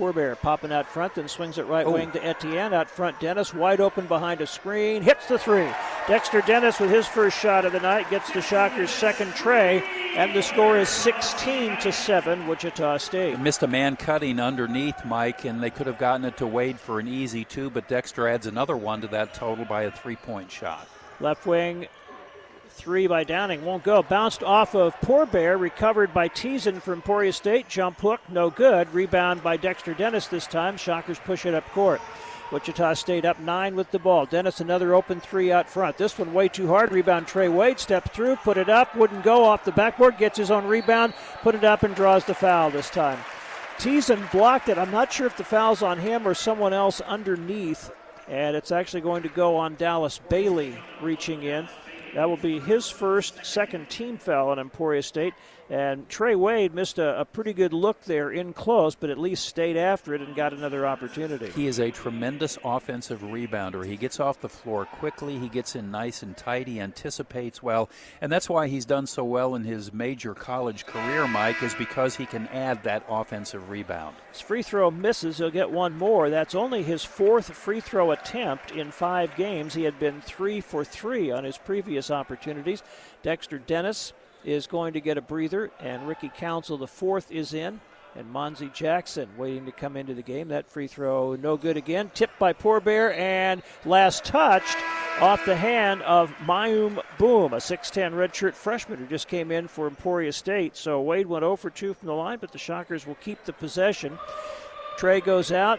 Poor 0.00 0.14
Bear 0.14 0.34
popping 0.34 0.72
out 0.72 0.86
front, 0.86 1.14
then 1.16 1.28
swings 1.28 1.58
it 1.58 1.66
right 1.66 1.84
Oh. 1.84 1.90
wing 1.90 2.10
to 2.12 2.24
Etienne. 2.24 2.72
Out 2.72 2.88
front, 2.88 3.20
Dennis 3.20 3.52
wide 3.52 3.82
open 3.82 4.06
behind 4.06 4.40
a 4.40 4.46
screen. 4.46 5.02
Hits 5.02 5.26
the 5.26 5.38
three. 5.38 5.68
Dexter 6.08 6.40
Dennis 6.40 6.80
with 6.80 6.88
his 6.88 7.06
first 7.06 7.38
shot 7.38 7.66
of 7.66 7.72
the 7.72 7.80
night 7.80 8.08
gets 8.08 8.30
the 8.32 8.40
Shockers' 8.40 8.88
second 8.88 9.34
trey, 9.34 9.82
and 10.16 10.32
the 10.34 10.40
score 10.42 10.78
is 10.78 10.88
16 10.88 11.76
to 11.80 11.92
7, 11.92 12.46
Wichita 12.46 12.96
State. 12.96 13.38
Missed 13.40 13.62
a 13.62 13.66
man 13.66 13.94
cutting 13.94 14.40
underneath 14.40 15.04
Mike, 15.04 15.44
and 15.44 15.62
they 15.62 15.68
could 15.68 15.86
have 15.86 15.98
gotten 15.98 16.24
it 16.24 16.38
to 16.38 16.46
Wade 16.46 16.80
for 16.80 16.98
an 16.98 17.06
easy 17.06 17.44
two, 17.44 17.68
but 17.68 17.86
Dexter 17.86 18.26
adds 18.26 18.46
another 18.46 18.78
one 18.78 19.02
to 19.02 19.06
that 19.08 19.34
total 19.34 19.66
by 19.66 19.82
a 19.82 19.90
three 19.90 20.16
point 20.16 20.50
shot. 20.50 20.88
Left 21.20 21.44
wing, 21.44 21.88
three 22.70 23.06
by 23.06 23.24
Downing, 23.24 23.64
won't 23.64 23.84
go. 23.84 24.02
Bounced 24.02 24.42
off 24.42 24.74
of 24.74 24.94
Poor 25.00 25.26
Bear, 25.26 25.58
recovered 25.58 26.14
by 26.14 26.28
Thiessen 26.28 26.80
from 26.80 26.94
Emporia 26.94 27.32
State. 27.32 27.68
Jump 27.68 28.00
hook, 28.00 28.20
no 28.28 28.50
good. 28.50 28.92
Rebound 28.94 29.42
by 29.42 29.56
Dexter 29.56 29.94
Dennis 29.94 30.26
this 30.26 30.46
time. 30.46 30.76
Shockers 30.76 31.18
push 31.18 31.46
it 31.46 31.54
up 31.54 31.68
court. 31.70 32.00
Wichita 32.50 32.94
State 32.94 33.24
up 33.24 33.38
nine 33.40 33.76
with 33.76 33.90
the 33.90 33.98
ball. 33.98 34.26
Dennis 34.26 34.60
another 34.60 34.94
open 34.94 35.20
three 35.20 35.52
out 35.52 35.68
front. 35.68 35.96
This 35.96 36.18
one 36.18 36.32
way 36.32 36.48
too 36.48 36.66
hard. 36.66 36.90
Rebound 36.90 37.26
Trey 37.26 37.48
Wade. 37.48 37.78
Step 37.78 38.12
through, 38.12 38.36
put 38.36 38.56
it 38.56 38.68
up, 38.68 38.96
wouldn't 38.96 39.22
go 39.22 39.44
off 39.44 39.64
the 39.64 39.72
backboard. 39.72 40.18
Gets 40.18 40.38
his 40.38 40.50
own 40.50 40.66
rebound, 40.66 41.14
put 41.42 41.54
it 41.54 41.64
up 41.64 41.82
and 41.82 41.94
draws 41.94 42.24
the 42.24 42.34
foul 42.34 42.70
this 42.70 42.90
time. 42.90 43.18
Thiessen 43.78 44.30
blocked 44.32 44.68
it. 44.68 44.78
I'm 44.78 44.90
not 44.90 45.12
sure 45.12 45.26
if 45.26 45.36
the 45.36 45.44
foul's 45.44 45.82
on 45.82 45.98
him 45.98 46.26
or 46.26 46.34
someone 46.34 46.72
else 46.72 47.00
underneath. 47.00 47.90
And 48.28 48.54
it's 48.54 48.72
actually 48.72 49.00
going 49.00 49.22
to 49.22 49.28
go 49.28 49.56
on 49.56 49.76
Dallas 49.76 50.20
Bailey 50.28 50.78
reaching 51.00 51.42
in. 51.44 51.68
That 52.14 52.28
will 52.28 52.36
be 52.36 52.58
his 52.58 52.90
first 52.90 53.44
second 53.44 53.88
team 53.88 54.18
foul 54.18 54.48
on 54.48 54.58
Emporia 54.58 55.02
State. 55.02 55.34
And 55.70 56.08
Trey 56.08 56.34
Wade 56.34 56.74
missed 56.74 56.98
a, 56.98 57.20
a, 57.20 57.24
pretty 57.24 57.52
good 57.52 57.72
look 57.72 58.02
there 58.02 58.32
in 58.32 58.52
close, 58.52 58.96
but 58.96 59.08
at 59.08 59.18
least 59.18 59.46
stayed 59.46 59.76
after 59.76 60.14
it 60.14 60.20
and 60.20 60.34
got 60.34 60.52
another 60.52 60.84
opportunity. 60.84 61.48
He 61.50 61.68
is 61.68 61.78
a 61.78 61.92
tremendous 61.92 62.58
offensive 62.64 63.20
rebounder. 63.20 63.86
He 63.86 63.96
gets 63.96 64.18
off 64.18 64.40
the 64.40 64.48
floor 64.48 64.84
quickly, 64.84 65.38
he 65.38 65.48
gets 65.48 65.76
in 65.76 65.92
nice 65.92 66.24
and 66.24 66.36
tight, 66.36 66.66
he 66.66 66.80
anticipates 66.80 67.62
well, 67.62 67.88
and 68.20 68.32
that's 68.32 68.48
why 68.48 68.66
he's 68.66 68.84
done 68.84 69.06
so 69.06 69.22
well 69.22 69.54
in 69.54 69.62
his 69.62 69.92
major 69.92 70.34
college 70.34 70.86
career, 70.86 71.28
Mike, 71.28 71.62
is 71.62 71.74
because 71.74 72.16
he 72.16 72.26
can 72.26 72.48
add 72.48 72.82
that 72.82 73.04
offensive 73.08 73.70
rebound. 73.70 74.16
His 74.32 74.40
free 74.40 74.64
throw 74.64 74.90
misses, 74.90 75.38
he'll 75.38 75.52
get 75.52 75.70
one 75.70 75.96
more. 75.96 76.30
That's 76.30 76.56
only 76.56 76.82
his 76.82 77.04
fourth 77.04 77.54
free 77.54 77.80
throw 77.80 78.10
attempt 78.10 78.72
in 78.72 78.90
five 78.90 79.36
games. 79.36 79.74
He 79.74 79.84
had 79.84 80.00
been 80.00 80.20
three 80.20 80.60
for 80.60 80.84
three 80.84 81.30
on 81.30 81.44
his 81.44 81.58
previous 81.58 82.10
opportunities. 82.10 82.82
Dexter 83.22 83.58
Dennis 83.58 84.12
is 84.44 84.66
going 84.66 84.94
to 84.94 85.00
get 85.00 85.18
a 85.18 85.22
breather, 85.22 85.70
and 85.80 86.06
Ricky 86.08 86.30
Council, 86.34 86.76
the 86.76 86.86
fourth, 86.86 87.30
is 87.30 87.54
in. 87.54 87.80
And 88.16 88.32
Monzie 88.32 88.72
Jackson 88.72 89.28
waiting 89.36 89.66
to 89.66 89.72
come 89.72 89.96
into 89.96 90.14
the 90.14 90.22
game. 90.22 90.48
That 90.48 90.68
free 90.68 90.88
throw, 90.88 91.36
no 91.36 91.56
good 91.56 91.76
again. 91.76 92.10
Tipped 92.12 92.40
by 92.40 92.52
Poor 92.52 92.80
Bear, 92.80 93.12
and 93.14 93.62
last 93.84 94.24
touched 94.24 94.76
off 95.20 95.44
the 95.44 95.54
hand 95.54 96.02
of 96.02 96.32
Mayum 96.38 97.00
Boom, 97.18 97.52
a 97.52 97.58
6'10 97.58 98.12
redshirt 98.12 98.54
freshman 98.54 98.98
who 98.98 99.06
just 99.06 99.28
came 99.28 99.52
in 99.52 99.68
for 99.68 99.86
Emporia 99.86 100.32
State. 100.32 100.76
So 100.76 101.00
Wade 101.00 101.26
went 101.26 101.42
0 101.42 101.54
for 101.54 101.70
2 101.70 101.94
from 101.94 102.08
the 102.08 102.14
line, 102.14 102.38
but 102.40 102.50
the 102.50 102.58
Shockers 102.58 103.06
will 103.06 103.16
keep 103.16 103.44
the 103.44 103.52
possession. 103.52 104.18
Trey 104.96 105.20
goes 105.20 105.52
out. 105.52 105.78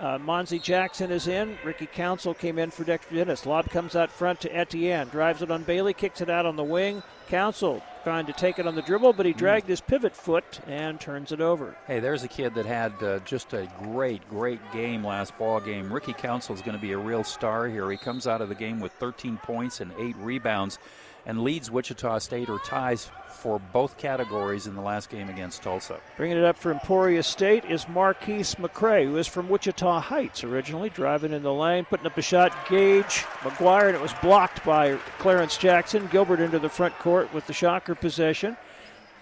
Uh, 0.00 0.18
Monzie 0.18 0.62
Jackson 0.62 1.10
is 1.10 1.26
in. 1.26 1.58
Ricky 1.64 1.86
Council 1.86 2.32
came 2.32 2.58
in 2.58 2.70
for 2.70 2.84
Dexter 2.84 3.16
Dennis. 3.16 3.46
Lob 3.46 3.68
comes 3.68 3.96
out 3.96 4.10
front 4.10 4.40
to 4.42 4.56
Etienne. 4.56 5.08
Drives 5.08 5.42
it 5.42 5.50
on 5.50 5.64
Bailey, 5.64 5.92
kicks 5.92 6.20
it 6.20 6.30
out 6.30 6.46
on 6.46 6.54
the 6.56 6.64
wing. 6.64 7.02
Council 7.28 7.82
trying 8.04 8.24
to 8.26 8.32
take 8.32 8.58
it 8.58 8.66
on 8.66 8.74
the 8.74 8.82
dribble, 8.82 9.12
but 9.12 9.26
he 9.26 9.32
dragged 9.32 9.68
his 9.68 9.80
pivot 9.80 10.16
foot 10.16 10.60
and 10.66 11.00
turns 11.00 11.32
it 11.32 11.40
over. 11.40 11.76
Hey, 11.86 12.00
there's 12.00 12.22
a 12.22 12.28
kid 12.28 12.54
that 12.54 12.64
had 12.64 13.02
uh, 13.02 13.18
just 13.20 13.52
a 13.52 13.68
great, 13.82 14.26
great 14.30 14.60
game 14.72 15.04
last 15.04 15.36
ball 15.36 15.60
game. 15.60 15.92
Ricky 15.92 16.14
Council 16.14 16.54
is 16.54 16.62
going 16.62 16.76
to 16.76 16.80
be 16.80 16.92
a 16.92 16.98
real 16.98 17.24
star 17.24 17.66
here. 17.68 17.90
He 17.90 17.98
comes 17.98 18.26
out 18.26 18.40
of 18.40 18.48
the 18.48 18.54
game 18.54 18.80
with 18.80 18.92
13 18.92 19.36
points 19.38 19.80
and 19.80 19.92
eight 19.98 20.16
rebounds 20.16 20.78
and 21.28 21.44
leads 21.44 21.70
Wichita 21.70 22.18
State 22.18 22.48
or 22.48 22.58
ties 22.58 23.10
for 23.28 23.60
both 23.72 23.98
categories 23.98 24.66
in 24.66 24.74
the 24.74 24.80
last 24.80 25.10
game 25.10 25.28
against 25.28 25.62
Tulsa. 25.62 26.00
Bringing 26.16 26.38
it 26.38 26.44
up 26.44 26.56
for 26.56 26.72
Emporia 26.72 27.22
State 27.22 27.64
is 27.66 27.86
Marquise 27.86 28.56
McCray, 28.56 29.04
who 29.04 29.16
is 29.18 29.28
from 29.28 29.48
Wichita 29.48 30.00
Heights 30.00 30.42
originally, 30.42 30.88
driving 30.88 31.32
in 31.32 31.42
the 31.42 31.52
lane, 31.52 31.84
putting 31.84 32.06
up 32.06 32.18
a 32.18 32.22
shot. 32.22 32.52
Gage 32.68 33.24
McGuire, 33.42 33.88
and 33.88 33.94
it 33.94 34.02
was 34.02 34.14
blocked 34.22 34.64
by 34.64 34.96
Clarence 35.18 35.56
Jackson. 35.56 36.08
Gilbert 36.10 36.40
into 36.40 36.58
the 36.58 36.68
front 36.68 36.98
court 36.98 37.32
with 37.32 37.46
the 37.46 37.52
shocker 37.52 37.94
possession. 37.94 38.56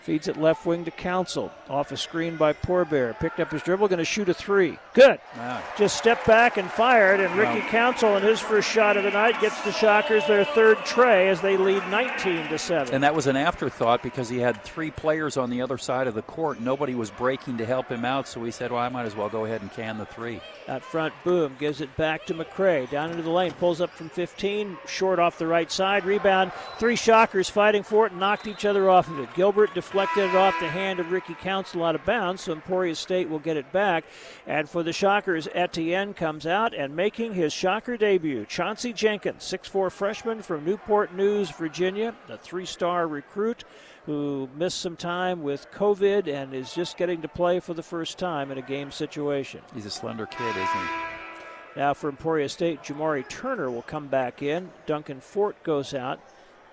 Feeds 0.06 0.28
it 0.28 0.36
left 0.36 0.64
wing 0.64 0.84
to 0.84 0.92
Council. 0.92 1.50
Off 1.68 1.90
a 1.90 1.96
screen 1.96 2.36
by 2.36 2.52
Poor 2.52 2.84
Bear. 2.84 3.14
Picked 3.14 3.40
up 3.40 3.50
his 3.50 3.60
dribble, 3.60 3.88
going 3.88 3.98
to 3.98 4.04
shoot 4.04 4.28
a 4.28 4.34
three. 4.34 4.78
Good. 4.94 5.18
Wow. 5.36 5.60
Just 5.76 5.98
stepped 5.98 6.24
back 6.28 6.58
and 6.58 6.70
fired, 6.70 7.18
and 7.18 7.34
Ricky 7.34 7.58
Wow. 7.58 7.66
Council 7.70 8.16
in 8.16 8.22
his 8.22 8.38
first 8.38 8.70
shot 8.70 8.96
of 8.96 9.02
the 9.02 9.10
night 9.10 9.40
gets 9.40 9.60
the 9.62 9.72
Shockers 9.72 10.24
their 10.28 10.44
third 10.44 10.78
trey 10.84 11.28
as 11.28 11.40
they 11.40 11.56
lead 11.56 11.82
19 11.90 12.46
to 12.50 12.56
7. 12.56 12.94
And 12.94 13.02
that 13.02 13.16
was 13.16 13.26
an 13.26 13.34
afterthought 13.34 14.00
because 14.00 14.28
he 14.28 14.38
had 14.38 14.62
three 14.62 14.92
players 14.92 15.36
on 15.36 15.50
the 15.50 15.60
other 15.60 15.76
side 15.76 16.06
of 16.06 16.14
the 16.14 16.22
court. 16.22 16.60
Nobody 16.60 16.94
was 16.94 17.10
breaking 17.10 17.58
to 17.58 17.66
help 17.66 17.88
him 17.88 18.04
out, 18.04 18.28
so 18.28 18.44
he 18.44 18.52
said, 18.52 18.70
Well, 18.70 18.80
I 18.80 18.88
might 18.88 19.06
as 19.06 19.16
well 19.16 19.28
go 19.28 19.44
ahead 19.44 19.60
and 19.60 19.72
can 19.72 19.98
the 19.98 20.06
three. 20.06 20.40
Out 20.68 20.82
front, 20.84 21.14
Boom 21.24 21.56
gives 21.58 21.80
it 21.80 21.94
back 21.96 22.26
to 22.26 22.34
McCray. 22.34 22.88
Down 22.90 23.10
into 23.10 23.24
the 23.24 23.30
lane, 23.30 23.50
pulls 23.58 23.80
up 23.80 23.90
from 23.90 24.08
15, 24.08 24.78
short 24.86 25.18
off 25.18 25.36
the 25.36 25.48
right 25.48 25.70
side. 25.72 26.04
Rebound, 26.04 26.52
three 26.78 26.94
Shockers 26.96 27.48
fighting 27.50 27.82
for 27.82 28.06
it, 28.06 28.14
knocked 28.14 28.46
each 28.46 28.64
other 28.64 28.88
off 28.88 29.08
of 29.08 29.18
it. 29.18 29.34
Gilbert 29.34 29.74
deflected 29.96 30.28
it 30.28 30.36
off 30.36 30.60
the 30.60 30.68
hand 30.68 31.00
of 31.00 31.10
Ricky 31.10 31.32
Council 31.32 31.82
out 31.82 31.94
of 31.94 32.04
bounds, 32.04 32.42
so 32.42 32.52
Emporia 32.52 32.94
State 32.94 33.30
will 33.30 33.38
get 33.38 33.56
it 33.56 33.72
back. 33.72 34.04
And 34.46 34.68
for 34.68 34.82
the 34.82 34.92
Shockers, 34.92 35.48
Etienne 35.54 36.12
comes 36.12 36.46
out 36.46 36.74
and 36.74 36.94
making 36.94 37.32
his 37.32 37.50
Shocker 37.50 37.96
debut. 37.96 38.44
Chauncey 38.44 38.92
Jenkins, 38.92 39.42
6'4 39.42 39.90
freshman 39.90 40.42
from 40.42 40.66
Newport 40.66 41.14
News, 41.14 41.48
Virginia, 41.50 42.14
a 42.28 42.36
three 42.36 42.66
star 42.66 43.08
recruit 43.08 43.64
who 44.04 44.50
missed 44.54 44.80
some 44.80 44.96
time 44.96 45.42
with 45.42 45.66
COVID 45.70 46.28
and 46.28 46.52
is 46.52 46.74
just 46.74 46.98
getting 46.98 47.22
to 47.22 47.28
play 47.28 47.58
for 47.58 47.72
the 47.72 47.82
first 47.82 48.18
time 48.18 48.50
in 48.50 48.58
a 48.58 48.62
game 48.62 48.90
situation. 48.90 49.62
He's 49.74 49.86
a 49.86 49.90
slender 49.90 50.26
kid, 50.26 50.50
isn't 50.50 50.66
he? 50.66 51.78
Now 51.78 51.94
for 51.94 52.10
Emporia 52.10 52.50
State, 52.50 52.82
Jamari 52.82 53.26
Turner 53.30 53.70
will 53.70 53.80
come 53.80 54.08
back 54.08 54.42
in. 54.42 54.68
Duncan 54.84 55.22
Fort 55.22 55.56
goes 55.62 55.94
out, 55.94 56.20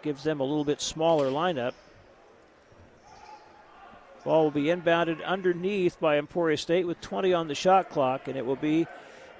gives 0.02 0.24
them 0.26 0.42
a 0.42 0.44
little 0.44 0.66
bit 0.66 0.82
smaller 0.82 1.32
lineup. 1.32 1.74
Ball 4.24 4.44
will 4.44 4.52
be 4.52 4.66
inbounded 4.66 5.24
underneath 5.26 6.00
by 6.00 6.18
Emporia 6.18 6.58
State 6.58 6.88
with 6.88 7.02
20 7.02 7.34
on 7.34 7.48
the 7.48 7.56
shot 7.56 7.90
clock, 7.90 8.28
and 8.28 8.38
it 8.38 8.46
will 8.46 8.56
be 8.56 8.88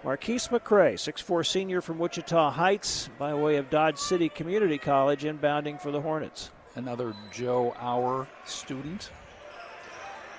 Marquise 0.04 0.50
McCray, 0.50 0.96
6'4 0.96 1.46
senior 1.46 1.80
from 1.80 1.98
Wichita 1.98 2.52
Heights, 2.52 3.10
by 3.18 3.34
way 3.34 3.56
of 3.56 3.70
Dodge 3.70 3.98
City 3.98 4.28
Community 4.28 4.78
College, 4.78 5.24
inbounding 5.24 5.80
for 5.80 5.92
the 5.92 6.02
Hornets. 6.02 6.52
Another 6.76 7.14
Joe 7.32 7.74
Hour 7.80 8.28
student. 8.44 9.12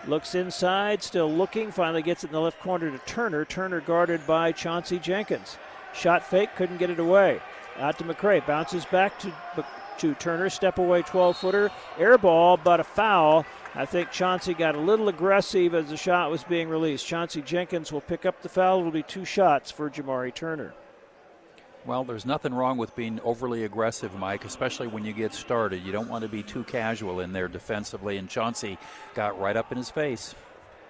Looks 0.06 0.34
inside, 0.34 1.02
still 1.02 1.32
looking, 1.32 1.72
finally 1.72 2.02
gets 2.02 2.24
it 2.24 2.26
in 2.26 2.34
the 2.34 2.40
left 2.40 2.60
corner 2.60 2.90
to 2.90 2.98
Turner. 3.06 3.46
Turner 3.46 3.80
guarded 3.80 4.26
by 4.26 4.52
Chauncey 4.52 4.98
Jenkins. 4.98 5.56
Shot 5.94 6.22
fake, 6.22 6.54
couldn't 6.56 6.76
get 6.76 6.90
it 6.90 6.98
away. 6.98 7.40
Out 7.78 7.96
to 7.98 8.04
McCray, 8.04 8.46
bounces 8.46 8.84
back 8.84 9.18
to, 9.20 9.32
to 9.98 10.14
Turner, 10.16 10.50
step 10.50 10.78
away 10.78 11.00
12 11.00 11.38
footer, 11.38 11.70
air 11.98 12.18
ball, 12.18 12.58
but 12.58 12.80
a 12.80 12.84
foul. 12.84 13.46
I 13.76 13.86
think 13.86 14.12
Chauncey 14.12 14.54
got 14.54 14.76
a 14.76 14.80
little 14.80 15.08
aggressive 15.08 15.74
as 15.74 15.88
the 15.88 15.96
shot 15.96 16.30
was 16.30 16.44
being 16.44 16.68
released. 16.68 17.04
Chauncey 17.04 17.42
Jenkins 17.42 17.90
will 17.90 18.00
pick 18.00 18.24
up 18.24 18.40
the 18.40 18.48
foul. 18.48 18.78
It'll 18.78 18.92
be 18.92 19.02
two 19.02 19.24
shots 19.24 19.72
for 19.72 19.90
Jamari 19.90 20.32
Turner. 20.32 20.74
Well, 21.84 22.04
there's 22.04 22.24
nothing 22.24 22.54
wrong 22.54 22.78
with 22.78 22.94
being 22.94 23.20
overly 23.24 23.64
aggressive, 23.64 24.14
Mike, 24.14 24.44
especially 24.44 24.86
when 24.86 25.04
you 25.04 25.12
get 25.12 25.34
started. 25.34 25.82
You 25.84 25.90
don't 25.90 26.08
want 26.08 26.22
to 26.22 26.28
be 26.28 26.42
too 26.42 26.62
casual 26.64 27.18
in 27.18 27.32
there 27.32 27.48
defensively, 27.48 28.16
and 28.16 28.28
Chauncey 28.28 28.78
got 29.14 29.38
right 29.40 29.56
up 29.56 29.72
in 29.72 29.76
his 29.76 29.90
face. 29.90 30.34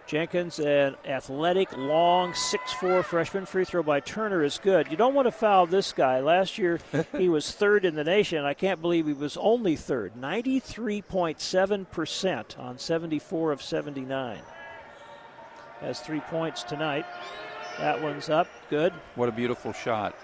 Jenkins, 0.07 0.59
an 0.59 0.97
athletic, 1.07 1.75
long, 1.77 2.33
6'4 2.33 3.05
freshman. 3.05 3.47
Free 3.47 3.65
throw 3.65 3.83
by 3.83 4.01
Turner 4.01 4.45
is 4.45 4.61
good. 4.63 4.91
You 4.91 4.99
don't 4.99 5.15
want 5.15 5.27
to 5.27 5.33
foul 5.33 5.65
this 5.67 5.93
guy. 5.93 6.21
Last 6.21 6.59
year, 6.59 6.79
he 7.17 7.31
was 7.31 7.51
third 7.53 7.87
in 7.87 7.95
the 7.95 8.05
nation. 8.05 8.45
I 8.45 8.55
can't 8.55 8.83
believe 8.83 9.07
he 9.07 9.13
was 9.15 9.37
only 9.39 9.77
third. 9.77 10.15
93.7% 10.15 12.59
on 12.59 12.79
74 12.79 13.53
of 13.53 13.63
79. 13.63 14.41
Has 15.81 16.01
three 16.01 16.21
points 16.21 16.63
tonight. 16.63 17.07
That 17.79 18.03
one's 18.03 18.29
up. 18.29 18.49
Good. 18.71 18.93
What 19.15 19.29
a 19.29 19.33
beautiful 19.33 19.73
shot. 19.73 20.15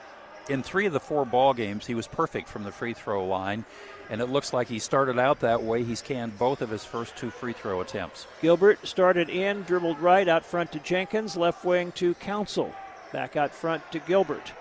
In 0.48 0.62
three 0.62 0.86
of 0.86 0.92
the 0.92 1.00
four 1.00 1.24
ball 1.24 1.54
games, 1.54 1.86
he 1.86 1.94
was 1.94 2.06
perfect 2.06 2.48
from 2.48 2.64
the 2.64 2.72
free 2.72 2.92
throw 2.92 3.26
line, 3.26 3.64
and 4.10 4.20
it 4.20 4.26
looks 4.26 4.52
like 4.52 4.68
he 4.68 4.80
started 4.80 5.18
out 5.18 5.40
that 5.40 5.62
way. 5.62 5.84
He's 5.84 6.02
canned 6.02 6.36
both 6.36 6.60
of 6.60 6.68
his 6.68 6.84
first 6.84 7.16
two 7.16 7.30
free 7.30 7.52
throw 7.52 7.80
attempts. 7.80 8.26
Gilbert 8.42 8.84
started 8.86 9.30
in, 9.30 9.62
dribbled 9.62 10.00
right 10.00 10.28
out 10.28 10.44
front 10.44 10.72
to 10.72 10.80
Jenkins, 10.80 11.36
left 11.36 11.64
wing 11.64 11.92
to 11.92 12.14
Council. 12.14 12.74
Back 13.12 13.36
out 13.36 13.54
front 13.54 13.82
to 13.92 14.00
Gilbert. 14.00 14.52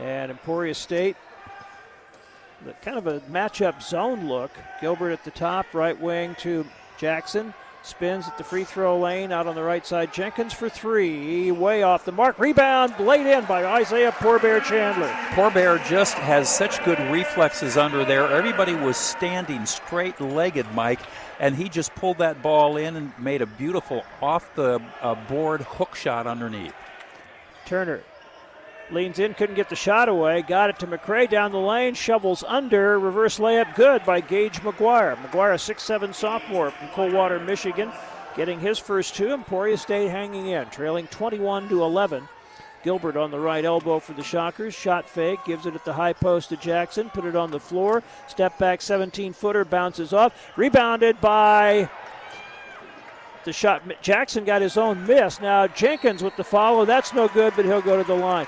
And 0.00 0.30
Emporia 0.30 0.74
State, 0.74 1.16
the 2.64 2.74
kind 2.74 2.98
of 2.98 3.06
a 3.06 3.20
matchup 3.20 3.82
zone 3.82 4.28
look. 4.28 4.50
Gilbert 4.82 5.10
at 5.12 5.24
the 5.24 5.30
top, 5.30 5.72
right 5.72 5.98
wing 5.98 6.36
to 6.40 6.66
Jackson. 6.98 7.54
Spins 7.82 8.28
at 8.28 8.36
the 8.36 8.44
free 8.44 8.64
throw 8.64 8.98
lane 8.98 9.32
out 9.32 9.46
on 9.46 9.54
the 9.54 9.62
right 9.62 9.86
side. 9.86 10.12
Jenkins 10.12 10.52
for 10.52 10.68
three. 10.68 11.50
Way 11.50 11.82
off 11.82 12.04
the 12.04 12.12
mark. 12.12 12.38
Rebound 12.38 12.98
laid 12.98 13.26
in 13.26 13.44
by 13.46 13.64
Isaiah 13.64 14.12
Poor 14.12 14.38
Bear 14.38 14.60
Chandler. 14.60 15.10
Poor 15.30 15.50
Bear 15.50 15.78
just 15.78 16.14
has 16.14 16.54
such 16.54 16.84
good 16.84 16.98
reflexes 17.10 17.78
under 17.78 18.04
there. 18.04 18.26
Everybody 18.30 18.74
was 18.74 18.98
standing 18.98 19.64
straight 19.64 20.20
legged, 20.20 20.66
Mike, 20.74 21.00
and 21.38 21.56
he 21.56 21.70
just 21.70 21.94
pulled 21.94 22.18
that 22.18 22.42
ball 22.42 22.76
in 22.76 22.96
and 22.96 23.18
made 23.18 23.40
a 23.40 23.46
beautiful 23.46 24.04
off 24.20 24.54
the 24.54 24.80
uh, 25.00 25.14
board 25.26 25.62
hook 25.62 25.94
shot 25.94 26.26
underneath. 26.26 26.74
Turner 27.64 28.02
leans 28.92 29.18
in, 29.18 29.34
couldn't 29.34 29.56
get 29.56 29.68
the 29.68 29.76
shot 29.76 30.08
away. 30.08 30.42
Got 30.42 30.70
it 30.70 30.78
to 30.80 30.86
McCray 30.86 31.28
down 31.28 31.52
the 31.52 31.58
lane, 31.58 31.94
shovels 31.94 32.44
under, 32.46 32.98
reverse 32.98 33.38
layup 33.38 33.74
good 33.74 34.04
by 34.04 34.20
Gage 34.20 34.60
McGuire. 34.60 35.16
McGuire, 35.16 35.54
6'7 35.54 36.14
sophomore 36.14 36.70
from 36.70 36.88
Coldwater, 36.88 37.38
Michigan, 37.40 37.92
getting 38.36 38.60
his 38.60 38.78
first 38.78 39.14
two. 39.14 39.32
Emporia 39.32 39.76
State 39.76 40.10
hanging 40.10 40.46
in, 40.46 40.68
trailing 40.70 41.06
21 41.08 41.68
to 41.68 41.82
11. 41.82 42.28
Gilbert 42.82 43.16
on 43.16 43.30
the 43.30 43.38
right 43.38 43.64
elbow 43.64 43.98
for 43.98 44.14
the 44.14 44.22
Shockers. 44.22 44.74
Shot 44.74 45.08
fake, 45.08 45.40
gives 45.44 45.66
it 45.66 45.74
at 45.74 45.84
the 45.84 45.92
high 45.92 46.14
post 46.14 46.48
to 46.48 46.56
Jackson, 46.56 47.10
put 47.10 47.24
it 47.24 47.36
on 47.36 47.50
the 47.50 47.60
floor. 47.60 48.02
Step 48.26 48.56
back 48.58 48.80
17 48.80 49.32
footer, 49.32 49.64
bounces 49.64 50.12
off. 50.12 50.32
Rebounded 50.56 51.20
by 51.20 51.90
the 53.44 53.52
shot. 53.52 53.82
Jackson 54.02 54.44
got 54.44 54.62
his 54.62 54.76
own 54.76 55.06
miss. 55.06 55.40
Now 55.40 55.66
Jenkins 55.66 56.22
with 56.22 56.36
the 56.36 56.44
follow. 56.44 56.84
That's 56.84 57.12
no 57.12 57.28
good, 57.28 57.54
but 57.56 57.64
he'll 57.64 57.82
go 57.82 57.96
to 57.96 58.06
the 58.06 58.14
line. 58.14 58.46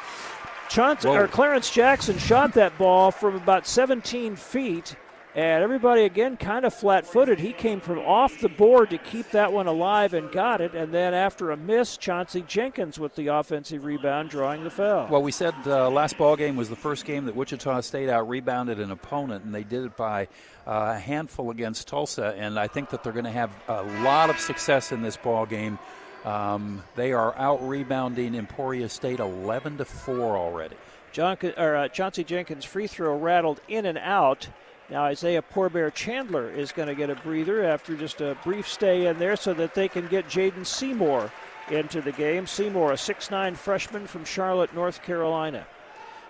Or 1.05 1.28
Clarence 1.28 1.70
Jackson 1.70 2.16
shot 2.16 2.55
that 2.55 2.78
ball 2.78 3.11
from 3.11 3.36
about 3.36 3.66
17 3.66 4.36
feet, 4.36 4.97
and 5.35 5.62
everybody 5.62 6.05
again 6.05 6.39
kind 6.39 6.65
of 6.65 6.73
flat-footed. 6.73 7.39
He 7.39 7.53
came 7.53 7.78
from 7.78 7.99
off 7.99 8.40
the 8.40 8.49
board 8.49 8.89
to 8.89 8.97
keep 8.97 9.31
that 9.32 9.53
one 9.53 9.66
alive 9.66 10.15
and 10.15 10.32
got 10.32 10.62
it. 10.62 10.74
And 10.74 10.90
then 10.90 11.12
after 11.12 11.51
a 11.51 11.59
miss, 11.59 11.99
Chauncey 11.99 12.43
Jenkins 12.49 12.99
with 12.99 13.15
the 13.16 13.27
offensive 13.27 13.85
rebound, 13.85 14.31
drawing 14.31 14.65
the 14.65 14.70
foul. 14.70 15.09
Well, 15.09 15.23
we 15.23 15.31
said 15.31 15.53
uh, 15.66 15.90
last 15.90 16.16
ball 16.16 16.36
game 16.36 16.57
was 16.57 16.70
the 16.70 16.77
first 16.77 17.05
game 17.05 17.27
that 17.27 17.36
Wichita 17.36 17.82
State 17.82 18.09
out 18.09 18.27
rebounded 18.27 18.81
an 18.81 18.93
opponent, 18.93 19.44
and 19.44 19.55
they 19.55 19.65
did 19.65 19.85
it 19.85 19.97
by 19.99 20.27
uh, 20.66 20.94
a 20.97 20.99
handful 20.99 21.51
against 21.51 21.86
Tulsa. 21.86 22.35
And 22.39 22.59
I 22.59 22.66
think 22.66 22.89
that 22.90 23.05
they're 23.05 23.12
going 23.12 23.27
to 23.27 23.31
have 23.31 23.51
a 23.69 23.82
lot 24.03 24.31
of 24.31 24.39
success 24.39 24.90
in 24.90 25.03
this 25.03 25.19
ball 25.19 25.44
game. 25.44 25.78
Um, 26.24 26.82
they 26.94 27.12
are 27.12 27.36
out 27.36 27.66
rebounding 27.69 28.35
Emporia 28.35 28.89
State 28.89 29.20
11 29.20 29.78
to 29.78 29.85
four 29.85 30.36
already. 30.36 30.77
John, 31.12 31.36
or, 31.59 31.77
uh, 31.77 31.89
Chauncey 31.89 32.24
Jenkins' 32.24 32.65
free 32.65 32.86
throw 32.86 33.19
rattled 33.19 33.61
in 33.69 33.86
and 33.86 33.99
out. 33.99 34.49
Now 34.89 35.05
Isaiah 35.05 35.43
Poor 35.43 35.69
Bear 35.69 35.90
Chandler 35.90 36.51
is 36.51 36.73
going 36.73 36.89
to 36.89 36.94
get 36.94 37.11
a 37.11 37.15
breather 37.16 37.65
after 37.65 37.97
just 37.97 38.20
a 38.20 38.36
brief 38.44 38.69
stay 38.69 39.07
in 39.07 39.19
there 39.19 39.36
so 39.36 39.53
that 39.55 39.74
they 39.74 39.89
can 39.89 40.07
get 40.09 40.28
Jaden 40.28 40.66
Seymour 40.66 41.31
into 41.70 42.01
the 42.01 42.12
game. 42.12 42.47
Seymour, 42.47 42.93
a 42.93 42.97
6'9 42.97 43.57
freshman 43.57 44.07
from 44.07 44.24
Charlotte, 44.24 44.74
North 44.74 45.03
Carolina. 45.03 45.66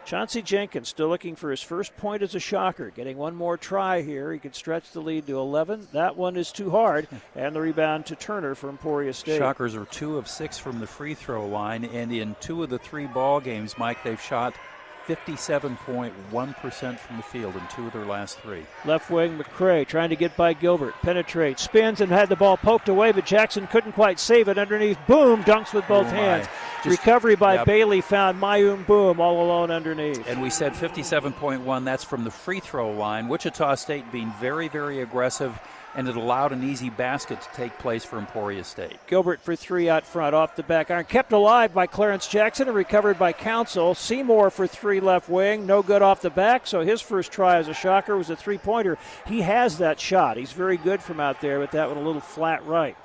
Chauncey 0.05 0.43
Jenkins 0.43 0.89
still 0.89 1.09
looking 1.09 1.37
for 1.37 1.51
his 1.51 1.63
first 1.63 1.97
point 1.97 2.23
as 2.23 2.35
a 2.35 2.41
shocker. 2.41 2.91
Getting 2.91 3.17
one 3.17 3.35
more 3.35 3.57
try 3.57 4.03
here. 4.03 4.33
He 4.33 4.39
could 4.39 4.55
stretch 4.55 4.91
the 4.91 5.01
lead 5.01 5.27
to 5.27 5.39
11. 5.39 5.89
That 5.93 6.17
one 6.17 6.37
is 6.37 6.53
too 6.53 6.71
hard. 6.71 7.09
And 7.35 7.57
the 7.57 7.61
rebound 7.61 8.05
to 8.07 8.15
Turner 8.17 8.55
for 8.55 8.69
Emporia 8.69 9.13
State. 9.15 9.39
Shockers 9.39 9.75
are 9.75 9.87
two 9.87 10.19
of 10.19 10.29
six 10.29 10.59
from 10.59 10.81
the 10.81 10.87
free 10.87 11.15
throw 11.15 11.47
line, 11.47 11.85
and 11.87 12.13
in 12.13 12.37
two 12.41 12.63
of 12.63 12.69
the 12.69 12.79
three 12.79 13.07
ball 13.07 13.41
games, 13.41 13.79
Mike, 13.79 14.03
they've 14.05 14.21
shot 14.21 14.55
57.1% 15.07 16.99
from 16.99 17.17
the 17.17 17.23
field 17.23 17.55
in 17.57 17.63
two 17.69 17.87
of 17.87 17.93
their 17.93 18.05
last 18.05 18.39
three. 18.41 18.65
Left 18.85 19.11
wing 19.11 19.39
McCray 19.39 19.87
trying 19.87 20.11
to 20.11 20.17
get 20.17 20.37
by 20.37 20.53
Gilbert. 20.53 20.95
Penetrates, 21.03 21.63
spins, 21.63 22.01
and 22.01 22.11
had 22.11 22.29
the 22.29 22.37
ball 22.37 22.57
poked 22.57 22.89
away, 22.89 23.13
but 23.13 23.27
Jackson 23.27 23.67
couldn't 23.67 23.93
quite 23.93 24.19
save 24.19 24.49
it 24.49 24.59
underneath. 24.59 24.99
Boom, 25.07 25.43
dunks 25.45 25.73
with 25.73 25.87
both 25.89 26.07
Oh, 26.07 26.11
hands. 26.11 26.47
Just- 26.85 26.99
Recovery 26.99 27.37
by 27.37 27.55
yep. 27.55 27.67
Bailey 27.67 28.01
found 28.01 28.41
Mayum 28.41 28.85
Boom 28.87 29.21
all 29.21 29.45
alone 29.45 29.71
underneath. 29.71 30.27
And 30.29 30.43
we 30.43 30.51
said 30.51 30.73
57.1, 30.75 31.85
that's 31.85 32.03
from 32.05 32.25
the 32.25 32.31
free 32.31 32.59
throw 32.61 32.91
line. 32.91 33.29
Wichita 33.29 33.77
State 33.77 34.11
being 34.11 34.33
very, 34.41 34.67
very 34.69 35.01
aggressive, 35.01 35.57
and 35.95 36.09
it 36.09 36.17
allowed 36.17 36.53
an 36.53 36.65
easy 36.65 36.91
basket 36.91 37.41
to 37.41 37.49
take 37.55 37.77
place 37.79 38.05
for 38.05 38.19
Emporia 38.19 38.65
State. 38.65 38.99
Gilbert 39.07 39.41
for 39.41 39.55
three 39.55 39.89
out 39.89 40.07
front, 40.07 40.35
off 40.35 40.57
the 40.57 40.63
back 40.63 40.91
iron. 40.91 41.05
Kept 41.05 41.33
alive 41.33 41.75
by 41.75 41.87
Clarence 41.87 42.27
Jackson 42.27 42.69
and 42.69 42.77
recovered 42.77 43.19
by 43.19 43.33
Council. 43.33 43.95
Seymour 43.95 44.51
for 44.51 44.67
three 44.67 45.01
left 45.01 45.29
wing, 45.29 45.67
no 45.67 45.83
good 45.83 46.03
off 46.03 46.23
the 46.23 46.31
back. 46.31 46.67
So 46.67 46.81
his 46.81 47.01
first 47.01 47.33
try 47.33 47.57
as 47.57 47.69
a 47.69 47.75
shocker 47.75 48.17
was 48.17 48.31
a 48.31 48.37
three 48.37 48.59
pointer. 48.59 48.99
He 49.27 49.43
has 49.43 49.79
that 49.79 50.01
shot. 50.01 50.37
He's 50.37 50.53
very 50.53 50.77
good 50.77 51.03
from 51.03 51.21
out 51.21 51.41
there, 51.41 51.59
but 51.59 51.73
that 51.73 51.89
one 51.89 51.99
a 51.99 52.03
little 52.03 52.21
flat 52.21 52.65
right. 52.67 52.97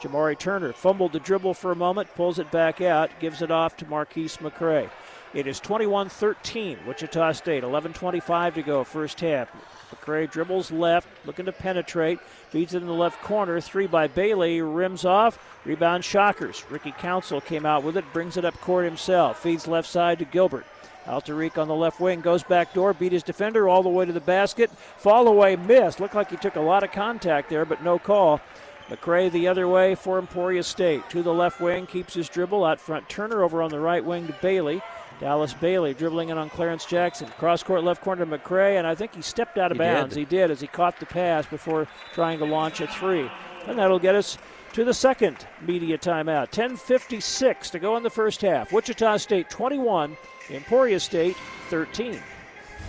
Jamari 0.00 0.38
Turner 0.38 0.72
fumbled 0.72 1.12
the 1.12 1.20
dribble 1.20 1.54
for 1.54 1.72
a 1.72 1.76
moment, 1.76 2.14
pulls 2.14 2.38
it 2.38 2.50
back 2.50 2.80
out, 2.80 3.10
gives 3.18 3.42
it 3.42 3.50
off 3.50 3.76
to 3.78 3.86
Marquise 3.86 4.36
McCray. 4.36 4.90
It 5.34 5.46
is 5.46 5.58
21 5.60 6.08
13, 6.08 6.78
Wichita 6.86 7.32
State. 7.32 7.62
11.25 7.62 8.54
to 8.54 8.62
go, 8.62 8.84
first 8.84 9.20
half. 9.20 9.50
McCray 9.90 10.30
dribbles 10.30 10.70
left, 10.70 11.08
looking 11.24 11.46
to 11.46 11.52
penetrate, 11.52 12.20
feeds 12.50 12.74
it 12.74 12.82
in 12.82 12.86
the 12.86 12.92
left 12.92 13.22
corner. 13.22 13.60
Three 13.60 13.86
by 13.86 14.08
Bailey, 14.08 14.60
rims 14.60 15.04
off. 15.04 15.38
Rebound 15.64 16.04
Shockers. 16.04 16.64
Ricky 16.70 16.92
Council 16.92 17.40
came 17.40 17.66
out 17.66 17.82
with 17.82 17.96
it, 17.96 18.12
brings 18.12 18.36
it 18.36 18.44
up 18.44 18.60
court 18.60 18.84
himself, 18.84 19.42
feeds 19.42 19.66
left 19.66 19.88
side 19.88 20.18
to 20.18 20.24
Gilbert. 20.24 20.66
Alterique 21.06 21.58
on 21.58 21.68
the 21.68 21.74
left 21.74 22.00
wing 22.00 22.20
goes 22.20 22.42
back 22.42 22.74
door, 22.74 22.92
beat 22.92 23.12
his 23.12 23.22
defender 23.22 23.68
all 23.68 23.82
the 23.82 23.88
way 23.88 24.04
to 24.04 24.12
the 24.12 24.20
basket. 24.20 24.70
Fall 24.98 25.28
away 25.28 25.54
missed. 25.54 26.00
Looked 26.00 26.16
like 26.16 26.30
he 26.30 26.36
took 26.36 26.56
a 26.56 26.60
lot 26.60 26.82
of 26.82 26.90
contact 26.90 27.48
there, 27.48 27.64
but 27.64 27.82
no 27.82 27.98
call. 27.98 28.40
McCray 28.88 29.30
the 29.30 29.48
other 29.48 29.68
way 29.68 29.94
for 29.94 30.18
Emporia 30.18 30.62
State. 30.62 31.08
To 31.10 31.22
the 31.22 31.32
left 31.32 31.60
wing, 31.60 31.86
keeps 31.86 32.14
his 32.14 32.28
dribble. 32.28 32.64
Out 32.64 32.80
front, 32.80 33.08
Turner 33.08 33.42
over 33.42 33.62
on 33.62 33.70
the 33.70 33.80
right 33.80 34.04
wing 34.04 34.26
to 34.26 34.32
Bailey. 34.42 34.82
Dallas 35.20 35.54
Bailey 35.54 35.94
dribbling 35.94 36.28
in 36.28 36.36
on 36.38 36.50
Clarence 36.50 36.84
Jackson. 36.84 37.28
Cross 37.38 37.62
court 37.62 37.82
left 37.84 38.02
corner 38.02 38.24
to 38.24 38.38
McCray, 38.38 38.76
and 38.78 38.86
I 38.86 38.94
think 38.94 39.14
he 39.14 39.22
stepped 39.22 39.56
out 39.56 39.70
of 39.72 39.76
He 39.78 39.82
bounds. 39.82 40.14
did. 40.14 40.20
He 40.20 40.24
did 40.26 40.50
as 40.50 40.60
he 40.60 40.66
caught 40.66 41.00
the 41.00 41.06
pass 41.06 41.46
before 41.46 41.88
trying 42.12 42.38
to 42.38 42.44
launch 42.44 42.80
a 42.80 42.86
three. 42.86 43.30
And 43.66 43.78
that'll 43.78 43.98
get 43.98 44.14
us 44.14 44.36
to 44.74 44.84
the 44.84 44.92
second 44.94 45.46
media 45.62 45.96
timeout. 45.96 46.50
10.56 46.50 47.70
to 47.70 47.78
go 47.78 47.96
in 47.96 48.02
the 48.02 48.10
first 48.10 48.42
half. 48.42 48.72
Wichita 48.72 49.16
State 49.16 49.48
21, 49.48 50.16
Emporia 50.50 51.00
State 51.00 51.36
13. 51.70 52.20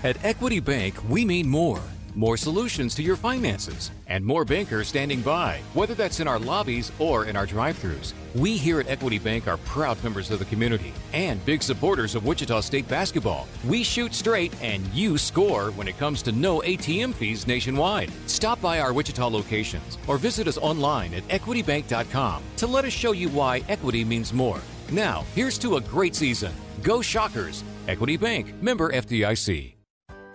At 0.04 0.24
Equity 0.24 0.60
Bank, 0.60 0.96
we 1.10 1.24
mean 1.24 1.48
more. 1.50 1.82
More 2.18 2.36
solutions 2.36 2.96
to 2.96 3.04
your 3.04 3.16
finances 3.16 3.92
and 4.08 4.26
more 4.26 4.44
bankers 4.44 4.88
standing 4.88 5.22
by, 5.22 5.62
whether 5.76 5.94
that's 5.94 6.20
in 6.20 6.28
our 6.28 6.40
lobbies 6.40 6.92
or 6.98 7.26
in 7.26 7.36
our 7.36 7.46
drive 7.46 7.78
throughs. 7.78 8.14
We 8.34 8.58
here 8.58 8.80
at 8.80 8.88
Equity 8.88 9.20
Bank 9.20 9.48
are 9.48 9.58
proud 9.58 10.04
members 10.04 10.32
of 10.32 10.40
the 10.40 10.46
community 10.46 10.94
and 11.14 11.46
big 11.46 11.62
supporters 11.62 12.16
of 12.16 12.26
Wichita 12.26 12.62
State 12.62 12.88
basketball. 12.88 13.48
We 13.68 13.84
shoot 13.84 14.16
straight 14.16 14.60
and 14.64 14.84
you 14.96 15.20
score 15.20 15.70
when 15.74 15.88
it 15.88 16.00
comes 16.00 16.24
to 16.24 16.32
no 16.32 16.62
ATM 16.62 17.14
fees 17.14 17.46
nationwide. 17.46 18.12
Stop 18.26 18.60
by 18.62 18.80
our 18.80 18.94
Wichita 18.94 19.28
locations 19.28 20.00
or 20.08 20.18
visit 20.18 20.48
us 20.48 20.58
online 20.58 21.14
at 21.14 21.28
equitybank.com 21.28 22.42
to 22.56 22.66
let 22.66 22.84
us 22.84 22.94
show 22.94 23.12
you 23.12 23.30
why 23.30 23.62
equity 23.70 24.04
means 24.04 24.34
more. 24.34 24.60
Now, 24.92 25.24
here's 25.36 25.60
to 25.60 25.76
a 25.76 25.82
great 25.82 26.16
season. 26.16 26.52
Go 26.82 27.00
Shockers! 27.00 27.64
Equity 27.88 28.18
Bank, 28.18 28.60
member 28.60 28.92
FDIC. 28.92 29.77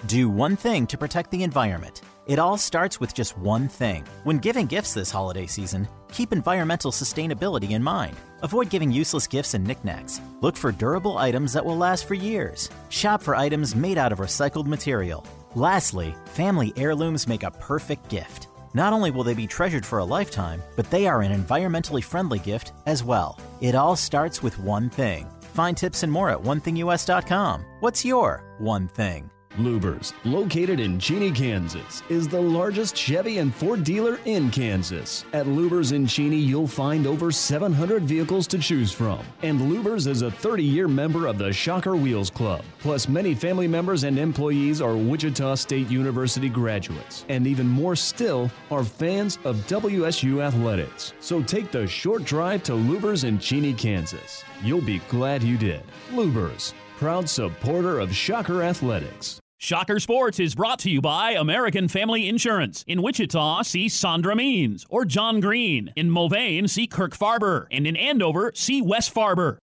Do 0.06 0.28
one 0.28 0.56
thing 0.56 0.88
to 0.88 0.98
protect 0.98 1.30
the 1.30 1.44
environment. 1.44 2.00
It 2.26 2.40
all 2.40 2.58
starts 2.58 2.98
with 2.98 3.14
just 3.14 3.38
one 3.38 3.68
thing. 3.68 4.04
When 4.24 4.38
giving 4.38 4.66
gifts 4.66 4.94
this 4.94 5.12
holiday 5.12 5.46
season, 5.46 5.86
keep 6.10 6.32
environmental 6.32 6.90
sustainability 6.90 7.70
in 7.70 7.84
mind. 7.84 8.16
Avoid 8.42 8.68
giving 8.68 8.90
useless 8.90 9.28
gifts 9.28 9.54
and 9.54 9.64
knickknacks. 9.64 10.20
Look 10.40 10.56
for 10.56 10.72
durable 10.72 11.18
items 11.18 11.52
that 11.52 11.64
will 11.64 11.76
last 11.76 12.06
for 12.06 12.14
years. 12.14 12.68
Shop 12.88 13.22
for 13.22 13.36
items 13.36 13.76
made 13.76 13.96
out 13.96 14.10
of 14.10 14.18
recycled 14.18 14.66
material. 14.66 15.24
Lastly, 15.54 16.16
family 16.26 16.72
heirlooms 16.76 17.28
make 17.28 17.44
a 17.44 17.52
perfect 17.52 18.08
gift. 18.08 18.48
Not 18.74 18.92
only 18.92 19.12
will 19.12 19.22
they 19.24 19.34
be 19.34 19.46
treasured 19.46 19.86
for 19.86 20.00
a 20.00 20.04
lifetime, 20.04 20.62
but 20.74 20.90
they 20.90 21.06
are 21.06 21.22
an 21.22 21.30
environmentally 21.44 22.02
friendly 22.02 22.40
gift 22.40 22.72
as 22.86 23.04
well. 23.04 23.38
It 23.60 23.76
all 23.76 23.94
starts 23.94 24.42
with 24.42 24.58
one 24.58 24.90
thing. 24.90 25.28
Find 25.54 25.76
tips 25.76 26.02
and 26.02 26.10
more 26.10 26.30
at 26.30 26.42
onethingus.com. 26.42 27.64
What's 27.80 28.04
your 28.04 28.42
one 28.58 28.88
thing? 28.88 29.30
Lubers, 29.58 30.14
located 30.24 30.80
in 30.80 30.98
Cheney, 30.98 31.30
Kansas, 31.30 32.02
is 32.08 32.26
the 32.26 32.40
largest 32.40 32.96
Chevy 32.96 33.38
and 33.38 33.54
Ford 33.54 33.84
dealer 33.84 34.18
in 34.24 34.50
Kansas. 34.50 35.24
At 35.32 35.46
Lubers 35.46 35.92
in 35.92 36.06
Cheney, 36.06 36.38
you'll 36.38 36.66
find 36.66 37.06
over 37.06 37.30
700 37.30 38.02
vehicles 38.04 38.46
to 38.48 38.58
choose 38.58 38.92
from. 38.92 39.20
And 39.42 39.60
Lubers 39.60 40.06
is 40.06 40.22
a 40.22 40.30
30 40.30 40.64
year 40.64 40.88
member 40.88 41.26
of 41.26 41.36
the 41.36 41.52
Shocker 41.52 41.96
Wheels 41.96 42.30
Club. 42.30 42.64
Plus, 42.78 43.08
many 43.08 43.34
family 43.34 43.68
members 43.68 44.04
and 44.04 44.18
employees 44.18 44.80
are 44.80 44.96
Wichita 44.96 45.54
State 45.56 45.90
University 45.90 46.48
graduates. 46.48 47.26
And 47.28 47.46
even 47.46 47.68
more 47.68 47.94
still 47.94 48.50
are 48.70 48.84
fans 48.84 49.38
of 49.44 49.56
WSU 49.66 50.42
athletics. 50.42 51.12
So 51.20 51.42
take 51.42 51.70
the 51.70 51.86
short 51.86 52.24
drive 52.24 52.62
to 52.64 52.72
Lubers 52.72 53.24
in 53.24 53.38
Cheney, 53.38 53.74
Kansas. 53.74 54.44
You'll 54.62 54.80
be 54.80 55.00
glad 55.08 55.42
you 55.42 55.58
did. 55.58 55.82
Lubers, 56.10 56.72
proud 56.98 57.28
supporter 57.28 57.98
of 57.98 58.14
Shocker 58.14 58.62
Athletics. 58.62 59.41
Shocker 59.62 60.00
Sports 60.00 60.40
is 60.40 60.56
brought 60.56 60.80
to 60.80 60.90
you 60.90 61.00
by 61.00 61.34
American 61.34 61.86
Family 61.86 62.28
Insurance. 62.28 62.84
In 62.88 63.00
Wichita, 63.00 63.62
see 63.62 63.88
Sandra 63.88 64.34
Means 64.34 64.84
or 64.88 65.04
John 65.04 65.38
Green. 65.38 65.92
In 65.94 66.10
Mulvane, 66.10 66.68
see 66.68 66.88
Kirk 66.88 67.16
Farber. 67.16 67.66
And 67.70 67.86
in 67.86 67.94
Andover, 67.94 68.50
see 68.56 68.82
Wes 68.82 69.08
Farber. 69.08 69.58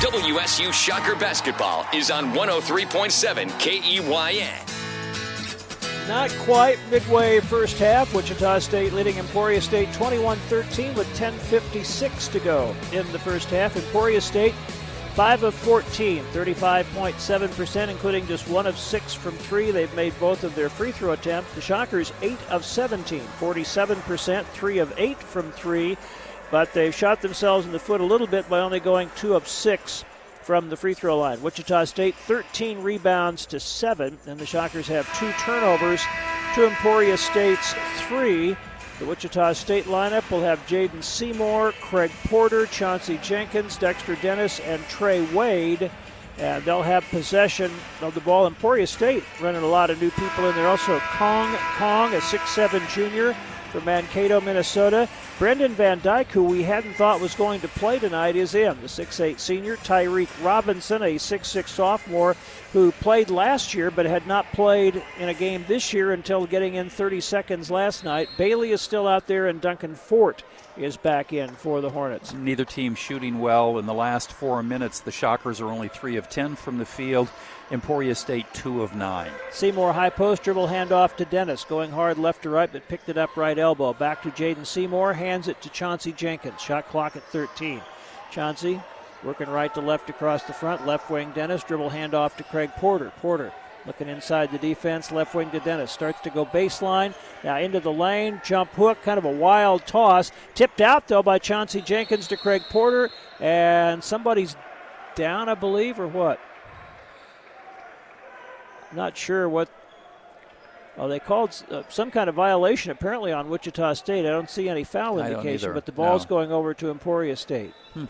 WSU 0.00 0.72
Shocker 0.72 1.14
Basketball 1.14 1.86
is 1.94 2.10
on 2.10 2.32
103.7 2.32 3.48
KEYN. 3.60 4.72
Not 6.08 6.30
quite 6.40 6.80
midway 6.90 7.38
first 7.38 7.78
half. 7.78 8.12
Wichita 8.12 8.58
State 8.58 8.92
leading 8.92 9.18
Emporia 9.18 9.60
State 9.60 9.92
21 9.92 10.36
13 10.36 10.94
with 10.94 11.06
10.56 11.16 12.32
to 12.32 12.40
go 12.40 12.74
in 12.92 13.10
the 13.12 13.20
first 13.20 13.50
half. 13.50 13.76
Emporia 13.76 14.20
State 14.20 14.54
5 15.14 15.42
of 15.42 15.54
14, 15.54 16.24
35.7%, 16.32 17.88
including 17.88 18.26
just 18.26 18.48
1 18.48 18.66
of 18.66 18.78
6 18.78 19.14
from 19.14 19.32
3. 19.32 19.70
They've 19.70 19.94
made 19.94 20.18
both 20.18 20.42
of 20.42 20.54
their 20.54 20.70
free 20.70 20.90
throw 20.90 21.12
attempts. 21.12 21.54
The 21.54 21.60
Shockers 21.60 22.14
8 22.22 22.38
of 22.48 22.64
17, 22.64 23.20
47%, 23.38 24.44
3 24.46 24.78
of 24.78 24.94
8 24.96 25.18
from 25.18 25.52
3. 25.52 25.98
But 26.50 26.72
they've 26.72 26.94
shot 26.94 27.20
themselves 27.20 27.66
in 27.66 27.72
the 27.72 27.78
foot 27.78 28.00
a 28.00 28.04
little 28.04 28.26
bit 28.26 28.48
by 28.48 28.60
only 28.60 28.80
going 28.80 29.10
2 29.16 29.34
of 29.34 29.46
6 29.46 30.04
from 30.40 30.70
the 30.70 30.78
free 30.78 30.94
throw 30.94 31.18
line. 31.18 31.42
Wichita 31.42 31.84
State 31.84 32.14
13 32.14 32.82
rebounds 32.82 33.44
to 33.46 33.60
7, 33.60 34.18
and 34.26 34.38
the 34.38 34.46
Shockers 34.46 34.88
have 34.88 35.06
two 35.18 35.30
turnovers 35.32 36.02
to 36.54 36.66
Emporia 36.66 37.18
State's 37.18 37.74
3. 38.08 38.56
The 39.02 39.08
Wichita 39.08 39.54
State 39.54 39.86
lineup 39.86 40.30
will 40.30 40.42
have 40.42 40.64
Jaden 40.68 41.02
Seymour, 41.02 41.72
Craig 41.80 42.12
Porter, 42.28 42.66
Chauncey 42.66 43.18
Jenkins, 43.20 43.76
Dexter 43.76 44.14
Dennis, 44.14 44.60
and 44.60 44.80
Trey 44.86 45.22
Wade. 45.34 45.90
And 46.38 46.64
they'll 46.64 46.84
have 46.84 47.02
possession 47.06 47.72
of 48.00 48.14
the 48.14 48.20
ball. 48.20 48.46
Emporia 48.46 48.86
State 48.86 49.24
running 49.40 49.64
a 49.64 49.66
lot 49.66 49.90
of 49.90 50.00
new 50.00 50.12
people 50.12 50.48
in 50.48 50.54
there. 50.54 50.68
Also, 50.68 51.00
Kong 51.00 51.52
Kong, 51.78 52.14
a 52.14 52.18
6'7 52.18 52.88
junior 52.94 53.34
from 53.72 53.84
Mankato, 53.86 54.40
Minnesota. 54.40 55.08
Brendan 55.38 55.72
Van 55.72 55.98
Dyke, 56.00 56.30
who 56.30 56.44
we 56.44 56.62
hadn't 56.62 56.92
thought 56.94 57.20
was 57.20 57.34
going 57.34 57.60
to 57.62 57.68
play 57.68 57.98
tonight, 57.98 58.36
is 58.36 58.54
in. 58.54 58.80
The 58.80 58.86
6'8 58.86 59.40
senior. 59.40 59.76
Tyreek 59.78 60.28
Robinson, 60.44 61.02
a 61.02 61.16
6'6 61.16 61.68
sophomore, 61.68 62.36
who 62.72 62.92
played 62.92 63.30
last 63.30 63.74
year 63.74 63.90
but 63.90 64.06
had 64.06 64.26
not 64.26 64.52
played 64.52 65.02
in 65.18 65.28
a 65.30 65.34
game 65.34 65.64
this 65.66 65.92
year 65.92 66.12
until 66.12 66.46
getting 66.46 66.74
in 66.74 66.90
30 66.90 67.20
seconds 67.20 67.70
last 67.70 68.04
night. 68.04 68.28
Bailey 68.36 68.70
is 68.72 68.80
still 68.80 69.08
out 69.08 69.26
there, 69.26 69.48
and 69.48 69.60
Duncan 69.60 69.94
Fort 69.94 70.44
is 70.76 70.96
back 70.96 71.32
in 71.32 71.50
for 71.50 71.80
the 71.80 71.90
Hornets. 71.90 72.32
Neither 72.32 72.64
team 72.64 72.94
shooting 72.94 73.40
well. 73.40 73.78
In 73.78 73.86
the 73.86 73.94
last 73.94 74.32
four 74.32 74.62
minutes, 74.62 75.00
the 75.00 75.10
Shockers 75.10 75.60
are 75.60 75.68
only 75.68 75.88
3 75.88 76.16
of 76.16 76.28
10 76.28 76.56
from 76.56 76.78
the 76.78 76.86
field. 76.86 77.28
Emporia 77.72 78.14
State 78.14 78.46
2 78.52 78.82
of 78.82 78.94
9. 78.94 79.30
Seymour 79.50 79.94
high 79.94 80.10
post 80.10 80.42
dribble 80.42 80.68
handoff 80.68 81.16
to 81.16 81.24
Dennis, 81.24 81.64
going 81.64 81.90
hard 81.90 82.18
left 82.18 82.42
to 82.42 82.50
right, 82.50 82.70
but 82.70 82.86
picked 82.86 83.08
it 83.08 83.16
up 83.16 83.34
right 83.36 83.58
elbow. 83.58 83.94
Back 83.94 84.22
to 84.22 84.30
Jaden 84.30 84.66
Seymour, 84.66 85.14
hands 85.14 85.48
it 85.48 85.60
to 85.62 85.70
Chauncey 85.70 86.12
Jenkins. 86.12 86.60
Shot 86.60 86.86
clock 86.88 87.16
at 87.16 87.24
13. 87.24 87.80
Chauncey 88.30 88.80
working 89.24 89.48
right 89.48 89.72
to 89.72 89.80
left 89.80 90.10
across 90.10 90.42
the 90.42 90.52
front. 90.52 90.86
Left 90.86 91.10
wing 91.10 91.32
Dennis 91.34 91.64
dribble 91.64 91.90
handoff 91.90 92.36
to 92.36 92.44
Craig 92.44 92.70
Porter. 92.76 93.10
Porter 93.22 93.52
looking 93.86 94.08
inside 94.08 94.52
the 94.52 94.58
defense. 94.58 95.10
Left 95.10 95.34
wing 95.34 95.50
to 95.50 95.60
Dennis 95.60 95.90
starts 95.90 96.20
to 96.22 96.30
go 96.30 96.44
baseline. 96.44 97.14
Now 97.42 97.56
into 97.56 97.80
the 97.80 97.92
lane, 97.92 98.40
jump 98.44 98.70
hook, 98.72 99.02
kind 99.02 99.16
of 99.16 99.24
a 99.24 99.32
wild 99.32 99.86
toss. 99.86 100.30
Tipped 100.54 100.82
out 100.82 101.08
though 101.08 101.22
by 101.22 101.38
Chauncey 101.38 101.80
Jenkins 101.80 102.28
to 102.28 102.36
Craig 102.36 102.62
Porter, 102.68 103.08
and 103.40 104.04
somebody's 104.04 104.56
down, 105.14 105.48
I 105.48 105.54
believe, 105.54 105.98
or 105.98 106.06
what? 106.06 106.38
Not 108.94 109.16
sure 109.16 109.48
what. 109.48 109.68
Oh, 110.98 111.08
they 111.08 111.18
called 111.18 111.54
uh, 111.70 111.82
some 111.88 112.10
kind 112.10 112.28
of 112.28 112.34
violation 112.34 112.90
apparently 112.90 113.32
on 113.32 113.48
Wichita 113.48 113.94
State. 113.94 114.26
I 114.26 114.30
don't 114.30 114.50
see 114.50 114.68
any 114.68 114.84
foul 114.84 115.20
I 115.22 115.28
indication, 115.30 115.72
but 115.72 115.86
the 115.86 115.92
ball's 115.92 116.24
No. 116.24 116.28
going 116.28 116.52
over 116.52 116.74
to 116.74 116.90
Emporia 116.90 117.34
State. 117.36 117.72
Hmm. 117.94 118.04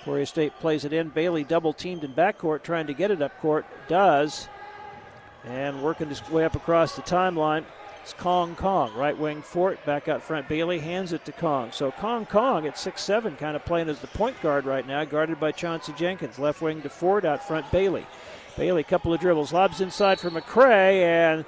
Emporia 0.00 0.26
State 0.26 0.52
plays 0.60 0.84
it 0.84 0.92
in. 0.92 1.08
Bailey 1.08 1.44
double 1.44 1.72
teamed 1.72 2.04
in 2.04 2.12
backcourt, 2.12 2.62
trying 2.62 2.86
to 2.86 2.94
get 2.94 3.10
it 3.10 3.20
up 3.20 3.38
court. 3.40 3.64
Does. 3.88 4.48
And 5.44 5.82
working 5.82 6.08
his 6.08 6.28
way 6.30 6.44
up 6.44 6.54
across 6.54 6.94
the 6.94 7.02
timeline. 7.02 7.64
It's 8.02 8.14
Kong 8.14 8.56
Kong, 8.56 8.92
right 8.94 9.16
wing 9.16 9.42
Fort, 9.42 9.78
back 9.86 10.08
out 10.08 10.22
front. 10.22 10.48
Bailey 10.48 10.80
hands 10.80 11.12
it 11.12 11.24
to 11.24 11.30
Kong. 11.30 11.70
So 11.70 11.92
Kong 11.92 12.26
Kong 12.26 12.66
at 12.66 12.74
6'7, 12.74 13.38
kind 13.38 13.54
of 13.54 13.64
playing 13.64 13.88
as 13.88 14.00
the 14.00 14.08
point 14.08 14.40
guard 14.42 14.64
right 14.64 14.84
now, 14.84 15.04
guarded 15.04 15.38
by 15.38 15.52
Chauncey 15.52 15.92
Jenkins. 15.92 16.36
Left 16.36 16.60
wing 16.60 16.82
to 16.82 16.88
Fort, 16.88 17.24
out 17.24 17.46
front 17.46 17.70
Bailey. 17.70 18.04
Bailey, 18.56 18.82
couple 18.82 19.14
of 19.14 19.20
dribbles, 19.20 19.52
lobs 19.52 19.80
inside 19.80 20.18
for 20.18 20.30
McCray, 20.30 21.02
and 21.02 21.44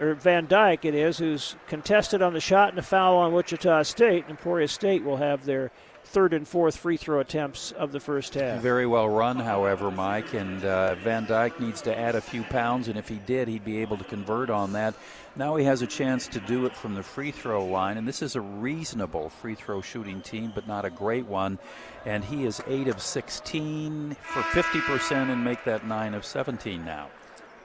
or 0.00 0.14
Van 0.14 0.46
Dyke 0.46 0.86
it 0.86 0.94
is, 0.94 1.18
who's 1.18 1.54
contested 1.68 2.22
on 2.22 2.32
the 2.32 2.40
shot 2.40 2.70
and 2.70 2.78
a 2.78 2.82
foul 2.82 3.18
on 3.18 3.34
Wichita 3.34 3.82
State. 3.82 4.24
Emporia 4.30 4.66
State 4.66 5.04
will 5.04 5.18
have 5.18 5.44
their 5.44 5.70
third 6.04 6.32
and 6.32 6.46
fourth 6.46 6.76
free 6.76 6.96
throw 6.96 7.20
attempts 7.20 7.72
of 7.72 7.90
the 7.90 8.00
first 8.00 8.34
half. 8.34 8.60
Very 8.60 8.86
well 8.86 9.08
run, 9.08 9.36
however, 9.36 9.90
Mike, 9.90 10.34
and 10.34 10.64
uh, 10.64 10.94
Van 10.96 11.26
Dyke 11.26 11.58
needs 11.60 11.82
to 11.82 11.98
add 11.98 12.14
a 12.14 12.20
few 12.20 12.42
pounds, 12.44 12.88
and 12.88 12.98
if 12.98 13.08
he 13.08 13.16
did, 13.16 13.48
he'd 13.48 13.64
be 13.64 13.78
able 13.78 13.96
to 13.96 14.04
convert 14.04 14.50
on 14.50 14.72
that. 14.74 14.94
Now 15.36 15.56
he 15.56 15.64
has 15.64 15.82
a 15.82 15.86
chance 15.86 16.28
to 16.28 16.40
do 16.40 16.66
it 16.66 16.76
from 16.76 16.94
the 16.94 17.02
free 17.02 17.32
throw 17.32 17.64
line, 17.64 17.96
and 17.98 18.06
this 18.06 18.22
is 18.22 18.36
a 18.36 18.40
reasonable 18.40 19.30
free 19.30 19.56
throw 19.56 19.80
shooting 19.80 20.20
team, 20.20 20.52
but 20.54 20.68
not 20.68 20.84
a 20.84 20.90
great 20.90 21.26
one. 21.26 21.58
And 22.04 22.22
he 22.24 22.44
is 22.44 22.62
8 22.68 22.86
of 22.88 23.00
16 23.00 24.16
for 24.22 24.40
50% 24.42 25.32
and 25.32 25.42
make 25.42 25.64
that 25.64 25.86
9 25.86 26.14
of 26.14 26.24
17 26.24 26.84
now. 26.84 27.08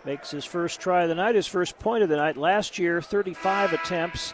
Makes 0.06 0.32
his 0.32 0.46
first 0.46 0.80
try 0.80 1.04
of 1.04 1.10
the 1.10 1.16
night, 1.16 1.36
his 1.36 1.46
first 1.46 1.78
point 1.78 2.04
of 2.04 2.10
the 2.10 2.16
night. 2.16 2.38
Last 2.38 2.80
year, 2.80 3.02
35 3.02 3.74
attempts 3.74 4.34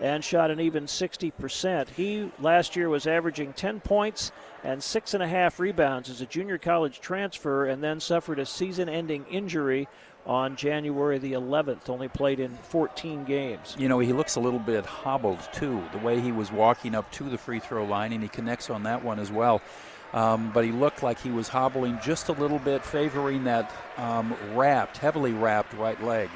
and 0.00 0.22
shot 0.22 0.50
an 0.50 0.60
even 0.60 0.84
60%. 0.84 1.88
He 1.90 2.30
last 2.40 2.76
year 2.76 2.88
was 2.88 3.06
averaging 3.06 3.52
10 3.54 3.80
points 3.80 4.32
and 4.62 4.82
six 4.82 5.14
and 5.14 5.22
a 5.22 5.28
half 5.28 5.58
rebounds 5.58 6.10
as 6.10 6.20
a 6.20 6.26
junior 6.26 6.58
college 6.58 7.00
transfer 7.00 7.66
and 7.66 7.82
then 7.82 8.00
suffered 8.00 8.38
a 8.38 8.46
season 8.46 8.88
ending 8.88 9.24
injury 9.30 9.88
on 10.26 10.56
January 10.56 11.18
the 11.18 11.32
11th. 11.32 11.88
Only 11.88 12.08
played 12.08 12.40
in 12.40 12.50
14 12.50 13.24
games. 13.24 13.76
You 13.78 13.88
know, 13.88 14.00
he 14.00 14.12
looks 14.12 14.36
a 14.36 14.40
little 14.40 14.58
bit 14.58 14.84
hobbled 14.84 15.40
too, 15.52 15.82
the 15.92 15.98
way 15.98 16.20
he 16.20 16.32
was 16.32 16.50
walking 16.50 16.94
up 16.94 17.10
to 17.12 17.24
the 17.24 17.38
free 17.38 17.60
throw 17.60 17.84
line, 17.84 18.12
and 18.12 18.22
he 18.22 18.28
connects 18.28 18.68
on 18.68 18.82
that 18.82 19.02
one 19.02 19.18
as 19.18 19.30
well. 19.30 19.62
Um, 20.12 20.50
but 20.52 20.64
he 20.64 20.72
looked 20.72 21.02
like 21.02 21.20
he 21.20 21.30
was 21.30 21.48
hobbling 21.48 21.98
just 22.02 22.28
a 22.28 22.32
little 22.32 22.58
bit, 22.58 22.84
favoring 22.84 23.44
that 23.44 23.72
um, 23.96 24.34
wrapped, 24.54 24.98
heavily 24.98 25.32
wrapped 25.32 25.72
right 25.74 26.02
leg. 26.02 26.30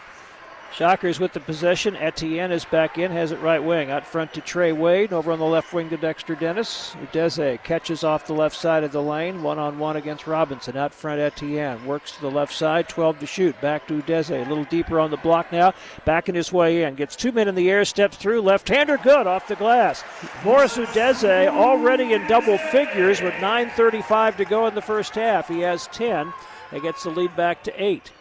Shockers 0.72 1.18
with 1.18 1.32
the 1.32 1.40
possession. 1.40 1.97
Etienne 1.97 2.52
is 2.52 2.64
back 2.64 2.97
in, 2.97 3.10
has 3.10 3.32
it 3.32 3.40
right 3.40 3.62
wing. 3.62 3.90
Out 3.90 4.06
front 4.06 4.32
to 4.34 4.40
Trey 4.40 4.70
Wade. 4.70 5.12
Over 5.12 5.32
on 5.32 5.40
the 5.40 5.44
left 5.44 5.72
wing 5.72 5.90
to 5.90 5.97
Dexter 5.97 6.36
Dennis. 6.36 6.94
Udeze 7.02 7.62
catches 7.64 8.05
off 8.05 8.26
the 8.26 8.32
left 8.32 8.56
side 8.56 8.84
of 8.84 8.92
the 8.92 9.02
lane. 9.02 9.42
One 9.42 9.59
on 9.59 9.80
one 9.80 9.97
against 9.97 10.28
Robinson. 10.28 10.76
Out 10.76 10.94
front, 10.94 11.20
Etienne 11.20 11.84
works 11.84 12.12
to 12.12 12.20
the 12.20 12.30
left 12.30 12.55
side. 12.55 12.88
12 12.88 13.18
to 13.18 13.26
shoot. 13.26 13.60
Back 13.60 13.88
to 13.88 14.01
Udeze. 14.01 14.30
A 14.30 14.48
little 14.48 14.64
deeper 14.64 15.01
on 15.01 15.10
the 15.10 15.16
block 15.16 15.51
now. 15.51 15.74
Backing 16.05 16.36
his 16.36 16.52
way 16.52 16.84
in. 16.84 16.94
Gets 16.94 17.16
two 17.16 17.32
men 17.32 17.48
in 17.48 17.56
the 17.56 17.68
air. 17.68 17.84
Steps 17.84 18.16
through. 18.16 18.40
Left 18.40 18.68
hander 18.68 18.97
good 18.97 19.26
off 19.26 19.48
the 19.48 19.56
glass. 19.56 20.05
Morris 20.44 20.76
Udeze 20.76 21.48
already 21.48 22.12
in 22.12 22.26
double 22.28 22.59
figures 22.59 23.20
with 23.20 23.34
9.35 23.34 24.36
to 24.36 24.44
go 24.44 24.68
in 24.68 24.76
the 24.76 24.82
first 24.82 25.16
half. 25.16 25.48
He 25.48 25.60
has 25.60 25.88
10. 25.88 26.32
He 26.70 26.80
gets 26.80 27.02
the 27.02 27.10
lead 27.10 27.34
back 27.34 27.64
to 27.64 27.82
8. 27.82 28.12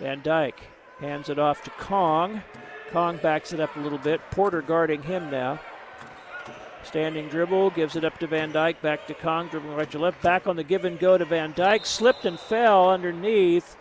Van 0.00 0.20
Dyke 0.22 0.71
hands 1.02 1.28
it 1.28 1.38
off 1.38 1.62
to 1.64 1.70
Kong. 1.70 2.42
Kong 2.90 3.18
backs 3.18 3.52
it 3.52 3.60
up 3.60 3.74
a 3.76 3.80
little 3.80 3.98
bit. 3.98 4.20
Porter 4.30 4.62
guarding 4.62 5.02
him 5.02 5.30
now. 5.30 5.60
Standing 6.84 7.28
dribble, 7.28 7.70
gives 7.70 7.96
it 7.96 8.04
up 8.04 8.18
to 8.18 8.26
Van 8.26 8.50
Dyke, 8.52 8.80
back 8.82 9.06
to 9.06 9.14
Kong, 9.14 9.48
dribbling 9.48 9.76
right 9.76 9.90
to 9.92 9.98
left, 9.98 10.20
back 10.22 10.46
on 10.46 10.56
the 10.56 10.64
give 10.64 10.84
and 10.84 10.98
go 10.98 11.16
to 11.16 11.24
Van 11.24 11.52
Dyke, 11.54 11.86
slipped 11.86 12.24
and 12.24 12.38
fell 12.38 12.90
underneath. 12.90 13.76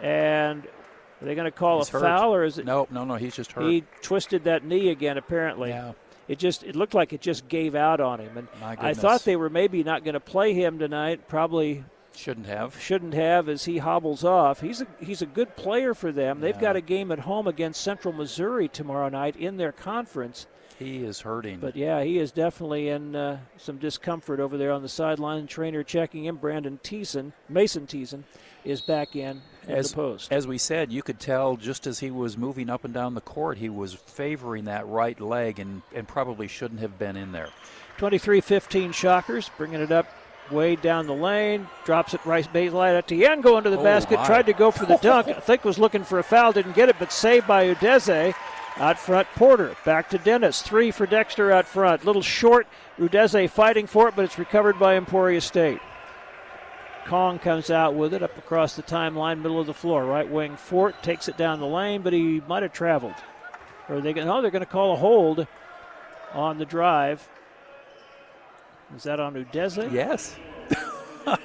And 0.00 0.64
are 1.20 1.24
they 1.24 1.34
going 1.34 1.46
to 1.46 1.50
call 1.50 1.78
He's 1.78 1.88
a 1.88 1.92
hurt. 1.92 2.02
foul 2.02 2.34
or 2.34 2.44
is 2.44 2.58
it? 2.58 2.64
No, 2.64 2.86
no, 2.90 3.04
no, 3.04 3.16
he's 3.16 3.34
just 3.34 3.50
hurt. 3.52 3.64
He 3.64 3.82
twisted 4.02 4.44
that 4.44 4.64
knee 4.64 4.90
again, 4.90 5.18
apparently. 5.18 5.70
Yeah. 5.70 5.92
It 6.28 6.38
just 6.38 6.62
it 6.62 6.76
looked 6.76 6.94
like 6.94 7.12
it 7.12 7.20
just 7.22 7.48
gave 7.48 7.74
out 7.74 8.00
on 8.00 8.20
him, 8.20 8.36
and 8.36 8.48
I 8.62 8.92
thought 8.92 9.24
they 9.24 9.34
were 9.36 9.48
maybe 9.48 9.82
not 9.82 10.04
going 10.04 10.12
to 10.12 10.20
play 10.20 10.52
him 10.52 10.78
tonight. 10.78 11.26
Probably 11.26 11.84
shouldn't 12.18 12.46
have. 12.46 12.80
Shouldn't 12.80 13.14
have 13.14 13.48
as 13.48 13.64
he 13.64 13.78
hobbles 13.78 14.24
off. 14.24 14.60
He's 14.60 14.80
a 14.80 14.86
he's 15.00 15.22
a 15.22 15.26
good 15.26 15.56
player 15.56 15.94
for 15.94 16.12
them. 16.12 16.40
They've 16.40 16.58
got 16.58 16.76
a 16.76 16.80
game 16.80 17.12
at 17.12 17.20
home 17.20 17.46
against 17.46 17.80
Central 17.80 18.12
Missouri 18.12 18.68
tomorrow 18.68 19.08
night 19.08 19.36
in 19.36 19.56
their 19.56 19.72
conference. 19.72 20.46
He 20.78 20.98
is 20.98 21.20
hurting. 21.20 21.58
But 21.58 21.74
yeah, 21.74 22.04
he 22.04 22.18
is 22.18 22.30
definitely 22.30 22.88
in 22.88 23.16
uh, 23.16 23.38
some 23.56 23.78
discomfort 23.78 24.38
over 24.38 24.56
there 24.56 24.70
on 24.70 24.82
the 24.82 24.88
sideline. 24.88 25.48
Trainer 25.48 25.82
checking 25.82 26.24
him. 26.24 26.36
Brandon 26.36 26.78
Thiessen, 26.84 27.32
Mason 27.48 27.86
Thiessen, 27.86 28.22
is 28.64 28.80
back 28.80 29.16
in 29.16 29.42
as, 29.66 29.90
the 29.90 29.96
post. 29.96 30.32
as 30.32 30.46
we 30.46 30.56
said, 30.56 30.92
you 30.92 31.02
could 31.02 31.18
tell 31.18 31.56
just 31.56 31.88
as 31.88 31.98
he 31.98 32.12
was 32.12 32.38
moving 32.38 32.70
up 32.70 32.84
and 32.84 32.94
down 32.94 33.14
the 33.14 33.20
court, 33.20 33.58
he 33.58 33.68
was 33.68 33.94
favoring 33.94 34.66
that 34.66 34.86
right 34.86 35.18
leg 35.18 35.58
and, 35.58 35.82
and 35.94 36.06
probably 36.06 36.46
shouldn't 36.46 36.80
have 36.80 36.96
been 36.96 37.16
in 37.16 37.32
there. 37.32 37.48
23-15 37.98 38.94
Shockers, 38.94 39.50
bringing 39.56 39.80
it 39.80 39.90
up 39.90 40.06
way 40.50 40.76
down 40.76 41.06
the 41.06 41.14
lane, 41.14 41.66
drops 41.84 42.14
it 42.14 42.24
right 42.24 42.46
baseline 42.52 42.96
at 42.96 43.08
the 43.08 43.26
end, 43.26 43.42
going 43.42 43.64
to 43.64 43.70
the 43.70 43.78
Oh, 43.78 43.84
basket, 43.84 44.18
my. 44.18 44.26
tried 44.26 44.46
to 44.46 44.52
go 44.52 44.70
for 44.70 44.86
the 44.86 44.96
dunk. 44.96 45.28
I 45.28 45.34
think 45.34 45.64
was 45.64 45.78
looking 45.78 46.04
for 46.04 46.18
a 46.18 46.22
foul, 46.22 46.52
didn't 46.52 46.74
get 46.74 46.88
it, 46.88 46.96
but 46.98 47.12
saved 47.12 47.46
by 47.46 47.72
Udeze. 47.74 48.34
Out 48.76 48.98
front, 48.98 49.26
Porter. 49.34 49.74
Back 49.84 50.08
to 50.10 50.18
Dennis. 50.18 50.62
Three 50.62 50.92
for 50.92 51.04
Dexter 51.04 51.50
out 51.50 51.66
front. 51.66 52.04
Little 52.04 52.22
short. 52.22 52.68
Udeze 52.98 53.50
fighting 53.50 53.88
for 53.88 54.08
it, 54.08 54.14
but 54.14 54.24
it's 54.24 54.38
recovered 54.38 54.78
by 54.78 54.96
Emporia 54.96 55.40
State. 55.40 55.80
Kong 57.06 57.38
comes 57.38 57.70
out 57.70 57.94
with 57.94 58.14
it 58.14 58.22
up 58.22 58.36
across 58.38 58.76
the 58.76 58.82
timeline, 58.82 59.40
middle 59.40 59.58
of 59.58 59.66
the 59.66 59.74
floor. 59.74 60.04
Right 60.04 60.28
wing 60.28 60.56
Fort 60.56 61.02
takes 61.02 61.26
it 61.26 61.36
down 61.36 61.58
the 61.58 61.66
lane, 61.66 62.02
but 62.02 62.12
he 62.12 62.40
might 62.46 62.62
have 62.62 62.72
traveled. 62.72 63.14
Or 63.88 63.96
are 63.96 64.00
they 64.00 64.12
going? 64.12 64.26
No, 64.26 64.38
oh, 64.38 64.42
they're 64.42 64.50
going 64.50 64.60
to 64.60 64.66
call 64.66 64.92
a 64.92 64.96
hold 64.96 65.46
on 66.34 66.58
the 66.58 66.66
drive. 66.66 67.26
Is 68.96 69.02
that 69.04 69.20
on 69.20 69.34
Udeze? 69.34 69.92
Yes. 69.92 70.36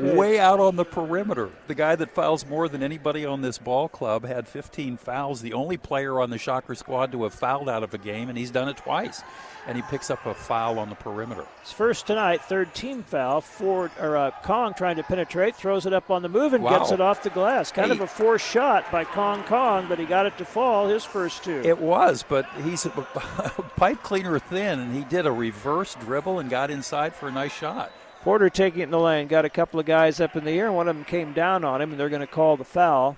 Way 0.00 0.40
out 0.40 0.58
on 0.58 0.76
the 0.76 0.84
perimeter. 0.84 1.50
The 1.68 1.74
guy 1.74 1.94
that 1.96 2.14
fouls 2.14 2.46
more 2.46 2.68
than 2.68 2.82
anybody 2.82 3.24
on 3.26 3.42
this 3.42 3.58
ball 3.58 3.88
club 3.88 4.24
had 4.24 4.48
15 4.48 4.96
fouls. 4.96 5.42
The 5.42 5.52
only 5.52 5.76
player 5.76 6.18
on 6.20 6.30
the 6.30 6.38
Shocker 6.38 6.74
squad 6.74 7.12
to 7.12 7.22
have 7.24 7.34
fouled 7.34 7.68
out 7.68 7.82
of 7.82 7.92
a 7.94 7.98
game, 7.98 8.28
and 8.28 8.36
he's 8.36 8.50
done 8.50 8.68
it 8.68 8.76
twice. 8.78 9.22
And 9.66 9.76
he 9.76 9.82
picks 9.82 10.10
up 10.10 10.26
a 10.26 10.34
foul 10.34 10.80
on 10.80 10.88
the 10.88 10.96
perimeter. 10.96 11.44
His 11.62 11.70
first 11.70 12.06
tonight, 12.08 12.42
third 12.42 12.74
team 12.74 13.04
foul. 13.04 13.40
Fort 13.42 13.92
or 14.00 14.16
uh, 14.16 14.30
Kong 14.42 14.74
trying 14.74 14.96
to 14.96 15.04
penetrate, 15.04 15.54
throws 15.54 15.86
it 15.86 15.92
up 15.92 16.10
on 16.10 16.22
the 16.22 16.28
move 16.28 16.52
and 16.54 16.64
Wow. 16.64 16.78
gets 16.78 16.90
it 16.90 17.00
off 17.00 17.22
the 17.22 17.30
glass. 17.30 17.70
Kind 17.70 17.92
of 17.92 18.00
a 18.00 18.06
forced 18.08 18.48
shot 18.48 18.90
by 18.90 19.04
Kong 19.04 19.44
Kong, 19.44 19.86
but 19.88 20.00
he 20.00 20.04
got 20.04 20.26
it 20.26 20.36
to 20.38 20.44
fall. 20.44 20.88
His 20.88 21.04
first 21.04 21.44
two. 21.44 21.60
It 21.64 21.78
was, 21.78 22.24
but 22.28 22.44
he's 22.64 22.86
a 22.86 22.90
pipe 22.90 24.02
cleaner 24.02 24.38
thin, 24.40 24.80
and 24.80 24.92
he 24.96 25.04
did 25.04 25.26
a 25.26 25.32
reverse 25.32 25.94
dribble 26.00 26.40
and 26.40 26.50
got 26.50 26.70
inside 26.72 27.14
for 27.14 27.28
a 27.28 27.32
nice 27.32 27.52
shot. 27.52 27.92
Porter 28.22 28.48
taking 28.48 28.80
it 28.80 28.84
in 28.84 28.90
the 28.92 29.00
lane, 29.00 29.26
got 29.26 29.44
a 29.44 29.50
couple 29.50 29.80
of 29.80 29.86
guys 29.86 30.20
up 30.20 30.36
in 30.36 30.44
the 30.44 30.52
air, 30.52 30.70
one 30.70 30.86
of 30.86 30.94
them 30.94 31.04
came 31.04 31.32
down 31.32 31.64
on 31.64 31.82
him, 31.82 31.90
and 31.90 31.98
they're 31.98 32.08
going 32.08 32.20
to 32.20 32.26
call 32.26 32.56
the 32.56 32.64
foul. 32.64 33.16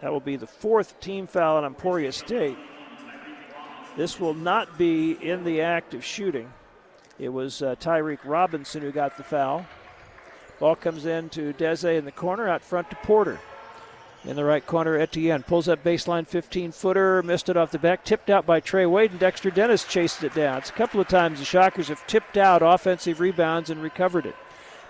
That 0.00 0.10
will 0.10 0.20
be 0.20 0.36
the 0.36 0.46
fourth 0.46 0.98
team 1.00 1.26
foul 1.26 1.58
on 1.58 1.66
Emporia 1.66 2.10
State. 2.12 2.56
This 3.94 4.18
will 4.18 4.32
not 4.32 4.78
be 4.78 5.12
in 5.12 5.44
the 5.44 5.60
act 5.60 5.92
of 5.92 6.02
shooting. 6.02 6.50
It 7.18 7.28
was 7.28 7.60
uh, 7.60 7.76
Tyreek 7.76 8.20
Robinson 8.24 8.80
who 8.80 8.90
got 8.90 9.18
the 9.18 9.22
foul. 9.22 9.66
Ball 10.58 10.76
comes 10.76 11.04
in 11.04 11.28
to 11.30 11.52
Deze 11.52 11.84
in 11.84 12.06
the 12.06 12.12
corner, 12.12 12.48
out 12.48 12.62
front 12.62 12.88
to 12.88 12.96
Porter. 12.96 13.38
In 14.26 14.34
the 14.34 14.44
right 14.44 14.66
corner, 14.66 14.96
Etienne 14.96 15.44
pulls 15.44 15.68
up 15.68 15.84
baseline 15.84 16.26
15 16.26 16.72
footer, 16.72 17.22
missed 17.22 17.48
it 17.48 17.56
off 17.56 17.70
the 17.70 17.78
back, 17.78 18.04
tipped 18.04 18.28
out 18.28 18.44
by 18.44 18.58
Trey 18.58 18.84
Wade, 18.84 19.12
and 19.12 19.20
Dexter 19.20 19.50
Dennis 19.50 19.84
chased 19.84 20.24
it 20.24 20.34
down. 20.34 20.58
It's 20.58 20.70
a 20.70 20.72
couple 20.72 21.00
of 21.00 21.06
times 21.06 21.38
the 21.38 21.44
Shockers 21.44 21.86
have 21.88 22.04
tipped 22.08 22.36
out 22.36 22.60
offensive 22.60 23.20
rebounds 23.20 23.70
and 23.70 23.80
recovered 23.80 24.26
it. 24.26 24.34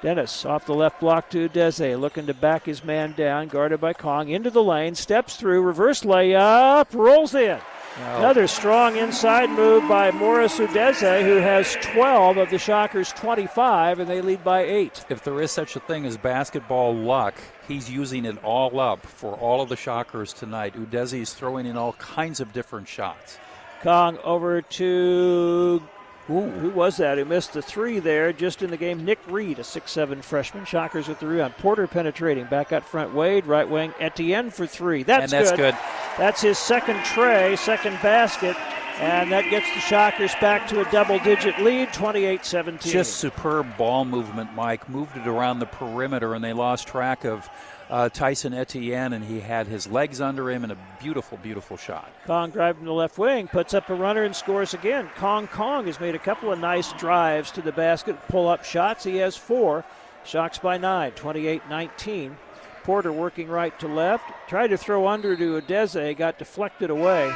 Dennis 0.00 0.46
off 0.46 0.64
the 0.64 0.74
left 0.74 1.00
block 1.00 1.28
to 1.30 1.48
Deze, 1.48 1.96
looking 1.98 2.26
to 2.26 2.34
back 2.34 2.64
his 2.64 2.82
man 2.82 3.12
down, 3.12 3.48
guarded 3.48 3.78
by 3.78 3.92
Kong, 3.92 4.30
into 4.30 4.50
the 4.50 4.62
lane, 4.62 4.94
steps 4.94 5.36
through, 5.36 5.60
reverse 5.60 6.02
layup, 6.02 6.94
rolls 6.94 7.34
in. 7.34 7.58
Another 7.98 8.46
strong 8.46 8.96
inside 8.96 9.50
move 9.50 9.88
by 9.88 10.10
Morris 10.10 10.58
Udeze, 10.58 11.22
who 11.22 11.36
has 11.36 11.76
12 11.80 12.36
of 12.36 12.50
the 12.50 12.58
Shockers' 12.58 13.12
25, 13.12 14.00
and 14.00 14.08
they 14.08 14.20
lead 14.20 14.44
by 14.44 14.64
eight. 14.64 15.04
If 15.08 15.24
there 15.24 15.40
is 15.40 15.50
such 15.50 15.76
a 15.76 15.80
thing 15.80 16.04
as 16.04 16.18
basketball 16.18 16.94
luck, 16.94 17.34
he's 17.68 17.90
using 17.90 18.24
it 18.24 18.42
all 18.44 18.80
up 18.80 19.04
for 19.04 19.34
all 19.34 19.60
of 19.60 19.68
the 19.68 19.76
Shockers 19.76 20.32
tonight. 20.32 20.74
Udeze 20.74 21.20
is 21.20 21.34
throwing 21.34 21.66
in 21.66 21.76
all 21.76 21.92
kinds 21.94 22.40
of 22.40 22.52
different 22.52 22.88
shots. 22.88 23.38
Kong 23.82 24.18
over 24.24 24.62
to 24.62 25.82
who 26.26 26.70
was 26.70 26.96
that 26.96 27.18
who 27.18 27.24
missed 27.24 27.52
the 27.52 27.62
three 27.62 28.00
there 28.00 28.32
just 28.32 28.60
in 28.62 28.70
the 28.70 28.76
game? 28.76 29.04
Nick 29.04 29.20
Reed, 29.28 29.60
a 29.60 29.64
six-seven 29.64 30.22
freshman. 30.22 30.64
Shockers 30.64 31.06
with 31.06 31.20
the 31.20 31.26
rebound. 31.26 31.56
Porter 31.58 31.86
penetrating. 31.86 32.46
Back 32.46 32.72
out 32.72 32.84
front, 32.84 33.14
Wade. 33.14 33.46
Right 33.46 33.68
wing, 33.68 33.94
Etienne 34.00 34.50
for 34.50 34.66
three. 34.66 35.04
That's, 35.04 35.32
and 35.32 35.32
that's 35.32 35.52
good. 35.52 35.74
good. 35.74 35.76
That's 36.18 36.40
his 36.40 36.58
second 36.58 37.04
tray, 37.04 37.54
second 37.56 37.98
basket. 38.02 38.56
And 38.98 39.30
that 39.30 39.50
gets 39.50 39.72
the 39.74 39.80
Shockers 39.80 40.34
back 40.40 40.66
to 40.68 40.80
a 40.80 40.90
double 40.90 41.18
digit 41.18 41.58
lead, 41.58 41.92
28 41.92 42.46
17. 42.46 42.90
Just 42.90 43.16
superb 43.16 43.76
ball 43.76 44.06
movement, 44.06 44.54
Mike. 44.54 44.88
Moved 44.88 45.18
it 45.18 45.26
around 45.26 45.58
the 45.58 45.66
perimeter, 45.66 46.34
and 46.34 46.42
they 46.42 46.54
lost 46.54 46.88
track 46.88 47.24
of 47.24 47.46
uh, 47.90 48.08
Tyson 48.08 48.54
Etienne, 48.54 49.12
and 49.12 49.22
he 49.22 49.38
had 49.38 49.66
his 49.66 49.86
legs 49.86 50.22
under 50.22 50.50
him 50.50 50.62
and 50.62 50.72
a 50.72 50.78
beautiful, 50.98 51.36
beautiful 51.38 51.76
shot. 51.76 52.10
Kong 52.26 52.50
driving 52.50 52.86
the 52.86 52.92
left 52.92 53.18
wing, 53.18 53.48
puts 53.48 53.74
up 53.74 53.90
a 53.90 53.94
runner 53.94 54.22
and 54.22 54.34
scores 54.34 54.72
again. 54.72 55.10
Kong 55.16 55.46
Kong 55.46 55.84
has 55.86 56.00
made 56.00 56.14
a 56.14 56.18
couple 56.18 56.50
of 56.50 56.58
nice 56.58 56.94
drives 56.94 57.50
to 57.50 57.60
the 57.60 57.72
basket, 57.72 58.16
pull 58.28 58.48
up 58.48 58.64
shots. 58.64 59.04
He 59.04 59.16
has 59.16 59.36
four. 59.36 59.84
Shocks 60.24 60.58
by 60.58 60.78
nine, 60.78 61.12
28 61.12 61.62
19. 61.68 62.36
Porter 62.82 63.12
working 63.12 63.48
right 63.48 63.78
to 63.78 63.88
left. 63.88 64.24
Tried 64.48 64.68
to 64.68 64.78
throw 64.78 65.06
under 65.06 65.36
to 65.36 65.60
Udeze, 65.60 66.16
got 66.16 66.38
deflected 66.38 66.88
away. 66.88 67.32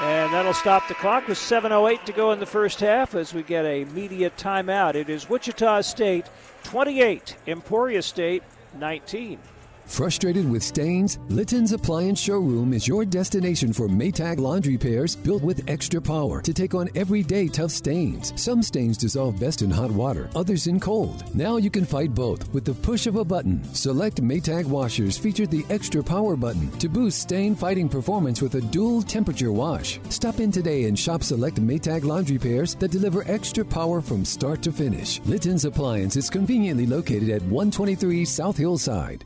And 0.00 0.32
that'll 0.34 0.52
stop 0.52 0.88
the 0.88 0.94
clock 0.94 1.28
with 1.28 1.38
7.08 1.38 2.04
to 2.04 2.12
go 2.12 2.32
in 2.32 2.40
the 2.40 2.46
first 2.46 2.80
half 2.80 3.14
as 3.14 3.32
we 3.32 3.42
get 3.42 3.64
a 3.64 3.84
media 3.84 4.30
timeout. 4.30 4.96
It 4.96 5.08
is 5.08 5.28
Wichita 5.28 5.82
State 5.82 6.26
28, 6.64 7.36
Emporia 7.46 8.02
State 8.02 8.42
19. 8.78 9.38
Frustrated 9.86 10.50
with 10.50 10.62
stains? 10.62 11.18
Litton's 11.28 11.72
Appliance 11.72 12.18
Showroom 12.18 12.72
is 12.72 12.88
your 12.88 13.04
destination 13.04 13.72
for 13.72 13.86
Maytag 13.86 14.38
laundry 14.38 14.78
pairs 14.78 15.14
built 15.14 15.42
with 15.42 15.68
extra 15.68 16.00
power 16.00 16.40
to 16.42 16.54
take 16.54 16.74
on 16.74 16.88
everyday 16.94 17.48
tough 17.48 17.70
stains. 17.70 18.32
Some 18.40 18.62
stains 18.62 18.96
dissolve 18.96 19.38
best 19.38 19.62
in 19.62 19.70
hot 19.70 19.90
water, 19.90 20.30
others 20.34 20.66
in 20.66 20.80
cold. 20.80 21.34
Now 21.34 21.58
you 21.58 21.70
can 21.70 21.84
fight 21.84 22.14
both 22.14 22.52
with 22.52 22.64
the 22.64 22.74
push 22.74 23.06
of 23.06 23.16
a 23.16 23.24
button. 23.24 23.62
Select 23.74 24.22
Maytag 24.22 24.64
washers 24.64 25.18
feature 25.18 25.46
the 25.46 25.64
extra 25.70 26.02
power 26.02 26.36
button 26.36 26.70
to 26.78 26.88
boost 26.88 27.20
stain 27.20 27.54
fighting 27.54 27.88
performance 27.88 28.40
with 28.40 28.54
a 28.54 28.60
dual 28.60 29.02
temperature 29.02 29.52
wash. 29.52 30.00
Stop 30.08 30.40
in 30.40 30.50
today 30.50 30.84
and 30.84 30.98
shop 30.98 31.22
select 31.22 31.60
Maytag 31.60 32.04
laundry 32.04 32.38
pairs 32.38 32.74
that 32.76 32.90
deliver 32.90 33.22
extra 33.30 33.64
power 33.64 34.00
from 34.00 34.24
start 34.24 34.62
to 34.62 34.72
finish. 34.72 35.20
Litton's 35.24 35.64
Appliance 35.64 36.16
is 36.16 36.30
conveniently 36.30 36.86
located 36.86 37.30
at 37.30 37.42
123 37.42 38.24
South 38.24 38.56
Hillside. 38.56 39.24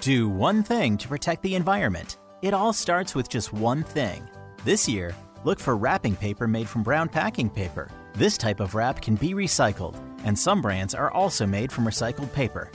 Do 0.00 0.30
one 0.30 0.62
thing 0.62 0.96
to 0.96 1.08
protect 1.08 1.42
the 1.42 1.54
environment. 1.54 2.16
It 2.40 2.54
all 2.54 2.72
starts 2.72 3.14
with 3.14 3.28
just 3.28 3.52
one 3.52 3.82
thing. 3.82 4.26
This 4.64 4.88
year, 4.88 5.14
look 5.44 5.60
for 5.60 5.76
wrapping 5.76 6.16
paper 6.16 6.48
made 6.48 6.70
from 6.70 6.82
brown 6.82 7.10
packing 7.10 7.50
paper. 7.50 7.90
This 8.14 8.38
type 8.38 8.60
of 8.60 8.74
wrap 8.74 9.02
can 9.02 9.16
be 9.16 9.34
recycled, 9.34 9.96
and 10.24 10.38
some 10.38 10.62
brands 10.62 10.94
are 10.94 11.10
also 11.10 11.44
made 11.44 11.70
from 11.70 11.84
recycled 11.84 12.32
paper. 12.32 12.70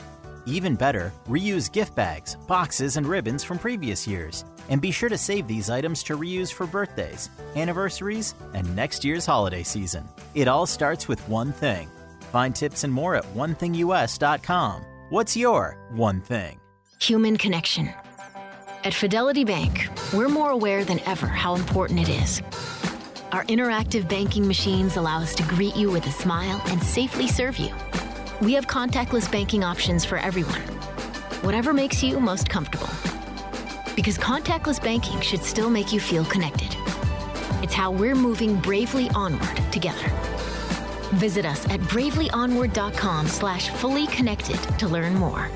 Even 0.46 0.76
better, 0.76 1.12
reuse 1.28 1.72
gift 1.72 1.96
bags, 1.96 2.36
boxes, 2.48 2.96
and 2.98 3.08
ribbons 3.08 3.44
from 3.44 3.58
previous 3.58 4.08
years. 4.08 4.46
And 4.70 4.80
be 4.80 4.92
sure 4.92 5.10
to 5.10 5.18
save 5.18 5.48
these 5.48 5.72
items 5.72 6.04
to 6.04 6.18
reuse 6.18 6.54
for 6.54 6.68
birthdays, 6.68 7.32
anniversaries, 7.56 8.36
and 8.54 8.76
next 8.76 9.04
year's 9.04 9.26
holiday 9.26 9.64
season. 9.64 10.08
It 10.36 10.48
all 10.48 10.68
starts 10.68 11.08
with 11.08 11.28
one 11.28 11.52
thing. 11.52 11.90
Find 12.32 12.56
tips 12.56 12.84
and 12.84 12.94
more 12.94 13.16
at 13.16 13.26
onethingus.com. 13.34 14.86
What's 15.10 15.36
your 15.36 15.78
one 15.90 16.22
thing? 16.22 16.60
Human 17.00 17.38
connection. 17.38 17.90
At 18.84 18.94
Fidelity 18.94 19.44
Bank, 19.44 19.90
we're 20.14 20.30
more 20.30 20.52
aware 20.52 20.84
than 20.84 21.00
ever 21.02 21.28
how 21.28 21.56
important 21.56 22.00
it 22.00 22.10
is. 22.10 22.42
Our 23.32 23.44
interactive 23.46 24.08
banking 24.08 24.48
machines 24.48 24.96
allow 24.96 25.20
us 25.20 25.36
to 25.36 25.44
greet 25.44 25.76
you 25.76 25.92
with 25.92 26.06
a 26.08 26.12
smile 26.12 26.62
and 26.68 26.82
safely 26.82 27.28
serve 27.28 27.58
you. 27.58 27.74
We 28.42 28.54
have 28.54 28.68
contactless 28.68 29.32
banking 29.32 29.64
options 29.64 30.06
for 30.06 30.18
everyone, 30.18 30.62
whatever 31.42 31.74
makes 31.74 32.02
you 32.02 32.20
most 32.20 32.50
comfortable. 32.50 32.90
Because 33.96 34.18
contactless 34.18 34.82
banking 34.82 35.20
should 35.22 35.44
still 35.44 35.70
make 35.70 35.92
you 35.92 36.00
feel 36.00 36.26
connected. 36.26 36.76
It's 37.62 37.74
how 37.74 37.92
we're 37.92 38.16
moving 38.16 38.56
bravely 38.62 39.10
onward 39.10 39.58
together. 39.72 40.10
Visit 41.16 41.46
us 41.46 41.66
at 41.70 41.82
bravelyonward.com 41.82 43.28
slash 43.28 43.70
fully 43.70 44.08
connected 44.08 44.58
to 44.80 44.88
learn 44.88 45.14
more. 45.16 45.52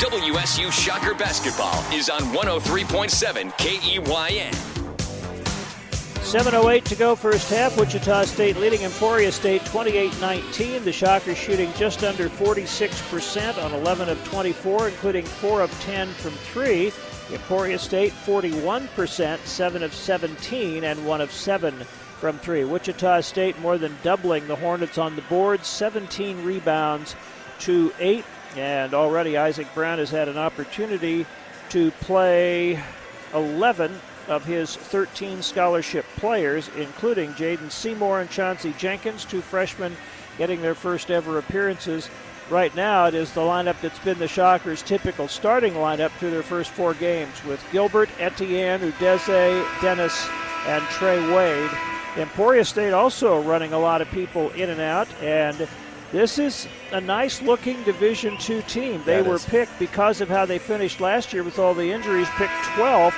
WSU 0.00 0.72
Shocker 0.72 1.12
Basketball 1.12 1.78
is 1.92 2.08
on 2.08 2.22
103.7 2.32 3.52
KEYN. 3.58 4.50
7.08 6.24 6.84
to 6.84 6.94
go 6.94 7.14
first 7.14 7.50
half. 7.50 7.76
Wichita 7.76 8.24
State 8.24 8.56
leading 8.56 8.80
Emporia 8.80 9.30
State 9.30 9.60
28-19. 9.60 10.84
The 10.84 10.90
Shockers 10.92 11.36
shooting 11.36 11.70
just 11.76 12.02
under 12.02 12.30
46% 12.30 13.62
on 13.62 13.74
11 13.74 14.08
of 14.08 14.24
24, 14.24 14.88
including 14.88 15.26
4 15.26 15.60
of 15.60 15.80
10 15.82 16.08
from 16.14 16.32
3. 16.32 16.90
Emporia 17.30 17.78
State 17.78 18.14
41%, 18.24 19.38
7 19.44 19.82
of 19.82 19.92
17, 19.92 20.82
and 20.82 21.06
1 21.06 21.20
of 21.20 21.30
7 21.30 21.74
from 22.18 22.38
3. 22.38 22.64
Wichita 22.64 23.20
State 23.20 23.58
more 23.58 23.76
than 23.76 23.94
doubling 24.02 24.48
the 24.48 24.56
Hornets 24.56 24.96
on 24.96 25.14
the 25.14 25.22
board, 25.22 25.62
17 25.62 26.42
rebounds 26.42 27.14
to 27.58 27.92
8. 27.98 28.24
And 28.56 28.94
already 28.94 29.36
Isaac 29.36 29.66
Brown 29.74 29.98
has 29.98 30.10
had 30.10 30.28
an 30.28 30.38
opportunity 30.38 31.26
to 31.70 31.90
play 31.92 32.82
11 33.32 34.00
of 34.28 34.44
his 34.44 34.76
13 34.76 35.42
scholarship 35.42 36.04
players, 36.16 36.68
including 36.76 37.32
Jaden 37.34 37.70
Seymour 37.70 38.20
and 38.20 38.30
Chauncey 38.30 38.74
Jenkins, 38.78 39.24
two 39.24 39.40
freshmen 39.40 39.96
getting 40.38 40.62
their 40.62 40.74
first 40.74 41.10
ever 41.10 41.38
appearances. 41.38 42.08
Right 42.48 42.74
now, 42.74 43.06
it 43.06 43.14
is 43.14 43.32
the 43.32 43.40
lineup 43.40 43.80
that's 43.80 43.98
been 44.00 44.18
the 44.18 44.26
Shockers' 44.26 44.82
typical 44.82 45.28
starting 45.28 45.74
lineup 45.74 46.10
through 46.12 46.32
their 46.32 46.42
first 46.42 46.70
four 46.70 46.94
games 46.94 47.44
with 47.44 47.64
Gilbert, 47.70 48.08
Etienne, 48.18 48.80
Udeze, 48.80 49.80
Dennis, 49.80 50.28
and 50.66 50.82
Trey 50.86 51.32
Wade. 51.32 51.70
Emporia 52.16 52.64
State 52.64 52.92
also 52.92 53.40
running 53.42 53.72
a 53.72 53.78
lot 53.78 54.02
of 54.02 54.10
people 54.10 54.50
in 54.50 54.68
and 54.68 54.80
out, 54.80 55.08
and 55.22 55.68
this 56.12 56.38
is 56.38 56.66
a 56.92 57.00
nice 57.00 57.40
looking 57.42 57.82
Division 57.84 58.36
two 58.38 58.62
team. 58.62 59.02
They 59.04 59.22
That 59.22 59.26
were 59.26 59.36
is. 59.36 59.44
picked 59.44 59.78
because 59.78 60.20
of 60.20 60.28
how 60.28 60.44
they 60.46 60.58
finished 60.58 61.00
last 61.00 61.32
year 61.32 61.42
with 61.42 61.58
all 61.58 61.74
the 61.74 61.90
injuries, 61.92 62.28
picked 62.36 62.52
12th 62.76 63.14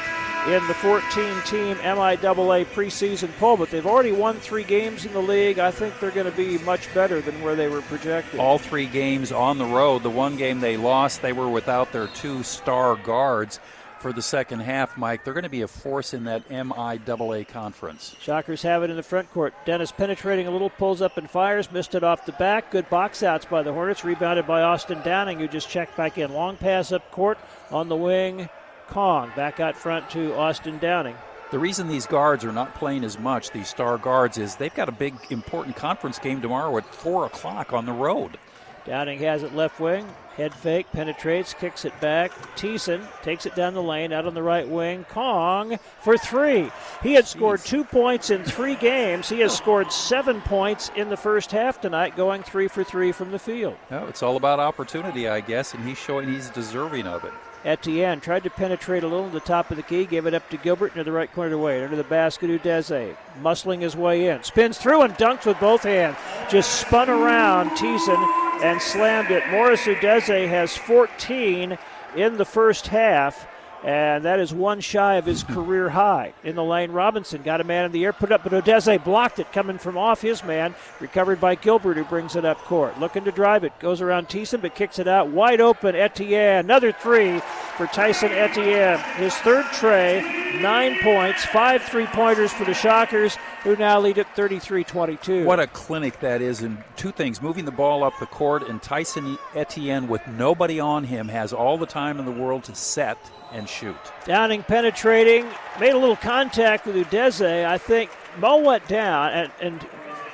in 0.46 0.66
the 0.66 0.74
14 0.74 1.02
team 1.46 1.76
MIAA 1.76 2.66
preseason 2.66 3.30
poll, 3.38 3.56
but 3.56 3.70
they've 3.70 3.86
already 3.86 4.10
won 4.10 4.36
three 4.40 4.64
games 4.64 5.04
in 5.04 5.12
the 5.12 5.22
league. 5.22 5.60
I 5.60 5.70
think 5.70 5.98
they're 6.00 6.10
going 6.10 6.30
to 6.30 6.36
be 6.36 6.58
much 6.58 6.92
better 6.92 7.20
than 7.20 7.40
where 7.42 7.54
they 7.54 7.68
were 7.68 7.82
projected. 7.82 8.40
All 8.40 8.58
three 8.58 8.86
games 8.86 9.30
on 9.30 9.58
the 9.58 9.64
road. 9.64 10.02
The 10.02 10.10
one 10.10 10.36
game 10.36 10.58
they 10.60 10.76
lost, 10.76 11.22
they 11.22 11.32
were 11.32 11.48
without 11.48 11.92
their 11.92 12.08
two 12.08 12.42
star 12.42 12.96
guards 12.96 13.60
for 14.02 14.12
the 14.12 14.20
second 14.20 14.60
half, 14.60 14.98
Mike. 14.98 15.24
They're 15.24 15.32
going 15.32 15.44
to 15.44 15.48
be 15.48 15.62
a 15.62 15.68
force 15.68 16.12
in 16.12 16.24
that 16.24 16.48
MIAA 16.48 17.46
conference. 17.46 18.16
Shockers 18.20 18.60
have 18.62 18.82
it 18.82 18.90
in 18.90 18.96
the 18.96 19.02
front 19.02 19.30
court. 19.32 19.54
Dennis 19.64 19.92
penetrating 19.92 20.48
a 20.48 20.50
little, 20.50 20.70
pulls 20.70 21.00
up 21.00 21.16
and 21.16 21.30
fires, 21.30 21.70
missed 21.70 21.94
it 21.94 22.02
off 22.02 22.26
the 22.26 22.32
back. 22.32 22.72
Good 22.72 22.90
box 22.90 23.22
outs 23.22 23.46
by 23.46 23.62
the 23.62 23.72
Hornets, 23.72 24.04
rebounded 24.04 24.46
by 24.46 24.62
Austin 24.62 25.00
Downing, 25.02 25.38
who 25.38 25.46
just 25.46 25.70
checked 25.70 25.96
back 25.96 26.18
in. 26.18 26.32
Long 26.32 26.56
pass 26.56 26.90
up 26.90 27.08
court 27.12 27.38
on 27.70 27.88
the 27.88 27.96
wing. 27.96 28.48
Kong 28.88 29.30
back 29.36 29.60
out 29.60 29.76
front 29.76 30.10
to 30.10 30.34
Austin 30.34 30.78
Downing. 30.78 31.14
The 31.52 31.58
reason 31.58 31.86
these 31.86 32.06
guards 32.06 32.44
are 32.44 32.52
not 32.52 32.74
playing 32.74 33.04
as 33.04 33.18
much, 33.18 33.50
these 33.50 33.68
star 33.68 33.98
guards, 33.98 34.36
is 34.36 34.56
they've 34.56 34.74
got 34.74 34.88
a 34.88 34.92
big, 34.92 35.14
important 35.30 35.76
conference 35.76 36.18
game 36.18 36.40
tomorrow 36.40 36.76
at 36.76 36.94
4 36.94 37.26
o'clock 37.26 37.72
on 37.72 37.86
the 37.86 37.92
road. 37.92 38.38
Downing 38.84 39.20
has 39.20 39.44
it 39.44 39.54
left 39.54 39.78
wing. 39.78 40.06
Head 40.36 40.54
fake, 40.54 40.86
penetrates, 40.92 41.52
kicks 41.52 41.84
it 41.84 41.98
back. 42.00 42.32
Thiessen 42.56 43.06
takes 43.22 43.44
it 43.44 43.54
down 43.54 43.74
the 43.74 43.82
lane, 43.82 44.12
out 44.12 44.26
on 44.26 44.32
the 44.32 44.42
right 44.42 44.66
wing. 44.66 45.04
Kong 45.10 45.78
for 46.00 46.16
three. 46.16 46.70
He 47.02 47.12
had 47.12 47.26
scored 47.26 47.60
two 47.60 47.84
points 47.84 48.30
in 48.30 48.42
three 48.42 48.76
games. 48.76 49.28
He 49.28 49.40
has 49.40 49.54
scored 49.54 49.92
seven 49.92 50.40
points 50.40 50.90
in 50.96 51.10
the 51.10 51.16
first 51.16 51.52
half 51.52 51.80
tonight, 51.80 52.16
going 52.16 52.42
three 52.42 52.68
for 52.68 52.82
three 52.82 53.12
from 53.12 53.30
the 53.30 53.38
field. 53.38 53.76
No, 53.90 54.06
it's 54.06 54.22
all 54.22 54.36
about 54.36 54.58
opportunity, 54.58 55.28
I 55.28 55.40
guess, 55.40 55.74
and 55.74 55.86
he's 55.86 55.98
showing 55.98 56.28
he's 56.28 56.48
deserving 56.50 57.06
of 57.06 57.24
it. 57.24 57.32
Etienne 57.64 58.20
tried 58.20 58.42
to 58.42 58.50
penetrate 58.50 59.04
a 59.04 59.06
little 59.06 59.28
to 59.28 59.34
the 59.34 59.40
top 59.40 59.70
of 59.70 59.76
the 59.76 59.82
key, 59.82 60.04
gave 60.04 60.26
it 60.26 60.34
up 60.34 60.48
to 60.50 60.56
Gilbert 60.56 60.94
near 60.94 61.04
the 61.04 61.12
right 61.12 61.32
corner 61.32 61.50
to 61.50 61.58
Wade. 61.58 61.84
Under 61.84 61.96
the 61.96 62.04
basket, 62.04 62.50
Udeze, 62.50 63.16
muscling 63.40 63.82
his 63.82 63.94
way 63.96 64.28
in, 64.28 64.42
spins 64.42 64.78
through 64.78 65.02
and 65.02 65.14
dunks 65.14 65.46
with 65.46 65.60
both 65.60 65.84
hands. 65.84 66.16
Just 66.50 66.80
spun 66.80 67.08
around 67.08 67.70
Thiessen 67.70 68.62
and 68.62 68.80
slammed 68.80 69.30
it. 69.30 69.48
Morris 69.50 69.82
Udeze 69.82 70.48
has 70.48 70.76
14 70.76 71.78
in 72.16 72.36
the 72.36 72.44
first 72.44 72.88
half. 72.88 73.46
And 73.84 74.24
that 74.24 74.38
is 74.38 74.54
one 74.54 74.80
shy 74.80 75.16
of 75.16 75.26
his 75.26 75.42
career 75.44 75.88
high. 75.88 76.34
In 76.44 76.54
the 76.54 76.64
lane, 76.64 76.92
Robinson 76.92 77.42
got 77.42 77.60
a 77.60 77.64
man 77.64 77.84
in 77.84 77.92
the 77.92 78.04
air, 78.04 78.12
put 78.12 78.30
it 78.30 78.32
up, 78.32 78.44
but 78.44 78.52
Udeze 78.52 79.02
blocked 79.02 79.38
it 79.38 79.52
coming 79.52 79.78
from 79.78 79.98
off 79.98 80.22
his 80.22 80.44
man. 80.44 80.74
Recovered 81.00 81.40
by 81.40 81.54
Gilbert, 81.54 81.96
who 81.96 82.04
brings 82.04 82.36
it 82.36 82.44
up 82.44 82.58
court. 82.58 82.98
Looking 83.00 83.24
to 83.24 83.32
drive 83.32 83.64
it. 83.64 83.78
Goes 83.80 84.00
around 84.00 84.28
Thiessen, 84.28 84.62
but 84.62 84.74
kicks 84.74 84.98
it 84.98 85.08
out. 85.08 85.28
Wide 85.28 85.60
open, 85.60 85.96
Etienne. 85.96 86.64
Another 86.64 86.92
three 86.92 87.40
for 87.76 87.86
Tyson 87.86 88.30
Etienne. 88.32 88.98
His 89.16 89.34
third 89.38 89.64
trey, 89.72 90.58
nine 90.60 90.98
points, 91.02 91.44
five 91.46 91.82
three 91.82 92.06
pointers 92.06 92.52
for 92.52 92.64
the 92.64 92.74
Shockers, 92.74 93.36
who 93.62 93.76
now 93.76 94.00
lead 94.00 94.18
at 94.18 94.34
33 94.34 94.84
22. 94.84 95.44
What 95.44 95.60
a 95.60 95.66
clinic 95.66 96.20
that 96.20 96.42
is 96.42 96.62
in 96.62 96.78
two 96.96 97.12
things 97.12 97.40
moving 97.40 97.64
the 97.64 97.70
ball 97.70 98.02
up 98.04 98.18
the 98.18 98.26
court, 98.26 98.68
and 98.68 98.82
Tyson 98.82 99.38
Etienne, 99.54 100.08
with 100.08 100.26
nobody 100.26 100.80
on 100.80 101.04
him, 101.04 101.28
has 101.28 101.52
all 101.52 101.78
the 101.78 101.86
time 101.86 102.18
in 102.18 102.24
the 102.24 102.32
world 102.32 102.64
to 102.64 102.74
set 102.74 103.18
and 103.52 103.68
shoot. 103.68 103.96
Downing 104.24 104.62
penetrating, 104.62 105.46
made 105.78 105.92
a 105.92 105.98
little 105.98 106.16
contact 106.16 106.86
with 106.86 106.96
Udeze. 106.96 107.64
I 107.64 107.78
think 107.78 108.10
Mo 108.38 108.58
went 108.58 108.88
down, 108.88 109.30
and, 109.32 109.52
and 109.60 109.86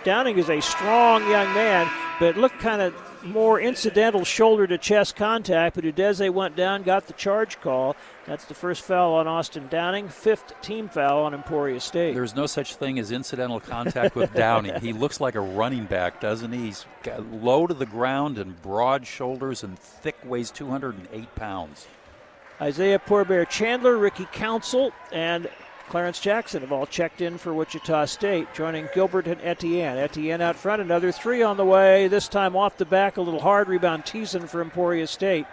Downing 0.05 0.39
is 0.39 0.49
a 0.49 0.61
strong 0.61 1.29
young 1.29 1.53
man, 1.55 1.91
but 2.19 2.37
looked 2.37 2.59
kind 2.61 2.81
of 2.81 2.95
more 3.25 3.61
incidental 3.61 4.25
shoulder 4.25 4.67
to 4.67 4.79
chest 4.79 5.17
contact. 5.17 5.75
But 5.75 5.85
Udeze 5.85 6.31
went 6.33 6.57
down, 6.57 6.83
got 6.83 7.07
the 7.07 7.13
charge 7.15 7.61
call. 7.61 7.97
That's 8.29 8.45
the 8.45 8.53
first 8.53 8.83
foul 8.83 9.15
on 9.15 9.27
Austin 9.27 9.69
Downing, 9.69 10.11
fifth 10.11 10.53
team 10.61 10.91
foul 10.91 11.25
on 11.25 11.33
Emporia 11.33 11.81
State. 11.81 12.13
There's 12.13 12.37
no 12.37 12.45
such 12.45 12.75
thing 12.75 12.99
as 12.99 13.11
incidental 13.11 13.59
contact 13.59 14.15
with 14.15 14.35
Downing. 14.35 14.79
He 14.83 14.93
looks 14.93 15.19
like 15.19 15.35
a 15.35 15.41
running 15.41 15.87
back, 15.87 16.21
doesn't 16.21 16.53
he? 16.53 16.67
He's 16.67 16.85
got 17.03 17.25
low 17.33 17.67
to 17.67 17.73
the 17.73 17.87
ground 17.87 18.37
and 18.37 18.61
broad 18.61 19.07
shoulders 19.07 19.65
and 19.65 19.79
thick, 19.79 20.15
weighs 20.25 20.51
208 20.51 21.35
pounds. 21.37 21.87
Isaiah 22.61 22.99
Poor 22.99 23.25
Bear 23.25 23.47
Chandler, 23.47 23.97
Ricky 23.97 24.27
Council, 24.27 24.93
and 25.11 25.49
Clarence 25.89 26.21
Jackson 26.21 26.61
have 26.61 26.73
all 26.73 26.85
checked 26.85 27.23
in 27.23 27.39
for 27.39 27.55
Wichita 27.55 28.05
State, 28.05 28.53
joining 28.53 28.91
Gilbert 28.93 29.27
and 29.27 29.41
Etienne. 29.41 29.97
Etienne 29.97 30.43
out 30.43 30.57
front, 30.57 30.83
another 30.83 31.13
three 31.13 31.43
on 31.43 31.57
the 31.57 31.65
way, 31.65 32.09
this 32.09 32.29
time 32.29 32.57
off 32.57 32.77
the 32.77 32.85
back, 32.85 33.17
a 33.17 33.23
little 33.23 33.41
hard 33.41 33.69
rebound. 33.69 34.05
Thiessen 34.05 34.47
for 34.47 34.61
Emporia 34.61 35.07
State. 35.07 35.47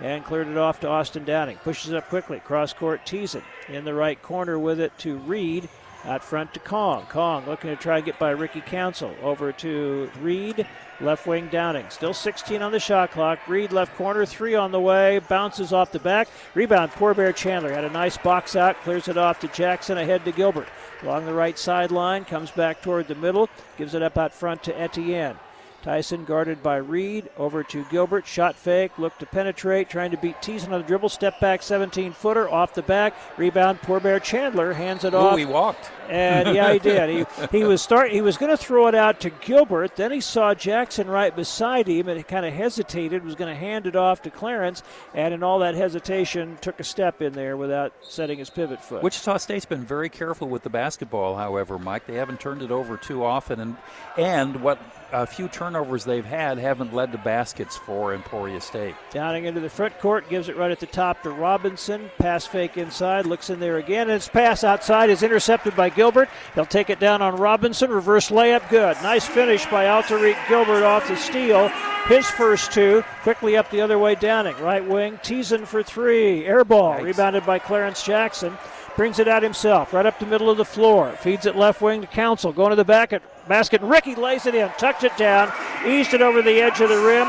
And 0.00 0.24
cleared 0.24 0.48
it 0.48 0.56
off 0.56 0.80
to 0.80 0.88
Austin 0.88 1.24
Downing. 1.24 1.58
Pushes 1.58 1.92
up 1.92 2.08
quickly. 2.08 2.40
Cross 2.40 2.74
court 2.74 3.06
Thiessen 3.06 3.42
in 3.68 3.84
the 3.84 3.94
right 3.94 4.20
corner 4.20 4.58
with 4.58 4.80
it 4.80 4.96
to 4.98 5.16
Reed. 5.18 5.68
Out 6.04 6.22
front 6.22 6.52
to 6.52 6.60
Kong. 6.60 7.06
Kong 7.08 7.46
looking 7.46 7.70
to 7.70 7.76
try 7.76 7.98
to 7.98 8.04
get 8.04 8.18
by 8.18 8.30
Ricky 8.30 8.60
Council. 8.60 9.14
Over 9.22 9.52
to 9.52 10.10
Reed. 10.20 10.66
Left 11.00 11.26
wing 11.26 11.48
Downing. 11.50 11.86
Still 11.88 12.12
16 12.12 12.60
on 12.60 12.72
the 12.72 12.78
shot 12.78 13.10
clock. 13.10 13.38
Reed 13.48 13.72
left 13.72 13.96
corner. 13.96 14.26
Three 14.26 14.54
on 14.54 14.70
the 14.70 14.80
way. 14.80 15.20
Bounces 15.20 15.72
off 15.72 15.92
the 15.92 15.98
back. 15.98 16.28
Rebound. 16.54 16.92
Poor 16.92 17.14
Bear 17.14 17.32
Chandler 17.32 17.72
had 17.72 17.84
a 17.84 17.90
nice 17.90 18.18
box 18.18 18.54
out. 18.54 18.76
Clears 18.82 19.08
it 19.08 19.16
off 19.16 19.40
to 19.40 19.48
Jackson. 19.48 19.96
Ahead 19.96 20.24
to 20.26 20.32
Gilbert. 20.32 20.68
Along 21.02 21.24
the 21.24 21.32
right 21.32 21.58
sideline. 21.58 22.26
Comes 22.26 22.50
back 22.50 22.82
toward 22.82 23.08
the 23.08 23.14
middle. 23.14 23.48
Gives 23.78 23.94
it 23.94 24.02
up 24.02 24.18
out 24.18 24.34
front 24.34 24.62
to 24.64 24.78
Etienne. 24.78 25.38
Tyson 25.84 26.24
guarded 26.24 26.62
by 26.62 26.76
Reed. 26.76 27.28
Over 27.36 27.62
to 27.64 27.84
Gilbert. 27.90 28.26
Shot 28.26 28.56
fake. 28.56 28.98
Look 28.98 29.18
to 29.18 29.26
penetrate. 29.26 29.90
Trying 29.90 30.12
to 30.12 30.16
beat 30.16 30.40
Thiessen 30.40 30.72
on 30.72 30.80
the 30.80 30.86
dribble. 30.86 31.10
Step 31.10 31.38
back 31.40 31.62
17 31.62 32.12
footer. 32.12 32.48
Off 32.48 32.72
the 32.72 32.80
back. 32.80 33.14
Rebound. 33.36 33.82
Poor 33.82 34.00
Bear 34.00 34.18
Chandler 34.18 34.72
hands 34.72 35.04
it 35.04 35.12
Ooh, 35.12 35.18
off. 35.18 35.38
he 35.38 35.44
walked. 35.44 35.90
And 36.08 36.54
yeah, 36.56 36.72
he 36.72 36.78
did. 36.78 37.10
He, 37.10 37.58
he 37.58 37.64
was 37.64 37.82
start. 37.82 38.10
He 38.12 38.22
was 38.22 38.38
going 38.38 38.50
to 38.50 38.56
throw 38.56 38.86
it 38.86 38.94
out 38.94 39.20
to 39.20 39.30
Gilbert. 39.30 39.94
Then 39.96 40.10
he 40.10 40.22
saw 40.22 40.54
Jackson 40.54 41.06
right 41.06 41.36
beside 41.36 41.86
him, 41.86 42.08
and 42.08 42.16
he 42.16 42.22
kind 42.22 42.46
of 42.46 42.54
hesitated. 42.54 43.22
Was 43.22 43.34
going 43.34 43.52
to 43.52 43.58
hand 43.58 43.86
it 43.86 43.94
off 43.94 44.22
to 44.22 44.30
Clarence, 44.30 44.82
and 45.12 45.34
in 45.34 45.42
all 45.42 45.58
that 45.58 45.74
hesitation, 45.74 46.56
took 46.62 46.80
a 46.80 46.84
step 46.84 47.20
in 47.20 47.34
there 47.34 47.58
without 47.58 47.92
setting 48.00 48.38
his 48.38 48.48
pivot 48.48 48.82
foot. 48.82 49.02
Wichita 49.02 49.36
State's 49.36 49.66
been 49.66 49.84
very 49.84 50.08
careful 50.08 50.48
with 50.48 50.62
the 50.62 50.70
basketball, 50.70 51.36
however, 51.36 51.78
Mike. 51.78 52.06
They 52.06 52.14
haven't 52.14 52.40
turned 52.40 52.62
it 52.62 52.70
over 52.70 52.96
too 52.96 53.22
often, 53.22 53.60
and 53.60 53.76
and 54.16 54.62
what 54.62 54.78
a 55.14 55.26
few 55.26 55.46
turnovers 55.46 56.04
they've 56.04 56.24
had 56.24 56.58
haven't 56.58 56.92
led 56.92 57.12
to 57.12 57.18
baskets 57.18 57.76
for 57.76 58.12
Emporia 58.12 58.60
State. 58.60 58.96
Downing 59.10 59.44
into 59.44 59.60
the 59.60 59.70
front 59.70 59.98
court, 60.00 60.28
gives 60.28 60.48
it 60.48 60.56
right 60.56 60.72
at 60.72 60.80
the 60.80 60.86
top 60.86 61.22
to 61.22 61.30
Robinson. 61.30 62.10
Pass 62.18 62.46
fake 62.46 62.76
inside, 62.76 63.24
looks 63.24 63.48
in 63.48 63.60
there 63.60 63.78
again, 63.78 64.10
and 64.10 64.20
his 64.20 64.28
pass 64.28 64.64
outside 64.64 65.10
is 65.10 65.22
intercepted 65.22 65.76
by 65.76 65.88
Gilbert. 65.88 66.28
He'll 66.54 66.66
take 66.66 66.90
it 66.90 66.98
down 66.98 67.22
on 67.22 67.36
Robinson. 67.36 67.90
Reverse 67.90 68.30
layup, 68.30 68.68
good. 68.68 68.96
Nice 69.02 69.24
finish 69.24 69.64
by 69.66 69.84
Alterique 69.84 70.48
Gilbert 70.48 70.82
off 70.82 71.06
the 71.06 71.16
steal. 71.16 71.70
His 72.08 72.28
first 72.28 72.72
two. 72.72 73.02
Quickly 73.22 73.56
up 73.56 73.70
the 73.70 73.80
other 73.80 73.98
way, 73.98 74.16
Downing. 74.16 74.56
Right 74.58 74.86
wing, 74.86 75.18
Thiessen 75.18 75.64
for 75.64 75.82
three. 75.82 76.44
Air 76.44 76.64
ball, 76.64 77.00
rebounded 77.00 77.46
by 77.46 77.60
Clarence 77.60 78.02
Jackson. 78.02 78.58
Brings 78.96 79.18
it 79.18 79.26
out 79.26 79.42
himself, 79.42 79.92
right 79.92 80.06
up 80.06 80.18
the 80.20 80.26
middle 80.26 80.48
of 80.48 80.56
the 80.56 80.64
floor. 80.64 81.10
Feeds 81.20 81.46
it 81.46 81.56
left 81.56 81.80
wing 81.80 82.00
to 82.02 82.06
Council. 82.06 82.52
Going 82.52 82.70
to 82.70 82.76
the 82.76 82.84
back 82.84 83.12
at 83.12 83.22
basket. 83.48 83.80
Ricky 83.82 84.14
lays 84.14 84.46
it 84.46 84.54
in, 84.54 84.68
tucks 84.78 85.02
it 85.02 85.16
down, 85.16 85.52
eased 85.86 86.14
it 86.14 86.22
over 86.22 86.42
the 86.42 86.60
edge 86.60 86.80
of 86.80 86.88
the 86.88 86.98
rim. 86.98 87.26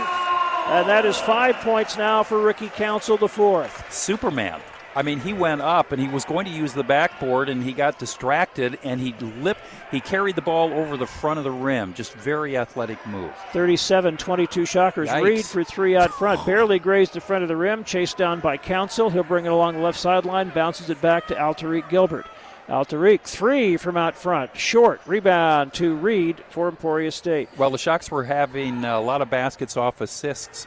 And 0.67 0.89
that 0.89 1.05
is 1.05 1.17
five 1.17 1.55
points 1.57 1.97
now 1.97 2.23
for 2.23 2.39
Ricky 2.39 2.69
Council, 2.69 3.17
the 3.17 3.27
fourth. 3.27 3.93
Superman. 3.93 4.61
I 4.95 5.01
mean, 5.01 5.19
he 5.19 5.33
went 5.33 5.61
up 5.61 5.91
and 5.91 6.01
he 6.01 6.07
was 6.07 6.23
going 6.23 6.45
to 6.45 6.51
use 6.51 6.73
the 6.73 6.83
backboard 6.83 7.49
and 7.49 7.61
he 7.61 7.73
got 7.73 7.99
distracted 7.99 8.79
and 8.83 8.99
he 9.01 9.13
lip 9.41 9.57
he 9.91 9.99
carried 9.99 10.35
the 10.35 10.41
ball 10.41 10.73
over 10.73 10.97
the 10.97 11.05
front 11.05 11.37
of 11.37 11.43
the 11.43 11.51
rim. 11.51 11.93
Just 11.93 12.13
very 12.13 12.57
athletic 12.57 13.05
move. 13.07 13.31
37 13.51 14.17
22 14.17 14.65
Shockers. 14.65 15.09
Yikes. 15.09 15.23
Reed 15.23 15.45
for 15.45 15.63
three 15.63 15.95
out 15.95 16.11
front. 16.11 16.45
Barely 16.45 16.79
grazed 16.79 17.13
the 17.13 17.21
front 17.21 17.43
of 17.43 17.49
the 17.49 17.55
rim. 17.55 17.83
Chased 17.83 18.17
down 18.17 18.39
by 18.39 18.57
Council. 18.57 19.09
He'll 19.09 19.23
bring 19.23 19.45
it 19.45 19.51
along 19.51 19.75
the 19.75 19.81
left 19.81 19.99
sideline. 19.99 20.49
Bounces 20.49 20.89
it 20.89 21.01
back 21.01 21.27
to 21.27 21.35
Alterique 21.35 21.89
Gilbert. 21.89 22.25
Alterique, 22.67 23.21
three 23.21 23.77
from 23.77 23.95
out 23.95 24.15
front. 24.15 24.57
Short. 24.57 24.99
Rebound 25.05 25.73
to 25.73 25.95
Reed 25.95 26.43
for 26.49 26.67
Emporia 26.67 27.11
State. 27.11 27.47
Well, 27.57 27.69
the 27.69 27.77
Shocks 27.77 28.09
were 28.09 28.23
having 28.23 28.83
a 28.83 28.99
lot 28.99 29.21
of 29.21 29.29
baskets 29.29 29.77
off 29.77 30.01
assists. 30.01 30.65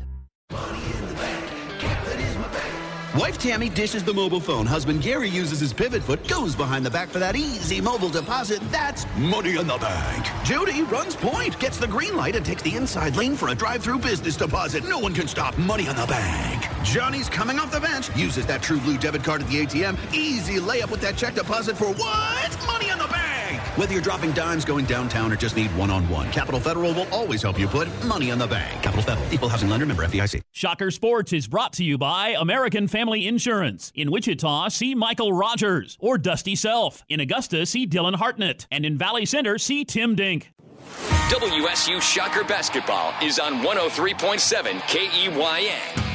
Wife 3.17 3.38
Tammy 3.38 3.67
dishes 3.67 4.05
the 4.05 4.13
mobile 4.13 4.39
phone. 4.39 4.65
Husband 4.65 5.01
Gary 5.01 5.27
uses 5.27 5.59
his 5.59 5.73
pivot 5.73 6.01
foot, 6.01 6.25
goes 6.29 6.55
behind 6.55 6.85
the 6.85 6.89
back 6.89 7.09
for 7.09 7.19
that 7.19 7.35
easy 7.35 7.81
mobile 7.81 8.07
deposit. 8.07 8.61
That's 8.71 9.05
money 9.17 9.57
in 9.57 9.67
the 9.67 9.77
bank. 9.77 10.27
Judy 10.45 10.83
runs 10.83 11.17
point, 11.17 11.59
gets 11.59 11.77
the 11.77 11.89
green 11.89 12.15
light, 12.15 12.38
and 12.38 12.45
takes 12.45 12.61
the 12.61 12.73
inside 12.73 13.17
lane 13.17 13.35
for 13.35 13.49
a 13.49 13.55
drive-through 13.55 13.99
business 13.99 14.38
deposit. 14.38 14.85
No 14.85 14.97
one 14.97 15.13
can 15.13 15.27
stop 15.27 15.57
money 15.57 15.88
in 15.88 15.95
the 15.97 16.05
bank. 16.05 16.65
Johnny's 16.85 17.27
coming 17.27 17.59
off 17.59 17.69
the 17.69 17.81
bench, 17.81 18.15
uses 18.15 18.45
that 18.45 18.61
True 18.61 18.79
Blue 18.79 18.97
debit 18.97 19.25
card 19.25 19.41
at 19.41 19.49
the 19.49 19.65
ATM. 19.65 19.97
Easy 20.13 20.61
layup 20.61 20.89
with 20.89 21.01
that 21.01 21.17
check 21.17 21.35
deposit 21.35 21.75
for 21.75 21.91
what? 21.91 22.65
Money 22.65 22.91
in 22.91 22.97
the 22.97 23.07
bank. 23.07 23.60
Whether 23.77 23.93
you're 23.93 24.02
dropping 24.02 24.34
dimes, 24.34 24.65
going 24.65 24.84
downtown, 24.84 25.31
or 25.31 25.38
just 25.38 25.56
need 25.56 25.69
one-on-one, 25.77 26.30
Capital 26.34 26.60
Federal 26.60 26.93
will 26.93 27.07
always 27.10 27.41
help 27.41 27.57
you 27.57 27.69
put 27.69 27.88
money 28.03 28.30
in 28.31 28.38
the 28.38 28.45
bank. 28.45 28.84
Capital 28.84 29.02
Federal, 29.02 29.34
equal 29.34 29.48
housing 29.48 29.69
lender, 29.69 29.85
member 29.85 30.06
FDIC. 30.06 30.41
Shocker 30.52 30.91
Sports 30.91 31.31
is 31.31 31.48
brought 31.48 31.72
to 31.73 31.84
you 31.85 31.98
by 31.98 32.35
American 32.38 32.89
Family 32.89 33.26
Insurance. 33.26 33.93
In 33.95 34.11
Wichita, 34.11 34.68
see 34.68 34.93
Michael 34.93 35.31
Rogers 35.31 35.98
or 36.02 36.18
Dusty 36.18 36.53
Self. 36.53 37.06
In 37.07 37.22
Augusta, 37.22 37.65
see 37.65 37.88
Dylan 37.88 38.15
Hartnett. 38.15 38.68
And 38.72 38.85
in 38.85 38.98
Valley 38.98 39.26
Center, 39.26 39.57
see 39.57 39.85
Tim 39.85 40.15
Dink. 40.15 40.52
WSU 41.30 42.02
Shocker 42.02 42.43
Basketball 42.43 43.14
is 43.23 43.39
on 43.39 43.61
103.7 43.64 44.81
KEYN. 44.81 46.10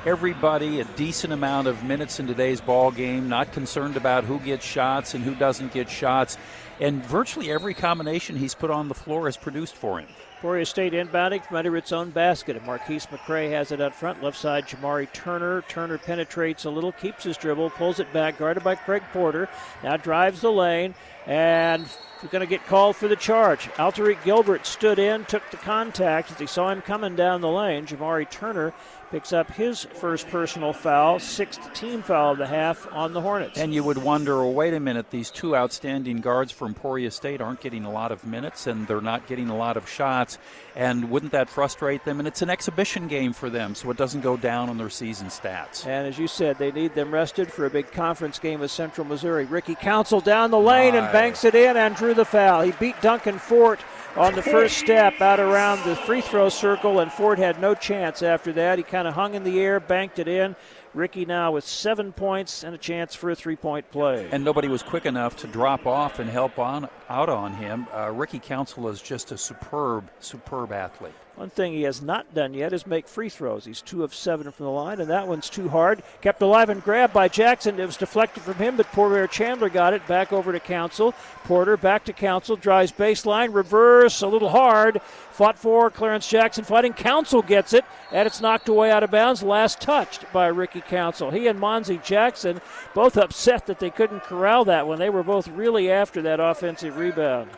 everybody 0.06 0.80
a 0.80 0.84
decent 0.84 1.32
amount 1.32 1.66
of 1.66 1.82
minutes 1.82 2.20
in 2.20 2.28
today's 2.28 2.60
ball 2.60 2.92
game, 2.92 3.28
not 3.28 3.52
concerned 3.52 3.96
about 3.96 4.22
who 4.24 4.38
gets 4.38 4.64
shots 4.64 5.14
and 5.14 5.24
who 5.24 5.34
doesn't 5.34 5.72
get 5.72 5.90
shots. 5.90 6.38
And 6.80 7.04
virtually 7.04 7.50
every 7.50 7.74
combination 7.74 8.36
he's 8.36 8.54
put 8.54 8.70
on 8.70 8.88
the 8.88 8.94
floor 8.94 9.26
has 9.26 9.36
produced 9.36 9.74
for 9.74 9.98
him. 9.98 10.08
Emporia 10.36 10.66
State 10.66 10.92
inbounding 10.92 11.42
from 11.42 11.56
under 11.56 11.74
its 11.78 11.92
own 11.92 12.10
basket. 12.10 12.56
And 12.56 12.66
Marquise 12.66 13.06
McCray 13.06 13.50
has 13.52 13.72
it 13.72 13.80
up 13.80 13.94
front. 13.94 14.22
Left 14.22 14.36
side, 14.36 14.66
Jamari 14.66 15.10
Turner. 15.12 15.62
Turner 15.62 15.96
penetrates 15.96 16.66
a 16.66 16.70
little, 16.70 16.92
keeps 16.92 17.24
his 17.24 17.38
dribble, 17.38 17.70
pulls 17.70 18.00
it 18.00 18.12
back, 18.12 18.38
guarded 18.38 18.62
by 18.62 18.74
Craig 18.74 19.02
Porter. 19.14 19.48
Now 19.82 19.96
drives 19.96 20.42
the 20.42 20.52
lane, 20.52 20.94
and 21.26 21.86
we're 22.22 22.28
going 22.28 22.40
to 22.40 22.46
get 22.46 22.66
called 22.66 22.96
for 22.96 23.08
the 23.08 23.16
charge. 23.16 23.70
Alterique 23.78 24.22
Gilbert 24.24 24.66
stood 24.66 24.98
in, 24.98 25.24
took 25.24 25.50
the 25.50 25.56
contact 25.56 26.30
as 26.30 26.38
he 26.38 26.46
saw 26.46 26.70
him 26.70 26.82
coming 26.82 27.16
down 27.16 27.40
the 27.40 27.48
lane. 27.48 27.86
Jamari 27.86 28.28
Turner 28.28 28.74
picks 29.10 29.32
up 29.32 29.50
his 29.50 29.84
first 29.84 30.28
personal 30.28 30.72
foul, 30.72 31.18
sixth 31.18 31.72
team 31.74 32.02
foul 32.02 32.32
of 32.32 32.38
the 32.38 32.46
half 32.46 32.86
on 32.92 33.12
the 33.12 33.20
Hornets. 33.20 33.58
And 33.58 33.72
you 33.72 33.82
would 33.84 33.98
wonder, 33.98 34.36
well, 34.36 34.52
wait 34.52 34.74
a 34.74 34.80
minute, 34.80 35.10
these 35.10 35.30
two 35.30 35.56
outstanding 35.56 36.20
guards 36.20 36.52
from 36.52 36.68
Emporia 36.68 37.10
State 37.10 37.40
aren't 37.40 37.60
getting 37.60 37.84
a 37.84 37.90
lot 37.90 38.12
of 38.12 38.24
minutes 38.24 38.66
and 38.66 38.86
they're 38.86 39.00
not 39.00 39.26
getting 39.26 39.48
a 39.48 39.56
lot 39.56 39.76
of 39.76 39.88
shots. 39.88 40.38
And 40.74 41.10
wouldn't 41.10 41.32
that 41.32 41.48
frustrate 41.48 42.04
them? 42.04 42.18
And 42.18 42.28
it's 42.28 42.42
an 42.42 42.50
exhibition 42.50 43.08
game 43.08 43.32
for 43.32 43.48
them, 43.48 43.74
so 43.74 43.90
it 43.90 43.96
doesn't 43.96 44.20
go 44.20 44.36
down 44.36 44.68
on 44.68 44.76
their 44.76 44.90
season 44.90 45.28
stats. 45.28 45.86
And 45.86 46.06
as 46.06 46.18
you 46.18 46.28
said, 46.28 46.58
they 46.58 46.70
need 46.70 46.94
them 46.94 47.12
rested 47.12 47.50
for 47.50 47.66
a 47.66 47.70
big 47.70 47.90
conference 47.92 48.38
game 48.38 48.60
with 48.60 48.70
Central 48.70 49.06
Missouri. 49.06 49.46
Ricky 49.46 49.74
Council 49.74 50.20
down 50.20 50.50
the 50.50 50.58
lane 50.58 50.94
and 50.94 51.10
banks 51.12 51.44
it 51.44 51.54
in 51.54 51.76
and 51.76 51.96
drew 51.96 52.14
the 52.14 52.24
foul. 52.24 52.62
He 52.62 52.72
beat 52.72 53.00
Duncan 53.00 53.38
Fort 53.38 53.80
on 54.16 54.34
the 54.34 54.42
first 54.42 54.78
step 54.78 55.20
out 55.20 55.38
around 55.38 55.84
the 55.84 55.94
free 55.94 56.20
throw 56.20 56.48
circle, 56.48 57.00
and 57.00 57.12
Fort 57.12 57.38
had 57.38 57.60
no 57.60 57.74
chance 57.74 58.22
after 58.22 58.52
that. 58.54 58.78
He 58.78 58.84
kind 58.84 59.06
of 59.06 59.14
hung 59.14 59.34
in 59.34 59.44
the 59.44 59.60
air, 59.60 59.78
banked 59.78 60.18
it 60.18 60.26
in. 60.26 60.56
Ricky 60.96 61.26
now 61.26 61.52
with 61.52 61.66
seven 61.66 62.10
points 62.12 62.64
and 62.64 62.74
a 62.74 62.78
chance 62.78 63.14
for 63.14 63.30
a 63.30 63.36
three 63.36 63.54
point 63.54 63.90
play. 63.90 64.28
And 64.32 64.42
nobody 64.42 64.66
was 64.66 64.82
quick 64.82 65.04
enough 65.04 65.36
to 65.36 65.46
drop 65.46 65.86
off 65.86 66.18
and 66.18 66.28
help 66.28 66.58
on 66.58 66.88
out 67.08 67.28
on 67.28 67.52
him. 67.52 67.86
Uh, 67.94 68.10
Ricky 68.10 68.38
Council 68.38 68.88
is 68.88 69.02
just 69.02 69.30
a 69.30 69.38
superb, 69.38 70.10
superb 70.20 70.72
athlete. 70.72 71.12
One 71.36 71.50
thing 71.50 71.74
he 71.74 71.82
has 71.82 72.00
not 72.00 72.32
done 72.32 72.54
yet 72.54 72.72
is 72.72 72.86
make 72.86 73.06
free 73.06 73.28
throws. 73.28 73.66
He's 73.66 73.82
two 73.82 74.02
of 74.02 74.14
seven 74.14 74.50
from 74.50 74.64
the 74.64 74.72
line, 74.72 75.02
and 75.02 75.10
that 75.10 75.28
one's 75.28 75.50
too 75.50 75.68
hard. 75.68 76.02
Kept 76.22 76.40
alive 76.40 76.70
and 76.70 76.82
grabbed 76.82 77.12
by 77.12 77.28
Jackson. 77.28 77.78
It 77.78 77.84
was 77.84 77.98
deflected 77.98 78.42
from 78.42 78.54
him, 78.54 78.78
but 78.78 78.86
Poor 78.92 79.10
Bear 79.10 79.26
Chandler 79.26 79.68
got 79.68 79.92
it 79.92 80.06
back 80.06 80.32
over 80.32 80.50
to 80.50 80.58
Council. 80.58 81.12
Porter 81.44 81.76
back 81.76 82.06
to 82.06 82.14
Council, 82.14 82.56
drives 82.56 82.90
baseline, 82.90 83.54
reverse, 83.54 84.22
a 84.22 84.26
little 84.26 84.48
hard. 84.48 85.02
Fought 85.36 85.58
for 85.58 85.90
Clarence 85.90 86.26
Jackson 86.26 86.64
fighting. 86.64 86.94
Council 86.94 87.42
gets 87.42 87.74
it, 87.74 87.84
and 88.10 88.26
it's 88.26 88.40
knocked 88.40 88.70
away 88.70 88.90
out 88.90 89.02
of 89.02 89.10
bounds. 89.10 89.42
Last 89.42 89.82
touched 89.82 90.24
by 90.32 90.46
Ricky 90.46 90.80
Council. 90.80 91.30
He 91.30 91.46
and 91.46 91.60
Monzie 91.60 92.02
Jackson 92.02 92.62
both 92.94 93.18
upset 93.18 93.66
that 93.66 93.78
they 93.78 93.90
couldn't 93.90 94.22
corral 94.22 94.64
that 94.64 94.86
one. 94.86 94.98
They 94.98 95.10
were 95.10 95.22
both 95.22 95.46
really 95.48 95.90
after 95.90 96.22
that 96.22 96.40
offensive 96.40 96.96
rebound. 96.96 97.50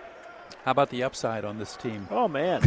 How 0.64 0.72
about 0.72 0.90
the 0.90 1.04
upside 1.04 1.44
on 1.44 1.60
this 1.60 1.76
team? 1.76 2.08
Oh, 2.10 2.26
man. 2.26 2.64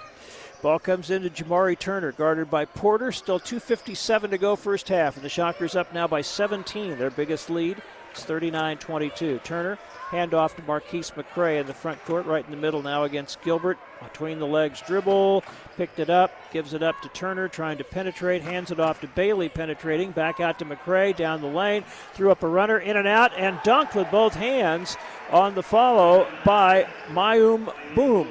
Ball 0.62 0.78
comes 0.78 1.10
into 1.10 1.28
Jamari 1.28 1.78
Turner, 1.78 2.12
guarded 2.12 2.48
by 2.50 2.64
Porter. 2.64 3.12
Still 3.12 3.38
2.57 3.38 4.30
to 4.30 4.38
go 4.38 4.56
first 4.56 4.88
half, 4.88 5.16
and 5.16 5.24
the 5.26 5.28
Shockers 5.28 5.76
up 5.76 5.92
now 5.92 6.06
by 6.06 6.22
17, 6.22 6.96
their 6.96 7.10
biggest 7.10 7.50
lead. 7.50 7.82
It's 8.12 8.24
39 8.24 8.78
22. 8.78 9.40
Turner, 9.44 9.78
handoff 10.10 10.56
to 10.56 10.62
Marquise 10.62 11.10
McCray 11.10 11.60
in 11.60 11.66
the 11.66 11.74
front 11.74 12.02
court, 12.04 12.26
right 12.26 12.44
in 12.44 12.50
the 12.50 12.56
middle 12.56 12.82
now 12.82 13.04
against 13.04 13.42
Gilbert. 13.42 13.78
Between 14.02 14.38
the 14.38 14.46
legs 14.46 14.80
dribble, 14.86 15.42
picked 15.76 15.98
it 15.98 16.08
up, 16.08 16.30
gives 16.52 16.72
it 16.72 16.82
up 16.82 17.00
to 17.02 17.08
Turner, 17.08 17.48
trying 17.48 17.78
to 17.78 17.84
penetrate, 17.84 18.42
hands 18.42 18.70
it 18.70 18.80
off 18.80 19.00
to 19.00 19.08
Bailey, 19.08 19.48
penetrating, 19.48 20.12
back 20.12 20.40
out 20.40 20.58
to 20.60 20.64
McCray, 20.64 21.14
down 21.16 21.40
the 21.40 21.48
lane, 21.48 21.84
threw 22.14 22.30
up 22.30 22.42
a 22.42 22.48
runner, 22.48 22.78
in 22.78 22.96
and 22.96 23.08
out, 23.08 23.32
and 23.36 23.56
dunked 23.58 23.94
with 23.94 24.10
both 24.10 24.34
hands 24.34 24.96
on 25.30 25.54
the 25.54 25.62
follow 25.62 26.26
by 26.44 26.86
Mayum 27.08 27.72
Boom. 27.94 28.28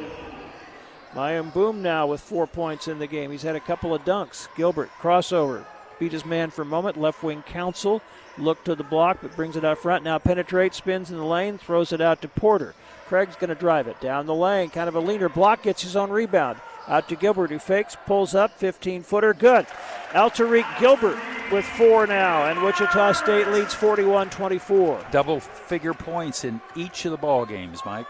Mayum 1.14 1.54
Boom 1.54 1.82
now 1.82 2.08
with 2.08 2.22
four 2.22 2.48
points 2.48 2.88
in 2.88 3.00
the 3.00 3.08
game. 3.08 3.32
He's 3.32 3.44
had 3.44 3.56
a 3.56 3.60
couple 3.60 3.94
of 3.94 4.04
dunks. 4.04 4.48
Gilbert, 4.56 4.90
crossover, 5.00 5.66
beat 6.00 6.12
his 6.12 6.26
man 6.26 6.50
for 6.50 6.62
a 6.62 6.66
moment. 6.66 7.00
Left 7.00 7.24
wing 7.24 7.44
council, 7.44 8.02
look 8.38 8.64
to 8.64 8.76
the 8.76 8.84
block, 8.84 9.20
but 9.22 9.36
brings 9.36 9.56
it 9.56 9.66
out 9.66 9.78
front. 9.80 10.04
Now 10.04 10.20
penetrates, 10.20 10.78
spins 10.78 11.12
in 11.12 11.18
the 11.18 11.26
lane, 11.26 11.58
throws 11.58 11.92
it 11.92 12.02
out 12.02 12.22
to 12.22 12.28
Porter. 12.28 12.74
Craig's 13.08 13.36
going 13.36 13.50
to 13.50 13.56
drive 13.56 13.88
it 13.88 14.00
down 14.02 14.26
the 14.26 14.36
lane. 14.36 14.70
Kind 14.70 14.90
of 14.90 14.96
a 14.96 15.00
leaner 15.00 15.30
block, 15.30 15.64
gets 15.64 15.82
his 15.82 15.96
own 15.96 16.10
rebound. 16.10 16.60
Out 16.88 17.10
to 17.10 17.16
Gilbert, 17.16 17.50
who 17.50 17.60
fakes, 17.60 17.98
pulls 18.06 18.34
up, 18.34 18.52
15 18.58 19.04
footer, 19.04 19.34
good. 19.34 19.66
Alterique 20.14 20.80
Gilbert 20.80 21.18
with 21.52 21.66
four 21.66 22.08
now, 22.08 22.50
and 22.50 22.62
Wichita 22.62 23.14
State 23.14 23.48
leads 23.50 23.74
41 23.74 24.30
24. 24.30 25.06
Double 25.12 25.40
figure 25.40 25.94
points 25.94 26.44
in 26.44 26.62
each 26.76 27.06
of 27.06 27.12
the 27.12 27.18
ball 27.18 27.46
games, 27.46 27.82
Mike. 27.86 28.08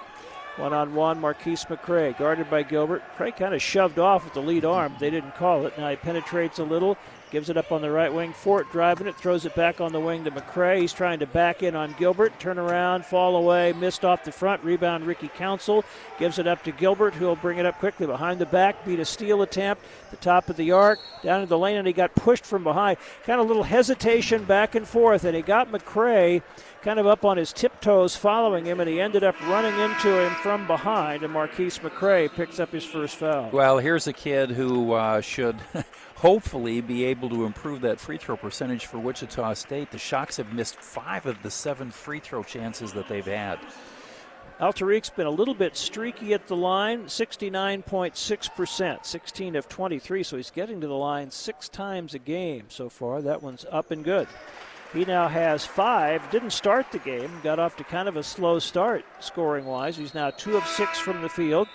One 0.57 0.73
on 0.73 0.95
one, 0.95 1.21
Marquise 1.21 1.65
McCray, 1.65 2.17
guarded 2.17 2.49
by 2.49 2.63
Gilbert. 2.63 3.03
Craig 3.15 3.35
kind 3.35 3.53
of 3.53 3.61
shoved 3.61 3.99
off 3.99 4.23
with 4.23 4.33
the 4.33 4.41
lead 4.41 4.65
arm. 4.65 4.95
They 4.99 5.11
didn't 5.11 5.35
call 5.35 5.67
it. 5.67 5.77
Now 5.77 5.89
he 5.89 5.95
penetrates 5.95 6.57
a 6.57 6.63
little, 6.63 6.97
Gives 7.29 7.49
it 7.49 7.57
up 7.57 7.73
on 7.73 7.81
the 7.81 7.91
right 7.91 8.13
wing. 8.13 8.31
Fort 8.31 8.71
driving 8.71 9.05
it, 9.05 9.15
throws 9.15 9.45
it 9.45 9.53
back 9.53 9.81
on 9.81 9.91
the 9.91 9.99
wing 9.99 10.23
to 10.23 10.31
McCray. 10.31 10.79
He's 10.79 10.93
trying 10.93 11.19
to 11.19 11.27
back 11.27 11.61
in 11.61 11.75
on 11.75 11.93
Gilbert. 11.99 12.39
Turn 12.39 12.57
around, 12.57 13.05
fall 13.05 13.35
away, 13.35 13.73
missed 13.73 14.05
off 14.05 14.23
the 14.23 14.31
front. 14.31 14.63
Rebound, 14.63 15.05
Ricky 15.05 15.27
Council. 15.27 15.83
Gives 16.19 16.39
it 16.39 16.47
up 16.47 16.63
to 16.63 16.71
Gilbert, 16.71 17.13
who'll 17.13 17.35
bring 17.35 17.57
it 17.57 17.65
up 17.65 17.79
quickly 17.79 18.07
behind 18.07 18.39
the 18.39 18.45
back. 18.45 18.85
Beat 18.85 18.99
a 18.99 19.05
steal 19.05 19.41
attempt. 19.41 19.83
The 20.09 20.17
top 20.17 20.49
of 20.49 20.55
the 20.55 20.71
arc, 20.71 20.99
down 21.21 21.41
in 21.41 21.49
the 21.49 21.57
lane, 21.57 21.75
and 21.75 21.85
he 21.85 21.91
got 21.91 22.15
pushed 22.15 22.45
from 22.45 22.63
behind. 22.63 22.97
Kind 23.25 23.41
of 23.41 23.45
a 23.45 23.47
little 23.47 23.63
hesitation 23.63 24.45
back 24.45 24.75
and 24.75 24.87
forth, 24.87 25.25
and 25.25 25.35
he 25.35 25.41
got 25.41 25.69
McCray 25.69 26.41
kind 26.81 26.99
of 26.99 27.07
up 27.07 27.25
on 27.25 27.35
his 27.35 27.51
tiptoes 27.51 28.15
following 28.15 28.63
him, 28.63 28.79
and 28.79 28.89
he 28.89 29.01
ended 29.01 29.21
up 29.21 29.35
running 29.41 29.77
into 29.77 30.17
him 30.17 30.33
from 30.35 30.65
behind, 30.67 31.23
and 31.23 31.33
Marquise 31.33 31.79
McCray 31.79 32.31
picks 32.33 32.61
up 32.61 32.71
his 32.71 32.85
first 32.85 33.17
foul. 33.17 33.49
Well, 33.51 33.77
here's 33.79 34.07
a 34.07 34.13
kid 34.13 34.51
who 34.51 34.93
uh, 34.93 35.19
should 35.19 35.57
hopefully 36.17 36.81
be 36.81 37.05
able 37.05 37.29
to 37.29 37.45
improve 37.45 37.81
that 37.81 37.99
free 37.99 38.17
throw 38.17 38.35
percentage 38.35 38.87
for 38.87 38.97
Wichita 38.97 39.53
State. 39.53 39.91
The 39.91 39.99
Shocks 39.99 40.37
have 40.37 40.51
missed 40.51 40.77
five 40.77 41.27
of 41.27 41.43
the 41.43 41.51
seven 41.51 41.91
free 41.91 42.19
throw 42.19 42.41
chances 42.41 42.91
that 42.93 43.07
they've 43.07 43.23
had. 43.23 43.59
Alterique's 44.59 45.11
been 45.11 45.27
a 45.27 45.31
little 45.31 45.53
bit 45.53 45.77
streaky 45.77 46.33
at 46.33 46.47
the 46.47 46.55
line, 46.55 47.05
69.6%, 47.05 49.05
16 49.05 49.55
of 49.55 49.69
23, 49.69 50.23
so 50.23 50.37
he's 50.37 50.49
getting 50.49 50.81
to 50.81 50.87
the 50.87 50.95
line 50.95 51.29
six 51.29 51.69
times 51.69 52.15
a 52.15 52.19
game 52.19 52.65
so 52.69 52.89
far. 52.89 53.21
That 53.21 53.43
one's 53.43 53.67
up 53.71 53.91
and 53.91 54.03
good. 54.03 54.27
He 54.93 55.05
now 55.05 55.27
has 55.27 55.67
five. 55.67 56.27
Didn't 56.31 56.49
start 56.49 56.91
the 56.91 56.97
game. 56.97 57.29
Got 57.43 57.59
off 57.59 57.75
to 57.75 57.83
kind 57.83 58.09
of 58.09 58.15
a 58.15 58.23
slow 58.23 58.57
start 58.57 59.05
scoring 59.19 59.65
wise. 59.65 59.95
He's 59.95 60.15
now 60.15 60.31
two 60.31 60.57
of 60.57 60.65
six 60.65 60.97
from 60.97 61.21
the 61.21 61.29
field. 61.29 61.67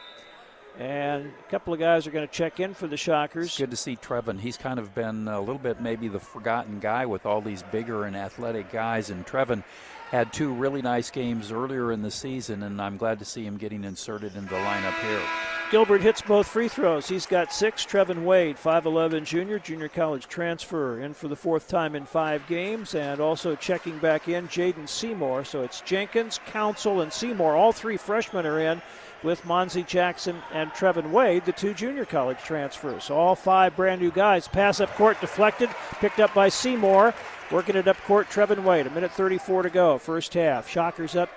And 0.79 1.27
a 1.27 1.51
couple 1.51 1.75
of 1.75 1.81
guys 1.81 2.07
are 2.07 2.11
going 2.11 2.27
to 2.27 2.33
check 2.33 2.59
in 2.59 2.73
for 2.73 2.87
the 2.87 2.97
Shockers. 2.97 3.49
It's 3.49 3.59
good 3.59 3.71
to 3.71 3.77
see 3.77 3.97
Trevin. 3.97 4.41
He's 4.41 4.57
kind 4.57 4.79
of 4.79 4.95
been 4.95 5.29
a 5.29 5.39
little 5.39 5.59
bit 5.59 5.81
maybe 5.81 6.09
the 6.09 6.19
forgotten 6.19 6.81
guy 6.81 7.05
with 7.05 7.27
all 7.27 7.43
these 7.43 7.63
bigger 7.65 8.05
and 8.05 8.17
athletic 8.17 8.73
guys. 8.73 9.11
And 9.11 9.27
Trevin 9.27 9.63
had 10.11 10.33
two 10.33 10.53
really 10.53 10.83
nice 10.83 11.11
games 11.11 11.53
earlier 11.53 11.93
in 11.93 12.03
the 12.03 12.11
season, 12.11 12.63
and 12.63 12.81
I'm 12.81 12.97
glad 12.97 13.19
to 13.19 13.25
see 13.25 13.45
him 13.45 13.57
getting 13.57 13.85
inserted 13.85 14.35
into 14.35 14.51
the 14.51 14.57
lineup 14.57 14.99
here. 15.01 15.23
Gilbert 15.71 16.03
hits 16.03 16.21
both 16.21 16.47
free 16.47 16.69
throws. 16.69 17.09
He's 17.09 17.25
got 17.25 17.51
six. 17.51 17.87
Trevin 17.87 18.25
Wade, 18.25 18.59
5'11 18.59 19.25
junior, 19.25 19.59
junior 19.59 19.89
college 19.89 20.29
transfer, 20.29 21.01
in 21.01 21.15
for 21.15 21.29
the 21.29 21.37
fourth 21.37 21.67
time 21.67 21.97
in 21.97 22.05
five 22.05 22.47
games. 22.47 22.95
And 22.95 23.21
also 23.21 23.57
checking 23.57 23.97
back 23.99 24.29
in, 24.29 24.49
Jaden 24.49 24.87
Seymour. 24.87 25.45
So 25.45 25.63
it's 25.63 25.81
Jenkins, 25.81 26.41
Council, 26.45 27.01
and 27.01 27.11
Seymour. 27.11 27.57
All 27.57 27.73
three 27.73 27.97
freshmen 27.97 28.45
are 28.45 28.61
in 28.61 28.83
with 29.23 29.45
Monzie 29.45 29.87
Jackson 29.87 30.43
and 30.53 30.71
Trevin 30.73 31.11
Wade, 31.11 31.45
the 31.45 31.53
two 31.53 31.75
junior 31.75 32.05
college 32.05 32.39
transfers. 32.39 33.05
So 33.05 33.17
all 33.17 33.35
five 33.35 33.77
brand 33.77 34.01
new 34.01 34.11
guys. 34.11 34.49
Pass 34.49 34.81
up 34.81 34.95
court 34.95 35.21
deflected, 35.21 35.71
picked 36.01 36.21
up 36.21 36.35
by 36.35 36.49
Seymour. 36.49 37.15
Working 37.51 37.77
it 37.77 37.89
up 37.89 38.01
court, 38.05 38.29
Trevin 38.31 38.65
Wade. 38.65 38.87
A 38.87 38.91
minute 38.91 39.13
34 39.13 39.63
to 39.63 39.71
go, 39.71 39.99
first 39.99 40.35
half. 40.35 40.69
Shockers 40.69 41.15
up 41.17 41.29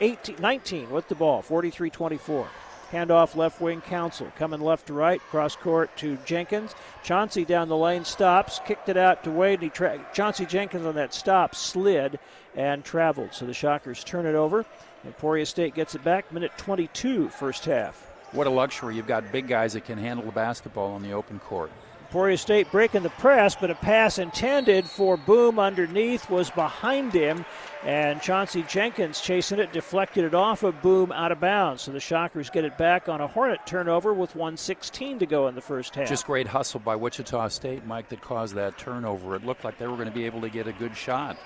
18, 0.00 0.36
19 0.38 0.90
with 0.90 1.08
the 1.08 1.14
ball, 1.14 1.42
43 1.42 1.90
24. 1.90 2.48
Handoff 2.92 3.36
left 3.36 3.60
wing 3.60 3.82
Council. 3.82 4.32
Coming 4.38 4.60
left 4.60 4.86
to 4.86 4.94
right. 4.94 5.20
Cross 5.20 5.56
court 5.56 5.94
to 5.98 6.16
Jenkins. 6.24 6.74
Chauncey 7.02 7.44
down 7.44 7.68
the 7.68 7.76
lane 7.76 8.04
stops. 8.04 8.60
Kicked 8.64 8.88
it 8.88 8.96
out 8.96 9.24
to 9.24 9.30
Wade. 9.30 9.60
He 9.60 9.68
tra- 9.68 10.04
Chauncey 10.14 10.46
Jenkins 10.46 10.86
on 10.86 10.94
that 10.94 11.12
stop 11.12 11.54
slid 11.54 12.18
and 12.56 12.82
traveled. 12.82 13.34
So 13.34 13.44
the 13.44 13.52
Shockers 13.52 14.02
turn 14.02 14.24
it 14.24 14.34
over. 14.34 14.64
Emporia 15.08 15.46
State 15.46 15.74
gets 15.74 15.94
it 15.94 16.04
back. 16.04 16.30
Minute 16.32 16.52
22 16.58 17.30
first 17.30 17.64
half. 17.64 18.06
What 18.32 18.46
a 18.46 18.50
luxury. 18.50 18.94
You've 18.94 19.06
got 19.06 19.32
big 19.32 19.48
guys 19.48 19.72
that 19.72 19.86
can 19.86 19.96
handle 19.96 20.24
the 20.24 20.32
basketball 20.32 20.92
on 20.92 21.02
the 21.02 21.12
open 21.12 21.38
court. 21.40 21.72
Emporia 22.02 22.36
State 22.38 22.70
breaking 22.70 23.02
the 23.02 23.10
press, 23.10 23.54
but 23.54 23.70
a 23.70 23.74
pass 23.74 24.18
intended 24.18 24.86
for 24.86 25.16
Boom 25.16 25.58
underneath 25.58 26.28
was 26.30 26.50
behind 26.50 27.12
him, 27.12 27.44
and 27.84 28.20
Chauncey 28.22 28.62
Jenkins 28.62 29.20
chasing 29.20 29.58
it, 29.58 29.72
deflected 29.72 30.24
it 30.24 30.34
off 30.34 30.62
of 30.62 30.80
Boom 30.80 31.12
out 31.12 31.32
of 31.32 31.40
bounds. 31.40 31.82
So 31.82 31.92
the 31.92 32.00
Shockers 32.00 32.48
get 32.48 32.64
it 32.64 32.78
back 32.78 33.08
on 33.08 33.20
a 33.20 33.26
Hornet 33.26 33.66
turnover 33.66 34.14
with 34.14 34.34
116 34.34 35.18
to 35.18 35.26
go 35.26 35.48
in 35.48 35.54
the 35.54 35.60
first 35.60 35.94
half. 35.94 36.08
Just 36.08 36.26
great 36.26 36.46
hustle 36.46 36.80
by 36.80 36.96
Wichita 36.96 37.48
State, 37.48 37.84
Mike, 37.86 38.08
that 38.08 38.22
caused 38.22 38.54
that 38.54 38.78
turnover. 38.78 39.36
It 39.36 39.44
looked 39.44 39.64
like 39.64 39.78
they 39.78 39.86
were 39.86 39.96
going 39.96 40.08
to 40.08 40.14
be 40.14 40.24
able 40.24 40.40
to 40.42 40.50
get 40.50 40.66
a 40.66 40.72
good 40.72 40.96
shot. 40.96 41.38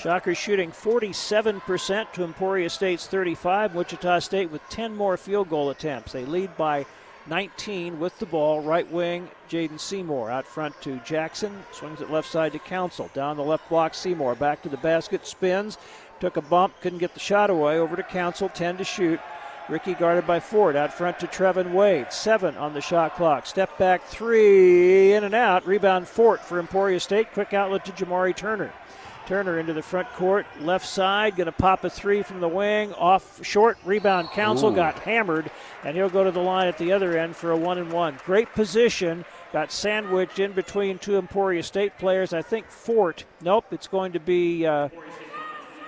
Shockers 0.00 0.38
shooting 0.38 0.70
47% 0.70 2.12
to 2.12 2.24
Emporia 2.24 2.70
State's 2.70 3.06
35. 3.06 3.74
Wichita 3.74 4.20
State 4.20 4.50
with 4.50 4.66
10 4.70 4.96
more 4.96 5.18
field 5.18 5.50
goal 5.50 5.68
attempts. 5.68 6.12
They 6.12 6.24
lead 6.24 6.56
by 6.56 6.86
19 7.26 8.00
with 8.00 8.18
the 8.18 8.24
ball. 8.24 8.62
Right 8.62 8.90
wing, 8.90 9.28
Jaden 9.50 9.78
Seymour. 9.78 10.30
Out 10.30 10.46
front 10.46 10.80
to 10.80 10.96
Jackson. 11.00 11.52
Swings 11.72 12.00
it 12.00 12.10
left 12.10 12.30
side 12.30 12.52
to 12.52 12.58
Council. 12.58 13.10
Down 13.12 13.36
the 13.36 13.42
left 13.42 13.68
block, 13.68 13.92
Seymour. 13.92 14.36
Back 14.36 14.62
to 14.62 14.70
the 14.70 14.78
basket, 14.78 15.26
spins. 15.26 15.76
Took 16.18 16.38
a 16.38 16.42
bump, 16.42 16.72
couldn't 16.80 16.98
get 17.00 17.12
the 17.12 17.20
shot 17.20 17.50
away. 17.50 17.78
Over 17.78 17.96
to 17.96 18.02
Council, 18.02 18.48
10 18.48 18.78
to 18.78 18.84
shoot. 18.84 19.20
Ricky 19.68 19.92
guarded 19.92 20.26
by 20.26 20.40
Fort. 20.40 20.76
Out 20.76 20.94
front 20.94 21.20
to 21.20 21.26
Trevin 21.26 21.72
Wade. 21.72 22.10
Seven 22.10 22.56
on 22.56 22.72
the 22.72 22.80
shot 22.80 23.16
clock. 23.16 23.44
Step 23.44 23.76
back 23.76 24.02
three. 24.06 25.12
In 25.12 25.24
and 25.24 25.34
out. 25.34 25.66
Rebound 25.66 26.08
Fort 26.08 26.40
for 26.40 26.58
Emporia 26.58 27.00
State. 27.00 27.34
Quick 27.34 27.52
outlet 27.52 27.84
to 27.84 27.92
Jamari 27.92 28.34
Turner. 28.34 28.72
Turner 29.30 29.60
into 29.60 29.72
the 29.72 29.80
front 29.80 30.12
court, 30.14 30.44
left 30.60 30.84
side, 30.84 31.36
going 31.36 31.46
to 31.46 31.52
pop 31.52 31.84
a 31.84 31.88
three 31.88 32.20
from 32.20 32.40
the 32.40 32.48
wing, 32.48 32.92
off 32.94 33.38
short 33.46 33.78
rebound. 33.84 34.28
Council 34.30 34.72
Ooh. 34.72 34.74
got 34.74 34.98
hammered, 34.98 35.52
and 35.84 35.94
he'll 35.96 36.10
go 36.10 36.24
to 36.24 36.32
the 36.32 36.40
line 36.40 36.66
at 36.66 36.76
the 36.78 36.90
other 36.90 37.16
end 37.16 37.36
for 37.36 37.52
a 37.52 37.56
one 37.56 37.78
and 37.78 37.92
one. 37.92 38.18
Great 38.26 38.52
position, 38.54 39.24
got 39.52 39.70
sandwiched 39.70 40.40
in 40.40 40.50
between 40.50 40.98
two 40.98 41.16
Emporia 41.16 41.62
State 41.62 41.96
players. 41.96 42.32
I 42.32 42.42
think 42.42 42.68
Fort. 42.68 43.24
Nope, 43.40 43.66
it's 43.70 43.86
going 43.86 44.10
to 44.14 44.18
be 44.18 44.66
uh, 44.66 44.88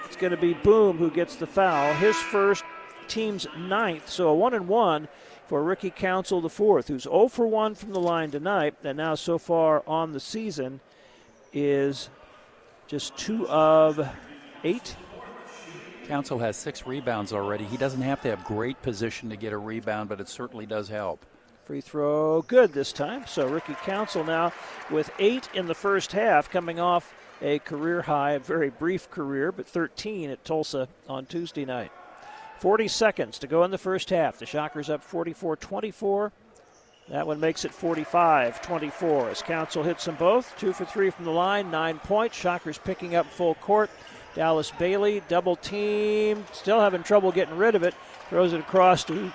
it's 0.04 0.14
going 0.14 0.30
to 0.30 0.36
be 0.36 0.54
Boom 0.54 0.96
who 0.96 1.10
gets 1.10 1.34
the 1.34 1.48
foul. 1.48 1.94
His 1.94 2.14
first, 2.14 2.62
team's 3.08 3.48
ninth, 3.58 4.08
so 4.08 4.28
a 4.28 4.34
one 4.36 4.54
and 4.54 4.68
one 4.68 5.08
for 5.48 5.64
Ricky 5.64 5.90
Council 5.90 6.40
the 6.40 6.48
fourth, 6.48 6.86
who's 6.86 7.02
0 7.02 7.26
for 7.26 7.48
1 7.48 7.74
from 7.74 7.92
the 7.92 7.98
line 7.98 8.30
tonight, 8.30 8.76
and 8.84 8.96
now 8.96 9.16
so 9.16 9.36
far 9.36 9.82
on 9.84 10.12
the 10.12 10.20
season 10.20 10.78
is 11.52 12.08
just 12.92 13.16
two 13.16 13.48
of 13.48 14.06
eight. 14.64 14.94
Council 16.06 16.38
has 16.38 16.58
six 16.58 16.86
rebounds 16.86 17.32
already. 17.32 17.64
He 17.64 17.78
doesn't 17.78 18.02
have 18.02 18.20
to 18.20 18.28
have 18.28 18.44
great 18.44 18.82
position 18.82 19.30
to 19.30 19.36
get 19.36 19.54
a 19.54 19.56
rebound, 19.56 20.10
but 20.10 20.20
it 20.20 20.28
certainly 20.28 20.66
does 20.66 20.90
help. 20.90 21.24
Free 21.64 21.80
throw 21.80 22.42
good 22.42 22.74
this 22.74 22.92
time. 22.92 23.24
So 23.26 23.48
Ricky 23.48 23.72
Council 23.76 24.24
now 24.24 24.52
with 24.90 25.10
eight 25.18 25.48
in 25.54 25.64
the 25.64 25.74
first 25.74 26.12
half, 26.12 26.50
coming 26.50 26.80
off 26.80 27.14
a 27.40 27.60
career 27.60 28.02
high, 28.02 28.32
a 28.32 28.38
very 28.38 28.68
brief 28.68 29.10
career, 29.10 29.52
but 29.52 29.66
13 29.66 30.28
at 30.28 30.44
Tulsa 30.44 30.86
on 31.08 31.24
Tuesday 31.24 31.64
night. 31.64 31.92
40 32.58 32.88
seconds 32.88 33.38
to 33.38 33.46
go 33.46 33.64
in 33.64 33.70
the 33.70 33.78
first 33.78 34.10
half. 34.10 34.38
The 34.38 34.44
Shockers 34.44 34.90
up 34.90 35.02
44 35.02 35.56
24. 35.56 36.30
That 37.08 37.26
one 37.26 37.40
makes 37.40 37.64
it 37.64 37.72
45 37.74 38.62
24 38.62 39.30
as 39.30 39.42
Council 39.42 39.82
hits 39.82 40.04
them 40.04 40.14
both. 40.16 40.56
Two 40.58 40.72
for 40.72 40.84
three 40.84 41.10
from 41.10 41.24
the 41.24 41.30
line, 41.30 41.70
nine 41.70 41.98
points. 41.98 42.36
Shockers 42.36 42.78
picking 42.78 43.14
up 43.14 43.26
full 43.26 43.54
court. 43.56 43.90
Dallas 44.34 44.70
Bailey, 44.78 45.22
double 45.28 45.56
team, 45.56 46.44
still 46.52 46.80
having 46.80 47.02
trouble 47.02 47.32
getting 47.32 47.56
rid 47.56 47.74
of 47.74 47.82
it. 47.82 47.94
Throws 48.30 48.54
it 48.54 48.60
across 48.60 49.04
to 49.04 49.30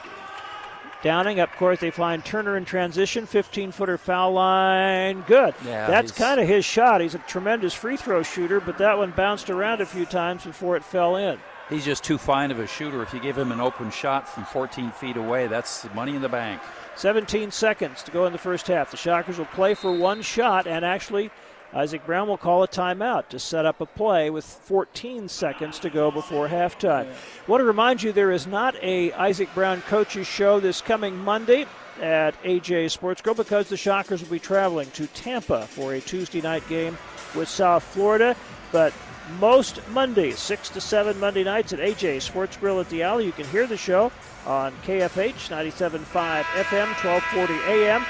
Downing. 1.03 1.39
Up 1.39 1.51
court, 1.53 1.79
they 1.79 1.91
find 1.91 2.25
Turner 2.25 2.57
in 2.57 2.65
transition. 2.65 3.27
15 3.27 3.71
footer 3.71 3.97
foul 3.97 4.33
line. 4.33 5.21
Good. 5.27 5.53
Yeah, 5.63 5.87
That's 5.87 6.11
kind 6.11 6.39
of 6.39 6.47
his 6.47 6.65
shot. 6.65 7.01
He's 7.01 7.13
a 7.13 7.19
tremendous 7.19 7.73
free 7.73 7.97
throw 7.97 8.23
shooter, 8.23 8.59
but 8.59 8.79
that 8.79 8.97
one 8.97 9.11
bounced 9.11 9.49
around 9.51 9.81
a 9.81 9.85
few 9.85 10.05
times 10.05 10.43
before 10.43 10.75
it 10.75 10.83
fell 10.83 11.17
in. 11.17 11.37
He's 11.69 11.85
just 11.85 12.03
too 12.03 12.17
fine 12.17 12.49
of 12.49 12.59
a 12.59 12.65
shooter. 12.65 13.03
If 13.03 13.13
you 13.13 13.19
give 13.19 13.37
him 13.37 13.51
an 13.51 13.59
open 13.59 13.91
shot 13.91 14.27
from 14.27 14.45
14 14.45 14.89
feet 14.91 15.17
away, 15.17 15.47
that's 15.47 15.85
money 15.93 16.15
in 16.15 16.21
the 16.21 16.29
bank. 16.29 16.61
17 16.97 17.51
seconds 17.51 18.01
to 18.03 18.11
go 18.11 18.25
in 18.25 18.31
the 18.31 18.39
first 18.39 18.67
half. 18.67 18.89
The 18.89 18.97
Shockers 18.97 19.37
will 19.37 19.45
play 19.45 19.75
for 19.75 19.91
one 19.91 20.23
shot, 20.23 20.65
and 20.65 20.83
actually, 20.83 21.29
Isaac 21.71 22.03
Brown 22.07 22.27
will 22.27 22.37
call 22.37 22.63
a 22.63 22.67
timeout 22.67 23.27
to 23.29 23.39
set 23.39 23.65
up 23.67 23.81
a 23.81 23.85
play 23.85 24.31
with 24.31 24.43
14 24.43 25.29
seconds 25.29 25.77
to 25.79 25.91
go 25.91 26.09
before 26.09 26.47
halftime. 26.47 27.07
want 27.45 27.61
to 27.61 27.65
remind 27.65 28.01
you 28.01 28.11
there 28.11 28.31
is 28.31 28.47
not 28.47 28.75
a 28.81 29.13
Isaac 29.13 29.53
Brown 29.53 29.81
coaches 29.81 30.25
show 30.25 30.59
this 30.59 30.81
coming 30.81 31.15
Monday 31.17 31.67
at 32.01 32.41
AJ 32.43 32.89
Sports 32.89 33.21
Grill 33.21 33.35
because 33.35 33.69
the 33.69 33.77
Shockers 33.77 34.23
will 34.23 34.31
be 34.31 34.39
traveling 34.39 34.89
to 34.91 35.05
Tampa 35.07 35.67
for 35.67 35.93
a 35.93 36.01
Tuesday 36.01 36.41
night 36.41 36.67
game 36.67 36.97
with 37.35 37.47
South 37.47 37.83
Florida. 37.83 38.35
But 38.71 38.91
most 39.39 39.87
Mondays, 39.89 40.39
6 40.39 40.69
to 40.69 40.81
7 40.81 41.19
Monday 41.19 41.43
nights 41.43 41.73
at 41.73 41.79
AJ 41.79 42.21
Sports 42.21 42.57
Grill 42.57 42.79
at 42.79 42.89
the 42.89 43.03
Alley. 43.03 43.25
You 43.25 43.31
can 43.33 43.45
hear 43.47 43.67
the 43.67 43.77
show 43.77 44.11
on 44.47 44.71
KFH 44.85 45.49
97.5 45.49 46.43
FM, 46.43 46.87
1240 47.03 47.53
AM. 47.67 48.05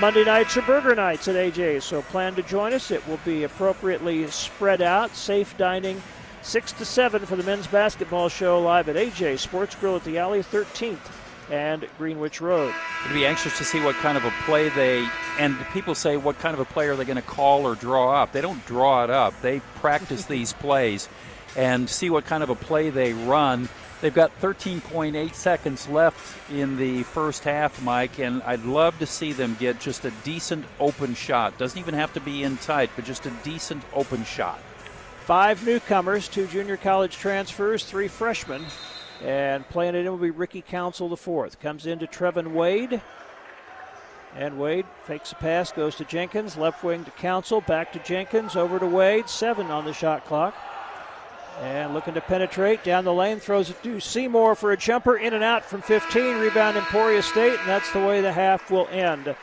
Monday 0.00 0.24
nights 0.24 0.56
are 0.56 0.62
burger 0.62 0.94
nights 0.94 1.28
at 1.28 1.36
AJ, 1.36 1.82
so 1.82 2.00
plan 2.02 2.34
to 2.34 2.42
join 2.42 2.72
us. 2.72 2.90
It 2.90 3.06
will 3.06 3.20
be 3.24 3.44
appropriately 3.44 4.26
spread 4.28 4.80
out, 4.80 5.14
safe 5.14 5.56
dining, 5.58 6.02
6 6.40 6.72
to 6.72 6.84
7 6.84 7.26
for 7.26 7.36
the 7.36 7.42
men's 7.42 7.66
basketball 7.66 8.28
show 8.28 8.60
live 8.60 8.88
at 8.88 8.96
AJ 8.96 9.38
Sports 9.38 9.74
Grill 9.74 9.96
at 9.96 10.04
the 10.04 10.18
Alley, 10.18 10.42
13th 10.42 11.10
and 11.50 11.86
Greenwich 11.98 12.40
Road. 12.40 12.74
I'd 13.04 13.12
be 13.12 13.26
anxious 13.26 13.58
to 13.58 13.64
see 13.64 13.80
what 13.80 13.94
kind 13.96 14.16
of 14.16 14.24
a 14.24 14.30
play 14.44 14.70
they 14.70 15.06
and 15.38 15.56
people 15.72 15.94
say 15.94 16.16
what 16.16 16.38
kind 16.38 16.54
of 16.54 16.60
a 16.60 16.64
play 16.64 16.88
are 16.88 16.96
they 16.96 17.04
going 17.04 17.16
to 17.16 17.22
call 17.22 17.66
or 17.66 17.74
draw 17.74 18.22
up. 18.22 18.32
They 18.32 18.40
don't 18.40 18.64
draw 18.64 19.04
it 19.04 19.10
up. 19.10 19.38
They 19.42 19.60
practice 19.76 20.24
these 20.26 20.52
plays 20.54 21.08
and 21.56 21.88
see 21.88 22.08
what 22.08 22.24
kind 22.24 22.42
of 22.42 22.48
a 22.48 22.54
play 22.54 22.90
they 22.90 23.12
run. 23.12 23.68
They've 24.02 24.12
got 24.12 24.36
13.8 24.40 25.32
seconds 25.32 25.88
left 25.88 26.50
in 26.50 26.76
the 26.76 27.04
first 27.04 27.44
half, 27.44 27.80
Mike, 27.82 28.18
and 28.18 28.42
I'd 28.42 28.64
love 28.64 28.98
to 28.98 29.06
see 29.06 29.32
them 29.32 29.56
get 29.60 29.78
just 29.78 30.04
a 30.04 30.10
decent 30.24 30.64
open 30.80 31.14
shot. 31.14 31.56
Doesn't 31.56 31.78
even 31.78 31.94
have 31.94 32.12
to 32.14 32.20
be 32.20 32.42
in 32.42 32.56
tight, 32.56 32.90
but 32.96 33.04
just 33.04 33.26
a 33.26 33.30
decent 33.44 33.84
open 33.94 34.24
shot. 34.24 34.58
Five 35.20 35.64
newcomers, 35.64 36.26
two 36.26 36.48
junior 36.48 36.76
college 36.76 37.16
transfers, 37.16 37.84
three 37.84 38.08
freshmen. 38.08 38.64
And 39.22 39.68
playing 39.68 39.94
it 39.94 40.00
in 40.00 40.10
will 40.10 40.18
be 40.18 40.30
Ricky 40.30 40.62
Council 40.62 41.08
the 41.08 41.16
fourth. 41.16 41.60
Comes 41.60 41.86
into 41.86 42.08
Trevin 42.08 42.54
Wade. 42.54 43.00
And 44.34 44.58
Wade 44.58 44.86
fakes 45.04 45.30
a 45.30 45.36
pass, 45.36 45.70
goes 45.70 45.94
to 45.96 46.04
Jenkins, 46.04 46.56
left 46.56 46.82
wing 46.82 47.04
to 47.04 47.10
Council, 47.12 47.60
back 47.60 47.92
to 47.92 48.00
Jenkins, 48.00 48.56
over 48.56 48.80
to 48.80 48.86
Wade, 48.86 49.28
seven 49.28 49.70
on 49.70 49.84
the 49.84 49.92
shot 49.92 50.24
clock. 50.24 50.56
And 51.62 51.94
looking 51.94 52.14
to 52.14 52.20
penetrate 52.20 52.82
down 52.82 53.04
the 53.04 53.14
lane, 53.14 53.38
throws 53.38 53.70
it 53.70 53.80
to 53.84 54.00
Seymour 54.00 54.56
for 54.56 54.72
a 54.72 54.76
jumper, 54.76 55.16
in 55.16 55.32
and 55.32 55.44
out 55.44 55.64
from 55.64 55.80
15, 55.80 56.38
rebound 56.38 56.76
Emporia 56.76 57.22
State, 57.22 57.56
and 57.56 57.68
that's 57.68 57.92
the 57.92 58.00
way 58.00 58.20
the 58.20 58.32
half 58.32 58.68
will 58.68 58.88
end. 58.88 59.36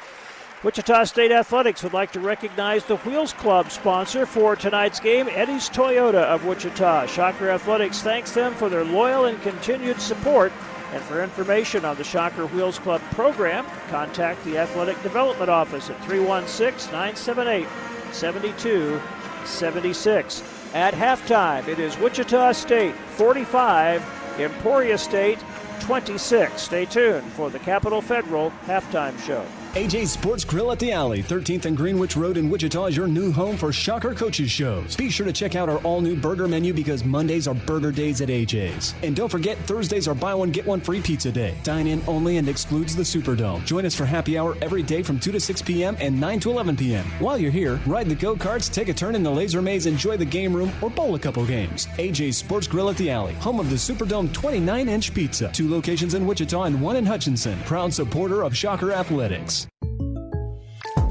Wichita 0.62 1.06
State 1.06 1.32
Athletics 1.32 1.82
would 1.82 1.94
like 1.94 2.12
to 2.12 2.20
recognize 2.20 2.84
the 2.84 2.98
Wheels 2.98 3.32
Club 3.32 3.72
sponsor 3.72 4.26
for 4.26 4.58
tonight's 4.58 5.00
game, 5.00 5.30
Eddie's 5.30 5.70
Toyota 5.70 6.24
of 6.24 6.46
Wichita. 6.46 7.06
Shocker 7.06 7.52
Athletics 7.52 8.02
thanks 8.02 8.34
them 8.34 8.54
for 8.54 8.68
their 8.68 8.84
loyal 8.84 9.24
and 9.24 9.42
continued 9.42 10.02
support. 10.02 10.52
And 10.92 11.02
for 11.04 11.24
information 11.24 11.86
on 11.86 11.96
the 11.96 12.04
Shocker 12.04 12.48
Wheels 12.48 12.80
Club 12.80 13.00
program, 13.12 13.66
contact 13.88 14.44
the 14.44 14.58
Athletic 14.58 15.02
Development 15.04 15.50
Office 15.50 15.90
at 15.90 16.04
316 16.04 16.92
978 16.92 17.66
7276. 18.12 20.59
At 20.74 20.94
halftime, 20.94 21.68
it 21.68 21.80
is 21.80 21.98
Wichita 21.98 22.52
State 22.52 22.94
45, 22.94 24.40
Emporia 24.40 25.00
State 25.00 25.40
26. 25.80 26.62
Stay 26.62 26.86
tuned 26.86 27.32
for 27.32 27.50
the 27.50 27.58
Capital 27.58 28.02
Federal 28.02 28.52
halftime 28.68 29.18
show. 29.26 29.44
AJ's 29.76 30.12
Sports 30.12 30.44
Grill 30.44 30.72
at 30.72 30.80
the 30.80 30.92
Alley, 30.92 31.22
13th 31.22 31.66
and 31.66 31.78
Greenwich 31.78 32.18
Road 32.18 32.38
in 32.38 32.50
Wichita 32.50 32.86
is 32.88 32.98
your 32.98 33.08
new 33.08 33.32
home 33.32 33.56
for 33.56 33.72
Shocker 33.72 34.16
Coaches 34.16 34.50
shows. 34.50 34.96
Be 34.96 35.12
sure 35.12 35.28
to 35.28 35.32
check 35.32 35.54
out 35.54 35.70
our 35.70 35.78
all 35.80 36.02
new 36.02 36.16
burger 36.16 36.48
menu 36.48 36.74
because 36.74 37.06
Mondays 37.06 37.48
are 37.48 37.54
burger 37.54 37.92
days 37.92 38.20
at 38.20 38.30
AJ's. 38.30 38.96
And 39.04 39.16
don't 39.16 39.30
forget, 39.30 39.60
Thursdays 39.60 40.08
are 40.08 40.16
buy 40.16 40.34
one, 40.34 40.50
get 40.50 40.66
one 40.66 40.82
free 40.82 41.02
pizza 41.02 41.32
day. 41.32 41.54
Dine 41.62 41.86
in 41.86 42.02
only 42.08 42.38
and 42.38 42.50
excludes 42.50 42.96
the 42.96 43.04
Superdome. 43.04 43.64
Join 43.64 43.86
us 43.86 43.94
for 43.94 44.06
happy 44.06 44.40
hour 44.40 44.58
every 44.64 44.82
day 44.82 45.04
from 45.04 45.20
2 45.20 45.34
to 45.34 45.40
6 45.40 45.62
p.m. 45.62 45.96
and 46.00 46.20
9 46.20 46.40
to 46.40 46.50
11 46.50 46.76
p.m. 46.76 47.06
While 47.20 47.38
you're 47.38 47.52
here, 47.52 47.80
ride 47.86 48.10
the 48.10 48.16
go 48.16 48.36
karts, 48.36 48.74
take 48.74 48.90
a 48.90 48.94
turn 48.94 49.14
in 49.14 49.22
the 49.22 49.30
laser 49.30 49.62
maze, 49.62 49.86
enjoy 49.86 50.18
the 50.18 50.26
game 50.26 50.52
room, 50.52 50.72
or 50.82 50.90
bowl 50.90 51.14
a 51.14 51.20
couple 51.20 51.46
games. 51.46 51.86
AJ's 51.98 52.38
Sports 52.38 52.66
Grill 52.66 52.90
at 52.90 52.98
the 52.98 53.12
Alley, 53.12 53.36
home 53.36 53.60
of 53.60 53.70
the 53.70 53.76
Superdome 53.76 54.34
29 54.34 54.90
inch 54.90 55.14
pizza. 55.14 55.52
Two 55.54 55.70
locations 55.70 56.16
in 56.16 56.26
Wichita 56.26 56.64
and 56.64 56.82
one 56.82 56.96
in 56.96 57.06
Hutchinson. 57.06 57.60
Proud 57.60 57.94
supporter 57.94 58.42
of 58.42 58.58
Shocker 58.58 58.92
Athletics. 58.92 59.59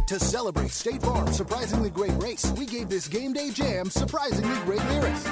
To 0.09 0.19
celebrate 0.19 0.71
State 0.71 1.03
Farm's 1.03 1.37
surprisingly 1.37 1.91
great 1.91 2.15
race, 2.23 2.51
we 2.57 2.65
gave 2.65 2.89
this 2.89 3.09
game 3.09 3.35
day 3.35 3.51
jam 3.51 3.91
surprisingly 3.91 4.57
great 4.65 4.83
lyrics. 4.87 5.28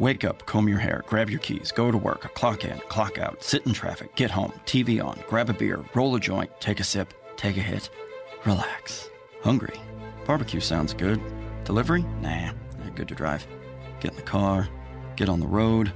Wake 0.00 0.24
up, 0.24 0.46
comb 0.46 0.66
your 0.66 0.78
hair, 0.78 1.04
grab 1.06 1.28
your 1.28 1.40
keys, 1.40 1.70
go 1.70 1.90
to 1.90 1.98
work, 1.98 2.32
clock 2.32 2.64
in, 2.64 2.78
clock 2.88 3.18
out, 3.18 3.42
sit 3.42 3.66
in 3.66 3.74
traffic, 3.74 4.14
get 4.16 4.30
home, 4.30 4.50
TV 4.64 5.04
on, 5.04 5.22
grab 5.28 5.50
a 5.50 5.52
beer, 5.52 5.84
roll 5.94 6.14
a 6.14 6.20
joint, 6.20 6.50
take 6.58 6.80
a 6.80 6.84
sip, 6.84 7.12
take 7.36 7.58
a 7.58 7.60
hit, 7.60 7.90
relax. 8.46 9.10
Hungry? 9.42 9.78
Barbecue 10.24 10.60
sounds 10.60 10.94
good. 10.94 11.20
Delivery? 11.64 12.02
Nah, 12.22 12.52
not 12.78 12.96
good 12.96 13.08
to 13.08 13.14
drive. 13.14 13.46
Get 14.00 14.12
in 14.12 14.16
the 14.16 14.22
car, 14.22 14.70
get 15.16 15.28
on 15.28 15.38
the 15.38 15.46
road, 15.46 15.92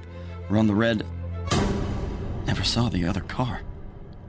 run 0.51 0.67
the 0.67 0.75
red. 0.75 1.03
Never 2.45 2.63
saw 2.63 2.89
the 2.89 3.07
other 3.07 3.21
car. 3.21 3.61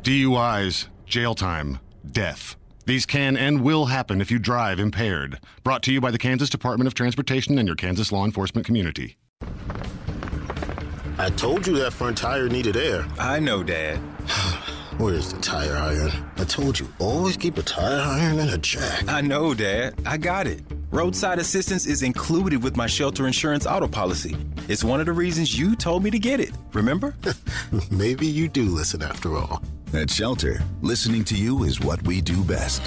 DUIs, 0.03 0.89
jail 1.05 1.35
time, 1.35 1.81
death. 2.11 2.57
These 2.87 3.05
can 3.05 3.37
and 3.37 3.61
will 3.61 3.85
happen 3.85 4.23
if 4.23 4.31
you 4.31 4.39
drive 4.39 4.81
impaired. 4.81 5.39
Brought 5.65 5.83
to 5.83 5.93
you 5.93 6.01
by 6.01 6.13
the 6.13 6.19
Kansas 6.19 6.49
Department 6.49 6.87
of 6.87 6.95
Transportation 6.95 7.59
and 7.59 7.69
your 7.69 7.77
Kansas 7.77 8.11
law 8.11 8.25
enforcement 8.25 8.67
community. 8.67 9.19
I 11.19 11.31
told 11.31 11.67
you 11.67 11.79
that 11.79 11.95
front 11.95 12.19
tire 12.19 12.47
needed 12.47 12.77
air. 12.77 13.07
I 13.19 13.41
know, 13.41 13.63
Dad. 13.63 13.97
Where's 14.99 15.33
the 15.33 15.41
tire 15.41 15.75
iron? 15.75 16.11
I 16.37 16.45
told 16.45 16.79
you, 16.79 16.93
always 16.99 17.39
keep 17.39 17.57
a 17.57 17.63
tire 17.63 18.01
iron 18.01 18.39
in 18.39 18.51
a 18.51 18.59
jack. 18.59 19.09
I 19.09 19.23
know, 19.23 19.55
Dad. 19.55 19.95
I 20.05 20.19
got 20.19 20.47
it. 20.47 20.61
Roadside 20.91 21.39
assistance 21.39 21.87
is 21.87 22.03
included 22.03 22.63
with 22.63 22.77
my 22.77 22.87
shelter 22.87 23.27
insurance 23.27 23.67
auto 23.67 23.89
policy. 23.89 24.37
It's 24.69 24.85
one 24.85 25.01
of 25.01 25.07
the 25.07 25.13
reasons 25.15 25.59
you 25.59 25.75
told 25.75 26.05
me 26.05 26.11
to 26.11 26.19
get 26.19 26.39
it, 26.39 26.51
remember? 26.75 27.15
Maybe 27.91 28.27
you 28.27 28.47
do 28.47 28.65
listen 28.65 29.03
after 29.03 29.37
all. 29.37 29.63
At 29.95 30.11
Shelter, 30.11 30.63
listening 30.83 31.25
to 31.25 31.35
you 31.35 31.65
is 31.65 31.81
what 31.81 32.03
we 32.03 32.21
do 32.21 32.45
best. 32.45 32.83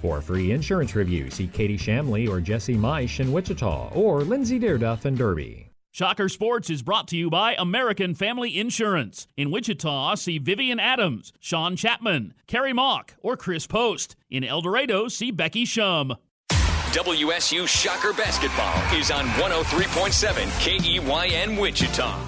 For 0.00 0.18
a 0.18 0.22
free 0.22 0.52
insurance 0.52 0.94
review, 0.94 1.30
see 1.30 1.48
Katie 1.48 1.76
Shamley 1.76 2.30
or 2.30 2.40
Jesse 2.40 2.76
Meisch 2.76 3.20
in 3.20 3.30
Wichita 3.30 3.90
or 3.92 4.22
Lindsay 4.22 4.58
Deerduff 4.58 5.04
in 5.04 5.14
Derby. 5.14 5.71
Shocker 5.94 6.30
Sports 6.30 6.70
is 6.70 6.80
brought 6.80 7.06
to 7.08 7.18
you 7.18 7.28
by 7.28 7.54
American 7.58 8.14
Family 8.14 8.58
Insurance. 8.58 9.28
In 9.36 9.50
Wichita, 9.50 10.14
see 10.14 10.38
Vivian 10.38 10.80
Adams, 10.80 11.34
Sean 11.38 11.76
Chapman, 11.76 12.32
Carrie 12.46 12.72
Mock, 12.72 13.12
or 13.20 13.36
Chris 13.36 13.66
Post. 13.66 14.16
In 14.30 14.42
El 14.42 14.62
Dorado, 14.62 15.08
see 15.08 15.30
Becky 15.30 15.66
Shum. 15.66 16.16
WSU 16.48 17.68
Shocker 17.68 18.14
Basketball 18.14 18.98
is 18.98 19.10
on 19.10 19.26
103.7 19.36 20.46
KEYN 20.62 21.60
Wichita. 21.60 22.18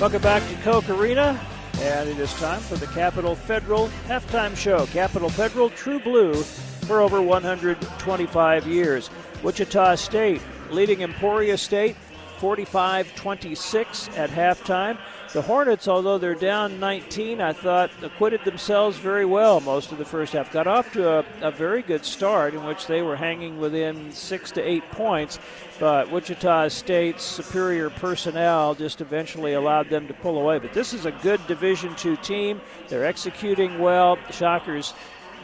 Welcome 0.00 0.22
back 0.22 0.48
to 0.50 0.54
Koch 0.62 0.88
Arena, 0.88 1.44
and 1.80 2.08
it 2.08 2.20
is 2.20 2.32
time 2.34 2.60
for 2.60 2.76
the 2.76 2.86
Capital 2.86 3.34
Federal 3.34 3.88
halftime 4.06 4.56
show. 4.56 4.86
Capital 4.86 5.28
Federal, 5.28 5.68
True 5.70 5.98
Blue, 5.98 6.44
for 6.44 7.00
over 7.00 7.20
125 7.20 8.68
years. 8.68 9.10
Wichita 9.42 9.96
State 9.96 10.40
leading 10.72 11.02
Emporia 11.02 11.56
State 11.56 11.96
45 12.38 13.14
26 13.14 14.08
at 14.16 14.28
halftime. 14.30 14.98
The 15.32 15.42
Hornets, 15.42 15.86
although 15.88 16.18
they're 16.18 16.34
down 16.34 16.80
19, 16.80 17.40
I 17.40 17.52
thought 17.52 17.90
acquitted 18.02 18.44
themselves 18.44 18.98
very 18.98 19.24
well 19.24 19.60
most 19.60 19.92
of 19.92 19.98
the 19.98 20.04
first 20.04 20.32
half. 20.32 20.52
Got 20.52 20.66
off 20.66 20.92
to 20.92 21.20
a, 21.20 21.24
a 21.40 21.50
very 21.50 21.82
good 21.82 22.04
start 22.04 22.52
in 22.52 22.64
which 22.64 22.86
they 22.86 23.00
were 23.00 23.16
hanging 23.16 23.58
within 23.58 24.10
six 24.10 24.50
to 24.50 24.60
eight 24.60 24.82
points, 24.90 25.38
but 25.78 26.10
Wichita 26.10 26.68
State's 26.68 27.22
superior 27.22 27.88
personnel 27.88 28.74
just 28.74 29.00
eventually 29.00 29.54
allowed 29.54 29.88
them 29.88 30.06
to 30.08 30.14
pull 30.14 30.36
away. 30.36 30.58
But 30.58 30.74
this 30.74 30.92
is 30.92 31.06
a 31.06 31.12
good 31.12 31.46
Division 31.46 31.94
II 32.04 32.16
team. 32.18 32.60
They're 32.88 33.06
executing 33.06 33.78
well. 33.78 34.18
The 34.26 34.32
Shockers 34.32 34.92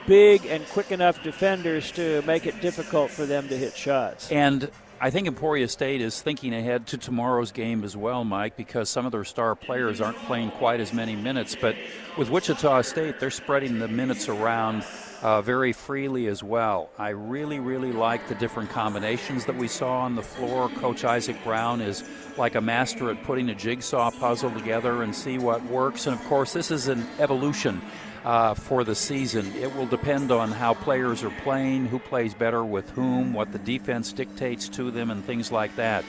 big 0.09 0.47
and 0.47 0.67
quick 0.71 0.91
enough 0.91 1.23
defenders 1.23 1.93
to 1.93 2.23
make 2.23 2.45
it 2.45 2.61
difficult 2.61 3.11
for 3.11 3.25
them 3.25 3.47
to 3.49 3.57
hit 3.57 3.77
shots. 3.77 4.33
And 4.33 4.71
I 5.01 5.11
think 5.11 5.29
Emporia 5.29 5.69
State 5.69 6.01
is 6.01 6.21
thinking 6.21 6.53
ahead 6.53 6.89
to 6.89 6.99
tomorrow's 6.99 7.53
game 7.53 7.85
as 7.85 7.97
well, 7.97 8.25
Mike, 8.25 8.57
because 8.57 8.91
some 8.91 9.07
of 9.07 9.13
their 9.13 9.23
star 9.23 9.55
players 9.55 10.01
aren't 10.01 10.19
playing 10.19 10.51
quite 10.51 10.81
as 10.81 10.93
many 10.93 11.15
minutes. 11.15 11.55
But 11.55 11.77
with 12.17 12.31
Wichita 12.31 12.83
State, 12.83 13.21
they're 13.21 13.31
spreading 13.31 13.79
the 13.79 13.87
minutes 13.87 14.29
around 14.29 14.85
uh, 15.23 15.41
very 15.41 15.73
freely 15.73 16.27
as 16.27 16.43
well. 16.43 16.91
I 16.99 17.11
really, 17.11 17.61
really 17.61 17.93
like 17.93 18.27
the 18.27 18.35
different 18.35 18.71
combinations 18.71 19.45
that 19.45 19.55
we 19.55 19.69
saw 19.69 20.01
on 20.01 20.17
the 20.17 20.23
floor. 20.23 20.69
Coach 20.69 21.05
Isaac 21.05 21.37
Brown 21.45 21.81
is 21.81 22.03
like 22.37 22.57
a 22.57 22.61
master 22.61 23.09
at 23.11 23.23
putting 23.23 23.51
a 23.51 23.55
jigsaw 23.55 24.11
puzzle 24.11 24.51
together 24.51 25.05
and 25.05 25.15
see 25.15 25.39
what 25.39 25.63
works. 25.67 26.09
And 26.09 26.19
of 26.19 26.25
course, 26.27 26.53
this 26.53 26.73
is 26.73 26.89
an 26.89 27.07
evolution 27.21 27.81
uh, 28.29 28.53
for 28.53 28.85
the 28.85 28.95
season. 28.95 29.51
It 29.57 29.75
will 29.75 29.87
depend 29.87 30.31
on 30.31 30.53
how 30.53 30.75
players 30.75 31.25
are 31.25 31.31
playing, 31.43 31.87
who 31.87 31.99
plays 31.99 32.35
better 32.35 32.63
with 32.63 32.91
whom, 32.91 33.33
what 33.33 33.53
the 33.53 33.59
defense 33.59 34.13
dictates 34.13 34.69
to 34.71 34.91
them, 34.91 35.11
and 35.11 35.25
things 35.25 35.51
like 35.51 35.75
that. 35.77 36.05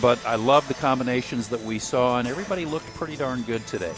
But 0.00 0.24
I 0.24 0.36
love 0.36 0.68
the 0.68 0.74
combinations 0.74 1.48
that 1.48 1.60
we 1.62 1.80
saw, 1.80 2.20
and 2.20 2.28
everybody 2.28 2.64
looked 2.64 2.86
pretty 2.94 3.16
darn 3.16 3.42
good 3.42 3.66
today. 3.66 3.92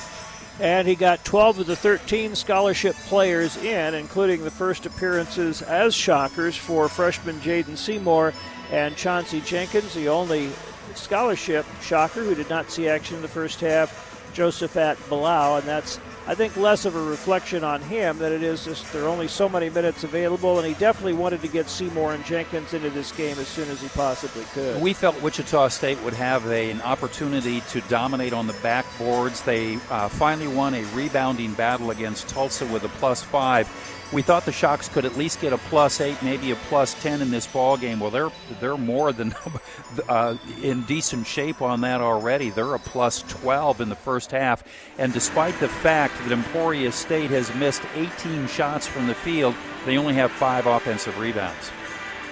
and 0.58 0.88
he 0.88 0.94
got 0.94 1.22
12 1.26 1.58
of 1.60 1.66
the 1.66 1.76
13 1.76 2.34
scholarship 2.34 2.96
players 2.96 3.58
in, 3.58 3.94
including 3.94 4.42
the 4.42 4.50
first 4.50 4.86
appearances 4.86 5.60
as 5.60 5.94
Shockers 5.94 6.56
for 6.56 6.88
freshman 6.88 7.38
Jaden 7.40 7.76
Seymour 7.76 8.32
and 8.72 8.96
Chauncey 8.96 9.42
Jenkins, 9.42 9.92
the 9.92 10.08
only 10.08 10.48
scholarship 10.94 11.66
Shocker 11.82 12.24
who 12.24 12.34
did 12.34 12.48
not 12.48 12.70
see 12.70 12.88
action 12.88 13.16
in 13.16 13.22
the 13.22 13.28
first 13.28 13.60
half, 13.60 14.32
Josaphat 14.34 14.96
Bilau, 15.10 15.58
and 15.58 15.68
that's 15.68 16.00
I 16.28 16.34
think 16.34 16.56
less 16.56 16.84
of 16.84 16.96
a 16.96 17.02
reflection 17.02 17.62
on 17.62 17.80
him 17.80 18.18
than 18.18 18.32
it 18.32 18.42
is 18.42 18.64
just 18.64 18.92
there 18.92 19.04
are 19.04 19.08
only 19.08 19.28
so 19.28 19.48
many 19.48 19.70
minutes 19.70 20.02
available, 20.02 20.58
and 20.58 20.66
he 20.66 20.74
definitely 20.74 21.12
wanted 21.12 21.40
to 21.42 21.48
get 21.48 21.68
Seymour 21.68 22.14
and 22.14 22.24
Jenkins 22.24 22.74
into 22.74 22.90
this 22.90 23.12
game 23.12 23.38
as 23.38 23.46
soon 23.46 23.68
as 23.70 23.80
he 23.80 23.88
possibly 23.90 24.42
could. 24.52 24.82
We 24.82 24.92
felt 24.92 25.20
Wichita 25.22 25.68
State 25.68 26.02
would 26.02 26.14
have 26.14 26.44
a, 26.48 26.72
an 26.72 26.82
opportunity 26.82 27.60
to 27.70 27.80
dominate 27.82 28.32
on 28.32 28.48
the 28.48 28.54
backboards. 28.54 29.44
They 29.44 29.76
uh, 29.88 30.08
finally 30.08 30.48
won 30.48 30.74
a 30.74 30.82
rebounding 30.86 31.54
battle 31.54 31.90
against 31.90 32.28
Tulsa 32.28 32.66
with 32.66 32.82
a 32.82 32.88
plus 32.88 33.22
five. 33.22 33.68
We 34.12 34.22
thought 34.22 34.44
the 34.44 34.52
Shocks 34.52 34.88
could 34.88 35.04
at 35.04 35.16
least 35.16 35.40
get 35.40 35.52
a 35.52 35.58
plus 35.58 36.00
eight, 36.00 36.22
maybe 36.22 36.52
a 36.52 36.56
plus 36.56 36.94
ten 37.02 37.20
in 37.20 37.30
this 37.30 37.46
ball 37.46 37.76
game. 37.76 37.98
Well, 37.98 38.10
they're 38.10 38.30
they're 38.60 38.76
more 38.76 39.12
than 39.12 39.34
uh, 40.08 40.36
in 40.62 40.82
decent 40.82 41.26
shape 41.26 41.60
on 41.60 41.80
that 41.80 42.00
already. 42.00 42.50
They're 42.50 42.74
a 42.74 42.78
plus 42.78 43.22
12 43.22 43.80
in 43.80 43.88
the 43.88 43.96
first 43.96 44.30
half, 44.30 44.62
and 44.98 45.12
despite 45.12 45.58
the 45.58 45.68
fact 45.68 46.14
that 46.22 46.32
Emporia 46.32 46.92
State 46.92 47.30
has 47.30 47.52
missed 47.56 47.82
18 47.94 48.46
shots 48.46 48.86
from 48.86 49.08
the 49.08 49.14
field, 49.14 49.54
they 49.84 49.98
only 49.98 50.14
have 50.14 50.30
five 50.30 50.66
offensive 50.66 51.18
rebounds. 51.18 51.70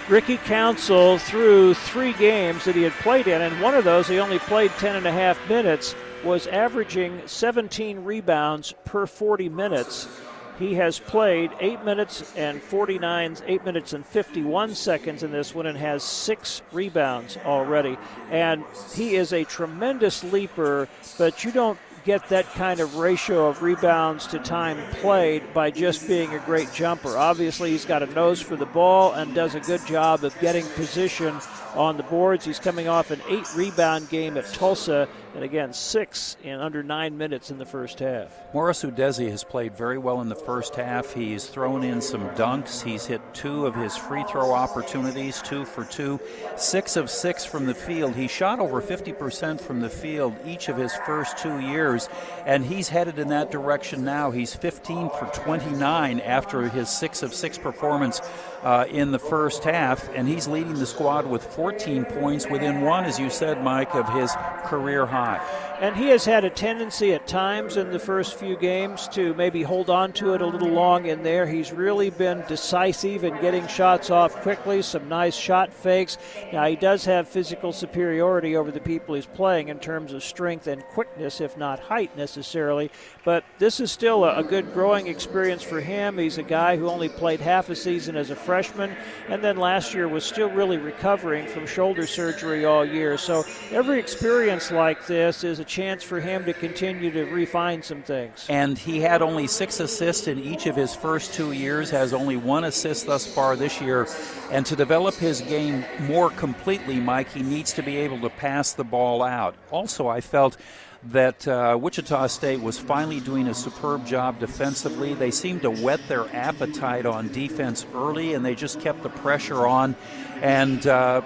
Ricky 0.08 0.36
Council 0.36 1.18
through 1.18 1.74
three 1.74 2.12
games 2.12 2.66
that 2.66 2.74
he 2.74 2.82
had 2.82 2.92
played 2.92 3.26
in, 3.26 3.40
and 3.40 3.60
one 3.60 3.74
of 3.74 3.84
those 3.84 4.06
he 4.06 4.20
only 4.20 4.38
played 4.38 4.70
10 4.72 4.96
and 4.96 5.06
a 5.06 5.12
half 5.12 5.38
minutes, 5.48 5.94
was 6.22 6.46
averaging 6.46 7.22
17 7.26 8.04
rebounds 8.04 8.74
per 8.84 9.06
40 9.06 9.48
minutes. 9.48 10.08
He 10.58 10.74
has 10.74 11.00
played 11.00 11.50
8 11.60 11.84
minutes 11.84 12.32
and 12.36 12.62
49, 12.62 13.38
8 13.46 13.64
minutes 13.64 13.92
and 13.92 14.06
51 14.06 14.74
seconds 14.74 15.22
in 15.22 15.32
this 15.32 15.54
one 15.54 15.66
and 15.66 15.76
has 15.76 16.02
six 16.04 16.62
rebounds 16.72 17.36
already. 17.44 17.98
And 18.30 18.64
he 18.94 19.16
is 19.16 19.32
a 19.32 19.44
tremendous 19.44 20.22
leaper, 20.22 20.88
but 21.18 21.44
you 21.44 21.50
don't 21.50 21.78
get 22.04 22.28
that 22.28 22.44
kind 22.52 22.80
of 22.80 22.96
ratio 22.96 23.48
of 23.48 23.62
rebounds 23.62 24.26
to 24.28 24.38
time 24.38 24.78
played 24.96 25.42
by 25.54 25.70
just 25.70 26.06
being 26.06 26.32
a 26.34 26.38
great 26.40 26.70
jumper. 26.72 27.16
Obviously, 27.16 27.70
he's 27.70 27.86
got 27.86 28.02
a 28.02 28.06
nose 28.06 28.40
for 28.40 28.56
the 28.56 28.66
ball 28.66 29.12
and 29.14 29.34
does 29.34 29.54
a 29.54 29.60
good 29.60 29.84
job 29.86 30.22
of 30.22 30.38
getting 30.38 30.66
position 30.70 31.34
on 31.74 31.96
the 31.96 32.02
boards. 32.04 32.44
He's 32.44 32.58
coming 32.58 32.88
off 32.88 33.10
an 33.10 33.22
eight 33.28 33.46
rebound 33.56 34.10
game 34.10 34.36
at 34.36 34.52
Tulsa, 34.52 35.08
and 35.34 35.42
again, 35.42 35.72
six 35.72 36.36
in 36.44 36.60
under 36.60 36.82
nine 36.82 37.18
minutes 37.18 37.50
in 37.50 37.58
the 37.58 37.66
first 37.66 37.98
half. 37.98 38.32
Morris 38.54 38.84
Udeze 38.84 39.28
has 39.28 39.42
played 39.42 39.76
very 39.76 39.98
well 39.98 40.20
in 40.20 40.28
the 40.28 40.36
first 40.36 40.76
half. 40.76 41.12
He's 41.12 41.46
thrown 41.46 41.82
in 41.82 42.00
some 42.00 42.22
dunks. 42.30 42.82
He's 42.82 43.04
hit 43.04 43.20
two 43.34 43.66
of 43.66 43.74
his 43.74 43.96
free 43.96 44.22
throw 44.24 44.52
opportunities, 44.52 45.42
two 45.42 45.64
for 45.64 45.84
two, 45.84 46.20
six 46.56 46.96
of 46.96 47.10
six 47.10 47.44
from 47.44 47.66
the 47.66 47.74
field. 47.74 48.14
He 48.14 48.28
shot 48.28 48.60
over 48.60 48.80
50% 48.80 49.60
from 49.60 49.80
the 49.80 49.90
field 49.90 50.34
each 50.46 50.68
of 50.68 50.76
his 50.76 50.94
first 51.04 51.36
two 51.38 51.58
years, 51.58 52.08
and 52.46 52.64
he's 52.64 52.88
headed 52.88 53.18
in 53.18 53.28
that 53.28 53.50
direction 53.50 54.04
now. 54.04 54.30
He's 54.30 54.54
15 54.54 55.10
for 55.10 55.26
29 55.34 56.20
after 56.20 56.68
his 56.68 56.88
six 56.88 57.24
of 57.24 57.34
six 57.34 57.58
performance 57.58 58.20
uh, 58.64 58.86
in 58.90 59.10
the 59.10 59.18
first 59.18 59.62
half, 59.62 60.08
and 60.14 60.26
he's 60.26 60.48
leading 60.48 60.74
the 60.74 60.86
squad 60.86 61.26
with 61.26 61.44
14 61.44 62.06
points 62.06 62.48
within 62.48 62.80
one, 62.80 63.04
as 63.04 63.18
you 63.18 63.28
said, 63.28 63.62
Mike, 63.62 63.94
of 63.94 64.08
his 64.08 64.32
career 64.64 65.04
high. 65.04 65.40
And 65.80 65.96
he 65.96 66.08
has 66.10 66.24
had 66.24 66.44
a 66.44 66.50
tendency 66.50 67.14
at 67.14 67.26
times 67.26 67.76
in 67.76 67.90
the 67.90 67.98
first 67.98 68.36
few 68.36 68.56
games 68.56 69.08
to 69.08 69.34
maybe 69.34 69.62
hold 69.62 69.90
on 69.90 70.12
to 70.14 70.34
it 70.34 70.40
a 70.40 70.46
little 70.46 70.68
long 70.68 71.06
in 71.06 71.24
there. 71.24 71.46
He's 71.46 71.72
really 71.72 72.10
been 72.10 72.44
decisive 72.46 73.24
in 73.24 73.40
getting 73.40 73.66
shots 73.66 74.08
off 74.08 74.36
quickly, 74.36 74.82
some 74.82 75.08
nice 75.08 75.34
shot 75.34 75.72
fakes. 75.72 76.16
Now, 76.52 76.66
he 76.66 76.76
does 76.76 77.04
have 77.06 77.26
physical 77.26 77.72
superiority 77.72 78.56
over 78.56 78.70
the 78.70 78.80
people 78.80 79.16
he's 79.16 79.26
playing 79.26 79.68
in 79.68 79.80
terms 79.80 80.12
of 80.12 80.22
strength 80.22 80.68
and 80.68 80.82
quickness, 80.84 81.40
if 81.40 81.56
not 81.56 81.80
height 81.80 82.16
necessarily. 82.16 82.90
But 83.24 83.44
this 83.58 83.80
is 83.80 83.90
still 83.90 84.24
a, 84.24 84.44
good 84.44 84.72
growing 84.74 85.06
experience 85.08 85.62
for 85.62 85.80
him. 85.80 86.18
He's 86.18 86.38
a 86.38 86.42
guy 86.42 86.76
who 86.76 86.88
only 86.88 87.08
played 87.08 87.40
half 87.40 87.70
a 87.70 87.74
season 87.74 88.14
as 88.14 88.30
a 88.30 88.36
freshman, 88.36 88.94
and 89.28 89.42
then 89.42 89.56
last 89.56 89.94
year 89.94 90.06
was 90.06 90.24
still 90.24 90.50
really 90.50 90.76
recovering 90.76 91.46
from 91.48 91.66
shoulder 91.66 92.06
surgery 92.06 92.64
all 92.64 92.84
year. 92.84 93.16
So 93.18 93.42
every 93.72 93.98
experience 93.98 94.70
like 94.70 95.06
this 95.06 95.42
is 95.42 95.63
a 95.64 95.66
chance 95.66 96.02
for 96.02 96.20
him 96.20 96.44
to 96.44 96.52
continue 96.52 97.10
to 97.10 97.24
refine 97.24 97.82
some 97.82 98.02
things. 98.02 98.46
And 98.50 98.76
he 98.76 99.00
had 99.00 99.22
only 99.22 99.46
six 99.46 99.80
assists 99.80 100.28
in 100.28 100.38
each 100.38 100.66
of 100.66 100.76
his 100.76 100.94
first 100.94 101.32
two 101.32 101.52
years, 101.52 101.88
has 101.90 102.12
only 102.12 102.36
one 102.36 102.64
assist 102.64 103.06
thus 103.06 103.26
far 103.26 103.56
this 103.56 103.80
year. 103.80 104.06
And 104.50 104.66
to 104.66 104.76
develop 104.76 105.14
his 105.14 105.40
game 105.40 105.82
more 106.00 106.28
completely, 106.28 107.00
Mike, 107.00 107.32
he 107.32 107.42
needs 107.42 107.72
to 107.74 107.82
be 107.82 107.96
able 107.96 108.20
to 108.20 108.28
pass 108.28 108.74
the 108.74 108.84
ball 108.84 109.22
out. 109.22 109.54
Also, 109.70 110.06
I 110.06 110.20
felt 110.20 110.58
that 111.04 111.46
uh, 111.48 111.78
Wichita 111.80 112.26
State 112.26 112.60
was 112.60 112.78
finally 112.78 113.20
doing 113.20 113.48
a 113.48 113.54
superb 113.54 114.06
job 114.06 114.40
defensively. 114.40 115.14
They 115.14 115.30
seemed 115.30 115.62
to 115.62 115.70
whet 115.70 116.00
their 116.08 116.26
appetite 116.34 117.06
on 117.06 117.32
defense 117.32 117.86
early, 117.94 118.34
and 118.34 118.44
they 118.44 118.54
just 118.54 118.80
kept 118.80 119.02
the 119.02 119.10
pressure 119.10 119.66
on. 119.66 119.96
And 120.42 120.86
uh, 120.86 121.22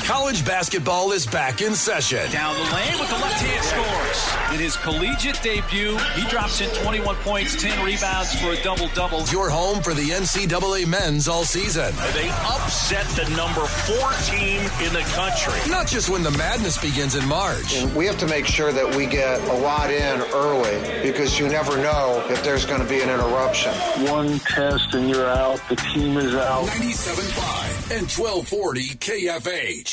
College 0.05 0.43
basketball 0.45 1.11
is 1.11 1.26
back 1.26 1.61
in 1.61 1.76
session. 1.76 2.30
Down 2.31 2.55
the 2.55 2.73
lane 2.73 2.99
with 2.99 3.09
the 3.09 3.15
left 3.17 3.41
hand 3.41 3.63
scores. 3.63 4.53
In 4.53 4.59
his 4.59 4.76
collegiate 4.77 5.39
debut, 5.43 5.95
he 6.15 6.27
drops 6.30 6.61
in 6.61 6.69
21 6.84 7.15
points, 7.17 7.61
10 7.61 7.85
rebounds 7.85 8.34
for 8.41 8.51
a 8.51 8.63
double 8.63 8.88
double. 8.95 9.23
Your 9.26 9.49
home 9.49 9.81
for 9.84 9.93
the 9.93 10.09
NCAA 10.09 10.88
men's 10.88 11.27
all 11.27 11.43
season. 11.43 11.93
They 12.13 12.30
upset 12.30 13.05
the 13.09 13.30
number 13.35 13.61
four 13.61 14.11
team 14.26 14.61
in 14.85 14.93
the 14.93 15.05
country. 15.13 15.59
Not 15.69 15.88
just 15.88 16.09
when 16.09 16.23
the 16.23 16.31
madness 16.31 16.77
begins 16.80 17.15
in 17.15 17.27
March. 17.27 17.76
And 17.76 17.95
we 17.95 18.05
have 18.07 18.17
to 18.19 18.27
make 18.27 18.45
sure 18.47 18.71
that 18.71 18.95
we 18.95 19.05
get 19.05 19.39
a 19.41 19.53
lot 19.53 19.91
in 19.91 20.21
early 20.34 21.01
because 21.03 21.38
you 21.38 21.47
never 21.47 21.77
know 21.77 22.26
if 22.30 22.43
there's 22.43 22.65
going 22.65 22.81
to 22.81 22.88
be 22.88 23.01
an 23.01 23.09
interruption. 23.09 23.73
One 24.09 24.39
test 24.39 24.93
and 24.93 25.09
you're 25.09 25.30
out. 25.30 25.61
The 25.69 25.76
team 25.76 26.17
is 26.17 26.34
out. 26.35 26.67
97.5 26.67 27.69
and 27.91 28.07
1240 28.07 28.81
KFH. 28.97 29.89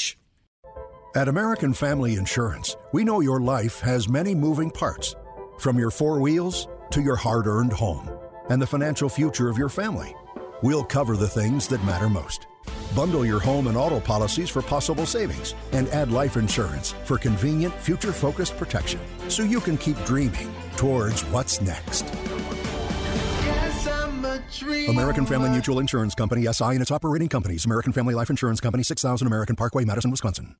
At 1.14 1.28
American 1.28 1.72
Family 1.72 2.16
Insurance, 2.16 2.76
we 2.92 3.02
know 3.02 3.20
your 3.20 3.40
life 3.40 3.80
has 3.80 4.08
many 4.08 4.34
moving 4.34 4.70
parts, 4.70 5.14
from 5.58 5.78
your 5.78 5.90
four 5.90 6.20
wheels 6.20 6.68
to 6.90 7.00
your 7.00 7.16
hard 7.16 7.46
earned 7.46 7.72
home 7.72 8.10
and 8.50 8.60
the 8.60 8.66
financial 8.66 9.08
future 9.08 9.48
of 9.48 9.56
your 9.56 9.70
family. 9.70 10.14
We'll 10.62 10.84
cover 10.84 11.16
the 11.16 11.28
things 11.28 11.68
that 11.68 11.84
matter 11.84 12.08
most. 12.10 12.46
Bundle 12.94 13.24
your 13.24 13.40
home 13.40 13.66
and 13.66 13.76
auto 13.76 14.00
policies 14.00 14.50
for 14.50 14.62
possible 14.62 15.06
savings 15.06 15.54
and 15.72 15.88
add 15.88 16.12
life 16.12 16.36
insurance 16.36 16.92
for 17.04 17.18
convenient, 17.18 17.74
future 17.74 18.12
focused 18.12 18.56
protection 18.56 19.00
so 19.28 19.42
you 19.42 19.60
can 19.60 19.78
keep 19.78 19.96
dreaming 20.04 20.52
towards 20.76 21.24
what's 21.26 21.60
next. 21.60 22.04
American 24.88 25.26
Family 25.26 25.50
Mutual 25.50 25.80
Insurance 25.80 26.14
Company, 26.14 26.46
SI, 26.52 26.64
and 26.64 26.82
its 26.82 26.90
operating 26.90 27.28
companies. 27.28 27.64
American 27.64 27.92
Family 27.92 28.14
Life 28.14 28.30
Insurance 28.30 28.60
Company, 28.60 28.82
6000 28.82 29.26
American 29.26 29.56
Parkway, 29.56 29.84
Madison, 29.84 30.10
Wisconsin. 30.10 30.56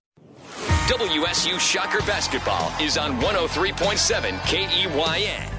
WSU 0.87 1.59
Shocker 1.59 2.01
Basketball 2.07 2.73
is 2.81 2.97
on 2.97 3.21
103.7 3.21 4.39
KEYN. 4.41 5.57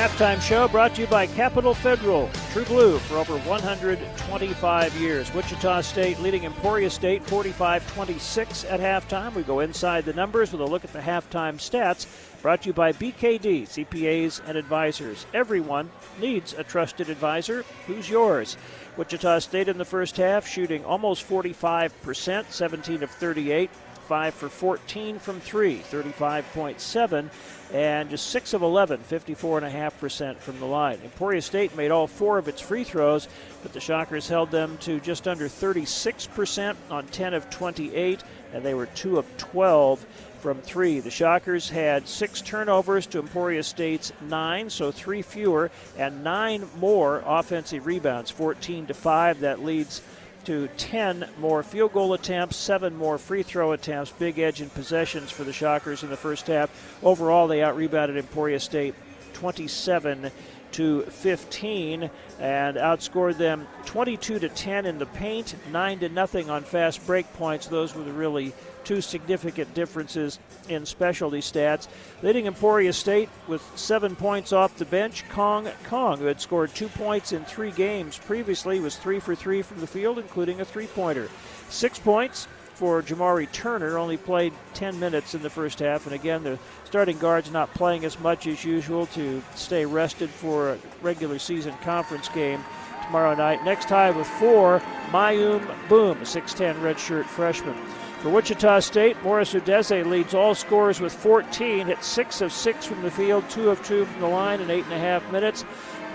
Halftime 0.00 0.40
show 0.40 0.66
brought 0.66 0.94
to 0.94 1.02
you 1.02 1.06
by 1.08 1.26
Capital 1.26 1.74
Federal, 1.74 2.30
True 2.52 2.64
Blue 2.64 2.98
for 3.00 3.18
over 3.18 3.36
125 3.40 4.96
years. 4.96 5.34
Wichita 5.34 5.82
State 5.82 6.18
leading 6.20 6.44
Emporia 6.44 6.88
State 6.88 7.22
45 7.24 7.92
26 7.92 8.64
at 8.64 8.80
halftime. 8.80 9.34
We 9.34 9.42
go 9.42 9.60
inside 9.60 10.06
the 10.06 10.14
numbers 10.14 10.52
with 10.52 10.62
a 10.62 10.64
look 10.64 10.84
at 10.84 10.92
the 10.94 11.00
halftime 11.00 11.56
stats. 11.56 12.06
Brought 12.42 12.62
to 12.62 12.68
you 12.68 12.72
by 12.72 12.92
BKD, 12.92 13.64
CPAs 13.64 14.40
and 14.46 14.56
advisors. 14.56 15.26
Everyone 15.34 15.90
needs 16.18 16.54
a 16.54 16.64
trusted 16.64 17.10
advisor. 17.10 17.64
Who's 17.86 18.08
yours? 18.08 18.56
Wichita 18.96 19.40
State 19.40 19.68
in 19.68 19.76
the 19.76 19.84
first 19.84 20.16
half 20.16 20.46
shooting 20.46 20.82
almost 20.84 21.28
45%, 21.28 22.50
17 22.50 23.02
of 23.02 23.10
38. 23.10 23.70
5 24.10 24.34
for 24.34 24.48
14 24.48 25.20
from 25.20 25.38
3, 25.38 25.78
35.7, 25.78 27.30
and 27.72 28.10
just 28.10 28.26
6 28.30 28.54
of 28.54 28.62
11, 28.62 29.02
54.5% 29.08 30.36
from 30.38 30.58
the 30.58 30.66
line. 30.66 30.98
Emporia 31.04 31.40
State 31.40 31.76
made 31.76 31.92
all 31.92 32.08
four 32.08 32.36
of 32.36 32.48
its 32.48 32.60
free 32.60 32.82
throws, 32.82 33.28
but 33.62 33.72
the 33.72 33.78
Shockers 33.78 34.26
held 34.26 34.50
them 34.50 34.78
to 34.78 34.98
just 34.98 35.28
under 35.28 35.46
36% 35.46 36.74
on 36.90 37.06
10 37.06 37.34
of 37.34 37.48
28, 37.50 38.24
and 38.52 38.64
they 38.64 38.74
were 38.74 38.86
2 38.86 39.16
of 39.16 39.38
12 39.38 40.04
from 40.40 40.60
three. 40.62 41.00
The 41.00 41.10
Shockers 41.10 41.68
had 41.68 42.08
six 42.08 42.40
turnovers 42.40 43.06
to 43.08 43.18
Emporia 43.18 43.62
State's 43.62 44.12
nine, 44.22 44.70
so 44.70 44.90
three 44.90 45.22
fewer, 45.22 45.70
and 45.96 46.24
nine 46.24 46.66
more 46.78 47.22
offensive 47.26 47.86
rebounds, 47.86 48.30
14 48.30 48.86
to 48.86 48.94
5. 48.94 49.40
That 49.40 49.62
leads 49.62 50.02
to 50.44 50.68
10 50.78 51.28
more 51.38 51.62
field 51.62 51.92
goal 51.92 52.14
attempts, 52.14 52.56
seven 52.56 52.96
more 52.96 53.18
free 53.18 53.42
throw 53.42 53.72
attempts, 53.72 54.10
big 54.10 54.38
edge 54.38 54.60
in 54.60 54.70
possessions 54.70 55.30
for 55.30 55.44
the 55.44 55.52
Shockers 55.52 56.02
in 56.02 56.10
the 56.10 56.16
first 56.16 56.46
half. 56.46 56.70
Overall, 57.02 57.46
they 57.46 57.62
out 57.62 57.76
rebounded 57.76 58.16
Emporia 58.16 58.58
State 58.58 58.94
27 59.34 60.30
to 60.72 61.02
15 61.02 62.10
and 62.38 62.76
outscored 62.76 63.36
them 63.36 63.66
22 63.86 64.38
to 64.38 64.48
10 64.48 64.86
in 64.86 64.98
the 64.98 65.06
paint, 65.06 65.54
9 65.72 65.98
to 66.00 66.08
nothing 66.08 66.48
on 66.48 66.62
fast 66.62 67.04
break 67.06 67.30
points. 67.34 67.66
Those 67.66 67.94
were 67.94 68.04
the 68.04 68.12
really 68.12 68.54
two 68.84 69.00
significant 69.00 69.72
differences 69.74 70.38
in 70.68 70.86
specialty 70.86 71.40
stats. 71.40 71.88
Leading 72.22 72.46
Emporia 72.46 72.92
State 72.92 73.28
with 73.48 73.62
seven 73.76 74.16
points 74.16 74.52
off 74.52 74.76
the 74.76 74.84
bench, 74.84 75.28
Kong 75.28 75.68
Kong, 75.84 76.18
who 76.18 76.26
had 76.26 76.40
scored 76.40 76.74
two 76.74 76.88
points 76.88 77.32
in 77.32 77.44
three 77.44 77.70
games 77.72 78.18
previously, 78.18 78.80
was 78.80 78.96
three 78.96 79.20
for 79.20 79.34
three 79.34 79.62
from 79.62 79.80
the 79.80 79.86
field, 79.86 80.18
including 80.18 80.60
a 80.60 80.64
three 80.64 80.86
pointer. 80.86 81.28
Six 81.68 81.98
points 81.98 82.46
for 82.74 83.02
Jamari 83.02 83.50
Turner, 83.52 83.98
only 83.98 84.16
played 84.16 84.54
10 84.72 84.98
minutes 84.98 85.34
in 85.34 85.42
the 85.42 85.50
first 85.50 85.80
half, 85.80 86.06
and 86.06 86.14
again, 86.14 86.42
the 86.42 86.58
starting 86.84 87.18
guard's 87.18 87.50
not 87.50 87.72
playing 87.74 88.06
as 88.06 88.18
much 88.20 88.46
as 88.46 88.64
usual 88.64 89.04
to 89.08 89.42
stay 89.54 89.84
rested 89.84 90.30
for 90.30 90.70
a 90.70 90.78
regular 91.02 91.38
season 91.38 91.74
conference 91.82 92.30
game 92.30 92.64
tomorrow 93.04 93.34
night. 93.34 93.62
Next 93.64 93.84
high 93.84 94.10
with 94.10 94.26
four, 94.26 94.80
Mayum 95.10 95.60
Boom, 95.90 96.16
a 96.18 96.24
6'10 96.24 96.76
redshirt 96.76 97.26
freshman. 97.26 97.76
For 98.20 98.28
Wichita 98.28 98.80
State, 98.80 99.22
Morris 99.22 99.54
Udeze 99.54 100.04
leads 100.04 100.34
all 100.34 100.54
scorers 100.54 101.00
with 101.00 101.10
14, 101.10 101.86
hit 101.86 102.04
6 102.04 102.42
of 102.42 102.52
6 102.52 102.84
from 102.84 103.00
the 103.00 103.10
field, 103.10 103.48
2 103.48 103.70
of 103.70 103.82
2 103.82 104.04
from 104.04 104.20
the 104.20 104.28
line 104.28 104.60
in 104.60 104.68
8.5 104.68 105.32
minutes. 105.32 105.64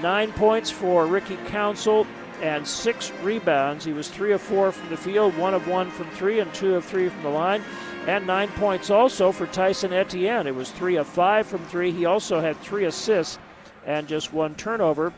9 0.04 0.32
points 0.34 0.70
for 0.70 1.08
Ricky 1.08 1.38
Council 1.48 2.06
and 2.44 2.68
6 2.68 3.12
rebounds. 3.24 3.84
He 3.84 3.94
was 3.94 4.08
3 4.10 4.34
of 4.34 4.42
4 4.42 4.72
from 4.72 4.90
the 4.90 4.98
field, 4.98 5.36
1 5.36 5.56
of 5.56 5.68
1 5.68 5.90
from 5.90 6.08
3, 6.12 6.42
and 6.42 6.54
2 6.54 6.76
of 6.76 6.86
3 6.86 7.10
from 7.10 7.24
the 7.24 7.30
line. 7.30 7.64
And 8.06 8.28
9 8.28 8.50
points 8.50 8.92
also 8.92 9.32
for 9.32 9.48
Tyson 9.48 9.92
Etienne. 9.92 10.46
It 10.46 10.54
was 10.54 10.70
3 10.70 10.98
of 10.98 11.08
5 11.08 11.48
from 11.48 11.66
3. 11.66 11.92
He 11.92 12.06
also 12.06 12.40
had 12.40 12.56
3 12.62 12.86
assists 12.86 13.40
and 13.84 14.08
just 14.08 14.32
1 14.32 14.54
turnover. 14.54 15.12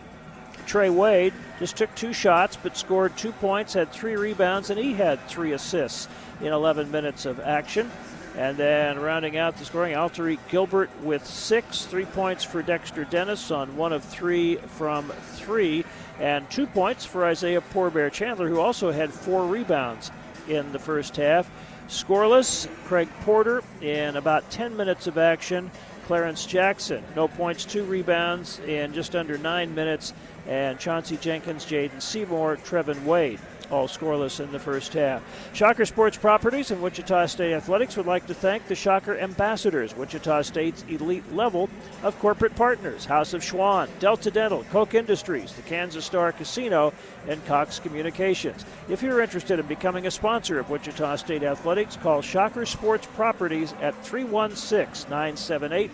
Trey 0.66 0.90
Wade 0.90 1.34
just 1.60 1.78
took 1.78 1.94
two 1.96 2.14
shots 2.14 2.58
but 2.62 2.76
scored 2.76 3.16
two 3.16 3.32
points, 3.34 3.74
had 3.74 3.92
three 3.92 4.16
rebounds, 4.16 4.70
and 4.70 4.80
he 4.80 4.94
had 4.94 5.26
three 5.28 5.54
assists 5.54 6.08
in 6.42 6.54
11 6.54 6.92
minutes 6.92 7.26
of 7.26 7.40
action. 7.40 7.90
And 8.38 8.56
then 8.56 9.00
rounding 9.00 9.38
out 9.38 9.58
the 9.58 9.66
scoring, 9.66 9.96
Alterique 9.96 10.48
Gilbert 10.50 10.92
with 11.02 11.26
six, 11.26 11.86
three 11.86 12.06
points 12.06 12.44
for 12.44 12.62
Dexter 12.62 13.04
Dennis 13.04 13.50
on 13.50 13.76
one 13.76 13.92
of 13.92 14.04
three 14.04 14.58
from 14.58 15.12
three, 15.34 15.84
and 16.20 16.48
two 16.52 16.68
points 16.68 17.04
for 17.04 17.26
Isaiah 17.26 17.62
Poor 17.62 17.90
Bear 17.90 18.12
Chandler, 18.12 18.48
who 18.48 18.60
also 18.60 18.92
had 18.92 19.12
four 19.12 19.46
rebounds 19.48 20.12
in 20.48 20.72
the 20.72 20.78
first 20.78 21.16
half. 21.16 21.50
Scoreless, 21.88 22.68
Craig 22.86 23.10
Porter 23.22 23.64
in 23.82 24.18
about 24.18 24.50
10 24.52 24.78
minutes 24.78 25.08
of 25.08 25.18
action. 25.18 25.72
Clarence 26.06 26.46
Jackson, 26.46 27.04
no 27.16 27.28
points, 27.28 27.66
two 27.66 27.84
rebounds 27.84 28.60
in 28.60 28.94
just 28.94 29.16
under 29.16 29.38
nine 29.40 29.74
minutes. 29.74 30.14
And 30.48 30.78
Chauncey 30.78 31.18
Jenkins, 31.18 31.66
Jaden 31.66 32.02
Seymour, 32.02 32.58
Trevin 32.58 33.04
Wade 33.04 33.40
all 33.72 33.88
scoreless 33.88 34.40
in 34.40 34.52
the 34.52 34.60
first 34.60 34.94
half. 34.94 35.22
Shocker 35.54 35.86
Sports 35.86 36.18
Properties 36.18 36.72
and 36.72 36.82
Wichita 36.82 37.26
State 37.28 37.54
Athletics 37.54 37.98
would 37.98 38.06
like 38.06 38.28
to 38.28 38.34
thank 38.34 38.68
the 38.68 38.76
Shocker 38.76 39.18
ambassadors, 39.18 39.96
Wichita 39.96 40.44
State's 40.44 40.84
elite 40.88 41.34
level 41.34 41.70
of 42.04 42.18
corporate 42.20 42.56
partners 42.56 43.06
House 43.06 43.34
of 43.34 43.42
Schwan, 43.42 43.88
Delta 44.00 44.32
Dental, 44.32 44.64
Koch 44.66 44.94
Industries, 44.94 45.54
the 45.54 45.62
Kansas 45.64 46.06
Star 46.06 46.32
Casino, 46.32 46.94
and 47.28 47.44
Cox 47.46 47.80
Communications. 47.80 48.66
If 48.90 49.02
you're 49.02 49.22
interested 49.22 49.60
in 49.60 49.66
becoming 49.66 50.08
a 50.08 50.12
sponsor 50.12 50.60
of 50.60 50.70
Wichita 50.70 51.16
State 51.18 51.44
Athletics, 51.44 51.98
call 51.98 52.22
Shocker 52.22 52.66
Sports 52.66 53.08
Properties 53.16 53.74
at 53.82 53.96
316 54.06 55.10
978 55.10 55.92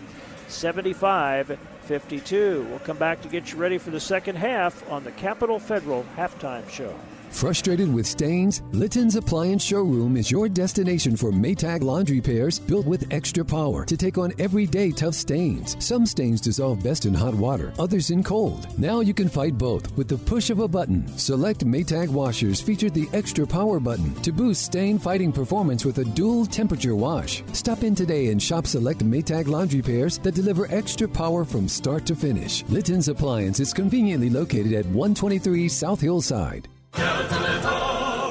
7552. 0.48 2.66
We'll 2.68 2.78
come 2.80 2.98
back 2.98 3.22
to 3.22 3.28
get 3.28 3.52
you 3.52 3.58
ready 3.58 3.78
for 3.78 3.90
the 3.90 4.00
second 4.00 4.36
half 4.36 4.88
on 4.90 5.04
the 5.04 5.12
Capital 5.12 5.58
Federal 5.58 6.04
halftime 6.16 6.68
show. 6.68 6.94
Frustrated 7.34 7.92
with 7.92 8.06
stains? 8.06 8.62
Litton's 8.70 9.16
Appliance 9.16 9.64
Showroom 9.64 10.16
is 10.16 10.30
your 10.30 10.48
destination 10.48 11.16
for 11.16 11.32
Maytag 11.32 11.82
laundry 11.82 12.20
pairs 12.20 12.60
built 12.60 12.86
with 12.86 13.12
extra 13.12 13.44
power 13.44 13.84
to 13.86 13.96
take 13.96 14.18
on 14.18 14.32
everyday 14.38 14.92
tough 14.92 15.14
stains. 15.14 15.76
Some 15.84 16.06
stains 16.06 16.40
dissolve 16.40 16.84
best 16.84 17.06
in 17.06 17.12
hot 17.12 17.34
water, 17.34 17.72
others 17.76 18.10
in 18.10 18.22
cold. 18.22 18.78
Now 18.78 19.00
you 19.00 19.12
can 19.12 19.28
fight 19.28 19.58
both 19.58 19.94
with 19.96 20.06
the 20.06 20.16
push 20.16 20.48
of 20.48 20.60
a 20.60 20.68
button. 20.68 21.08
Select 21.18 21.66
Maytag 21.66 22.08
washers 22.08 22.60
feature 22.60 22.88
the 22.88 23.08
extra 23.12 23.44
power 23.44 23.80
button 23.80 24.14
to 24.22 24.30
boost 24.30 24.62
stain 24.62 24.96
fighting 24.96 25.32
performance 25.32 25.84
with 25.84 25.98
a 25.98 26.04
dual 26.04 26.46
temperature 26.46 26.94
wash. 26.94 27.42
Stop 27.52 27.82
in 27.82 27.96
today 27.96 28.28
and 28.28 28.40
shop 28.40 28.64
select 28.64 29.00
Maytag 29.00 29.48
laundry 29.48 29.82
pairs 29.82 30.18
that 30.18 30.36
deliver 30.36 30.72
extra 30.72 31.08
power 31.08 31.44
from 31.44 31.66
start 31.66 32.06
to 32.06 32.14
finish. 32.14 32.62
Litton's 32.68 33.08
Appliance 33.08 33.58
is 33.58 33.74
conveniently 33.74 34.30
located 34.30 34.72
at 34.72 34.86
123 34.86 35.68
South 35.68 36.00
Hillside. 36.00 36.68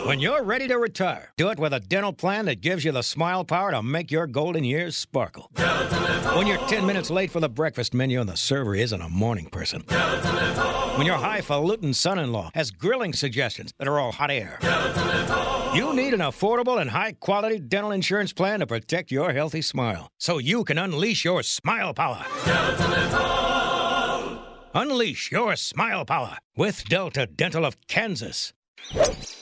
When 0.05 0.19
you're 0.19 0.43
ready 0.43 0.67
to 0.67 0.77
retire, 0.77 1.31
do 1.37 1.49
it 1.49 1.57
with 1.57 1.73
a 1.73 1.79
dental 1.79 2.13
plan 2.13 2.45
that 2.45 2.61
gives 2.61 2.83
you 2.83 2.91
the 2.91 3.01
smile 3.01 3.45
power 3.45 3.71
to 3.71 3.81
make 3.81 4.11
your 4.11 4.27
golden 4.27 4.63
years 4.63 4.97
sparkle. 4.97 5.49
When 6.35 6.45
you're 6.45 6.57
10 6.67 6.85
minutes 6.85 7.09
late 7.09 7.31
for 7.31 7.39
the 7.39 7.49
breakfast 7.49 7.93
menu 7.93 8.19
and 8.19 8.29
the 8.29 8.35
server 8.37 8.75
isn't 8.75 9.01
a 9.01 9.09
morning 9.09 9.45
person. 9.45 9.81
When 10.97 11.07
your 11.07 11.15
highfalutin 11.15 11.93
son 11.93 12.19
in 12.19 12.31
law 12.31 12.51
has 12.53 12.69
grilling 12.69 13.13
suggestions 13.13 13.71
that 13.79 13.87
are 13.87 13.97
all 13.97 14.11
hot 14.11 14.29
air. 14.29 14.59
You 15.73 15.93
need 15.93 16.13
an 16.13 16.19
affordable 16.19 16.79
and 16.79 16.89
high 16.89 17.13
quality 17.13 17.59
dental 17.59 17.91
insurance 17.91 18.33
plan 18.33 18.59
to 18.59 18.67
protect 18.67 19.11
your 19.11 19.33
healthy 19.33 19.61
smile 19.61 20.09
so 20.19 20.37
you 20.37 20.63
can 20.63 20.77
unleash 20.77 21.25
your 21.25 21.43
smile 21.43 21.93
power. 21.93 22.25
Unleash 24.75 25.31
your 25.31 25.55
smile 25.55 26.03
power 26.03 26.39
with 26.57 26.85
Delta 26.85 27.27
Dental 27.27 27.63
of 27.63 27.77
Kansas. 27.87 28.53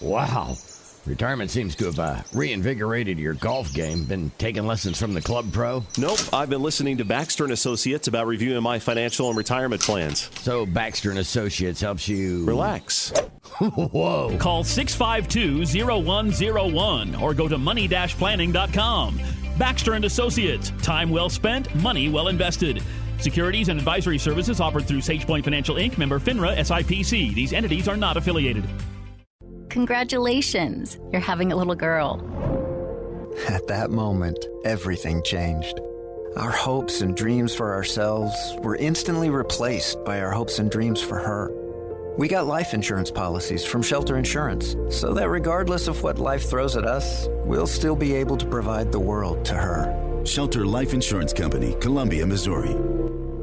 Wow. 0.02 0.58
Retirement 1.06 1.50
seems 1.50 1.74
to 1.76 1.86
have 1.86 2.00
uh, 2.00 2.22
reinvigorated 2.34 3.18
your 3.18 3.34
golf 3.36 3.74
game. 3.74 4.04
Been 4.04 4.30
taking 4.38 4.68
lessons 4.68 5.00
from 5.00 5.14
the 5.14 5.22
club 5.22 5.54
pro? 5.54 5.86
Nope. 5.98 6.20
I've 6.34 6.50
been 6.50 6.62
listening 6.62 6.98
to 6.98 7.06
Baxter 7.06 7.46
and 7.46 7.54
Associates 7.54 8.10
about 8.10 8.28
reviewing 8.28 8.62
my 8.62 8.78
financial 8.78 9.30
and 9.30 9.38
retirement 9.38 9.82
plans. 9.82 10.30
So 10.42 10.66
Baxter 10.66 11.10
and 11.10 11.20
Associates 11.20 11.80
helps 11.80 12.10
you 12.10 12.46
relax. 12.46 13.10
Whoa. 13.60 14.38
Call 14.38 14.64
652-0101 14.64 17.22
or 17.22 17.34
go 17.34 17.48
to 17.48 17.58
money-planning.com. 17.58 19.22
Baxter 19.58 19.94
and 19.94 20.06
Associates. 20.06 20.72
Time 20.82 21.10
well 21.10 21.30
spent, 21.30 21.74
money 21.76 22.10
well 22.10 22.28
invested. 22.28 22.84
Securities 23.22 23.70
and 23.70 23.80
advisory 23.80 24.18
services 24.18 24.60
offered 24.60 24.88
through 24.88 25.02
SagePoint 25.02 25.44
Financial 25.44 25.76
Inc. 25.76 25.98
member 25.98 26.20
FINRA 26.20 26.58
SIPC. 26.58 27.36
These 27.36 27.54
entities 27.54 27.88
are 27.88 27.96
not 27.96 28.18
affiliated. 28.18 28.66
Congratulations, 29.70 31.00
you're 31.12 31.22
having 31.22 31.52
a 31.52 31.56
little 31.56 31.76
girl. 31.76 32.20
At 33.48 33.68
that 33.68 33.92
moment, 33.92 34.46
everything 34.66 35.24
changed. 35.24 35.80
Our 36.36 36.52
hopes 36.52 37.02
and 37.02 37.16
dreams 37.16 37.54
for 37.54 37.74
ourselves 37.74 38.34
were 38.60 38.76
instantly 38.76 39.30
replaced 39.30 40.04
by 40.04 40.20
our 40.20 40.32
hopes 40.32 40.60
and 40.60 40.72
dreams 40.72 41.02
for 41.02 41.20
her. 41.20 41.52
We 42.18 42.28
got 42.28 42.48
life 42.48 42.74
insurance 42.74 43.12
policies 43.12 43.64
from 43.64 43.84
Shelter 43.84 44.18
Insurance 44.18 44.76
so 44.90 45.14
that 45.14 45.30
regardless 45.30 45.88
of 45.88 46.04
what 46.04 46.20
life 46.20 46.50
throws 46.50 46.76
at 46.76 46.86
us, 46.86 47.28
we'll 47.46 47.68
still 47.68 47.96
be 47.96 48.14
able 48.14 48.38
to 48.38 48.46
provide 48.46 48.92
the 48.92 49.00
world 49.00 49.46
to 49.46 49.54
her. 49.54 50.24
Shelter 50.26 50.66
Life 50.66 50.94
Insurance 50.94 51.34
Company, 51.34 51.76
Columbia, 51.80 52.26
Missouri. 52.26 52.76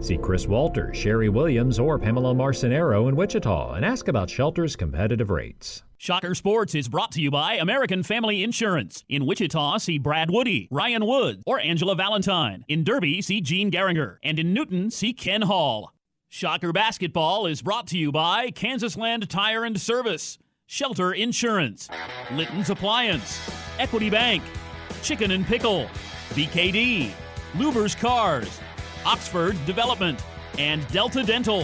See 0.01 0.17
Chris 0.17 0.47
Walter, 0.47 0.95
Sherry 0.95 1.29
Williams, 1.29 1.79
or 1.79 1.99
Pamela 1.99 2.33
Marcinero 2.33 3.09
in 3.09 3.17
Wichita 3.17 3.75
and 3.75 3.85
ask 3.85 4.09
about 4.09 4.31
Shelter's 4.31 4.77
competitive 4.77 5.31
rates. 5.31 5.83
Shocker 5.97 6.37
Sports 6.37 6.77
is 6.77 6.89
brought 6.89 7.11
to 7.13 7.21
you 7.21 7.33
by 7.33 7.55
American 7.55 8.05
Family 8.05 8.45
Insurance. 8.45 9.05
In 9.09 9.27
Wichita, 9.27 9.79
see 9.79 9.99
Brad 9.99 10.31
Woody, 10.31 10.69
Ryan 10.71 11.05
Woods, 11.05 11.43
or 11.45 11.59
Angela 11.59 11.97
Valentine. 11.97 12.65
In 12.69 12.85
Derby, 12.85 13.21
see 13.21 13.41
Gene 13.41 13.73
Garinger. 13.73 14.19
And 14.23 14.39
in 14.39 14.55
Newton, 14.55 14.93
see 14.93 15.13
Ken 15.13 15.43
Hall. 15.43 15.93
Shocker 16.29 16.73
Basketball 16.73 17.47
is 17.47 17.63
brought 17.63 17.89
to 17.89 17.99
you 17.99 18.13
by 18.13 18.51
Kansas 18.53 18.97
Land 18.97 19.29
Tire 19.29 19.65
and 19.65 19.81
Service, 19.81 20.39
Shelter 20.67 21.13
Insurance, 21.13 21.89
Litton's 22.33 22.71
Appliance, 22.71 23.41
Equity 23.81 24.11
Bank, 24.11 24.45
Chicken 25.03 25.33
and 25.33 25.45
Pickle, 25.45 25.89
BKD, 26.31 27.11
Luber's 27.57 27.95
Cars, 27.97 28.61
Oxford 29.09 29.57
Development, 29.65 30.23
and 30.59 30.87
Delta 30.89 31.23
Dental. 31.23 31.61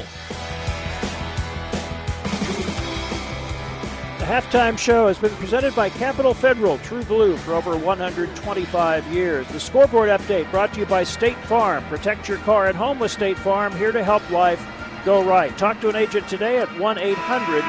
The 4.19 4.25
halftime 4.25 4.79
show 4.79 5.09
has 5.09 5.19
been 5.19 5.31
presented 5.33 5.77
by 5.77 5.91
Capital 5.91 6.33
Federal 6.33 6.79
True 6.79 7.05
Blue 7.05 7.37
for 7.37 7.53
over 7.53 7.77
125 7.77 9.07
years. 9.13 9.47
The 9.49 9.61
scoreboard 9.61 10.09
update 10.09 10.51
brought 10.51 10.73
to 10.73 10.81
you 10.81 10.87
by 10.87 11.05
State 11.05 11.37
Farm. 11.45 11.85
Protect 11.91 12.31
your 12.31 12.39
car 12.39 12.67
at 12.67 12.75
home 12.75 12.99
with 12.99 13.11
State 13.11 13.37
Farm, 13.37 13.77
here 13.77 13.93
to 13.93 14.03
help 14.03 14.29
life 14.31 14.67
go 15.05 15.23
right. 15.23 15.57
Talk 15.59 15.83
to 15.83 15.91
an 15.91 15.97
agent 15.97 16.27
today 16.29 16.57
at 16.61 16.79
1 16.79 16.99
800 16.99 17.63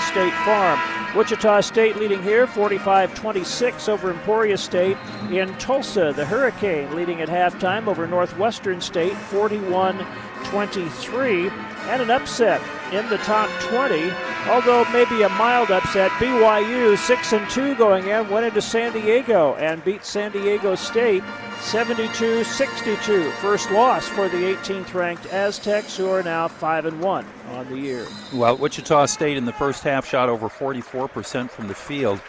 State 0.00 0.34
Farm. 0.44 0.78
Wichita 1.16 1.60
State 1.62 1.96
leading 1.96 2.22
here 2.22 2.46
45 2.46 3.14
26 3.14 3.88
over 3.88 4.10
Emporia 4.10 4.58
State. 4.58 4.96
In 5.30 5.54
Tulsa, 5.58 6.12
the 6.14 6.24
Hurricane 6.26 6.94
leading 6.94 7.20
at 7.22 7.28
halftime 7.28 7.86
over 7.86 8.06
Northwestern 8.06 8.80
State 8.80 9.16
41 9.16 10.06
23. 10.44 11.50
And 11.88 12.02
an 12.02 12.10
upset 12.10 12.60
in 12.92 13.08
the 13.08 13.18
top 13.18 13.48
20, 13.62 14.10
although 14.48 14.84
maybe 14.92 15.22
a 15.22 15.28
mild 15.30 15.70
upset. 15.70 16.10
BYU 16.12 16.96
6 16.96 17.32
and 17.32 17.48
2 17.50 17.74
going 17.76 18.08
in, 18.08 18.28
went 18.28 18.46
into 18.46 18.60
San 18.60 18.92
Diego 18.92 19.54
and 19.54 19.84
beat 19.84 20.04
San 20.04 20.32
Diego 20.32 20.74
State 20.74 21.22
72 21.60 22.44
62. 22.44 23.30
First 23.32 23.70
loss 23.70 24.06
for 24.06 24.28
the 24.28 24.36
18th 24.36 24.94
ranked 24.94 25.26
Aztecs, 25.26 25.96
who 25.96 26.08
are 26.10 26.22
now 26.22 26.48
5 26.48 26.86
and 26.86 27.00
1 27.00 27.26
on 27.50 27.68
the 27.68 27.78
year. 27.78 28.06
Well, 28.32 28.56
Wichita 28.56 29.06
State 29.06 29.36
in 29.36 29.44
the 29.44 29.52
first 29.52 29.82
half 29.82 30.06
shot 30.06 30.28
over 30.28 30.48
44% 30.48 31.50
from 31.50 31.68
the 31.68 31.74
field. 31.74 32.20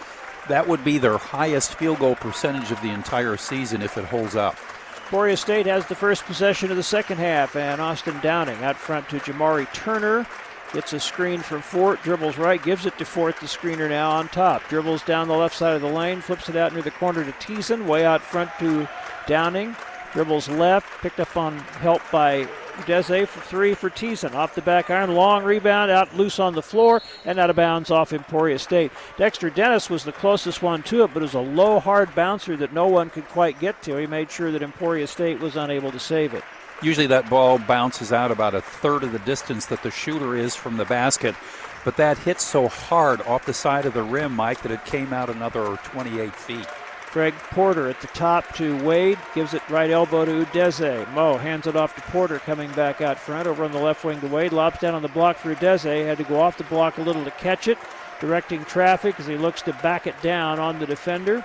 That 0.47 0.67
would 0.67 0.83
be 0.83 0.97
their 0.97 1.17
highest 1.17 1.75
field 1.75 1.99
goal 1.99 2.15
percentage 2.15 2.71
of 2.71 2.81
the 2.81 2.89
entire 2.89 3.37
season 3.37 3.81
if 3.81 3.97
it 3.97 4.05
holds 4.05 4.35
up. 4.35 4.55
Emporia 5.07 5.37
State 5.37 5.67
has 5.67 5.85
the 5.85 5.95
first 5.95 6.25
possession 6.25 6.69
of 6.69 6.75
the 6.75 6.83
second 6.83 7.17
half, 7.17 7.55
and 7.55 7.79
Austin 7.79 8.19
Downing 8.21 8.61
out 8.61 8.75
front 8.75 9.07
to 9.07 9.19
Jamari 9.19 9.71
Turner. 9.71 10.27
Gets 10.73 10.91
a 10.91 10.99
screen 10.99 11.39
from 11.39 11.61
Fort, 11.61 12.03
dribbles 12.03 12.37
right, 12.37 12.61
gives 12.61 12.85
it 12.85 12.97
to 12.97 13.05
Fort, 13.05 13.39
the 13.39 13.45
screener 13.45 13.87
now 13.87 14.11
on 14.11 14.27
top. 14.27 14.67
Dribbles 14.67 15.03
down 15.03 15.29
the 15.29 15.33
left 15.33 15.55
side 15.55 15.75
of 15.75 15.81
the 15.81 15.87
lane, 15.87 16.19
flips 16.19 16.49
it 16.49 16.57
out 16.57 16.73
near 16.73 16.81
the 16.81 16.91
corner 16.91 17.23
to 17.23 17.31
Thiessen, 17.31 17.85
way 17.85 18.05
out 18.05 18.21
front 18.21 18.51
to 18.59 18.85
Downing. 19.27 19.77
Dribbles 20.11 20.49
left, 20.49 20.89
picked 21.01 21.21
up 21.21 21.37
on 21.37 21.57
help 21.79 22.01
by 22.11 22.45
Udeze 22.77 23.27
for 23.27 23.41
three 23.41 23.73
for 23.73 23.89
Thiessen. 23.89 24.33
Off 24.33 24.55
the 24.55 24.61
back 24.61 24.89
iron, 24.89 25.13
long 25.13 25.43
rebound, 25.43 25.91
out 25.91 26.15
loose 26.15 26.39
on 26.39 26.53
the 26.53 26.61
floor, 26.61 27.01
and 27.25 27.39
out 27.39 27.49
of 27.49 27.55
bounds 27.55 27.91
off 27.91 28.13
Emporia 28.13 28.59
State. 28.59 28.91
Dexter 29.17 29.49
Dennis 29.49 29.89
was 29.89 30.03
the 30.03 30.11
closest 30.11 30.61
one 30.61 30.83
to 30.83 31.03
it, 31.03 31.13
but 31.13 31.21
it 31.21 31.25
was 31.25 31.33
a 31.33 31.39
low, 31.39 31.79
hard 31.79 32.13
bouncer 32.15 32.55
that 32.57 32.73
no 32.73 32.87
one 32.87 33.09
could 33.09 33.27
quite 33.27 33.59
get 33.59 33.81
to. 33.83 33.97
He 33.97 34.07
made 34.07 34.31
sure 34.31 34.51
that 34.51 34.61
Emporia 34.61 35.07
State 35.07 35.39
was 35.39 35.55
unable 35.55 35.91
to 35.91 35.99
save 35.99 36.33
it. 36.33 36.43
Usually 36.81 37.07
that 37.07 37.29
ball 37.29 37.57
bounces 37.57 38.13
out 38.13 38.29
about 38.29 38.53
a 38.53 38.61
third 38.61 39.03
of 39.03 39.11
the 39.11 39.19
distance 39.19 39.65
that 39.65 39.81
the 39.81 39.89
shooter 39.89 40.35
is 40.35 40.55
from 40.55 40.77
the 40.77 40.85
basket. 40.85 41.35
But 41.83 41.97
that 41.97 42.17
hit 42.19 42.41
so 42.41 42.67
hard 42.67 43.21
off 43.21 43.45
the 43.45 43.53
side 43.53 43.85
of 43.85 43.93
the 43.93 44.03
rim, 44.03 44.35
Mike, 44.35 44.61
that 44.61 44.71
it 44.71 44.85
came 44.85 45.13
out 45.13 45.29
another 45.29 45.77
28 45.85 46.35
feet. 46.35 46.67
Greg 47.11 47.33
Porter 47.33 47.87
at 47.87 47.99
the 48.01 48.07
top 48.07 48.53
to 48.55 48.77
Wade, 48.83 49.17
gives 49.33 49.53
it 49.53 49.67
right 49.69 49.89
elbow 49.89 50.25
to 50.25 50.45
Udeze. 50.45 51.13
Mo 51.13 51.37
hands 51.37 51.65
it 51.65 51.75
off 51.75 51.95
to 51.95 52.01
Porter, 52.01 52.39
coming 52.39 52.71
back 52.73 53.01
out 53.01 53.17
front. 53.17 53.47
Over 53.47 53.63
on 53.63 53.71
the 53.71 53.79
left 53.79 54.03
wing 54.03 54.19
to 54.21 54.27
Wade, 54.27 54.53
lobs 54.53 54.79
down 54.79 54.93
on 54.93 55.01
the 55.01 55.07
block 55.07 55.37
for 55.37 55.53
Udeze. 55.53 56.05
Had 56.05 56.17
to 56.17 56.23
go 56.23 56.39
off 56.39 56.57
the 56.57 56.63
block 56.65 56.97
a 56.97 57.01
little 57.01 57.23
to 57.23 57.31
catch 57.31 57.67
it, 57.67 57.77
directing 58.19 58.63
traffic 58.65 59.19
as 59.19 59.25
he 59.25 59.37
looks 59.37 59.61
to 59.63 59.73
back 59.81 60.05
it 60.05 60.19
down 60.21 60.59
on 60.59 60.79
the 60.79 60.85
defender. 60.85 61.43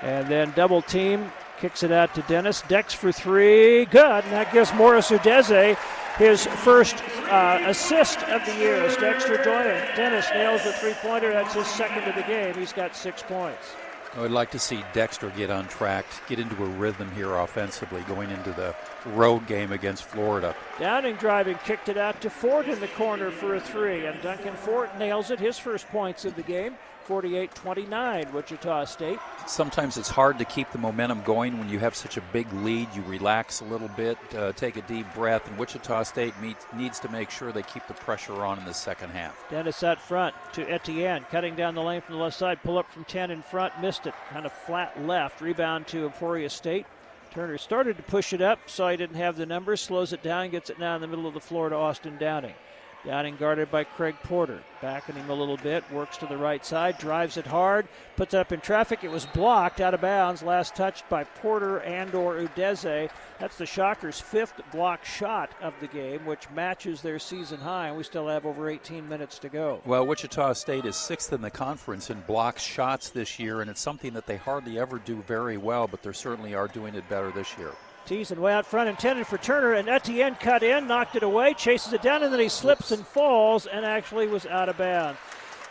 And 0.00 0.28
then 0.28 0.52
double 0.54 0.80
team, 0.80 1.30
kicks 1.60 1.82
it 1.82 1.92
out 1.92 2.14
to 2.14 2.22
Dennis. 2.22 2.62
Dex 2.62 2.94
for 2.94 3.12
three, 3.12 3.84
good. 3.86 4.24
And 4.24 4.32
that 4.32 4.52
gives 4.52 4.72
Morris 4.74 5.10
Udeze 5.10 5.76
his 6.18 6.46
first 6.46 6.96
uh, 7.30 7.60
assist 7.66 8.18
of 8.24 8.44
the 8.44 8.54
year 8.56 8.74
as 8.84 8.96
Dexter 8.96 9.42
Joyner. 9.42 9.86
Dennis 9.94 10.26
nails 10.34 10.64
the 10.64 10.72
three 10.72 10.94
pointer. 10.94 11.32
That's 11.32 11.54
his 11.54 11.66
second 11.66 12.04
of 12.04 12.14
the 12.14 12.22
game. 12.22 12.54
He's 12.54 12.72
got 12.72 12.96
six 12.96 13.22
points. 13.22 13.74
I 14.18 14.22
would 14.22 14.32
like 14.32 14.50
to 14.50 14.58
see 14.58 14.82
Dexter 14.92 15.30
get 15.30 15.48
untracked, 15.48 16.26
get 16.28 16.40
into 16.40 16.60
a 16.64 16.66
rhythm 16.66 17.08
here 17.12 17.36
offensively 17.36 18.00
going 18.02 18.32
into 18.32 18.50
the 18.50 18.74
road 19.06 19.46
game 19.46 19.70
against 19.70 20.02
Florida. 20.02 20.56
Downing 20.80 21.14
driving, 21.14 21.56
kicked 21.64 21.88
it 21.88 21.96
out 21.96 22.20
to 22.22 22.28
Fort 22.28 22.66
in 22.66 22.80
the 22.80 22.88
corner 22.88 23.30
for 23.30 23.54
a 23.54 23.60
three, 23.60 24.06
and 24.06 24.20
Duncan 24.20 24.56
Fort 24.56 24.98
nails 24.98 25.30
it, 25.30 25.38
his 25.38 25.56
first 25.56 25.86
points 25.90 26.24
of 26.24 26.34
the 26.34 26.42
game. 26.42 26.76
48 27.08 27.54
29, 27.54 28.32
Wichita 28.34 28.84
State. 28.84 29.18
Sometimes 29.46 29.96
it's 29.96 30.10
hard 30.10 30.38
to 30.38 30.44
keep 30.44 30.70
the 30.72 30.78
momentum 30.78 31.22
going 31.22 31.58
when 31.58 31.70
you 31.70 31.78
have 31.78 31.96
such 31.96 32.18
a 32.18 32.20
big 32.34 32.52
lead. 32.52 32.86
You 32.94 33.02
relax 33.04 33.62
a 33.62 33.64
little 33.64 33.88
bit, 33.88 34.18
uh, 34.36 34.52
take 34.52 34.76
a 34.76 34.82
deep 34.82 35.06
breath, 35.14 35.48
and 35.48 35.56
Wichita 35.56 36.02
State 36.02 36.38
meets, 36.42 36.66
needs 36.76 37.00
to 37.00 37.08
make 37.08 37.30
sure 37.30 37.50
they 37.50 37.62
keep 37.62 37.86
the 37.86 37.94
pressure 37.94 38.44
on 38.44 38.58
in 38.58 38.66
the 38.66 38.74
second 38.74 39.08
half. 39.08 39.42
Dennis 39.48 39.82
out 39.82 39.98
front 39.98 40.34
to 40.52 40.70
Etienne, 40.70 41.24
cutting 41.30 41.56
down 41.56 41.74
the 41.74 41.82
lane 41.82 42.02
from 42.02 42.16
the 42.16 42.20
left 42.20 42.36
side, 42.36 42.62
pull 42.62 42.76
up 42.76 42.92
from 42.92 43.04
10 43.04 43.30
in 43.30 43.40
front, 43.40 43.72
missed 43.80 44.06
it, 44.06 44.12
kind 44.28 44.44
of 44.44 44.52
flat 44.52 44.92
left. 45.06 45.40
Rebound 45.40 45.86
to 45.86 46.04
Emporia 46.04 46.50
State. 46.50 46.84
Turner 47.30 47.56
started 47.56 47.96
to 47.96 48.02
push 48.02 48.34
it 48.34 48.42
up, 48.42 48.58
saw 48.66 48.90
he 48.90 48.98
didn't 48.98 49.16
have 49.16 49.38
the 49.38 49.46
numbers, 49.46 49.80
slows 49.80 50.12
it 50.12 50.22
down, 50.22 50.50
gets 50.50 50.68
it 50.68 50.78
now 50.78 50.94
in 50.94 51.00
the 51.00 51.06
middle 51.06 51.26
of 51.26 51.32
the 51.32 51.40
floor 51.40 51.70
to 51.70 51.74
Austin 51.74 52.18
Downing. 52.18 52.54
Downing 53.04 53.36
guarded 53.36 53.70
by 53.70 53.84
Craig 53.84 54.16
Porter. 54.24 54.60
Backing 54.82 55.14
him 55.14 55.30
a 55.30 55.34
little 55.34 55.56
bit, 55.56 55.88
works 55.92 56.16
to 56.18 56.26
the 56.26 56.36
right 56.36 56.64
side, 56.64 56.98
drives 56.98 57.36
it 57.36 57.46
hard, 57.46 57.86
puts 58.16 58.34
it 58.34 58.38
up 58.38 58.52
in 58.52 58.60
traffic. 58.60 59.02
It 59.02 59.10
was 59.10 59.24
blocked 59.26 59.80
out 59.80 59.94
of 59.94 60.00
bounds, 60.00 60.42
last 60.42 60.74
touched 60.74 61.08
by 61.08 61.24
Porter 61.24 61.78
and 61.80 62.14
or 62.14 62.34
Udeze. 62.34 63.08
That's 63.38 63.56
the 63.56 63.66
Shockers' 63.66 64.20
fifth 64.20 64.60
block 64.72 65.04
shot 65.04 65.52
of 65.62 65.74
the 65.80 65.86
game, 65.86 66.26
which 66.26 66.50
matches 66.50 67.00
their 67.00 67.18
season 67.18 67.60
high, 67.60 67.88
and 67.88 67.96
we 67.96 68.02
still 68.02 68.28
have 68.28 68.44
over 68.44 68.68
18 68.68 69.08
minutes 69.08 69.38
to 69.40 69.48
go. 69.48 69.80
Well, 69.86 70.06
Wichita 70.06 70.52
State 70.54 70.84
is 70.84 70.96
sixth 70.96 71.32
in 71.32 71.40
the 71.40 71.50
conference 71.50 72.10
in 72.10 72.20
block 72.22 72.58
shots 72.58 73.10
this 73.10 73.38
year, 73.38 73.60
and 73.60 73.70
it's 73.70 73.80
something 73.80 74.12
that 74.14 74.26
they 74.26 74.36
hardly 74.36 74.78
ever 74.78 74.98
do 74.98 75.22
very 75.22 75.56
well, 75.56 75.86
but 75.86 76.02
they 76.02 76.12
certainly 76.12 76.54
are 76.54 76.68
doing 76.68 76.94
it 76.94 77.08
better 77.08 77.30
this 77.30 77.56
year. 77.58 77.72
Thiessen 78.08 78.38
way 78.38 78.54
out 78.54 78.64
front, 78.64 78.88
intended 78.88 79.26
for 79.26 79.36
Turner, 79.36 79.74
and 79.74 79.86
Etienne 79.86 80.34
cut 80.36 80.62
in, 80.62 80.86
knocked 80.86 81.14
it 81.14 81.22
away, 81.22 81.52
chases 81.52 81.92
it 81.92 82.00
down, 82.00 82.22
and 82.22 82.32
then 82.32 82.40
he 82.40 82.48
slips 82.48 82.90
and 82.90 83.06
falls 83.06 83.66
and 83.66 83.84
actually 83.84 84.26
was 84.26 84.46
out 84.46 84.70
of 84.70 84.78
bounds. 84.78 85.18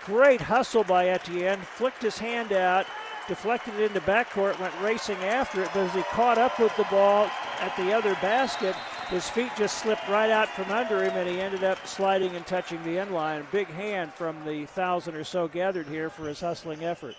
Great 0.06 0.40
hustle 0.40 0.84
by 0.84 1.08
Etienne, 1.08 1.60
flicked 1.60 2.04
his 2.04 2.20
hand 2.20 2.54
out, 2.54 2.86
deflected 3.28 3.74
it 3.80 3.88
into 3.88 4.02
backcourt, 4.02 4.60
went 4.60 4.74
racing 4.82 5.18
after 5.18 5.64
it, 5.64 5.70
but 5.74 5.88
as 5.88 5.94
he 5.94 6.04
caught 6.04 6.38
up 6.38 6.60
with 6.60 6.76
the 6.78 6.86
ball 6.92 7.28
at 7.60 7.76
the 7.76 7.92
other 7.92 8.14
basket, 8.22 8.76
his 9.10 9.28
feet 9.28 9.52
just 9.58 9.80
slipped 9.80 10.08
right 10.08 10.30
out 10.30 10.48
from 10.50 10.72
under 10.72 11.04
him, 11.04 11.18
and 11.18 11.28
he 11.28 11.42
ended 11.42 11.64
up 11.64 11.88
sliding 11.88 12.36
and 12.36 12.46
touching 12.46 12.82
the 12.84 13.00
end 13.00 13.12
line. 13.12 13.48
Big 13.52 13.68
hand 13.68 14.14
from 14.14 14.38
the 14.46 14.66
thousand 14.68 15.16
or 15.16 15.24
so 15.24 15.48
gathered 15.48 15.88
here 15.88 16.10
for 16.10 16.28
his 16.28 16.40
hustling 16.40 16.84
effort. 16.84 17.16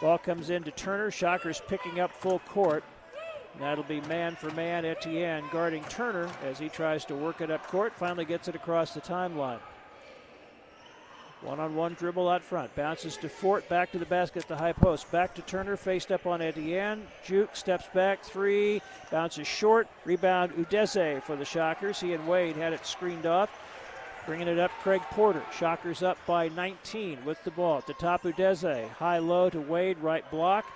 Ball 0.00 0.16
comes 0.16 0.48
in 0.48 0.62
to 0.62 0.70
Turner. 0.70 1.10
Shockers 1.10 1.60
picking 1.68 2.00
up 2.00 2.10
full 2.10 2.38
court. 2.48 2.82
That'll 3.60 3.84
be 3.84 4.00
man 4.02 4.36
for 4.36 4.50
man. 4.52 4.86
Etienne 4.86 5.44
guarding 5.52 5.84
Turner 5.84 6.30
as 6.42 6.58
he 6.58 6.70
tries 6.70 7.04
to 7.04 7.14
work 7.14 7.42
it 7.42 7.50
up 7.50 7.66
court. 7.66 7.92
Finally 7.94 8.24
gets 8.24 8.48
it 8.48 8.54
across 8.54 8.94
the 8.94 9.02
timeline. 9.02 9.60
One 11.42 11.60
on 11.60 11.74
one 11.74 11.94
dribble 11.94 12.28
out 12.28 12.42
front. 12.42 12.74
Bounces 12.74 13.16
to 13.18 13.28
Fort. 13.28 13.66
Back 13.68 13.92
to 13.92 13.98
the 13.98 14.06
basket 14.06 14.42
at 14.42 14.48
the 14.48 14.56
high 14.56 14.72
post. 14.72 15.10
Back 15.10 15.34
to 15.34 15.42
Turner. 15.42 15.76
Faced 15.76 16.10
up 16.10 16.26
on 16.26 16.42
Etienne. 16.42 17.06
Juke 17.24 17.54
steps 17.54 17.86
back. 17.94 18.22
Three. 18.22 18.80
Bounces 19.10 19.46
short. 19.46 19.88
Rebound 20.04 20.52
Udeze 20.52 21.22
for 21.22 21.36
the 21.36 21.44
Shockers. 21.44 22.00
He 22.00 22.12
and 22.14 22.26
Wade 22.26 22.56
had 22.56 22.72
it 22.72 22.84
screened 22.86 23.26
off. 23.26 23.50
Bringing 24.26 24.48
it 24.48 24.58
up, 24.58 24.70
Craig 24.82 25.00
Porter. 25.10 25.42
Shockers 25.50 26.02
up 26.02 26.18
by 26.26 26.48
19 26.48 27.24
with 27.24 27.42
the 27.44 27.50
ball. 27.50 27.78
At 27.78 27.86
the 27.86 27.94
top, 27.94 28.22
Udeze. 28.22 28.88
High 28.90 29.18
low 29.18 29.48
to 29.48 29.60
Wade. 29.60 29.98
Right 29.98 30.30
block. 30.30 30.66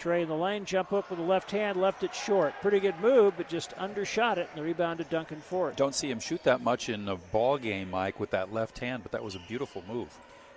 Trey 0.00 0.22
in 0.22 0.28
the 0.28 0.34
lane, 0.34 0.64
jump 0.64 0.88
hook 0.88 1.10
with 1.10 1.18
the 1.18 1.24
left 1.24 1.50
hand, 1.50 1.78
left 1.78 2.02
it 2.02 2.14
short. 2.14 2.54
Pretty 2.62 2.80
good 2.80 2.98
move, 3.00 3.34
but 3.36 3.48
just 3.48 3.74
undershot 3.74 4.38
it, 4.38 4.48
and 4.50 4.58
the 4.58 4.64
rebound 4.64 4.98
to 4.98 5.04
Duncan 5.04 5.40
Fort. 5.40 5.76
Don't 5.76 5.94
see 5.94 6.10
him 6.10 6.18
shoot 6.18 6.42
that 6.44 6.62
much 6.62 6.88
in 6.88 7.06
a 7.06 7.16
ball 7.16 7.58
game, 7.58 7.90
Mike, 7.90 8.18
with 8.18 8.30
that 8.30 8.50
left 8.50 8.78
hand, 8.78 9.02
but 9.02 9.12
that 9.12 9.22
was 9.22 9.34
a 9.34 9.40
beautiful 9.46 9.84
move. 9.86 10.08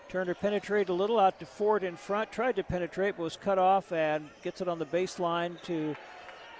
Turner 0.07 0.33
penetrated 0.33 0.87
a 0.87 0.93
little 0.93 1.19
out 1.19 1.39
to 1.39 1.45
Fort 1.45 1.83
in 1.83 1.97
front, 1.97 2.31
tried 2.31 2.55
to 2.55 2.63
penetrate, 2.63 3.17
but 3.17 3.23
was 3.23 3.35
cut 3.35 3.59
off 3.59 3.91
and 3.91 4.29
gets 4.43 4.61
it 4.61 4.69
on 4.69 4.79
the 4.79 4.85
baseline 4.85 5.61
to 5.63 5.93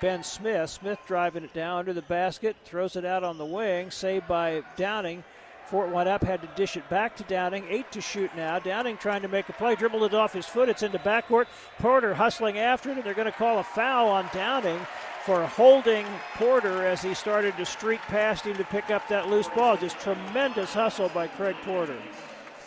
Ben 0.02 0.22
Smith. 0.22 0.70
Smith 0.70 1.00
driving 1.08 1.46
it 1.46 1.54
down 1.54 1.80
under 1.80 1.94
the 1.94 2.02
basket, 2.02 2.58
throws 2.66 2.98
it 2.98 3.06
out 3.06 3.24
on 3.24 3.38
the 3.38 3.46
wing, 3.46 3.92
saved 3.92 4.28
by 4.28 4.62
Downing. 4.76 5.24
Fort 5.66 5.90
went 5.90 6.10
up, 6.10 6.24
had 6.24 6.42
to 6.42 6.48
dish 6.56 6.78
it 6.78 6.88
back 6.90 7.16
to 7.18 7.24
Downing. 7.24 7.66
Eight 7.70 7.92
to 7.94 8.02
shoot 8.02 8.30
now. 8.36 8.60
Downing 8.60 8.98
trying 8.98 9.22
to 9.22 9.28
make 9.28 9.50
a 9.50 9.54
play, 9.54 9.76
dribbled 9.76 10.04
it 10.04 10.14
off 10.14 10.34
his 10.34 10.46
foot. 10.46 10.70
It's 10.70 10.84
into 10.84 11.00
backcourt. 11.00 11.46
Porter 11.80 12.14
hustling 12.14 12.60
after 12.60 12.92
it, 12.92 12.98
and 12.98 13.04
they're 13.04 13.14
going 13.14 13.26
to 13.26 13.32
call 13.32 13.60
a 13.60 13.64
foul 13.64 14.10
on 14.10 14.30
Downing 14.34 14.80
for 15.26 15.46
holding 15.46 16.06
Porter 16.36 16.86
as 16.86 17.02
he 17.02 17.14
started 17.14 17.56
to 17.58 17.66
streak 17.66 18.02
past 18.02 18.46
him 18.46 18.58
to 18.58 18.64
pick 18.66 18.92
up 18.92 19.08
that 19.08 19.30
loose 19.30 19.48
ball. 19.50 19.78
Just 19.78 20.00
tremendous 20.00 20.74
hustle 20.74 21.10
by 21.10 21.28
Craig 21.28 21.56
Porter. 21.64 21.98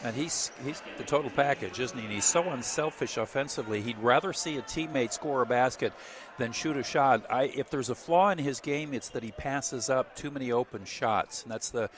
And 0.05 0.15
he's 0.15 0.53
he's 0.65 0.83
the 0.99 1.05
total 1.05 1.31
package, 1.31 1.81
isn't 1.81 1.99
he? 1.99 2.05
And 2.05 2.13
he's 2.13 2.25
so 2.25 2.51
unselfish 2.51 3.17
offensively. 3.17 3.81
He'd 3.83 3.99
rather 3.99 4.33
see 4.33 4.57
a 4.57 4.63
teammate 4.63 5.13
score 5.13 5.43
a 5.43 5.47
basket 5.47 5.93
than 6.39 6.53
shoot 6.53 6.77
a 6.77 6.83
shot. 6.83 7.25
I, 7.31 7.45
if 7.45 7.71
there's 7.71 7.91
a 7.91 7.95
flaw 7.95 8.31
in 8.31 8.39
his 8.39 8.61
game, 8.61 8.93
it's 8.93 9.09
that 9.11 9.23
he 9.23 9.33
passes 9.33 9.89
up 9.89 10.15
too 10.15 10.31
many 10.31 10.53
open 10.53 10.85
shots, 10.85 11.43
and 11.43 11.51
that's 11.51 11.71
the 11.71 11.91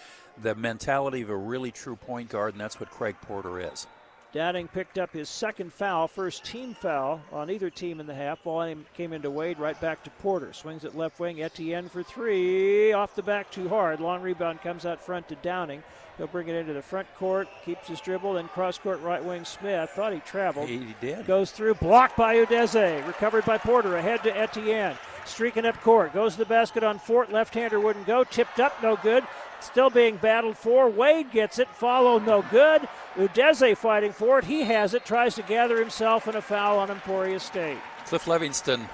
the 0.43 0.55
mentality 0.55 1.23
of 1.23 1.31
a 1.31 1.37
really 1.37 1.71
true 1.71 1.97
point 1.97 2.31
guard, 2.31 2.55
and 2.55 2.61
that's 2.61 2.81
what 2.81 2.91
Craig 2.91 3.17
Porter 3.23 3.61
is. 3.61 3.87
Downing 4.31 4.69
picked 4.69 4.99
up 4.99 5.11
his 5.11 5.27
second 5.29 5.73
foul, 5.73 6.07
first 6.07 6.45
team 6.45 6.75
foul 6.75 7.23
on 7.33 7.51
either 7.51 7.71
team 7.71 7.99
in 7.99 8.07
the 8.07 8.15
half. 8.15 8.43
Ball 8.45 8.75
came 8.95 9.15
into 9.15 9.31
Wade, 9.31 9.59
right 9.59 9.81
back 9.81 10.05
to 10.05 10.11
Porter. 10.11 10.53
Swings 10.53 10.85
at 10.85 10.95
left 10.95 11.19
wing. 11.19 11.41
Etienne 11.41 11.89
for 11.89 12.03
three. 12.03 12.93
Off 12.93 13.15
the 13.15 13.23
back 13.23 13.51
too 13.51 13.71
hard. 13.71 14.01
Long 14.01 14.21
rebound 14.21 14.61
comes 14.61 14.85
out 14.85 15.01
front 15.01 15.27
to 15.29 15.35
Downing. 15.37 15.83
He'll 16.19 16.27
bring 16.27 16.49
it 16.49 16.57
into 16.57 16.75
the 16.75 16.83
front 16.83 17.07
court, 17.15 17.49
keeps 17.65 17.89
his 17.89 18.01
dribble, 18.01 18.35
then 18.35 18.49
cross 18.49 18.77
court 18.77 19.01
right 19.03 19.25
wing 19.25 19.45
Smith. 19.45 19.89
Thought 19.91 20.13
he 20.13 20.21
traveled. 20.21 20.69
He 20.69 20.95
did. 21.01 21.27
Goes 21.27 21.53
through, 21.53 21.75
blocked 21.75 22.17
by 22.17 22.35
Udeze. 22.37 23.07
Recovered 23.07 23.47
by 23.47 23.57
Porter. 23.57 23.97
Ahead 23.97 24.23
to 24.25 24.37
Etienne. 24.37 24.99
Streaking 25.25 25.65
up 25.65 25.81
court. 25.81 26.13
Goes 26.13 26.33
to 26.33 26.41
the 26.41 26.47
basket 26.47 26.83
on 26.83 26.99
Fort. 26.99 27.33
Left 27.33 27.55
hander 27.55 27.81
wouldn't 27.81 28.07
go. 28.07 28.25
Tipped 28.25 28.61
up, 28.61 28.83
no 28.83 28.97
good. 28.97 29.25
Still 29.61 29.91
being 29.91 30.17
battled 30.17 30.57
for. 30.57 30.89
Wade 30.89 31.31
gets 31.31 31.59
it. 31.59 31.69
Follow 31.69 32.19
no 32.19 32.43
good. 32.51 32.89
Udeze 33.17 33.77
fighting 33.77 34.13
for 34.13 34.39
it. 34.39 34.45
He 34.45 34.63
has 34.63 34.95
it. 34.95 35.05
Tries 35.05 35.35
to 35.35 35.43
gather 35.43 35.79
himself 35.79 36.27
and 36.27 36.37
a 36.37 36.43
foul 36.43 36.79
on 36.79 36.91
Emporia 36.91 37.41
State. 37.41 37.79
Cliff 38.09 38.25
Levingston 38.25 38.89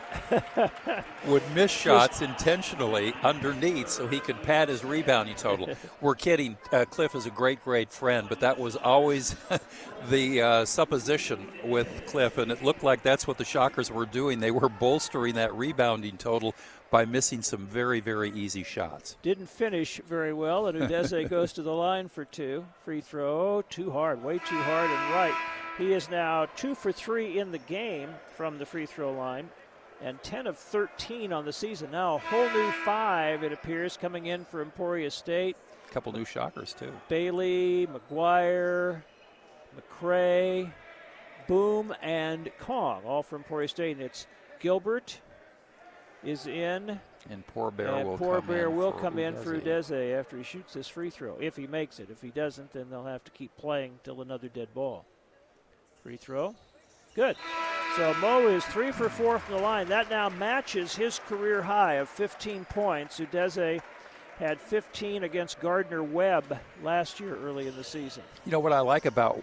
would 1.26 1.42
miss 1.54 1.70
shots 1.70 2.20
intentionally 2.20 3.14
underneath 3.22 3.88
so 3.88 4.08
he 4.08 4.18
could 4.18 4.42
pad 4.42 4.68
his 4.68 4.82
rebounding 4.82 5.36
total. 5.36 5.68
We're 6.00 6.16
kidding. 6.16 6.56
Uh, 6.72 6.84
Cliff 6.84 7.14
is 7.14 7.24
a 7.24 7.30
great, 7.30 7.62
great 7.62 7.92
friend, 7.92 8.26
but 8.28 8.40
that 8.40 8.58
was 8.58 8.74
always 8.74 9.36
the 10.08 10.42
uh, 10.42 10.64
supposition 10.64 11.46
with 11.62 11.88
Cliff, 12.06 12.38
and 12.38 12.50
it 12.50 12.64
looked 12.64 12.82
like 12.82 13.04
that's 13.04 13.28
what 13.28 13.38
the 13.38 13.44
Shockers 13.44 13.88
were 13.88 14.06
doing. 14.06 14.40
They 14.40 14.50
were 14.50 14.68
bolstering 14.68 15.36
that 15.36 15.54
rebounding 15.54 16.16
total 16.16 16.52
by 16.94 17.04
missing 17.04 17.42
some 17.42 17.66
very, 17.66 17.98
very 17.98 18.30
easy 18.30 18.62
shots. 18.62 19.16
Didn't 19.20 19.48
finish 19.48 20.00
very 20.08 20.32
well, 20.32 20.68
and 20.68 20.78
Udeze 20.78 21.28
goes 21.28 21.52
to 21.54 21.62
the 21.62 21.72
line 21.72 22.08
for 22.08 22.24
two. 22.24 22.64
Free 22.84 23.00
throw, 23.00 23.62
too 23.62 23.90
hard, 23.90 24.22
way 24.22 24.38
too 24.38 24.62
hard 24.62 24.88
and 24.88 25.12
right. 25.12 25.34
He 25.76 25.92
is 25.92 26.08
now 26.08 26.46
two 26.54 26.76
for 26.76 26.92
three 26.92 27.40
in 27.40 27.50
the 27.50 27.58
game 27.58 28.10
from 28.36 28.58
the 28.58 28.64
free 28.64 28.86
throw 28.86 29.12
line 29.12 29.50
and 30.02 30.22
10 30.22 30.46
of 30.46 30.56
13 30.56 31.32
on 31.32 31.44
the 31.44 31.52
season. 31.52 31.90
Now 31.90 32.14
a 32.14 32.18
whole 32.18 32.48
new 32.50 32.70
five, 32.84 33.42
it 33.42 33.52
appears, 33.52 33.96
coming 33.96 34.26
in 34.26 34.44
for 34.44 34.62
Emporia 34.62 35.10
State. 35.10 35.56
A 35.90 35.92
couple 35.92 36.12
new 36.12 36.24
shockers, 36.24 36.74
too. 36.78 36.92
Bailey, 37.08 37.88
McGuire, 37.88 39.02
McCray, 39.76 40.72
Boom, 41.48 41.92
and 42.02 42.52
Kong, 42.60 43.02
all 43.04 43.24
from 43.24 43.38
Emporia 43.38 43.66
State. 43.66 43.96
And 43.96 44.06
it's 44.06 44.28
Gilbert 44.60 45.18
is 46.24 46.46
in. 46.46 47.00
And 47.30 47.46
Poor 47.46 47.70
Bear 47.70 47.94
and 47.94 48.08
will 48.08 48.18
Poor 48.18 48.36
come 48.40 48.46
Bear 48.48 48.66
in 48.68 48.76
will 48.76 48.92
for 48.92 49.00
come 49.00 49.18
in 49.18 49.34
Udeze. 49.34 49.42
for 49.42 49.60
Udeze 49.60 50.18
after 50.18 50.36
he 50.36 50.42
shoots 50.42 50.74
this 50.74 50.88
free 50.88 51.10
throw. 51.10 51.36
If 51.40 51.56
he 51.56 51.66
makes 51.66 51.98
it. 51.98 52.08
If 52.10 52.20
he 52.20 52.30
doesn't, 52.30 52.72
then 52.72 52.86
they'll 52.90 53.04
have 53.04 53.24
to 53.24 53.30
keep 53.30 53.56
playing 53.56 53.98
till 54.04 54.20
another 54.20 54.48
dead 54.48 54.68
ball. 54.74 55.06
Free 56.02 56.16
throw. 56.16 56.54
Good. 57.14 57.36
So 57.96 58.12
Mo 58.20 58.48
is 58.48 58.64
three 58.66 58.90
for 58.92 59.08
four 59.08 59.38
from 59.38 59.54
the 59.54 59.62
line. 59.62 59.88
That 59.88 60.10
now 60.10 60.28
matches 60.28 60.94
his 60.94 61.20
career 61.20 61.62
high 61.62 61.94
of 61.94 62.08
15 62.08 62.64
points. 62.66 63.20
Udeze 63.20 63.80
had 64.38 64.60
15 64.60 65.22
against 65.22 65.60
Gardner 65.60 66.02
Webb 66.02 66.58
last 66.82 67.20
year 67.20 67.36
early 67.36 67.68
in 67.68 67.76
the 67.76 67.84
season. 67.84 68.24
You 68.44 68.52
know 68.52 68.58
what 68.58 68.72
I 68.72 68.80
like 68.80 69.06
about 69.06 69.42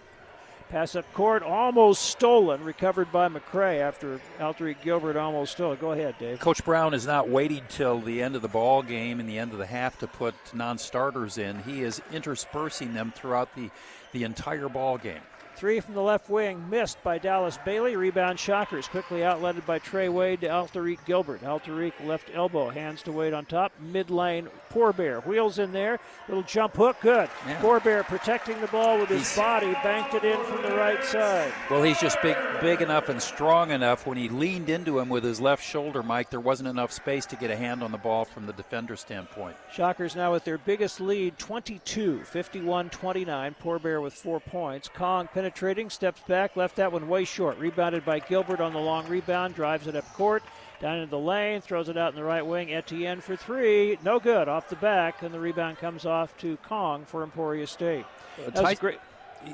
Pass 0.72 0.96
up 0.96 1.12
court, 1.12 1.42
almost 1.42 2.00
stolen, 2.00 2.64
recovered 2.64 3.12
by 3.12 3.28
McCray 3.28 3.80
after 3.80 4.18
Alterique 4.40 4.80
Gilbert 4.82 5.18
almost 5.18 5.52
stole 5.52 5.72
it. 5.72 5.80
Go 5.82 5.92
ahead, 5.92 6.14
Dave. 6.18 6.40
Coach 6.40 6.64
Brown 6.64 6.94
is 6.94 7.06
not 7.06 7.28
waiting 7.28 7.62
till 7.68 8.00
the 8.00 8.22
end 8.22 8.36
of 8.36 8.40
the 8.40 8.48
ball 8.48 8.82
game 8.82 9.20
and 9.20 9.28
the 9.28 9.38
end 9.38 9.52
of 9.52 9.58
the 9.58 9.66
half 9.66 9.98
to 9.98 10.06
put 10.06 10.34
non-starters 10.54 11.36
in. 11.36 11.62
He 11.64 11.82
is 11.82 12.00
interspersing 12.10 12.94
them 12.94 13.12
throughout 13.14 13.54
the, 13.54 13.68
the 14.12 14.24
entire 14.24 14.70
ball 14.70 14.96
game. 14.96 15.20
Three 15.56 15.78
from 15.80 15.92
the 15.92 16.00
left 16.00 16.30
wing, 16.30 16.70
missed 16.70 17.02
by 17.02 17.18
Dallas 17.18 17.58
Bailey. 17.66 17.94
Rebound 17.94 18.40
Shockers, 18.40 18.88
quickly 18.88 19.20
outletted 19.20 19.66
by 19.66 19.78
Trey 19.78 20.08
Wade 20.08 20.40
to 20.40 20.48
Alterique 20.48 21.04
Gilbert. 21.04 21.42
Alterique 21.42 22.00
left 22.06 22.30
elbow, 22.32 22.70
hands 22.70 23.02
to 23.02 23.12
Wade 23.12 23.34
on 23.34 23.44
top. 23.44 23.72
Mid 23.78 24.08
lane, 24.08 24.48
Poor 24.72 24.92
Bear. 24.94 25.20
Wheels 25.20 25.58
in 25.58 25.70
there. 25.72 25.98
Little 26.28 26.42
jump 26.44 26.76
hook, 26.76 26.96
good. 27.02 27.28
Yeah. 27.46 27.60
Poor 27.60 27.78
Bear 27.78 28.02
protecting 28.04 28.58
the 28.62 28.66
ball 28.68 28.98
with 28.98 29.10
his 29.10 29.18
He's- 29.18 29.36
body, 29.36 29.72
banked 29.82 30.14
it 30.14 30.24
in 30.24 30.42
from 30.44 30.62
the 30.62 30.74
right 30.74 31.04
side. 31.04 31.52
Well, 31.70 31.82
he's 31.82 32.00
just 32.00 32.20
big, 32.22 32.36
big 32.62 32.80
enough 32.80 33.08
and 33.10 33.20
strong 33.20 33.70
enough. 33.70 34.06
When 34.06 34.16
he 34.16 34.30
leaned 34.30 34.70
into 34.70 34.98
him 34.98 35.10
with 35.10 35.24
his 35.24 35.40
left 35.42 35.62
shoulder, 35.62 36.02
Mike, 36.02 36.30
there 36.30 36.40
wasn't 36.40 36.68
enough 36.70 36.90
space 36.90 37.26
to 37.26 37.36
get 37.36 37.50
a 37.50 37.56
hand 37.56 37.82
on 37.82 37.92
the 37.92 37.98
ball 37.98 38.24
from 38.24 38.46
the 38.46 38.52
defender 38.54 38.96
standpoint. 38.96 39.56
Shockers 39.70 40.16
now 40.16 40.32
with 40.32 40.44
their 40.44 40.56
biggest 40.58 41.00
lead, 41.00 41.38
22, 41.38 42.22
51 42.24 42.88
29. 42.88 43.54
Poor 43.60 43.78
Bear 43.78 44.00
with 44.00 44.14
four 44.14 44.40
points. 44.40 44.88
Kong 44.88 45.28
penetrating, 45.34 45.90
steps 45.90 46.22
back, 46.26 46.56
left 46.56 46.76
that 46.76 46.90
one 46.92 47.08
way 47.08 47.24
short. 47.24 47.58
Rebounded 47.58 48.04
by 48.06 48.20
Gilbert 48.20 48.60
on 48.60 48.72
the 48.72 48.78
long 48.80 49.06
rebound, 49.08 49.54
drives 49.54 49.86
it 49.86 49.96
up 49.96 50.10
court, 50.14 50.42
down 50.82 50.98
into 50.98 51.10
the 51.10 51.18
lane, 51.18 51.60
throws 51.60 51.88
it 51.88 51.96
out 51.96 52.10
in 52.10 52.16
the 52.16 52.24
right 52.24 52.44
wing. 52.44 52.74
Etienne 52.74 53.20
for 53.20 53.36
three, 53.36 53.98
no 54.04 54.18
good, 54.18 54.48
off 54.48 54.68
the 54.68 54.76
back, 54.76 55.22
and 55.22 55.32
the 55.32 55.40
rebound 55.40 55.78
comes 55.78 56.04
off 56.04 56.36
to 56.38 56.58
Kong 56.58 57.04
for 57.06 57.22
Emporia 57.22 57.66
State. 57.66 58.04
That 58.36 58.54
was 58.54 58.62
Ty- 58.62 58.74
great. 58.74 58.98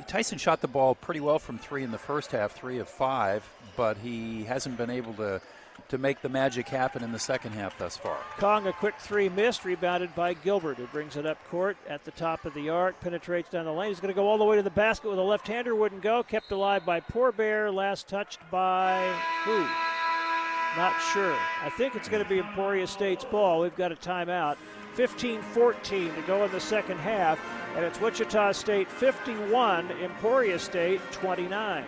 Tyson 0.07 0.39
shot 0.39 0.61
the 0.61 0.69
ball 0.69 0.95
pretty 0.95 1.21
well 1.21 1.39
from 1.39 1.59
three 1.59 1.83
in 1.83 1.91
the 1.91 1.99
first 1.99 2.33
half, 2.33 2.53
three 2.53 2.79
of 2.79 2.89
five, 2.89 3.49
but 3.77 3.97
he 3.99 4.45
hasn't 4.45 4.77
been 4.77 4.91
able 4.91 5.15
to 5.15 5.41
to 5.89 5.97
make 5.97 6.21
the 6.21 6.29
magic 6.29 6.69
happen 6.69 7.03
in 7.05 7.13
the 7.13 7.19
second 7.19 7.53
half 7.53 7.79
thus 7.79 7.97
far. 7.97 8.19
Kong, 8.37 8.67
a 8.67 8.73
quick 8.73 8.97
three 8.99 9.29
missed, 9.29 9.65
rebounded 9.65 10.15
by 10.15 10.35
Gilbert, 10.35 10.77
who 10.77 10.87
brings 10.89 11.17
it 11.17 11.25
up 11.25 11.39
court 11.49 11.77
at 11.89 12.05
the 12.05 12.11
top 12.11 12.45
of 12.45 12.53
the 12.53 12.69
arc, 12.69 13.01
penetrates 13.01 13.49
down 13.49 13.65
the 13.65 13.73
lane. 13.73 13.89
He's 13.91 14.01
going 14.01 14.13
to 14.13 14.21
go 14.21 14.27
all 14.27 14.39
the 14.39 14.45
way 14.45 14.57
to 14.57 14.63
the 14.63 14.71
basket 14.71 15.09
with 15.09 15.19
a 15.19 15.23
left 15.23 15.47
hander, 15.47 15.75
wouldn't 15.75 16.03
go. 16.03 16.23
Kept 16.23 16.51
alive 16.51 16.85
by 16.85 17.01
Poor 17.01 17.33
Bear, 17.33 17.71
last 17.71 18.09
touched 18.09 18.41
by 18.51 19.15
who? 19.45 19.65
Not 20.79 20.95
sure. 21.13 21.37
I 21.65 21.71
think 21.71 21.97
it's 21.97 22.09
going 22.09 22.23
to 22.23 22.29
be 22.29 22.39
Emporia 22.39 22.87
State's 22.87 23.25
ball. 23.25 23.63
We've 23.63 23.75
got 23.75 23.91
a 23.91 23.97
timeout. 23.97 24.59
15 24.95 25.43
14 25.43 26.15
to 26.15 26.23
go 26.23 26.45
in 26.45 26.53
the 26.53 26.61
second 26.61 26.99
half, 26.99 27.41
and 27.75 27.85
it's 27.85 28.01
Wichita 28.01 28.53
State 28.53 28.89
51, 28.89 29.91
Emporia 30.01 30.57
State 30.57 31.01
29. 31.11 31.85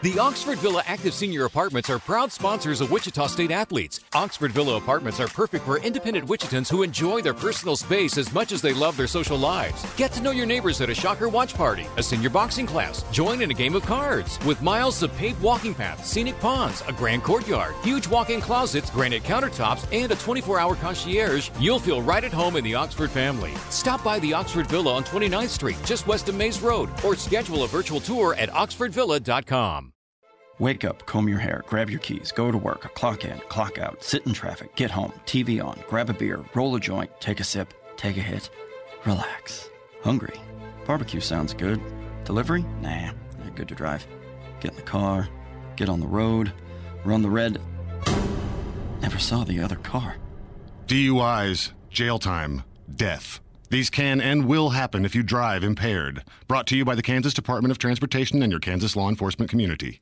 The 0.00 0.16
Oxford 0.16 0.60
Villa 0.60 0.84
Active 0.86 1.12
Senior 1.12 1.44
Apartments 1.44 1.90
are 1.90 1.98
proud 1.98 2.30
sponsors 2.30 2.80
of 2.80 2.92
Wichita 2.92 3.26
State 3.26 3.50
athletes. 3.50 3.98
Oxford 4.14 4.52
Villa 4.52 4.76
Apartments 4.76 5.18
are 5.18 5.26
perfect 5.26 5.64
for 5.64 5.78
independent 5.78 6.28
Wichitans 6.28 6.70
who 6.70 6.84
enjoy 6.84 7.20
their 7.20 7.34
personal 7.34 7.74
space 7.74 8.16
as 8.16 8.32
much 8.32 8.52
as 8.52 8.62
they 8.62 8.72
love 8.72 8.96
their 8.96 9.08
social 9.08 9.36
lives. 9.36 9.84
Get 9.96 10.12
to 10.12 10.22
know 10.22 10.30
your 10.30 10.46
neighbors 10.46 10.80
at 10.80 10.88
a 10.88 10.94
Shocker 10.94 11.28
watch 11.28 11.52
party, 11.52 11.84
a 11.96 12.02
senior 12.04 12.30
boxing 12.30 12.64
class, 12.64 13.02
join 13.10 13.42
in 13.42 13.50
a 13.50 13.54
game 13.54 13.74
of 13.74 13.82
cards. 13.86 14.38
With 14.46 14.62
miles 14.62 15.02
of 15.02 15.12
paved 15.16 15.42
walking 15.42 15.74
paths, 15.74 16.08
scenic 16.08 16.38
ponds, 16.38 16.80
a 16.86 16.92
grand 16.92 17.24
courtyard, 17.24 17.74
huge 17.82 18.06
walk 18.06 18.30
in 18.30 18.40
closets, 18.40 18.90
granite 18.90 19.24
countertops, 19.24 19.84
and 19.92 20.12
a 20.12 20.16
24 20.16 20.60
hour 20.60 20.76
concierge, 20.76 21.50
you'll 21.58 21.80
feel 21.80 22.02
right 22.02 22.22
at 22.22 22.32
home 22.32 22.54
in 22.54 22.62
the 22.62 22.76
Oxford 22.76 23.10
family. 23.10 23.52
Stop 23.68 24.04
by 24.04 24.20
the 24.20 24.32
Oxford 24.32 24.68
Villa 24.68 24.94
on 24.94 25.02
29th 25.02 25.48
Street, 25.48 25.78
just 25.84 26.06
west 26.06 26.28
of 26.28 26.36
Maize 26.36 26.62
Road, 26.62 26.88
or 27.04 27.16
schedule 27.16 27.64
a 27.64 27.66
virtual 27.66 27.98
tour 27.98 28.36
at 28.36 28.48
oxfordvilla.com. 28.50 29.87
Wake 30.60 30.84
up, 30.84 31.06
comb 31.06 31.28
your 31.28 31.38
hair, 31.38 31.62
grab 31.68 31.88
your 31.88 32.00
keys, 32.00 32.32
go 32.32 32.50
to 32.50 32.58
work, 32.58 32.92
clock 32.94 33.24
in, 33.24 33.38
clock 33.48 33.78
out, 33.78 34.02
sit 34.02 34.26
in 34.26 34.32
traffic, 34.32 34.74
get 34.74 34.90
home, 34.90 35.12
TV 35.24 35.64
on, 35.64 35.80
grab 35.86 36.10
a 36.10 36.12
beer, 36.12 36.44
roll 36.52 36.74
a 36.74 36.80
joint, 36.80 37.08
take 37.20 37.38
a 37.38 37.44
sip, 37.44 37.72
take 37.96 38.16
a 38.16 38.20
hit, 38.20 38.50
relax. 39.06 39.70
Hungry? 40.02 40.34
Barbecue 40.84 41.20
sounds 41.20 41.54
good. 41.54 41.80
Delivery? 42.24 42.64
Nah, 42.80 43.12
not 43.38 43.54
good 43.54 43.68
to 43.68 43.76
drive. 43.76 44.04
Get 44.58 44.72
in 44.72 44.76
the 44.76 44.82
car, 44.82 45.28
get 45.76 45.88
on 45.88 46.00
the 46.00 46.08
road, 46.08 46.52
run 47.04 47.22
the 47.22 47.30
red. 47.30 47.60
Never 49.00 49.20
saw 49.20 49.44
the 49.44 49.60
other 49.60 49.76
car. 49.76 50.16
DUIs, 50.88 51.70
jail 51.88 52.18
time, 52.18 52.64
death. 52.92 53.38
These 53.70 53.90
can 53.90 54.20
and 54.20 54.46
will 54.46 54.70
happen 54.70 55.04
if 55.04 55.14
you 55.14 55.22
drive 55.22 55.62
impaired. 55.62 56.24
Brought 56.48 56.66
to 56.68 56.76
you 56.76 56.84
by 56.84 56.96
the 56.96 57.02
Kansas 57.02 57.34
Department 57.34 57.70
of 57.70 57.78
Transportation 57.78 58.42
and 58.42 58.50
your 58.50 58.60
Kansas 58.60 58.96
law 58.96 59.08
enforcement 59.08 59.50
community. 59.50 60.00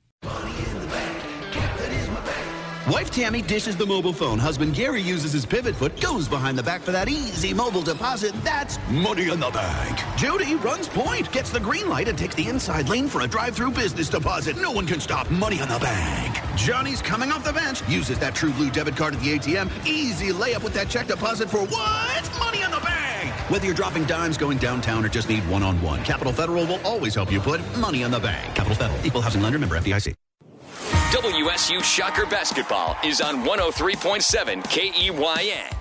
Wife 2.89 3.11
Tammy 3.11 3.43
dishes 3.43 3.77
the 3.77 3.85
mobile 3.85 4.13
phone. 4.13 4.39
Husband 4.39 4.73
Gary 4.73 5.03
uses 5.03 5.33
his 5.33 5.45
pivot 5.45 5.75
foot, 5.75 6.01
goes 6.01 6.29
behind 6.29 6.57
the 6.57 6.63
back 6.63 6.83
for 6.83 6.93
that 6.93 7.09
easy 7.09 7.53
mobile 7.53 7.83
deposit. 7.83 8.33
That's 8.45 8.79
money 8.89 9.29
in 9.29 9.41
the 9.41 9.51
bank. 9.51 9.99
Judy 10.17 10.55
runs 10.55 10.89
point, 10.89 11.33
gets 11.33 11.51
the 11.51 11.59
green 11.59 11.89
light, 11.89 12.07
and 12.07 12.17
takes 12.17 12.37
the 12.37 12.47
inside 12.47 12.89
lane 12.89 13.09
for 13.09 13.23
a 13.23 13.27
drive-through 13.27 13.73
business 13.73 14.09
deposit. 14.09 14.57
No 14.57 14.71
one 14.71 14.87
can 14.87 15.01
stop 15.01 15.29
money 15.33 15.59
in 15.59 15.69
the 15.69 15.81
bank. 15.81 16.39
Johnny's 16.57 17.03
coming 17.03 17.33
off 17.33 17.43
the 17.43 17.53
bench, 17.53 17.83
uses 17.89 18.21
that 18.21 18.37
True 18.37 18.53
Blue 18.53 18.71
debit 18.71 18.95
card 18.97 19.15
at 19.15 19.21
the 19.21 19.37
ATM. 19.37 19.69
Easy 19.85 20.29
layup 20.29 20.63
with 20.63 20.75
that 20.75 20.89
check 20.89 21.09
deposit 21.09 21.51
for 21.51 21.63
what? 21.63 22.39
Money 22.39 22.63
in 22.63 22.71
the 22.71 22.81
bank. 22.81 23.35
Whether 23.51 23.67
you're 23.67 23.75
dropping 23.75 24.05
dimes, 24.05 24.39
going 24.39 24.59
downtown, 24.59 25.05
or 25.05 25.09
just 25.09 25.29
need 25.29 25.43
one-on-one, 25.51 26.05
Capital 26.05 26.33
Federal 26.33 26.65
will 26.65 26.81
always 26.87 27.17
help 27.17 27.33
you 27.33 27.41
put 27.41 27.61
money 27.79 28.03
in 28.03 28.13
the 28.13 28.21
bank. 28.21 28.55
Capital 28.55 28.77
Federal, 28.77 29.05
equal 29.05 29.23
housing 29.23 29.43
lender, 29.43 29.59
member 29.59 29.77
FDIC. 29.77 30.15
WSU 31.12 31.85
Shocker 31.85 32.27
Basketball 32.27 32.97
is 33.05 33.20
on 33.20 33.45
103.7 33.45 34.61
KEYN. 34.65 35.73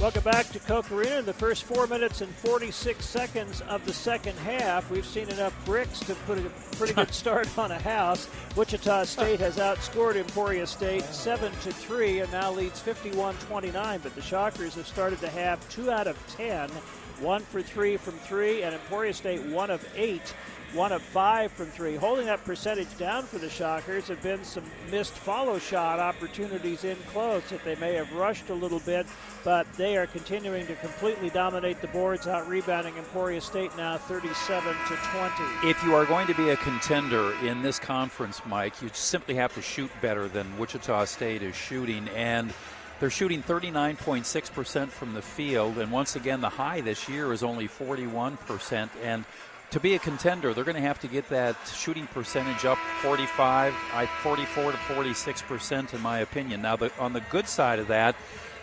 Welcome 0.00 0.24
back 0.24 0.48
to 0.48 0.58
Koch 0.58 0.90
Arena. 0.90 1.18
In 1.18 1.26
the 1.26 1.34
first 1.34 1.64
four 1.64 1.86
minutes 1.86 2.22
and 2.22 2.34
46 2.36 3.04
seconds 3.04 3.60
of 3.62 3.84
the 3.84 3.92
second 3.92 4.38
half, 4.38 4.90
we've 4.90 5.04
seen 5.04 5.28
enough 5.28 5.54
bricks 5.66 6.00
to 6.00 6.14
put 6.26 6.38
a 6.38 6.50
pretty 6.76 6.94
good 6.94 7.12
start 7.14 7.58
on 7.58 7.70
a 7.70 7.78
house. 7.78 8.26
Wichita 8.56 9.04
State 9.04 9.40
has 9.40 9.58
outscored 9.58 10.16
Emporia 10.16 10.66
State 10.66 11.04
7 11.04 11.52
to 11.62 11.72
3 11.72 12.20
and 12.20 12.32
now 12.32 12.52
leads 12.52 12.82
51-29, 12.82 14.02
but 14.02 14.14
the 14.14 14.22
Shockers 14.22 14.74
have 14.76 14.86
started 14.86 15.18
the 15.18 15.28
half 15.28 15.68
2 15.68 15.90
out 15.90 16.06
of 16.06 16.16
10, 16.36 16.70
1 16.70 17.42
for 17.42 17.60
3 17.60 17.98
from 17.98 18.14
3 18.14 18.62
and 18.62 18.74
Emporia 18.74 19.12
State 19.12 19.42
1 19.42 19.70
of 19.70 19.86
8 19.94 20.34
one 20.76 20.92
of 20.92 21.00
five 21.00 21.50
from 21.50 21.66
three. 21.66 21.96
Holding 21.96 22.26
that 22.26 22.44
percentage 22.44 22.96
down 22.98 23.24
for 23.24 23.38
the 23.38 23.48
Shockers 23.48 24.08
have 24.08 24.22
been 24.22 24.44
some 24.44 24.64
missed 24.90 25.14
follow 25.14 25.58
shot 25.58 25.98
opportunities 25.98 26.84
in 26.84 26.96
close 27.08 27.42
that 27.48 27.64
they 27.64 27.74
may 27.76 27.94
have 27.94 28.12
rushed 28.12 28.50
a 28.50 28.54
little 28.54 28.80
bit, 28.80 29.06
but 29.42 29.66
they 29.74 29.96
are 29.96 30.06
continuing 30.06 30.66
to 30.66 30.74
completely 30.76 31.30
dominate 31.30 31.80
the 31.80 31.88
boards, 31.88 32.26
out 32.26 32.46
rebounding 32.46 32.96
Emporia 32.98 33.40
State 33.40 33.74
now 33.76 33.96
37 33.96 34.74
to 34.88 34.96
20. 34.96 35.68
If 35.68 35.82
you 35.82 35.94
are 35.94 36.04
going 36.04 36.26
to 36.26 36.34
be 36.34 36.50
a 36.50 36.56
contender 36.56 37.32
in 37.42 37.62
this 37.62 37.78
conference, 37.78 38.42
Mike, 38.44 38.82
you 38.82 38.90
simply 38.92 39.34
have 39.36 39.54
to 39.54 39.62
shoot 39.62 39.90
better 40.02 40.28
than 40.28 40.58
Wichita 40.58 41.06
State 41.06 41.42
is 41.42 41.56
shooting. 41.56 42.08
And 42.10 42.52
they're 43.00 43.10
shooting 43.10 43.42
39.6% 43.42 44.88
from 44.88 45.12
the 45.12 45.20
field, 45.20 45.78
and 45.78 45.90
once 45.90 46.16
again, 46.16 46.40
the 46.40 46.48
high 46.48 46.80
this 46.80 47.08
year 47.08 47.32
is 47.32 47.42
only 47.42 47.68
41%. 47.68 48.88
And 49.02 49.24
to 49.70 49.80
be 49.80 49.94
a 49.94 49.98
contender, 49.98 50.54
they're 50.54 50.64
going 50.64 50.76
to 50.76 50.80
have 50.80 51.00
to 51.00 51.08
get 51.08 51.28
that 51.28 51.56
shooting 51.74 52.06
percentage 52.08 52.64
up 52.64 52.78
45, 53.02 53.74
I 53.92 54.06
44 54.06 54.72
to 54.72 54.78
46 54.78 55.42
percent, 55.42 55.94
in 55.94 56.00
my 56.00 56.20
opinion. 56.20 56.62
Now, 56.62 56.76
the, 56.76 56.92
on 56.98 57.12
the 57.12 57.22
good 57.30 57.48
side 57.48 57.78
of 57.78 57.88
that, 57.88 58.16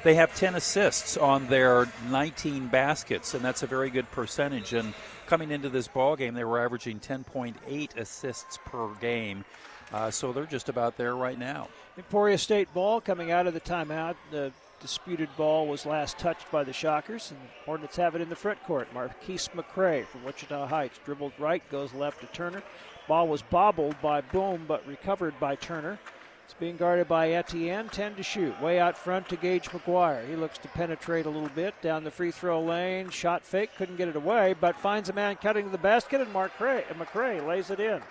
they 0.04 0.16
have 0.16 0.36
10 0.36 0.56
assists 0.56 1.16
on 1.16 1.48
their 1.48 1.88
19 2.10 2.68
baskets, 2.68 3.34
and 3.34 3.44
that's 3.44 3.64
a 3.64 3.68
very 3.68 3.90
good 3.90 4.10
percentage. 4.12 4.74
And 4.74 4.94
coming 5.28 5.52
into 5.52 5.70
this 5.70 5.88
ball 5.88 6.16
game, 6.16 6.34
they 6.34 6.44
were 6.44 6.64
averaging 6.64 7.00
10.8 7.00 7.98
assists 7.98 8.60
per 8.66 8.94
game. 8.96 9.46
Uh, 9.94 10.12
so 10.12 10.34
they're 10.34 10.46
just 10.46 10.70
about 10.70 10.98
there 10.98 11.16
right 11.16 11.38
now. 11.38 11.70
Emporia 11.98 12.38
State 12.38 12.74
ball 12.74 13.00
coming 13.00 13.32
out 13.32 13.48
of 13.48 13.54
the 13.54 13.62
timeout. 13.62 14.16
The 14.32 14.52
disputed 14.84 15.30
ball 15.38 15.66
was 15.66 15.86
last 15.86 16.20
touched 16.20 16.52
by 16.52 16.62
the 16.62 16.74
Shockers, 16.74 17.32
and 17.32 17.40
Hornets 17.66 17.96
have 17.96 18.16
it 18.16 18.22
in 18.22 18.28
the 18.28 18.36
front 18.36 18.62
court. 18.64 18.94
Marquise 18.94 19.50
McCray 19.56 20.06
from 20.06 20.26
Wichita 20.26 20.68
Heights 20.68 21.00
dribbled 21.06 21.32
right, 21.40 21.64
goes 21.72 21.94
left 21.94 22.20
to 22.20 22.28
Turner. 22.28 22.62
Ball 23.08 23.30
was 23.30 23.42
bobbled 23.44 23.96
by 24.02 24.20
Boom, 24.20 24.66
but 24.68 24.86
recovered 24.86 25.40
by 25.40 25.56
Turner. 25.56 25.98
It's 26.44 26.54
being 26.54 26.76
guarded 26.76 27.08
by 27.08 27.32
Etienne, 27.32 27.88
10 27.88 28.16
to 28.16 28.24
shoot. 28.24 28.62
Way 28.62 28.78
out 28.78 28.98
front 28.98 29.30
to 29.30 29.38
Gage 29.38 29.70
McGuire. 29.70 30.28
He 30.28 30.36
looks 30.36 30.58
to 30.58 30.68
penetrate 30.68 31.28
a 31.28 31.30
little 31.30 31.48
bit 31.56 31.82
down 31.82 32.04
the 32.04 32.12
free 32.12 32.32
throw 32.32 32.62
lane. 32.62 33.10
Shot 33.10 33.46
fake, 33.46 33.70
couldn't 33.78 33.96
get 33.96 34.10
it 34.10 34.18
away, 34.18 34.54
but 34.60 34.76
finds 34.76 35.08
a 35.08 35.14
man 35.14 35.38
cutting 35.38 35.64
to 35.64 35.72
the 35.72 35.78
basket, 35.78 36.20
and 36.20 36.34
McCray, 36.34 36.84
and 36.90 37.00
McCray 37.00 37.48
lays 37.48 37.70
it 37.70 37.80
in. 37.80 38.02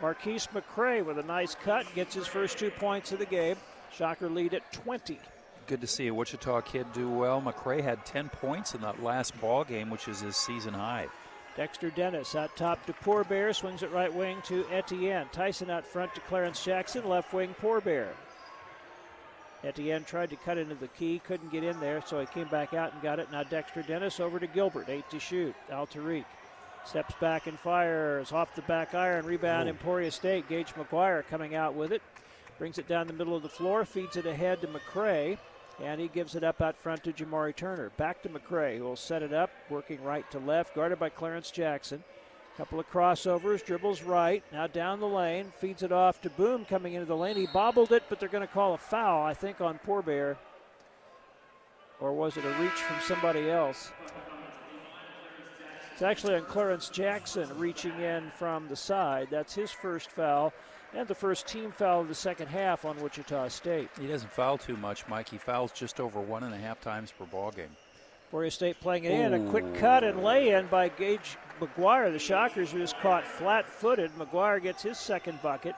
Marquise 0.00 0.46
McCray 0.54 1.04
with 1.04 1.18
a 1.18 1.24
nice 1.24 1.56
cut 1.56 1.92
gets 1.96 2.14
his 2.14 2.28
first 2.28 2.56
two 2.56 2.70
points 2.70 3.10
of 3.10 3.18
the 3.18 3.26
game. 3.26 3.56
Shocker 3.92 4.30
lead 4.30 4.54
at 4.54 4.72
20 4.72 5.18
good 5.70 5.80
to 5.80 5.86
see 5.86 6.08
a 6.08 6.14
Wichita 6.14 6.62
kid 6.62 6.92
do 6.92 7.08
well. 7.08 7.40
McCray 7.40 7.80
had 7.80 8.04
10 8.04 8.28
points 8.30 8.74
in 8.74 8.80
that 8.80 9.04
last 9.04 9.40
ball 9.40 9.62
game, 9.62 9.88
which 9.88 10.08
is 10.08 10.18
his 10.18 10.36
season 10.36 10.74
high. 10.74 11.06
Dexter 11.56 11.90
Dennis 11.90 12.34
out 12.34 12.56
top 12.56 12.84
to 12.86 12.92
Poor 12.92 13.22
Bear, 13.22 13.52
swings 13.52 13.84
it 13.84 13.92
right 13.92 14.12
wing 14.12 14.38
to 14.46 14.66
Etienne. 14.72 15.28
Tyson 15.30 15.70
out 15.70 15.86
front 15.86 16.12
to 16.16 16.20
Clarence 16.22 16.64
Jackson, 16.64 17.08
left 17.08 17.32
wing 17.32 17.54
Poor 17.60 17.80
Bear. 17.80 18.08
Etienne 19.62 20.02
tried 20.02 20.30
to 20.30 20.36
cut 20.36 20.58
into 20.58 20.74
the 20.74 20.88
key, 20.88 21.20
couldn't 21.24 21.52
get 21.52 21.62
in 21.62 21.78
there, 21.78 22.02
so 22.04 22.18
he 22.18 22.26
came 22.26 22.48
back 22.48 22.74
out 22.74 22.92
and 22.92 23.00
got 23.00 23.20
it. 23.20 23.30
Now 23.30 23.44
Dexter 23.44 23.82
Dennis 23.82 24.18
over 24.18 24.40
to 24.40 24.48
Gilbert, 24.48 24.88
eight 24.88 25.08
to 25.10 25.20
shoot. 25.20 25.54
Alterique 25.70 26.24
steps 26.84 27.14
back 27.20 27.46
and 27.46 27.56
fires 27.56 28.32
off 28.32 28.56
the 28.56 28.62
back 28.62 28.96
iron. 28.96 29.24
Rebound 29.24 29.68
Ooh. 29.68 29.70
Emporia 29.70 30.10
State. 30.10 30.48
Gage 30.48 30.74
McGuire 30.74 31.24
coming 31.28 31.54
out 31.54 31.74
with 31.74 31.92
it. 31.92 32.02
Brings 32.58 32.78
it 32.78 32.88
down 32.88 33.06
the 33.06 33.12
middle 33.12 33.36
of 33.36 33.44
the 33.44 33.48
floor, 33.48 33.84
feeds 33.84 34.16
it 34.16 34.26
ahead 34.26 34.60
to 34.62 34.66
McCray. 34.66 35.38
And 35.82 36.00
he 36.00 36.08
gives 36.08 36.34
it 36.34 36.44
up 36.44 36.60
out 36.60 36.76
front 36.76 37.04
to 37.04 37.12
Jamari 37.12 37.56
Turner. 37.56 37.90
Back 37.96 38.22
to 38.22 38.28
McCray, 38.28 38.76
who 38.76 38.84
will 38.84 38.96
set 38.96 39.22
it 39.22 39.32
up, 39.32 39.50
working 39.70 40.02
right 40.02 40.30
to 40.30 40.38
left, 40.38 40.74
guarded 40.74 40.98
by 40.98 41.08
Clarence 41.08 41.50
Jackson. 41.50 42.04
Couple 42.56 42.80
of 42.80 42.90
crossovers, 42.90 43.64
dribbles 43.64 44.02
right, 44.02 44.42
now 44.52 44.66
down 44.66 45.00
the 45.00 45.08
lane, 45.08 45.50
feeds 45.60 45.82
it 45.82 45.92
off 45.92 46.20
to 46.20 46.28
Boom 46.30 46.66
coming 46.66 46.92
into 46.92 47.06
the 47.06 47.16
lane. 47.16 47.36
He 47.36 47.46
bobbled 47.46 47.92
it, 47.92 48.02
but 48.10 48.20
they're 48.20 48.28
going 48.28 48.46
to 48.46 48.52
call 48.52 48.74
a 48.74 48.78
foul, 48.78 49.24
I 49.24 49.32
think, 49.32 49.62
on 49.62 49.78
Poor 49.78 50.02
Bear. 50.02 50.36
Or 52.00 52.12
was 52.12 52.36
it 52.36 52.44
a 52.44 52.62
reach 52.62 52.72
from 52.72 53.00
somebody 53.00 53.48
else? 53.48 53.90
It's 55.92 56.02
actually 56.02 56.34
on 56.34 56.44
Clarence 56.44 56.90
Jackson 56.90 57.48
reaching 57.58 57.98
in 58.00 58.30
from 58.36 58.68
the 58.68 58.76
side. 58.76 59.28
That's 59.30 59.54
his 59.54 59.70
first 59.70 60.10
foul 60.10 60.52
and 60.94 61.06
the 61.06 61.14
first 61.14 61.46
team 61.46 61.72
foul 61.72 62.00
of 62.00 62.08
the 62.08 62.14
second 62.14 62.48
half 62.48 62.84
on 62.84 63.00
Wichita 63.00 63.48
State. 63.48 63.88
He 64.00 64.06
doesn't 64.06 64.32
foul 64.32 64.58
too 64.58 64.76
much, 64.76 65.06
Mike. 65.08 65.28
He 65.28 65.38
fouls 65.38 65.72
just 65.72 66.00
over 66.00 66.20
one 66.20 66.42
and 66.42 66.54
a 66.54 66.58
half 66.58 66.80
times 66.80 67.12
per 67.16 67.24
ball 67.26 67.50
game. 67.50 67.70
Emporia 68.26 68.50
State 68.50 68.80
playing 68.80 69.04
it 69.04 69.10
Ooh. 69.10 69.22
in. 69.22 69.34
A 69.34 69.50
quick 69.50 69.74
cut 69.74 70.04
and 70.04 70.22
lay 70.22 70.50
in 70.50 70.66
by 70.66 70.88
Gage 70.88 71.36
McGuire. 71.60 72.12
The 72.12 72.18
Shockers 72.18 72.72
was 72.72 72.92
caught 73.02 73.26
flat 73.26 73.68
footed. 73.68 74.10
McGuire 74.16 74.62
gets 74.62 74.82
his 74.82 74.98
second 74.98 75.40
bucket. 75.42 75.74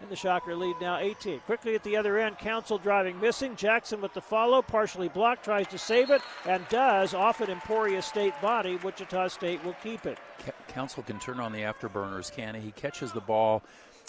And 0.00 0.10
the 0.10 0.16
Shocker 0.16 0.54
lead 0.54 0.76
now 0.80 0.98
18. 0.98 1.40
Quickly 1.40 1.74
at 1.74 1.82
the 1.82 1.96
other 1.96 2.18
end, 2.18 2.36
Council 2.38 2.76
driving 2.76 3.18
missing. 3.20 3.56
Jackson 3.56 4.02
with 4.02 4.12
the 4.12 4.20
follow, 4.20 4.60
partially 4.60 5.08
blocked, 5.08 5.44
tries 5.44 5.66
to 5.68 5.78
save 5.78 6.10
it, 6.10 6.20
and 6.46 6.66
does 6.68 7.14
off 7.14 7.40
at 7.40 7.48
Emporia 7.48 8.02
State 8.02 8.34
body. 8.42 8.76
Wichita 8.76 9.28
State 9.28 9.64
will 9.64 9.76
keep 9.82 10.04
it. 10.04 10.18
Council 10.68 11.02
can 11.04 11.18
turn 11.20 11.40
on 11.40 11.52
the 11.52 11.60
afterburners, 11.60 12.30
can 12.30 12.54
he? 12.54 12.60
He 12.60 12.70
catches 12.72 13.12
the 13.12 13.20
ball 13.20 13.62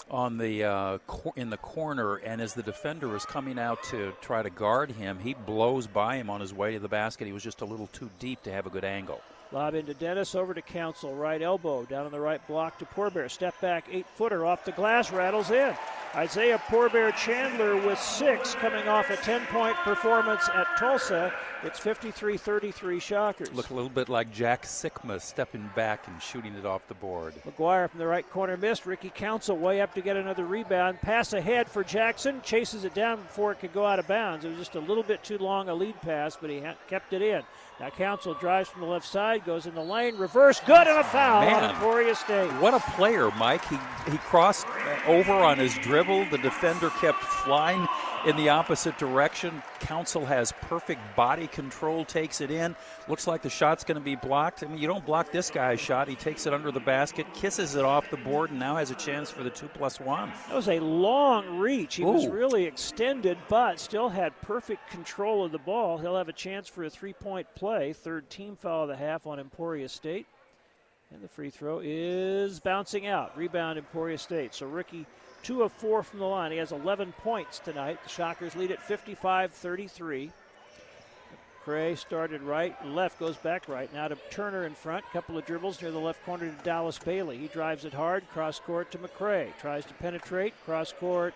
on 0.09 0.38
the 0.38 0.63
uh, 0.63 0.97
cor- 1.07 1.34
in 1.35 1.49
the 1.49 1.57
corner, 1.57 2.15
and 2.15 2.41
as 2.41 2.53
the 2.53 2.63
defender 2.63 3.15
is 3.15 3.26
coming 3.26 3.57
out 3.59 3.84
to 3.85 4.13
try 4.22 4.43
to 4.43 4.49
guard 4.49 4.91
him, 4.91 5.19
he 5.19 5.34
blows 5.34 5.88
by 5.88 6.17
him 6.17 6.30
on 6.30 6.41
his 6.41 6.53
way 6.53 6.73
to 6.73 6.80
the 6.80 6.88
basket. 6.88 7.27
He 7.27 7.34
was 7.34 7.43
just 7.43 7.61
a 7.61 7.65
little 7.65 7.88
too 7.88 8.09
deep 8.19 8.43
to 8.43 8.51
have 8.51 8.65
a 8.65 8.69
good 8.69 8.85
angle. 8.85 9.22
Lob 9.51 9.76
into 9.76 9.93
Dennis, 9.93 10.35
over 10.35 10.53
to 10.53 10.61
Council, 10.61 11.13
right 11.13 11.41
elbow, 11.41 11.85
down 11.85 12.05
on 12.05 12.11
the 12.11 12.19
right 12.19 12.45
block 12.47 12.80
to 12.80 12.85
Poor 12.85 13.09
Bear. 13.09 13.30
Step 13.30 13.59
back, 13.61 13.85
eight 13.91 14.07
footer 14.15 14.45
off 14.45 14.65
the 14.65 14.72
glass, 14.72 15.11
rattles 15.11 15.51
in. 15.51 15.73
Isaiah 16.15 16.61
Poor 16.69 16.89
Bear 16.89 17.11
Chandler 17.11 17.76
with 17.76 17.99
six, 17.99 18.55
coming 18.55 18.88
off 18.88 19.09
a 19.09 19.17
10 19.17 19.45
point 19.47 19.76
performance 19.77 20.47
at 20.53 20.65
Tulsa. 20.77 21.34
It's 21.63 21.77
53 21.77 22.38
33 22.38 22.99
Shockers. 22.99 23.53
Look 23.53 23.69
a 23.69 23.73
little 23.73 23.89
bit 23.89 24.07
like 24.07 24.31
Jack 24.31 24.63
Sikma 24.63 25.19
stepping 25.19 25.69
back 25.76 26.07
and 26.07 26.22
shooting 26.22 26.55
it 26.55 26.65
off 26.65 26.88
the 26.88 26.93
board. 26.93 27.34
McGuire 27.45 27.89
from 27.89 27.99
the 27.99 28.07
right 28.07 28.30
corner 28.30 28.55
missed. 28.55 28.85
Ricky 28.85 29.09
Council 29.09 29.57
way 29.57 29.81
up 29.81 29.93
to 29.95 30.01
get 30.01 30.15
another 30.15 30.45
rebound. 30.45 31.01
Pass 31.01 31.34
ahead 31.34 31.67
for 31.67 31.84
Jackson. 31.84 32.41
Chases 32.43 32.85
it 32.85 32.93
down 32.93 33.17
before 33.22 33.51
it 33.51 33.59
could 33.59 33.73
go 33.73 33.85
out 33.85 33.99
of 33.99 34.07
bounds. 34.07 34.45
It 34.45 34.49
was 34.49 34.57
just 34.57 34.76
a 34.76 34.80
little 34.80 35.03
bit 35.03 35.23
too 35.23 35.38
long 35.38 35.67
a 35.67 35.73
lead 35.76 35.99
pass, 36.01 36.38
but 36.39 36.49
he 36.49 36.61
ha- 36.61 36.76
kept 36.88 37.11
it 37.11 37.22
in. 37.22 37.41
Now 37.80 37.89
Council 37.89 38.34
drives 38.35 38.69
from 38.69 38.81
the 38.81 38.88
left 38.88 39.06
side, 39.06 39.43
goes 39.45 39.65
in 39.65 39.76
the 39.76 39.84
lane, 39.84 40.15
reverse, 40.15 40.61
good, 40.61 40.88
and 40.88 40.97
a 40.97 41.03
foul 41.03 41.41
Man, 41.41 41.61
on 41.61 41.69
Emporia 41.72 42.15
State. 42.15 42.49
What 42.53 42.73
a 42.73 42.80
player, 42.91 43.31
Mike. 43.31 43.65
He, 43.68 43.77
he 44.10 44.18
crossed 44.19 44.65
over 45.07 45.34
on 45.34 45.57
his 45.57 45.76
dribble. 45.80 46.26
The 46.30 46.38
defender 46.38 46.89
kept 47.02 47.22
flying 47.22 47.85
in 48.26 48.35
the 48.38 48.49
opposite 48.49 48.97
direction. 48.97 49.61
Council 49.80 50.26
has 50.26 50.52
perfect 50.61 50.99
body 51.15 51.47
control, 51.47 52.03
takes 52.03 52.41
it 52.41 52.49
in. 52.49 52.76
Looks 53.07 53.27
like 53.27 53.41
the 53.41 53.49
shot's 53.49 53.84
going 53.84 53.97
to 53.97 54.03
be 54.03 54.15
blocked. 54.15 54.64
I 54.64 54.68
mean, 54.68 54.80
you 54.80 54.88
don't 54.88 55.06
block 55.06 55.31
this 55.31 55.49
guy's 55.49 55.80
shot. 55.80 56.07
He 56.07 56.15
takes 56.15 56.47
it 56.47 56.53
under 56.53 56.72
the 56.72 56.80
basket, 56.80 57.27
kisses 57.34 57.76
it 57.76 57.85
off 57.85 58.10
the 58.10 58.18
board, 58.18 58.49
and 58.49 58.60
now 58.60 58.76
has 58.76 58.91
a 58.91 58.95
chance 58.95 59.30
for 59.30 59.43
the 59.43 59.49
two 59.49 59.68
plus 59.68 59.99
one. 59.99 60.31
That 60.47 60.56
was 60.56 60.69
a 60.69 60.80
long 60.80 61.60
reach. 61.60 61.95
He 61.95 62.03
Ooh. 62.03 62.07
was 62.07 62.27
really 62.27 62.65
extended, 62.65 63.38
but 63.47 63.80
still 63.80 64.10
had 64.10 64.39
perfect 64.41 64.89
control 64.89 65.45
of 65.45 65.52
the 65.52 65.60
ball. 65.60 65.97
He'll 65.97 66.18
have 66.18 66.30
a 66.30 66.34
chance 66.34 66.68
for 66.68 66.84
a 66.84 66.89
three 66.89 67.14
point 67.14 67.47
play. 67.56 67.93
Third 67.93 68.30
team 68.30 68.56
foul 68.56 68.84
of 68.84 68.89
the 68.89 68.95
half 68.95 69.27
on 69.27 69.39
Emporia 69.39 69.88
State. 69.88 70.26
And 71.14 71.23
the 71.23 71.27
free 71.27 71.52
throw 71.52 71.81
is 71.84 72.60
bouncing 72.60 73.06
out. 73.06 73.38
Rebound 73.38 73.77
Emporia 73.77 74.18
State. 74.18 74.56
So 74.56 74.65
Ricky, 74.65 75.06
two 75.45 75.61
of 75.61 75.72
four 75.72 76.01
from 76.01 76.19
the 76.19 76.26
line. 76.26 76.51
He 76.51 76.57
has 76.57 76.72
11 76.72 77.13
points 77.22 77.59
tonight. 77.59 77.99
The 78.03 78.09
Shockers 78.09 78.55
lead 78.55 78.72
at 78.72 78.81
55 78.81 79.51
33. 79.51 80.31
Cray 81.63 81.95
started 81.95 82.41
right, 82.43 82.76
left, 82.85 83.19
goes 83.19 83.38
back 83.38 83.67
right. 83.67 83.91
Now 83.93 84.07
to 84.07 84.17
Turner 84.30 84.65
in 84.65 84.76
front. 84.76 85.03
Couple 85.11 85.38
of 85.38 85.45
dribbles 85.45 85.81
near 85.81 85.91
the 85.91 85.99
left 85.99 86.23
corner 86.26 86.51
to 86.51 86.63
Dallas 86.63 86.99
Bailey. 86.99 87.38
He 87.38 87.47
drives 87.47 87.85
it 87.85 87.93
hard, 87.93 88.27
cross 88.30 88.59
court 88.59 88.91
to 88.91 88.99
McCray. 88.99 89.49
Tries 89.59 89.85
to 89.85 89.93
penetrate, 89.95 90.53
cross 90.63 90.93
court 90.93 91.34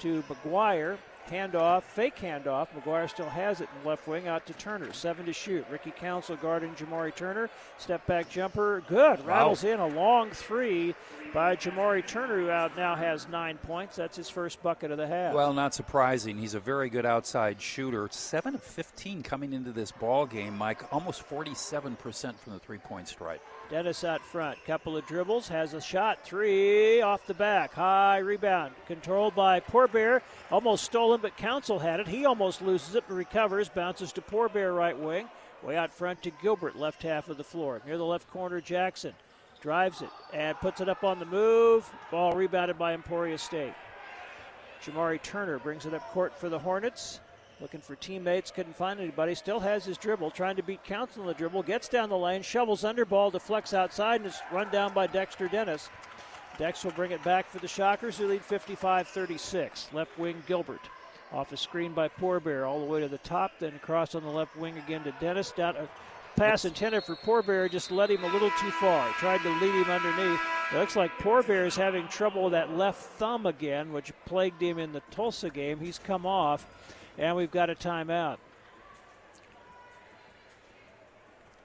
to 0.00 0.22
McGuire. 0.22 0.98
Handoff, 1.30 1.82
fake 1.82 2.16
handoff. 2.16 2.68
McGuire 2.76 3.08
still 3.08 3.28
has 3.28 3.60
it 3.60 3.68
in 3.78 3.88
left 3.88 4.06
wing 4.06 4.28
out 4.28 4.46
to 4.46 4.52
Turner. 4.54 4.92
Seven 4.92 5.26
to 5.26 5.32
shoot. 5.32 5.64
Ricky 5.70 5.90
Council 5.90 6.36
guarding 6.36 6.74
Jamari 6.74 7.14
Turner. 7.14 7.48
Step 7.78 8.06
back 8.06 8.28
jumper. 8.28 8.82
Good. 8.88 9.24
Rattles 9.24 9.64
in 9.64 9.80
a 9.80 9.86
long 9.86 10.30
three 10.30 10.94
by 11.32 11.56
Jamari 11.56 12.06
Turner, 12.06 12.36
who 12.38 12.50
out 12.50 12.76
now 12.76 12.94
has 12.94 13.28
nine 13.28 13.56
points. 13.58 13.96
That's 13.96 14.16
his 14.16 14.28
first 14.28 14.62
bucket 14.62 14.90
of 14.90 14.98
the 14.98 15.06
half. 15.06 15.34
Well, 15.34 15.52
not 15.54 15.74
surprising. 15.74 16.36
He's 16.36 16.54
a 16.54 16.60
very 16.60 16.90
good 16.90 17.06
outside 17.06 17.60
shooter. 17.60 18.08
Seven 18.10 18.54
of 18.54 18.62
15 18.62 19.22
coming 19.22 19.52
into 19.52 19.72
this 19.72 19.92
ball 19.92 20.26
game, 20.26 20.56
Mike. 20.58 20.92
Almost 20.92 21.28
47% 21.28 22.36
from 22.38 22.52
the 22.52 22.58
three-point 22.58 23.08
stripe. 23.08 23.42
Dennis 23.72 24.04
out 24.04 24.20
front. 24.20 24.62
Couple 24.66 24.98
of 24.98 25.06
dribbles. 25.06 25.48
Has 25.48 25.72
a 25.72 25.80
shot. 25.80 26.22
Three 26.26 27.00
off 27.00 27.26
the 27.26 27.32
back. 27.32 27.72
High 27.72 28.18
rebound. 28.18 28.74
Controlled 28.86 29.34
by 29.34 29.60
Poor 29.60 29.88
Bear. 29.88 30.20
Almost 30.50 30.84
stolen, 30.84 31.22
but 31.22 31.38
Council 31.38 31.78
had 31.78 31.98
it. 31.98 32.06
He 32.06 32.26
almost 32.26 32.60
loses 32.60 32.94
it 32.96 33.04
but 33.08 33.14
recovers. 33.14 33.70
Bounces 33.70 34.12
to 34.12 34.20
Poor 34.20 34.50
Bear 34.50 34.74
right 34.74 34.98
wing. 34.98 35.26
Way 35.62 35.78
out 35.78 35.90
front 35.90 36.22
to 36.24 36.30
Gilbert, 36.42 36.76
left 36.76 37.02
half 37.02 37.30
of 37.30 37.38
the 37.38 37.44
floor. 37.44 37.80
Near 37.86 37.96
the 37.96 38.04
left 38.04 38.30
corner, 38.30 38.60
Jackson 38.60 39.14
drives 39.62 40.02
it 40.02 40.10
and 40.34 40.54
puts 40.58 40.82
it 40.82 40.90
up 40.90 41.02
on 41.02 41.18
the 41.18 41.24
move. 41.24 41.90
Ball 42.10 42.34
rebounded 42.34 42.78
by 42.78 42.92
Emporia 42.92 43.38
State. 43.38 43.72
Jamari 44.84 45.22
Turner 45.22 45.58
brings 45.58 45.86
it 45.86 45.94
up 45.94 46.12
court 46.12 46.38
for 46.38 46.50
the 46.50 46.58
Hornets. 46.58 47.20
Looking 47.62 47.80
for 47.80 47.94
teammates, 47.94 48.50
couldn't 48.50 48.74
find 48.74 48.98
anybody. 48.98 49.36
Still 49.36 49.60
has 49.60 49.84
his 49.84 49.96
dribble, 49.96 50.32
trying 50.32 50.56
to 50.56 50.64
beat 50.64 50.82
Council 50.82 51.22
on 51.22 51.28
the 51.28 51.34
dribble. 51.34 51.62
Gets 51.62 51.88
down 51.88 52.08
the 52.08 52.18
lane, 52.18 52.42
shovels 52.42 52.82
under 52.82 53.04
ball, 53.04 53.30
deflects 53.30 53.72
outside, 53.72 54.16
and 54.16 54.26
is 54.26 54.40
run 54.50 54.68
down 54.70 54.92
by 54.92 55.06
Dexter 55.06 55.46
Dennis. 55.46 55.88
Dex 56.58 56.84
will 56.84 56.90
bring 56.90 57.12
it 57.12 57.22
back 57.22 57.48
for 57.48 57.60
the 57.60 57.68
Shockers, 57.68 58.18
who 58.18 58.26
lead 58.26 58.42
55 58.42 59.06
36. 59.06 59.90
Left 59.92 60.18
wing 60.18 60.42
Gilbert. 60.48 60.80
Off 61.32 61.52
a 61.52 61.56
screen 61.56 61.92
by 61.92 62.08
Poor 62.08 62.40
Bear, 62.40 62.66
all 62.66 62.80
the 62.80 62.84
way 62.84 62.98
to 62.98 63.06
the 63.06 63.18
top, 63.18 63.52
then 63.60 63.74
across 63.76 64.16
on 64.16 64.24
the 64.24 64.28
left 64.28 64.56
wing 64.56 64.76
again 64.78 65.04
to 65.04 65.14
Dennis. 65.20 65.52
Down 65.52 65.76
a 65.76 65.88
pass 66.36 66.64
intended 66.64 67.04
for 67.04 67.14
Poor 67.14 67.42
Bear, 67.42 67.68
just 67.68 67.92
led 67.92 68.10
him 68.10 68.24
a 68.24 68.32
little 68.32 68.50
too 68.58 68.72
far. 68.72 69.08
Tried 69.12 69.40
to 69.44 69.60
lead 69.60 69.86
him 69.86 69.88
underneath. 69.88 70.40
It 70.72 70.78
looks 70.78 70.96
like 70.96 71.16
Poor 71.20 71.44
Bear 71.44 71.66
is 71.66 71.76
having 71.76 72.08
trouble 72.08 72.42
with 72.42 72.54
that 72.54 72.76
left 72.76 73.02
thumb 73.18 73.46
again, 73.46 73.92
which 73.92 74.12
plagued 74.26 74.60
him 74.60 74.80
in 74.80 74.92
the 74.92 75.02
Tulsa 75.12 75.48
game. 75.48 75.78
He's 75.78 76.00
come 76.00 76.26
off 76.26 76.66
and 77.18 77.36
we've 77.36 77.50
got 77.50 77.70
a 77.70 77.74
timeout. 77.74 78.38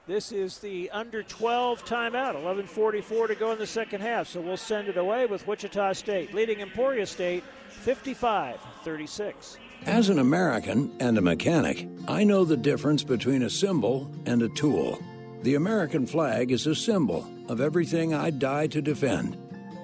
This 0.06 0.32
is 0.32 0.56
the 0.58 0.90
under 0.90 1.22
12 1.22 1.84
timeout. 1.84 2.34
11:44 2.34 3.26
to 3.26 3.34
go 3.34 3.52
in 3.52 3.58
the 3.58 3.66
second 3.66 4.00
half, 4.00 4.26
so 4.26 4.40
we'll 4.40 4.56
send 4.56 4.88
it 4.88 4.96
away 4.96 5.26
with 5.26 5.46
Wichita 5.46 5.92
State 5.92 6.32
leading 6.32 6.60
Emporia 6.60 7.04
State 7.04 7.44
55-36. 7.84 9.58
As 9.84 10.08
an 10.08 10.18
American 10.18 10.90
and 10.98 11.18
a 11.18 11.20
mechanic, 11.20 11.86
I 12.08 12.24
know 12.24 12.46
the 12.46 12.56
difference 12.56 13.04
between 13.04 13.42
a 13.42 13.50
symbol 13.50 14.10
and 14.24 14.40
a 14.40 14.48
tool. 14.48 14.98
The 15.42 15.56
American 15.56 16.06
flag 16.06 16.52
is 16.52 16.66
a 16.66 16.74
symbol 16.74 17.28
of 17.48 17.60
everything 17.60 18.14
I 18.14 18.30
die 18.30 18.66
to 18.68 18.80
defend. 18.80 19.36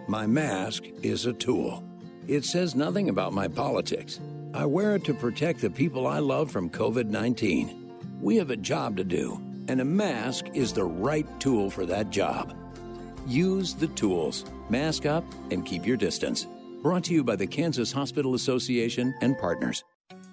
My 0.09 0.27
mask 0.27 0.85
is 1.03 1.27
a 1.27 1.35
tool. 1.35 1.85
It 2.27 2.47
says 2.47 2.75
nothing 2.75 3.11
about 3.11 3.35
my 3.35 3.47
politics. 3.47 4.21
I 4.55 4.65
wear 4.67 4.95
it 4.95 5.03
to 5.07 5.15
protect 5.15 5.61
the 5.61 5.69
people 5.69 6.07
I 6.07 6.21
love 6.21 6.49
from 6.49 6.71
COVID 6.71 7.07
19. 7.07 8.21
We 8.21 8.37
have 8.37 8.51
a 8.51 8.57
job 8.57 8.97
to 8.99 9.03
do, 9.03 9.43
and 9.67 9.81
a 9.81 9.85
mask 9.85 10.47
is 10.55 10.73
the 10.73 10.85
right 10.85 11.27
tool 11.41 11.71
for 11.71 11.85
that 11.87 12.11
job. 12.11 12.57
Use 13.27 13.75
the 13.75 13.89
tools, 13.89 14.45
mask 14.71 15.07
up, 15.07 15.25
and 15.51 15.67
keep 15.67 15.85
your 15.85 15.97
distance. 15.97 16.47
Brought 16.85 17.03
to 17.05 17.15
you 17.15 17.25
by 17.25 17.35
the 17.35 17.49
Kansas 17.49 17.91
Hospital 17.91 18.35
Association 18.35 19.13
and 19.23 19.37
partners. 19.39 19.83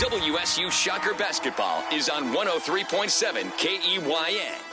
WSU 0.00 0.70
Shocker 0.70 1.14
Basketball 1.14 1.82
is 1.90 2.10
on 2.10 2.24
103.7 2.34 3.50
KEYN. 3.52 4.65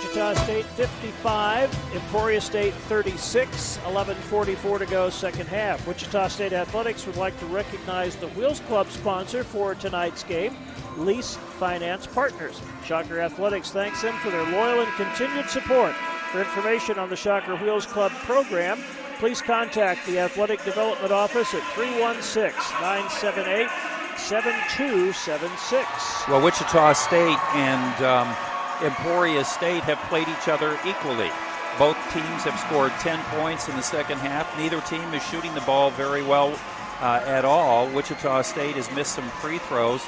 Wichita 0.00 0.32
State 0.44 0.64
55, 0.64 1.94
Emporia 1.94 2.40
State 2.40 2.72
36, 2.72 3.78
11:44 3.84 4.78
to 4.78 4.86
go 4.86 5.10
second 5.10 5.46
half. 5.46 5.86
Wichita 5.86 6.28
State 6.28 6.54
Athletics 6.54 7.04
would 7.04 7.16
like 7.16 7.38
to 7.38 7.44
recognize 7.46 8.16
the 8.16 8.28
Wheels 8.28 8.60
Club 8.60 8.90
sponsor 8.90 9.44
for 9.44 9.74
tonight's 9.74 10.24
game, 10.24 10.56
Lease 10.96 11.36
Finance 11.58 12.06
Partners. 12.06 12.62
Shocker 12.82 13.20
Athletics 13.20 13.72
thanks 13.72 14.00
them 14.00 14.16
for 14.20 14.30
their 14.30 14.50
loyal 14.50 14.80
and 14.80 14.90
continued 14.94 15.50
support 15.50 15.94
For 16.32 16.40
information 16.40 16.98
on 16.98 17.10
the 17.10 17.16
Shocker 17.16 17.56
Wheels 17.56 17.84
Club 17.84 18.10
program, 18.24 18.82
please 19.18 19.42
contact 19.42 20.06
the 20.06 20.18
Athletic 20.18 20.64
Development 20.64 21.12
Office 21.12 21.52
at 21.52 21.62
316 21.74 22.54
978 22.80 23.68
7276. 24.16 25.84
Well, 26.26 26.40
Wichita 26.42 26.94
State 26.94 27.38
and 27.54 28.02
um, 28.02 28.34
Emporia 28.82 29.44
State 29.44 29.82
have 29.84 29.98
played 30.08 30.28
each 30.28 30.48
other 30.48 30.78
equally. 30.86 31.30
Both 31.78 31.96
teams 32.12 32.44
have 32.44 32.58
scored 32.60 32.92
10 33.00 33.18
points 33.38 33.68
in 33.68 33.76
the 33.76 33.82
second 33.82 34.18
half. 34.18 34.56
Neither 34.58 34.80
team 34.82 35.12
is 35.12 35.22
shooting 35.26 35.52
the 35.54 35.60
ball 35.62 35.90
very 35.90 36.22
well 36.22 36.58
uh, 37.00 37.22
at 37.26 37.44
all. 37.44 37.88
Wichita 37.90 38.42
State 38.42 38.76
has 38.76 38.90
missed 38.92 39.14
some 39.14 39.28
free 39.40 39.58
throws, 39.58 40.02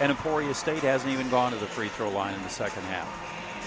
and 0.00 0.10
Emporia 0.10 0.54
State 0.54 0.82
hasn't 0.82 1.12
even 1.12 1.28
gone 1.30 1.52
to 1.52 1.58
the 1.58 1.66
free 1.66 1.88
throw 1.88 2.10
line 2.10 2.34
in 2.34 2.42
the 2.42 2.48
second 2.48 2.82
half. 2.84 3.08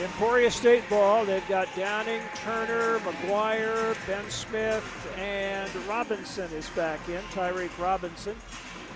Emporia 0.01 0.49
State 0.51 0.89
ball. 0.89 1.25
They've 1.25 1.47
got 1.47 1.67
Downing, 1.75 2.21
Turner, 2.35 2.99
McGuire, 2.99 3.97
Ben 4.07 4.29
Smith, 4.29 5.13
and 5.17 5.73
Robinson 5.87 6.51
is 6.53 6.69
back 6.69 7.07
in. 7.09 7.21
Tyreek 7.33 7.77
Robinson. 7.77 8.35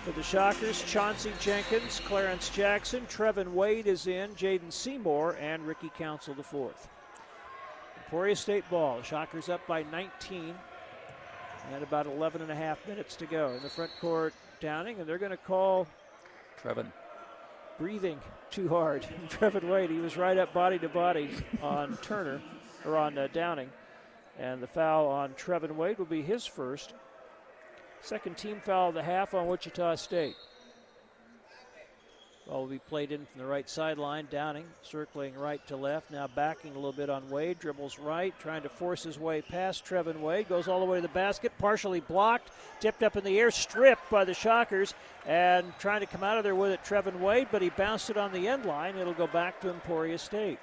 For 0.03 0.11
the 0.11 0.22
Shockers, 0.22 0.83
Chauncey 0.83 1.32
Jenkins, 1.40 2.01
Clarence 2.06 2.49
Jackson, 2.49 3.06
Trevin 3.06 3.53
Wade 3.53 3.88
is 3.88 4.07
in, 4.07 4.32
Jaden 4.32 4.69
Seymour, 4.69 5.38
and 5.40 5.65
Ricky 5.65 5.90
Council 5.98 6.33
the 6.33 6.43
fourth. 6.43 6.90
Emporia 8.03 8.35
State 8.35 8.69
ball. 8.69 9.01
Shockers 9.01 9.48
up 9.48 9.65
by 9.65 9.83
19 9.83 10.53
and 11.72 11.83
about 11.83 12.06
11 12.06 12.41
and 12.41 12.51
a 12.51 12.56
half 12.56 12.85
minutes 12.85 13.15
to 13.15 13.25
go. 13.25 13.51
In 13.51 13.64
the 13.64 13.69
front 13.69 13.91
court, 14.01 14.33
Downing, 14.59 14.99
and 14.99 15.07
they're 15.07 15.17
going 15.17 15.32
to 15.32 15.38
call 15.38 15.88
Trevin 16.61 16.91
breathing 17.80 18.19
too 18.51 18.67
hard. 18.67 19.07
Trevin 19.30 19.69
Wade, 19.69 19.90
he 19.90 19.99
was 19.99 20.17
right 20.17 20.38
up 20.38 20.53
body 20.53 20.77
to 20.80 20.90
body 20.90 21.30
on 21.61 21.95
Turner, 22.01 22.41
or 22.85 22.98
on 22.98 23.17
uh, 23.17 23.30
Downing. 23.32 23.69
And 24.38 24.61
the 24.61 24.67
foul 24.67 25.07
on 25.07 25.33
Trevin 25.35 25.77
Wade 25.77 25.98
will 25.98 26.06
be 26.06 26.22
his 26.22 26.45
first. 26.45 26.93
Second 28.03 28.38
team 28.38 28.59
foul 28.59 28.90
of 28.90 28.95
the 28.95 29.01
half 29.01 29.33
on 29.33 29.48
Wichita 29.48 29.95
State. 29.95 30.35
Ball 32.45 32.59
will 32.59 32.67
be 32.67 32.80
played 32.80 33.14
in 33.14 33.25
from 33.25 33.40
the 33.40 33.48
right 33.48 33.69
sideline. 33.69 34.27
Downing 34.30 34.65
circling 34.82 35.33
right 35.35 35.65
to 35.67 35.77
left. 35.77 36.11
Now 36.11 36.27
backing 36.27 36.72
a 36.72 36.75
little 36.75 36.91
bit 36.91 37.09
on 37.09 37.30
Wade. 37.30 37.59
Dribbles 37.59 37.98
right, 37.98 38.38
trying 38.40 38.64
to 38.64 38.69
force 38.69 39.03
his 39.03 39.17
way 39.17 39.41
past 39.41 39.85
Trevin 39.85 40.19
Wade. 40.19 40.49
Goes 40.49 40.67
all 40.67 40.82
the 40.82 40.85
way 40.85 40.98
to 40.98 41.01
the 41.01 41.07
basket. 41.07 41.53
Partially 41.59 42.01
blocked. 42.01 42.51
Tipped 42.82 43.03
up 43.03 43.15
in 43.15 43.23
the 43.23 43.40
air. 43.40 43.49
Stripped 43.49 44.09
by 44.11 44.25
the 44.25 44.33
Shockers. 44.33 44.93
And 45.25 45.72
trying 45.80 46.01
to 46.01 46.06
come 46.06 46.23
out 46.23 46.38
of 46.38 46.43
there 46.43 46.56
with 46.56 46.72
it, 46.72 46.83
Trevin 46.83 47.22
Wade. 47.22 47.48
But 47.53 47.61
he 47.61 47.69
bounced 47.69 48.09
it 48.09 48.17
on 48.17 48.33
the 48.33 48.49
end 48.49 48.65
line. 48.65 48.98
It'll 48.98 49.14
go 49.14 49.27
back 49.27 49.61
to 49.61 49.69
Emporia 49.69 50.17
State. 50.17 50.59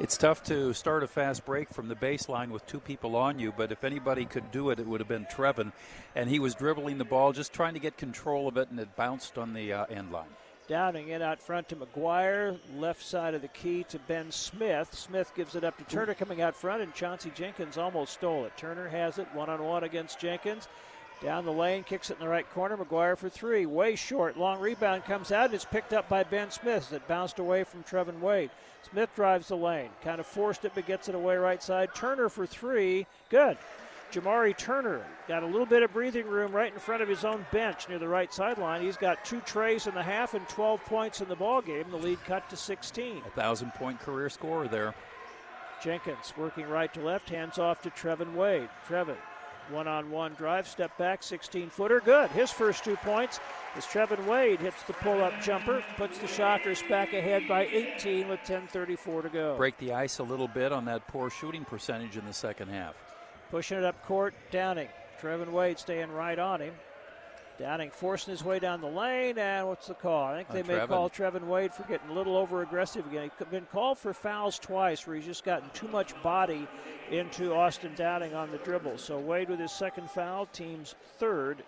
It's 0.00 0.16
tough 0.16 0.42
to 0.44 0.72
start 0.72 1.02
a 1.02 1.06
fast 1.06 1.44
break 1.44 1.68
from 1.68 1.88
the 1.88 1.94
baseline 1.94 2.48
with 2.48 2.66
two 2.66 2.80
people 2.80 3.16
on 3.16 3.38
you, 3.38 3.52
but 3.54 3.70
if 3.70 3.84
anybody 3.84 4.24
could 4.24 4.50
do 4.50 4.70
it, 4.70 4.80
it 4.80 4.86
would 4.86 4.98
have 4.98 5.08
been 5.08 5.26
Trevin. 5.26 5.72
And 6.14 6.30
he 6.30 6.38
was 6.38 6.54
dribbling 6.54 6.96
the 6.96 7.04
ball, 7.04 7.34
just 7.34 7.52
trying 7.52 7.74
to 7.74 7.80
get 7.80 7.98
control 7.98 8.48
of 8.48 8.56
it, 8.56 8.70
and 8.70 8.80
it 8.80 8.96
bounced 8.96 9.36
on 9.36 9.52
the 9.52 9.74
uh, 9.74 9.84
end 9.90 10.10
line. 10.10 10.30
Downing 10.68 11.08
in 11.08 11.20
out 11.20 11.42
front 11.42 11.68
to 11.68 11.76
McGuire, 11.76 12.58
left 12.78 13.04
side 13.04 13.34
of 13.34 13.42
the 13.42 13.48
key 13.48 13.84
to 13.90 13.98
Ben 13.98 14.30
Smith. 14.30 14.94
Smith 14.94 15.32
gives 15.36 15.54
it 15.54 15.64
up 15.64 15.76
to 15.76 15.84
Turner 15.84 16.14
coming 16.14 16.40
out 16.40 16.56
front, 16.56 16.80
and 16.80 16.94
Chauncey 16.94 17.30
Jenkins 17.34 17.76
almost 17.76 18.14
stole 18.14 18.46
it. 18.46 18.56
Turner 18.56 18.88
has 18.88 19.18
it 19.18 19.28
one 19.34 19.50
on 19.50 19.62
one 19.62 19.84
against 19.84 20.18
Jenkins. 20.18 20.66
Down 21.22 21.44
the 21.44 21.52
lane, 21.52 21.84
kicks 21.84 22.08
it 22.08 22.14
in 22.14 22.24
the 22.24 22.28
right 22.28 22.48
corner. 22.52 22.78
McGuire 22.78 23.18
for 23.18 23.28
three, 23.28 23.66
way 23.66 23.96
short. 23.96 24.38
Long 24.38 24.60
rebound 24.60 25.04
comes 25.04 25.30
out, 25.30 25.46
and 25.46 25.54
it's 25.54 25.66
picked 25.66 25.92
up 25.92 26.08
by 26.08 26.22
Ben 26.22 26.50
Smith 26.50 26.88
that 26.88 27.06
bounced 27.06 27.38
away 27.38 27.64
from 27.64 27.82
Trevin 27.82 28.20
Wade. 28.20 28.50
Smith 28.82 29.10
drives 29.14 29.48
the 29.48 29.56
lane, 29.56 29.90
kind 30.02 30.20
of 30.20 30.26
forced 30.26 30.64
it, 30.64 30.72
but 30.74 30.86
gets 30.86 31.08
it 31.08 31.14
away 31.14 31.36
right 31.36 31.62
side. 31.62 31.94
Turner 31.94 32.28
for 32.28 32.46
three, 32.46 33.06
good. 33.28 33.56
Jamari 34.10 34.56
Turner 34.56 35.04
got 35.28 35.44
a 35.44 35.46
little 35.46 35.66
bit 35.66 35.84
of 35.84 35.92
breathing 35.92 36.26
room 36.26 36.50
right 36.50 36.72
in 36.72 36.78
front 36.80 37.00
of 37.00 37.08
his 37.08 37.24
own 37.24 37.46
bench 37.52 37.88
near 37.88 37.98
the 37.98 38.08
right 38.08 38.32
sideline. 38.34 38.82
He's 38.82 38.96
got 38.96 39.24
two 39.24 39.40
treys 39.42 39.86
in 39.86 39.94
the 39.94 40.02
half 40.02 40.34
and 40.34 40.48
12 40.48 40.84
points 40.84 41.20
in 41.20 41.28
the 41.28 41.36
ball 41.36 41.62
game. 41.62 41.84
The 41.90 41.96
lead 41.96 42.18
cut 42.24 42.48
to 42.50 42.56
16. 42.56 43.22
A 43.24 43.30
thousand 43.30 43.72
point 43.74 44.00
career 44.00 44.28
scorer 44.28 44.66
there. 44.66 44.94
Jenkins 45.80 46.34
working 46.36 46.68
right 46.68 46.92
to 46.92 47.00
left, 47.00 47.30
hands 47.30 47.58
off 47.58 47.80
to 47.82 47.90
Trevin 47.90 48.34
Wade. 48.34 48.68
Trevin, 48.86 49.16
one 49.70 49.88
on 49.88 50.10
one 50.10 50.34
drive, 50.34 50.66
step 50.66 50.96
back, 50.98 51.22
16 51.22 51.70
footer, 51.70 52.00
good. 52.00 52.30
His 52.30 52.50
first 52.50 52.84
two 52.84 52.96
points 52.96 53.40
as 53.76 53.84
Trevin 53.84 54.26
Wade 54.26 54.60
hits 54.60 54.82
the 54.84 54.92
pull 54.94 55.22
up 55.22 55.40
jumper, 55.40 55.82
puts 55.96 56.18
the 56.18 56.26
Shockers 56.26 56.82
back 56.88 57.12
ahead 57.12 57.48
by 57.48 57.66
18 57.66 58.28
with 58.28 58.40
10.34 58.40 59.22
to 59.22 59.28
go. 59.28 59.56
Break 59.56 59.78
the 59.78 59.92
ice 59.92 60.18
a 60.18 60.22
little 60.22 60.48
bit 60.48 60.72
on 60.72 60.84
that 60.86 61.06
poor 61.08 61.30
shooting 61.30 61.64
percentage 61.64 62.16
in 62.16 62.24
the 62.24 62.32
second 62.32 62.68
half. 62.68 62.94
Pushing 63.50 63.78
it 63.78 63.84
up 63.84 64.04
court, 64.06 64.34
Downing. 64.50 64.88
Trevin 65.20 65.50
Wade 65.50 65.78
staying 65.78 66.10
right 66.12 66.38
on 66.38 66.60
him. 66.60 66.74
Downing 67.60 67.90
forcing 67.90 68.30
his 68.30 68.42
way 68.42 68.58
down 68.58 68.80
the 68.80 68.86
lane, 68.86 69.36
and 69.36 69.68
what's 69.68 69.86
the 69.86 69.92
call? 69.92 70.24
I 70.24 70.36
think 70.36 70.48
they 70.48 70.62
may 70.62 70.80
Trevin. 70.80 70.88
call 70.88 71.10
Trevin 71.10 71.42
Wade 71.42 71.74
for 71.74 71.82
getting 71.82 72.08
a 72.08 72.14
little 72.14 72.34
over 72.38 72.62
aggressive 72.62 73.06
again. 73.06 73.30
He's 73.38 73.48
been 73.48 73.66
called 73.66 73.98
for 73.98 74.14
fouls 74.14 74.58
twice 74.58 75.06
where 75.06 75.14
he's 75.14 75.26
just 75.26 75.44
gotten 75.44 75.68
too 75.74 75.88
much 75.88 76.14
body 76.22 76.66
into 77.10 77.52
Austin 77.52 77.92
Downing 77.94 78.32
on 78.32 78.50
the 78.50 78.56
dribble. 78.58 78.96
So 78.96 79.18
Wade 79.18 79.50
with 79.50 79.60
his 79.60 79.72
second 79.72 80.10
foul, 80.10 80.46
team's 80.46 80.94
third, 81.18 81.62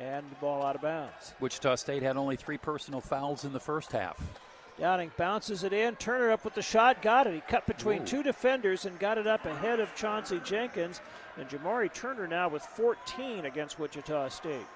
and 0.00 0.28
the 0.28 0.34
ball 0.40 0.64
out 0.64 0.74
of 0.74 0.82
bounds. 0.82 1.34
Wichita 1.38 1.76
State 1.76 2.02
had 2.02 2.16
only 2.16 2.34
three 2.34 2.58
personal 2.58 3.00
fouls 3.00 3.44
in 3.44 3.52
the 3.52 3.60
first 3.60 3.92
half. 3.92 4.20
Downing 4.80 5.12
bounces 5.16 5.62
it 5.62 5.72
in. 5.72 5.94
Turner 5.94 6.32
up 6.32 6.44
with 6.44 6.54
the 6.54 6.62
shot. 6.62 7.00
Got 7.02 7.28
it. 7.28 7.34
He 7.34 7.40
cut 7.40 7.64
between 7.66 8.02
Ooh. 8.02 8.06
two 8.06 8.24
defenders 8.24 8.84
and 8.84 8.98
got 8.98 9.16
it 9.16 9.28
up 9.28 9.46
ahead 9.46 9.78
of 9.78 9.94
Chauncey 9.94 10.40
Jenkins. 10.44 11.00
And 11.38 11.48
Jamari 11.48 11.92
Turner 11.92 12.26
now 12.26 12.48
with 12.48 12.62
14 12.62 13.44
against 13.44 13.78
Wichita 13.78 14.28
State. 14.30 14.66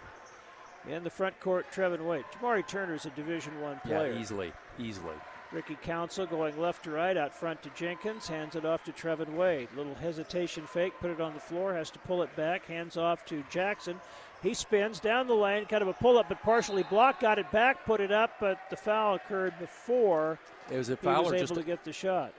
In 0.88 1.04
the 1.04 1.10
front 1.10 1.38
court, 1.40 1.66
Trevin 1.72 2.06
Wade. 2.06 2.24
Jamari 2.32 2.66
Turner 2.66 2.94
is 2.94 3.04
a 3.04 3.10
Division 3.10 3.60
One 3.60 3.80
player. 3.80 4.12
Yeah, 4.12 4.20
easily, 4.20 4.52
easily. 4.78 5.14
Ricky 5.52 5.74
Council 5.82 6.26
going 6.26 6.58
left 6.60 6.84
to 6.84 6.92
right 6.92 7.16
out 7.16 7.34
front 7.34 7.60
to 7.62 7.70
Jenkins, 7.70 8.28
hands 8.28 8.54
it 8.54 8.64
off 8.64 8.84
to 8.84 8.92
Trevin 8.92 9.34
Wade. 9.34 9.68
Little 9.76 9.96
hesitation 9.96 10.64
fake, 10.64 10.92
put 11.00 11.10
it 11.10 11.20
on 11.20 11.34
the 11.34 11.40
floor, 11.40 11.74
has 11.74 11.90
to 11.90 11.98
pull 12.00 12.22
it 12.22 12.34
back, 12.36 12.66
hands 12.66 12.96
off 12.96 13.24
to 13.26 13.42
Jackson. 13.50 14.00
He 14.42 14.54
spins 14.54 15.00
down 15.00 15.26
the 15.26 15.34
lane, 15.34 15.66
kind 15.66 15.82
of 15.82 15.88
a 15.88 15.92
pull 15.92 16.18
up, 16.18 16.28
but 16.28 16.40
partially 16.42 16.84
blocked, 16.84 17.20
got 17.20 17.38
it 17.38 17.50
back, 17.50 17.84
put 17.84 18.00
it 18.00 18.12
up, 18.12 18.36
but 18.40 18.60
the 18.70 18.76
foul 18.76 19.16
occurred 19.16 19.58
before 19.58 20.38
It 20.70 20.76
was 20.76 20.88
a 20.88 20.92
he 20.92 20.96
foul 20.96 21.24
was 21.24 21.32
or 21.32 21.34
able 21.34 21.46
just 21.46 21.54
to 21.54 21.66
get 21.66 21.84
the 21.84 21.92
shot. 21.92 22.32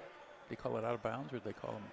They 0.49 0.55
call 0.55 0.77
it 0.77 0.85
out 0.85 0.93
of 0.93 1.03
bounds, 1.03 1.33
or 1.33 1.37
did 1.37 1.45
they 1.45 1.53
call 1.53 1.73
him? 1.73 1.83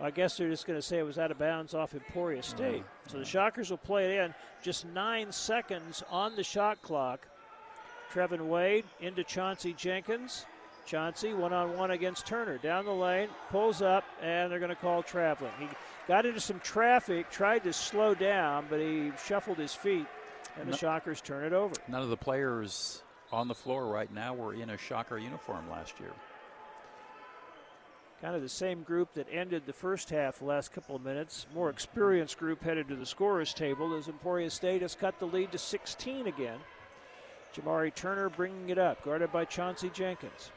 I 0.00 0.10
guess 0.10 0.36
they're 0.36 0.50
just 0.50 0.66
going 0.66 0.78
to 0.78 0.82
say 0.82 0.98
it 0.98 1.04
was 1.04 1.18
out 1.18 1.30
of 1.30 1.38
bounds 1.38 1.74
off 1.74 1.94
Emporia 1.94 2.42
State. 2.42 2.84
So 3.08 3.18
the 3.18 3.24
Shockers 3.24 3.70
will 3.70 3.78
play 3.78 4.06
it 4.06 4.24
in. 4.24 4.34
Just 4.62 4.86
nine 4.86 5.30
seconds 5.30 6.02
on 6.10 6.34
the 6.36 6.42
shot 6.42 6.82
clock. 6.82 7.26
Trevin 8.12 8.48
Wade 8.48 8.84
into 9.00 9.24
Chauncey 9.24 9.72
Jenkins. 9.72 10.46
Chauncey 10.86 11.32
one 11.32 11.52
on 11.52 11.76
one 11.76 11.92
against 11.92 12.26
Turner. 12.26 12.58
Down 12.58 12.84
the 12.84 12.92
lane, 12.92 13.28
pulls 13.50 13.82
up, 13.82 14.04
and 14.20 14.50
they're 14.50 14.58
going 14.58 14.68
to 14.68 14.76
call 14.76 15.02
traveling. 15.02 15.52
He 15.58 15.68
got 16.06 16.26
into 16.26 16.40
some 16.40 16.60
traffic, 16.60 17.30
tried 17.30 17.64
to 17.64 17.72
slow 17.72 18.14
down, 18.14 18.66
but 18.68 18.80
he 18.80 19.10
shuffled 19.24 19.56
his 19.56 19.74
feet, 19.74 20.06
and 20.60 20.70
the 20.70 20.76
Shockers 20.76 21.20
turn 21.20 21.44
it 21.44 21.52
over. 21.52 21.74
None 21.88 22.02
of 22.02 22.10
the 22.10 22.16
players 22.16 23.02
on 23.32 23.48
the 23.48 23.54
floor 23.54 23.86
right 23.86 24.12
now 24.12 24.34
were 24.34 24.52
in 24.54 24.70
a 24.70 24.76
Shocker 24.76 25.18
uniform 25.18 25.70
last 25.70 25.98
year. 25.98 26.12
Kind 28.24 28.36
of 28.36 28.40
the 28.40 28.48
same 28.48 28.84
group 28.84 29.12
that 29.12 29.26
ended 29.30 29.64
the 29.66 29.72
first 29.74 30.08
half 30.08 30.38
the 30.38 30.46
last 30.46 30.72
couple 30.72 30.96
of 30.96 31.04
minutes. 31.04 31.46
More 31.54 31.68
experienced 31.68 32.38
group 32.38 32.62
headed 32.62 32.88
to 32.88 32.96
the 32.96 33.04
scorer's 33.04 33.52
table 33.52 33.94
as 33.94 34.08
Emporia 34.08 34.48
State 34.48 34.80
has 34.80 34.94
cut 34.94 35.18
the 35.18 35.26
lead 35.26 35.52
to 35.52 35.58
16 35.58 36.26
again. 36.26 36.58
Jamari 37.54 37.94
Turner 37.94 38.30
bringing 38.30 38.70
it 38.70 38.78
up, 38.78 39.04
guarded 39.04 39.30
by 39.30 39.44
Chauncey 39.44 39.90
Jenkins. 39.90 40.52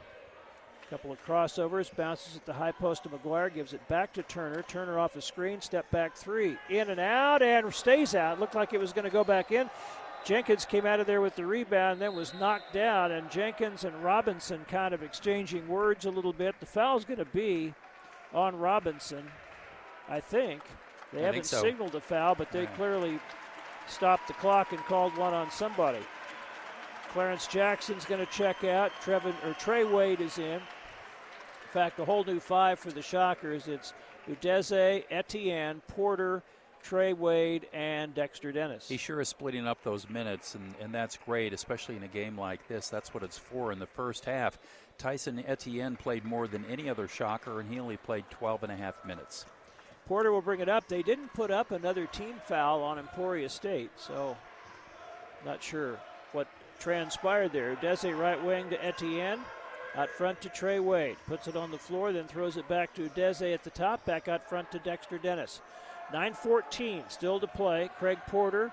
A 0.82 0.90
Couple 0.90 1.12
of 1.12 1.22
crossovers, 1.26 1.94
bounces 1.94 2.38
at 2.38 2.46
the 2.46 2.54
high 2.54 2.72
post 2.72 3.04
to 3.04 3.10
McGuire, 3.10 3.54
gives 3.54 3.74
it 3.74 3.86
back 3.90 4.14
to 4.14 4.24
Turner. 4.24 4.62
Turner 4.70 4.98
off 4.98 5.12
the 5.12 5.22
screen, 5.22 5.60
step 5.60 5.92
back 5.92 6.16
three, 6.16 6.58
in 6.70 6.90
and 6.90 7.02
out, 7.02 7.42
and 7.42 7.74
stays 7.74 8.16
out. 8.16 8.40
Looked 8.40 8.56
like 8.56 8.72
it 8.72 8.80
was 8.80 8.94
going 8.94 9.04
to 9.04 9.12
go 9.12 9.26
back 9.26 9.52
in. 9.52 9.70
Jenkins 10.24 10.66
came 10.66 10.86
out 10.86 11.00
of 11.00 11.08
there 11.08 11.22
with 11.22 11.36
the 11.36 11.46
rebound, 11.46 12.02
then 12.02 12.14
was 12.14 12.34
knocked 12.34 12.74
down, 12.74 13.12
and 13.14 13.30
Jenkins 13.32 13.86
and 13.86 13.96
Robinson 14.04 14.66
kind 14.68 14.94
of 14.94 15.02
exchanging 15.02 15.68
words 15.68 16.06
a 16.06 16.12
little 16.12 16.34
bit. 16.34 16.60
The 16.60 16.66
foul's 16.66 17.06
going 17.06 17.20
to 17.20 17.26
be 17.26 17.74
on 18.34 18.58
Robinson, 18.58 19.26
I 20.10 20.20
think. 20.20 20.62
They 21.14 21.20
I 21.20 21.26
haven't 21.28 21.34
think 21.36 21.46
so. 21.46 21.62
signaled 21.62 21.96
a 21.96 22.02
foul, 22.02 22.36
but 22.36 22.52
they 22.52 22.64
Yeah. 22.64 22.76
clearly 22.76 23.20
stopped 23.88 24.28
the 24.28 24.34
clock 24.34 24.74
and 24.74 24.84
called 24.86 25.16
one 25.18 25.34
on 25.34 25.50
somebody. 25.50 26.06
Clarence 27.14 27.48
Jackson's 27.48 28.04
going 28.04 28.20
to 28.26 28.32
check 28.32 28.66
out. 28.66 28.92
Trevin 29.02 29.34
or 29.46 29.54
Trey 29.54 29.86
Wade 29.86 30.20
is 30.20 30.38
in. 30.38 30.56
In 30.56 30.62
fact, 31.72 32.00
a 32.00 32.06
whole 32.06 32.26
new 32.26 32.42
five 32.42 32.80
for 32.80 32.92
the 32.92 33.02
Shockers. 33.02 33.70
It's 33.70 33.94
Udeze, 34.30 35.06
Etienne, 35.10 35.82
Porter, 35.88 36.44
Trey 36.88 37.12
Wade, 37.12 37.68
and 37.74 38.16
Dexter 38.16 38.54
Dennis. 38.54 38.88
He 38.88 38.96
sure 38.96 39.20
is 39.20 39.28
splitting 39.28 39.68
up 39.68 39.84
those 39.84 40.10
minutes, 40.10 40.56
and, 40.56 40.74
and 40.80 40.94
that's 40.94 41.18
great, 41.18 41.52
especially 41.52 41.98
in 41.98 42.04
a 42.04 42.08
game 42.08 42.40
like 42.40 42.66
this. 42.70 42.88
That's 42.88 43.14
what 43.14 43.24
it's 43.24 43.38
for 43.38 43.74
in 43.74 43.80
the 43.80 43.86
first 43.86 44.24
half. 44.24 44.58
Tyson 44.98 45.44
Etienne 45.46 45.98
played 45.98 46.24
more 46.24 46.48
than 46.48 46.64
any 46.70 46.90
other 46.90 47.10
shocker, 47.10 47.60
and 47.60 47.70
he 47.70 47.78
only 47.78 47.98
played 47.98 48.24
12 48.30 48.64
and 48.64 48.72
a 48.72 48.76
half 48.78 49.04
minutes. 49.04 49.46
Porter 50.08 50.32
will 50.32 50.42
bring 50.42 50.62
it 50.62 50.70
up. 50.70 50.88
They 50.88 51.02
didn't 51.02 51.34
put 51.34 51.52
up 51.52 51.72
another 51.72 52.06
team 52.06 52.36
foul 52.46 52.82
on 52.82 52.98
Emporia 52.98 53.50
State, 53.50 53.92
so 53.98 54.38
not 55.44 55.62
sure 55.62 56.00
what 56.32 56.48
transpired 56.80 57.52
there. 57.52 57.76
Udeze 57.76 58.18
right 58.18 58.42
wing 58.42 58.70
to 58.70 58.86
Etienne. 58.86 59.42
Out 59.96 60.10
front 60.10 60.40
to 60.40 60.50
Trey 60.50 60.80
Wade. 60.80 61.18
Puts 61.28 61.50
it 61.50 61.58
on 61.58 61.70
the 61.70 61.78
floor, 61.78 62.14
then 62.14 62.28
throws 62.28 62.56
it 62.56 62.68
back 62.70 62.94
to 62.94 63.10
Udeze 63.10 63.54
at 63.54 63.66
the 63.66 63.72
top. 63.72 64.06
Back 64.06 64.30
out 64.30 64.48
front 64.48 64.72
to 64.72 64.80
Dexter 64.80 65.18
Dennis. 65.18 65.60
9.14 66.14 67.12
still 67.12 67.40
to 67.40 67.48
play. 67.48 67.90
Craig 68.00 68.20
Porter 68.28 68.72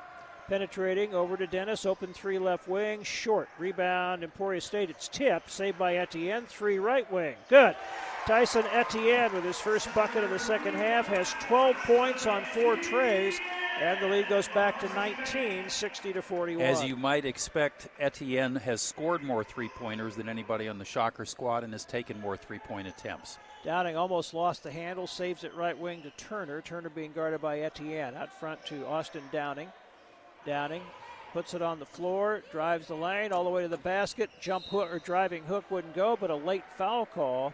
penetrating 0.48 1.14
over 1.14 1.36
to 1.36 1.46
Dennis. 1.46 1.86
Open 1.86 2.12
three 2.12 2.38
left 2.38 2.68
wing. 2.68 3.02
Short. 3.02 3.48
Rebound. 3.58 4.22
Emporia 4.22 4.60
State. 4.60 4.90
It's 4.90 5.08
tipped. 5.08 5.50
Saved 5.50 5.78
by 5.78 5.96
Etienne. 5.96 6.44
Three 6.46 6.78
right 6.78 7.10
wing. 7.12 7.34
Good. 7.48 7.76
Tyson 8.26 8.64
Etienne 8.72 9.32
with 9.34 9.44
his 9.44 9.58
first 9.58 9.92
bucket 9.94 10.24
of 10.24 10.30
the 10.30 10.38
second 10.38 10.74
half 10.74 11.06
has 11.08 11.34
12 11.40 11.76
points 11.84 12.26
on 12.26 12.44
four 12.44 12.76
treys. 12.76 13.38
And 13.80 14.00
the 14.00 14.06
lead 14.06 14.28
goes 14.28 14.46
back 14.48 14.78
to 14.80 14.88
19, 14.94 15.68
60 15.68 16.12
to 16.12 16.22
41. 16.22 16.64
As 16.64 16.84
you 16.84 16.96
might 16.96 17.24
expect, 17.24 17.88
Etienne 17.98 18.54
has 18.54 18.80
scored 18.80 19.22
more 19.22 19.42
three 19.42 19.68
pointers 19.68 20.14
than 20.14 20.28
anybody 20.28 20.68
on 20.68 20.78
the 20.78 20.84
Shocker 20.84 21.24
squad 21.24 21.64
and 21.64 21.72
has 21.72 21.84
taken 21.84 22.20
more 22.20 22.36
three 22.36 22.60
point 22.60 22.86
attempts. 22.86 23.38
Downing 23.64 23.96
almost 23.96 24.34
lost 24.34 24.62
the 24.62 24.70
handle, 24.70 25.06
saves 25.06 25.42
it 25.42 25.54
right 25.54 25.76
wing 25.76 26.02
to 26.02 26.10
Turner. 26.10 26.60
Turner 26.60 26.90
being 26.90 27.12
guarded 27.12 27.40
by 27.40 27.60
Etienne. 27.60 28.14
Out 28.14 28.32
front 28.38 28.64
to 28.66 28.86
Austin 28.86 29.22
Downing. 29.32 29.68
Downing 30.44 30.82
puts 31.32 31.54
it 31.54 31.62
on 31.62 31.78
the 31.78 31.86
floor, 31.86 32.42
drives 32.52 32.88
the 32.88 32.94
lane 32.94 33.32
all 33.32 33.44
the 33.44 33.50
way 33.50 33.62
to 33.62 33.68
the 33.68 33.78
basket. 33.78 34.30
Jump 34.40 34.66
hook 34.66 34.92
or 34.92 34.98
driving 34.98 35.42
hook 35.44 35.70
wouldn't 35.70 35.94
go, 35.94 36.16
but 36.20 36.30
a 36.30 36.36
late 36.36 36.64
foul 36.76 37.06
call 37.06 37.52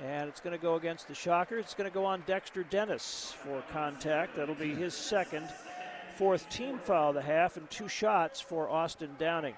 and 0.00 0.28
it's 0.28 0.40
going 0.40 0.56
to 0.56 0.62
go 0.62 0.76
against 0.76 1.08
the 1.08 1.14
Shockers. 1.14 1.64
It's 1.64 1.74
going 1.74 1.88
to 1.88 1.94
go 1.94 2.04
on 2.04 2.22
Dexter 2.26 2.64
Dennis 2.64 3.34
for 3.42 3.62
contact. 3.72 4.36
That'll 4.36 4.54
be 4.54 4.74
his 4.74 4.94
second, 4.94 5.48
fourth 6.16 6.48
team 6.48 6.78
foul 6.78 7.10
of 7.10 7.14
the 7.14 7.22
half, 7.22 7.56
and 7.56 7.68
two 7.70 7.88
shots 7.88 8.40
for 8.40 8.68
Austin 8.68 9.10
Downing. 9.18 9.54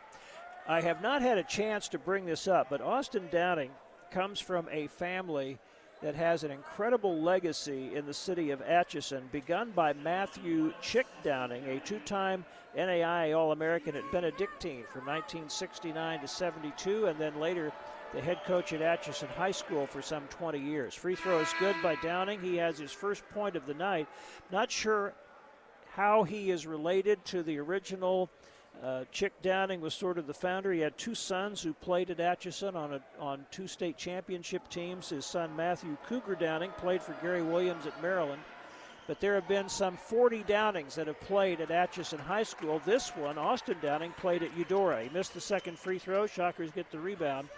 I 0.67 0.81
have 0.81 1.03
not 1.03 1.23
had 1.23 1.39
a 1.39 1.45
chance 1.45 1.89
to 1.89 1.99
bring 1.99 2.25
this 2.25 2.49
up, 2.49 2.69
but 2.71 2.81
Austin 2.81 3.29
Downing 3.31 3.71
comes 4.15 4.39
from 4.39 4.69
a 4.71 4.87
family 4.87 5.59
that 6.01 6.15
has 6.15 6.45
an 6.45 6.53
incredible 6.53 7.21
legacy 7.21 7.97
in 7.97 8.07
the 8.07 8.15
city 8.15 8.53
of 8.53 8.63
Atchison, 8.63 9.29
begun 9.33 9.73
by 9.75 9.93
Matthew 9.93 10.73
Chick 10.81 11.07
Downing, 11.25 11.65
a 11.67 11.81
two 11.81 11.99
time 12.01 12.45
NAI 12.77 13.33
All 13.33 13.51
American 13.51 13.97
at 13.97 14.13
Benedictine 14.13 14.85
from 14.93 15.07
1969 15.07 16.21
to 16.21 16.29
72, 16.29 17.07
and 17.07 17.19
then 17.19 17.41
later 17.41 17.73
the 18.15 18.21
head 18.21 18.39
coach 18.47 18.73
at 18.73 18.83
Atchison 18.83 19.29
High 19.37 19.51
School 19.51 19.85
for 19.89 20.01
some 20.01 20.23
20 20.29 20.61
years. 20.61 20.95
Free 20.95 21.17
throw 21.17 21.41
is 21.41 21.53
good 21.59 21.75
by 21.83 21.97
Downing. 21.97 22.41
He 22.41 22.57
has 22.57 22.79
his 22.79 22.93
first 22.93 23.29
point 23.31 23.57
of 23.57 23.67
the 23.67 23.75
night. 23.75 24.07
Not 24.53 24.71
sure 24.71 25.13
how 25.97 26.23
he 26.23 26.53
is 26.53 26.69
related 26.69 27.25
to 27.27 27.43
the 27.43 27.59
original. 27.59 28.31
Uh, 28.83 29.05
Chick 29.13 29.33
Downing 29.43 29.81
was 29.81 29.95
sort 29.95 30.19
of 30.19 30.27
the 30.27 30.35
founder. 30.35 30.73
He 30.73 30.81
had 30.81 30.99
two 30.99 31.15
sons 31.15 31.63
who 31.63 31.73
played 31.73 32.11
at 32.11 32.21
Atchison 32.21 32.77
on 32.77 32.95
a, 32.95 33.01
on 33.19 33.47
two 33.51 33.67
state 33.67 33.97
championship 33.97 34.69
teams. 34.69 35.09
His 35.09 35.25
son 35.25 35.57
Matthew 35.57 35.97
Cougar 36.07 36.35
Downing 36.35 36.71
played 36.77 37.03
for 37.03 37.15
Gary 37.23 37.43
Williams 37.43 37.87
at 37.87 38.03
Maryland. 38.03 38.43
But 39.07 39.21
there 39.21 39.35
have 39.35 39.49
been 39.49 39.69
some 39.69 39.97
40 39.97 40.45
Downings 40.45 40.95
that 40.95 41.07
have 41.07 41.21
played 41.21 41.61
at 41.61 41.71
Atchison 41.71 42.19
High 42.19 42.43
School. 42.43 42.81
This 42.85 43.11
one, 43.11 43.37
Austin 43.37 43.77
Downing, 43.83 44.13
played 44.13 44.43
at 44.43 44.57
Eudora. 44.57 45.03
He 45.03 45.11
missed 45.11 45.35
the 45.35 45.41
second 45.41 45.79
free 45.79 45.99
throw. 45.99 46.27
Shockers 46.27 46.71
get 46.71 46.91
the 46.91 46.99
rebound. 46.99 47.49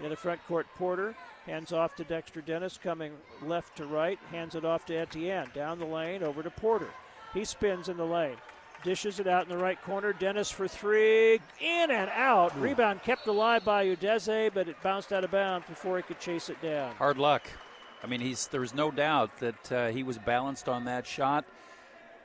In 0.00 0.08
the 0.10 0.16
front 0.16 0.44
court, 0.46 0.66
Porter 0.76 1.14
hands 1.44 1.72
off 1.72 1.96
to 1.96 2.04
Dexter 2.04 2.40
Dennis, 2.40 2.78
coming 2.82 3.12
left 3.42 3.76
to 3.76 3.86
right, 3.86 4.18
hands 4.30 4.54
it 4.54 4.64
off 4.64 4.86
to 4.86 4.94
Etienne. 4.94 5.50
Down 5.54 5.78
the 5.78 5.86
lane, 5.86 6.22
over 6.22 6.42
to 6.42 6.50
Porter. 6.50 6.90
He 7.34 7.44
spins 7.44 7.88
in 7.88 7.96
the 7.96 8.04
lane. 8.04 8.36
Dishes 8.84 9.18
it 9.18 9.26
out 9.26 9.42
in 9.44 9.48
the 9.48 9.62
right 9.62 9.80
corner. 9.82 10.12
Dennis 10.12 10.50
for 10.50 10.68
three. 10.68 11.34
In 11.60 11.90
and 11.90 12.10
out. 12.10 12.56
Ooh. 12.56 12.60
Rebound 12.60 13.02
kept 13.02 13.26
alive 13.26 13.64
by 13.64 13.86
Udeze, 13.86 14.52
but 14.54 14.68
it 14.68 14.80
bounced 14.82 15.12
out 15.12 15.24
of 15.24 15.30
bounds 15.30 15.66
before 15.68 15.96
he 15.96 16.02
could 16.02 16.20
chase 16.20 16.48
it 16.48 16.60
down. 16.62 16.94
Hard 16.94 17.18
luck. 17.18 17.42
I 18.02 18.06
mean, 18.06 18.20
he's 18.20 18.46
there's 18.46 18.74
no 18.74 18.90
doubt 18.90 19.36
that 19.38 19.72
uh, 19.72 19.88
he 19.88 20.02
was 20.04 20.18
balanced 20.18 20.68
on 20.68 20.84
that 20.84 21.06
shot. 21.06 21.44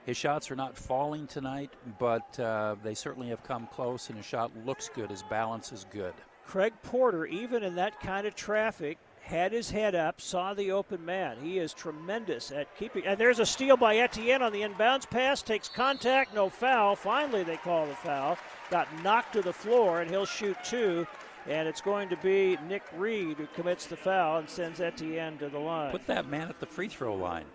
His 0.06 0.18
shots 0.18 0.52
are 0.52 0.56
not 0.56 0.78
falling 0.78 1.28
tonight, 1.28 1.72
but 1.98 2.38
uh, 2.40 2.76
they 2.84 2.94
certainly 2.94 3.30
have 3.30 3.44
come 3.44 3.68
close, 3.68 4.10
and 4.10 4.18
his 4.18 4.26
shot 4.26 4.52
looks 4.66 4.90
good. 4.94 5.10
His 5.10 5.24
balance 5.24 5.72
is 5.72 5.86
good. 5.92 6.14
Craig 6.46 6.74
Porter, 6.84 7.26
even 7.26 7.64
in 7.64 7.76
that 7.76 8.00
kind 8.02 8.28
of 8.28 8.36
traffic, 8.36 8.98
had 9.24 9.54
his 9.54 9.72
head 9.72 9.96
up, 9.96 10.20
saw 10.20 10.54
the 10.54 10.72
open 10.72 11.04
man. 11.04 11.38
He 11.42 11.58
is 11.58 11.74
tremendous 11.74 12.52
at 12.52 12.76
keeping. 12.78 13.06
And 13.06 13.18
there's 13.18 13.40
a 13.40 13.46
steal 13.46 13.78
by 13.78 13.98
Etienne 13.98 14.42
on 14.42 14.52
the 14.52 14.62
inbounds 14.62 15.10
pass, 15.10 15.42
takes 15.42 15.70
contact, 15.70 16.36
no 16.36 16.50
foul. 16.50 16.96
Finally, 16.96 17.44
they 17.44 17.58
call 17.58 17.88
the 17.88 17.96
foul. 17.96 18.38
Got 18.70 18.88
knocked 19.02 19.34
to 19.34 19.42
the 19.42 19.54
floor, 19.54 20.02
and 20.02 20.12
he'll 20.12 20.26
shoot 20.26 20.58
two. 20.64 21.08
And 21.48 21.68
it's 21.68 21.82
going 21.82 22.10
to 22.10 22.18
be 22.18 22.58
Nick 22.68 22.84
Reed 22.98 23.38
who 23.38 23.48
commits 23.48 23.86
the 23.86 23.98
foul 23.98 24.40
and 24.40 24.50
sends 24.50 24.82
Etienne 24.82 25.38
to 25.38 25.50
the 25.50 25.60
line. 25.60 25.92
Put 25.92 26.08
that 26.08 26.28
man 26.28 26.50
at 26.50 26.60
the 26.60 26.66
free 26.66 26.90
throw 26.90 27.16
line. 27.16 27.46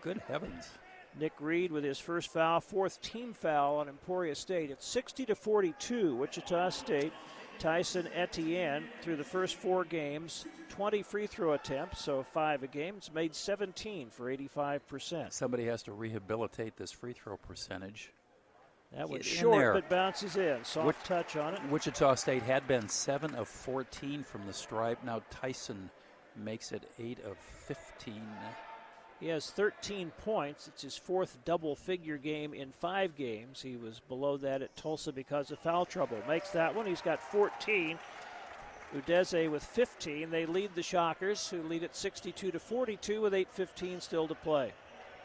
Good 0.00 0.22
heavens. 0.28 0.70
Nick 1.18 1.32
Reed 1.40 1.72
with 1.72 1.84
his 1.84 1.98
first 1.98 2.32
foul, 2.32 2.60
fourth 2.60 3.00
team 3.02 3.32
foul 3.32 3.78
on 3.78 3.88
Emporia 3.88 4.34
State. 4.34 4.70
It's 4.70 4.86
60 4.86 5.26
to 5.26 5.34
42, 5.34 6.16
Wichita 6.16 6.70
State. 6.70 7.12
Tyson 7.58 8.08
Etienne, 8.14 8.84
through 9.02 9.16
the 9.16 9.24
first 9.24 9.56
four 9.56 9.84
games, 9.84 10.46
20 10.68 11.02
free 11.02 11.26
throw 11.26 11.52
attempts, 11.52 12.02
so 12.02 12.22
five 12.22 12.62
a 12.62 12.66
game. 12.66 12.94
It's 12.96 13.12
made 13.12 13.34
17 13.34 14.10
for 14.10 14.30
85%. 14.30 15.32
Somebody 15.32 15.64
has 15.66 15.82
to 15.84 15.92
rehabilitate 15.92 16.76
this 16.76 16.92
free 16.92 17.12
throw 17.12 17.36
percentage. 17.36 18.12
That 18.96 19.08
was 19.10 19.26
short, 19.26 19.74
but 19.74 19.88
bounces 19.90 20.36
in. 20.36 20.64
Soft 20.64 20.86
Wich- 20.86 20.96
touch 21.04 21.36
on 21.36 21.54
it. 21.54 21.60
Wichita 21.68 22.14
State 22.14 22.42
had 22.42 22.66
been 22.66 22.88
7 22.88 23.34
of 23.34 23.46
14 23.46 24.24
from 24.24 24.46
the 24.46 24.52
stripe. 24.52 25.04
Now 25.04 25.20
Tyson 25.30 25.90
makes 26.36 26.72
it 26.72 26.90
8 26.98 27.18
of 27.24 27.36
15. 27.38 28.22
He 29.20 29.28
has 29.28 29.50
13 29.50 30.12
points. 30.24 30.68
It's 30.68 30.82
his 30.82 30.96
fourth 30.96 31.38
double 31.44 31.74
figure 31.74 32.18
game 32.18 32.54
in 32.54 32.70
five 32.70 33.16
games. 33.16 33.60
He 33.60 33.76
was 33.76 34.00
below 34.08 34.36
that 34.36 34.62
at 34.62 34.76
Tulsa 34.76 35.12
because 35.12 35.50
of 35.50 35.58
foul 35.58 35.86
trouble. 35.86 36.18
Makes 36.28 36.50
that 36.50 36.74
one. 36.74 36.86
He's 36.86 37.02
got 37.02 37.20
14. 37.20 37.98
Udeze 38.94 39.50
with 39.50 39.64
15. 39.64 40.30
They 40.30 40.46
lead 40.46 40.70
the 40.74 40.82
Shockers, 40.82 41.48
who 41.48 41.62
lead 41.62 41.82
at 41.82 41.96
62 41.96 42.52
to 42.52 42.58
42 42.58 43.20
with 43.20 43.34
8:15 43.34 44.00
still 44.00 44.28
to 44.28 44.34
play. 44.34 44.72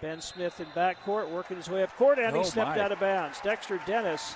Ben 0.02 0.20
Smith 0.20 0.60
in 0.60 0.66
backcourt, 0.76 1.30
working 1.30 1.56
his 1.56 1.70
way 1.70 1.84
up 1.84 1.96
court, 1.96 2.20
and 2.20 2.36
oh 2.36 2.40
he 2.40 2.46
stepped 2.46 2.76
my. 2.76 2.80
out 2.80 2.92
of 2.92 3.00
bounds. 3.00 3.40
Dexter 3.42 3.80
Dennis 3.86 4.36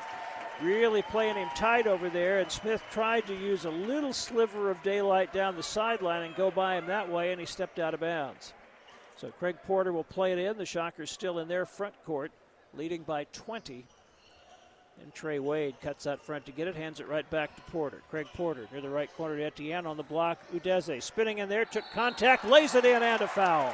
really 0.61 1.01
playing 1.01 1.35
him 1.35 1.49
tight 1.55 1.87
over 1.87 2.09
there, 2.09 2.39
and 2.39 2.51
Smith 2.51 2.81
tried 2.89 3.27
to 3.27 3.35
use 3.35 3.65
a 3.65 3.69
little 3.69 4.13
sliver 4.13 4.71
of 4.71 4.81
daylight 4.81 5.33
down 5.33 5.55
the 5.55 5.63
sideline 5.63 6.23
and 6.23 6.35
go 6.35 6.49
by 6.49 6.77
him 6.77 6.85
that 6.87 7.09
way, 7.09 7.31
and 7.31 7.39
he 7.39 7.45
stepped 7.45 7.79
out 7.79 7.93
of 7.93 7.99
bounds. 7.99 8.53
So 9.17 9.31
Craig 9.39 9.57
Porter 9.65 9.91
will 9.91 10.03
play 10.03 10.31
it 10.31 10.37
in. 10.37 10.57
The 10.57 10.65
Shockers 10.65 11.09
still 11.09 11.39
in 11.39 11.47
their 11.47 11.65
front 11.65 11.95
court, 12.05 12.31
leading 12.73 13.01
by 13.01 13.25
20. 13.33 13.83
And 15.01 15.13
Trey 15.13 15.39
Wade 15.39 15.75
cuts 15.81 16.07
out 16.07 16.23
front 16.23 16.45
to 16.45 16.51
get 16.51 16.67
it, 16.67 16.75
hands 16.75 16.99
it 16.99 17.07
right 17.07 17.27
back 17.29 17.55
to 17.55 17.61
Porter. 17.71 18.01
Craig 18.09 18.27
Porter 18.33 18.67
near 18.71 18.81
the 18.81 18.89
right 18.89 19.11
corner 19.15 19.37
to 19.37 19.43
Etienne 19.43 19.85
on 19.85 19.97
the 19.97 20.03
block. 20.03 20.39
Udeze 20.53 21.01
spinning 21.01 21.39
in 21.39 21.49
there, 21.49 21.65
took 21.65 21.83
contact, 21.93 22.45
lays 22.45 22.75
it 22.75 22.85
in, 22.85 23.03
and 23.03 23.21
a 23.21 23.27
foul. 23.27 23.73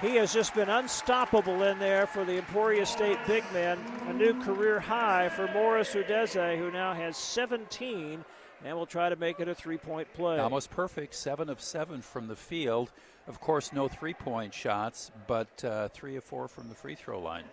He 0.00 0.14
has 0.16 0.32
just 0.32 0.54
been 0.54 0.68
unstoppable 0.68 1.62
in 1.64 1.78
there 1.78 2.06
for 2.06 2.24
the 2.24 2.36
Emporia 2.36 2.86
State 2.86 3.18
big 3.26 3.42
men. 3.52 3.78
A 4.06 4.12
new 4.12 4.32
career 4.42 4.78
high 4.78 5.28
for 5.30 5.48
Morris 5.52 5.94
Udeze, 5.94 6.56
who 6.56 6.70
now 6.70 6.94
has 6.94 7.16
17 7.16 8.24
and 8.64 8.76
will 8.76 8.86
try 8.86 9.08
to 9.08 9.16
make 9.16 9.40
it 9.40 9.48
a 9.48 9.54
three 9.54 9.76
point 9.76 10.12
play. 10.14 10.38
Almost 10.38 10.70
perfect, 10.70 11.14
seven 11.14 11.48
of 11.48 11.60
seven 11.60 12.02
from 12.02 12.28
the 12.28 12.36
field. 12.36 12.90
Of 13.28 13.40
course, 13.40 13.74
no 13.74 13.88
three 13.88 14.14
point 14.14 14.54
shots, 14.54 15.12
but 15.26 15.62
uh, 15.62 15.88
three 15.88 16.16
of 16.16 16.24
four 16.24 16.48
from 16.48 16.70
the 16.70 16.74
free 16.74 16.94
throw 16.94 17.20
line. 17.20 17.44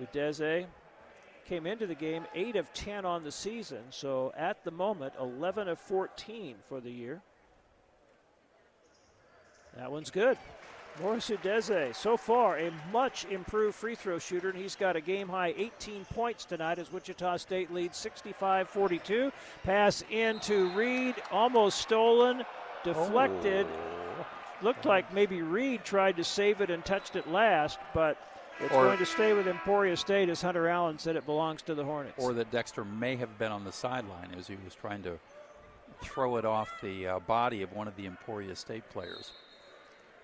Udeze 0.00 0.66
came 1.44 1.66
into 1.66 1.86
the 1.86 1.94
game 1.94 2.24
8 2.34 2.56
of 2.56 2.72
10 2.72 3.04
on 3.04 3.22
the 3.22 3.30
season, 3.30 3.82
so 3.90 4.32
at 4.34 4.64
the 4.64 4.70
moment, 4.70 5.12
11 5.20 5.68
of 5.68 5.78
14 5.78 6.56
for 6.66 6.80
the 6.80 6.90
year. 6.90 7.20
That 9.76 9.92
one's 9.92 10.10
good. 10.10 10.38
Morris 11.00 11.30
Udeze, 11.30 11.94
so 11.94 12.16
far 12.16 12.58
a 12.58 12.70
much 12.92 13.24
improved 13.26 13.74
free 13.74 13.94
throw 13.94 14.18
shooter, 14.18 14.50
and 14.50 14.58
he's 14.58 14.76
got 14.76 14.96
a 14.96 15.00
game 15.00 15.28
high 15.28 15.54
18 15.56 16.04
points 16.06 16.44
tonight 16.44 16.78
as 16.78 16.92
Wichita 16.92 17.38
State 17.38 17.72
leads 17.72 17.98
65 17.98 18.68
42. 18.68 19.32
Pass 19.64 20.02
into 20.10 20.70
Reed, 20.70 21.14
almost 21.30 21.78
stolen 21.78 22.44
deflected. 22.84 23.66
Oh. 23.66 24.26
looked 24.62 24.84
like 24.84 25.12
maybe 25.12 25.42
Reed 25.42 25.84
tried 25.84 26.16
to 26.16 26.24
save 26.24 26.60
it 26.60 26.70
and 26.70 26.84
touched 26.84 27.16
it 27.16 27.28
last, 27.28 27.78
but 27.94 28.16
it's 28.60 28.72
Or- 28.72 28.84
going 28.84 28.98
to 28.98 29.06
stay 29.06 29.32
with 29.32 29.48
Emporia 29.48 29.96
State 29.96 30.28
as 30.28 30.40
Hunter 30.42 30.68
Allen 30.68 30.98
said 30.98 31.16
it 31.16 31.26
belongs 31.26 31.62
to 31.62 31.74
the 31.74 31.84
Hornets. 31.84 32.14
Or 32.22 32.32
that 32.34 32.50
Dexter 32.52 32.84
may 32.84 33.16
have 33.16 33.38
been 33.38 33.50
on 33.50 33.64
the 33.64 33.72
sideline 33.72 34.34
as 34.38 34.46
he 34.46 34.56
was 34.64 34.74
trying 34.74 35.02
to 35.02 35.18
throw 36.02 36.36
it 36.36 36.44
off 36.44 36.70
the 36.80 37.06
uh, 37.08 37.18
body 37.20 37.62
of 37.62 37.72
one 37.72 37.88
of 37.88 37.96
the 37.96 38.06
Emporia 38.06 38.54
State 38.54 38.88
players. 38.90 39.32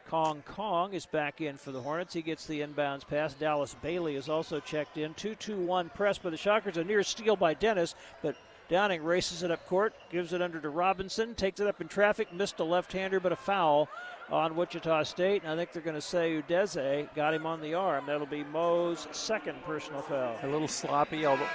Kong 0.09 0.43
Kong 0.47 0.95
is 0.95 1.05
back 1.05 1.41
in 1.43 1.59
for 1.59 1.71
the 1.71 1.81
Hornets. 1.83 2.15
He 2.15 2.23
gets 2.23 2.47
the 2.47 2.61
inbounds 2.63 3.07
pass. 3.07 3.35
Dallas 3.35 3.77
Bailey 3.83 4.17
is 4.17 4.29
also 4.31 4.59
checked 4.59 4.97
in. 4.97 5.13
2 5.15 5.35
2 5.35 5.57
1 5.57 5.91
press 5.91 6.17
by 6.17 6.31
the 6.31 6.37
Shockers. 6.37 6.79
A 6.79 6.85
near 6.85 7.03
steal 7.03 7.37
by 7.37 7.53
Dennis, 7.55 7.95
but 8.23 8.35
Downing 8.69 9.03
races 9.03 9.43
it 9.43 9.51
up 9.51 9.67
court, 9.67 9.95
gives 10.11 10.35
it 10.35 10.43
under 10.43 10.61
to 10.61 10.69
Robinson, 10.69 11.35
takes 11.35 11.59
it 11.59 11.67
up 11.67 11.81
in 11.81 11.89
traffic, 11.89 12.33
missed 12.35 12.61
a 12.61 12.65
left 12.65 12.93
hander, 12.93 13.19
but 13.19 13.33
a 13.33 13.37
foul 13.37 13.89
on 14.31 14.57
Wichita 14.57 15.05
State. 15.05 15.43
And 15.43 15.53
I 15.53 15.57
think 15.57 15.73
they're 15.73 15.81
going 15.81 15.95
to 15.95 16.03
say 16.03 16.43
Udeze 16.43 17.15
got 17.15 17.33
him 17.33 17.47
on 17.47 17.63
the 17.63 17.73
arm. 17.73 18.05
That'll 18.07 18.27
be 18.27 18.45
Moe's 18.45 19.09
second 19.13 19.63
personal 19.65 20.03
foul. 20.03 20.37
A 20.43 20.47
little 20.49 20.69
sloppy, 20.69 21.25
although, 21.25 21.49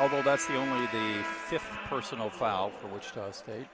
although 0.00 0.22
that's 0.22 0.46
the 0.46 0.56
only 0.56 0.86
the 0.86 1.22
fifth 1.48 1.68
personal 1.88 2.28
foul 2.28 2.70
for 2.70 2.88
Wichita 2.88 3.30
State. 3.30 3.68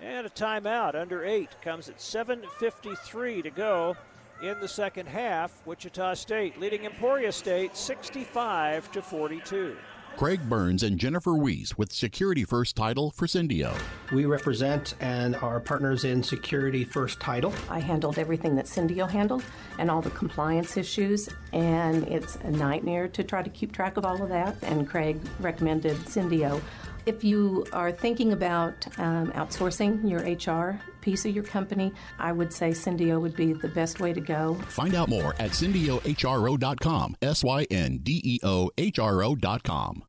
And 0.00 0.26
a 0.26 0.30
timeout 0.30 0.96
under 0.96 1.24
eight 1.24 1.50
comes 1.62 1.88
at 1.88 1.98
7.53 1.98 3.44
to 3.44 3.50
go 3.50 3.96
in 4.42 4.58
the 4.58 4.66
second 4.66 5.06
half. 5.06 5.64
Wichita 5.64 6.14
State 6.14 6.58
leading 6.58 6.84
Emporia 6.84 7.30
State 7.30 7.76
65 7.76 8.90
to 8.90 9.00
42. 9.00 9.76
Craig 10.16 10.48
Burns 10.48 10.82
and 10.82 10.98
Jennifer 10.98 11.34
Weiss 11.34 11.76
with 11.76 11.92
Security 11.92 12.44
First 12.44 12.76
Title 12.76 13.10
for 13.10 13.26
Syndeo. 13.26 13.76
We 14.12 14.24
represent 14.24 14.94
and 15.00 15.34
are 15.36 15.58
partners 15.58 16.04
in 16.04 16.22
Security 16.22 16.84
First 16.84 17.18
Title. 17.18 17.52
I 17.68 17.80
handled 17.80 18.18
everything 18.18 18.54
that 18.56 18.66
Syndeo 18.66 19.10
handled 19.10 19.42
and 19.78 19.90
all 19.90 20.00
the 20.00 20.10
compliance 20.10 20.76
issues, 20.76 21.28
and 21.52 22.06
it's 22.06 22.36
a 22.36 22.50
nightmare 22.50 23.08
to 23.08 23.24
try 23.24 23.42
to 23.42 23.50
keep 23.50 23.72
track 23.72 23.96
of 23.96 24.04
all 24.04 24.22
of 24.22 24.28
that. 24.28 24.54
And 24.62 24.88
Craig 24.88 25.18
recommended 25.40 25.96
Syndeo. 25.98 26.60
If 27.06 27.24
you 27.24 27.66
are 27.72 27.90
thinking 27.90 28.32
about 28.32 28.86
um, 28.98 29.32
outsourcing 29.32 30.08
your 30.08 30.20
HR 30.20 30.80
piece 31.00 31.24
of 31.24 31.34
your 31.34 31.44
company, 31.44 31.92
I 32.18 32.32
would 32.32 32.52
say 32.52 32.70
Syndeo 32.70 33.20
would 33.20 33.34
be 33.36 33.52
the 33.52 33.68
best 33.68 34.00
way 34.00 34.12
to 34.12 34.20
go. 34.20 34.54
Find 34.68 34.94
out 34.94 35.08
more 35.08 35.34
at 35.38 35.50
SyndeoHRO.com. 35.50 37.16
S 37.22 37.44
Y 37.44 37.66
N 37.70 37.98
D 38.02 38.20
E 38.24 38.38
O 38.42 38.70
H 38.78 38.98
R 38.98 39.22
O.com. 39.24 40.04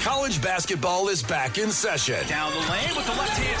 College 0.00 0.40
basketball 0.42 1.08
is 1.08 1.22
back 1.22 1.58
in 1.58 1.70
session. 1.70 2.26
Down 2.28 2.52
the 2.52 2.58
lane 2.70 2.94
with 2.96 3.06
the 3.06 3.12
left 3.12 3.38
hand 3.38 3.60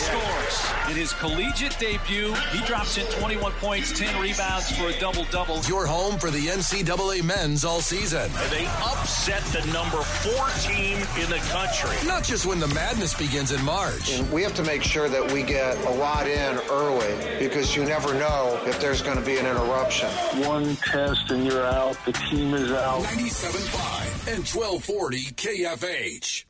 scores. 0.56 0.90
In 0.90 0.96
his 0.96 1.12
collegiate 1.12 1.76
debut, 1.78 2.32
he 2.52 2.64
drops 2.64 2.98
in 2.98 3.06
21 3.18 3.52
points, 3.52 3.98
10 3.98 4.20
rebounds 4.20 4.70
for 4.76 4.88
a 4.88 4.98
double 4.98 5.24
double. 5.30 5.60
Your 5.62 5.86
home 5.86 6.18
for 6.18 6.30
the 6.30 6.46
NCAA 6.46 7.22
men's 7.24 7.64
all 7.64 7.80
season. 7.80 8.30
And 8.36 8.52
they 8.52 8.66
upset 8.82 9.42
the 9.46 9.64
number 9.72 9.98
four 9.98 10.48
team 10.60 10.98
in 11.22 11.30
the 11.30 11.40
country. 11.50 11.96
Not 12.06 12.24
just 12.24 12.46
when 12.46 12.60
the 12.60 12.68
madness 12.68 13.14
begins 13.14 13.52
in 13.52 13.62
March. 13.64 14.18
And 14.18 14.30
we 14.30 14.42
have 14.42 14.54
to 14.54 14.62
make 14.62 14.82
sure 14.82 15.08
that 15.08 15.32
we 15.32 15.42
get 15.42 15.76
a 15.84 15.90
lot 15.90 16.26
in 16.26 16.58
early 16.70 17.38
because 17.38 17.74
you 17.74 17.84
never 17.84 18.14
know 18.14 18.60
if 18.66 18.80
there's 18.80 19.02
going 19.02 19.18
to 19.18 19.24
be 19.24 19.38
an 19.38 19.46
interruption. 19.46 20.08
One 20.46 20.76
test 20.76 21.30
and 21.30 21.44
you're 21.44 21.66
out. 21.66 21.96
The 22.04 22.12
team 22.12 22.54
is 22.54 22.72
out. 22.72 23.02
97.5 23.04 24.28
and 24.28 24.44
1240 24.46 25.18
KFH. 25.32 26.44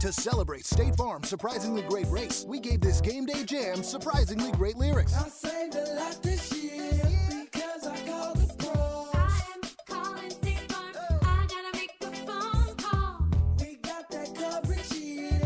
To 0.00 0.10
celebrate 0.14 0.64
State 0.64 0.96
Farm's 0.96 1.28
surprisingly 1.28 1.82
great 1.82 2.06
race, 2.06 2.46
we 2.48 2.58
gave 2.58 2.80
this 2.80 3.02
game 3.02 3.26
day 3.26 3.44
jam 3.44 3.82
surprisingly 3.82 4.50
great 4.52 4.78
lyrics. 4.78 5.14
I 5.14 5.28
saved 5.28 5.74
a 5.74 5.94
lot 5.94 6.22
this 6.22 6.50
year. 6.54 6.98
Because 7.44 7.86
I 7.86 8.00
called 8.06 8.38
the 8.38 8.54
pros. 8.64 9.08
I 9.12 9.42
am 9.52 9.60
calling 9.86 10.30
State 10.30 10.72
Farm. 10.72 11.20
I 11.22 11.46
gotta 11.46 11.76
make 11.76 11.98
the 12.00 12.12
phone 12.26 12.76
call. 12.76 13.26
We 13.60 13.76
got 13.82 14.10
that 14.10 14.34
coverage 14.34 14.90
here. 14.90 15.38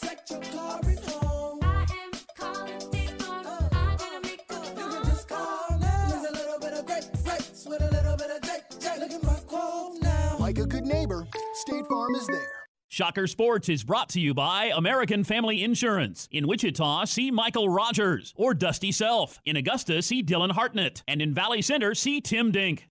Protect 0.00 0.30
your 0.30 0.40
car 0.40 0.80
and 0.84 0.98
home. 1.00 1.58
I 1.62 1.82
am 1.82 2.12
calling 2.34 2.80
State 2.80 3.20
Farm. 3.20 3.46
Uh, 3.46 3.68
I 3.72 3.96
gotta 3.98 4.20
make 4.26 4.48
the 4.48 4.54
phone 4.54 4.74
call. 4.74 4.90
You 4.90 4.96
can 4.96 5.04
just 5.04 5.28
call 5.28 5.78
now. 5.78 6.08
There's 6.08 6.24
a 6.24 6.32
little 6.32 6.58
bit 6.58 6.72
of 6.72 6.86
great 6.86 7.10
race 7.26 7.66
with 7.68 7.82
a 7.82 7.90
little 7.90 8.16
bit 8.16 8.30
of 8.30 8.40
Jake. 8.40 8.80
Jake, 8.80 9.00
look 9.00 9.10
at 9.10 9.22
my 9.22 9.34
quote 9.46 10.00
now. 10.00 10.38
Like 10.40 10.56
a 10.56 10.64
good 10.64 10.86
neighbor, 10.86 11.26
State 11.52 11.86
Farm 11.88 12.14
is 12.14 12.26
there. 12.28 12.57
Shocker 12.98 13.28
Sports 13.28 13.68
is 13.68 13.84
brought 13.84 14.08
to 14.08 14.20
you 14.20 14.34
by 14.34 14.72
American 14.74 15.22
Family 15.22 15.62
Insurance. 15.62 16.28
In 16.32 16.48
Wichita, 16.48 17.04
see 17.04 17.30
Michael 17.30 17.68
Rogers 17.68 18.34
or 18.36 18.54
Dusty 18.54 18.90
Self. 18.90 19.40
In 19.44 19.54
Augusta, 19.54 20.02
see 20.02 20.20
Dylan 20.20 20.50
Hartnett. 20.50 21.04
And 21.06 21.22
in 21.22 21.32
Valley 21.32 21.62
Center, 21.62 21.94
see 21.94 22.20
Tim 22.20 22.50
Dink. 22.50 22.88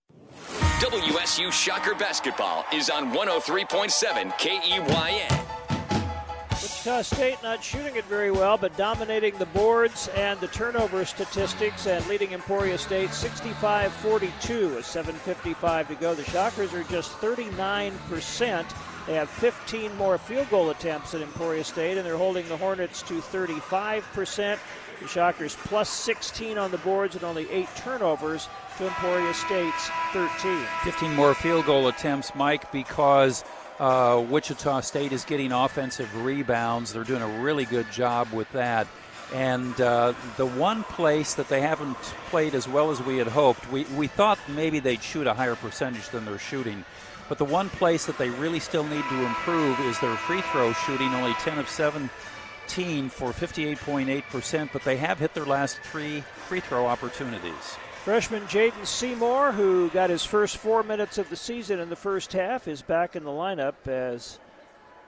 WSU 0.79 1.51
Shocker 1.51 1.93
Basketball 1.93 2.63
is 2.73 2.89
on 2.89 3.11
103.7 3.11 4.31
KEYN. 4.39 5.47
Wichita 6.51 7.01
State 7.01 7.43
not 7.43 7.61
shooting 7.61 7.97
it 7.97 8.05
very 8.05 8.31
well, 8.31 8.57
but 8.57 8.77
dominating 8.77 9.37
the 9.37 9.45
boards 9.47 10.07
and 10.15 10.39
the 10.39 10.47
turnover 10.47 11.03
statistics 11.03 11.85
and 11.85 12.07
leading 12.07 12.31
Emporia 12.31 12.77
State 12.77 13.13
65 13.13 13.91
42 13.91 14.69
with 14.69 14.85
7.55 14.85 15.89
to 15.89 15.95
go. 15.95 16.15
The 16.15 16.23
Shockers 16.23 16.73
are 16.73 16.85
just 16.85 17.11
39%. 17.19 18.65
They 19.07 19.13
have 19.13 19.29
15 19.29 19.95
more 19.95 20.17
field 20.17 20.49
goal 20.49 20.69
attempts 20.69 21.13
at 21.13 21.21
Emporia 21.21 21.63
State, 21.63 21.97
and 21.97 22.05
they're 22.05 22.17
holding 22.17 22.47
the 22.49 22.57
Hornets 22.57 23.01
to 23.03 23.21
35%. 23.21 24.59
The 24.99 25.07
Shockers 25.07 25.55
plus 25.63 25.89
16 25.89 26.57
on 26.57 26.71
the 26.71 26.77
boards 26.79 27.15
and 27.15 27.23
only 27.23 27.49
eight 27.49 27.69
turnovers 27.77 28.49
to 28.77 28.85
Emporia 28.85 29.33
State's 29.33 29.89
13. 30.11 30.59
15 30.83 31.15
more 31.15 31.33
field 31.33 31.65
goal 31.65 31.87
attempts, 31.87 32.35
Mike, 32.35 32.69
because 32.73 33.45
uh, 33.79 34.25
Wichita 34.29 34.81
State 34.81 35.13
is 35.13 35.23
getting 35.23 35.53
offensive 35.53 36.13
rebounds. 36.25 36.91
They're 36.91 37.05
doing 37.05 37.21
a 37.21 37.41
really 37.41 37.65
good 37.65 37.89
job 37.91 38.31
with 38.33 38.51
that. 38.51 38.87
And 39.33 39.79
uh, 39.79 40.13
the 40.37 40.45
one 40.45 40.83
place 40.83 41.33
that 41.35 41.47
they 41.47 41.61
haven't 41.61 41.97
played 42.29 42.55
as 42.55 42.67
well 42.67 42.91
as 42.91 43.01
we 43.01 43.17
had 43.17 43.27
hoped, 43.27 43.69
we, 43.71 43.83
we 43.95 44.07
thought 44.07 44.39
maybe 44.49 44.79
they'd 44.79 45.03
shoot 45.03 45.27
a 45.27 45.33
higher 45.33 45.55
percentage 45.55 46.09
than 46.09 46.25
they're 46.25 46.39
shooting. 46.39 46.83
But 47.30 47.38
the 47.38 47.45
one 47.45 47.69
place 47.69 48.06
that 48.06 48.17
they 48.17 48.30
really 48.30 48.59
still 48.59 48.83
need 48.83 49.03
to 49.09 49.25
improve 49.25 49.80
is 49.81 49.99
their 49.99 50.15
free 50.15 50.41
throw 50.41 50.73
shooting, 50.73 51.14
only 51.14 51.33
10 51.33 51.59
of 51.59 51.67
17 51.67 52.09
for 53.09 53.31
58.8%, 53.31 54.69
but 54.72 54.83
they 54.83 54.97
have 54.97 55.19
hit 55.19 55.33
their 55.33 55.45
last 55.45 55.80
three 55.81 56.22
free 56.47 56.61
throw 56.61 56.85
opportunities. 56.88 57.77
Freshman 58.06 58.43
Jaden 58.43 58.85
Seymour, 58.85 59.51
who 59.51 59.89
got 59.89 60.09
his 60.09 60.23
first 60.23 60.57
four 60.57 60.81
minutes 60.81 61.17
of 61.17 61.30
the 61.30 61.35
season 61.35 61.81
in 61.81 61.89
the 61.89 61.95
first 61.95 62.31
half, 62.31 62.69
is 62.69 62.81
back 62.81 63.17
in 63.17 63.25
the 63.25 63.30
lineup 63.30 63.85
as 63.85 64.39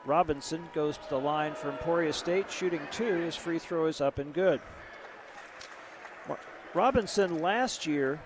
Robinson 0.05 0.67
goes 0.73 0.97
to 0.97 1.09
the 1.09 1.19
line 1.19 1.53
for 1.53 1.69
Emporia 1.69 2.11
State, 2.11 2.51
shooting 2.51 2.81
two. 2.91 3.13
His 3.13 3.37
free 3.37 3.59
throw 3.59 3.85
is 3.85 4.01
up 4.01 4.19
and 4.19 4.33
good. 4.33 4.59
Robinson 6.73 7.39
last 7.41 7.87
year, 7.87 8.19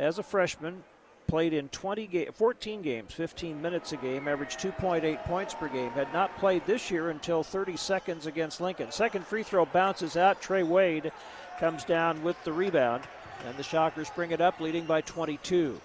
as 0.00 0.18
a 0.18 0.22
freshman, 0.22 0.82
played 1.28 1.52
in 1.52 1.68
20 1.68 2.06
ga- 2.08 2.30
14 2.32 2.82
games, 2.82 3.12
15 3.12 3.62
minutes 3.62 3.92
a 3.92 3.96
game, 3.98 4.26
averaged 4.26 4.58
2.8 4.58 5.22
points 5.24 5.54
per 5.54 5.68
game. 5.68 5.90
Had 5.90 6.12
not 6.12 6.36
played 6.38 6.66
this 6.66 6.90
year 6.90 7.10
until 7.10 7.44
30 7.44 7.76
seconds 7.76 8.26
against 8.26 8.60
Lincoln. 8.60 8.90
Second 8.90 9.24
free 9.24 9.44
throw 9.44 9.64
bounces 9.64 10.16
out. 10.16 10.40
Trey 10.40 10.64
Wade 10.64 11.12
comes 11.60 11.84
down 11.84 12.22
with 12.22 12.42
the 12.44 12.52
rebound, 12.52 13.04
and 13.46 13.56
the 13.56 13.62
Shockers 13.62 14.10
bring 14.10 14.32
it 14.32 14.40
up, 14.40 14.58
leading 14.58 14.86
by 14.86 15.02
22. 15.02 15.80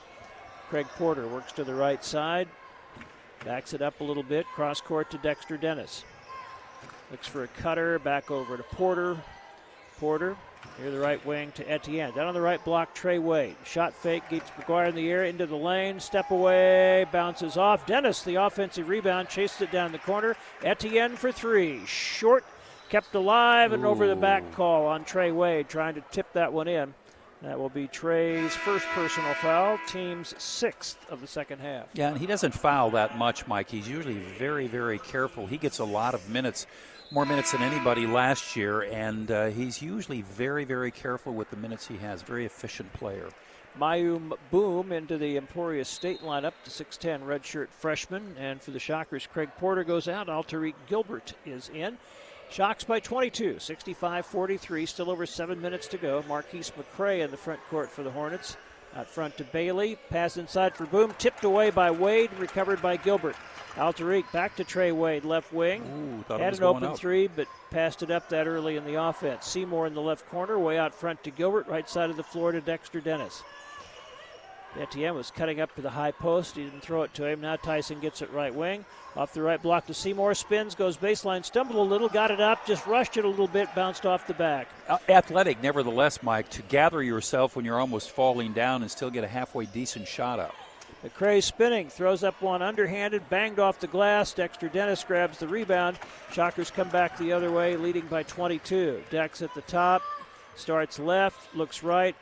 Craig 0.70 0.88
Porter 0.98 1.28
works 1.28 1.52
to 1.52 1.64
the 1.64 1.76
right 1.76 2.04
side, 2.04 2.48
backs 3.46 3.74
it 3.74 3.82
up 3.82 4.00
a 4.00 4.04
little 4.04 4.24
bit, 4.24 4.48
cross 4.48 4.82
court 4.82 5.12
to 5.12 5.18
Dexter 5.20 5.58
Dennis. 5.58 6.06
Looks 7.12 7.28
for 7.28 7.44
a 7.44 7.48
cutter, 7.48 8.00
back 8.00 8.32
over 8.32 8.58
to 8.58 8.64
Porter. 8.64 9.18
Porter 10.00 10.36
Near 10.80 10.90
the 10.90 11.00
right 11.00 11.24
wing 11.26 11.52
to 11.53 11.69
Etienne. 11.69 12.14
Down 12.14 12.27
on 12.27 12.34
the 12.34 12.42
right 12.42 12.64
block, 12.66 12.95
Trey 12.95 13.19
Wade. 13.19 13.56
Shot 13.64 13.93
fake, 13.93 14.24
gets 14.30 14.50
McGuire 14.52 14.90
in 14.90 14.95
the 14.95 15.10
air, 15.10 15.26
into 15.26 15.45
the 15.45 15.56
lane, 15.56 16.00
step 16.00 16.32
away, 16.32 17.06
bounces 17.11 17.58
off. 17.58 17.85
Dennis, 17.85 18.24
the 18.24 18.35
offensive 18.35 18.90
rebound, 18.90 19.30
chases 19.30 19.61
it 19.61 19.72
down 19.72 19.92
the 19.92 20.00
corner. 20.00 20.35
Etienne 20.64 21.16
for 21.16 21.32
three. 21.32 21.85
Short, 21.85 22.43
kept 22.90 23.14
alive, 23.14 23.72
and 23.72 23.85
over 23.85 24.08
the 24.08 24.16
back 24.16 24.52
call 24.53 24.88
on 24.88 25.03
Trey 25.03 25.32
Wade, 25.32 25.69
trying 25.69 25.93
to 25.93 26.03
tip 26.11 26.34
that 26.34 26.52
one 26.52 26.68
in. 26.68 26.93
That 27.43 27.60
will 27.60 27.69
be 27.69 27.88
Trey's 27.88 28.56
first 28.56 28.85
personal 28.88 29.34
foul, 29.35 29.77
team's 29.88 30.34
sixth 30.42 30.98
of 31.10 31.19
the 31.19 31.27
second 31.27 31.60
half. 31.60 31.88
Yeah, 31.93 32.08
and 32.10 32.18
he 32.18 32.26
doesn't 32.26 32.53
foul 32.53 32.92
that 32.92 33.18
much, 33.18 33.45
Mike. 33.48 33.69
He's 33.69 33.88
usually 33.88 34.14
very, 34.14 34.68
very 34.68 34.98
careful. 34.98 35.45
He 35.45 35.58
gets 35.58 35.80
a 35.80 35.84
lot 35.84 36.14
of 36.14 36.30
minutes, 36.30 36.66
more 37.14 37.25
minutes 37.27 37.51
than 37.51 37.61
anybody 37.61 38.08
last 38.08 38.56
year, 38.56 38.82
and 38.82 39.30
uh, 39.30 39.45
he's 39.45 39.80
usually 39.83 40.24
very, 40.24 40.66
very 40.66 40.90
careful 40.90 41.32
with 41.32 41.48
the 41.51 41.56
minutes 41.56 41.88
he 41.88 41.95
has. 41.98 42.24
Very 42.24 42.43
efficient 42.43 42.92
player. 42.93 43.30
Mayum 43.80 44.33
Boom 44.50 44.92
into 44.92 45.19
the 45.19 45.38
Emporia 45.38 45.85
State 45.85 46.22
lineup, 46.22 46.53
the 46.64 46.72
6'10 46.72 47.22
redshirt 47.24 47.69
freshman. 47.69 48.35
And 48.40 48.59
for 48.59 48.72
the 48.72 48.80
Shockers, 48.80 49.27
Craig 49.32 49.50
Porter 49.59 49.83
goes 49.83 50.08
out. 50.08 50.27
Alterique 50.27 50.75
Gilbert 50.88 51.35
is 51.45 51.69
in. 51.69 52.00
Shocks 52.50 52.83
by 52.83 53.00
22, 53.00 53.59
65 53.59 54.25
43, 54.25 54.85
still 54.88 55.11
over 55.11 55.27
seven 55.27 55.61
minutes 55.61 55.88
to 55.90 55.98
go. 55.98 56.24
Marquise 56.27 56.72
McCray 56.72 57.24
in 57.24 57.30
the 57.30 57.38
front 57.38 57.59
court 57.69 57.92
for 57.92 58.01
the 58.01 58.11
Hornets. 58.11 58.58
Out 58.95 59.08
front 59.08 59.38
to 59.38 59.43
Bailey. 59.43 59.98
Pass 60.09 60.38
inside 60.38 60.75
for 60.75 60.88
Boom. 60.88 61.14
Tipped 61.19 61.43
away 61.43 61.69
by 61.69 61.92
Wade. 61.92 62.32
Recovered 62.40 62.82
by 62.82 62.98
Gilbert. 62.98 63.35
Alterique 63.77 64.32
back 64.32 64.56
to 64.58 64.64
Trey 64.64 64.92
Wade, 64.92 65.26
left 65.26 65.52
wing. 65.52 66.24
Ooh, 66.30 66.38
Had 66.38 66.53
an 66.56 66.64
open 66.64 66.84
up. 66.84 66.98
three, 66.98 67.27
but 67.27 67.48
passed 67.72 68.03
it 68.03 68.11
up 68.11 68.30
that 68.30 68.45
early 68.48 68.76
in 68.77 68.85
the 68.85 69.02
offense. 69.02 69.48
Seymour 69.48 69.88
in 69.88 69.95
the 69.95 70.02
left 70.02 70.30
corner, 70.30 70.60
way 70.60 70.77
out 70.77 70.93
front 70.93 71.24
to 71.24 71.32
Gilbert, 71.32 71.68
right 71.68 71.90
side 71.90 72.11
of 72.11 72.18
the 72.18 72.24
floor 72.24 72.52
to 72.52 72.61
Dexter 72.61 73.02
Dennis. 73.02 73.42
Etienne 74.80 75.14
was 75.16 75.30
cutting 75.32 75.61
up 75.61 75.74
to 75.76 75.82
the 75.82 75.90
high 75.90 76.11
post. 76.11 76.56
He 76.56 76.64
didn't 76.64 76.82
throw 76.82 77.03
it 77.03 77.14
to 77.16 77.26
him. 77.26 77.42
Now 77.42 77.56
Tyson 77.56 78.00
gets 78.00 78.22
it 78.24 78.32
right 78.32 78.53
wing. 78.53 78.85
Off 79.16 79.32
the 79.34 79.42
right 79.42 79.61
block 79.61 79.85
to 79.88 79.93
Seymour. 79.93 80.34
Spins, 80.34 80.74
goes 80.74 80.98
baseline, 80.98 81.45
stumbled 81.45 81.77
a 81.77 81.82
little, 81.82 82.10
got 82.10 82.32
it 82.32 82.42
up, 82.42 82.66
just 82.66 82.85
rushed 82.88 83.16
it 83.18 83.26
a 83.26 83.27
little 83.27 83.48
bit, 83.48 83.69
bounced 83.76 84.08
off 84.08 84.26
the 84.26 84.34
back. 84.34 84.68
Uh, 84.90 84.98
athletic, 85.10 85.61
nevertheless, 85.61 86.24
Mike, 86.24 86.50
to 86.50 86.64
gather 86.64 87.03
yourself 87.03 87.56
when 87.56 87.66
you're 87.66 87.80
almost 87.80 88.10
falling 88.10 88.53
down 88.53 88.82
and 88.82 88.90
still 88.90 89.11
get 89.11 89.24
a 89.24 89.27
halfway 89.27 89.66
decent 89.66 90.08
shot 90.08 90.40
up. 90.40 90.56
McCray 91.03 91.43
spinning, 91.43 91.90
throws 91.90 92.23
up 92.23 92.41
one 92.41 92.61
underhanded, 92.61 93.30
banged 93.30 93.59
off 93.59 93.80
the 93.80 93.88
glass. 93.88 94.32
Dexter 94.32 94.69
Dennis 94.69 95.03
grabs 95.03 95.38
the 95.38 95.48
rebound. 95.48 95.99
Shockers 96.32 96.72
come 96.72 96.88
back 96.90 97.17
the 97.17 97.33
other 97.33 97.51
way, 97.51 97.75
leading 97.75 98.07
by 98.07 98.23
22. 98.23 99.03
Dex 99.09 99.41
at 99.41 99.53
the 99.53 99.61
top, 99.64 100.01
starts 100.56 100.99
left, 100.99 101.53
looks 101.56 101.83
right, 101.83 102.15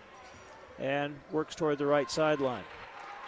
and 0.79 1.15
works 1.31 1.53
toward 1.53 1.77
the 1.77 1.85
right 1.85 2.09
sideline. 2.09 2.63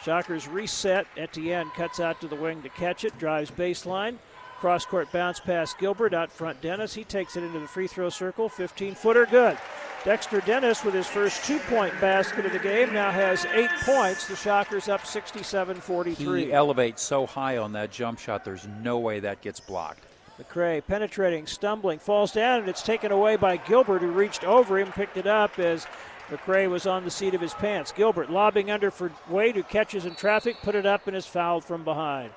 Shockers 0.04 0.48
reset. 0.48 1.06
Etienne 1.18 1.70
cuts 1.76 2.00
out 2.00 2.20
to 2.22 2.28
the 2.28 2.36
wing 2.36 2.64
to 2.64 2.70
catch 2.70 3.06
it, 3.06 3.18
drives 3.20 3.52
baseline. 3.52 4.18
Cross 4.64 4.86
court 4.86 5.12
bounce 5.12 5.42
past 5.42 5.78
Gilbert 5.78 6.14
out 6.14 6.32
front. 6.32 6.62
Dennis. 6.62 6.94
He 6.94 7.04
takes 7.04 7.36
it 7.36 7.44
into 7.44 7.60
the 7.60 7.68
free 7.68 7.86
throw 7.86 8.08
circle. 8.08 8.48
15 8.48 8.96
footer, 8.96 9.26
good. 9.26 9.58
Dexter 10.06 10.40
Dennis 10.40 10.86
with 10.86 10.94
his 10.94 11.06
first 11.06 11.44
two 11.44 11.60
point 11.60 11.94
basket 12.00 12.46
of 12.46 12.54
the 12.54 12.60
game 12.60 12.94
now 12.94 13.12
has 13.12 13.44
eight 13.48 13.70
points. 13.82 14.26
The 14.26 14.38
Shockers 14.38 14.88
up 14.88 15.06
67 15.06 15.76
43. 15.82 16.46
He 16.46 16.54
elevates 16.54 17.02
so 17.02 17.26
high 17.26 17.58
on 17.58 17.74
that 17.74 17.92
jump 17.92 18.20
shot, 18.20 18.46
there's 18.46 18.66
no 18.82 19.00
way 19.00 19.20
that 19.20 19.42
gets 19.42 19.60
blocked. 19.60 20.06
McCray 20.42 20.82
penetrating, 20.88 21.46
stumbling, 21.46 22.00
falls 22.00 22.32
down, 22.32 22.62
and 22.62 22.70
it's 22.70 22.84
taken 22.84 23.12
away 23.12 23.36
by 23.36 23.58
Gilbert, 23.58 24.00
who 24.00 24.12
reached 24.12 24.46
over 24.46 24.80
him, 24.80 24.94
picked 24.94 25.18
it 25.18 25.28
up 25.28 25.60
as 25.60 25.88
McCray 26.30 26.70
was 26.70 26.88
on 26.88 27.04
the 27.04 27.12
seat 27.12 27.34
of 27.34 27.42
his 27.42 27.54
pants. 27.54 27.92
Gilbert 27.92 28.32
lobbing 28.32 28.72
under 28.72 28.92
for 28.92 29.12
Wade, 29.28 29.58
who 29.58 29.64
catches 29.64 30.06
in 30.06 30.16
traffic, 30.16 30.56
put 30.64 30.74
it 30.74 30.86
up, 30.86 31.06
and 31.06 31.18
is 31.18 31.26
fouled 31.26 31.66
from 31.66 31.84
behind. 31.84 32.32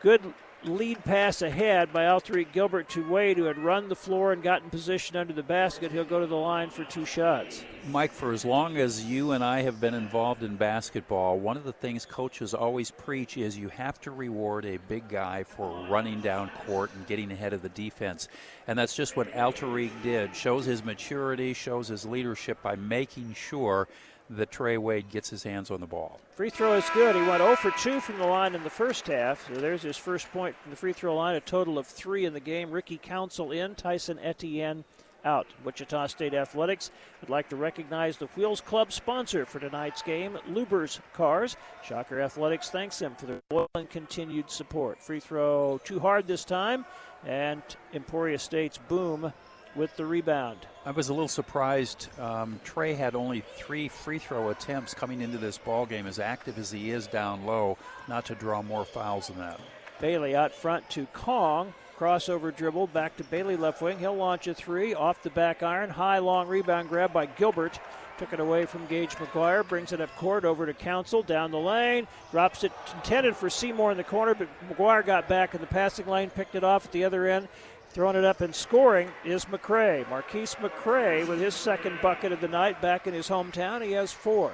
Good 0.00 0.22
lead 0.66 1.02
pass 1.04 1.42
ahead 1.42 1.92
by 1.92 2.04
Alterique 2.04 2.52
Gilbert 2.52 2.88
to 2.90 3.08
Wade, 3.08 3.36
who 3.36 3.44
had 3.44 3.58
run 3.58 3.88
the 3.88 3.96
floor 3.96 4.32
and 4.32 4.42
gotten 4.42 4.70
position 4.70 5.16
under 5.16 5.32
the 5.32 5.42
basket. 5.42 5.92
He'll 5.92 6.04
go 6.04 6.20
to 6.20 6.26
the 6.26 6.34
line 6.34 6.70
for 6.70 6.84
two 6.84 7.04
shots. 7.04 7.64
Mike, 7.88 8.12
for 8.12 8.32
as 8.32 8.44
long 8.44 8.76
as 8.76 9.04
you 9.04 9.32
and 9.32 9.44
I 9.44 9.62
have 9.62 9.80
been 9.80 9.94
involved 9.94 10.42
in 10.42 10.56
basketball, 10.56 11.38
one 11.38 11.56
of 11.56 11.64
the 11.64 11.72
things 11.72 12.06
coaches 12.06 12.54
always 12.54 12.90
preach 12.90 13.36
is 13.36 13.58
you 13.58 13.68
have 13.68 14.00
to 14.02 14.10
reward 14.10 14.64
a 14.64 14.78
big 14.88 15.08
guy 15.08 15.44
for 15.44 15.86
running 15.88 16.20
down 16.20 16.50
court 16.66 16.90
and 16.94 17.06
getting 17.06 17.30
ahead 17.30 17.52
of 17.52 17.62
the 17.62 17.68
defense. 17.70 18.28
And 18.66 18.78
that's 18.78 18.96
just 18.96 19.16
what 19.16 19.32
Alterique 19.32 20.02
did. 20.02 20.34
Shows 20.34 20.64
his 20.64 20.82
maturity, 20.82 21.52
shows 21.52 21.88
his 21.88 22.06
leadership 22.06 22.62
by 22.62 22.76
making 22.76 23.34
sure 23.34 23.88
that 24.30 24.50
Trey 24.50 24.78
Wade 24.78 25.10
gets 25.10 25.28
his 25.28 25.42
hands 25.42 25.70
on 25.70 25.80
the 25.80 25.86
ball. 25.86 26.20
Free 26.34 26.50
throw 26.50 26.74
is 26.74 26.88
good. 26.94 27.14
He 27.14 27.22
went 27.22 27.42
0 27.42 27.56
for 27.56 27.70
2 27.70 28.00
from 28.00 28.18
the 28.18 28.26
line 28.26 28.54
in 28.54 28.64
the 28.64 28.70
first 28.70 29.06
half. 29.06 29.46
So 29.48 29.60
there's 29.60 29.82
his 29.82 29.96
first 29.96 30.30
point 30.32 30.56
from 30.56 30.70
the 30.70 30.76
free 30.76 30.92
throw 30.92 31.14
line, 31.14 31.36
a 31.36 31.40
total 31.40 31.78
of 31.78 31.86
three 31.86 32.24
in 32.24 32.32
the 32.32 32.40
game. 32.40 32.70
Ricky 32.70 32.98
Council 32.98 33.52
in, 33.52 33.74
Tyson 33.74 34.18
Etienne 34.18 34.84
out. 35.24 35.46
Wichita 35.64 36.06
State 36.06 36.34
Athletics 36.34 36.90
would 37.20 37.30
like 37.30 37.48
to 37.48 37.56
recognize 37.56 38.16
the 38.16 38.26
Wheels 38.28 38.60
Club 38.60 38.92
sponsor 38.92 39.46
for 39.46 39.58
tonight's 39.58 40.02
game, 40.02 40.38
Luber's 40.48 41.00
Cars. 41.12 41.56
Shocker 41.82 42.20
Athletics 42.20 42.70
thanks 42.70 42.98
them 42.98 43.14
for 43.14 43.26
their 43.26 43.40
loyal 43.50 43.70
and 43.74 43.88
continued 43.88 44.50
support. 44.50 45.02
Free 45.02 45.20
throw 45.20 45.80
too 45.84 45.98
hard 45.98 46.26
this 46.26 46.44
time, 46.44 46.84
and 47.24 47.62
Emporia 47.92 48.38
State's 48.38 48.78
boom 48.78 49.32
with 49.76 49.96
the 49.96 50.06
rebound. 50.06 50.66
I 50.86 50.90
was 50.90 51.08
a 51.08 51.14
little 51.14 51.28
surprised. 51.28 52.08
Um, 52.18 52.60
Trey 52.64 52.94
had 52.94 53.14
only 53.14 53.42
three 53.56 53.88
free 53.88 54.18
throw 54.18 54.50
attempts 54.50 54.94
coming 54.94 55.20
into 55.20 55.38
this 55.38 55.58
ball 55.58 55.86
game, 55.86 56.06
as 56.06 56.18
active 56.18 56.58
as 56.58 56.70
he 56.70 56.90
is 56.90 57.06
down 57.06 57.44
low, 57.46 57.78
not 58.08 58.24
to 58.26 58.34
draw 58.34 58.62
more 58.62 58.84
fouls 58.84 59.28
than 59.28 59.38
that. 59.38 59.60
Bailey 60.00 60.36
out 60.36 60.52
front 60.52 60.88
to 60.90 61.06
Kong. 61.12 61.72
Crossover 61.98 62.54
dribble 62.54 62.88
back 62.88 63.16
to 63.16 63.24
Bailey 63.24 63.56
left 63.56 63.80
wing. 63.80 63.98
He'll 63.98 64.16
launch 64.16 64.48
a 64.48 64.54
three 64.54 64.94
off 64.94 65.22
the 65.22 65.30
back 65.30 65.62
iron. 65.62 65.90
High 65.90 66.18
long 66.18 66.48
rebound 66.48 66.88
grab 66.88 67.12
by 67.12 67.26
Gilbert. 67.26 67.78
Took 68.18 68.32
it 68.32 68.40
away 68.40 68.66
from 68.66 68.86
Gage 68.86 69.10
McGuire. 69.16 69.66
Brings 69.66 69.92
it 69.92 70.00
up 70.00 70.14
court 70.16 70.44
over 70.44 70.66
to 70.66 70.74
Council. 70.74 71.22
Down 71.22 71.50
the 71.50 71.58
lane. 71.58 72.06
Drops 72.32 72.64
it 72.64 72.72
intended 72.94 73.36
for 73.36 73.48
Seymour 73.48 73.92
in 73.92 73.96
the 73.96 74.04
corner, 74.04 74.34
but 74.34 74.48
McGuire 74.68 75.04
got 75.06 75.28
back 75.28 75.54
in 75.54 75.60
the 75.60 75.66
passing 75.66 76.06
lane. 76.06 76.30
Picked 76.30 76.54
it 76.56 76.64
off 76.64 76.84
at 76.84 76.92
the 76.92 77.04
other 77.04 77.26
end. 77.26 77.48
Throwing 77.94 78.16
it 78.16 78.24
up 78.24 78.40
and 78.40 78.52
scoring 78.52 79.08
is 79.24 79.44
McCray. 79.44 80.08
Marquise 80.10 80.56
McCray 80.56 81.24
with 81.28 81.40
his 81.40 81.54
second 81.54 82.00
bucket 82.02 82.32
of 82.32 82.40
the 82.40 82.48
night 82.48 82.82
back 82.82 83.06
in 83.06 83.14
his 83.14 83.28
hometown. 83.28 83.84
He 83.84 83.92
has 83.92 84.12
four. 84.12 84.52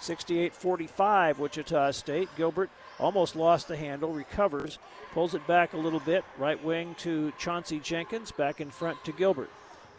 68 0.00 0.52
45, 0.52 1.38
Wichita 1.38 1.92
State. 1.92 2.28
Gilbert 2.36 2.68
almost 2.98 3.36
lost 3.36 3.68
the 3.68 3.76
handle, 3.76 4.12
recovers, 4.12 4.80
pulls 5.12 5.36
it 5.36 5.46
back 5.46 5.74
a 5.74 5.76
little 5.76 6.00
bit. 6.00 6.24
Right 6.38 6.62
wing 6.64 6.96
to 6.98 7.32
Chauncey 7.38 7.78
Jenkins, 7.78 8.32
back 8.32 8.60
in 8.60 8.70
front 8.70 9.02
to 9.04 9.12
Gilbert. 9.12 9.50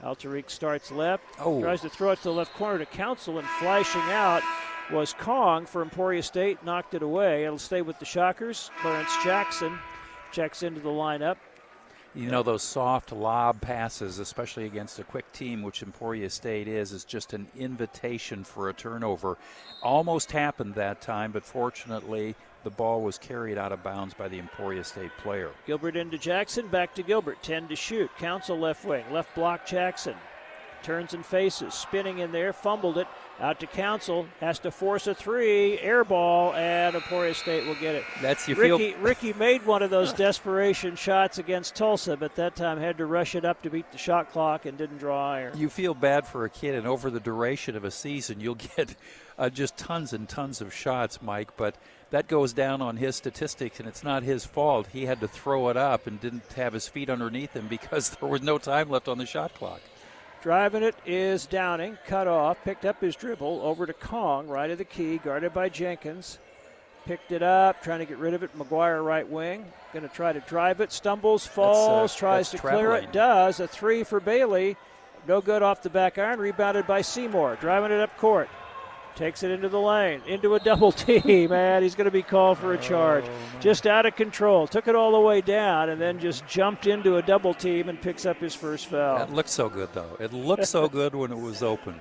Alterique 0.04 0.50
starts 0.50 0.92
left, 0.92 1.24
oh. 1.40 1.62
tries 1.62 1.82
to 1.82 1.90
throw 1.90 2.12
it 2.12 2.18
to 2.18 2.24
the 2.24 2.34
left 2.34 2.54
corner 2.56 2.80
to 2.80 2.86
Council, 2.86 3.40
and 3.40 3.48
flashing 3.48 4.02
out 4.02 4.44
was 4.92 5.14
Kong 5.14 5.66
for 5.66 5.82
Emporia 5.82 6.22
State, 6.22 6.64
knocked 6.66 6.94
it 6.94 7.02
away. 7.02 7.46
It'll 7.46 7.58
stay 7.58 7.82
with 7.82 7.98
the 7.98 8.06
Shockers. 8.06 8.72
Clarence 8.82 9.16
Jackson 9.24 9.80
checks 10.34 10.64
into 10.64 10.82
the 10.82 10.90
lineup. 10.90 11.38
You 12.18 12.32
know, 12.32 12.42
those 12.42 12.64
soft 12.64 13.12
lob 13.12 13.62
passes, 13.62 14.18
especially 14.18 14.66
against 14.66 14.98
a 14.98 15.04
quick 15.04 15.32
team, 15.34 15.62
which 15.62 15.84
Emporia 15.84 16.32
State 16.32 16.68
is, 16.68 16.92
is 16.92 17.06
just 17.06 17.34
an 17.34 17.46
invitation 17.56 18.44
for 18.44 18.70
a 18.70 18.74
turnover. 18.74 19.38
Almost 19.84 20.32
happened 20.32 20.74
that 20.74 21.00
time, 21.00 21.32
but 21.32 21.46
fortunately, 21.46 22.34
the 22.64 22.72
ball 22.72 23.04
was 23.04 23.20
carried 23.20 23.60
out 23.60 23.72
of 23.72 23.84
bounds 23.84 24.16
by 24.16 24.28
the 24.28 24.40
Emporia 24.40 24.84
State 24.84 25.12
player. 25.20 25.52
Gilbert 25.68 25.96
into 25.96 26.18
Jackson, 26.18 26.68
back 26.70 26.96
to 26.96 27.04
Gilbert. 27.04 27.44
10 27.44 27.68
to 27.68 27.76
shoot. 27.76 28.10
Council 28.18 28.58
left 28.58 28.84
wing, 28.84 29.06
left 29.12 29.36
block 29.36 29.68
Jackson. 29.68 30.16
Turns 30.82 31.14
and 31.14 31.24
faces, 31.24 31.76
spinning 31.76 32.18
in 32.18 32.32
there, 32.32 32.52
fumbled 32.52 32.98
it. 32.98 33.08
Out 33.40 33.60
to 33.60 33.68
Council, 33.68 34.26
has 34.40 34.58
to 34.60 34.72
force 34.72 35.06
a 35.06 35.14
three, 35.14 35.78
air 35.80 36.04
ball, 36.04 36.56
and 36.56 36.96
Emporia 36.96 37.36
State 37.36 37.68
will 37.68 37.76
get 37.76 37.94
it. 37.94 38.04
That's 38.20 38.48
your 38.48 38.58
Ricky. 38.58 38.94
feel- 38.94 39.00
Ricky 39.00 39.34
made 39.34 39.64
one 39.64 39.84
of 39.84 39.92
those 39.92 40.12
desperation 40.28 40.96
shots 40.96 41.38
against 41.38 41.76
Tulsa, 41.76 42.18
but 42.18 42.36
that 42.36 42.56
time 42.56 42.80
had 42.80 42.98
to 42.98 43.06
rush 43.06 43.36
it 43.36 43.46
up 43.46 43.62
to 43.62 43.70
beat 43.70 43.92
the 43.92 43.98
shot 44.00 44.32
clock 44.32 44.66
and 44.66 44.76
didn't 44.76 44.98
draw 44.98 45.34
iron. 45.34 45.56
You 45.56 45.70
feel 45.70 45.94
bad 45.94 46.26
for 46.26 46.46
a 46.46 46.50
kid, 46.50 46.74
and 46.74 46.88
over 46.88 47.12
the 47.12 47.20
duration 47.20 47.76
of 47.76 47.84
a 47.84 47.92
season, 47.92 48.40
you'll 48.40 48.56
get 48.76 48.96
uh, 49.38 49.50
just 49.50 49.78
tons 49.78 50.14
and 50.14 50.28
tons 50.28 50.60
of 50.60 50.74
shots, 50.74 51.22
Mike. 51.22 51.56
But 51.58 51.76
that 52.10 52.28
goes 52.28 52.54
down 52.54 52.82
on 52.82 52.98
his 52.98 53.16
statistics, 53.16 53.80
and 53.80 53.88
it's 53.88 54.04
not 54.04 54.24
his 54.24 54.46
fault. 54.46 54.88
He 54.92 55.06
had 55.06 55.20
to 55.20 55.28
throw 55.28 55.70
it 55.70 55.78
up 55.78 56.08
and 56.08 56.20
didn't 56.20 56.54
have 56.54 56.74
his 56.74 56.88
feet 56.88 57.08
underneath 57.10 57.54
him 57.54 57.68
because 57.68 58.10
there 58.20 58.30
was 58.30 58.42
no 58.42 58.58
time 58.58 58.90
left 58.90 59.08
on 59.08 59.20
the 59.20 59.28
shot 59.28 59.54
clock. 59.54 59.82
Driving 60.48 60.84
it 60.84 60.96
is 61.06 61.46
Downing, 61.46 61.98
cut 62.08 62.26
off, 62.26 62.64
picked 62.64 62.86
up 62.86 63.02
his 63.02 63.18
dribble 63.18 63.60
over 63.62 63.86
to 63.86 63.92
Kong, 63.92 64.48
right 64.48 64.72
of 64.72 64.78
the 64.78 64.86
key, 64.86 65.18
guarded 65.18 65.54
by 65.54 65.68
Jenkins. 65.68 66.40
Picked 67.06 67.34
it 67.34 67.44
up, 67.44 67.84
trying 67.84 68.00
to 68.00 68.06
get 68.06 68.18
rid 68.18 68.34
of 68.34 68.44
it. 68.44 68.58
McGuire 68.58 69.04
right 69.04 69.28
wing, 69.28 69.66
going 69.92 70.08
to 70.08 70.16
try 70.16 70.32
to 70.32 70.40
drive 70.40 70.80
it, 70.80 70.94
stumbles, 70.94 71.46
falls, 71.46 72.16
uh, 72.16 72.18
tries 72.18 72.50
to 72.52 72.58
traveling. 72.60 72.86
clear 72.86 72.96
it, 72.96 73.12
does. 73.12 73.60
A 73.60 73.68
three 73.68 74.06
for 74.06 74.22
Bailey, 74.22 74.78
no 75.28 75.42
good 75.42 75.64
off 75.64 75.82
the 75.82 75.90
back 75.90 76.18
iron, 76.18 76.40
rebounded 76.40 76.88
by 76.88 77.02
Seymour, 77.02 77.58
driving 77.60 77.92
it 77.92 78.00
up 78.00 78.18
court. 78.18 78.48
Takes 79.18 79.42
it 79.42 79.50
into 79.50 79.68
the 79.68 79.80
lane, 79.80 80.22
into 80.28 80.54
a 80.54 80.60
double 80.60 80.92
team, 81.08 81.52
and 81.52 81.84
he's 81.84 81.96
going 81.96 82.06
to 82.06 82.12
be 82.12 82.22
called 82.22 82.60
for 82.60 82.74
a 82.74 82.78
charge. 82.78 83.26
Just 83.60 83.88
out 83.88 84.06
of 84.06 84.16
control. 84.16 84.68
Took 84.68 84.88
it 84.88 84.94
all 84.96 85.12
the 85.12 85.20
way 85.20 85.42
down 85.42 85.90
and 85.90 86.00
then 86.00 86.20
just 86.20 86.46
jumped 86.46 86.86
into 86.86 87.18
a 87.18 87.24
double 87.24 87.56
team 87.56 87.90
and 87.90 88.00
picks 88.00 88.28
up 88.28 88.38
his 88.38 88.54
first 88.54 88.86
foul. 88.86 89.18
That 89.18 89.34
looked 89.34 89.50
so 89.50 89.70
good, 89.70 89.90
though. 89.94 90.16
It 90.20 90.34
looked 90.34 90.68
so 90.68 90.88
good 91.00 91.16
when 91.16 91.32
it 91.32 91.38
was 91.40 91.64
open. 91.64 91.96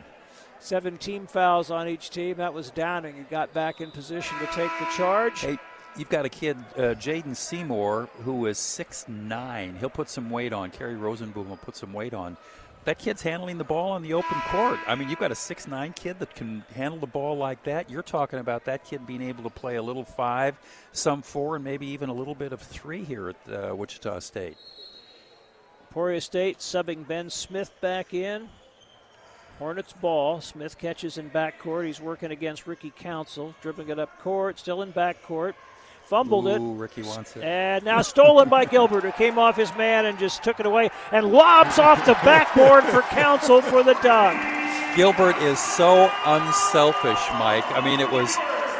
Seven 0.60 0.98
team 0.98 1.26
fouls 1.26 1.70
on 1.70 1.88
each 1.88 2.10
team. 2.10 2.36
That 2.36 2.52
was 2.52 2.70
Downing 2.70 3.14
who 3.14 3.24
got 3.24 3.50
back 3.54 3.80
in 3.80 3.90
position 3.90 4.38
to 4.38 4.46
take 4.48 4.70
the 4.78 4.86
charge. 4.94 5.40
Hey, 5.40 5.56
you've 5.96 6.10
got 6.10 6.26
a 6.26 6.28
kid, 6.28 6.58
uh, 6.76 6.94
Jaden 6.94 7.34
Seymour, 7.34 8.10
who 8.24 8.44
is 8.44 8.58
six 8.58 9.06
nine. 9.08 9.76
He'll 9.80 9.88
put 9.88 10.10
some 10.10 10.28
weight 10.28 10.52
on. 10.52 10.70
Kerry 10.70 10.96
Rosenboom 10.96 11.48
will 11.48 11.56
put 11.56 11.76
some 11.76 11.94
weight 11.94 12.12
on. 12.12 12.36
That 12.86 13.00
kid's 13.00 13.20
handling 13.20 13.58
the 13.58 13.64
ball 13.64 13.90
on 13.90 14.02
the 14.02 14.12
open 14.12 14.40
court. 14.46 14.78
I 14.86 14.94
mean, 14.94 15.08
you've 15.08 15.18
got 15.18 15.32
a 15.32 15.34
six 15.34 15.66
nine 15.66 15.92
kid 15.92 16.20
that 16.20 16.36
can 16.36 16.64
handle 16.72 17.00
the 17.00 17.08
ball 17.08 17.36
like 17.36 17.64
that. 17.64 17.90
You're 17.90 18.04
talking 18.04 18.38
about 18.38 18.64
that 18.66 18.84
kid 18.84 19.04
being 19.08 19.22
able 19.22 19.42
to 19.42 19.50
play 19.50 19.74
a 19.74 19.82
little 19.82 20.04
five, 20.04 20.56
some 20.92 21.20
four, 21.20 21.56
and 21.56 21.64
maybe 21.64 21.88
even 21.88 22.08
a 22.08 22.12
little 22.12 22.36
bit 22.36 22.52
of 22.52 22.60
three 22.60 23.02
here 23.02 23.30
at 23.30 23.52
uh, 23.52 23.74
Wichita 23.74 24.20
State. 24.20 24.56
Emporia 25.88 26.20
State 26.20 26.60
subbing 26.60 27.04
Ben 27.08 27.28
Smith 27.28 27.72
back 27.80 28.14
in. 28.14 28.48
Hornets 29.58 29.92
ball. 29.92 30.40
Smith 30.40 30.78
catches 30.78 31.18
in 31.18 31.28
backcourt. 31.30 31.86
He's 31.86 32.00
working 32.00 32.30
against 32.30 32.68
Ricky 32.68 32.90
Council, 32.90 33.52
dribbling 33.62 33.88
it 33.88 33.98
up 33.98 34.16
court, 34.20 34.60
still 34.60 34.82
in 34.82 34.92
backcourt. 34.92 35.54
Fumbled 36.06 36.46
Ooh, 36.46 36.74
it. 36.74 36.78
Ricky 36.78 37.02
wants 37.02 37.36
it. 37.36 37.42
And 37.42 37.84
now 37.84 38.00
stolen 38.00 38.48
by 38.48 38.64
Gilbert, 38.64 39.02
who 39.02 39.10
came 39.10 39.40
off 39.40 39.56
his 39.56 39.74
man 39.76 40.06
and 40.06 40.16
just 40.18 40.44
took 40.44 40.60
it 40.60 40.66
away 40.66 40.90
and 41.10 41.32
lobs 41.32 41.80
off 41.80 42.06
the 42.06 42.14
backboard 42.24 42.84
for 42.84 43.02
Council 43.02 43.60
for 43.60 43.82
the 43.82 43.94
dunk. 43.94 44.40
Gilbert 44.94 45.36
is 45.38 45.58
so 45.58 46.10
unselfish, 46.24 47.18
Mike. 47.32 47.64
I 47.72 47.84
mean, 47.84 47.98
it 47.98 48.10
was 48.10 48.36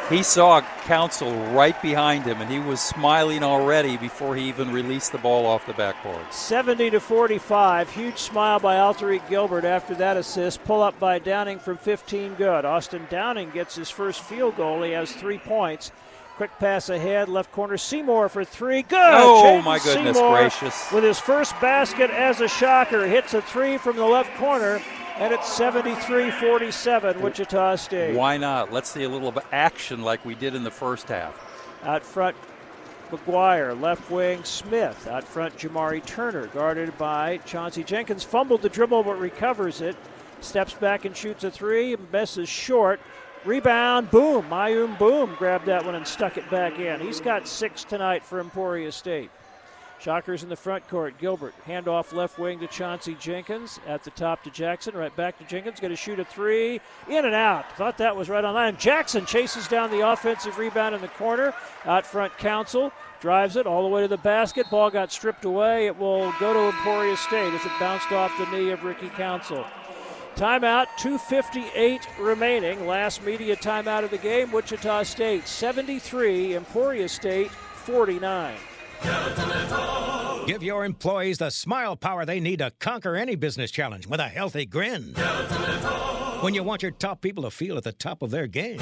he 0.09 0.23
saw 0.23 0.61
Council 0.85 1.29
right 1.47 1.79
behind 1.81 2.23
him, 2.23 2.39
and 2.39 2.49
he 2.49 2.59
was 2.59 2.79
smiling 2.79 3.43
already 3.43 3.97
before 3.97 4.37
he 4.37 4.47
even 4.47 4.71
released 4.71 5.11
the 5.11 5.17
ball 5.17 5.45
off 5.45 5.65
the 5.65 5.73
backboard. 5.73 6.31
70 6.31 6.91
to 6.91 7.01
45. 7.01 7.91
Huge 7.91 8.17
smile 8.17 8.57
by 8.59 8.77
Alterique 8.77 9.27
Gilbert 9.29 9.65
after 9.65 9.93
that 9.95 10.15
assist. 10.15 10.63
Pull 10.63 10.81
up 10.81 10.97
by 10.97 11.19
Downing 11.19 11.59
from 11.59 11.75
15. 11.75 12.35
Good. 12.35 12.63
Austin 12.63 13.05
Downing 13.09 13.49
gets 13.49 13.75
his 13.75 13.89
first 13.89 14.21
field 14.21 14.55
goal. 14.55 14.81
He 14.81 14.91
has 14.91 15.11
three 15.11 15.39
points. 15.39 15.91
Quick 16.37 16.51
pass 16.59 16.89
ahead, 16.89 17.29
left 17.29 17.51
corner. 17.51 17.77
Seymour 17.77 18.29
for 18.29 18.45
three. 18.45 18.83
Good. 18.83 18.99
Oh, 18.99 19.41
Jaden 19.43 19.63
my 19.63 19.79
goodness 19.79 20.15
Seymour 20.15 20.37
gracious. 20.37 20.91
With 20.91 21.03
his 21.03 21.17
first 21.17 21.59
basket 21.59 22.11
as 22.11 22.41
a 22.41 22.47
shocker, 22.47 23.07
hits 23.07 23.33
a 23.33 23.41
three 23.41 23.79
from 23.79 23.95
the 23.95 24.05
left 24.05 24.31
corner, 24.37 24.79
and 25.15 25.33
it's 25.33 25.51
73 25.51 26.29
47, 26.29 27.21
Wichita 27.21 27.75
State. 27.77 28.15
Why 28.15 28.37
not? 28.37 28.71
Let's 28.71 28.87
see 28.91 29.01
a 29.01 29.09
little 29.09 29.31
bit 29.31 29.45
action 29.51 30.03
like 30.03 30.23
we 30.25 30.35
did 30.35 30.53
in 30.53 30.63
the 30.63 30.69
first 30.69 31.07
half. 31.07 31.33
Out 31.81 32.03
front, 32.03 32.37
McGuire. 33.09 33.79
Left 33.81 34.07
wing, 34.11 34.43
Smith. 34.43 35.07
Out 35.07 35.23
front, 35.23 35.57
Jamari 35.57 36.05
Turner. 36.05 36.45
Guarded 36.47 36.95
by 36.99 37.37
Chauncey 37.45 37.83
Jenkins. 37.83 38.23
Fumbled 38.23 38.61
the 38.61 38.69
dribble 38.69 39.01
but 39.01 39.19
recovers 39.19 39.81
it. 39.81 39.95
Steps 40.41 40.73
back 40.73 41.05
and 41.05 41.17
shoots 41.17 41.43
a 41.43 41.49
three. 41.49 41.95
Misses 42.11 42.47
short. 42.47 42.99
Rebound, 43.47 44.11
boom. 44.11 44.43
Mayum 44.49 44.99
Boom 44.99 45.33
grabbed 45.39 45.67
that 45.67 45.85
one 45.85 45.95
and 45.95 46.05
stuck 46.05 46.35
it 46.35 46.49
back 46.51 46.79
in. 46.79 46.99
He's 46.99 47.21
got 47.21 47.47
six 47.47 47.85
tonight 47.85 48.25
for 48.25 48.41
Emporia 48.41 48.91
State. 48.91 49.31
Shockers 49.99 50.43
in 50.43 50.49
the 50.49 50.55
front 50.57 50.85
court. 50.89 51.17
Gilbert, 51.17 51.53
handoff 51.65 52.11
left 52.11 52.37
wing 52.37 52.59
to 52.59 52.67
Chauncey 52.67 53.15
Jenkins. 53.21 53.79
At 53.87 54.03
the 54.03 54.11
top 54.11 54.43
to 54.43 54.49
Jackson. 54.49 54.97
Right 54.97 55.15
back 55.15 55.37
to 55.37 55.45
Jenkins. 55.45 55.79
Going 55.79 55.91
to 55.91 55.95
shoot 55.95 56.19
a 56.19 56.25
three. 56.25 56.81
In 57.07 57.23
and 57.23 57.33
out. 57.33 57.71
Thought 57.77 57.97
that 57.99 58.17
was 58.17 58.27
right 58.27 58.43
on 58.43 58.53
line. 58.53 58.75
Jackson 58.75 59.25
chases 59.25 59.69
down 59.69 59.91
the 59.91 60.05
offensive 60.05 60.57
rebound 60.57 60.93
in 60.93 60.99
the 60.99 61.07
corner. 61.07 61.53
Out 61.85 62.05
front, 62.05 62.37
Council. 62.37 62.91
Drives 63.21 63.55
it 63.55 63.65
all 63.65 63.81
the 63.81 63.87
way 63.87 64.01
to 64.01 64.09
the 64.09 64.17
basket. 64.17 64.69
Ball 64.69 64.89
got 64.89 65.09
stripped 65.09 65.45
away. 65.45 65.85
It 65.85 65.97
will 65.97 66.33
go 66.37 66.53
to 66.53 66.77
Emporia 66.77 67.15
State 67.15 67.53
as 67.53 67.65
it 67.65 67.71
bounced 67.79 68.11
off 68.11 68.37
the 68.37 68.45
knee 68.51 68.71
of 68.71 68.83
Ricky 68.83 69.07
Council. 69.07 69.65
Timeout, 70.37 70.85
2.58 70.99 72.05
remaining. 72.19 72.85
Last 72.85 73.23
media 73.23 73.55
timeout 73.55 74.03
of 74.03 74.11
the 74.11 74.19
game. 74.19 74.51
Wichita 74.51 75.01
State 75.01 75.47
73, 75.47 76.55
Emporia 76.55 77.09
State 77.09 77.49
49. 77.49 78.55
Give 80.45 80.61
your 80.61 80.85
employees 80.85 81.39
the 81.39 81.49
smile 81.49 81.95
power 81.95 82.23
they 82.23 82.39
need 82.39 82.59
to 82.59 82.71
conquer 82.79 83.15
any 83.15 83.35
business 83.35 83.71
challenge 83.71 84.05
with 84.05 84.19
a 84.19 84.27
healthy 84.27 84.67
grin. 84.67 85.15
When 86.41 86.53
you 86.53 86.61
want 86.61 86.83
your 86.83 86.91
top 86.91 87.21
people 87.21 87.43
to 87.45 87.49
feel 87.49 87.75
at 87.75 87.83
the 87.83 87.91
top 87.91 88.21
of 88.21 88.29
their 88.29 88.45
game. 88.45 88.77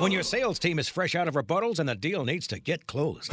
When 0.00 0.10
your 0.10 0.24
sales 0.24 0.58
team 0.58 0.80
is 0.80 0.88
fresh 0.88 1.14
out 1.14 1.28
of 1.28 1.34
rebuttals 1.34 1.78
and 1.78 1.88
the 1.88 1.94
deal 1.94 2.24
needs 2.24 2.48
to 2.48 2.58
get 2.58 2.88
closed. 2.88 3.32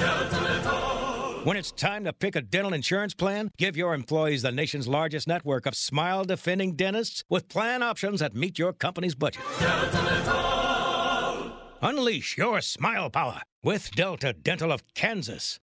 When 1.43 1.57
it's 1.57 1.71
time 1.71 2.03
to 2.03 2.13
pick 2.13 2.35
a 2.35 2.41
dental 2.41 2.71
insurance 2.71 3.15
plan, 3.15 3.49
give 3.57 3.75
your 3.75 3.95
employees 3.95 4.43
the 4.43 4.51
nation's 4.51 4.87
largest 4.87 5.27
network 5.27 5.65
of 5.65 5.73
smile 5.73 6.23
defending 6.23 6.75
dentists 6.75 7.23
with 7.31 7.49
plan 7.49 7.81
options 7.81 8.19
that 8.19 8.35
meet 8.35 8.59
your 8.59 8.73
company's 8.73 9.15
budget. 9.15 9.41
Delta 9.59 9.91
Dental! 9.91 11.51
Unleash 11.81 12.37
your 12.37 12.61
smile 12.61 13.09
power 13.09 13.41
with 13.63 13.89
Delta 13.95 14.33
Dental 14.33 14.71
of 14.71 14.83
Kansas. 14.93 15.57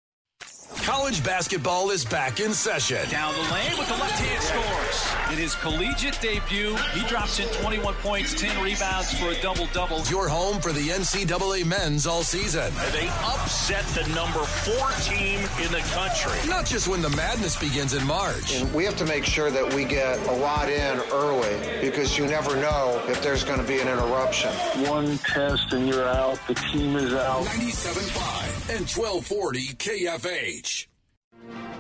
College 0.83 1.23
basketball 1.23 1.91
is 1.91 2.05
back 2.05 2.41
in 2.41 2.53
session. 2.53 3.09
Down 3.09 3.33
the 3.35 3.53
lane 3.53 3.79
with 3.79 3.87
the 3.87 3.97
left 3.99 4.19
hand 4.19 4.43
scores. 4.43 4.88
In 5.31 5.37
his 5.37 5.55
collegiate 5.57 6.19
debut, 6.23 6.75
he 6.95 7.07
drops 7.07 7.39
in 7.39 7.49
21 7.61 7.95
points, 7.97 8.33
10 8.41 8.65
rebounds 8.65 9.13
for 9.19 9.29
a 9.29 9.41
double 9.43 9.67
double. 9.75 10.03
Your 10.05 10.27
home 10.27 10.59
for 10.59 10.73
the 10.73 10.89
NCAA 10.89 11.67
men's 11.67 12.07
all 12.07 12.23
season. 12.23 12.73
They 12.93 13.09
upset 13.23 13.85
the 13.89 14.09
number 14.15 14.41
four 14.41 14.91
team 15.03 15.41
in 15.63 15.71
the 15.71 15.85
country. 15.93 16.33
Not 16.49 16.65
just 16.65 16.89
when 16.89 17.03
the 17.03 17.11
madness 17.11 17.59
begins 17.59 17.93
in 17.93 18.07
March. 18.07 18.55
And 18.55 18.73
we 18.73 18.85
have 18.85 18.97
to 18.97 19.05
make 19.05 19.27
sure 19.27 19.51
that 19.51 19.75
we 19.75 19.85
get 19.85 20.19
a 20.29 20.33
lot 20.33 20.71
in 20.71 20.99
early 21.13 21.81
because 21.83 22.17
you 22.17 22.27
never 22.27 22.57
know 22.57 23.03
if 23.07 23.23
there's 23.23 23.45
going 23.45 23.61
to 23.61 23.67
be 23.67 23.81
an 23.81 23.89
interruption. 23.89 24.51
One 24.89 25.19
test 25.19 25.73
and 25.73 25.87
you're 25.87 26.09
out. 26.09 26.39
The 26.49 26.55
team 26.55 26.97
is 26.97 27.13
out. 27.13 27.45
97.5 27.45 28.77
and 28.77 28.89
1240 28.89 29.61
KFH. 29.75 30.88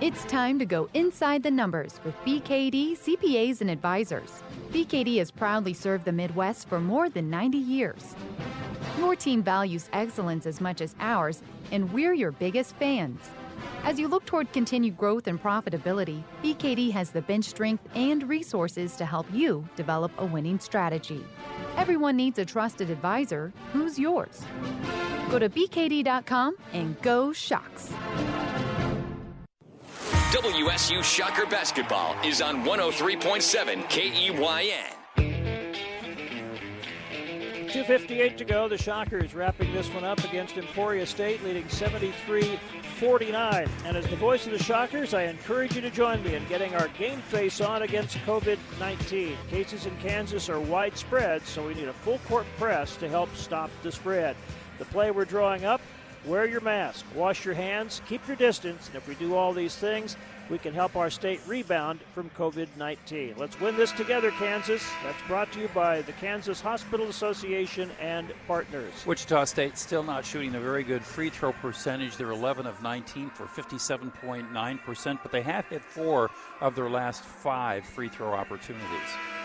It's 0.00 0.24
time 0.24 0.58
to 0.58 0.64
go 0.64 0.88
inside 0.94 1.42
the 1.42 1.50
numbers 1.50 2.00
with 2.04 2.14
BKD 2.24 2.96
CPAs 2.98 3.60
and 3.60 3.70
Advisors. 3.70 4.42
BKD 4.70 5.18
has 5.18 5.30
proudly 5.30 5.74
served 5.74 6.04
the 6.04 6.12
Midwest 6.12 6.68
for 6.68 6.80
more 6.80 7.08
than 7.10 7.28
90 7.28 7.58
years. 7.58 8.14
Your 8.98 9.16
team 9.16 9.42
values 9.42 9.88
excellence 9.92 10.46
as 10.46 10.60
much 10.60 10.80
as 10.80 10.94
ours, 11.00 11.42
and 11.72 11.92
we're 11.92 12.14
your 12.14 12.32
biggest 12.32 12.76
fans. 12.76 13.20
As 13.84 13.98
you 13.98 14.08
look 14.08 14.24
toward 14.24 14.52
continued 14.52 14.96
growth 14.96 15.26
and 15.26 15.42
profitability, 15.42 16.22
BKD 16.42 16.92
has 16.92 17.10
the 17.10 17.22
bench 17.22 17.44
strength 17.46 17.84
and 17.94 18.28
resources 18.28 18.96
to 18.96 19.06
help 19.06 19.26
you 19.32 19.68
develop 19.76 20.12
a 20.18 20.26
winning 20.26 20.58
strategy. 20.60 21.24
Everyone 21.76 22.16
needs 22.16 22.38
a 22.38 22.44
trusted 22.44 22.90
advisor. 22.90 23.52
Who's 23.72 23.98
yours? 23.98 24.42
Go 25.30 25.38
to 25.38 25.48
bkd.com 25.48 26.56
and 26.72 27.00
go 27.02 27.32
Shocks. 27.32 27.92
WSU 30.30 31.02
Shocker 31.02 31.46
Basketball 31.46 32.14
is 32.22 32.42
on 32.42 32.62
103.7 32.62 33.82
KEYN. 33.88 34.92
2.58 37.70 38.36
to 38.36 38.44
go. 38.44 38.68
The 38.68 38.76
Shockers 38.76 39.34
wrapping 39.34 39.72
this 39.72 39.88
one 39.88 40.04
up 40.04 40.22
against 40.24 40.58
Emporia 40.58 41.06
State, 41.06 41.42
leading 41.44 41.66
73 41.70 42.60
49. 42.98 43.68
And 43.86 43.96
as 43.96 44.06
the 44.06 44.16
voice 44.16 44.44
of 44.44 44.52
the 44.52 44.62
Shockers, 44.62 45.14
I 45.14 45.22
encourage 45.22 45.74
you 45.74 45.80
to 45.80 45.90
join 45.90 46.22
me 46.22 46.34
in 46.34 46.46
getting 46.46 46.74
our 46.74 46.88
game 46.88 47.22
face 47.22 47.62
on 47.62 47.80
against 47.80 48.18
COVID 48.18 48.58
19. 48.78 49.34
Cases 49.48 49.86
in 49.86 49.96
Kansas 49.96 50.50
are 50.50 50.60
widespread, 50.60 51.46
so 51.46 51.66
we 51.66 51.72
need 51.72 51.88
a 51.88 51.94
full 51.94 52.18
court 52.28 52.44
press 52.58 52.96
to 52.96 53.08
help 53.08 53.34
stop 53.34 53.70
the 53.82 53.90
spread. 53.90 54.36
The 54.78 54.84
play 54.84 55.10
we're 55.10 55.24
drawing 55.24 55.64
up 55.64 55.80
wear 56.26 56.46
your 56.46 56.60
mask, 56.60 57.04
wash 57.14 57.44
your 57.44 57.54
hands, 57.54 58.02
keep 58.06 58.26
your 58.26 58.36
distance, 58.36 58.88
and 58.88 58.96
if 58.96 59.06
we 59.08 59.14
do 59.14 59.34
all 59.34 59.52
these 59.52 59.76
things, 59.76 60.16
we 60.50 60.58
can 60.58 60.72
help 60.72 60.96
our 60.96 61.10
state 61.10 61.40
rebound 61.46 62.00
from 62.14 62.30
COVID 62.30 62.68
19. 62.76 63.34
Let's 63.36 63.60
win 63.60 63.76
this 63.76 63.92
together, 63.92 64.30
Kansas. 64.32 64.82
That's 65.02 65.20
brought 65.26 65.52
to 65.52 65.60
you 65.60 65.68
by 65.68 66.02
the 66.02 66.12
Kansas 66.12 66.60
Hospital 66.60 67.08
Association 67.08 67.90
and 68.00 68.32
partners. 68.46 68.92
Wichita 69.06 69.44
State 69.44 69.76
still 69.76 70.02
not 70.02 70.24
shooting 70.24 70.54
a 70.54 70.60
very 70.60 70.84
good 70.84 71.04
free 71.04 71.28
throw 71.28 71.52
percentage. 71.52 72.16
They're 72.16 72.30
11 72.30 72.66
of 72.66 72.82
19 72.82 73.30
for 73.30 73.44
57.9%, 73.44 75.18
but 75.22 75.32
they 75.32 75.42
have 75.42 75.66
hit 75.66 75.82
four 75.82 76.30
of 76.60 76.74
their 76.74 76.90
last 76.90 77.22
five 77.22 77.84
free 77.84 78.08
throw 78.08 78.32
opportunities. 78.32 78.86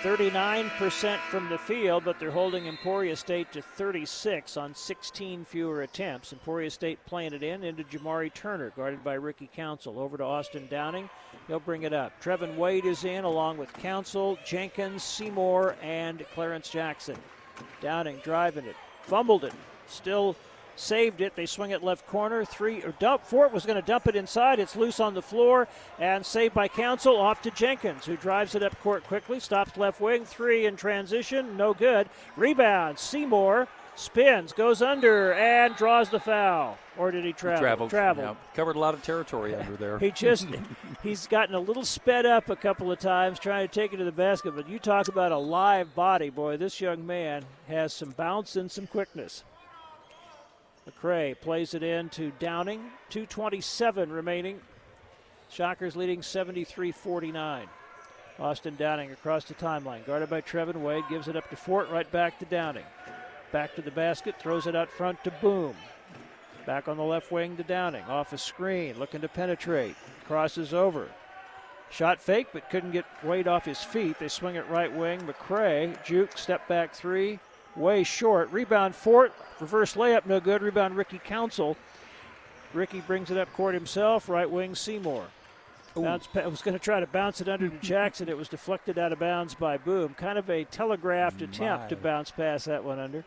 39% 0.02 1.18
from 1.30 1.48
the 1.48 1.58
field, 1.58 2.04
but 2.04 2.20
they're 2.20 2.30
holding 2.30 2.68
Emporia 2.68 3.16
State 3.16 3.54
to 3.54 3.62
36 3.62 4.58
on 4.58 4.76
16 4.76 5.46
fewer 5.46 5.84
attempts. 5.84 6.34
Emporia 6.34 6.70
State 6.70 7.00
playing 7.06 7.34
it 7.34 7.42
in 7.42 7.64
into 7.64 7.84
Jamari 7.86 8.34
Turner, 8.34 8.72
guarded 8.76 9.02
by 9.02 9.14
Ricky 9.14 9.50
Council. 9.56 9.98
Over 10.00 10.18
to 10.18 10.24
Austin 10.26 10.68
Downing. 10.70 11.10
He'll 11.48 11.62
bring 11.62 11.84
it 11.84 11.94
up. 11.94 12.22
Trevin 12.22 12.58
Wade 12.58 12.86
is 12.86 13.06
in 13.06 13.24
along 13.24 13.58
with 13.58 13.72
Council, 13.74 14.38
Jenkins, 14.46 15.04
Seymour, 15.04 15.78
and 15.82 16.26
Clarence 16.34 16.70
Jackson. 16.70 17.16
Downing 17.80 18.20
driving 18.24 18.66
it. 18.66 18.76
Fumbled 19.04 19.46
it. 19.46 19.54
Still 19.88 20.36
saved 20.76 21.22
it. 21.22 21.36
They 21.36 21.46
swing 21.46 21.72
it 21.72 21.84
left 21.84 22.08
corner. 22.08 22.46
Three 22.46 22.82
or 22.84 22.92
dump. 23.00 23.26
Fort 23.26 23.54
was 23.54 23.66
going 23.66 23.80
to 23.80 23.86
dump 23.86 24.08
it 24.08 24.16
inside. 24.16 24.60
It's 24.60 24.76
loose 24.76 25.00
on 25.00 25.14
the 25.14 25.22
floor 25.22 25.68
and 26.00 26.26
saved 26.26 26.54
by 26.54 26.68
Council. 26.68 27.16
Off 27.18 27.42
to 27.44 27.52
Jenkins, 27.52 28.06
who 28.06 28.18
drives 28.18 28.56
it 28.56 28.64
up 28.64 28.80
court 28.82 29.04
quickly. 29.04 29.40
Stops 29.40 29.78
left 29.78 30.02
wing. 30.02 30.26
Three 30.26 30.66
in 30.66 30.76
transition. 30.76 31.58
No 31.58 31.74
good. 31.74 32.10
Rebound. 32.38 32.98
Seymour 32.98 33.68
spins, 33.96 34.54
goes 34.54 34.82
under, 34.82 35.34
and 35.34 35.76
draws 35.76 36.10
the 36.10 36.20
foul. 36.20 36.78
Or 36.98 37.12
did 37.12 37.26
he 37.26 37.34
travel? 37.34 37.58
He 37.58 37.62
traveled. 37.62 37.90
Traveled. 37.90 38.26
Yeah, 38.26 38.56
covered 38.56 38.76
a 38.76 38.80
lot 38.80 38.94
of 38.94 39.02
territory 39.02 39.56
under 39.56 39.76
there. 39.76 40.00
he 40.00 40.12
just 40.12 40.48
he's 41.02 41.28
gotten 41.28 41.56
a 41.56 41.60
little 41.60 41.86
sped 41.86 42.26
up 42.26 42.50
a 42.50 42.56
couple 42.56 42.92
of 42.92 43.00
times 43.00 43.40
trying 43.40 43.68
to 43.68 43.74
take 43.74 43.94
it 43.94 43.98
to 43.98 44.04
the 44.04 44.12
basket. 44.12 44.56
But 44.56 44.70
you 44.70 44.80
talk 44.80 45.08
about 45.08 45.32
a 45.32 45.38
live 45.38 45.94
body, 45.96 46.30
boy. 46.30 46.58
This 46.58 46.80
young 46.80 47.06
man 47.06 47.44
has 47.68 47.94
some 47.94 48.12
bounce 48.12 48.56
and 48.56 48.70
some 48.70 48.88
quickness. 48.88 49.44
McCray 50.90 51.40
plays 51.40 51.74
it 51.74 51.84
in 51.84 52.10
to 52.10 52.32
Downing. 52.40 52.80
227 53.10 54.12
remaining. 54.12 54.60
Shockers 55.50 55.96
leading 55.96 56.22
73 56.22 56.92
49. 56.92 57.68
Austin 58.40 58.76
Downing 58.76 59.12
across 59.12 59.46
the 59.46 59.54
timeline, 59.54 60.06
guarded 60.06 60.30
by 60.30 60.42
Trevin 60.42 60.78
Wade, 60.78 61.04
gives 61.08 61.28
it 61.28 61.36
up 61.36 61.50
to 61.52 61.56
Fort, 61.56 61.90
right 61.92 62.10
back 62.12 62.40
to 62.40 62.46
Downing. 62.46 62.86
Back 63.52 63.76
to 63.76 63.82
the 63.82 63.92
basket, 63.92 64.36
throws 64.40 64.66
it 64.66 64.76
out 64.76 64.90
front 64.90 65.24
to 65.24 65.32
Boom. 65.40 65.76
Back 66.66 66.88
on 66.88 66.98
the 66.98 67.04
left 67.04 67.32
wing 67.32 67.56
to 67.58 67.64
Downing, 67.64 68.04
off 68.06 68.34
a 68.34 68.38
screen, 68.38 68.98
looking 68.98 69.22
to 69.22 69.28
penetrate. 69.28 69.96
Crosses 70.26 70.74
over. 70.74 71.10
Shot 71.92 72.20
fake, 72.20 72.48
but 72.52 72.72
couldn't 72.72 72.92
get 72.92 73.06
Wade 73.24 73.48
off 73.48 73.66
his 73.66 73.84
feet. 73.84 74.18
They 74.18 74.28
swing 74.28 74.56
it 74.56 74.68
right 74.68 74.92
wing. 74.92 75.22
McCray, 75.22 76.04
juke, 76.04 76.36
step 76.36 76.68
back 76.68 76.96
three, 76.96 77.40
way 77.76 78.04
short. 78.04 78.52
Rebound 78.52 78.96
Fort, 78.96 79.34
reverse 79.60 79.96
layup, 79.96 80.26
no 80.26 80.40
good. 80.40 80.62
Rebound 80.62 80.96
Ricky 80.96 81.20
Council. 81.20 81.78
Ricky 82.74 83.02
brings 83.02 83.30
it 83.30 83.38
up 83.38 83.52
court 83.54 83.74
himself, 83.74 84.30
right 84.30 84.50
wing 84.50 84.76
Seymour. 84.76 85.26
Bounce, 85.96 86.28
was 86.34 86.64
going 86.64 86.74
to 86.74 86.84
try 86.84 87.00
to 87.00 87.06
bounce 87.06 87.40
it 87.40 87.48
under 87.48 87.70
to 87.70 87.78
Jackson. 87.82 88.28
It 88.28 88.38
was 88.38 88.48
deflected 88.48 88.98
out 88.98 89.14
of 89.14 89.20
bounds 89.20 89.54
by 89.54 89.78
Boom. 89.78 90.16
Kind 90.16 90.40
of 90.40 90.50
a 90.50 90.64
telegraphed 90.66 91.44
attempt 91.44 91.90
to 91.90 91.96
bounce 91.96 92.32
past 92.32 92.66
that 92.66 92.84
one 92.84 93.00
under. 93.00 93.24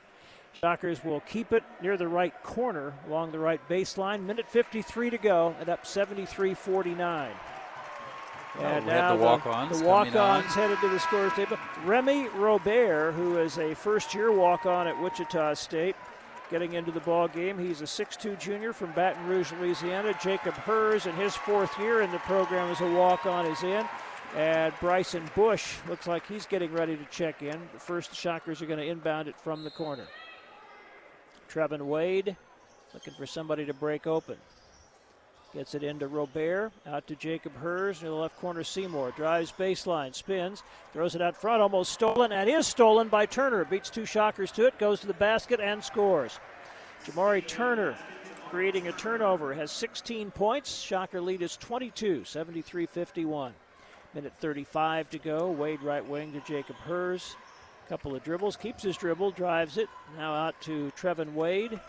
Shockers 0.60 1.05
will 1.05 1.20
keep 1.20 1.52
it 1.52 1.62
near 1.83 1.97
the 1.97 2.08
right 2.08 2.34
corner 2.42 2.94
along 3.07 3.31
the 3.31 3.39
right 3.39 3.60
baseline. 3.68 4.25
Minute 4.25 4.49
53 4.49 5.10
to 5.10 5.18
go 5.18 5.55
and 5.60 5.68
up 5.68 5.86
73 5.86 6.55
49. 6.55 7.31
And 8.60 8.86
now 8.86 9.17
the 9.17 9.23
walk-ons, 9.23 9.78
the, 9.78 9.86
walk-ons 9.86 10.55
headed 10.55 10.78
to 10.81 10.89
the 10.89 10.99
scores 10.99 11.33
table. 11.35 11.59
Remy 11.85 12.28
Robert, 12.28 13.12
who 13.12 13.39
is 13.39 13.59
a 13.59 13.75
first-year 13.75 14.33
walk-on 14.33 14.86
at 14.86 15.01
Wichita 15.01 15.55
State, 15.55 15.97
getting 16.51 16.73
into 16.75 16.91
the 16.91 17.01
ball 17.01 17.28
game. 17.28 17.59
He's 17.59 17.81
a 17.81 17.85
6'2 17.85 18.39
junior 18.39 18.73
from 18.73 18.93
Baton 18.93 19.26
Rouge, 19.26 19.52
Louisiana. 19.60 20.15
Jacob 20.23 20.55
Hers, 20.55 21.07
in 21.07 21.15
his 21.15 21.35
fourth 21.35 21.78
year 21.78 22.02
in 22.02 22.10
the 22.12 22.18
program 22.20 22.70
as 22.70 22.81
a 22.81 22.91
walk-on, 22.91 23.47
is 23.47 23.62
in. 23.62 23.85
And 24.36 24.73
Bryson 24.81 25.28
Bush 25.35 25.76
looks 25.89 26.07
like 26.07 26.26
he's 26.26 26.47
getting 26.47 26.73
ready 26.73 26.97
to 26.97 27.05
check 27.07 27.43
in. 27.43 27.60
The 27.73 27.81
first 27.81 28.15
Shockers 28.15 28.60
are 28.62 28.67
going 28.67 28.78
to 28.78 28.86
inbound 28.86 29.28
it 29.28 29.39
from 29.39 29.65
the 29.65 29.70
corner. 29.70 30.07
Trevin 31.49 31.83
Wade 31.83 32.36
looking 32.93 33.15
for 33.15 33.26
somebody 33.26 33.65
to 33.65 33.75
break 33.75 34.07
open. 34.07 34.36
Gets 35.57 35.75
it 35.75 35.83
into 35.83 36.07
Robert, 36.07 36.70
out 36.86 37.07
to 37.07 37.17
Jacob 37.17 37.57
Hers, 37.57 38.02
near 38.02 38.10
the 38.10 38.17
left 38.17 38.36
corner. 38.36 38.62
Seymour 38.62 39.12
drives 39.17 39.51
baseline, 39.51 40.15
spins, 40.15 40.62
throws 40.93 41.15
it 41.15 41.23
out 41.23 41.35
front, 41.35 41.62
almost 41.62 41.94
stolen, 41.94 42.31
and 42.31 42.51
is 42.51 42.67
stolen 42.67 43.09
by 43.09 43.25
Turner. 43.25 43.65
Beats 43.65 43.89
two 43.89 44.05
shockers 44.05 44.52
to 44.52 44.67
it, 44.67 44.78
goes 44.78 45.01
to 45.01 45.07
the 45.07 45.15
basket 45.15 45.59
and 45.59 45.83
scores. 45.83 46.41
Jamari 47.07 47.47
Turner 47.47 47.97
creating 48.51 48.89
a 48.89 48.93
turnover, 48.93 49.55
has 49.55 49.73
16 49.73 50.31
points. 50.33 50.76
Shocker 50.76 51.23
lead 51.23 51.41
is 51.41 51.57
22, 51.57 52.25
73 52.25 52.85
51. 52.85 53.55
Minute 54.12 54.35
35 54.39 55.09
to 55.09 55.18
go. 55.18 55.51
Wade 55.51 55.81
right 55.81 56.07
wing 56.07 56.35
to 56.35 56.41
Jacob 56.41 56.76
Hers. 56.76 57.35
Couple 57.89 58.15
of 58.15 58.23
dribbles, 58.23 58.57
keeps 58.57 58.83
his 58.83 58.99
dribble, 58.99 59.31
drives 59.31 59.78
it. 59.78 59.89
Now 60.18 60.35
out 60.35 60.60
to 60.60 60.93
Trevin 60.99 61.33
Wade. 61.33 61.81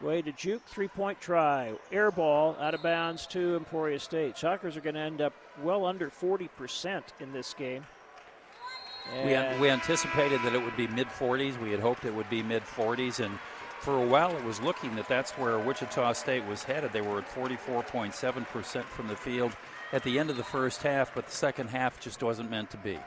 Way 0.00 0.22
to 0.22 0.32
juke, 0.32 0.64
three 0.66 0.88
point 0.88 1.20
try. 1.20 1.74
Air 1.92 2.10
ball 2.10 2.56
out 2.58 2.72
of 2.72 2.82
bounds 2.82 3.26
to 3.28 3.56
Emporia 3.56 4.00
State. 4.00 4.36
Shockers 4.36 4.76
are 4.76 4.80
going 4.80 4.94
to 4.94 5.00
end 5.00 5.20
up 5.20 5.34
well 5.62 5.84
under 5.84 6.08
40% 6.08 7.02
in 7.20 7.32
this 7.32 7.52
game. 7.52 7.84
We, 9.24 9.36
we 9.60 9.68
anticipated 9.68 10.40
that 10.42 10.54
it 10.54 10.62
would 10.62 10.76
be 10.76 10.86
mid 10.86 11.08
40s. 11.08 11.60
We 11.60 11.70
had 11.70 11.80
hoped 11.80 12.04
it 12.04 12.14
would 12.14 12.30
be 12.30 12.42
mid 12.42 12.62
40s. 12.62 13.22
And 13.22 13.38
for 13.80 14.02
a 14.02 14.06
while, 14.06 14.34
it 14.34 14.44
was 14.44 14.60
looking 14.60 14.94
that 14.96 15.08
that's 15.08 15.32
where 15.32 15.58
Wichita 15.58 16.14
State 16.14 16.46
was 16.46 16.62
headed. 16.62 16.92
They 16.92 17.00
were 17.02 17.18
at 17.18 17.28
44.7% 17.28 18.84
from 18.84 19.08
the 19.08 19.16
field 19.16 19.54
at 19.92 20.02
the 20.02 20.18
end 20.18 20.30
of 20.30 20.36
the 20.36 20.44
first 20.44 20.82
half, 20.82 21.14
but 21.14 21.26
the 21.26 21.32
second 21.32 21.68
half 21.68 22.00
just 22.00 22.22
wasn't 22.22 22.50
meant 22.50 22.70
to 22.70 22.76
be. 22.78 22.98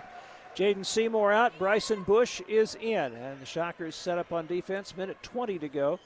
Jaden 0.55 0.85
Seymour 0.85 1.31
out. 1.31 1.57
Bryson 1.57 2.03
Bush 2.03 2.41
is 2.47 2.75
in. 2.75 3.13
And 3.13 3.41
the 3.41 3.45
Shockers 3.45 3.95
set 3.95 4.19
up 4.19 4.31
on 4.31 4.45
defense. 4.45 4.95
Minute 4.95 5.17
20 5.23 5.57
to 5.59 5.69
go. 5.69 5.99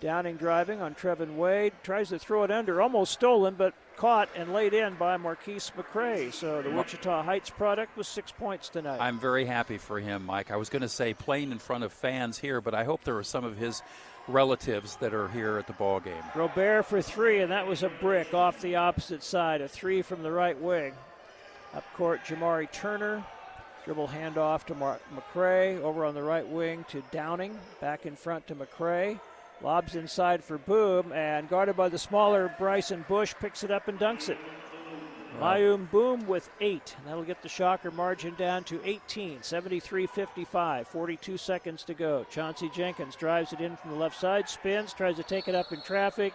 Downing 0.00 0.36
driving 0.36 0.80
on 0.80 0.94
Trevin 0.94 1.36
Wade. 1.36 1.72
Tries 1.82 2.08
to 2.08 2.18
throw 2.18 2.42
it 2.44 2.50
under, 2.50 2.80
almost 2.80 3.12
stolen, 3.12 3.54
but 3.54 3.74
caught 3.96 4.30
and 4.34 4.54
laid 4.54 4.72
in 4.72 4.94
by 4.94 5.18
Marquise 5.18 5.70
McCray. 5.76 6.32
So 6.32 6.62
the 6.62 6.70
Wichita 6.70 7.22
Heights 7.22 7.50
product 7.50 7.96
was 7.98 8.08
six 8.08 8.32
points 8.32 8.70
tonight. 8.70 8.98
I'm 8.98 9.18
very 9.18 9.44
happy 9.44 9.76
for 9.76 10.00
him, 10.00 10.24
Mike. 10.24 10.50
I 10.50 10.56
was 10.56 10.70
going 10.70 10.82
to 10.82 10.88
say 10.88 11.12
playing 11.12 11.52
in 11.52 11.58
front 11.58 11.84
of 11.84 11.92
fans 11.92 12.38
here, 12.38 12.62
but 12.62 12.74
I 12.74 12.84
hope 12.84 13.04
there 13.04 13.18
are 13.18 13.22
some 13.22 13.44
of 13.44 13.58
his 13.58 13.82
relatives 14.26 14.96
that 14.96 15.12
are 15.12 15.28
here 15.28 15.58
at 15.58 15.66
the 15.66 15.74
ball 15.74 16.00
game. 16.00 16.22
Robert 16.34 16.84
for 16.84 17.02
three, 17.02 17.40
and 17.40 17.52
that 17.52 17.66
was 17.66 17.82
a 17.82 17.90
brick 17.90 18.32
off 18.32 18.62
the 18.62 18.76
opposite 18.76 19.22
side. 19.22 19.60
A 19.60 19.68
three 19.68 20.00
from 20.00 20.22
the 20.22 20.32
right 20.32 20.58
wing. 20.58 20.94
Up 21.74 21.84
court, 21.94 22.20
Jamari 22.24 22.72
Turner. 22.72 23.22
Dribble 23.84 24.08
handoff 24.08 24.64
to 24.66 24.74
Mark 24.74 25.00
McCray 25.14 25.80
over 25.80 26.04
on 26.04 26.14
the 26.14 26.22
right 26.22 26.46
wing 26.46 26.84
to 26.88 27.02
Downing. 27.10 27.58
Back 27.80 28.06
in 28.06 28.14
front 28.14 28.46
to 28.48 28.54
McCray. 28.54 29.18
Lobs 29.62 29.94
inside 29.94 30.42
for 30.42 30.58
Boom, 30.58 31.12
and 31.12 31.48
guarded 31.48 31.76
by 31.76 31.88
the 31.88 31.98
smaller 31.98 32.54
Bryson 32.58 33.04
Bush, 33.08 33.34
picks 33.40 33.62
it 33.62 33.70
up 33.70 33.88
and 33.88 33.98
dunks 33.98 34.28
it. 34.28 34.38
Wow. 35.38 35.54
Mayum 35.54 35.90
Boom 35.90 36.26
with 36.26 36.50
eight. 36.60 36.96
That'll 37.04 37.22
get 37.22 37.42
the 37.42 37.48
Shocker 37.48 37.90
margin 37.90 38.34
down 38.36 38.64
to 38.64 38.80
18, 38.84 39.42
73 39.42 40.06
55, 40.06 40.88
42 40.88 41.36
seconds 41.36 41.84
to 41.84 41.94
go. 41.94 42.26
Chauncey 42.30 42.70
Jenkins 42.74 43.16
drives 43.16 43.52
it 43.52 43.60
in 43.60 43.76
from 43.76 43.92
the 43.92 43.96
left 43.96 44.18
side, 44.18 44.48
spins, 44.48 44.92
tries 44.92 45.16
to 45.16 45.22
take 45.22 45.48
it 45.48 45.54
up 45.54 45.72
in 45.72 45.80
traffic. 45.82 46.34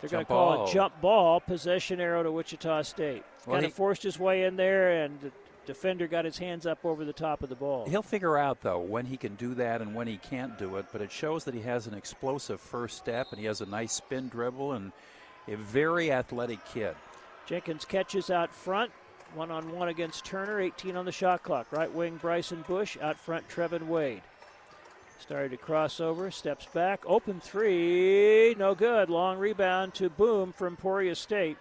They're 0.00 0.10
going 0.10 0.24
to 0.24 0.28
call 0.28 0.56
ball. 0.56 0.66
it 0.66 0.72
jump 0.72 1.00
ball, 1.00 1.40
possession 1.40 2.00
arrow 2.00 2.22
to 2.22 2.30
Wichita 2.30 2.82
State. 2.82 3.24
Well, 3.46 3.56
kind 3.56 3.66
of 3.66 3.72
forced 3.72 4.02
his 4.02 4.18
way 4.18 4.44
in 4.44 4.56
there, 4.56 5.04
and 5.04 5.32
defender 5.66 6.06
got 6.06 6.24
his 6.24 6.38
hands 6.38 6.66
up 6.66 6.84
over 6.84 7.04
the 7.04 7.12
top 7.12 7.42
of 7.42 7.48
the 7.48 7.54
ball. 7.54 7.86
He'll 7.88 8.02
figure 8.02 8.38
out, 8.38 8.62
though, 8.62 8.80
when 8.80 9.06
he 9.06 9.16
can 9.16 9.34
do 9.34 9.54
that 9.54 9.82
and 9.82 9.94
when 9.94 10.06
he 10.06 10.16
can't 10.16 10.58
do 10.58 10.76
it, 10.76 10.86
but 10.92 11.02
it 11.02 11.12
shows 11.12 11.44
that 11.44 11.54
he 11.54 11.60
has 11.62 11.86
an 11.86 11.94
explosive 11.94 12.60
first 12.60 12.96
step 12.96 13.28
and 13.30 13.40
he 13.40 13.46
has 13.46 13.60
a 13.60 13.66
nice 13.66 13.92
spin 13.92 14.28
dribble 14.28 14.72
and 14.72 14.92
a 15.48 15.56
very 15.56 16.10
athletic 16.10 16.64
kid. 16.64 16.94
Jenkins 17.46 17.84
catches 17.84 18.30
out 18.30 18.52
front, 18.52 18.90
one 19.34 19.50
on 19.50 19.70
one 19.72 19.88
against 19.88 20.24
Turner, 20.24 20.60
18 20.60 20.96
on 20.96 21.04
the 21.04 21.12
shot 21.12 21.42
clock. 21.42 21.66
Right 21.70 21.92
wing 21.92 22.16
Bryson 22.16 22.64
Bush, 22.66 22.96
out 23.00 23.16
front 23.16 23.48
Trevin 23.48 23.86
Wade. 23.86 24.22
Started 25.18 25.50
to 25.50 25.56
cross 25.56 26.00
over, 26.00 26.30
steps 26.30 26.66
back, 26.66 27.02
open 27.06 27.40
three, 27.40 28.54
no 28.58 28.74
good. 28.74 29.08
Long 29.08 29.38
rebound 29.38 29.94
to 29.94 30.10
Boom 30.10 30.52
from 30.52 30.76
Poria 30.76 31.14
State. 31.16 31.56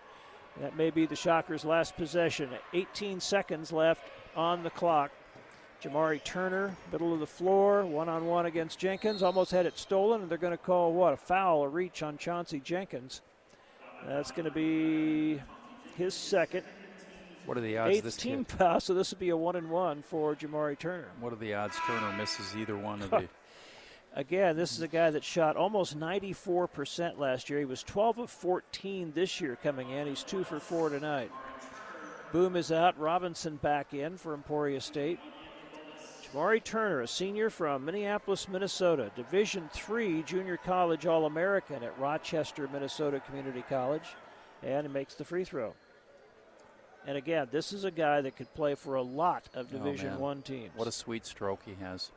That 0.61 0.77
may 0.77 0.89
be 0.89 1.05
the 1.05 1.15
Shockers' 1.15 1.65
last 1.65 1.97
possession. 1.97 2.49
18 2.73 3.19
seconds 3.19 3.71
left 3.71 4.03
on 4.35 4.63
the 4.63 4.69
clock. 4.69 5.11
Jamari 5.83 6.23
Turner, 6.23 6.75
middle 6.91 7.13
of 7.13 7.19
the 7.19 7.27
floor, 7.27 7.85
one 7.85 8.07
on 8.09 8.25
one 8.25 8.45
against 8.45 8.79
Jenkins. 8.79 9.21
Almost 9.21 9.51
had 9.51 9.65
it 9.65 9.77
stolen, 9.77 10.21
and 10.21 10.29
they're 10.31 10.37
going 10.37 10.51
to 10.51 10.57
call 10.57 10.93
what? 10.93 11.13
A 11.13 11.17
foul, 11.17 11.63
a 11.63 11.67
reach 11.67 12.01
on 12.01 12.17
Chauncey 12.17 12.59
Jenkins. 12.61 13.21
That's 14.07 14.31
going 14.31 14.45
to 14.45 14.51
be 14.51 15.41
his 15.97 16.13
second. 16.13 16.63
What 17.45 17.57
are 17.57 17.61
the 17.61 17.77
odds 17.77 17.97
Eighth 17.97 18.03
this 18.05 18.15
team 18.17 18.45
kid- 18.45 18.57
foul, 18.57 18.79
so 18.79 18.93
this 18.93 19.11
would 19.11 19.19
be 19.19 19.29
a 19.29 19.37
one 19.37 19.55
and 19.57 19.69
one 19.69 20.01
for 20.01 20.35
Jamari 20.35 20.79
Turner. 20.79 21.09
What 21.19 21.33
are 21.33 21.37
the 21.37 21.53
odds 21.53 21.75
Turner 21.85 22.15
misses 22.17 22.55
either 22.55 22.77
one 22.77 23.01
of 23.01 23.09
the? 23.11 23.27
Again, 24.15 24.55
this 24.55 24.71
is 24.71 24.81
a 24.81 24.87
guy 24.87 25.09
that 25.09 25.25
shot 25.25 25.57
almost 25.57 25.99
94% 25.99 27.19
last 27.19 27.49
year. 27.49 27.59
He 27.59 27.65
was 27.65 27.83
12 27.83 28.19
of 28.19 28.29
14 28.29 29.11
this 29.13 29.41
year 29.41 29.57
coming 29.61 29.89
in. 29.89 30.07
He's 30.07 30.23
two 30.23 30.45
for 30.45 30.59
four 30.59 30.89
tonight. 30.89 31.29
Boom 32.31 32.55
is 32.55 32.71
out. 32.71 32.97
Robinson 32.97 33.57
back 33.57 33.93
in 33.93 34.15
for 34.17 34.33
Emporia 34.33 34.79
State. 34.79 35.19
Jamari 36.33 36.63
Turner, 36.63 37.01
a 37.01 37.07
senior 37.07 37.49
from 37.49 37.83
Minneapolis, 37.83 38.47
Minnesota, 38.47 39.11
Division 39.17 39.69
III 39.89 40.23
junior 40.23 40.57
college 40.57 41.05
All 41.05 41.25
American 41.25 41.83
at 41.83 41.97
Rochester, 41.99 42.69
Minnesota 42.71 43.19
Community 43.19 43.63
College, 43.67 44.15
and 44.63 44.87
he 44.87 44.91
makes 44.93 45.15
the 45.15 45.23
free 45.25 45.43
throw. 45.43 45.73
And 47.05 47.17
again, 47.17 47.47
this 47.51 47.71
is 47.73 47.83
a 47.83 47.91
guy 47.91 48.21
that 48.21 48.35
could 48.35 48.51
play 48.53 48.75
for 48.75 48.95
a 48.95 49.01
lot 49.01 49.43
of 49.53 49.67
Oh, 49.73 49.77
Division. 49.77 50.17
One 50.19 50.41
teams. 50.41 50.71
What 50.75 50.87
a 50.87 50.91
sweet 50.91 51.25
stroke 51.25 51.61
he 51.65 51.75
has. 51.75 52.11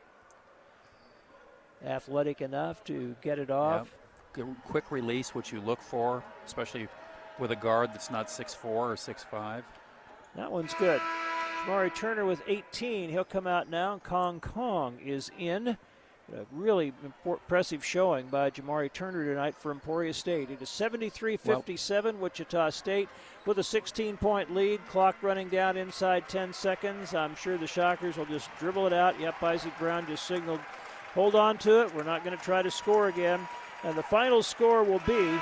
Athletic 1.84 2.40
enough 2.40 2.82
to 2.84 3.14
get 3.22 3.38
it 3.38 3.50
off. 3.50 3.94
Good- 4.32 4.54
Quick 4.64 4.90
release, 4.90 5.34
which 5.34 5.52
you 5.52 5.60
look 5.60 5.80
for, 5.80 6.22
especially 6.46 6.88
with 7.38 7.50
a 7.50 7.56
guard 7.56 7.90
that's 7.92 8.10
not 8.10 8.28
6'4 8.30 8.64
or 8.64 8.96
6'5. 8.96 9.62
That 10.36 10.50
one's 10.52 10.74
good. 10.74 11.00
Jamari 11.64 11.92
Turner 11.94 12.24
with 12.24 12.40
18. 12.46 13.10
He'll 13.10 13.24
come 13.24 13.46
out 13.46 13.68
now. 13.68 13.98
Kong 14.04 14.38
Kong 14.40 14.98
is 15.04 15.30
in. 15.38 15.76
A 16.36 16.44
really 16.52 16.92
impressive 17.24 17.82
showing 17.82 18.26
by 18.26 18.50
Jamari 18.50 18.92
Turner 18.92 19.24
tonight 19.24 19.54
for 19.56 19.70
Emporia 19.72 20.12
State. 20.12 20.50
It 20.50 20.60
is 20.60 20.68
73 20.68 21.38
57, 21.38 22.20
Wichita 22.20 22.68
State 22.70 23.08
with 23.46 23.58
a 23.58 23.62
16 23.64 24.18
point 24.18 24.54
lead. 24.54 24.86
Clock 24.88 25.16
running 25.22 25.48
down 25.48 25.78
inside 25.78 26.28
10 26.28 26.52
seconds. 26.52 27.14
I'm 27.14 27.34
sure 27.34 27.56
the 27.56 27.66
Shockers 27.66 28.18
will 28.18 28.26
just 28.26 28.50
dribble 28.58 28.86
it 28.88 28.92
out. 28.92 29.18
Yep, 29.18 29.42
Isaac 29.42 29.72
Brown 29.78 30.06
just 30.06 30.26
signaled, 30.26 30.60
hold 31.18 31.34
on 31.34 31.58
to 31.58 31.82
it. 31.82 31.92
We're 31.96 32.04
not 32.04 32.22
going 32.22 32.38
to 32.38 32.44
try 32.44 32.62
to 32.62 32.70
score 32.70 33.08
again. 33.08 33.40
And 33.82 33.98
the 33.98 34.04
final 34.04 34.40
score 34.40 34.84
will 34.84 35.02
be 35.04 35.36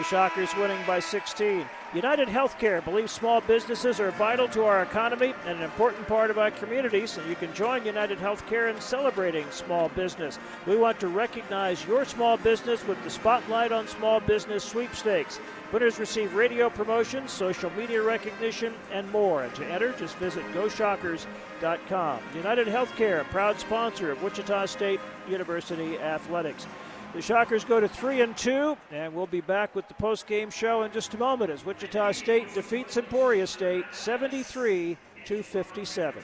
The 0.00 0.04
Shockers 0.04 0.56
winning 0.56 0.82
by 0.86 0.98
16. 0.98 1.68
United 1.92 2.26
Healthcare 2.26 2.82
believes 2.82 3.12
small 3.12 3.42
businesses 3.42 4.00
are 4.00 4.12
vital 4.12 4.48
to 4.48 4.64
our 4.64 4.82
economy 4.82 5.34
and 5.44 5.58
an 5.58 5.62
important 5.62 6.08
part 6.08 6.30
of 6.30 6.38
our 6.38 6.50
communities, 6.50 7.18
and 7.18 7.28
you 7.28 7.36
can 7.36 7.52
join 7.52 7.84
United 7.84 8.18
Healthcare 8.18 8.74
in 8.74 8.80
celebrating 8.80 9.44
small 9.50 9.90
business. 9.90 10.38
We 10.66 10.78
want 10.78 11.00
to 11.00 11.08
recognize 11.08 11.84
your 11.84 12.06
small 12.06 12.38
business 12.38 12.82
with 12.86 13.04
the 13.04 13.10
Spotlight 13.10 13.72
on 13.72 13.86
Small 13.88 14.20
Business 14.20 14.64
sweepstakes. 14.64 15.38
Winners 15.70 15.98
receive 15.98 16.34
radio 16.34 16.70
promotions, 16.70 17.30
social 17.30 17.70
media 17.72 18.00
recognition, 18.00 18.72
and 18.90 19.10
more. 19.12 19.42
And 19.42 19.54
to 19.56 19.66
enter, 19.66 19.92
just 19.92 20.16
visit 20.16 20.46
GoShockers.com. 20.54 22.20
United 22.34 22.68
Healthcare, 22.68 23.24
proud 23.24 23.60
sponsor 23.60 24.12
of 24.12 24.22
Wichita 24.22 24.64
State 24.64 25.00
University 25.28 25.98
Athletics. 25.98 26.66
The 27.12 27.20
Shockers 27.20 27.64
go 27.64 27.80
to 27.80 27.88
three 27.88 28.20
and 28.20 28.36
two, 28.36 28.76
and 28.92 29.12
we'll 29.12 29.26
be 29.26 29.40
back 29.40 29.74
with 29.74 29.88
the 29.88 29.94
post-game 29.94 30.48
show 30.48 30.84
in 30.84 30.92
just 30.92 31.12
a 31.14 31.18
moment 31.18 31.50
as 31.50 31.64
Wichita 31.64 32.12
State 32.12 32.54
defeats 32.54 32.96
Emporia 32.96 33.48
State 33.48 33.84
73 33.90 34.96
to 35.24 35.42
57. 35.42 36.22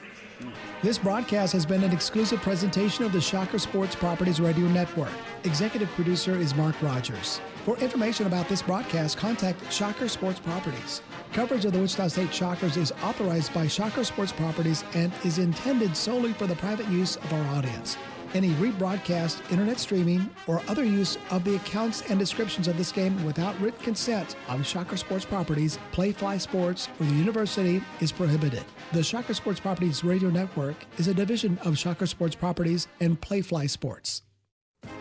This 0.81 0.97
broadcast 0.97 1.51
has 1.51 1.65
been 1.65 1.83
an 1.83 1.91
exclusive 1.91 2.41
presentation 2.41 3.03
of 3.03 3.11
the 3.11 3.19
Shocker 3.19 3.59
Sports 3.59 3.95
Properties 3.95 4.39
Radio 4.39 4.65
Network. 4.69 5.11
Executive 5.43 5.89
producer 5.89 6.37
is 6.37 6.55
Mark 6.55 6.81
Rogers. 6.81 7.41
For 7.65 7.77
information 7.79 8.25
about 8.25 8.47
this 8.47 8.61
broadcast, 8.61 9.17
contact 9.17 9.71
Shocker 9.71 10.07
Sports 10.07 10.39
Properties. 10.39 11.01
Coverage 11.33 11.65
of 11.65 11.73
the 11.73 11.79
Wichita 11.79 12.07
State 12.07 12.33
Shockers 12.33 12.77
is 12.77 12.93
authorized 13.03 13.53
by 13.53 13.67
Shocker 13.67 14.05
Sports 14.05 14.31
Properties 14.31 14.85
and 14.93 15.11
is 15.25 15.37
intended 15.37 15.97
solely 15.97 16.31
for 16.31 16.47
the 16.47 16.55
private 16.55 16.87
use 16.87 17.17
of 17.17 17.33
our 17.33 17.57
audience. 17.57 17.97
Any 18.33 18.49
rebroadcast, 18.51 19.51
internet 19.51 19.79
streaming, 19.79 20.29
or 20.47 20.61
other 20.67 20.83
use 20.83 21.17
of 21.31 21.43
the 21.43 21.55
accounts 21.55 22.03
and 22.09 22.19
descriptions 22.19 22.67
of 22.67 22.77
this 22.77 22.91
game 22.91 23.23
without 23.25 23.59
written 23.59 23.79
consent 23.81 24.35
on 24.47 24.63
Shocker 24.63 24.97
Sports 24.97 25.25
Properties, 25.25 25.79
Playfly 25.91 26.39
Sports, 26.41 26.89
or 26.99 27.05
the 27.05 27.15
university 27.15 27.81
is 27.99 28.11
prohibited. 28.11 28.65
The 28.91 29.03
Shocker 29.03 29.33
Sports 29.33 29.59
Properties 29.59 30.03
Radio 30.03 30.29
Network 30.29 30.75
is 30.97 31.07
a 31.07 31.13
division 31.13 31.57
of 31.63 31.77
Shocker 31.77 32.05
Sports 32.05 32.35
Properties 32.35 32.87
and 32.99 33.19
Playfly 33.19 33.69
Sports. 33.69 34.23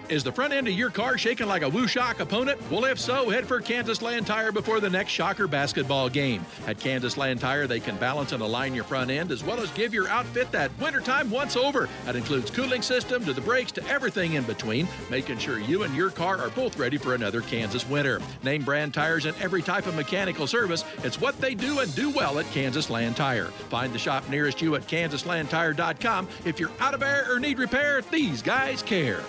Is 0.09 0.23
the 0.23 0.31
front 0.31 0.53
end 0.53 0.69
of 0.69 0.75
your 0.75 0.91
car 0.91 1.19
shaking 1.19 1.49
like 1.49 1.63
a 1.63 1.71
WuShock 1.71 2.21
opponent? 2.21 2.61
Well, 2.71 2.85
if 2.85 2.97
so, 2.97 3.29
head 3.29 3.45
for 3.45 3.61
Kansas 3.61 4.01
Land 4.01 4.25
Tire 4.25 4.53
before 4.53 4.79
the 4.79 4.89
next 4.89 5.11
Shocker 5.11 5.49
basketball 5.49 6.09
game. 6.09 6.47
At 6.69 6.79
Kansas 6.79 7.17
Land 7.17 7.41
Tire, 7.41 7.67
they 7.67 7.81
can 7.81 7.97
balance 7.97 8.31
and 8.31 8.41
align 8.41 8.73
your 8.73 8.85
front 8.85 9.11
end 9.11 9.33
as 9.33 9.43
well 9.43 9.61
as 9.61 9.69
give 9.73 9.93
your 9.93 10.09
outfit 10.09 10.53
that 10.53 10.71
wintertime 10.79 11.29
once 11.29 11.57
over. 11.57 11.89
That 12.05 12.15
includes 12.15 12.53
cooling 12.53 12.83
system 12.83 13.25
to 13.25 13.33
the 13.33 13.41
brakes 13.41 13.73
to 13.73 13.87
everything 13.89 14.35
in 14.35 14.45
between, 14.45 14.87
making 15.11 15.39
sure 15.39 15.59
you 15.59 15.83
and 15.83 15.95
your 15.95 16.11
car 16.11 16.39
are 16.39 16.51
both 16.51 16.79
ready 16.79 16.99
for 16.99 17.15
another 17.15 17.41
Kansas 17.41 17.89
winter. 17.89 18.21
Name 18.45 18.63
brand 18.63 18.95
tires 18.95 19.25
and 19.25 19.37
every 19.41 19.63
type 19.63 19.87
of 19.87 19.97
mechanical 19.97 20.47
service. 20.47 20.85
It's 21.03 21.21
what 21.21 21.41
they 21.41 21.57
do 21.57 21.81
and 21.81 21.93
do 21.97 22.11
well 22.11 22.39
at 22.39 22.47
Kansas 22.53 22.91
Land 22.91 23.17
Tire. 23.17 23.47
Find 23.47 23.93
the 23.93 23.99
shop 23.99 24.29
nearest 24.29 24.63
you 24.63 24.77
at 24.77 24.87
kansaslandtire.com. 24.87 26.29
If 26.45 26.61
you're 26.61 26.71
out 26.79 26.95
of 26.95 27.03
air 27.03 27.27
or 27.29 27.41
need 27.41 27.59
repair, 27.59 28.03
these 28.03 28.41
guys 28.41 28.83
care. 28.83 29.23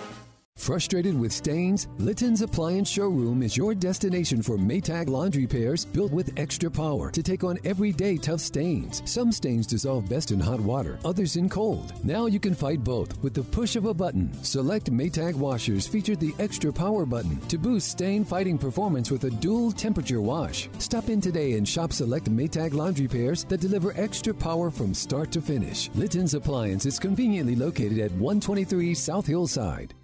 Frustrated 0.58 1.18
with 1.18 1.32
stains? 1.32 1.88
Litton's 1.98 2.42
Appliance 2.42 2.90
Showroom 2.90 3.42
is 3.42 3.56
your 3.56 3.74
destination 3.74 4.42
for 4.42 4.58
Maytag 4.58 5.08
laundry 5.08 5.46
pairs 5.46 5.84
built 5.84 6.12
with 6.12 6.32
extra 6.36 6.68
power 6.70 7.10
to 7.12 7.22
take 7.22 7.44
on 7.44 7.58
everyday 7.64 8.18
tough 8.18 8.40
stains. 8.40 9.00
Some 9.06 9.32
stains 9.32 9.66
dissolve 9.66 10.08
best 10.08 10.30
in 10.30 10.40
hot 10.40 10.60
water, 10.60 10.98
others 11.04 11.36
in 11.36 11.48
cold. 11.48 11.94
Now 12.04 12.26
you 12.26 12.40
can 12.40 12.54
fight 12.54 12.82
both 12.84 13.22
with 13.22 13.34
the 13.34 13.44
push 13.44 13.76
of 13.76 13.86
a 13.86 13.94
button. 13.94 14.30
Select 14.42 14.90
Maytag 14.90 15.34
washers 15.34 15.86
feature 15.86 16.16
the 16.16 16.34
extra 16.38 16.72
power 16.72 17.06
button 17.06 17.38
to 17.48 17.56
boost 17.56 17.88
stain 17.88 18.24
fighting 18.24 18.58
performance 18.58 19.10
with 19.10 19.24
a 19.24 19.30
dual 19.30 19.70
temperature 19.70 20.20
wash. 20.20 20.68
Stop 20.80 21.08
in 21.08 21.20
today 21.20 21.52
and 21.52 21.66
shop 21.66 21.92
select 21.92 22.30
Maytag 22.30 22.74
laundry 22.74 23.08
pairs 23.08 23.44
that 23.44 23.60
deliver 23.60 23.92
extra 23.96 24.34
power 24.34 24.70
from 24.70 24.92
start 24.92 25.30
to 25.32 25.40
finish. 25.40 25.88
Litton's 25.94 26.34
Appliance 26.34 26.84
is 26.84 26.98
conveniently 26.98 27.54
located 27.54 28.00
at 28.00 28.10
123 28.12 28.92
South 28.92 29.26
Hillside. 29.26 29.94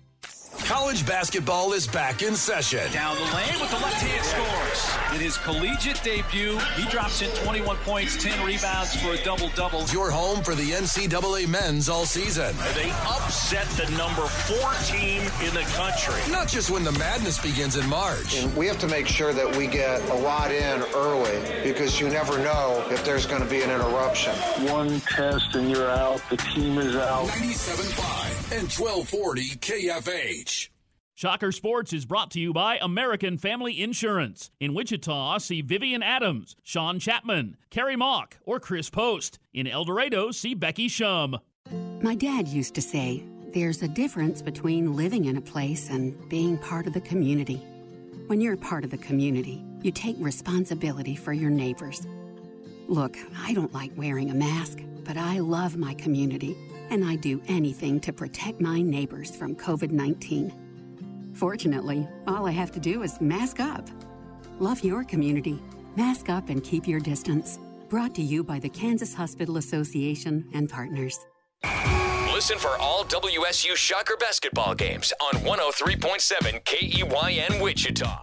College 0.64 1.06
basketball 1.06 1.74
is 1.74 1.86
back 1.86 2.22
in 2.22 2.34
session. 2.34 2.90
Down 2.90 3.16
the 3.16 3.22
lane 3.24 3.60
with 3.60 3.68
the 3.68 3.76
left 3.76 4.00
hand 4.00 4.24
scores. 4.24 5.14
In 5.14 5.20
his 5.20 5.36
collegiate 5.36 6.02
debut, 6.02 6.58
he 6.74 6.88
drops 6.88 7.20
in 7.20 7.28
21 7.44 7.76
points, 7.78 8.22
10 8.22 8.44
rebounds 8.46 8.96
for 8.96 9.12
a 9.12 9.22
double 9.22 9.50
double. 9.50 9.84
Your 9.92 10.10
home 10.10 10.42
for 10.42 10.54
the 10.54 10.70
NCAA 10.70 11.48
men's 11.48 11.90
all 11.90 12.06
season. 12.06 12.56
They 12.74 12.90
upset 13.06 13.66
the 13.76 13.90
number 13.98 14.22
four 14.22 14.72
team 14.84 15.20
in 15.46 15.52
the 15.52 15.68
country. 15.74 16.18
Not 16.32 16.48
just 16.48 16.70
when 16.70 16.82
the 16.82 16.92
madness 16.92 17.38
begins 17.38 17.76
in 17.76 17.86
March. 17.86 18.42
And 18.42 18.56
we 18.56 18.66
have 18.66 18.78
to 18.78 18.88
make 18.88 19.06
sure 19.06 19.34
that 19.34 19.54
we 19.56 19.66
get 19.66 20.00
a 20.08 20.14
lot 20.14 20.50
in 20.50 20.82
early 20.94 21.42
because 21.62 22.00
you 22.00 22.08
never 22.08 22.38
know 22.38 22.82
if 22.90 23.04
there's 23.04 23.26
going 23.26 23.42
to 23.42 23.48
be 23.48 23.60
an 23.60 23.70
interruption. 23.70 24.32
One 24.72 25.00
test 25.00 25.54
and 25.54 25.70
you're 25.70 25.90
out. 25.90 26.22
The 26.30 26.38
team 26.38 26.78
is 26.78 26.96
out. 26.96 27.28
97.5 27.28 28.43
and 28.54 28.70
1240 28.70 29.56
KFH. 29.56 30.68
Shocker 31.14 31.50
Sports 31.50 31.92
is 31.92 32.04
brought 32.04 32.30
to 32.30 32.40
you 32.40 32.52
by 32.52 32.78
American 32.80 33.36
Family 33.36 33.82
Insurance. 33.82 34.52
In 34.60 34.74
Wichita, 34.74 35.38
see 35.38 35.60
Vivian 35.60 36.04
Adams, 36.04 36.54
Sean 36.62 37.00
Chapman, 37.00 37.56
Carrie 37.70 37.96
Mock, 37.96 38.36
or 38.44 38.60
Chris 38.60 38.90
Post. 38.90 39.40
In 39.52 39.66
El 39.66 39.84
Dorado, 39.84 40.30
see 40.30 40.54
Becky 40.54 40.86
Shum. 40.86 41.40
My 42.00 42.14
dad 42.14 42.46
used 42.46 42.76
to 42.76 42.82
say, 42.82 43.24
there's 43.52 43.82
a 43.82 43.88
difference 43.88 44.40
between 44.40 44.94
living 44.94 45.24
in 45.24 45.36
a 45.36 45.40
place 45.40 45.90
and 45.90 46.16
being 46.28 46.56
part 46.56 46.86
of 46.86 46.92
the 46.92 47.00
community. 47.00 47.56
When 48.28 48.40
you're 48.40 48.56
part 48.56 48.84
of 48.84 48.90
the 48.90 48.98
community, 48.98 49.64
you 49.82 49.90
take 49.90 50.14
responsibility 50.20 51.16
for 51.16 51.32
your 51.32 51.50
neighbors. 51.50 52.06
Look, 52.86 53.16
I 53.36 53.52
don't 53.52 53.74
like 53.74 53.90
wearing 53.96 54.30
a 54.30 54.34
mask, 54.34 54.78
but 55.02 55.16
I 55.16 55.40
love 55.40 55.76
my 55.76 55.94
community, 55.94 56.56
and 56.90 57.04
I 57.04 57.16
do 57.16 57.40
anything 57.48 58.00
to 58.00 58.12
protect 58.12 58.60
my 58.60 58.82
neighbors 58.82 59.34
from 59.34 59.54
COVID 59.54 59.90
19. 59.90 61.32
Fortunately, 61.34 62.06
all 62.26 62.46
I 62.46 62.52
have 62.52 62.72
to 62.72 62.80
do 62.80 63.02
is 63.02 63.20
mask 63.20 63.60
up. 63.60 63.88
Love 64.60 64.82
your 64.84 65.04
community. 65.04 65.60
Mask 65.96 66.28
up 66.28 66.48
and 66.48 66.62
keep 66.62 66.86
your 66.86 67.00
distance. 67.00 67.58
Brought 67.88 68.14
to 68.14 68.22
you 68.22 68.44
by 68.44 68.58
the 68.58 68.68
Kansas 68.68 69.14
Hospital 69.14 69.56
Association 69.56 70.48
and 70.54 70.68
partners. 70.68 71.18
Listen 72.32 72.58
for 72.58 72.76
all 72.78 73.04
WSU 73.04 73.76
Shocker 73.76 74.16
basketball 74.18 74.74
games 74.74 75.12
on 75.20 75.34
103.7 75.40 76.64
KEYN 76.64 77.62
Wichita. 77.62 78.20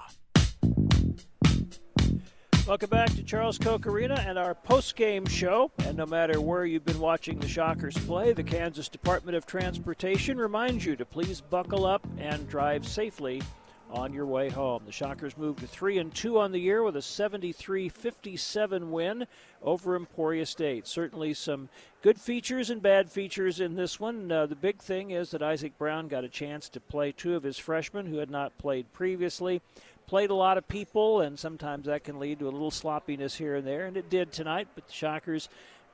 Welcome 2.67 2.91
back 2.91 3.09
to 3.15 3.23
Charles 3.23 3.57
Koch 3.57 3.88
Arena 3.88 4.23
and 4.27 4.38
our 4.38 4.53
post-game 4.53 5.25
show. 5.25 5.72
And 5.80 5.98
no 5.98 6.06
matter 6.06 6.40
where 6.40 6.64
you've 6.64 6.85
been 6.85 6.99
watching 6.99 7.40
the 7.40 7.48
Shockers 7.48 7.98
play, 7.98 8.33
the 8.33 8.43
Kansas 8.43 8.88
Department 8.88 9.35
of 9.35 9.48
Transportation 9.48 10.38
reminds 10.38 10.85
you 10.85 10.95
to 10.95 11.03
please 11.03 11.41
buckle 11.41 11.88
up 11.88 12.07
and 12.19 12.48
drive 12.48 12.88
safely 12.88 13.41
on 13.90 14.14
your 14.14 14.25
way 14.25 14.49
home. 14.49 14.83
The 14.85 14.91
Shockers 14.91 15.38
moved 15.38 15.59
to 15.59 15.67
3 15.67 15.98
and 15.98 16.14
2 16.14 16.40
on 16.40 16.51
the 16.51 16.59
year 16.59 16.83
with 16.83 16.95
a 16.95 16.99
73-57 16.99 18.90
win 18.90 19.27
over 19.61 19.95
Emporia 19.95 20.45
State. 20.45 20.88
Certainly 20.88 21.33
some 21.33 21.67
good 22.01 22.19
features 22.19 22.69
and 22.69 22.81
bad 22.81 23.11
features 23.11 23.59
in 23.59 23.75
this 23.75 23.99
one. 23.99 24.31
Uh, 24.31 24.45
the 24.45 24.56
big 24.56 24.80
thing 24.80 25.11
is 25.11 25.31
that 25.31 25.43
Isaac 25.43 25.77
Brown 25.77 26.07
got 26.07 26.23
a 26.23 26.30
chance 26.30 26.69
to 26.69 26.80
play 26.80 27.11
two 27.11 27.35
of 27.35 27.43
his 27.43 27.57
freshmen 27.57 28.06
who 28.06 28.17
had 28.17 28.30
not 28.30 28.57
played 28.57 28.91
previously 28.93 29.61
played 30.11 30.30
a 30.30 30.35
lot 30.35 30.57
of 30.57 30.67
people, 30.67 31.22
and 31.22 31.40
sometimes 31.40 31.85
that 31.85 32.03
can 32.03 32.19
lead 32.19 32.38
to 32.38 32.49
a 32.49 32.51
little 32.51 32.69
sloppiness 32.69 33.33
here 33.33 33.56
and 33.56 33.65
there, 33.65 33.85
and 33.85 33.95
it 33.95 34.09
did 34.09 34.30
tonight. 34.30 34.67
But 34.75 34.85
the 34.88 34.93
Shockers 34.93 35.48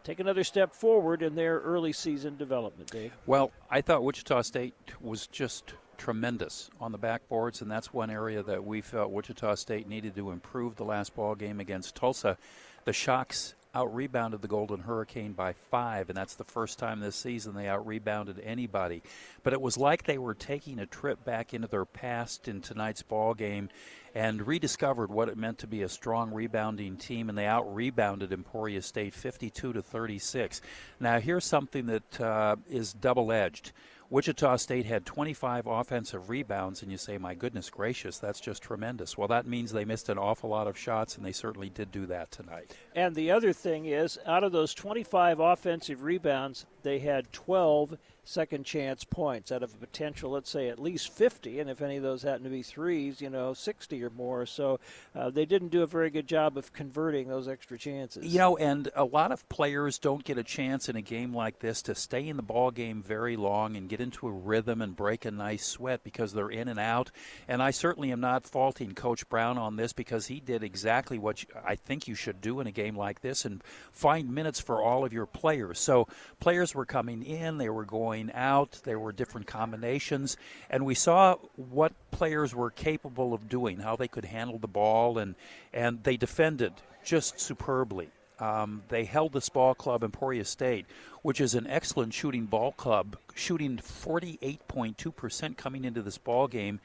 take 0.04 0.20
another 0.20 0.44
step 0.44 0.74
forward 0.74 1.22
in 1.22 1.36
their 1.36 1.60
early 1.60 1.94
season 1.94 2.36
development, 2.36 2.90
Dave. 2.90 3.14
Well, 3.28 3.52
I 3.70 3.82
thought 3.82 4.04
Wichita 4.04 4.42
State 4.42 4.74
was 5.00 5.28
just 5.28 5.76
tremendous 6.00 6.72
on 6.82 6.92
the 6.92 6.98
backboards, 6.98 7.62
and 7.62 7.70
that's 7.70 7.94
one 7.94 8.10
area 8.10 8.42
that 8.42 8.66
we 8.66 8.82
felt 8.82 9.12
Wichita 9.12 9.54
State 9.54 9.88
needed 9.88 10.16
to 10.16 10.32
improve 10.32 10.78
the 10.78 10.84
last 10.84 11.16
ball 11.16 11.36
game 11.36 11.60
against 11.60 11.94
Tulsa. 11.94 12.40
The 12.86 12.94
Shocks 12.94 13.54
out 13.78 13.94
rebounded 13.94 14.42
the 14.42 14.48
Golden 14.48 14.80
Hurricane 14.80 15.34
by 15.34 15.54
five, 15.54 16.10
and 16.10 16.18
that's 16.18 16.34
the 16.34 16.44
first 16.44 16.80
time 16.80 17.00
this 17.00 17.16
season 17.16 17.54
they 17.54 17.68
out 17.68 17.86
rebounded 17.86 18.40
anybody. 18.40 19.04
But 19.44 19.54
it 19.54 19.62
was 19.62 19.78
like 19.78 20.04
they 20.04 20.18
were 20.18 20.34
taking 20.34 20.80
a 20.80 20.88
trip 20.88 21.24
back 21.24 21.54
into 21.54 21.68
their 21.68 21.86
past 21.86 22.48
in 22.48 22.62
tonight's 22.62 23.04
ball 23.04 23.36
game 23.36 23.70
and 24.16 24.46
rediscovered 24.46 25.12
what 25.12 25.30
it 25.30 25.38
meant 25.38 25.60
to 25.60 25.68
be 25.68 25.82
a 25.84 25.90
strong 25.90 26.34
rebounding 26.34 26.98
team, 26.98 27.30
and 27.30 27.38
they 27.38 27.46
out 27.46 27.74
rebounded 27.74 28.32
Emporia 28.32 28.82
State 28.82 29.14
52 29.14 29.74
to 29.74 29.82
36. 29.82 30.62
Now, 31.00 31.20
here's 31.20 31.46
something 31.46 31.86
that 31.88 32.22
uh, 32.22 32.56
is 32.70 32.94
double 32.94 33.32
edged. 33.32 33.72
Wichita 34.10 34.56
State 34.56 34.86
had 34.86 35.06
25 35.06 35.68
offensive 35.68 36.30
rebounds, 36.30 36.82
and 36.82 36.90
you 36.90 36.98
say, 36.98 37.18
my 37.18 37.34
goodness 37.34 37.70
gracious, 37.70 38.18
that's 38.20 38.40
just 38.40 38.64
tremendous. 38.64 39.18
Well, 39.18 39.28
that 39.28 39.46
means 39.46 39.72
they 39.72 39.84
missed 39.84 40.08
an 40.08 40.18
awful 40.18 40.50
lot 40.50 40.68
of 40.68 40.78
shots, 40.78 41.18
and 41.18 41.26
they 41.26 41.34
certainly 41.34 41.70
did 41.70 41.92
do 41.92 42.06
that 42.06 42.32
tonight. 42.32 42.74
And 42.96 43.14
the 43.14 43.32
other 43.32 43.52
thing 43.52 43.86
is, 43.86 44.18
out 44.26 44.46
of 44.46 44.54
those 44.54 44.74
25 44.74 45.42
offensive 45.42 46.04
rebounds, 46.04 46.66
they 46.84 47.00
had 47.00 47.34
12 47.34 47.98
second 48.28 48.66
chance 48.66 49.04
points 49.04 49.52
out 49.52 49.64
of 49.64 49.74
a 49.74 49.78
potential, 49.78 50.32
let's 50.32 50.50
say, 50.50 50.68
at 50.68 50.80
least 50.80 51.14
50. 51.14 51.60
And 51.60 51.70
if 51.70 51.82
any 51.82 51.98
of 51.98 52.04
those 52.04 52.24
happen 52.24 52.44
to 52.44 52.50
be 52.50 52.62
threes, 52.62 53.22
you 53.22 53.30
know, 53.30 53.54
60 53.54 54.04
or 54.04 54.10
more. 54.10 54.46
So 54.46 54.80
uh, 55.16 55.30
they 55.30 55.46
didn't 55.46 55.70
do 55.70 55.82
a 55.82 55.88
very 55.88 56.10
good 56.10 56.28
job 56.28 56.58
of 56.58 56.74
converting 56.74 57.30
those 57.30 57.48
extra 57.48 57.78
chances. 57.78 58.26
You 58.26 58.40
know, 58.40 58.58
and 58.58 58.90
a 58.96 59.06
lot 59.06 59.32
of 59.32 59.48
players 59.50 59.98
don't 59.98 60.24
get 60.24 60.38
a 60.38 60.44
chance 60.44 60.90
in 60.90 60.96
a 60.96 61.02
game 61.02 61.34
like 61.34 61.60
this 61.60 61.82
to 61.84 61.96
stay 61.96 62.28
in 62.28 62.36
the 62.36 62.44
ball 62.44 62.72
game 62.72 63.02
very 63.02 63.38
long 63.38 63.78
and 63.78 63.88
get 63.88 64.02
into 64.02 64.28
a 64.28 64.32
rhythm 64.32 64.82
and 64.82 64.96
break 64.96 65.26
a 65.26 65.32
nice 65.32 65.66
sweat 65.66 66.04
because 66.04 66.34
they're 66.34 66.50
in 66.50 66.68
and 66.68 66.80
out. 66.80 67.12
And 67.48 67.64
I 67.64 67.72
certainly 67.72 68.12
am 68.12 68.20
not 68.20 68.46
faulting 68.46 68.94
Coach 68.94 69.28
Brown 69.30 69.58
on 69.58 69.78
this 69.78 69.94
because 69.94 70.28
he 70.28 70.40
did 70.42 70.64
exactly 70.64 71.18
what 71.18 71.44
you, 71.44 71.50
I 71.66 71.76
think 71.76 72.08
you 72.08 72.16
should 72.16 72.42
do 72.42 72.60
in 72.60 72.68
a 72.68 72.72
game 72.72 72.98
like 72.98 73.22
this 73.22 73.46
and 73.46 73.64
find 73.92 74.34
minutes 74.34 74.60
for 74.60 74.82
all 74.82 75.06
of 75.06 75.14
your 75.14 75.26
players. 75.26 75.80
So 75.80 76.08
players 76.40 76.76
were 76.76 76.86
coming 76.86 77.24
in, 77.24 77.58
they 77.58 77.70
were 77.70 77.86
going 77.86 78.17
out, 78.34 78.80
there 78.84 79.00
were 79.00 79.12
different 79.12 79.48
combinations, 79.48 80.38
and 80.70 80.86
we 80.86 80.96
saw 80.96 81.36
what 81.56 81.94
players 82.12 82.54
were 82.54 82.72
capable 82.72 83.34
of 83.34 83.50
doing, 83.50 83.80
how 83.80 83.96
they 83.96 84.08
could 84.08 84.26
handle 84.26 84.58
the 84.58 84.68
ball, 84.68 85.18
and 85.18 85.36
and 85.74 86.04
they 86.04 86.18
defended 86.18 86.74
just 87.04 87.40
superbly. 87.40 88.10
Um, 88.40 88.84
they 88.90 89.06
held 89.06 89.34
this 89.34 89.50
ball 89.50 89.74
club, 89.74 90.04
Emporia 90.04 90.46
State, 90.46 90.86
which 91.24 91.42
is 91.42 91.56
an 91.56 91.66
excellent 91.68 92.14
shooting 92.14 92.46
ball 92.46 92.72
club, 92.72 93.18
shooting 93.34 93.78
48.2% 93.78 95.58
coming 95.58 95.86
into 95.86 96.04
this 96.04 96.20
ball 96.20 96.48
game 96.48 96.80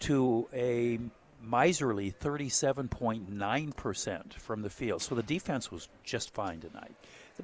to 0.00 0.48
a 0.52 0.98
miserly 1.42 2.12
37.9% 2.12 4.34
from 4.34 4.62
the 4.62 4.70
field. 4.70 5.02
So 5.02 5.14
the 5.14 5.22
defense 5.22 5.70
was 5.70 5.88
just 6.04 6.34
fine 6.34 6.60
tonight. 6.60 6.94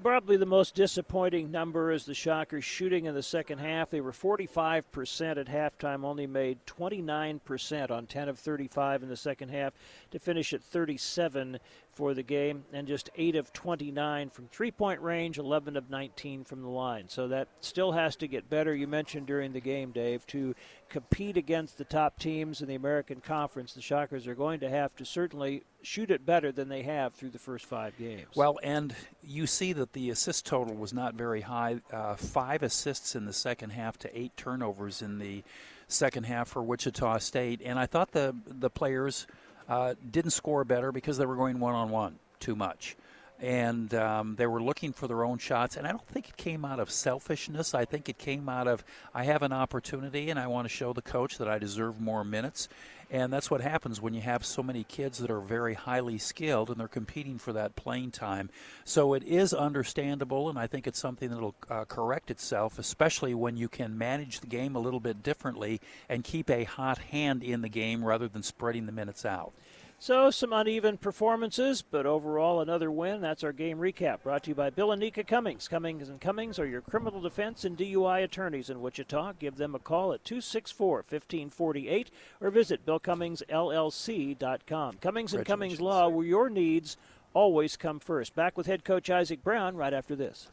Probably 0.02 0.36
the 0.36 0.44
most 0.44 0.74
disappointing 0.74 1.50
number 1.50 1.92
is 1.92 2.04
the 2.04 2.14
Shockers 2.14 2.64
shooting 2.64 3.06
in 3.06 3.14
the 3.14 3.22
second 3.22 3.58
half. 3.58 3.90
They 3.90 4.00
were 4.00 4.12
45% 4.12 5.38
at 5.38 5.46
halftime, 5.46 6.04
only 6.04 6.26
made 6.26 6.58
29% 6.66 7.90
on 7.90 8.06
10 8.06 8.28
of 8.28 8.38
35 8.38 9.04
in 9.04 9.08
the 9.08 9.16
second 9.16 9.50
half 9.50 9.72
to 10.10 10.18
finish 10.18 10.52
at 10.52 10.62
37 10.62 11.58
for 11.94 12.14
the 12.14 12.22
game, 12.22 12.64
and 12.72 12.86
just 12.86 13.10
8 13.16 13.36
of 13.36 13.52
29 13.52 14.30
from 14.30 14.48
three 14.48 14.70
point 14.70 15.00
range, 15.00 15.38
11 15.38 15.76
of 15.76 15.90
19 15.90 16.44
from 16.44 16.62
the 16.62 16.68
line. 16.68 17.08
So 17.08 17.28
that 17.28 17.48
still 17.60 17.92
has 17.92 18.16
to 18.16 18.28
get 18.28 18.48
better. 18.48 18.74
You 18.74 18.86
mentioned 18.86 19.26
during 19.26 19.52
the 19.52 19.60
game, 19.60 19.92
Dave, 19.92 20.26
to 20.28 20.54
compete 20.88 21.36
against 21.36 21.78
the 21.78 21.84
top 21.84 22.18
teams 22.18 22.60
in 22.60 22.68
the 22.68 22.74
American 22.74 23.20
Conference, 23.20 23.74
the 23.74 23.80
Shockers 23.80 24.26
are 24.26 24.34
going 24.34 24.60
to 24.60 24.70
have 24.70 24.94
to 24.96 25.04
certainly 25.04 25.62
shoot 25.82 26.10
it 26.10 26.24
better 26.24 26.52
than 26.52 26.68
they 26.68 26.82
have 26.82 27.14
through 27.14 27.30
the 27.30 27.38
first 27.38 27.66
five 27.66 27.96
games. 27.98 28.26
Well, 28.34 28.58
and 28.62 28.94
you 29.22 29.46
see 29.46 29.72
that 29.74 29.92
the 29.92 30.10
assist 30.10 30.46
total 30.46 30.74
was 30.74 30.92
not 30.92 31.14
very 31.14 31.42
high. 31.42 31.80
Uh, 31.92 32.16
five 32.16 32.62
assists 32.62 33.14
in 33.14 33.26
the 33.26 33.32
second 33.32 33.70
half 33.70 33.98
to 33.98 34.18
eight 34.18 34.36
turnovers 34.36 35.02
in 35.02 35.18
the 35.18 35.42
second 35.88 36.24
half 36.24 36.48
for 36.48 36.62
Wichita 36.62 37.18
State, 37.18 37.60
and 37.64 37.78
I 37.78 37.86
thought 37.86 38.12
the 38.12 38.34
the 38.46 38.70
players 38.70 39.26
uh, 39.68 39.94
didn't 40.10 40.32
score 40.32 40.64
better 40.64 40.92
because 40.92 41.18
they 41.18 41.26
were 41.26 41.36
going 41.36 41.60
one 41.60 41.74
on 41.74 41.90
one 41.90 42.18
too 42.40 42.54
much. 42.54 42.96
And 43.40 43.92
um, 43.94 44.36
they 44.36 44.46
were 44.46 44.62
looking 44.62 44.92
for 44.92 45.08
their 45.08 45.24
own 45.24 45.38
shots. 45.38 45.76
And 45.76 45.86
I 45.86 45.90
don't 45.90 46.06
think 46.06 46.28
it 46.28 46.36
came 46.36 46.64
out 46.64 46.78
of 46.78 46.90
selfishness. 46.90 47.74
I 47.74 47.84
think 47.84 48.08
it 48.08 48.16
came 48.16 48.48
out 48.48 48.68
of, 48.68 48.84
I 49.12 49.24
have 49.24 49.42
an 49.42 49.52
opportunity 49.52 50.30
and 50.30 50.38
I 50.38 50.46
want 50.46 50.66
to 50.66 50.68
show 50.68 50.92
the 50.92 51.02
coach 51.02 51.38
that 51.38 51.48
I 51.48 51.58
deserve 51.58 52.00
more 52.00 52.24
minutes. 52.24 52.68
And 53.10 53.32
that's 53.32 53.50
what 53.50 53.60
happens 53.60 54.00
when 54.00 54.14
you 54.14 54.20
have 54.22 54.44
so 54.44 54.62
many 54.62 54.84
kids 54.84 55.18
that 55.18 55.30
are 55.30 55.40
very 55.40 55.74
highly 55.74 56.18
skilled 56.18 56.70
and 56.70 56.80
they're 56.80 56.88
competing 56.88 57.38
for 57.38 57.52
that 57.52 57.76
playing 57.76 58.10
time. 58.10 58.50
So 58.84 59.14
it 59.14 59.22
is 59.24 59.52
understandable, 59.52 60.48
and 60.48 60.58
I 60.58 60.66
think 60.66 60.86
it's 60.86 60.98
something 60.98 61.30
that'll 61.30 61.54
uh, 61.70 61.84
correct 61.84 62.30
itself, 62.30 62.78
especially 62.78 63.34
when 63.34 63.56
you 63.56 63.68
can 63.68 63.98
manage 63.98 64.40
the 64.40 64.46
game 64.46 64.74
a 64.74 64.80
little 64.80 65.00
bit 65.00 65.22
differently 65.22 65.80
and 66.08 66.24
keep 66.24 66.50
a 66.50 66.64
hot 66.64 66.98
hand 66.98 67.42
in 67.42 67.62
the 67.62 67.68
game 67.68 68.04
rather 68.04 68.28
than 68.28 68.42
spreading 68.42 68.86
the 68.86 68.92
minutes 68.92 69.24
out. 69.24 69.52
So, 69.98 70.30
some 70.30 70.52
uneven 70.52 70.98
performances, 70.98 71.80
but 71.80 72.04
overall 72.04 72.60
another 72.60 72.90
win. 72.90 73.22
That's 73.22 73.44
our 73.44 73.52
game 73.52 73.78
recap 73.78 74.22
brought 74.22 74.42
to 74.44 74.50
you 74.50 74.54
by 74.54 74.68
Bill 74.70 74.92
and 74.92 75.00
Nika 75.00 75.24
Cummings. 75.24 75.66
Cummings 75.66 76.10
and 76.10 76.20
Cummings 76.20 76.58
are 76.58 76.66
your 76.66 76.82
criminal 76.82 77.22
defense 77.22 77.64
and 77.64 77.78
DUI 77.78 78.22
attorneys 78.22 78.68
in 78.68 78.82
Wichita. 78.82 79.32
Give 79.38 79.56
them 79.56 79.74
a 79.74 79.78
call 79.78 80.12
at 80.12 80.22
264 80.24 81.04
1548 81.08 82.10
or 82.40 82.50
visit 82.50 82.84
BillCummingsLLC.com. 82.84 84.96
Cummings 85.00 85.32
and 85.32 85.46
Cummings 85.46 85.80
Law, 85.80 86.08
where 86.08 86.26
your 86.26 86.50
needs 86.50 86.98
always 87.34 87.76
come 87.76 88.00
first. 88.00 88.34
Back 88.34 88.56
with 88.56 88.66
head 88.66 88.84
coach 88.84 89.10
Isaac 89.10 89.42
Brown 89.42 89.76
right 89.76 89.92
after 89.92 90.16
this. 90.16 90.48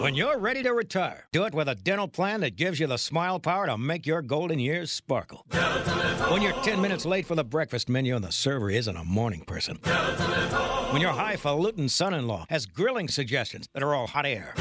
When 0.00 0.14
you're 0.14 0.38
ready 0.38 0.62
to 0.62 0.72
retire, 0.72 1.26
do 1.32 1.44
it 1.44 1.54
with 1.54 1.68
a 1.68 1.74
dental 1.74 2.08
plan 2.08 2.40
that 2.40 2.56
gives 2.56 2.78
you 2.78 2.86
the 2.86 2.98
smile 2.98 3.40
power 3.40 3.66
to 3.66 3.78
make 3.78 4.06
your 4.06 4.22
golden 4.22 4.58
years 4.58 4.90
sparkle. 4.90 5.44
When 6.30 6.42
you're 6.42 6.52
10 6.52 6.80
minutes 6.80 7.06
late 7.06 7.26
for 7.26 7.34
the 7.34 7.44
breakfast 7.44 7.88
menu 7.88 8.14
and 8.14 8.24
the 8.24 8.32
server 8.32 8.70
isn't 8.70 8.96
a 8.96 9.04
morning 9.04 9.44
person. 9.44 9.76
When 10.90 11.00
your 11.00 11.12
highfalutin 11.12 11.88
son 11.88 12.14
in 12.14 12.26
law 12.26 12.44
has 12.50 12.66
grilling 12.66 13.08
suggestions 13.08 13.66
that 13.72 13.82
are 13.82 13.94
all 13.94 14.06
hot 14.06 14.26
air. 14.26 14.54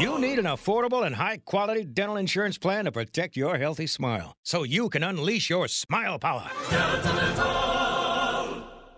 You 0.00 0.18
need 0.18 0.38
an 0.38 0.46
affordable 0.46 1.06
and 1.06 1.14
high 1.14 1.38
quality 1.44 1.84
dental 1.84 2.16
insurance 2.16 2.58
plan 2.58 2.86
to 2.86 2.92
protect 2.92 3.36
your 3.36 3.56
healthy 3.58 3.86
smile 3.86 4.34
so 4.42 4.64
you 4.64 4.88
can 4.88 5.04
unleash 5.04 5.48
your 5.48 5.68
smile 5.68 6.18
power. 6.18 6.50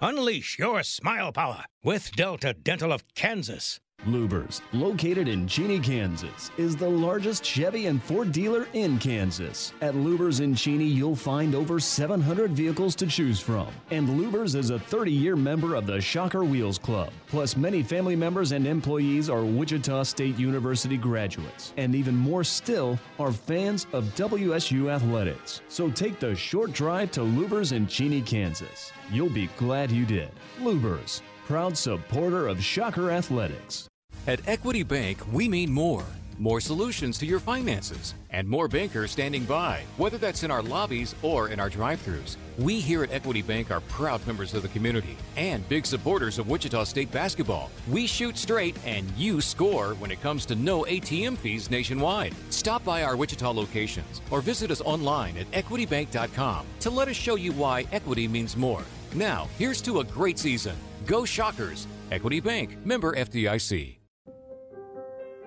Unleash 0.02 0.58
your 0.58 0.82
smile 0.82 1.32
power 1.32 1.64
with 1.82 2.14
Delta 2.14 2.52
Dental 2.52 2.92
of 2.92 3.04
Kansas. 3.14 3.80
Lubers, 4.06 4.60
located 4.72 5.26
in 5.26 5.48
Cheney, 5.48 5.80
Kansas, 5.80 6.52
is 6.58 6.76
the 6.76 6.88
largest 6.88 7.44
Chevy 7.44 7.86
and 7.86 8.00
Ford 8.00 8.30
dealer 8.30 8.68
in 8.72 8.98
Kansas. 8.98 9.72
At 9.80 9.94
Lubers 9.94 10.40
in 10.40 10.54
Cheney, 10.54 10.84
you'll 10.84 11.16
find 11.16 11.56
over 11.56 11.80
700 11.80 12.52
vehicles 12.52 12.94
to 12.96 13.06
choose 13.06 13.40
from. 13.40 13.66
And 13.90 14.08
Lubers 14.08 14.54
is 14.54 14.70
a 14.70 14.78
30 14.78 15.10
year 15.10 15.34
member 15.34 15.74
of 15.74 15.86
the 15.86 16.00
Shocker 16.00 16.44
Wheels 16.44 16.78
Club. 16.78 17.10
Plus, 17.26 17.56
many 17.56 17.82
family 17.82 18.14
members 18.14 18.52
and 18.52 18.64
employees 18.64 19.28
are 19.28 19.44
Wichita 19.44 20.04
State 20.04 20.38
University 20.38 20.96
graduates. 20.96 21.72
And 21.76 21.92
even 21.94 22.14
more 22.14 22.44
still 22.44 23.00
are 23.18 23.32
fans 23.32 23.88
of 23.92 24.04
WSU 24.14 24.88
athletics. 24.88 25.62
So 25.68 25.90
take 25.90 26.20
the 26.20 26.36
short 26.36 26.72
drive 26.72 27.10
to 27.12 27.20
Lubers 27.20 27.72
in 27.72 27.88
Cheney, 27.88 28.22
Kansas. 28.22 28.92
You'll 29.10 29.30
be 29.30 29.48
glad 29.56 29.90
you 29.90 30.06
did. 30.06 30.30
Lubers, 30.60 31.22
proud 31.46 31.78
supporter 31.78 32.48
of 32.48 32.60
Shocker 32.62 33.12
Athletics. 33.12 33.88
At 34.26 34.40
Equity 34.48 34.82
Bank, 34.82 35.20
we 35.32 35.48
mean 35.48 35.70
more. 35.70 36.04
More 36.38 36.60
solutions 36.60 37.18
to 37.18 37.26
your 37.26 37.38
finances 37.38 38.14
and 38.30 38.48
more 38.48 38.66
bankers 38.66 39.12
standing 39.12 39.44
by, 39.44 39.84
whether 39.96 40.18
that's 40.18 40.42
in 40.42 40.50
our 40.50 40.60
lobbies 40.60 41.14
or 41.22 41.48
in 41.48 41.60
our 41.60 41.70
drive 41.70 42.04
throughs. 42.04 42.36
We 42.58 42.80
here 42.80 43.04
at 43.04 43.12
Equity 43.12 43.42
Bank 43.42 43.70
are 43.70 43.80
proud 43.82 44.26
members 44.26 44.54
of 44.54 44.62
the 44.62 44.68
community 44.68 45.16
and 45.36 45.66
big 45.68 45.86
supporters 45.86 46.40
of 46.40 46.48
Wichita 46.48 46.82
State 46.82 47.12
basketball. 47.12 47.70
We 47.88 48.08
shoot 48.08 48.36
straight 48.36 48.76
and 48.84 49.08
you 49.16 49.40
score 49.40 49.94
when 49.94 50.10
it 50.10 50.20
comes 50.20 50.46
to 50.46 50.56
no 50.56 50.82
ATM 50.82 51.38
fees 51.38 51.70
nationwide. 51.70 52.34
Stop 52.50 52.84
by 52.84 53.04
our 53.04 53.16
Wichita 53.16 53.52
locations 53.52 54.20
or 54.32 54.40
visit 54.40 54.72
us 54.72 54.80
online 54.80 55.36
at 55.38 55.50
equitybank.com 55.52 56.66
to 56.80 56.90
let 56.90 57.06
us 57.06 57.16
show 57.16 57.36
you 57.36 57.52
why 57.52 57.86
equity 57.92 58.26
means 58.26 58.56
more. 58.56 58.82
Now, 59.14 59.48
here's 59.56 59.80
to 59.82 60.00
a 60.00 60.04
great 60.04 60.40
season. 60.40 60.76
Go 61.06 61.24
Shockers! 61.24 61.86
Equity 62.10 62.40
Bank, 62.40 62.84
member 62.84 63.14
FDIC. 63.14 63.98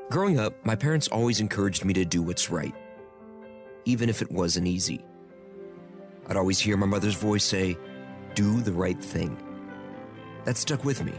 Growing 0.09 0.39
up, 0.39 0.53
my 0.65 0.73
parents 0.73 1.09
always 1.09 1.41
encouraged 1.41 1.83
me 1.83 1.93
to 1.95 2.05
do 2.05 2.21
what's 2.21 2.49
right, 2.49 2.73
even 3.83 4.07
if 4.07 4.21
it 4.21 4.31
wasn't 4.31 4.67
easy. 4.67 5.03
I'd 6.27 6.37
always 6.37 6.59
hear 6.59 6.77
my 6.77 6.85
mother's 6.85 7.15
voice 7.15 7.43
say, 7.43 7.77
Do 8.35 8.61
the 8.61 8.71
right 8.71 8.97
thing. 9.03 9.37
That 10.45 10.55
stuck 10.55 10.85
with 10.85 11.03
me. 11.03 11.13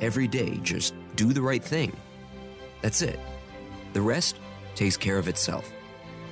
Every 0.00 0.26
day, 0.26 0.58
just 0.62 0.94
do 1.14 1.32
the 1.32 1.42
right 1.42 1.62
thing. 1.62 1.96
That's 2.82 3.02
it. 3.02 3.20
The 3.92 4.02
rest 4.02 4.36
takes 4.74 4.96
care 4.96 5.16
of 5.18 5.28
itself. 5.28 5.72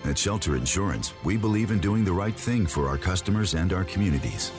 At 0.05 0.19
Shelter 0.19 0.57
Insurance, 0.57 1.15
we 1.23 1.37
believe 1.37 1.71
in 1.71 1.79
doing 1.79 2.05
the 2.05 2.13
right 2.13 2.35
thing 2.35 2.67
for 2.67 2.89
our 2.89 2.99
customers 2.99 3.55
and 3.55 3.73
our 3.73 3.85
communities. 3.85 4.51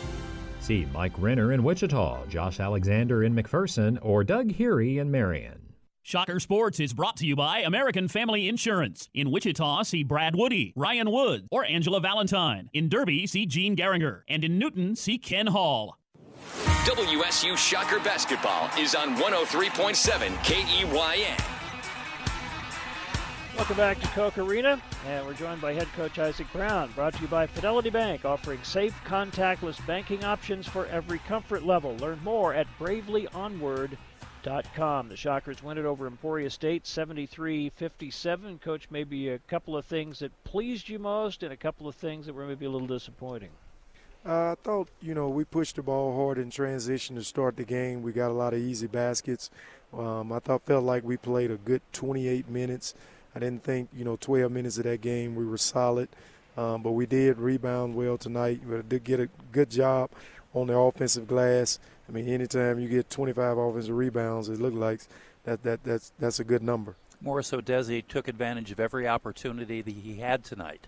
See 0.70 0.86
Mike 0.94 1.14
Renner 1.18 1.52
in 1.52 1.64
Wichita, 1.64 2.28
Josh 2.28 2.60
Alexander 2.60 3.24
in 3.24 3.34
McPherson, 3.34 3.98
or 4.04 4.24
Doug 4.24 4.52
Heary 4.52 5.00
in 5.00 5.10
Marion. 5.10 5.74
Shocker 6.04 6.40
Sports 6.40 6.80
is 6.80 6.94
brought 6.94 7.18
to 7.18 7.26
you 7.26 7.36
by 7.36 7.62
American 7.62 8.08
Family 8.08 8.48
Insurance. 8.48 9.10
In 9.16 9.32
Wichita, 9.32 9.82
see 9.82 10.04
Brad 10.04 10.36
Woody, 10.36 10.72
Ryan 10.76 11.10
Wood, 11.10 11.48
or 11.50 11.66
Angela 11.66 12.00
Valentine. 12.00 12.70
In 12.72 12.88
Derby, 12.88 13.26
see 13.26 13.48
Gene 13.48 13.76
Garinger. 13.76 14.22
And 14.28 14.44
in 14.44 14.60
Newton, 14.60 14.96
see 14.96 15.18
Ken 15.18 15.48
Hall. 15.48 15.98
WSU 16.86 17.58
Shocker 17.58 18.00
Basketball 18.02 18.70
is 18.78 18.94
on 18.94 19.16
103.7 19.16 20.36
KEYN. 20.44 21.49
Welcome 23.60 23.76
back 23.76 24.00
to 24.00 24.08
Koch 24.08 24.38
Arena, 24.38 24.82
and 25.06 25.26
we're 25.26 25.34
joined 25.34 25.60
by 25.60 25.74
head 25.74 25.90
coach 25.94 26.18
Isaac 26.18 26.48
Brown. 26.54 26.94
Brought 26.94 27.16
to 27.16 27.22
you 27.22 27.28
by 27.28 27.46
Fidelity 27.46 27.90
Bank, 27.90 28.24
offering 28.24 28.64
safe, 28.64 28.96
contactless 29.06 29.86
banking 29.86 30.24
options 30.24 30.66
for 30.66 30.86
every 30.86 31.20
comfort 31.20 31.66
level. 31.66 31.94
Learn 31.98 32.22
more 32.24 32.54
at 32.54 32.68
bravelyonward.com 32.80 33.98
Com. 34.74 35.10
The 35.10 35.18
Shockers 35.18 35.62
win 35.62 35.78
it 35.78 35.84
over 35.84 36.08
Emporia 36.08 36.50
State 36.50 36.88
73 36.88 37.72
57. 37.72 38.60
Coach, 38.60 38.88
maybe 38.90 39.28
a 39.28 39.40
couple 39.40 39.76
of 39.76 39.84
things 39.84 40.20
that 40.20 40.32
pleased 40.46 40.88
you 40.88 40.98
most 40.98 41.44
and 41.44 41.52
a 41.52 41.58
couple 41.58 41.90
of 41.90 41.96
things 41.96 42.28
that 42.28 42.34
were 42.34 42.48
maybe 42.48 42.66
a 42.66 42.70
little 42.70 42.88
disappointing. 42.88 43.50
Uh, 44.26 44.54
I 44.54 44.56
thought, 44.64 44.88
you 45.02 45.14
know, 45.14 45.28
we 45.28 45.44
pushed 45.44 45.76
the 45.76 45.84
ball 45.84 46.16
hard 46.16 46.38
in 46.38 46.50
transition 46.50 47.18
to 47.18 47.24
start 47.26 47.58
the 47.58 47.66
game. 47.66 48.02
We 48.02 48.14
got 48.14 48.30
a 48.30 48.34
lot 48.34 48.54
of 48.54 48.60
easy 48.60 48.88
baskets. 48.88 49.52
Um, 49.94 50.32
I 50.32 50.40
thought, 50.40 50.62
felt 50.62 50.86
like 50.86 51.04
we 51.04 51.18
played 51.18 51.52
a 51.52 51.58
good 51.58 51.82
28 51.92 52.48
minutes. 52.50 52.96
I 53.36 53.40
didn't 53.40 53.64
think, 53.64 53.90
you 53.96 54.04
know, 54.04 54.18
12 54.20 54.52
minutes 54.52 54.78
of 54.78 54.86
that 54.86 55.02
game 55.02 55.36
we 55.36 55.46
were 55.46 55.58
solid. 55.58 56.10
Um, 56.58 56.82
but 56.82 56.92
we 56.92 57.06
did 57.06 57.38
rebound 57.38 57.96
well 57.96 58.18
tonight. 58.18 58.62
We 58.68 58.82
did 58.82 59.04
get 59.04 59.20
a 59.20 59.30
good 59.52 59.70
job 59.70 60.10
on 60.54 60.68
the 60.68 60.78
offensive 60.78 61.28
glass. 61.28 61.80
I 62.08 62.12
mean, 62.12 62.28
anytime 62.28 62.80
you 62.80 62.90
get 62.90 63.10
25 63.10 63.58
offensive 63.58 63.96
rebounds, 63.96 64.50
it 64.50 64.60
looks 64.60 64.76
like 64.76 65.02
that, 65.44 65.64
that 65.64 65.84
that's 65.84 66.12
that's 66.20 66.40
a 66.40 66.44
good 66.44 66.64
number. 66.64 66.96
Morris 67.22 67.52
Udeze 67.52 68.06
took 68.08 68.28
advantage 68.28 68.72
of 68.72 68.80
every 68.80 69.08
opportunity 69.08 69.82
that 69.82 69.94
he 69.94 70.16
had 70.16 70.44
tonight 70.44 70.88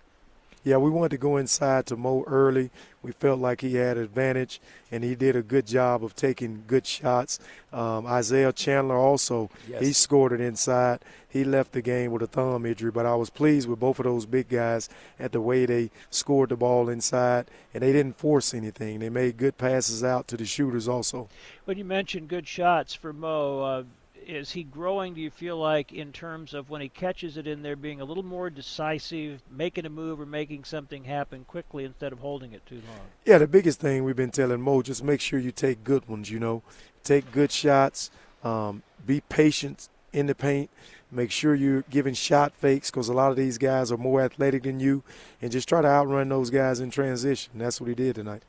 yeah, 0.64 0.78
we 0.78 0.90
wanted 0.90 1.12
to 1.12 1.18
go 1.18 1.38
inside 1.38 1.88
to 1.88 1.98
Mo 1.98 2.24
early. 2.28 2.70
We 3.02 3.12
felt 3.14 3.40
like 3.40 3.62
he 3.62 3.76
had 3.76 3.98
advantage, 3.98 4.62
and 4.92 5.04
he 5.04 5.16
did 5.16 5.36
a 5.36 5.42
good 5.42 5.66
job 5.66 6.04
of 6.04 6.16
taking 6.16 6.64
good 6.68 6.86
shots. 6.86 7.40
Um, 7.74 8.06
Isaiah 8.06 8.54
Chandler 8.54 8.98
also, 8.98 9.50
yes. 9.68 9.82
he 9.82 9.92
scored 9.92 10.34
it 10.34 10.42
inside. 10.42 11.00
He 11.28 11.44
left 11.44 11.72
the 11.72 11.82
game 11.82 12.12
with 12.12 12.22
a 12.22 12.28
thumb 12.28 12.66
injury, 12.66 12.92
but 12.92 13.08
I 13.08 13.16
was 13.16 13.32
pleased 13.32 13.68
with 13.68 13.80
both 13.80 13.98
of 13.98 14.06
those 14.06 14.26
big 14.28 14.50
guys 14.50 14.88
at 15.20 15.32
the 15.32 15.42
way 15.42 15.66
they 15.66 15.90
scored 16.12 16.50
the 16.50 16.58
ball 16.58 16.90
inside, 16.90 17.50
and 17.74 17.82
they 17.82 17.92
didn't 17.92 18.18
force 18.18 18.54
anything. 18.54 19.00
They 19.00 19.10
made 19.10 19.38
good 19.38 19.58
passes 19.58 20.04
out 20.04 20.28
to 20.28 20.38
the 20.38 20.46
shooters 20.46 20.88
also. 20.88 21.28
When 21.66 21.78
you 21.78 21.86
mentioned 21.86 22.28
good 22.28 22.48
shots 22.48 22.94
for 22.94 23.14
Mo, 23.14 23.62
uh, 23.62 23.84
is 24.32 24.52
he 24.52 24.64
growing? 24.64 25.14
Do 25.14 25.22
you 25.22 25.30
feel 25.30 25.58
like 25.58 25.92
in 25.92 26.12
terms 26.12 26.54
of 26.54 26.70
when 26.70 26.82
he 26.82 26.90
catches 26.90 27.38
it 27.38 27.48
in 27.48 27.62
there, 27.62 27.76
being 27.76 28.02
a 28.02 28.06
little 28.06 28.24
more 28.24 28.50
decisive, 28.50 29.42
making 29.52 29.86
a 29.86 29.90
move 29.90 30.20
or 30.20 30.26
making 30.26 30.64
something 30.64 31.04
happen 31.04 31.44
quickly 31.44 31.84
instead 31.84 32.14
of 32.14 32.20
holding 32.20 32.54
it 32.54 32.66
too 32.66 32.82
long? 32.88 33.08
Yeah, 33.26 33.38
the 33.38 33.48
biggest 33.48 33.80
thing 33.80 34.04
we've 34.04 34.16
been 34.16 34.32
telling 34.32 34.62
Mo 34.62 34.82
just 34.82 35.04
make 35.04 35.22
sure 35.22 35.40
you 35.40 35.52
take 35.52 35.84
good 35.84 36.08
ones. 36.08 36.32
You 36.32 36.40
know, 36.40 36.64
take 37.04 37.32
good 37.32 37.52
shots. 37.52 38.10
Um, 38.44 38.84
be 39.06 39.22
patient 39.22 39.90
in 40.14 40.28
the 40.28 40.36
paint. 40.36 40.70
Make 41.12 41.32
sure 41.32 41.54
you're 41.54 41.84
giving 41.90 42.14
shot 42.14 42.54
fakes 42.54 42.90
because 42.90 43.10
a 43.10 43.14
lot 43.14 43.32
of 43.32 43.38
these 43.38 43.58
guys 43.58 43.92
are 43.92 43.98
more 43.98 44.22
athletic 44.22 44.64
than 44.64 44.80
you, 44.80 45.04
and 45.42 45.52
just 45.52 45.68
try 45.68 45.82
to 45.82 45.88
outrun 45.88 46.30
those 46.30 46.50
guys 46.50 46.80
in 46.80 46.90
transition. 46.90 47.52
That's 47.56 47.82
what 47.82 47.90
he 47.90 47.96
did 47.96 48.16
tonight 48.16 48.44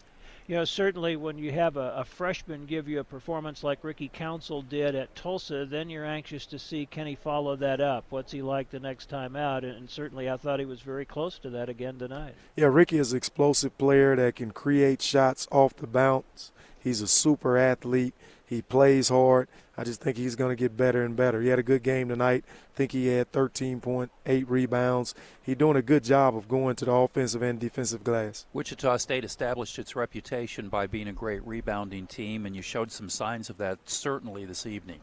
you 0.53 0.59
know, 0.59 0.67
certainly 0.67 1.17
when 1.17 1.39
you 1.39 1.51
have 1.51 1.79
a, 1.79 1.95
a, 1.97 2.05
freshman 2.05 2.67
give 2.67 2.87
you 2.87 3.01
a 3.01 3.05
performance 3.05 3.65
like 3.65 3.83
Ricky 3.83 4.11
Council 4.11 4.61
did 4.61 4.95
at 4.95 5.17
Tulsa, 5.17 5.65
then 5.65 5.89
you're 5.89 6.05
anxious 6.05 6.45
to 6.45 6.59
see 6.59 6.85
can 6.85 7.07
he 7.07 7.15
follow 7.15 7.57
that 7.57 7.81
up? 7.81 8.05
What's 8.11 8.33
he 8.33 8.43
like 8.43 8.69
the 8.69 8.79
next 8.79 9.09
time 9.09 9.35
out? 9.35 9.65
And, 9.65 9.79
and 9.79 9.89
certainly 9.89 10.29
I 10.29 10.37
thought 10.37 10.59
he 10.59 10.67
was 10.67 10.83
very 10.83 11.07
close 11.07 11.39
to 11.39 11.49
that 11.49 11.71
again 11.71 11.99
tonight. 11.99 12.35
Yeah, 12.55 12.67
Ricky 12.67 12.99
is 12.99 13.13
an 13.13 13.17
explosive 13.17 13.79
player 13.79 14.15
that 14.15 14.37
can 14.37 14.51
create 14.51 15.01
shots 15.01 15.49
off 15.51 15.75
the 15.75 15.87
bounce. 15.87 16.53
He's 16.79 17.01
a 17.01 17.09
super 17.09 17.57
athlete. 17.57 18.13
He 18.53 18.61
plays 18.61 19.09
hard. 19.09 19.49
I 19.79 19.85
just 19.85 20.03
think 20.03 20.19
he's 20.19 20.37
going 20.37 20.55
to 20.55 20.63
get 20.63 20.77
better 20.77 21.03
and 21.03 21.17
better. 21.17 21.41
He 21.41 21.49
had 21.49 21.59
a 21.59 21.63
good 21.63 21.83
game 21.83 22.11
tonight. 22.11 22.45
I 22.47 22.77
think 22.77 22.93
he 22.93 23.07
had 23.07 23.33
13.8 23.33 24.45
rebounds. 24.47 25.15
He's 25.43 25.57
doing 25.57 25.79
a 25.79 25.81
good 25.81 26.05
job 26.05 26.37
of 26.37 26.49
going 26.49 26.77
to 26.77 26.85
the 26.85 26.93
offensive 26.93 27.41
and 27.41 27.59
defensive 27.59 28.05
glass. 28.05 28.45
Wichita 28.53 28.99
State 28.99 29.25
established 29.25 29.79
its 29.79 29.97
reputation 29.97 30.69
by 30.69 30.87
being 30.87 31.09
a 31.09 31.15
great 31.15 31.43
rebounding 31.47 32.07
team, 32.07 32.45
and 32.45 32.55
you 32.55 32.61
showed 32.61 32.93
some 32.93 33.09
signs 33.09 33.49
of 33.49 33.57
that 33.57 33.79
certainly 33.87 34.45
this 34.45 34.67
evening. 34.67 35.01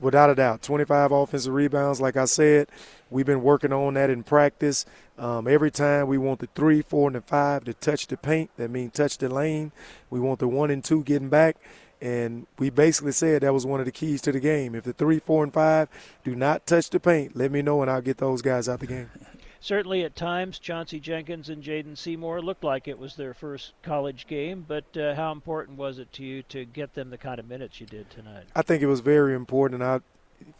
Without 0.00 0.28
a 0.28 0.34
doubt, 0.34 0.60
25 0.60 1.12
offensive 1.12 1.54
rebounds. 1.54 2.00
Like 2.00 2.16
I 2.16 2.24
said, 2.24 2.68
we've 3.08 3.24
been 3.24 3.42
working 3.42 3.72
on 3.72 3.94
that 3.94 4.10
in 4.10 4.24
practice. 4.24 4.84
Um, 5.16 5.46
every 5.46 5.70
time 5.70 6.08
we 6.08 6.18
want 6.18 6.40
the 6.40 6.48
three, 6.56 6.82
four, 6.82 7.08
and 7.08 7.14
the 7.14 7.20
five 7.20 7.62
to 7.64 7.74
touch 7.74 8.08
the 8.08 8.16
paint. 8.16 8.50
That 8.56 8.70
means 8.70 8.94
touch 8.94 9.18
the 9.18 9.28
lane. 9.28 9.70
We 10.10 10.18
want 10.18 10.40
the 10.40 10.48
one 10.48 10.72
and 10.72 10.82
two 10.82 11.04
getting 11.04 11.28
back. 11.28 11.56
And 12.00 12.46
we 12.58 12.70
basically 12.70 13.12
said 13.12 13.42
that 13.42 13.52
was 13.52 13.66
one 13.66 13.80
of 13.80 13.86
the 13.86 13.92
keys 13.92 14.20
to 14.22 14.32
the 14.32 14.40
game. 14.40 14.74
If 14.74 14.84
the 14.84 14.92
three, 14.92 15.18
four, 15.18 15.42
and 15.42 15.52
five 15.52 15.88
do 16.24 16.36
not 16.36 16.66
touch 16.66 16.90
the 16.90 17.00
paint, 17.00 17.34
let 17.34 17.50
me 17.50 17.62
know 17.62 17.82
and 17.82 17.90
I'll 17.90 18.00
get 18.00 18.18
those 18.18 18.42
guys 18.42 18.68
out 18.68 18.80
the 18.80 18.86
game. 18.86 19.10
Certainly, 19.60 20.04
at 20.04 20.14
times, 20.14 20.60
Chauncey 20.60 21.00
Jenkins 21.00 21.48
and 21.48 21.62
Jaden 21.62 21.98
Seymour 21.98 22.40
looked 22.40 22.62
like 22.62 22.86
it 22.86 22.98
was 22.98 23.16
their 23.16 23.34
first 23.34 23.72
college 23.82 24.28
game. 24.28 24.64
But 24.66 24.96
uh, 24.96 25.16
how 25.16 25.32
important 25.32 25.78
was 25.78 25.98
it 25.98 26.12
to 26.14 26.24
you 26.24 26.42
to 26.44 26.64
get 26.64 26.94
them 26.94 27.10
the 27.10 27.18
kind 27.18 27.40
of 27.40 27.48
minutes 27.48 27.80
you 27.80 27.86
did 27.86 28.08
tonight? 28.08 28.44
I 28.54 28.62
think 28.62 28.82
it 28.82 28.86
was 28.86 29.00
very 29.00 29.34
important. 29.34 29.82
I 29.82 30.00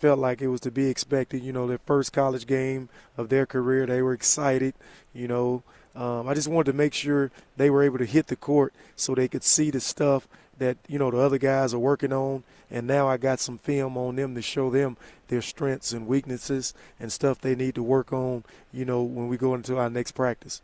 felt 0.00 0.18
like 0.18 0.42
it 0.42 0.48
was 0.48 0.60
to 0.62 0.72
be 0.72 0.88
expected. 0.88 1.44
You 1.44 1.52
know, 1.52 1.68
their 1.68 1.78
first 1.78 2.12
college 2.12 2.46
game 2.46 2.88
of 3.16 3.28
their 3.28 3.46
career, 3.46 3.86
they 3.86 4.02
were 4.02 4.12
excited. 4.12 4.74
You 5.14 5.28
know, 5.28 5.62
um, 5.94 6.28
I 6.28 6.34
just 6.34 6.48
wanted 6.48 6.72
to 6.72 6.76
make 6.76 6.94
sure 6.94 7.30
they 7.56 7.70
were 7.70 7.84
able 7.84 7.98
to 7.98 8.04
hit 8.04 8.26
the 8.26 8.36
court 8.36 8.74
so 8.96 9.14
they 9.14 9.28
could 9.28 9.44
see 9.44 9.70
the 9.70 9.80
stuff 9.80 10.26
that 10.58 10.76
you 10.88 10.98
know 10.98 11.10
the 11.10 11.18
other 11.18 11.38
guys 11.38 11.72
are 11.74 11.78
working 11.78 12.12
on 12.12 12.44
and 12.70 12.86
now 12.86 13.08
I 13.08 13.16
got 13.16 13.40
some 13.40 13.58
film 13.58 13.96
on 13.96 14.16
them 14.16 14.34
to 14.34 14.42
show 14.42 14.70
them 14.70 14.96
their 15.28 15.42
strengths 15.42 15.92
and 15.92 16.06
weaknesses 16.06 16.74
and 17.00 17.12
stuff 17.12 17.40
they 17.40 17.54
need 17.54 17.74
to 17.76 17.82
work 17.82 18.12
on 18.12 18.44
you 18.72 18.84
know 18.84 19.02
when 19.02 19.28
we 19.28 19.36
go 19.36 19.54
into 19.54 19.76
our 19.78 19.90
next 19.90 20.12
practice 20.12 20.62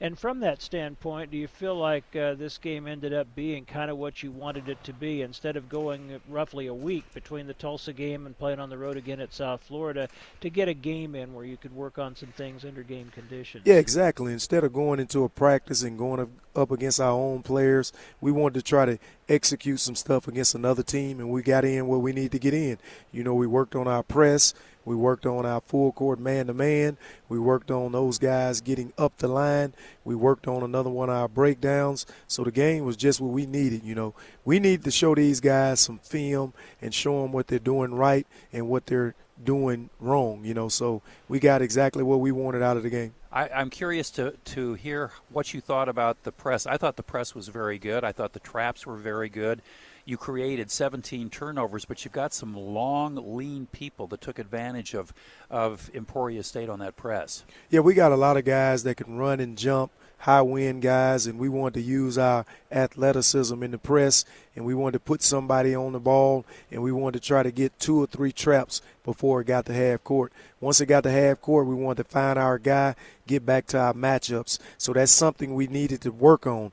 and 0.00 0.16
from 0.16 0.40
that 0.40 0.62
standpoint, 0.62 1.32
do 1.32 1.36
you 1.36 1.48
feel 1.48 1.74
like 1.74 2.04
uh, 2.14 2.34
this 2.34 2.56
game 2.56 2.86
ended 2.86 3.12
up 3.12 3.26
being 3.34 3.64
kind 3.64 3.90
of 3.90 3.98
what 3.98 4.22
you 4.22 4.30
wanted 4.30 4.68
it 4.68 4.82
to 4.84 4.92
be 4.92 5.22
instead 5.22 5.56
of 5.56 5.68
going 5.68 6.20
roughly 6.28 6.68
a 6.68 6.74
week 6.74 7.12
between 7.14 7.48
the 7.48 7.54
Tulsa 7.54 7.92
game 7.92 8.24
and 8.24 8.38
playing 8.38 8.60
on 8.60 8.70
the 8.70 8.78
road 8.78 8.96
again 8.96 9.20
at 9.20 9.34
South 9.34 9.60
Florida 9.64 10.08
to 10.40 10.50
get 10.50 10.68
a 10.68 10.74
game 10.74 11.16
in 11.16 11.34
where 11.34 11.44
you 11.44 11.56
could 11.56 11.74
work 11.74 11.98
on 11.98 12.14
some 12.14 12.28
things 12.28 12.64
under 12.64 12.84
game 12.84 13.10
conditions? 13.12 13.66
Yeah, 13.66 13.74
exactly. 13.74 14.32
Instead 14.32 14.62
of 14.62 14.72
going 14.72 15.00
into 15.00 15.24
a 15.24 15.28
practice 15.28 15.82
and 15.82 15.98
going 15.98 16.30
up 16.58 16.70
against 16.70 17.00
our 17.00 17.12
own 17.12 17.42
players, 17.42 17.92
we 18.20 18.32
wanted 18.32 18.54
to 18.54 18.62
try 18.62 18.84
to 18.84 18.98
execute 19.28 19.80
some 19.80 19.94
stuff 19.94 20.28
against 20.28 20.54
another 20.54 20.82
team, 20.82 21.20
and 21.20 21.30
we 21.30 21.42
got 21.42 21.64
in 21.64 21.86
where 21.86 21.98
we 21.98 22.12
need 22.12 22.32
to 22.32 22.38
get 22.38 22.52
in. 22.52 22.78
You 23.12 23.24
know, 23.24 23.34
we 23.34 23.46
worked 23.46 23.74
on 23.76 23.86
our 23.86 24.02
press. 24.02 24.54
We 24.84 24.96
worked 24.96 25.26
on 25.26 25.44
our 25.44 25.60
full 25.60 25.92
court 25.92 26.18
man 26.18 26.46
to 26.46 26.54
man. 26.54 26.96
We 27.28 27.38
worked 27.38 27.70
on 27.70 27.92
those 27.92 28.18
guys 28.18 28.62
getting 28.62 28.94
up 28.96 29.18
the 29.18 29.28
line. 29.28 29.74
We 30.02 30.14
worked 30.14 30.48
on 30.48 30.62
another 30.62 30.88
one 30.88 31.10
of 31.10 31.16
our 31.16 31.28
breakdowns. 31.28 32.06
So 32.26 32.42
the 32.42 32.50
game 32.50 32.86
was 32.86 32.96
just 32.96 33.20
what 33.20 33.30
we 33.30 33.44
needed. 33.44 33.84
You 33.84 33.94
know, 33.94 34.14
we 34.46 34.58
need 34.58 34.84
to 34.84 34.90
show 34.90 35.14
these 35.14 35.40
guys 35.40 35.80
some 35.80 35.98
film 35.98 36.54
and 36.80 36.94
show 36.94 37.20
them 37.20 37.32
what 37.32 37.48
they're 37.48 37.58
doing 37.58 37.92
right 37.92 38.26
and 38.50 38.68
what 38.68 38.86
they're 38.86 39.14
doing 39.44 39.90
wrong. 40.00 40.42
You 40.44 40.54
know, 40.54 40.70
so 40.70 41.02
we 41.28 41.38
got 41.38 41.60
exactly 41.60 42.02
what 42.02 42.20
we 42.20 42.32
wanted 42.32 42.62
out 42.62 42.78
of 42.78 42.82
the 42.82 42.90
game. 42.90 43.12
I, 43.30 43.60
am 43.60 43.70
curious 43.70 44.10
to, 44.12 44.32
to 44.46 44.74
hear 44.74 45.12
what 45.30 45.52
you 45.52 45.60
thought 45.60 45.88
about 45.88 46.22
the 46.24 46.32
press. 46.32 46.66
I 46.66 46.76
thought 46.76 46.96
the 46.96 47.02
press 47.02 47.34
was 47.34 47.48
very 47.48 47.78
good. 47.78 48.04
I 48.04 48.12
thought 48.12 48.32
the 48.32 48.40
traps 48.40 48.86
were 48.86 48.96
very 48.96 49.28
good 49.28 49.62
you 50.08 50.16
created 50.16 50.70
17 50.70 51.28
turnovers, 51.28 51.84
but 51.84 52.02
you've 52.02 52.14
got 52.14 52.32
some 52.32 52.56
long, 52.56 53.36
lean 53.36 53.66
people 53.72 54.06
that 54.06 54.22
took 54.22 54.38
advantage 54.38 54.94
of 54.94 55.12
of 55.50 55.90
Emporia 55.94 56.42
State 56.42 56.70
on 56.70 56.78
that 56.78 56.96
press. 56.96 57.44
Yeah, 57.68 57.80
we 57.80 57.92
got 57.92 58.10
a 58.10 58.16
lot 58.16 58.38
of 58.38 58.46
guys 58.46 58.84
that 58.84 58.94
can 58.94 59.18
run 59.18 59.38
and 59.38 59.58
jump, 59.58 59.92
high 60.18 60.42
wind 60.42 60.82
guys, 60.82 61.26
and 61.26 61.38
we 61.38 61.48
wanted 61.48 61.74
to 61.74 61.80
use 61.80 62.18
our 62.18 62.44
athleticism 62.70 63.62
in 63.62 63.70
the 63.70 63.78
press, 63.78 64.24
and 64.54 64.64
we 64.64 64.74
wanted 64.74 64.92
to 64.92 65.00
put 65.00 65.22
somebody 65.22 65.74
on 65.74 65.92
the 65.92 66.00
ball, 66.00 66.44
and 66.70 66.82
we 66.82 66.92
wanted 66.92 67.20
to 67.20 67.26
try 67.26 67.42
to 67.42 67.50
get 67.50 67.78
two 67.78 68.02
or 68.02 68.06
three 68.06 68.32
traps 68.32 68.82
before 69.04 69.40
it 69.40 69.46
got 69.46 69.66
to 69.66 69.72
half 69.72 70.02
court. 70.04 70.32
Once 70.60 70.80
it 70.80 70.86
got 70.86 71.02
to 71.04 71.10
half 71.10 71.40
court, 71.40 71.66
we 71.66 71.74
wanted 71.74 72.02
to 72.02 72.08
find 72.08 72.38
our 72.38 72.58
guy, 72.58 72.94
get 73.26 73.46
back 73.46 73.66
to 73.66 73.78
our 73.78 73.94
matchups. 73.94 74.58
So 74.76 74.92
that's 74.92 75.12
something 75.12 75.54
we 75.54 75.66
needed 75.66 76.00
to 76.02 76.10
work 76.10 76.46
on. 76.46 76.72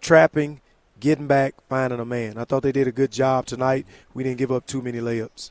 Trapping 0.00 0.60
getting 1.04 1.26
back, 1.26 1.54
finding 1.68 2.00
a 2.00 2.04
man. 2.04 2.38
I 2.38 2.44
thought 2.44 2.62
they 2.62 2.72
did 2.72 2.88
a 2.88 2.92
good 2.92 3.12
job 3.12 3.44
tonight. 3.44 3.86
We 4.14 4.24
didn't 4.24 4.38
give 4.38 4.50
up 4.50 4.66
too 4.66 4.80
many 4.80 5.00
layups. 5.00 5.50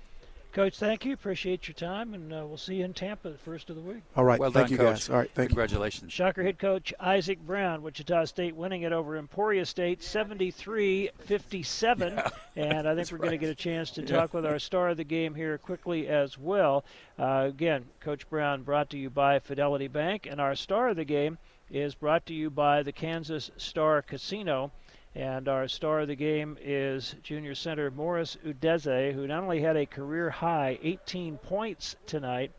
Coach, 0.53 0.77
thank 0.77 1.03
you. 1.03 1.13
Appreciate 1.13 1.67
your 1.67 1.73
time, 1.73 2.13
and 2.13 2.31
uh, 2.31 2.45
we'll 2.45 2.57
see 2.57 2.75
you 2.75 2.85
in 2.85 2.93
Tampa 2.93 3.31
the 3.31 3.39
first 3.39 3.71
of 3.71 3.75
the 3.75 3.81
week. 3.81 4.03
All 4.15 4.23
right. 4.23 4.39
Well 4.39 4.51
thank 4.51 4.67
done, 4.67 4.71
you, 4.71 4.77
Coach. 4.77 4.87
guys. 4.87 5.09
All 5.09 5.17
right. 5.17 5.31
Thank 5.33 5.49
Congratulations. 5.49 6.03
You. 6.03 6.09
Shocker 6.11 6.43
head 6.43 6.59
coach 6.59 6.93
Isaac 6.99 7.39
Brown, 7.39 7.81
Wichita 7.81 8.25
State 8.25 8.55
winning 8.55 8.83
it 8.83 8.93
over 8.93 9.17
Emporia 9.17 9.65
State 9.65 10.03
73 10.03 11.09
57. 11.17 12.13
Yeah, 12.13 12.29
and 12.55 12.87
I 12.87 12.93
think 12.93 13.11
we're 13.11 13.17
right. 13.17 13.29
going 13.29 13.31
to 13.31 13.37
get 13.39 13.49
a 13.49 13.55
chance 13.55 13.89
to 13.91 14.01
yeah. 14.01 14.07
talk 14.07 14.35
with 14.35 14.45
our 14.45 14.59
star 14.59 14.89
of 14.89 14.97
the 14.97 15.03
game 15.03 15.33
here 15.33 15.57
quickly 15.57 16.07
as 16.07 16.37
well. 16.37 16.85
Uh, 17.17 17.45
again, 17.47 17.85
Coach 17.99 18.29
Brown 18.29 18.61
brought 18.61 18.91
to 18.91 18.97
you 18.97 19.09
by 19.09 19.39
Fidelity 19.39 19.87
Bank, 19.87 20.27
and 20.29 20.39
our 20.39 20.53
star 20.53 20.89
of 20.89 20.97
the 20.97 21.03
game 21.03 21.39
is 21.71 21.95
brought 21.95 22.27
to 22.27 22.33
you 22.35 22.51
by 22.51 22.83
the 22.83 22.91
Kansas 22.91 23.49
Star 23.57 24.03
Casino. 24.03 24.71
And 25.15 25.47
our 25.47 25.67
star 25.67 26.01
of 26.01 26.07
the 26.07 26.15
game 26.15 26.57
is 26.59 27.15
junior 27.21 27.53
center 27.53 27.91
Morris 27.91 28.37
Udeze, 28.43 29.13
who 29.13 29.27
not 29.27 29.43
only 29.43 29.61
had 29.61 29.77
a 29.77 29.85
career 29.85 30.31
high 30.31 30.79
18 30.81 31.37
points 31.37 31.95
tonight, 32.07 32.51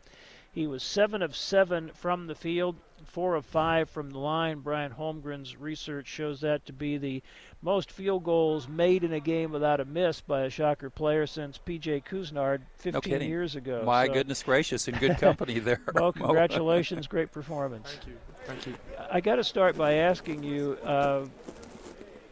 he 0.53 0.67
was 0.67 0.81
7 0.81 1.21
of 1.21 1.35
7 1.35 1.91
from 1.93 2.27
the 2.27 2.35
field, 2.35 2.77
four 3.03 3.35
of 3.35 3.45
five 3.45 3.89
from 3.89 4.09
the 4.09 4.19
line. 4.19 4.59
Brian 4.59 4.91
Holmgren's 4.91 5.57
research 5.57 6.07
shows 6.07 6.39
that 6.41 6.65
to 6.67 6.73
be 6.73 6.97
the 6.97 7.21
most 7.61 7.91
field 7.91 8.23
goals 8.23 8.69
made 8.69 9.03
in 9.03 9.11
a 9.11 9.19
game 9.19 9.51
without 9.51 9.81
a 9.81 9.85
miss 9.85 10.21
by 10.21 10.43
a 10.43 10.49
Shocker 10.49 10.89
player 10.89 11.27
since 11.27 11.57
P.J. 11.57 12.01
Couisnard 12.09 12.61
15 12.77 13.19
no 13.19 13.25
years 13.25 13.57
ago. 13.57 13.83
My 13.85 14.07
so, 14.07 14.13
goodness 14.13 14.43
gracious, 14.43 14.87
in 14.87 14.95
good 14.95 15.17
company 15.19 15.59
there. 15.59 15.81
well, 15.93 16.13
congratulations, 16.13 17.05
great 17.15 17.33
performance. 17.33 17.89
Thank 17.91 18.07
you. 18.07 18.17
Thank 18.45 18.67
you. 18.67 18.75
I 19.11 19.19
got 19.19 19.35
to 19.35 19.43
start 19.43 19.77
by 19.77 19.95
asking 19.95 20.43
you. 20.43 20.77
Uh, 20.83 21.25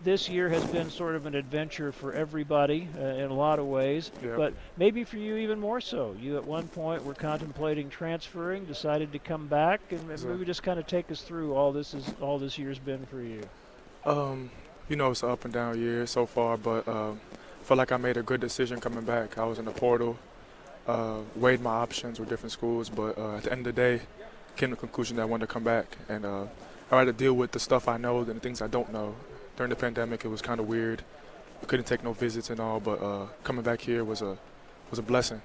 this 0.03 0.27
year 0.27 0.49
has 0.49 0.63
been 0.65 0.89
sort 0.89 1.15
of 1.15 1.25
an 1.25 1.35
adventure 1.35 1.91
for 1.91 2.13
everybody 2.13 2.87
uh, 2.99 3.03
in 3.03 3.31
a 3.31 3.33
lot 3.33 3.59
of 3.59 3.65
ways, 3.65 4.11
Yeah. 4.23 4.35
but 4.35 4.53
maybe 4.77 5.03
for 5.03 5.17
you 5.17 5.37
even 5.37 5.59
more 5.59 5.79
so. 5.81 6.15
You 6.19 6.37
at 6.37 6.45
one 6.45 6.67
point 6.67 7.05
were 7.05 7.13
contemplating 7.13 7.89
transferring, 7.89 8.65
decided 8.65 9.11
to 9.13 9.19
come 9.19 9.47
back, 9.47 9.81
and 9.91 10.01
Yes, 10.09 10.23
maybe 10.23 10.45
just 10.45 10.63
kind 10.63 10.79
of 10.79 10.87
take 10.87 11.11
us 11.11 11.21
through 11.21 11.53
all 11.55 11.71
this 11.71 11.93
is 11.93 12.13
all 12.21 12.37
this 12.37 12.57
year's 12.57 12.79
been 12.79 13.05
for 13.05 13.21
you. 13.21 13.41
Um, 14.05 14.51
you 14.89 14.95
know, 14.95 15.11
it's 15.11 15.23
an 15.23 15.29
up 15.29 15.45
and 15.45 15.53
down 15.53 15.79
year 15.79 16.05
so 16.05 16.25
far, 16.25 16.57
but 16.57 16.87
um, 16.87 17.19
I 17.61 17.63
feel 17.63 17.77
like 17.77 17.91
I 17.91 17.97
made 17.97 18.17
a 18.17 18.23
good 18.23 18.41
decision 18.41 18.79
coming 18.81 19.05
back. 19.05 19.37
I 19.37 19.45
was 19.45 19.57
in 19.59 19.65
the 19.65 19.71
portal, 19.71 20.17
uh, 20.87 21.19
weighed 21.35 21.61
my 21.61 21.71
options 21.71 22.19
with 22.19 22.27
different 22.27 22.51
schools, 22.51 22.89
but 22.89 23.17
uh, 23.17 23.37
at 23.37 23.43
the 23.43 23.51
end 23.51 23.65
of 23.65 23.73
the 23.75 23.81
day, 23.81 24.01
came 24.57 24.69
to 24.69 24.75
the 24.75 24.79
conclusion 24.79 25.15
that 25.15 25.23
I 25.23 25.25
wanted 25.25 25.47
to 25.47 25.53
come 25.53 25.63
back. 25.63 25.97
And 26.09 26.25
uh, 26.25 26.45
I 26.91 26.99
had 26.99 27.05
to 27.05 27.13
deal 27.13 27.33
with 27.33 27.51
the 27.53 27.59
stuff 27.59 27.87
I 27.87 27.97
know 27.97 28.23
than 28.23 28.35
the 28.35 28.41
things 28.41 28.61
I 28.61 28.67
don't 28.67 28.91
know. 28.91 29.15
During 29.55 29.69
the 29.69 29.75
pandemic, 29.75 30.25
it 30.25 30.29
was 30.29 30.41
kind 30.41 30.59
of 30.59 30.67
weird. 30.67 31.03
I 31.61 31.65
couldn't 31.65 31.85
take 31.85 32.03
no 32.03 32.13
visits 32.13 32.49
and 32.49 32.59
all, 32.59 32.79
but 32.79 33.01
uh, 33.01 33.25
coming 33.43 33.63
back 33.63 33.81
here 33.81 34.03
was 34.03 34.21
a 34.21 34.37
was 34.89 34.99
a 34.99 35.03
blessing. 35.03 35.41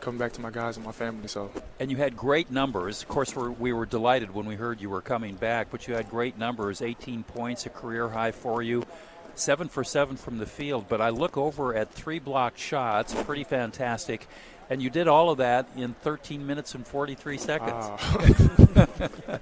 Coming 0.00 0.18
back 0.18 0.32
to 0.32 0.40
my 0.40 0.50
guys 0.50 0.76
and 0.76 0.84
my 0.84 0.90
family, 0.92 1.28
so 1.28 1.50
And 1.78 1.90
you 1.90 1.96
had 1.96 2.16
great 2.16 2.50
numbers. 2.50 3.02
Of 3.02 3.08
course, 3.08 3.36
we're, 3.36 3.50
we 3.52 3.72
were 3.72 3.86
delighted 3.86 4.34
when 4.34 4.46
we 4.46 4.56
heard 4.56 4.80
you 4.80 4.90
were 4.90 5.00
coming 5.00 5.36
back, 5.36 5.68
but 5.70 5.86
you 5.86 5.94
had 5.94 6.10
great 6.10 6.36
numbers 6.36 6.82
18 6.82 7.22
points, 7.22 7.66
a 7.66 7.70
career 7.70 8.08
high 8.08 8.32
for 8.32 8.62
you, 8.62 8.82
seven 9.36 9.68
for 9.68 9.84
seven 9.84 10.16
from 10.16 10.38
the 10.38 10.46
field. 10.46 10.86
But 10.88 11.00
I 11.00 11.10
look 11.10 11.36
over 11.36 11.76
at 11.76 11.92
three 11.92 12.18
blocked 12.18 12.58
shots, 12.58 13.14
pretty 13.22 13.44
fantastic. 13.44 14.26
And 14.70 14.82
you 14.82 14.90
did 14.90 15.06
all 15.06 15.30
of 15.30 15.38
that 15.38 15.68
in 15.76 15.94
13 16.02 16.44
minutes 16.46 16.74
and 16.74 16.84
43 16.84 17.38
seconds. 17.38 17.70
Ah. 17.72 18.18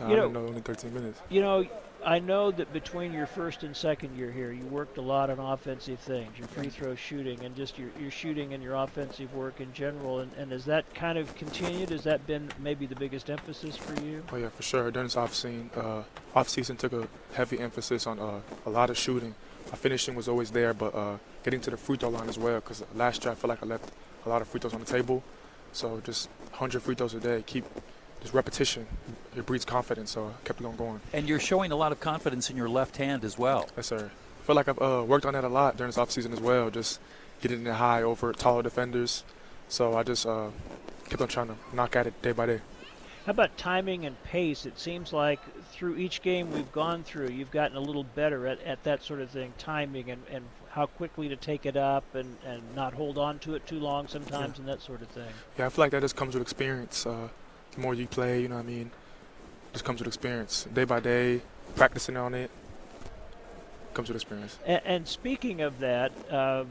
I 0.00 0.10
You 0.10 0.16
know- 0.16 0.28
know 0.30 0.46
only 0.48 0.60
13 0.62 0.92
minutes. 0.92 1.20
You 1.30 1.40
know, 1.42 1.66
I 2.06 2.18
know 2.18 2.50
that 2.50 2.70
between 2.72 3.14
your 3.14 3.26
first 3.26 3.62
and 3.62 3.74
second 3.74 4.16
year 4.16 4.30
here, 4.30 4.52
you 4.52 4.64
worked 4.66 4.98
a 4.98 5.00
lot 5.00 5.30
on 5.30 5.38
offensive 5.38 5.98
things, 6.00 6.38
your 6.38 6.46
free 6.48 6.68
throw 6.68 6.94
shooting, 6.94 7.42
and 7.42 7.56
just 7.56 7.78
your, 7.78 7.88
your 7.98 8.10
shooting 8.10 8.52
and 8.52 8.62
your 8.62 8.74
offensive 8.74 9.34
work 9.34 9.60
in 9.60 9.72
general. 9.72 10.20
And, 10.20 10.30
and 10.34 10.52
has 10.52 10.66
that 10.66 10.94
kind 10.94 11.16
of 11.16 11.34
continued? 11.34 11.88
Has 11.90 12.04
that 12.04 12.26
been 12.26 12.50
maybe 12.58 12.84
the 12.84 12.94
biggest 12.94 13.30
emphasis 13.30 13.76
for 13.76 13.98
you? 14.02 14.22
Oh 14.30 14.36
yeah, 14.36 14.50
for 14.50 14.62
sure. 14.62 14.90
During 14.90 15.06
this 15.06 15.16
off 15.16 15.34
season, 15.34 15.70
uh, 15.74 16.02
off 16.34 16.48
season 16.50 16.76
took 16.76 16.92
a 16.92 17.08
heavy 17.32 17.58
emphasis 17.58 18.06
on 18.06 18.18
uh, 18.18 18.40
a 18.66 18.70
lot 18.70 18.90
of 18.90 18.98
shooting. 18.98 19.34
My 19.70 19.78
finishing 19.78 20.14
was 20.14 20.28
always 20.28 20.50
there, 20.50 20.74
but 20.74 20.94
uh, 20.94 21.16
getting 21.42 21.62
to 21.62 21.70
the 21.70 21.78
free 21.78 21.96
throw 21.96 22.10
line 22.10 22.28
as 22.28 22.38
well. 22.38 22.56
Because 22.56 22.84
last 22.94 23.24
year 23.24 23.32
I 23.32 23.34
feel 23.34 23.48
like 23.48 23.62
I 23.62 23.66
left 23.66 23.90
a 24.26 24.28
lot 24.28 24.42
of 24.42 24.48
free 24.48 24.60
throws 24.60 24.74
on 24.74 24.80
the 24.80 24.86
table. 24.86 25.24
So 25.72 26.00
just 26.04 26.28
100 26.50 26.82
free 26.82 26.94
throws 26.94 27.14
a 27.14 27.20
day, 27.20 27.42
keep 27.46 27.64
just 28.24 28.34
repetition. 28.34 28.86
It 29.36 29.46
breeds 29.46 29.64
confidence. 29.64 30.10
So 30.10 30.26
I 30.26 30.46
kept 30.46 30.60
it 30.60 30.66
on 30.66 30.76
going. 30.76 31.00
And 31.12 31.28
you're 31.28 31.38
showing 31.40 31.70
a 31.70 31.76
lot 31.76 31.92
of 31.92 32.00
confidence 32.00 32.50
in 32.50 32.56
your 32.56 32.68
left 32.68 32.96
hand 32.96 33.24
as 33.24 33.38
well. 33.38 33.68
Yes, 33.76 33.86
sir. 33.86 34.10
I 34.10 34.46
feel 34.46 34.56
like 34.56 34.68
I've 34.68 34.80
uh, 34.80 35.04
worked 35.06 35.26
on 35.26 35.34
that 35.34 35.44
a 35.44 35.48
lot 35.48 35.76
during 35.76 35.88
this 35.88 35.98
off 35.98 36.10
season 36.10 36.32
as 36.32 36.40
well. 36.40 36.70
Just 36.70 37.00
getting 37.40 37.66
it 37.66 37.74
high 37.74 38.02
over 38.02 38.32
taller 38.32 38.62
defenders. 38.62 39.24
So 39.68 39.96
I 39.96 40.02
just 40.02 40.26
uh, 40.26 40.48
kept 41.08 41.22
on 41.22 41.28
trying 41.28 41.48
to 41.48 41.56
knock 41.72 41.96
at 41.96 42.06
it 42.06 42.20
day 42.22 42.32
by 42.32 42.46
day. 42.46 42.60
How 43.26 43.30
about 43.30 43.56
timing 43.56 44.04
and 44.04 44.22
pace? 44.24 44.66
It 44.66 44.78
seems 44.78 45.12
like 45.12 45.40
through 45.72 45.96
each 45.96 46.20
game 46.20 46.52
we've 46.52 46.70
gone 46.72 47.02
through, 47.04 47.28
you've 47.28 47.50
gotten 47.50 47.76
a 47.76 47.80
little 47.80 48.04
better 48.04 48.46
at, 48.46 48.60
at 48.62 48.84
that 48.84 49.02
sort 49.02 49.20
of 49.20 49.30
thing, 49.30 49.54
timing 49.56 50.10
and, 50.10 50.22
and 50.30 50.44
how 50.68 50.86
quickly 50.86 51.28
to 51.28 51.36
take 51.36 51.64
it 51.64 51.76
up 51.76 52.04
and, 52.14 52.36
and 52.44 52.62
not 52.74 52.92
hold 52.92 53.16
on 53.16 53.38
to 53.38 53.54
it 53.54 53.66
too 53.66 53.78
long 53.78 54.08
sometimes 54.08 54.58
and 54.58 54.68
that 54.68 54.82
sort 54.82 55.00
of 55.00 55.08
thing. 55.08 55.32
Yeah, 55.58 55.66
I 55.66 55.68
feel 55.70 55.84
like 55.84 55.92
that 55.92 56.02
just 56.02 56.16
comes 56.16 56.34
with 56.34 56.42
experience. 56.42 57.06
Uh, 57.06 57.28
the 57.74 57.80
more 57.80 57.94
you 57.94 58.06
play, 58.06 58.40
you 58.42 58.48
know 58.48 58.56
what 58.56 58.64
I 58.64 58.68
mean, 58.68 58.90
just 59.72 59.84
comes 59.84 60.00
with 60.00 60.08
experience. 60.08 60.66
Day 60.72 60.84
by 60.84 61.00
day, 61.00 61.42
practicing 61.76 62.16
on 62.16 62.34
it, 62.34 62.50
comes 63.92 64.08
with 64.08 64.16
experience. 64.16 64.58
And, 64.66 64.82
and 64.84 65.08
speaking 65.08 65.60
of 65.60 65.78
that, 65.80 66.12
uh, 66.30 66.64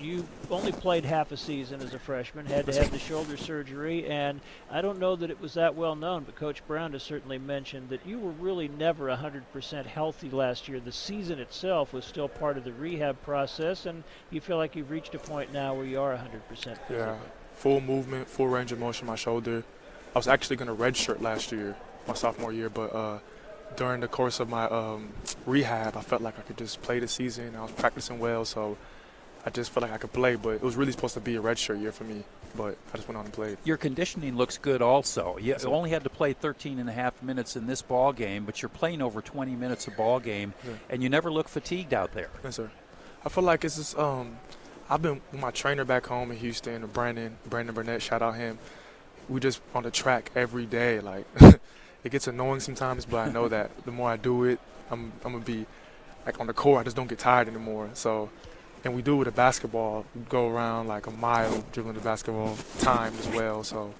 you 0.00 0.26
only 0.50 0.72
played 0.72 1.04
half 1.04 1.30
a 1.32 1.36
season 1.36 1.80
as 1.82 1.92
a 1.92 1.98
freshman, 1.98 2.46
had 2.46 2.66
to 2.66 2.74
have 2.74 2.90
the 2.90 2.98
shoulder 2.98 3.36
surgery, 3.36 4.06
and 4.06 4.40
I 4.70 4.80
don't 4.80 4.98
know 4.98 5.14
that 5.16 5.30
it 5.30 5.40
was 5.40 5.54
that 5.54 5.74
well 5.74 5.94
known, 5.94 6.24
but 6.24 6.36
Coach 6.36 6.66
Brown 6.66 6.92
has 6.92 7.02
certainly 7.02 7.38
mentioned 7.38 7.90
that 7.90 8.06
you 8.06 8.18
were 8.18 8.30
really 8.30 8.68
never 8.68 9.06
100% 9.08 9.86
healthy 9.86 10.30
last 10.30 10.68
year. 10.68 10.80
The 10.80 10.92
season 10.92 11.38
itself 11.38 11.92
was 11.92 12.04
still 12.04 12.28
part 12.28 12.56
of 12.56 12.64
the 12.64 12.72
rehab 12.72 13.20
process, 13.22 13.86
and 13.86 14.04
you 14.30 14.40
feel 14.40 14.56
like 14.56 14.74
you've 14.74 14.90
reached 14.90 15.14
a 15.14 15.18
point 15.18 15.52
now 15.52 15.74
where 15.74 15.86
you 15.86 16.00
are 16.00 16.14
100% 16.14 16.48
physically. 16.48 16.96
Yeah, 16.96 17.16
full 17.54 17.80
movement, 17.80 18.28
full 18.28 18.48
range 18.48 18.72
of 18.72 18.78
motion, 18.78 19.06
my 19.06 19.16
shoulder. 19.16 19.64
I 20.14 20.18
was 20.18 20.28
actually 20.28 20.56
going 20.56 20.68
to 20.68 20.74
redshirt 20.74 21.20
last 21.20 21.50
year, 21.52 21.76
my 22.06 22.14
sophomore 22.14 22.52
year, 22.52 22.70
but 22.70 22.94
uh, 22.94 23.18
during 23.76 24.00
the 24.00 24.08
course 24.08 24.38
of 24.40 24.48
my 24.48 24.64
um, 24.66 25.08
rehab, 25.46 25.96
I 25.96 26.02
felt 26.02 26.22
like 26.22 26.38
I 26.38 26.42
could 26.42 26.56
just 26.58 26.82
play 26.82 26.98
the 27.00 27.08
season. 27.08 27.56
I 27.56 27.62
was 27.62 27.72
practicing 27.72 28.18
well, 28.20 28.44
so 28.44 28.76
I 29.44 29.50
just 29.50 29.72
felt 29.72 29.82
like 29.82 29.92
I 29.92 29.96
could 29.98 30.12
play. 30.12 30.36
But 30.36 30.50
it 30.50 30.62
was 30.62 30.76
really 30.76 30.92
supposed 30.92 31.14
to 31.14 31.20
be 31.20 31.34
a 31.36 31.42
redshirt 31.42 31.80
year 31.80 31.90
for 31.90 32.04
me, 32.04 32.22
but 32.56 32.78
I 32.92 32.96
just 32.96 33.08
went 33.08 33.18
on 33.18 33.24
and 33.24 33.34
played. 33.34 33.58
Your 33.64 33.76
conditioning 33.76 34.36
looks 34.36 34.56
good 34.56 34.82
also. 34.82 35.36
You 35.38 35.48
Yes, 35.48 35.62
sir. 35.62 35.68
only 35.68 35.90
had 35.90 36.04
to 36.04 36.10
play 36.10 36.32
13 36.32 36.78
and 36.78 36.88
a 36.88 36.92
half 36.92 37.20
minutes 37.20 37.56
in 37.56 37.66
this 37.66 37.82
ball 37.82 38.12
game, 38.12 38.44
but 38.44 38.62
you're 38.62 38.68
playing 38.68 39.02
over 39.02 39.20
20 39.20 39.56
minutes 39.56 39.88
a 39.88 39.90
ball 39.90 40.20
game, 40.20 40.54
Yeah. 40.64 40.74
and 40.90 41.02
you 41.02 41.08
never 41.08 41.32
look 41.32 41.48
fatigued 41.48 41.92
out 41.92 42.12
there. 42.14 42.30
Yes, 42.44 42.54
sir. 42.56 42.70
I 43.24 43.28
feel 43.30 43.42
like 43.42 43.64
it's 43.64 43.76
just 43.76 43.98
um, 43.98 44.36
I've 44.88 45.02
been 45.02 45.20
with 45.32 45.40
my 45.40 45.50
trainer 45.50 45.84
back 45.84 46.06
home 46.06 46.30
in 46.30 46.36
Houston, 46.36 46.86
Brandon, 46.86 47.36
Brandon 47.50 47.74
Burnett. 47.74 48.00
Shout 48.02 48.22
out 48.22 48.36
him. 48.36 48.58
We 49.28 49.40
just 49.40 49.60
on 49.74 49.82
the 49.82 49.90
track 49.90 50.30
every 50.34 50.66
day. 50.66 51.00
Like 51.00 51.26
it 52.04 52.10
gets 52.10 52.26
annoying 52.26 52.60
sometimes, 52.60 53.04
but 53.04 53.28
I 53.28 53.30
know 53.30 53.48
that 53.48 53.84
the 53.84 53.92
more 53.92 54.10
I 54.10 54.16
do 54.16 54.44
it, 54.44 54.60
I'm 54.90 55.12
I'm 55.24 55.32
gonna 55.32 55.44
be 55.44 55.66
like 56.26 56.40
on 56.40 56.46
the 56.46 56.52
court. 56.52 56.80
I 56.80 56.84
just 56.84 56.96
don't 56.96 57.08
get 57.08 57.18
tired 57.18 57.48
anymore. 57.48 57.90
So, 57.94 58.30
and 58.84 58.94
we 58.94 59.02
do 59.02 59.14
it 59.14 59.18
with 59.18 59.28
a 59.28 59.32
basketball. 59.32 60.04
We 60.14 60.22
go 60.22 60.48
around 60.48 60.88
like 60.88 61.06
a 61.06 61.10
mile 61.10 61.64
dribbling 61.72 61.94
the 61.94 62.00
basketball 62.00 62.56
time 62.78 63.14
as 63.18 63.28
well. 63.28 63.64
So. 63.64 63.94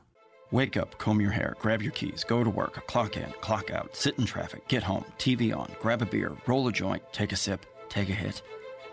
Wake 0.51 0.77
up, 0.77 0.97
comb 0.97 1.19
your 1.19 1.31
hair, 1.31 1.55
grab 1.59 1.81
your 1.81 1.91
keys, 1.91 2.23
go 2.23 2.41
to 2.41 2.49
work, 2.49 2.87
clock 2.87 3.17
in, 3.17 3.29
clock 3.41 3.69
out, 3.71 3.93
sit 3.95 4.17
in 4.17 4.25
traffic, 4.25 4.65
get 4.69 4.81
home, 4.81 5.03
TV 5.17 5.53
on, 5.55 5.69
grab 5.81 6.01
a 6.01 6.05
beer, 6.05 6.31
roll 6.45 6.69
a 6.69 6.71
joint, 6.71 7.03
take 7.11 7.33
a 7.33 7.35
sip, 7.35 7.65
take 7.89 8.07
a 8.07 8.13
hit, 8.13 8.41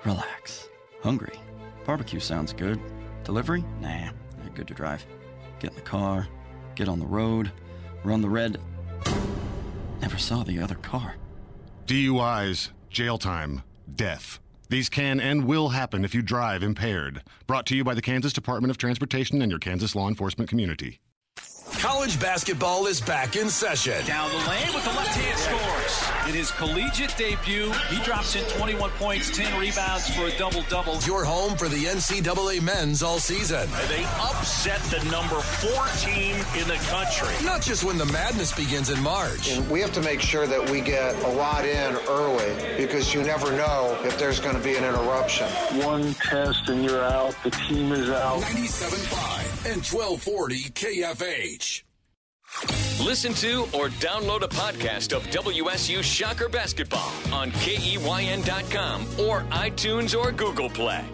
relax. 0.04 0.68
Hungry? 1.02 1.38
Barbecue 1.86 2.18
sounds 2.18 2.52
good. 2.52 2.80
Delivery? 3.22 3.64
Nah, 3.80 4.10
not 4.42 4.54
good 4.54 4.66
to 4.68 4.74
drive. 4.74 5.06
Get 5.60 5.70
in 5.70 5.76
the 5.76 5.82
car, 5.82 6.26
get 6.74 6.88
on 6.88 6.98
the 6.98 7.06
road, 7.06 7.50
run 8.02 8.20
the 8.20 8.28
red. 8.28 8.60
Never 10.00 10.18
saw 10.18 10.42
the 10.42 10.58
other 10.58 10.74
car. 10.76 11.16
DUIs, 11.86 12.70
jail 12.90 13.18
time, 13.18 13.62
death. 13.94 14.40
These 14.68 14.88
can 14.88 15.20
and 15.20 15.44
will 15.44 15.68
happen 15.70 16.04
if 16.04 16.14
you 16.14 16.22
drive 16.22 16.62
impaired. 16.62 17.22
Brought 17.46 17.66
to 17.66 17.76
you 17.76 17.84
by 17.84 17.94
the 17.94 18.02
Kansas 18.02 18.32
Department 18.32 18.70
of 18.70 18.78
Transportation 18.78 19.42
and 19.42 19.50
your 19.50 19.58
Kansas 19.58 19.94
law 19.94 20.08
enforcement 20.08 20.48
community. 20.48 21.00
College 21.84 22.18
basketball 22.18 22.86
is 22.86 22.98
back 22.98 23.36
in 23.36 23.50
session. 23.50 24.06
Down 24.06 24.30
the 24.30 24.48
lane 24.48 24.72
with 24.72 24.84
the 24.84 24.90
left 24.92 25.14
hand 25.20 25.38
scores. 25.38 26.26
In 26.26 26.34
his 26.34 26.50
collegiate 26.50 27.14
debut, 27.18 27.70
he 27.90 28.02
drops 28.02 28.36
in 28.36 28.44
21 28.56 28.88
points, 28.92 29.36
10 29.36 29.60
rebounds 29.60 30.08
for 30.16 30.22
a 30.24 30.38
double 30.38 30.62
double. 30.70 30.98
Your 31.00 31.26
home 31.26 31.58
for 31.58 31.68
the 31.68 31.84
NCAA 31.84 32.62
men's 32.62 33.02
all 33.02 33.18
season. 33.18 33.68
And 33.68 33.90
they 33.90 34.02
upset 34.18 34.80
the 34.84 35.04
number 35.10 35.36
four 35.36 35.86
team 35.98 36.36
in 36.58 36.66
the 36.68 36.80
country. 36.88 37.34
Not 37.44 37.60
just 37.60 37.84
when 37.84 37.98
the 37.98 38.06
madness 38.06 38.54
begins 38.54 38.88
in 38.88 38.98
March. 39.02 39.50
And 39.50 39.68
we 39.70 39.82
have 39.82 39.92
to 39.92 40.00
make 40.00 40.22
sure 40.22 40.46
that 40.46 40.70
we 40.70 40.80
get 40.80 41.14
a 41.22 41.28
lot 41.32 41.66
in 41.66 41.96
early 42.08 42.78
because 42.78 43.12
you 43.12 43.22
never 43.22 43.52
know 43.52 44.00
if 44.04 44.18
there's 44.18 44.40
going 44.40 44.56
to 44.56 44.62
be 44.62 44.74
an 44.76 44.84
interruption. 44.84 45.48
One 45.84 46.14
test 46.14 46.66
and 46.70 46.82
you're 46.82 47.04
out. 47.04 47.36
The 47.44 47.50
team 47.50 47.92
is 47.92 48.08
out. 48.08 48.40
97.5 48.40 49.53
and 49.66 49.82
1240 49.82 50.70
KFH. 50.70 51.82
Listen 53.04 53.34
to 53.34 53.62
or 53.72 53.88
download 54.00 54.42
a 54.42 54.48
podcast 54.48 55.14
of 55.14 55.24
WSU 55.28 56.02
Shocker 56.02 56.48
Basketball 56.48 57.10
on 57.32 57.50
KEYN.com 57.52 59.02
or 59.20 59.40
iTunes 59.50 60.18
or 60.18 60.30
Google 60.30 60.70
Play. 60.70 61.04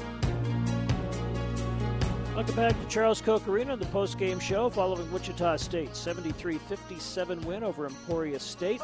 Welcome 2.34 2.56
back 2.56 2.80
to 2.80 2.88
Charles 2.88 3.20
Koch 3.20 3.46
Arena, 3.48 3.76
the 3.76 3.86
post-game 3.86 4.38
show 4.38 4.70
following 4.70 5.10
Wichita 5.12 5.56
State 5.56 5.90
73-57 5.90 7.44
win 7.44 7.62
over 7.62 7.86
Emporia 7.86 8.38
State. 8.38 8.80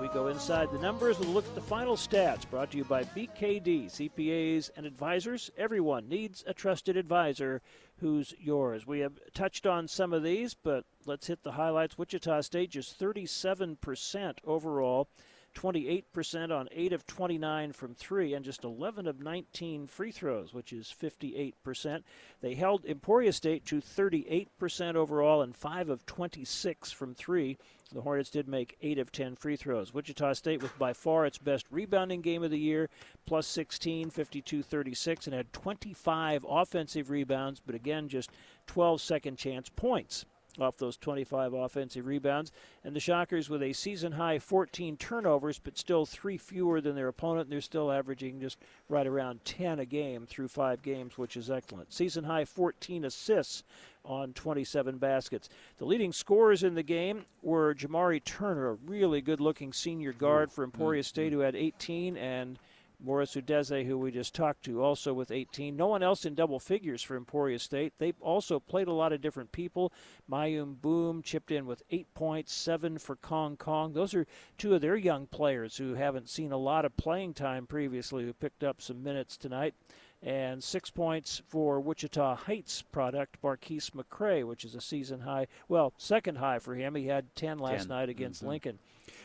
We 0.00 0.08
go 0.08 0.28
inside 0.28 0.70
the 0.72 0.78
numbers 0.78 1.18
and 1.18 1.28
look 1.34 1.46
at 1.46 1.54
the 1.54 1.60
final 1.60 1.96
stats 1.96 2.48
brought 2.48 2.70
to 2.70 2.78
you 2.78 2.84
by 2.84 3.04
BKD, 3.04 3.86
CPAs 3.86 4.70
and 4.76 4.86
advisors. 4.86 5.50
Everyone 5.56 6.08
needs 6.08 6.44
a 6.46 6.54
trusted 6.54 6.96
advisor 6.96 7.62
who's 7.98 8.34
yours. 8.38 8.86
We 8.86 9.00
have 9.00 9.18
touched 9.34 9.66
on 9.66 9.88
some 9.88 10.12
of 10.12 10.22
these, 10.22 10.54
but 10.54 10.84
let's 11.06 11.26
hit 11.26 11.42
the 11.42 11.52
highlights. 11.52 11.96
Wichita 11.96 12.40
State 12.42 12.70
just 12.70 12.98
37% 12.98 14.34
overall. 14.44 15.08
28% 15.54 16.50
on 16.50 16.68
8 16.72 16.92
of 16.92 17.06
29 17.06 17.72
from 17.72 17.94
3, 17.94 18.34
and 18.34 18.44
just 18.44 18.64
11 18.64 19.06
of 19.06 19.20
19 19.20 19.86
free 19.86 20.10
throws, 20.10 20.52
which 20.52 20.72
is 20.72 20.92
58%. 21.00 22.02
They 22.40 22.54
held 22.54 22.84
Emporia 22.84 23.32
State 23.32 23.64
to 23.66 23.76
38% 23.76 24.96
overall 24.96 25.42
and 25.42 25.54
5 25.54 25.88
of 25.88 26.04
26 26.06 26.90
from 26.90 27.14
3. 27.14 27.56
The 27.92 28.00
Hornets 28.00 28.30
did 28.30 28.48
make 28.48 28.76
8 28.80 28.98
of 28.98 29.12
10 29.12 29.36
free 29.36 29.56
throws. 29.56 29.92
Wichita 29.92 30.32
State 30.32 30.62
was 30.62 30.72
by 30.72 30.92
far 30.92 31.26
its 31.26 31.38
best 31.38 31.66
rebounding 31.70 32.22
game 32.22 32.42
of 32.42 32.50
the 32.50 32.58
year, 32.58 32.88
plus 33.26 33.46
16, 33.46 34.10
52 34.10 34.62
36, 34.62 35.26
and 35.26 35.34
had 35.34 35.52
25 35.52 36.46
offensive 36.48 37.10
rebounds, 37.10 37.60
but 37.60 37.74
again, 37.74 38.08
just 38.08 38.30
12 38.66 39.00
second 39.00 39.36
chance 39.36 39.68
points 39.68 40.24
off 40.60 40.76
those 40.76 40.96
25 40.96 41.52
offensive 41.52 42.06
rebounds. 42.06 42.52
And 42.84 42.94
the 42.94 43.00
Shockers 43.00 43.48
with 43.48 43.62
a 43.62 43.72
season 43.72 44.12
high 44.12 44.38
14 44.38 44.96
turnovers, 44.96 45.58
but 45.58 45.78
still 45.78 46.06
three 46.06 46.36
fewer 46.36 46.80
than 46.80 46.94
their 46.94 47.08
opponent. 47.08 47.50
They're 47.50 47.60
still 47.60 47.90
averaging 47.90 48.40
just 48.40 48.58
right 48.88 49.06
around 49.06 49.44
10 49.44 49.78
a 49.80 49.84
game 49.84 50.26
through 50.26 50.48
five 50.48 50.82
games, 50.82 51.18
which 51.18 51.36
is 51.36 51.50
excellent. 51.50 51.92
Season 51.92 52.24
high 52.24 52.44
14 52.44 53.04
assists 53.04 53.64
on 54.04 54.32
27 54.34 54.98
baskets. 54.98 55.48
The 55.78 55.86
leading 55.86 56.12
scorers 56.12 56.62
in 56.62 56.74
the 56.74 56.82
game 56.82 57.24
were 57.42 57.74
Jamari 57.74 58.22
Turner, 58.22 58.70
a 58.70 58.74
really 58.74 59.20
good 59.20 59.40
looking 59.40 59.72
senior 59.72 60.12
guard 60.12 60.50
mm, 60.50 60.52
for 60.52 60.62
mm, 60.62 60.72
Emporia 60.72 61.02
State, 61.02 61.32
mm. 61.32 61.36
who 61.36 61.40
had 61.40 61.56
18, 61.56 62.16
and 62.16 62.58
Morris 63.00 63.34
Udeze, 63.34 63.84
who 63.86 63.98
we 63.98 64.10
just 64.10 64.34
talked 64.34 64.64
to, 64.64 64.82
also 64.82 65.12
with 65.12 65.30
18. 65.30 65.76
No 65.76 65.86
one 65.86 66.02
else 66.02 66.24
in 66.24 66.34
double 66.34 66.58
figures 66.58 67.02
for 67.02 67.16
Emporia 67.16 67.58
State. 67.58 67.92
They 67.98 68.12
also 68.20 68.58
played 68.60 68.88
a 68.88 68.92
lot 68.92 69.12
of 69.12 69.20
different 69.20 69.52
people. 69.52 69.92
Mayum 70.30 70.80
Boom 70.80 71.22
chipped 71.22 71.50
in 71.50 71.66
with 71.66 71.82
eight 71.90 72.12
points, 72.14 72.52
seven 72.52 72.98
for 72.98 73.16
Kong 73.16 73.56
Kong. 73.56 73.92
Those 73.92 74.14
are 74.14 74.26
two 74.58 74.74
of 74.74 74.80
their 74.80 74.96
young 74.96 75.26
players 75.26 75.76
who 75.76 75.94
haven't 75.94 76.28
seen 76.28 76.52
a 76.52 76.56
lot 76.56 76.84
of 76.84 76.96
playing 76.96 77.34
time 77.34 77.66
previously, 77.66 78.24
who 78.24 78.32
picked 78.32 78.64
up 78.64 78.80
some 78.80 79.02
minutes 79.02 79.36
tonight. 79.36 79.74
And 80.22 80.64
six 80.64 80.88
points 80.88 81.42
for 81.48 81.80
Wichita 81.80 82.36
Heights 82.36 82.80
product, 82.80 83.36
Marquise 83.42 83.90
McCray, 83.90 84.42
which 84.46 84.64
is 84.64 84.74
a 84.74 84.80
season 84.80 85.20
high, 85.20 85.48
well, 85.68 85.92
second 85.98 86.38
high 86.38 86.58
for 86.60 86.74
him. 86.74 86.94
He 86.94 87.08
had 87.08 87.34
10 87.36 87.58
last 87.58 87.80
10. 87.80 87.88
night 87.88 88.08
against 88.08 88.42
Mhm. 88.42 88.46
Lincoln. 88.48 88.78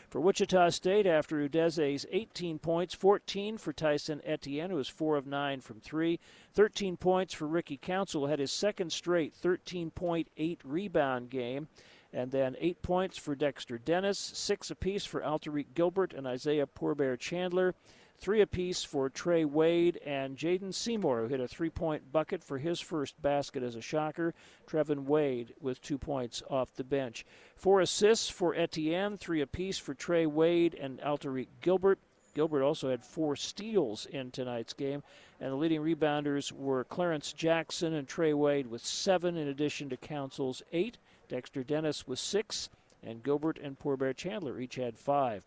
For 0.08 0.20
Wichita 0.20 0.70
State, 0.70 1.06
after 1.06 1.36
Udeze's 1.36 2.04
18 2.10 2.58
points, 2.58 2.94
14 2.94 3.58
for 3.58 3.72
Tyson 3.72 4.20
Etienne, 4.24 4.70
who 4.70 4.76
was 4.76 4.88
4 4.88 5.16
of 5.16 5.26
9 5.26 5.60
from 5.60 5.80
3. 5.80 6.18
13 6.52 6.96
points 6.96 7.32
for 7.32 7.46
Ricky 7.46 7.76
Council, 7.76 8.26
had 8.26 8.40
his 8.40 8.52
second 8.52 8.92
straight 8.92 9.32
13.8 9.40 10.58
rebound 10.64 11.30
game. 11.30 11.68
And 12.12 12.30
then 12.32 12.56
8 12.58 12.82
points 12.82 13.18
for 13.18 13.36
Dexter 13.36 13.78
Dennis, 13.78 14.18
6 14.18 14.70
apiece 14.70 15.04
for 15.04 15.22
Alterique 15.22 15.74
Gilbert 15.74 16.12
and 16.12 16.26
Isaiah 16.26 16.66
Poor 16.66 16.94
Bear 16.96 17.16
Chandler. 17.16 17.74
Three 18.20 18.42
apiece 18.42 18.84
for 18.84 19.08
Trey 19.08 19.46
Wade 19.46 19.98
and 20.04 20.36
Jaden 20.36 20.74
Seymour, 20.74 21.22
who 21.22 21.28
hit 21.28 21.40
a 21.40 21.48
three 21.48 21.70
point 21.70 22.12
bucket 22.12 22.44
for 22.44 22.58
his 22.58 22.78
first 22.78 23.20
basket 23.22 23.62
as 23.62 23.76
a 23.76 23.80
shocker. 23.80 24.34
Trevin 24.66 25.06
Wade 25.06 25.54
with 25.58 25.80
two 25.80 25.96
points 25.96 26.42
off 26.50 26.74
the 26.74 26.84
bench. 26.84 27.24
Four 27.56 27.80
assists 27.80 28.28
for 28.28 28.54
Etienne, 28.54 29.16
three 29.16 29.40
apiece 29.40 29.78
for 29.78 29.94
Trey 29.94 30.26
Wade 30.26 30.74
and 30.74 31.00
Alterique 31.00 31.48
Gilbert. 31.62 31.98
Gilbert 32.34 32.62
also 32.62 32.90
had 32.90 33.02
four 33.06 33.36
steals 33.36 34.04
in 34.04 34.30
tonight's 34.30 34.74
game. 34.74 35.02
And 35.40 35.52
the 35.52 35.56
leading 35.56 35.80
rebounders 35.80 36.52
were 36.52 36.84
Clarence 36.84 37.32
Jackson 37.32 37.94
and 37.94 38.06
Trey 38.06 38.34
Wade 38.34 38.66
with 38.66 38.84
seven, 38.84 39.38
in 39.38 39.48
addition 39.48 39.88
to 39.88 39.96
Council's 39.96 40.62
eight. 40.72 40.98
Dexter 41.28 41.64
Dennis 41.64 42.06
with 42.06 42.18
six, 42.18 42.68
and 43.02 43.22
Gilbert 43.22 43.58
and 43.58 43.78
Poor 43.78 43.96
Bear 43.96 44.12
Chandler 44.12 44.60
each 44.60 44.74
had 44.74 44.98
five. 44.98 45.42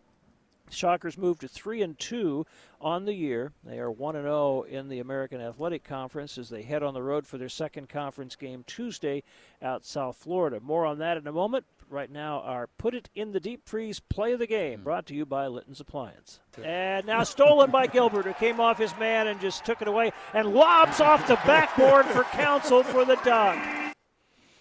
Shockers 0.69 1.17
move 1.17 1.39
to 1.39 1.47
three 1.47 1.81
and 1.81 1.97
two 1.99 2.45
on 2.81 3.05
the 3.05 3.13
year. 3.13 3.51
They 3.63 3.79
are 3.79 3.91
one 3.91 4.15
and 4.15 4.25
zero 4.25 4.63
in 4.63 4.89
the 4.89 4.99
American 4.99 5.39
Athletic 5.39 5.83
Conference 5.83 6.37
as 6.37 6.49
they 6.49 6.63
head 6.63 6.83
on 6.83 6.93
the 6.93 7.03
road 7.03 7.27
for 7.27 7.37
their 7.37 7.49
second 7.49 7.89
conference 7.89 8.35
game 8.35 8.63
Tuesday 8.65 9.23
out 9.61 9.85
South 9.85 10.17
Florida. 10.17 10.59
More 10.59 10.85
on 10.85 10.99
that 10.99 11.17
in 11.17 11.27
a 11.27 11.31
moment. 11.31 11.65
Right 11.89 12.09
now, 12.09 12.39
our 12.41 12.67
put 12.79 12.95
it 12.95 13.09
in 13.13 13.33
the 13.33 13.39
deep 13.39 13.67
freeze 13.67 13.99
play 13.99 14.33
of 14.33 14.39
the 14.39 14.47
game, 14.47 14.79
hmm. 14.79 14.83
brought 14.83 15.05
to 15.07 15.15
you 15.15 15.25
by 15.25 15.47
Litton's 15.47 15.79
Appliance. 15.79 16.39
And 16.63 17.05
now 17.05 17.23
stolen 17.23 17.69
by 17.69 17.87
Gilbert, 17.87 18.25
who 18.25 18.33
came 18.33 18.59
off 18.59 18.79
his 18.79 18.97
man 18.97 19.27
and 19.27 19.39
just 19.39 19.63
took 19.63 19.81
it 19.81 19.87
away 19.87 20.11
and 20.33 20.53
lobs 20.53 20.99
off 21.01 21.27
the 21.27 21.35
backboard 21.45 22.05
for 22.07 22.23
Council 22.23 22.83
for 22.83 23.05
the 23.05 23.17
dunk. 23.17 23.61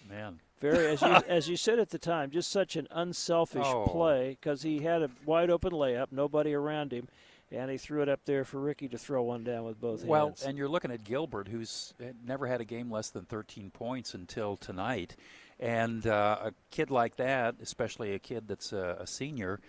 Man. 0.07 0.39
Very, 0.63 0.87
as 0.87 1.01
you, 1.01 1.07
as 1.27 1.49
you 1.49 1.57
said 1.57 1.77
at 1.77 1.89
the 1.89 1.99
time, 1.99 2.31
just 2.31 2.49
such 2.49 2.77
an 2.77 2.87
unselfish 2.89 3.65
Oh. 3.65 3.85
play 3.85 4.37
because 4.39 4.61
he 4.61 4.79
had 4.79 5.01
a 5.03 5.09
wide 5.25 5.49
open 5.49 5.73
layup, 5.73 6.07
nobody 6.11 6.53
around 6.53 6.93
him, 6.93 7.09
and 7.51 7.69
he 7.69 7.77
threw 7.77 8.01
it 8.01 8.07
up 8.07 8.21
there 8.23 8.45
for 8.45 8.59
Ricky 8.61 8.87
to 8.87 8.97
throw 8.97 9.23
one 9.23 9.43
down 9.43 9.65
with 9.65 9.81
both 9.81 10.05
Well, 10.05 10.27
hands. 10.27 10.41
Well, 10.41 10.49
and 10.49 10.57
you're 10.57 10.69
looking 10.69 10.91
at 10.91 11.03
Gilbert, 11.03 11.49
who's 11.49 11.93
had 11.99 12.15
never 12.25 12.47
had 12.47 12.61
a 12.61 12.65
game 12.65 12.89
less 12.89 13.09
than 13.09 13.25
13 13.25 13.71
points 13.71 14.13
until 14.13 14.55
tonight. 14.55 15.17
And 15.59 16.07
uh, 16.07 16.37
a 16.45 16.51
kid 16.71 16.89
like 16.89 17.17
that, 17.17 17.55
especially 17.61 18.13
a 18.13 18.19
kid 18.19 18.47
that's 18.47 18.71
a, 18.71 18.97
a 19.01 19.05
senior, 19.07 19.59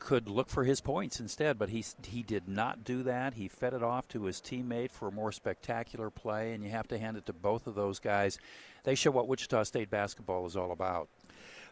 could 0.00 0.28
look 0.28 0.48
for 0.48 0.64
his 0.64 0.80
points 0.80 1.20
instead, 1.20 1.58
but 1.58 1.68
he 1.68 1.84
he 2.04 2.24
did 2.24 2.48
not 2.48 2.82
do 2.82 3.04
that. 3.04 3.34
He 3.34 3.46
fed 3.46 3.74
it 3.74 3.82
off 3.82 4.08
to 4.08 4.24
his 4.24 4.40
teammate 4.40 4.90
for 4.90 5.08
a 5.08 5.12
more 5.12 5.30
spectacular 5.30 6.10
play, 6.10 6.52
and 6.52 6.64
you 6.64 6.70
have 6.70 6.88
to 6.88 6.98
hand 6.98 7.16
it 7.16 7.26
to 7.26 7.32
both 7.32 7.68
of 7.68 7.76
those 7.76 8.00
guys. 8.00 8.38
They 8.82 8.96
show 8.96 9.12
what 9.12 9.28
Wichita 9.28 9.62
State 9.62 9.90
basketball 9.90 10.46
is 10.46 10.56
all 10.56 10.72
about. 10.72 11.08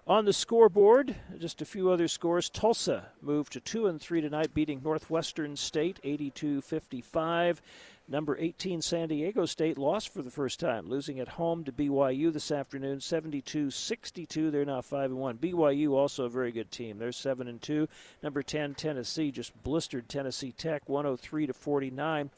On 0.07 0.25
the 0.25 0.33
scoreboard, 0.33 1.15
just 1.39 1.61
a 1.61 1.67
few 1.67 1.91
other 1.91 2.09
scores. 2.09 2.49
Tulsa 2.49 3.09
moved 3.21 3.53
to 3.53 3.61
2 3.61 3.89
and 3.89 4.01
3 4.01 4.23
tonight, 4.23 4.55
beating 4.55 4.81
Northwestern 4.83 5.55
State 5.57 5.99
82 6.03 6.63
55. 6.63 7.61
Number 8.11 8.39
18, 8.39 8.81
San 8.81 9.09
Diego 9.09 9.45
State 9.45 9.77
lost 9.77 10.15
for 10.15 10.23
the 10.23 10.31
first 10.31 10.59
time, 10.59 10.89
losing 10.89 11.21
at 11.21 11.29
home 11.29 11.63
to 11.65 11.73
BYU 11.73 12.33
this 12.33 12.51
afternoon, 12.51 13.01
72-62. 13.01 14.51
They're 14.51 14.65
now 14.65 14.81
5 14.81 15.11
and 15.11 15.21
1. 15.21 15.37
BYU 15.37 15.91
also 15.91 16.25
a 16.25 16.31
very 16.31 16.51
good 16.51 16.71
team. 16.71 16.97
They're 16.97 17.13
7 17.13 17.47
and 17.47 17.61
2. 17.61 17.87
Number 18.23 18.43
10, 18.43 18.77
Tennessee 18.77 19.31
just 19.31 19.63
blistered 19.63 20.09
Tennessee 20.09 20.53
Tech 20.53 20.89
103 20.89 21.49
to 21.49 21.53
49. 21.53 22.31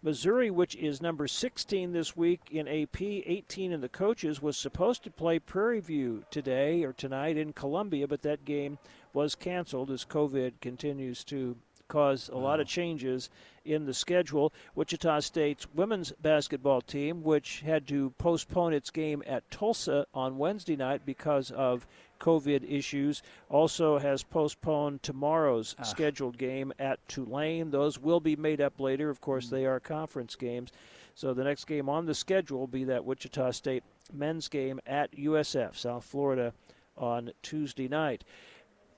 Missouri, 0.00 0.50
which 0.50 0.76
is 0.76 1.02
number 1.02 1.28
16 1.28 1.92
this 1.92 2.16
week 2.16 2.40
in 2.50 2.66
AP, 2.66 3.02
18 3.02 3.70
in 3.70 3.82
the 3.82 3.88
coaches, 3.88 4.40
was 4.40 4.56
supposed 4.56 5.04
to 5.04 5.10
play 5.10 5.38
Prairie 5.38 5.80
View 5.80 6.24
today 6.30 6.84
or 6.84 6.94
tonight 6.94 7.36
in 7.36 7.52
Columbia, 7.52 8.08
but 8.08 8.22
that 8.22 8.46
game 8.46 8.78
was 9.12 9.34
canceled 9.34 9.90
as 9.90 10.06
COVID 10.06 10.54
continues 10.62 11.22
to 11.24 11.56
cause 11.88 12.28
a 12.28 12.36
lot 12.36 12.60
of 12.60 12.66
changes 12.66 13.30
in 13.64 13.84
the 13.84 13.94
schedule. 13.94 14.52
Wichita 14.74 15.20
State's 15.20 15.66
women's 15.74 16.12
basketball 16.22 16.80
team, 16.80 17.22
which 17.22 17.60
had 17.60 17.86
to 17.88 18.10
postpone 18.18 18.72
its 18.72 18.90
game 18.90 19.22
at 19.26 19.50
Tulsa 19.50 20.06
on 20.14 20.38
Wednesday 20.38 20.76
night 20.76 21.02
because 21.04 21.50
of 21.50 21.86
COVID 22.20 22.68
issues, 22.70 23.22
also 23.48 23.98
has 23.98 24.22
postponed 24.22 25.02
tomorrow's 25.02 25.76
Ah. 25.78 25.82
scheduled 25.82 26.38
game 26.38 26.72
at 26.78 27.06
Tulane. 27.08 27.70
Those 27.70 27.98
will 27.98 28.20
be 28.20 28.36
made 28.36 28.60
up 28.60 28.80
later. 28.80 29.10
Of 29.10 29.20
course, 29.20 29.48
they 29.48 29.66
are 29.66 29.80
conference 29.80 30.34
games. 30.36 30.72
So 31.14 31.34
the 31.34 31.44
next 31.44 31.64
game 31.64 31.88
on 31.88 32.06
the 32.06 32.14
schedule 32.14 32.60
will 32.60 32.66
be 32.68 32.84
that 32.84 33.04
Wichita 33.04 33.50
State 33.50 33.82
men's 34.12 34.48
game 34.48 34.80
at 34.86 35.16
USF, 35.18 35.76
South 35.76 36.04
Florida, 36.04 36.52
on 36.96 37.30
Tuesday 37.42 37.88
night. 37.88 38.24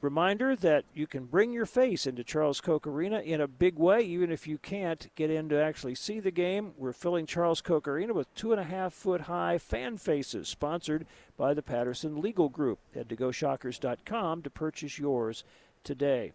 Reminder 0.00 0.56
that 0.56 0.86
you 0.94 1.06
can 1.06 1.26
bring 1.26 1.52
your 1.52 1.66
face 1.66 2.06
into 2.06 2.24
Charles 2.24 2.62
Koch 2.62 2.86
Arena 2.86 3.20
in 3.20 3.42
a 3.42 3.46
big 3.46 3.76
way, 3.76 4.00
even 4.00 4.32
if 4.32 4.46
you 4.46 4.56
can't 4.56 5.08
get 5.14 5.30
in 5.30 5.50
to 5.50 5.62
actually 5.62 5.94
see 5.94 6.20
the 6.20 6.30
game. 6.30 6.72
We're 6.78 6.94
filling 6.94 7.26
Charles 7.26 7.60
Koch 7.60 7.86
Arena 7.86 8.14
with 8.14 8.34
two 8.34 8.52
and 8.52 8.60
a 8.60 8.64
half 8.64 8.94
foot 8.94 9.22
high 9.22 9.58
fan 9.58 9.98
faces, 9.98 10.48
sponsored 10.48 11.06
by 11.36 11.52
the 11.52 11.60
Patterson 11.60 12.22
Legal 12.22 12.48
Group. 12.48 12.78
Head 12.94 13.10
to 13.10 13.16
GoShockers.com 13.16 14.40
to 14.40 14.48
purchase 14.48 14.98
yours 14.98 15.44
today. 15.84 16.32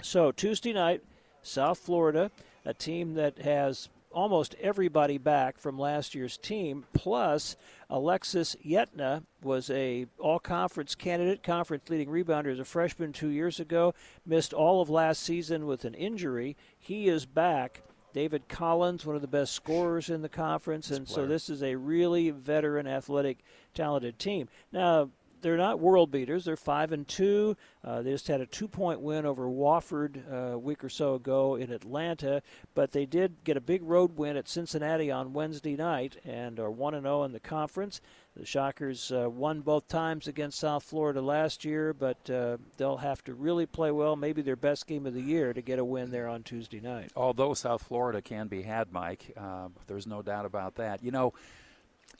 So, 0.00 0.30
Tuesday 0.30 0.72
night, 0.72 1.02
South 1.42 1.78
Florida, 1.78 2.30
a 2.64 2.72
team 2.72 3.14
that 3.14 3.38
has 3.38 3.88
almost 4.16 4.54
everybody 4.58 5.18
back 5.18 5.58
from 5.58 5.78
last 5.78 6.14
year's 6.14 6.38
team, 6.38 6.86
plus 6.94 7.54
Alexis 7.90 8.56
Yetna 8.64 9.22
was 9.42 9.68
a 9.68 10.06
all-conference 10.18 10.94
candidate, 10.94 11.42
conference 11.42 11.90
leading 11.90 12.08
rebounder 12.08 12.50
as 12.50 12.58
a 12.58 12.64
freshman 12.64 13.12
two 13.12 13.28
years 13.28 13.60
ago, 13.60 13.92
missed 14.24 14.54
all 14.54 14.80
of 14.80 14.88
last 14.88 15.22
season 15.22 15.66
with 15.66 15.84
an 15.84 15.92
injury. 15.92 16.56
He 16.78 17.08
is 17.08 17.26
back. 17.26 17.82
David 18.14 18.48
Collins, 18.48 19.04
one 19.04 19.16
of 19.16 19.20
the 19.20 19.28
best 19.28 19.52
scorers 19.52 20.08
in 20.08 20.22
the 20.22 20.30
conference, 20.30 20.90
and 20.90 21.06
so 21.06 21.26
this 21.26 21.50
is 21.50 21.62
a 21.62 21.74
really 21.74 22.30
veteran, 22.30 22.86
athletic, 22.86 23.40
talented 23.74 24.18
team. 24.18 24.48
Now, 24.72 25.10
they're 25.40 25.56
not 25.56 25.80
world 25.80 26.10
beaters. 26.10 26.44
They're 26.44 26.56
five 26.56 26.92
and 26.92 27.06
two. 27.06 27.56
Uh, 27.84 28.02
they 28.02 28.10
just 28.10 28.28
had 28.28 28.40
a 28.40 28.46
two-point 28.46 29.00
win 29.00 29.26
over 29.26 29.46
Wofford 29.46 30.30
uh, 30.30 30.54
a 30.54 30.58
week 30.58 30.82
or 30.82 30.88
so 30.88 31.14
ago 31.14 31.54
in 31.54 31.70
Atlanta, 31.70 32.42
but 32.74 32.92
they 32.92 33.06
did 33.06 33.44
get 33.44 33.56
a 33.56 33.60
big 33.60 33.82
road 33.82 34.16
win 34.16 34.36
at 34.36 34.48
Cincinnati 34.48 35.10
on 35.10 35.32
Wednesday 35.32 35.76
night 35.76 36.16
and 36.24 36.58
are 36.58 36.70
one 36.70 36.94
and 36.94 37.04
zero 37.04 37.24
in 37.24 37.32
the 37.32 37.40
conference. 37.40 38.00
The 38.36 38.44
Shockers 38.44 39.12
uh, 39.12 39.30
won 39.30 39.60
both 39.60 39.88
times 39.88 40.28
against 40.28 40.58
South 40.58 40.82
Florida 40.82 41.22
last 41.22 41.64
year, 41.64 41.94
but 41.94 42.28
uh, 42.28 42.58
they'll 42.76 42.98
have 42.98 43.24
to 43.24 43.34
really 43.34 43.64
play 43.64 43.90
well, 43.90 44.14
maybe 44.14 44.42
their 44.42 44.56
best 44.56 44.86
game 44.86 45.06
of 45.06 45.14
the 45.14 45.22
year, 45.22 45.54
to 45.54 45.62
get 45.62 45.78
a 45.78 45.84
win 45.84 46.10
there 46.10 46.28
on 46.28 46.42
Tuesday 46.42 46.80
night. 46.80 47.12
Although 47.16 47.54
South 47.54 47.82
Florida 47.82 48.20
can 48.20 48.48
be 48.48 48.62
had, 48.62 48.92
Mike, 48.92 49.32
uh, 49.38 49.68
there's 49.86 50.06
no 50.06 50.20
doubt 50.20 50.44
about 50.44 50.74
that. 50.74 51.02
You 51.02 51.12
know, 51.12 51.32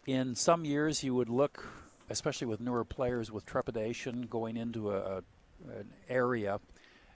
in 0.07 0.35
some 0.35 0.65
years 0.65 1.05
you 1.05 1.15
would 1.15 1.28
look, 1.28 1.69
especially 2.10 2.47
with 2.47 2.60
newer 2.60 2.85
players, 2.85 3.31
with 3.31 3.47
trepidation 3.47 4.23
going 4.23 4.57
into 4.57 4.91
a, 4.91 5.18
a 5.18 5.23
an 5.68 5.91
area 6.09 6.60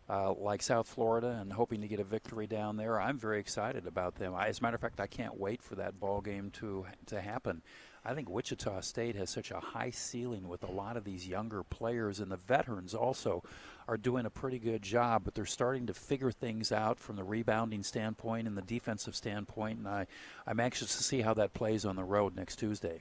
uh, 0.08 0.32
like 0.32 0.62
South 0.62 0.88
Florida 0.88 1.38
and 1.40 1.52
hoping 1.52 1.80
to 1.82 1.88
get 1.88 2.00
a 2.00 2.04
victory 2.04 2.46
down 2.46 2.76
there. 2.76 3.00
I'm 3.00 3.18
very 3.18 3.38
excited 3.38 3.86
about 3.86 4.16
them. 4.16 4.34
I, 4.34 4.48
as 4.48 4.58
a 4.58 4.62
matter 4.62 4.74
of 4.74 4.80
fact, 4.80 4.98
I 4.98 5.06
can't 5.06 5.38
wait 5.38 5.62
for 5.62 5.76
that 5.76 6.00
ball 6.00 6.20
game 6.20 6.50
to 6.52 6.86
to 7.06 7.20
happen. 7.20 7.62
I 8.04 8.14
think 8.14 8.30
Wichita 8.30 8.80
State 8.80 9.14
has 9.16 9.28
such 9.28 9.50
a 9.50 9.60
high 9.60 9.90
ceiling 9.90 10.48
with 10.48 10.64
a 10.64 10.70
lot 10.70 10.96
of 10.96 11.04
these 11.04 11.28
younger 11.28 11.62
players, 11.62 12.18
and 12.18 12.32
the 12.32 12.38
veterans 12.38 12.94
also 12.94 13.44
are 13.86 13.98
doing 13.98 14.24
a 14.24 14.30
pretty 14.30 14.58
good 14.58 14.82
job. 14.82 15.22
But 15.24 15.34
they're 15.34 15.44
starting 15.46 15.86
to 15.86 15.94
figure 15.94 16.32
things 16.32 16.72
out 16.72 16.98
from 16.98 17.16
the 17.16 17.24
rebounding 17.24 17.82
standpoint 17.82 18.48
and 18.48 18.56
the 18.56 18.62
defensive 18.62 19.14
standpoint, 19.14 19.78
and 19.78 19.86
I, 19.86 20.06
I'm 20.46 20.60
anxious 20.60 20.96
to 20.96 21.04
see 21.04 21.20
how 21.20 21.34
that 21.34 21.52
plays 21.52 21.84
on 21.84 21.94
the 21.94 22.04
road 22.04 22.34
next 22.34 22.56
Tuesday. 22.56 23.00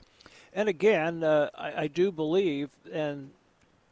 And 0.52 0.68
again, 0.68 1.22
uh, 1.22 1.50
I, 1.54 1.82
I 1.82 1.86
do 1.86 2.10
believe, 2.10 2.70
and 2.92 3.30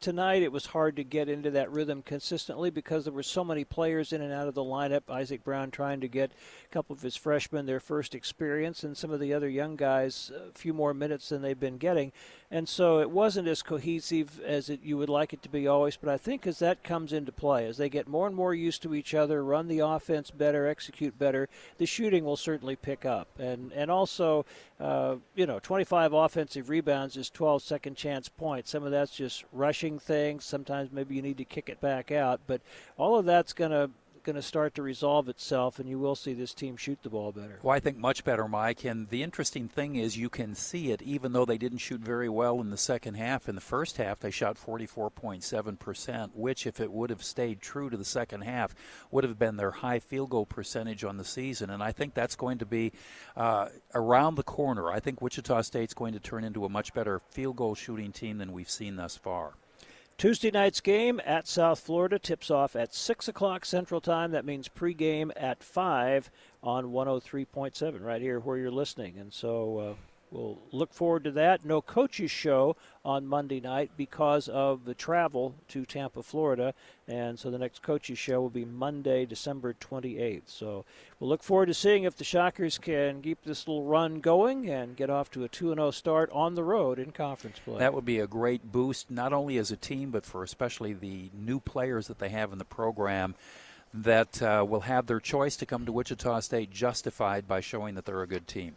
tonight 0.01 0.43
it 0.43 0.51
was 0.51 0.67
hard 0.67 0.97
to 0.97 1.03
get 1.03 1.29
into 1.29 1.51
that 1.51 1.71
rhythm 1.71 2.01
consistently 2.01 2.69
because 2.69 3.05
there 3.05 3.13
were 3.13 3.23
so 3.23 3.43
many 3.43 3.63
players 3.63 4.11
in 4.11 4.21
and 4.21 4.33
out 4.33 4.47
of 4.47 4.55
the 4.55 4.63
lineup. 4.63 5.09
Isaac 5.09 5.43
Brown 5.43 5.71
trying 5.71 6.01
to 6.01 6.07
get 6.07 6.31
a 6.65 6.73
couple 6.73 6.93
of 6.93 7.01
his 7.01 7.15
freshmen 7.15 7.65
their 7.65 7.79
first 7.79 8.13
experience, 8.13 8.83
and 8.83 8.97
some 8.97 9.11
of 9.11 9.19
the 9.19 9.33
other 9.33 9.49
young 9.49 9.77
guys 9.77 10.31
a 10.35 10.57
few 10.57 10.73
more 10.73 10.93
minutes 10.93 11.29
than 11.29 11.41
they've 11.41 11.59
been 11.59 11.77
getting. 11.77 12.11
And 12.51 12.67
so 12.67 12.99
it 12.99 13.11
wasn't 13.11 13.47
as 13.47 13.61
cohesive 13.61 14.39
as 14.43 14.71
it, 14.71 14.79
you 14.83 14.97
would 14.97 15.09
like 15.09 15.33
it 15.33 15.43
to 15.43 15.49
be 15.49 15.67
always. 15.67 15.97
But 15.97 16.09
I 16.09 16.17
think 16.17 16.47
as 16.47 16.57
that 16.59 16.83
comes 16.83 17.13
into 17.13 17.31
play, 17.31 17.67
as 17.67 17.77
they 17.77 17.89
get 17.89 18.07
more 18.07 18.25
and 18.25 18.35
more 18.35 18.55
used 18.55 18.81
to 18.83 18.95
each 18.95 19.13
other, 19.13 19.43
run 19.43 19.67
the 19.67 19.79
offense 19.79 20.31
better, 20.31 20.65
execute 20.65 21.19
better, 21.19 21.47
the 21.77 21.85
shooting 21.85 22.25
will 22.25 22.37
certainly 22.37 22.75
pick 22.75 23.05
up. 23.05 23.27
And 23.37 23.71
and 23.73 23.91
also, 23.91 24.47
uh, 24.79 25.17
you 25.35 25.45
know, 25.45 25.59
25 25.59 26.13
offensive 26.13 26.69
rebounds 26.69 27.17
is 27.17 27.29
12 27.29 27.61
second 27.61 27.95
chance 27.95 28.29
points. 28.29 28.71
Some 28.71 28.83
of 28.83 28.89
that's 28.89 29.15
just 29.15 29.45
rushing 29.53 29.99
things. 29.99 30.43
Sometimes 30.43 30.91
maybe 30.91 31.15
you 31.15 31.21
need 31.21 31.37
to 31.37 31.45
kick 31.45 31.69
it 31.69 31.79
back 31.79 32.11
out. 32.11 32.41
But 32.47 32.61
all 32.97 33.19
of 33.19 33.25
that's 33.25 33.53
going 33.53 33.71
to 33.71 33.91
going 34.29 34.35
to 34.39 34.47
start 34.47 34.75
to 34.75 34.83
resolve 34.83 35.27
itself, 35.27 35.79
and 35.79 35.89
you 35.89 35.97
will 35.97 36.13
see 36.13 36.33
this 36.33 36.53
team 36.53 36.77
shoot 36.77 36.99
the 37.01 37.09
ball 37.09 37.31
better. 37.31 37.57
Well, 37.63 37.75
I 37.75 37.79
think 37.79 37.97
much 37.97 38.23
better, 38.23 38.47
Mike. 38.47 38.85
And 38.85 39.09
the 39.09 39.23
interesting 39.23 39.67
thing 39.67 39.95
is, 39.95 40.17
you 40.17 40.29
can 40.29 40.53
see 40.53 40.91
it, 40.91 41.01
even 41.01 41.33
though 41.33 41.45
they 41.45 41.57
didn't 41.57 41.79
shoot 41.79 41.99
very 41.99 42.29
well 42.29 42.61
in 42.61 42.69
the 42.69 42.77
second 42.77 43.15
half. 43.15 43.49
In 43.49 43.55
the 43.55 43.61
first 43.61 43.97
half, 43.97 44.19
they 44.19 44.29
shot 44.29 44.55
44.7%, 44.63 46.29
which, 46.35 46.67
if 46.67 46.79
it 46.79 46.91
would 46.91 47.09
have 47.09 47.23
stayed 47.23 47.59
true 47.59 47.89
to 47.89 47.97
the 47.97 48.05
second 48.05 48.41
half, 48.41 48.75
would 49.09 49.23
have 49.23 49.39
been 49.39 49.57
their 49.57 49.71
high 49.71 49.97
field 49.97 50.29
goal 50.29 50.45
percentage 50.45 51.03
on 51.03 51.17
the 51.17 51.25
season. 51.25 51.71
And 51.71 51.81
I 51.81 51.91
think 51.91 52.13
that's 52.13 52.35
going 52.35 52.59
to 52.59 52.67
be 52.67 52.91
uh, 53.35 53.69
around 53.95 54.35
the 54.35 54.43
corner. 54.43 54.91
I 54.91 54.99
think 54.99 55.23
Wichita 55.23 55.61
State's 55.61 55.95
going 55.95 56.13
to 56.13 56.19
turn 56.19 56.43
into 56.43 56.65
a 56.65 56.69
much 56.69 56.93
better 56.93 57.19
field 57.31 57.55
goal 57.55 57.73
shooting 57.73 58.11
team 58.11 58.37
than 58.37 58.51
we've 58.51 58.69
seen 58.69 58.95
thus 58.95 59.17
far. 59.17 59.53
Tuesday 60.19 60.51
night's 60.51 60.81
game 60.81 61.21
at 61.23 61.47
South 61.47 61.79
Florida 61.79 62.19
tips 62.19 62.51
off 62.51 62.75
at 62.75 62.93
6 62.93 63.29
o'clock 63.29 63.63
Central 63.63 64.01
Time. 64.01 64.31
That 64.31 64.43
means 64.43 64.67
pregame 64.67 65.31
at 65.37 65.63
5 65.63 66.29
on 66.61 66.87
103.7, 66.87 68.03
right 68.03 68.21
here 68.21 68.37
where 68.41 68.57
you're 68.57 68.69
listening. 68.69 69.17
And 69.17 69.31
so 69.31 69.77
uh, 69.77 69.93
we'll 70.31 70.59
look 70.71 70.93
forward 70.93 71.23
to 71.25 71.31
that. 71.31 71.65
No 71.65 71.81
coaches 71.81 72.31
show 72.31 72.75
on 73.03 73.25
Monday 73.25 73.59
night 73.59 73.91
because 73.97 74.47
of 74.47 74.85
the 74.85 74.93
travel 74.93 75.55
to 75.69 75.85
Tampa, 75.85 76.23
Florida. 76.23 76.73
And 77.07 77.39
so 77.39 77.49
the 77.49 77.57
next 77.57 77.81
coaches 77.81 78.17
show 78.17 78.41
will 78.41 78.49
be 78.49 78.65
Monday, 78.65 79.25
December 79.25 79.73
28th. 79.73 80.43
So 80.47 80.85
we'll 81.19 81.29
look 81.29 81.43
forward 81.43 81.67
to 81.67 81.73
seeing 81.73 82.03
if 82.03 82.15
the 82.15 82.23
Shockers 82.23 82.77
can 82.77 83.21
keep 83.21 83.43
this 83.43 83.67
little 83.67 83.83
run 83.83 84.19
going 84.19 84.69
and 84.69 84.95
get 84.95 85.09
off 85.09 85.31
to 85.31 85.43
a 85.43 85.47
2 85.47 85.73
0 85.73 85.91
start 85.91 86.29
on 86.31 86.55
the 86.55 86.63
road 86.63 86.99
in 86.99 87.11
conference 87.11 87.59
play. 87.59 87.79
That 87.79 87.93
would 87.93 88.05
be 88.05 88.19
a 88.19 88.27
great 88.27 88.71
boost, 88.71 89.09
not 89.09 89.33
only 89.33 89.57
as 89.57 89.71
a 89.71 89.77
team, 89.77 90.11
but 90.11 90.25
for 90.25 90.43
especially 90.43 90.93
the 90.93 91.29
new 91.33 91.59
players 91.59 92.07
that 92.07 92.19
they 92.19 92.29
have 92.29 92.51
in 92.51 92.57
the 92.57 92.65
program 92.65 93.35
that 93.93 94.41
uh, 94.41 94.63
will 94.67 94.81
have 94.81 95.07
their 95.07 95.19
choice 95.19 95.57
to 95.57 95.65
come 95.65 95.85
to 95.85 95.91
Wichita 95.91 96.41
State 96.41 96.71
justified 96.71 97.47
by 97.47 97.59
showing 97.59 97.95
that 97.95 98.05
they're 98.05 98.21
a 98.21 98.27
good 98.27 98.47
team. 98.47 98.75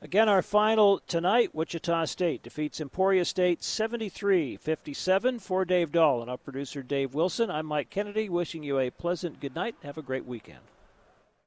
Again, 0.00 0.28
our 0.28 0.42
final 0.42 1.00
tonight 1.08 1.56
Wichita 1.56 2.04
State 2.04 2.44
defeats 2.44 2.80
Emporia 2.80 3.24
State 3.24 3.64
73 3.64 4.56
57 4.56 5.40
for 5.40 5.64
Dave 5.64 5.90
Dahl. 5.90 6.20
And 6.20 6.30
our 6.30 6.36
producer, 6.36 6.82
Dave 6.84 7.14
Wilson. 7.14 7.50
I'm 7.50 7.66
Mike 7.66 7.90
Kennedy, 7.90 8.28
wishing 8.28 8.62
you 8.62 8.78
a 8.78 8.90
pleasant 8.90 9.40
good 9.40 9.56
night. 9.56 9.74
Have 9.82 9.98
a 9.98 10.02
great 10.02 10.24
weekend. 10.24 10.60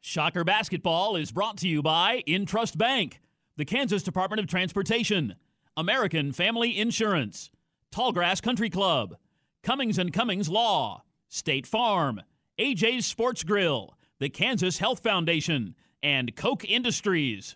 Shocker 0.01 0.43
Basketball 0.43 1.15
is 1.15 1.31
brought 1.31 1.57
to 1.59 1.67
you 1.67 1.81
by 1.81 2.23
Intrust 2.27 2.77
Bank, 2.77 3.21
the 3.55 3.63
Kansas 3.63 4.03
Department 4.03 4.41
of 4.41 4.47
Transportation, 4.47 5.35
American 5.77 6.33
Family 6.33 6.77
Insurance, 6.77 7.51
Tallgrass 7.89 8.41
Country 8.41 8.69
Club, 8.69 9.15
Cummings 9.63 9.97
and 9.97 10.11
Cummings 10.11 10.49
Law, 10.49 11.03
State 11.29 11.65
Farm, 11.65 12.21
AJ's 12.59 13.05
Sports 13.05 13.45
Grill, 13.45 13.95
the 14.19 14.29
Kansas 14.29 14.79
Health 14.79 15.01
Foundation, 15.01 15.73
and 16.03 16.35
Koch 16.35 16.65
Industries. 16.65 17.55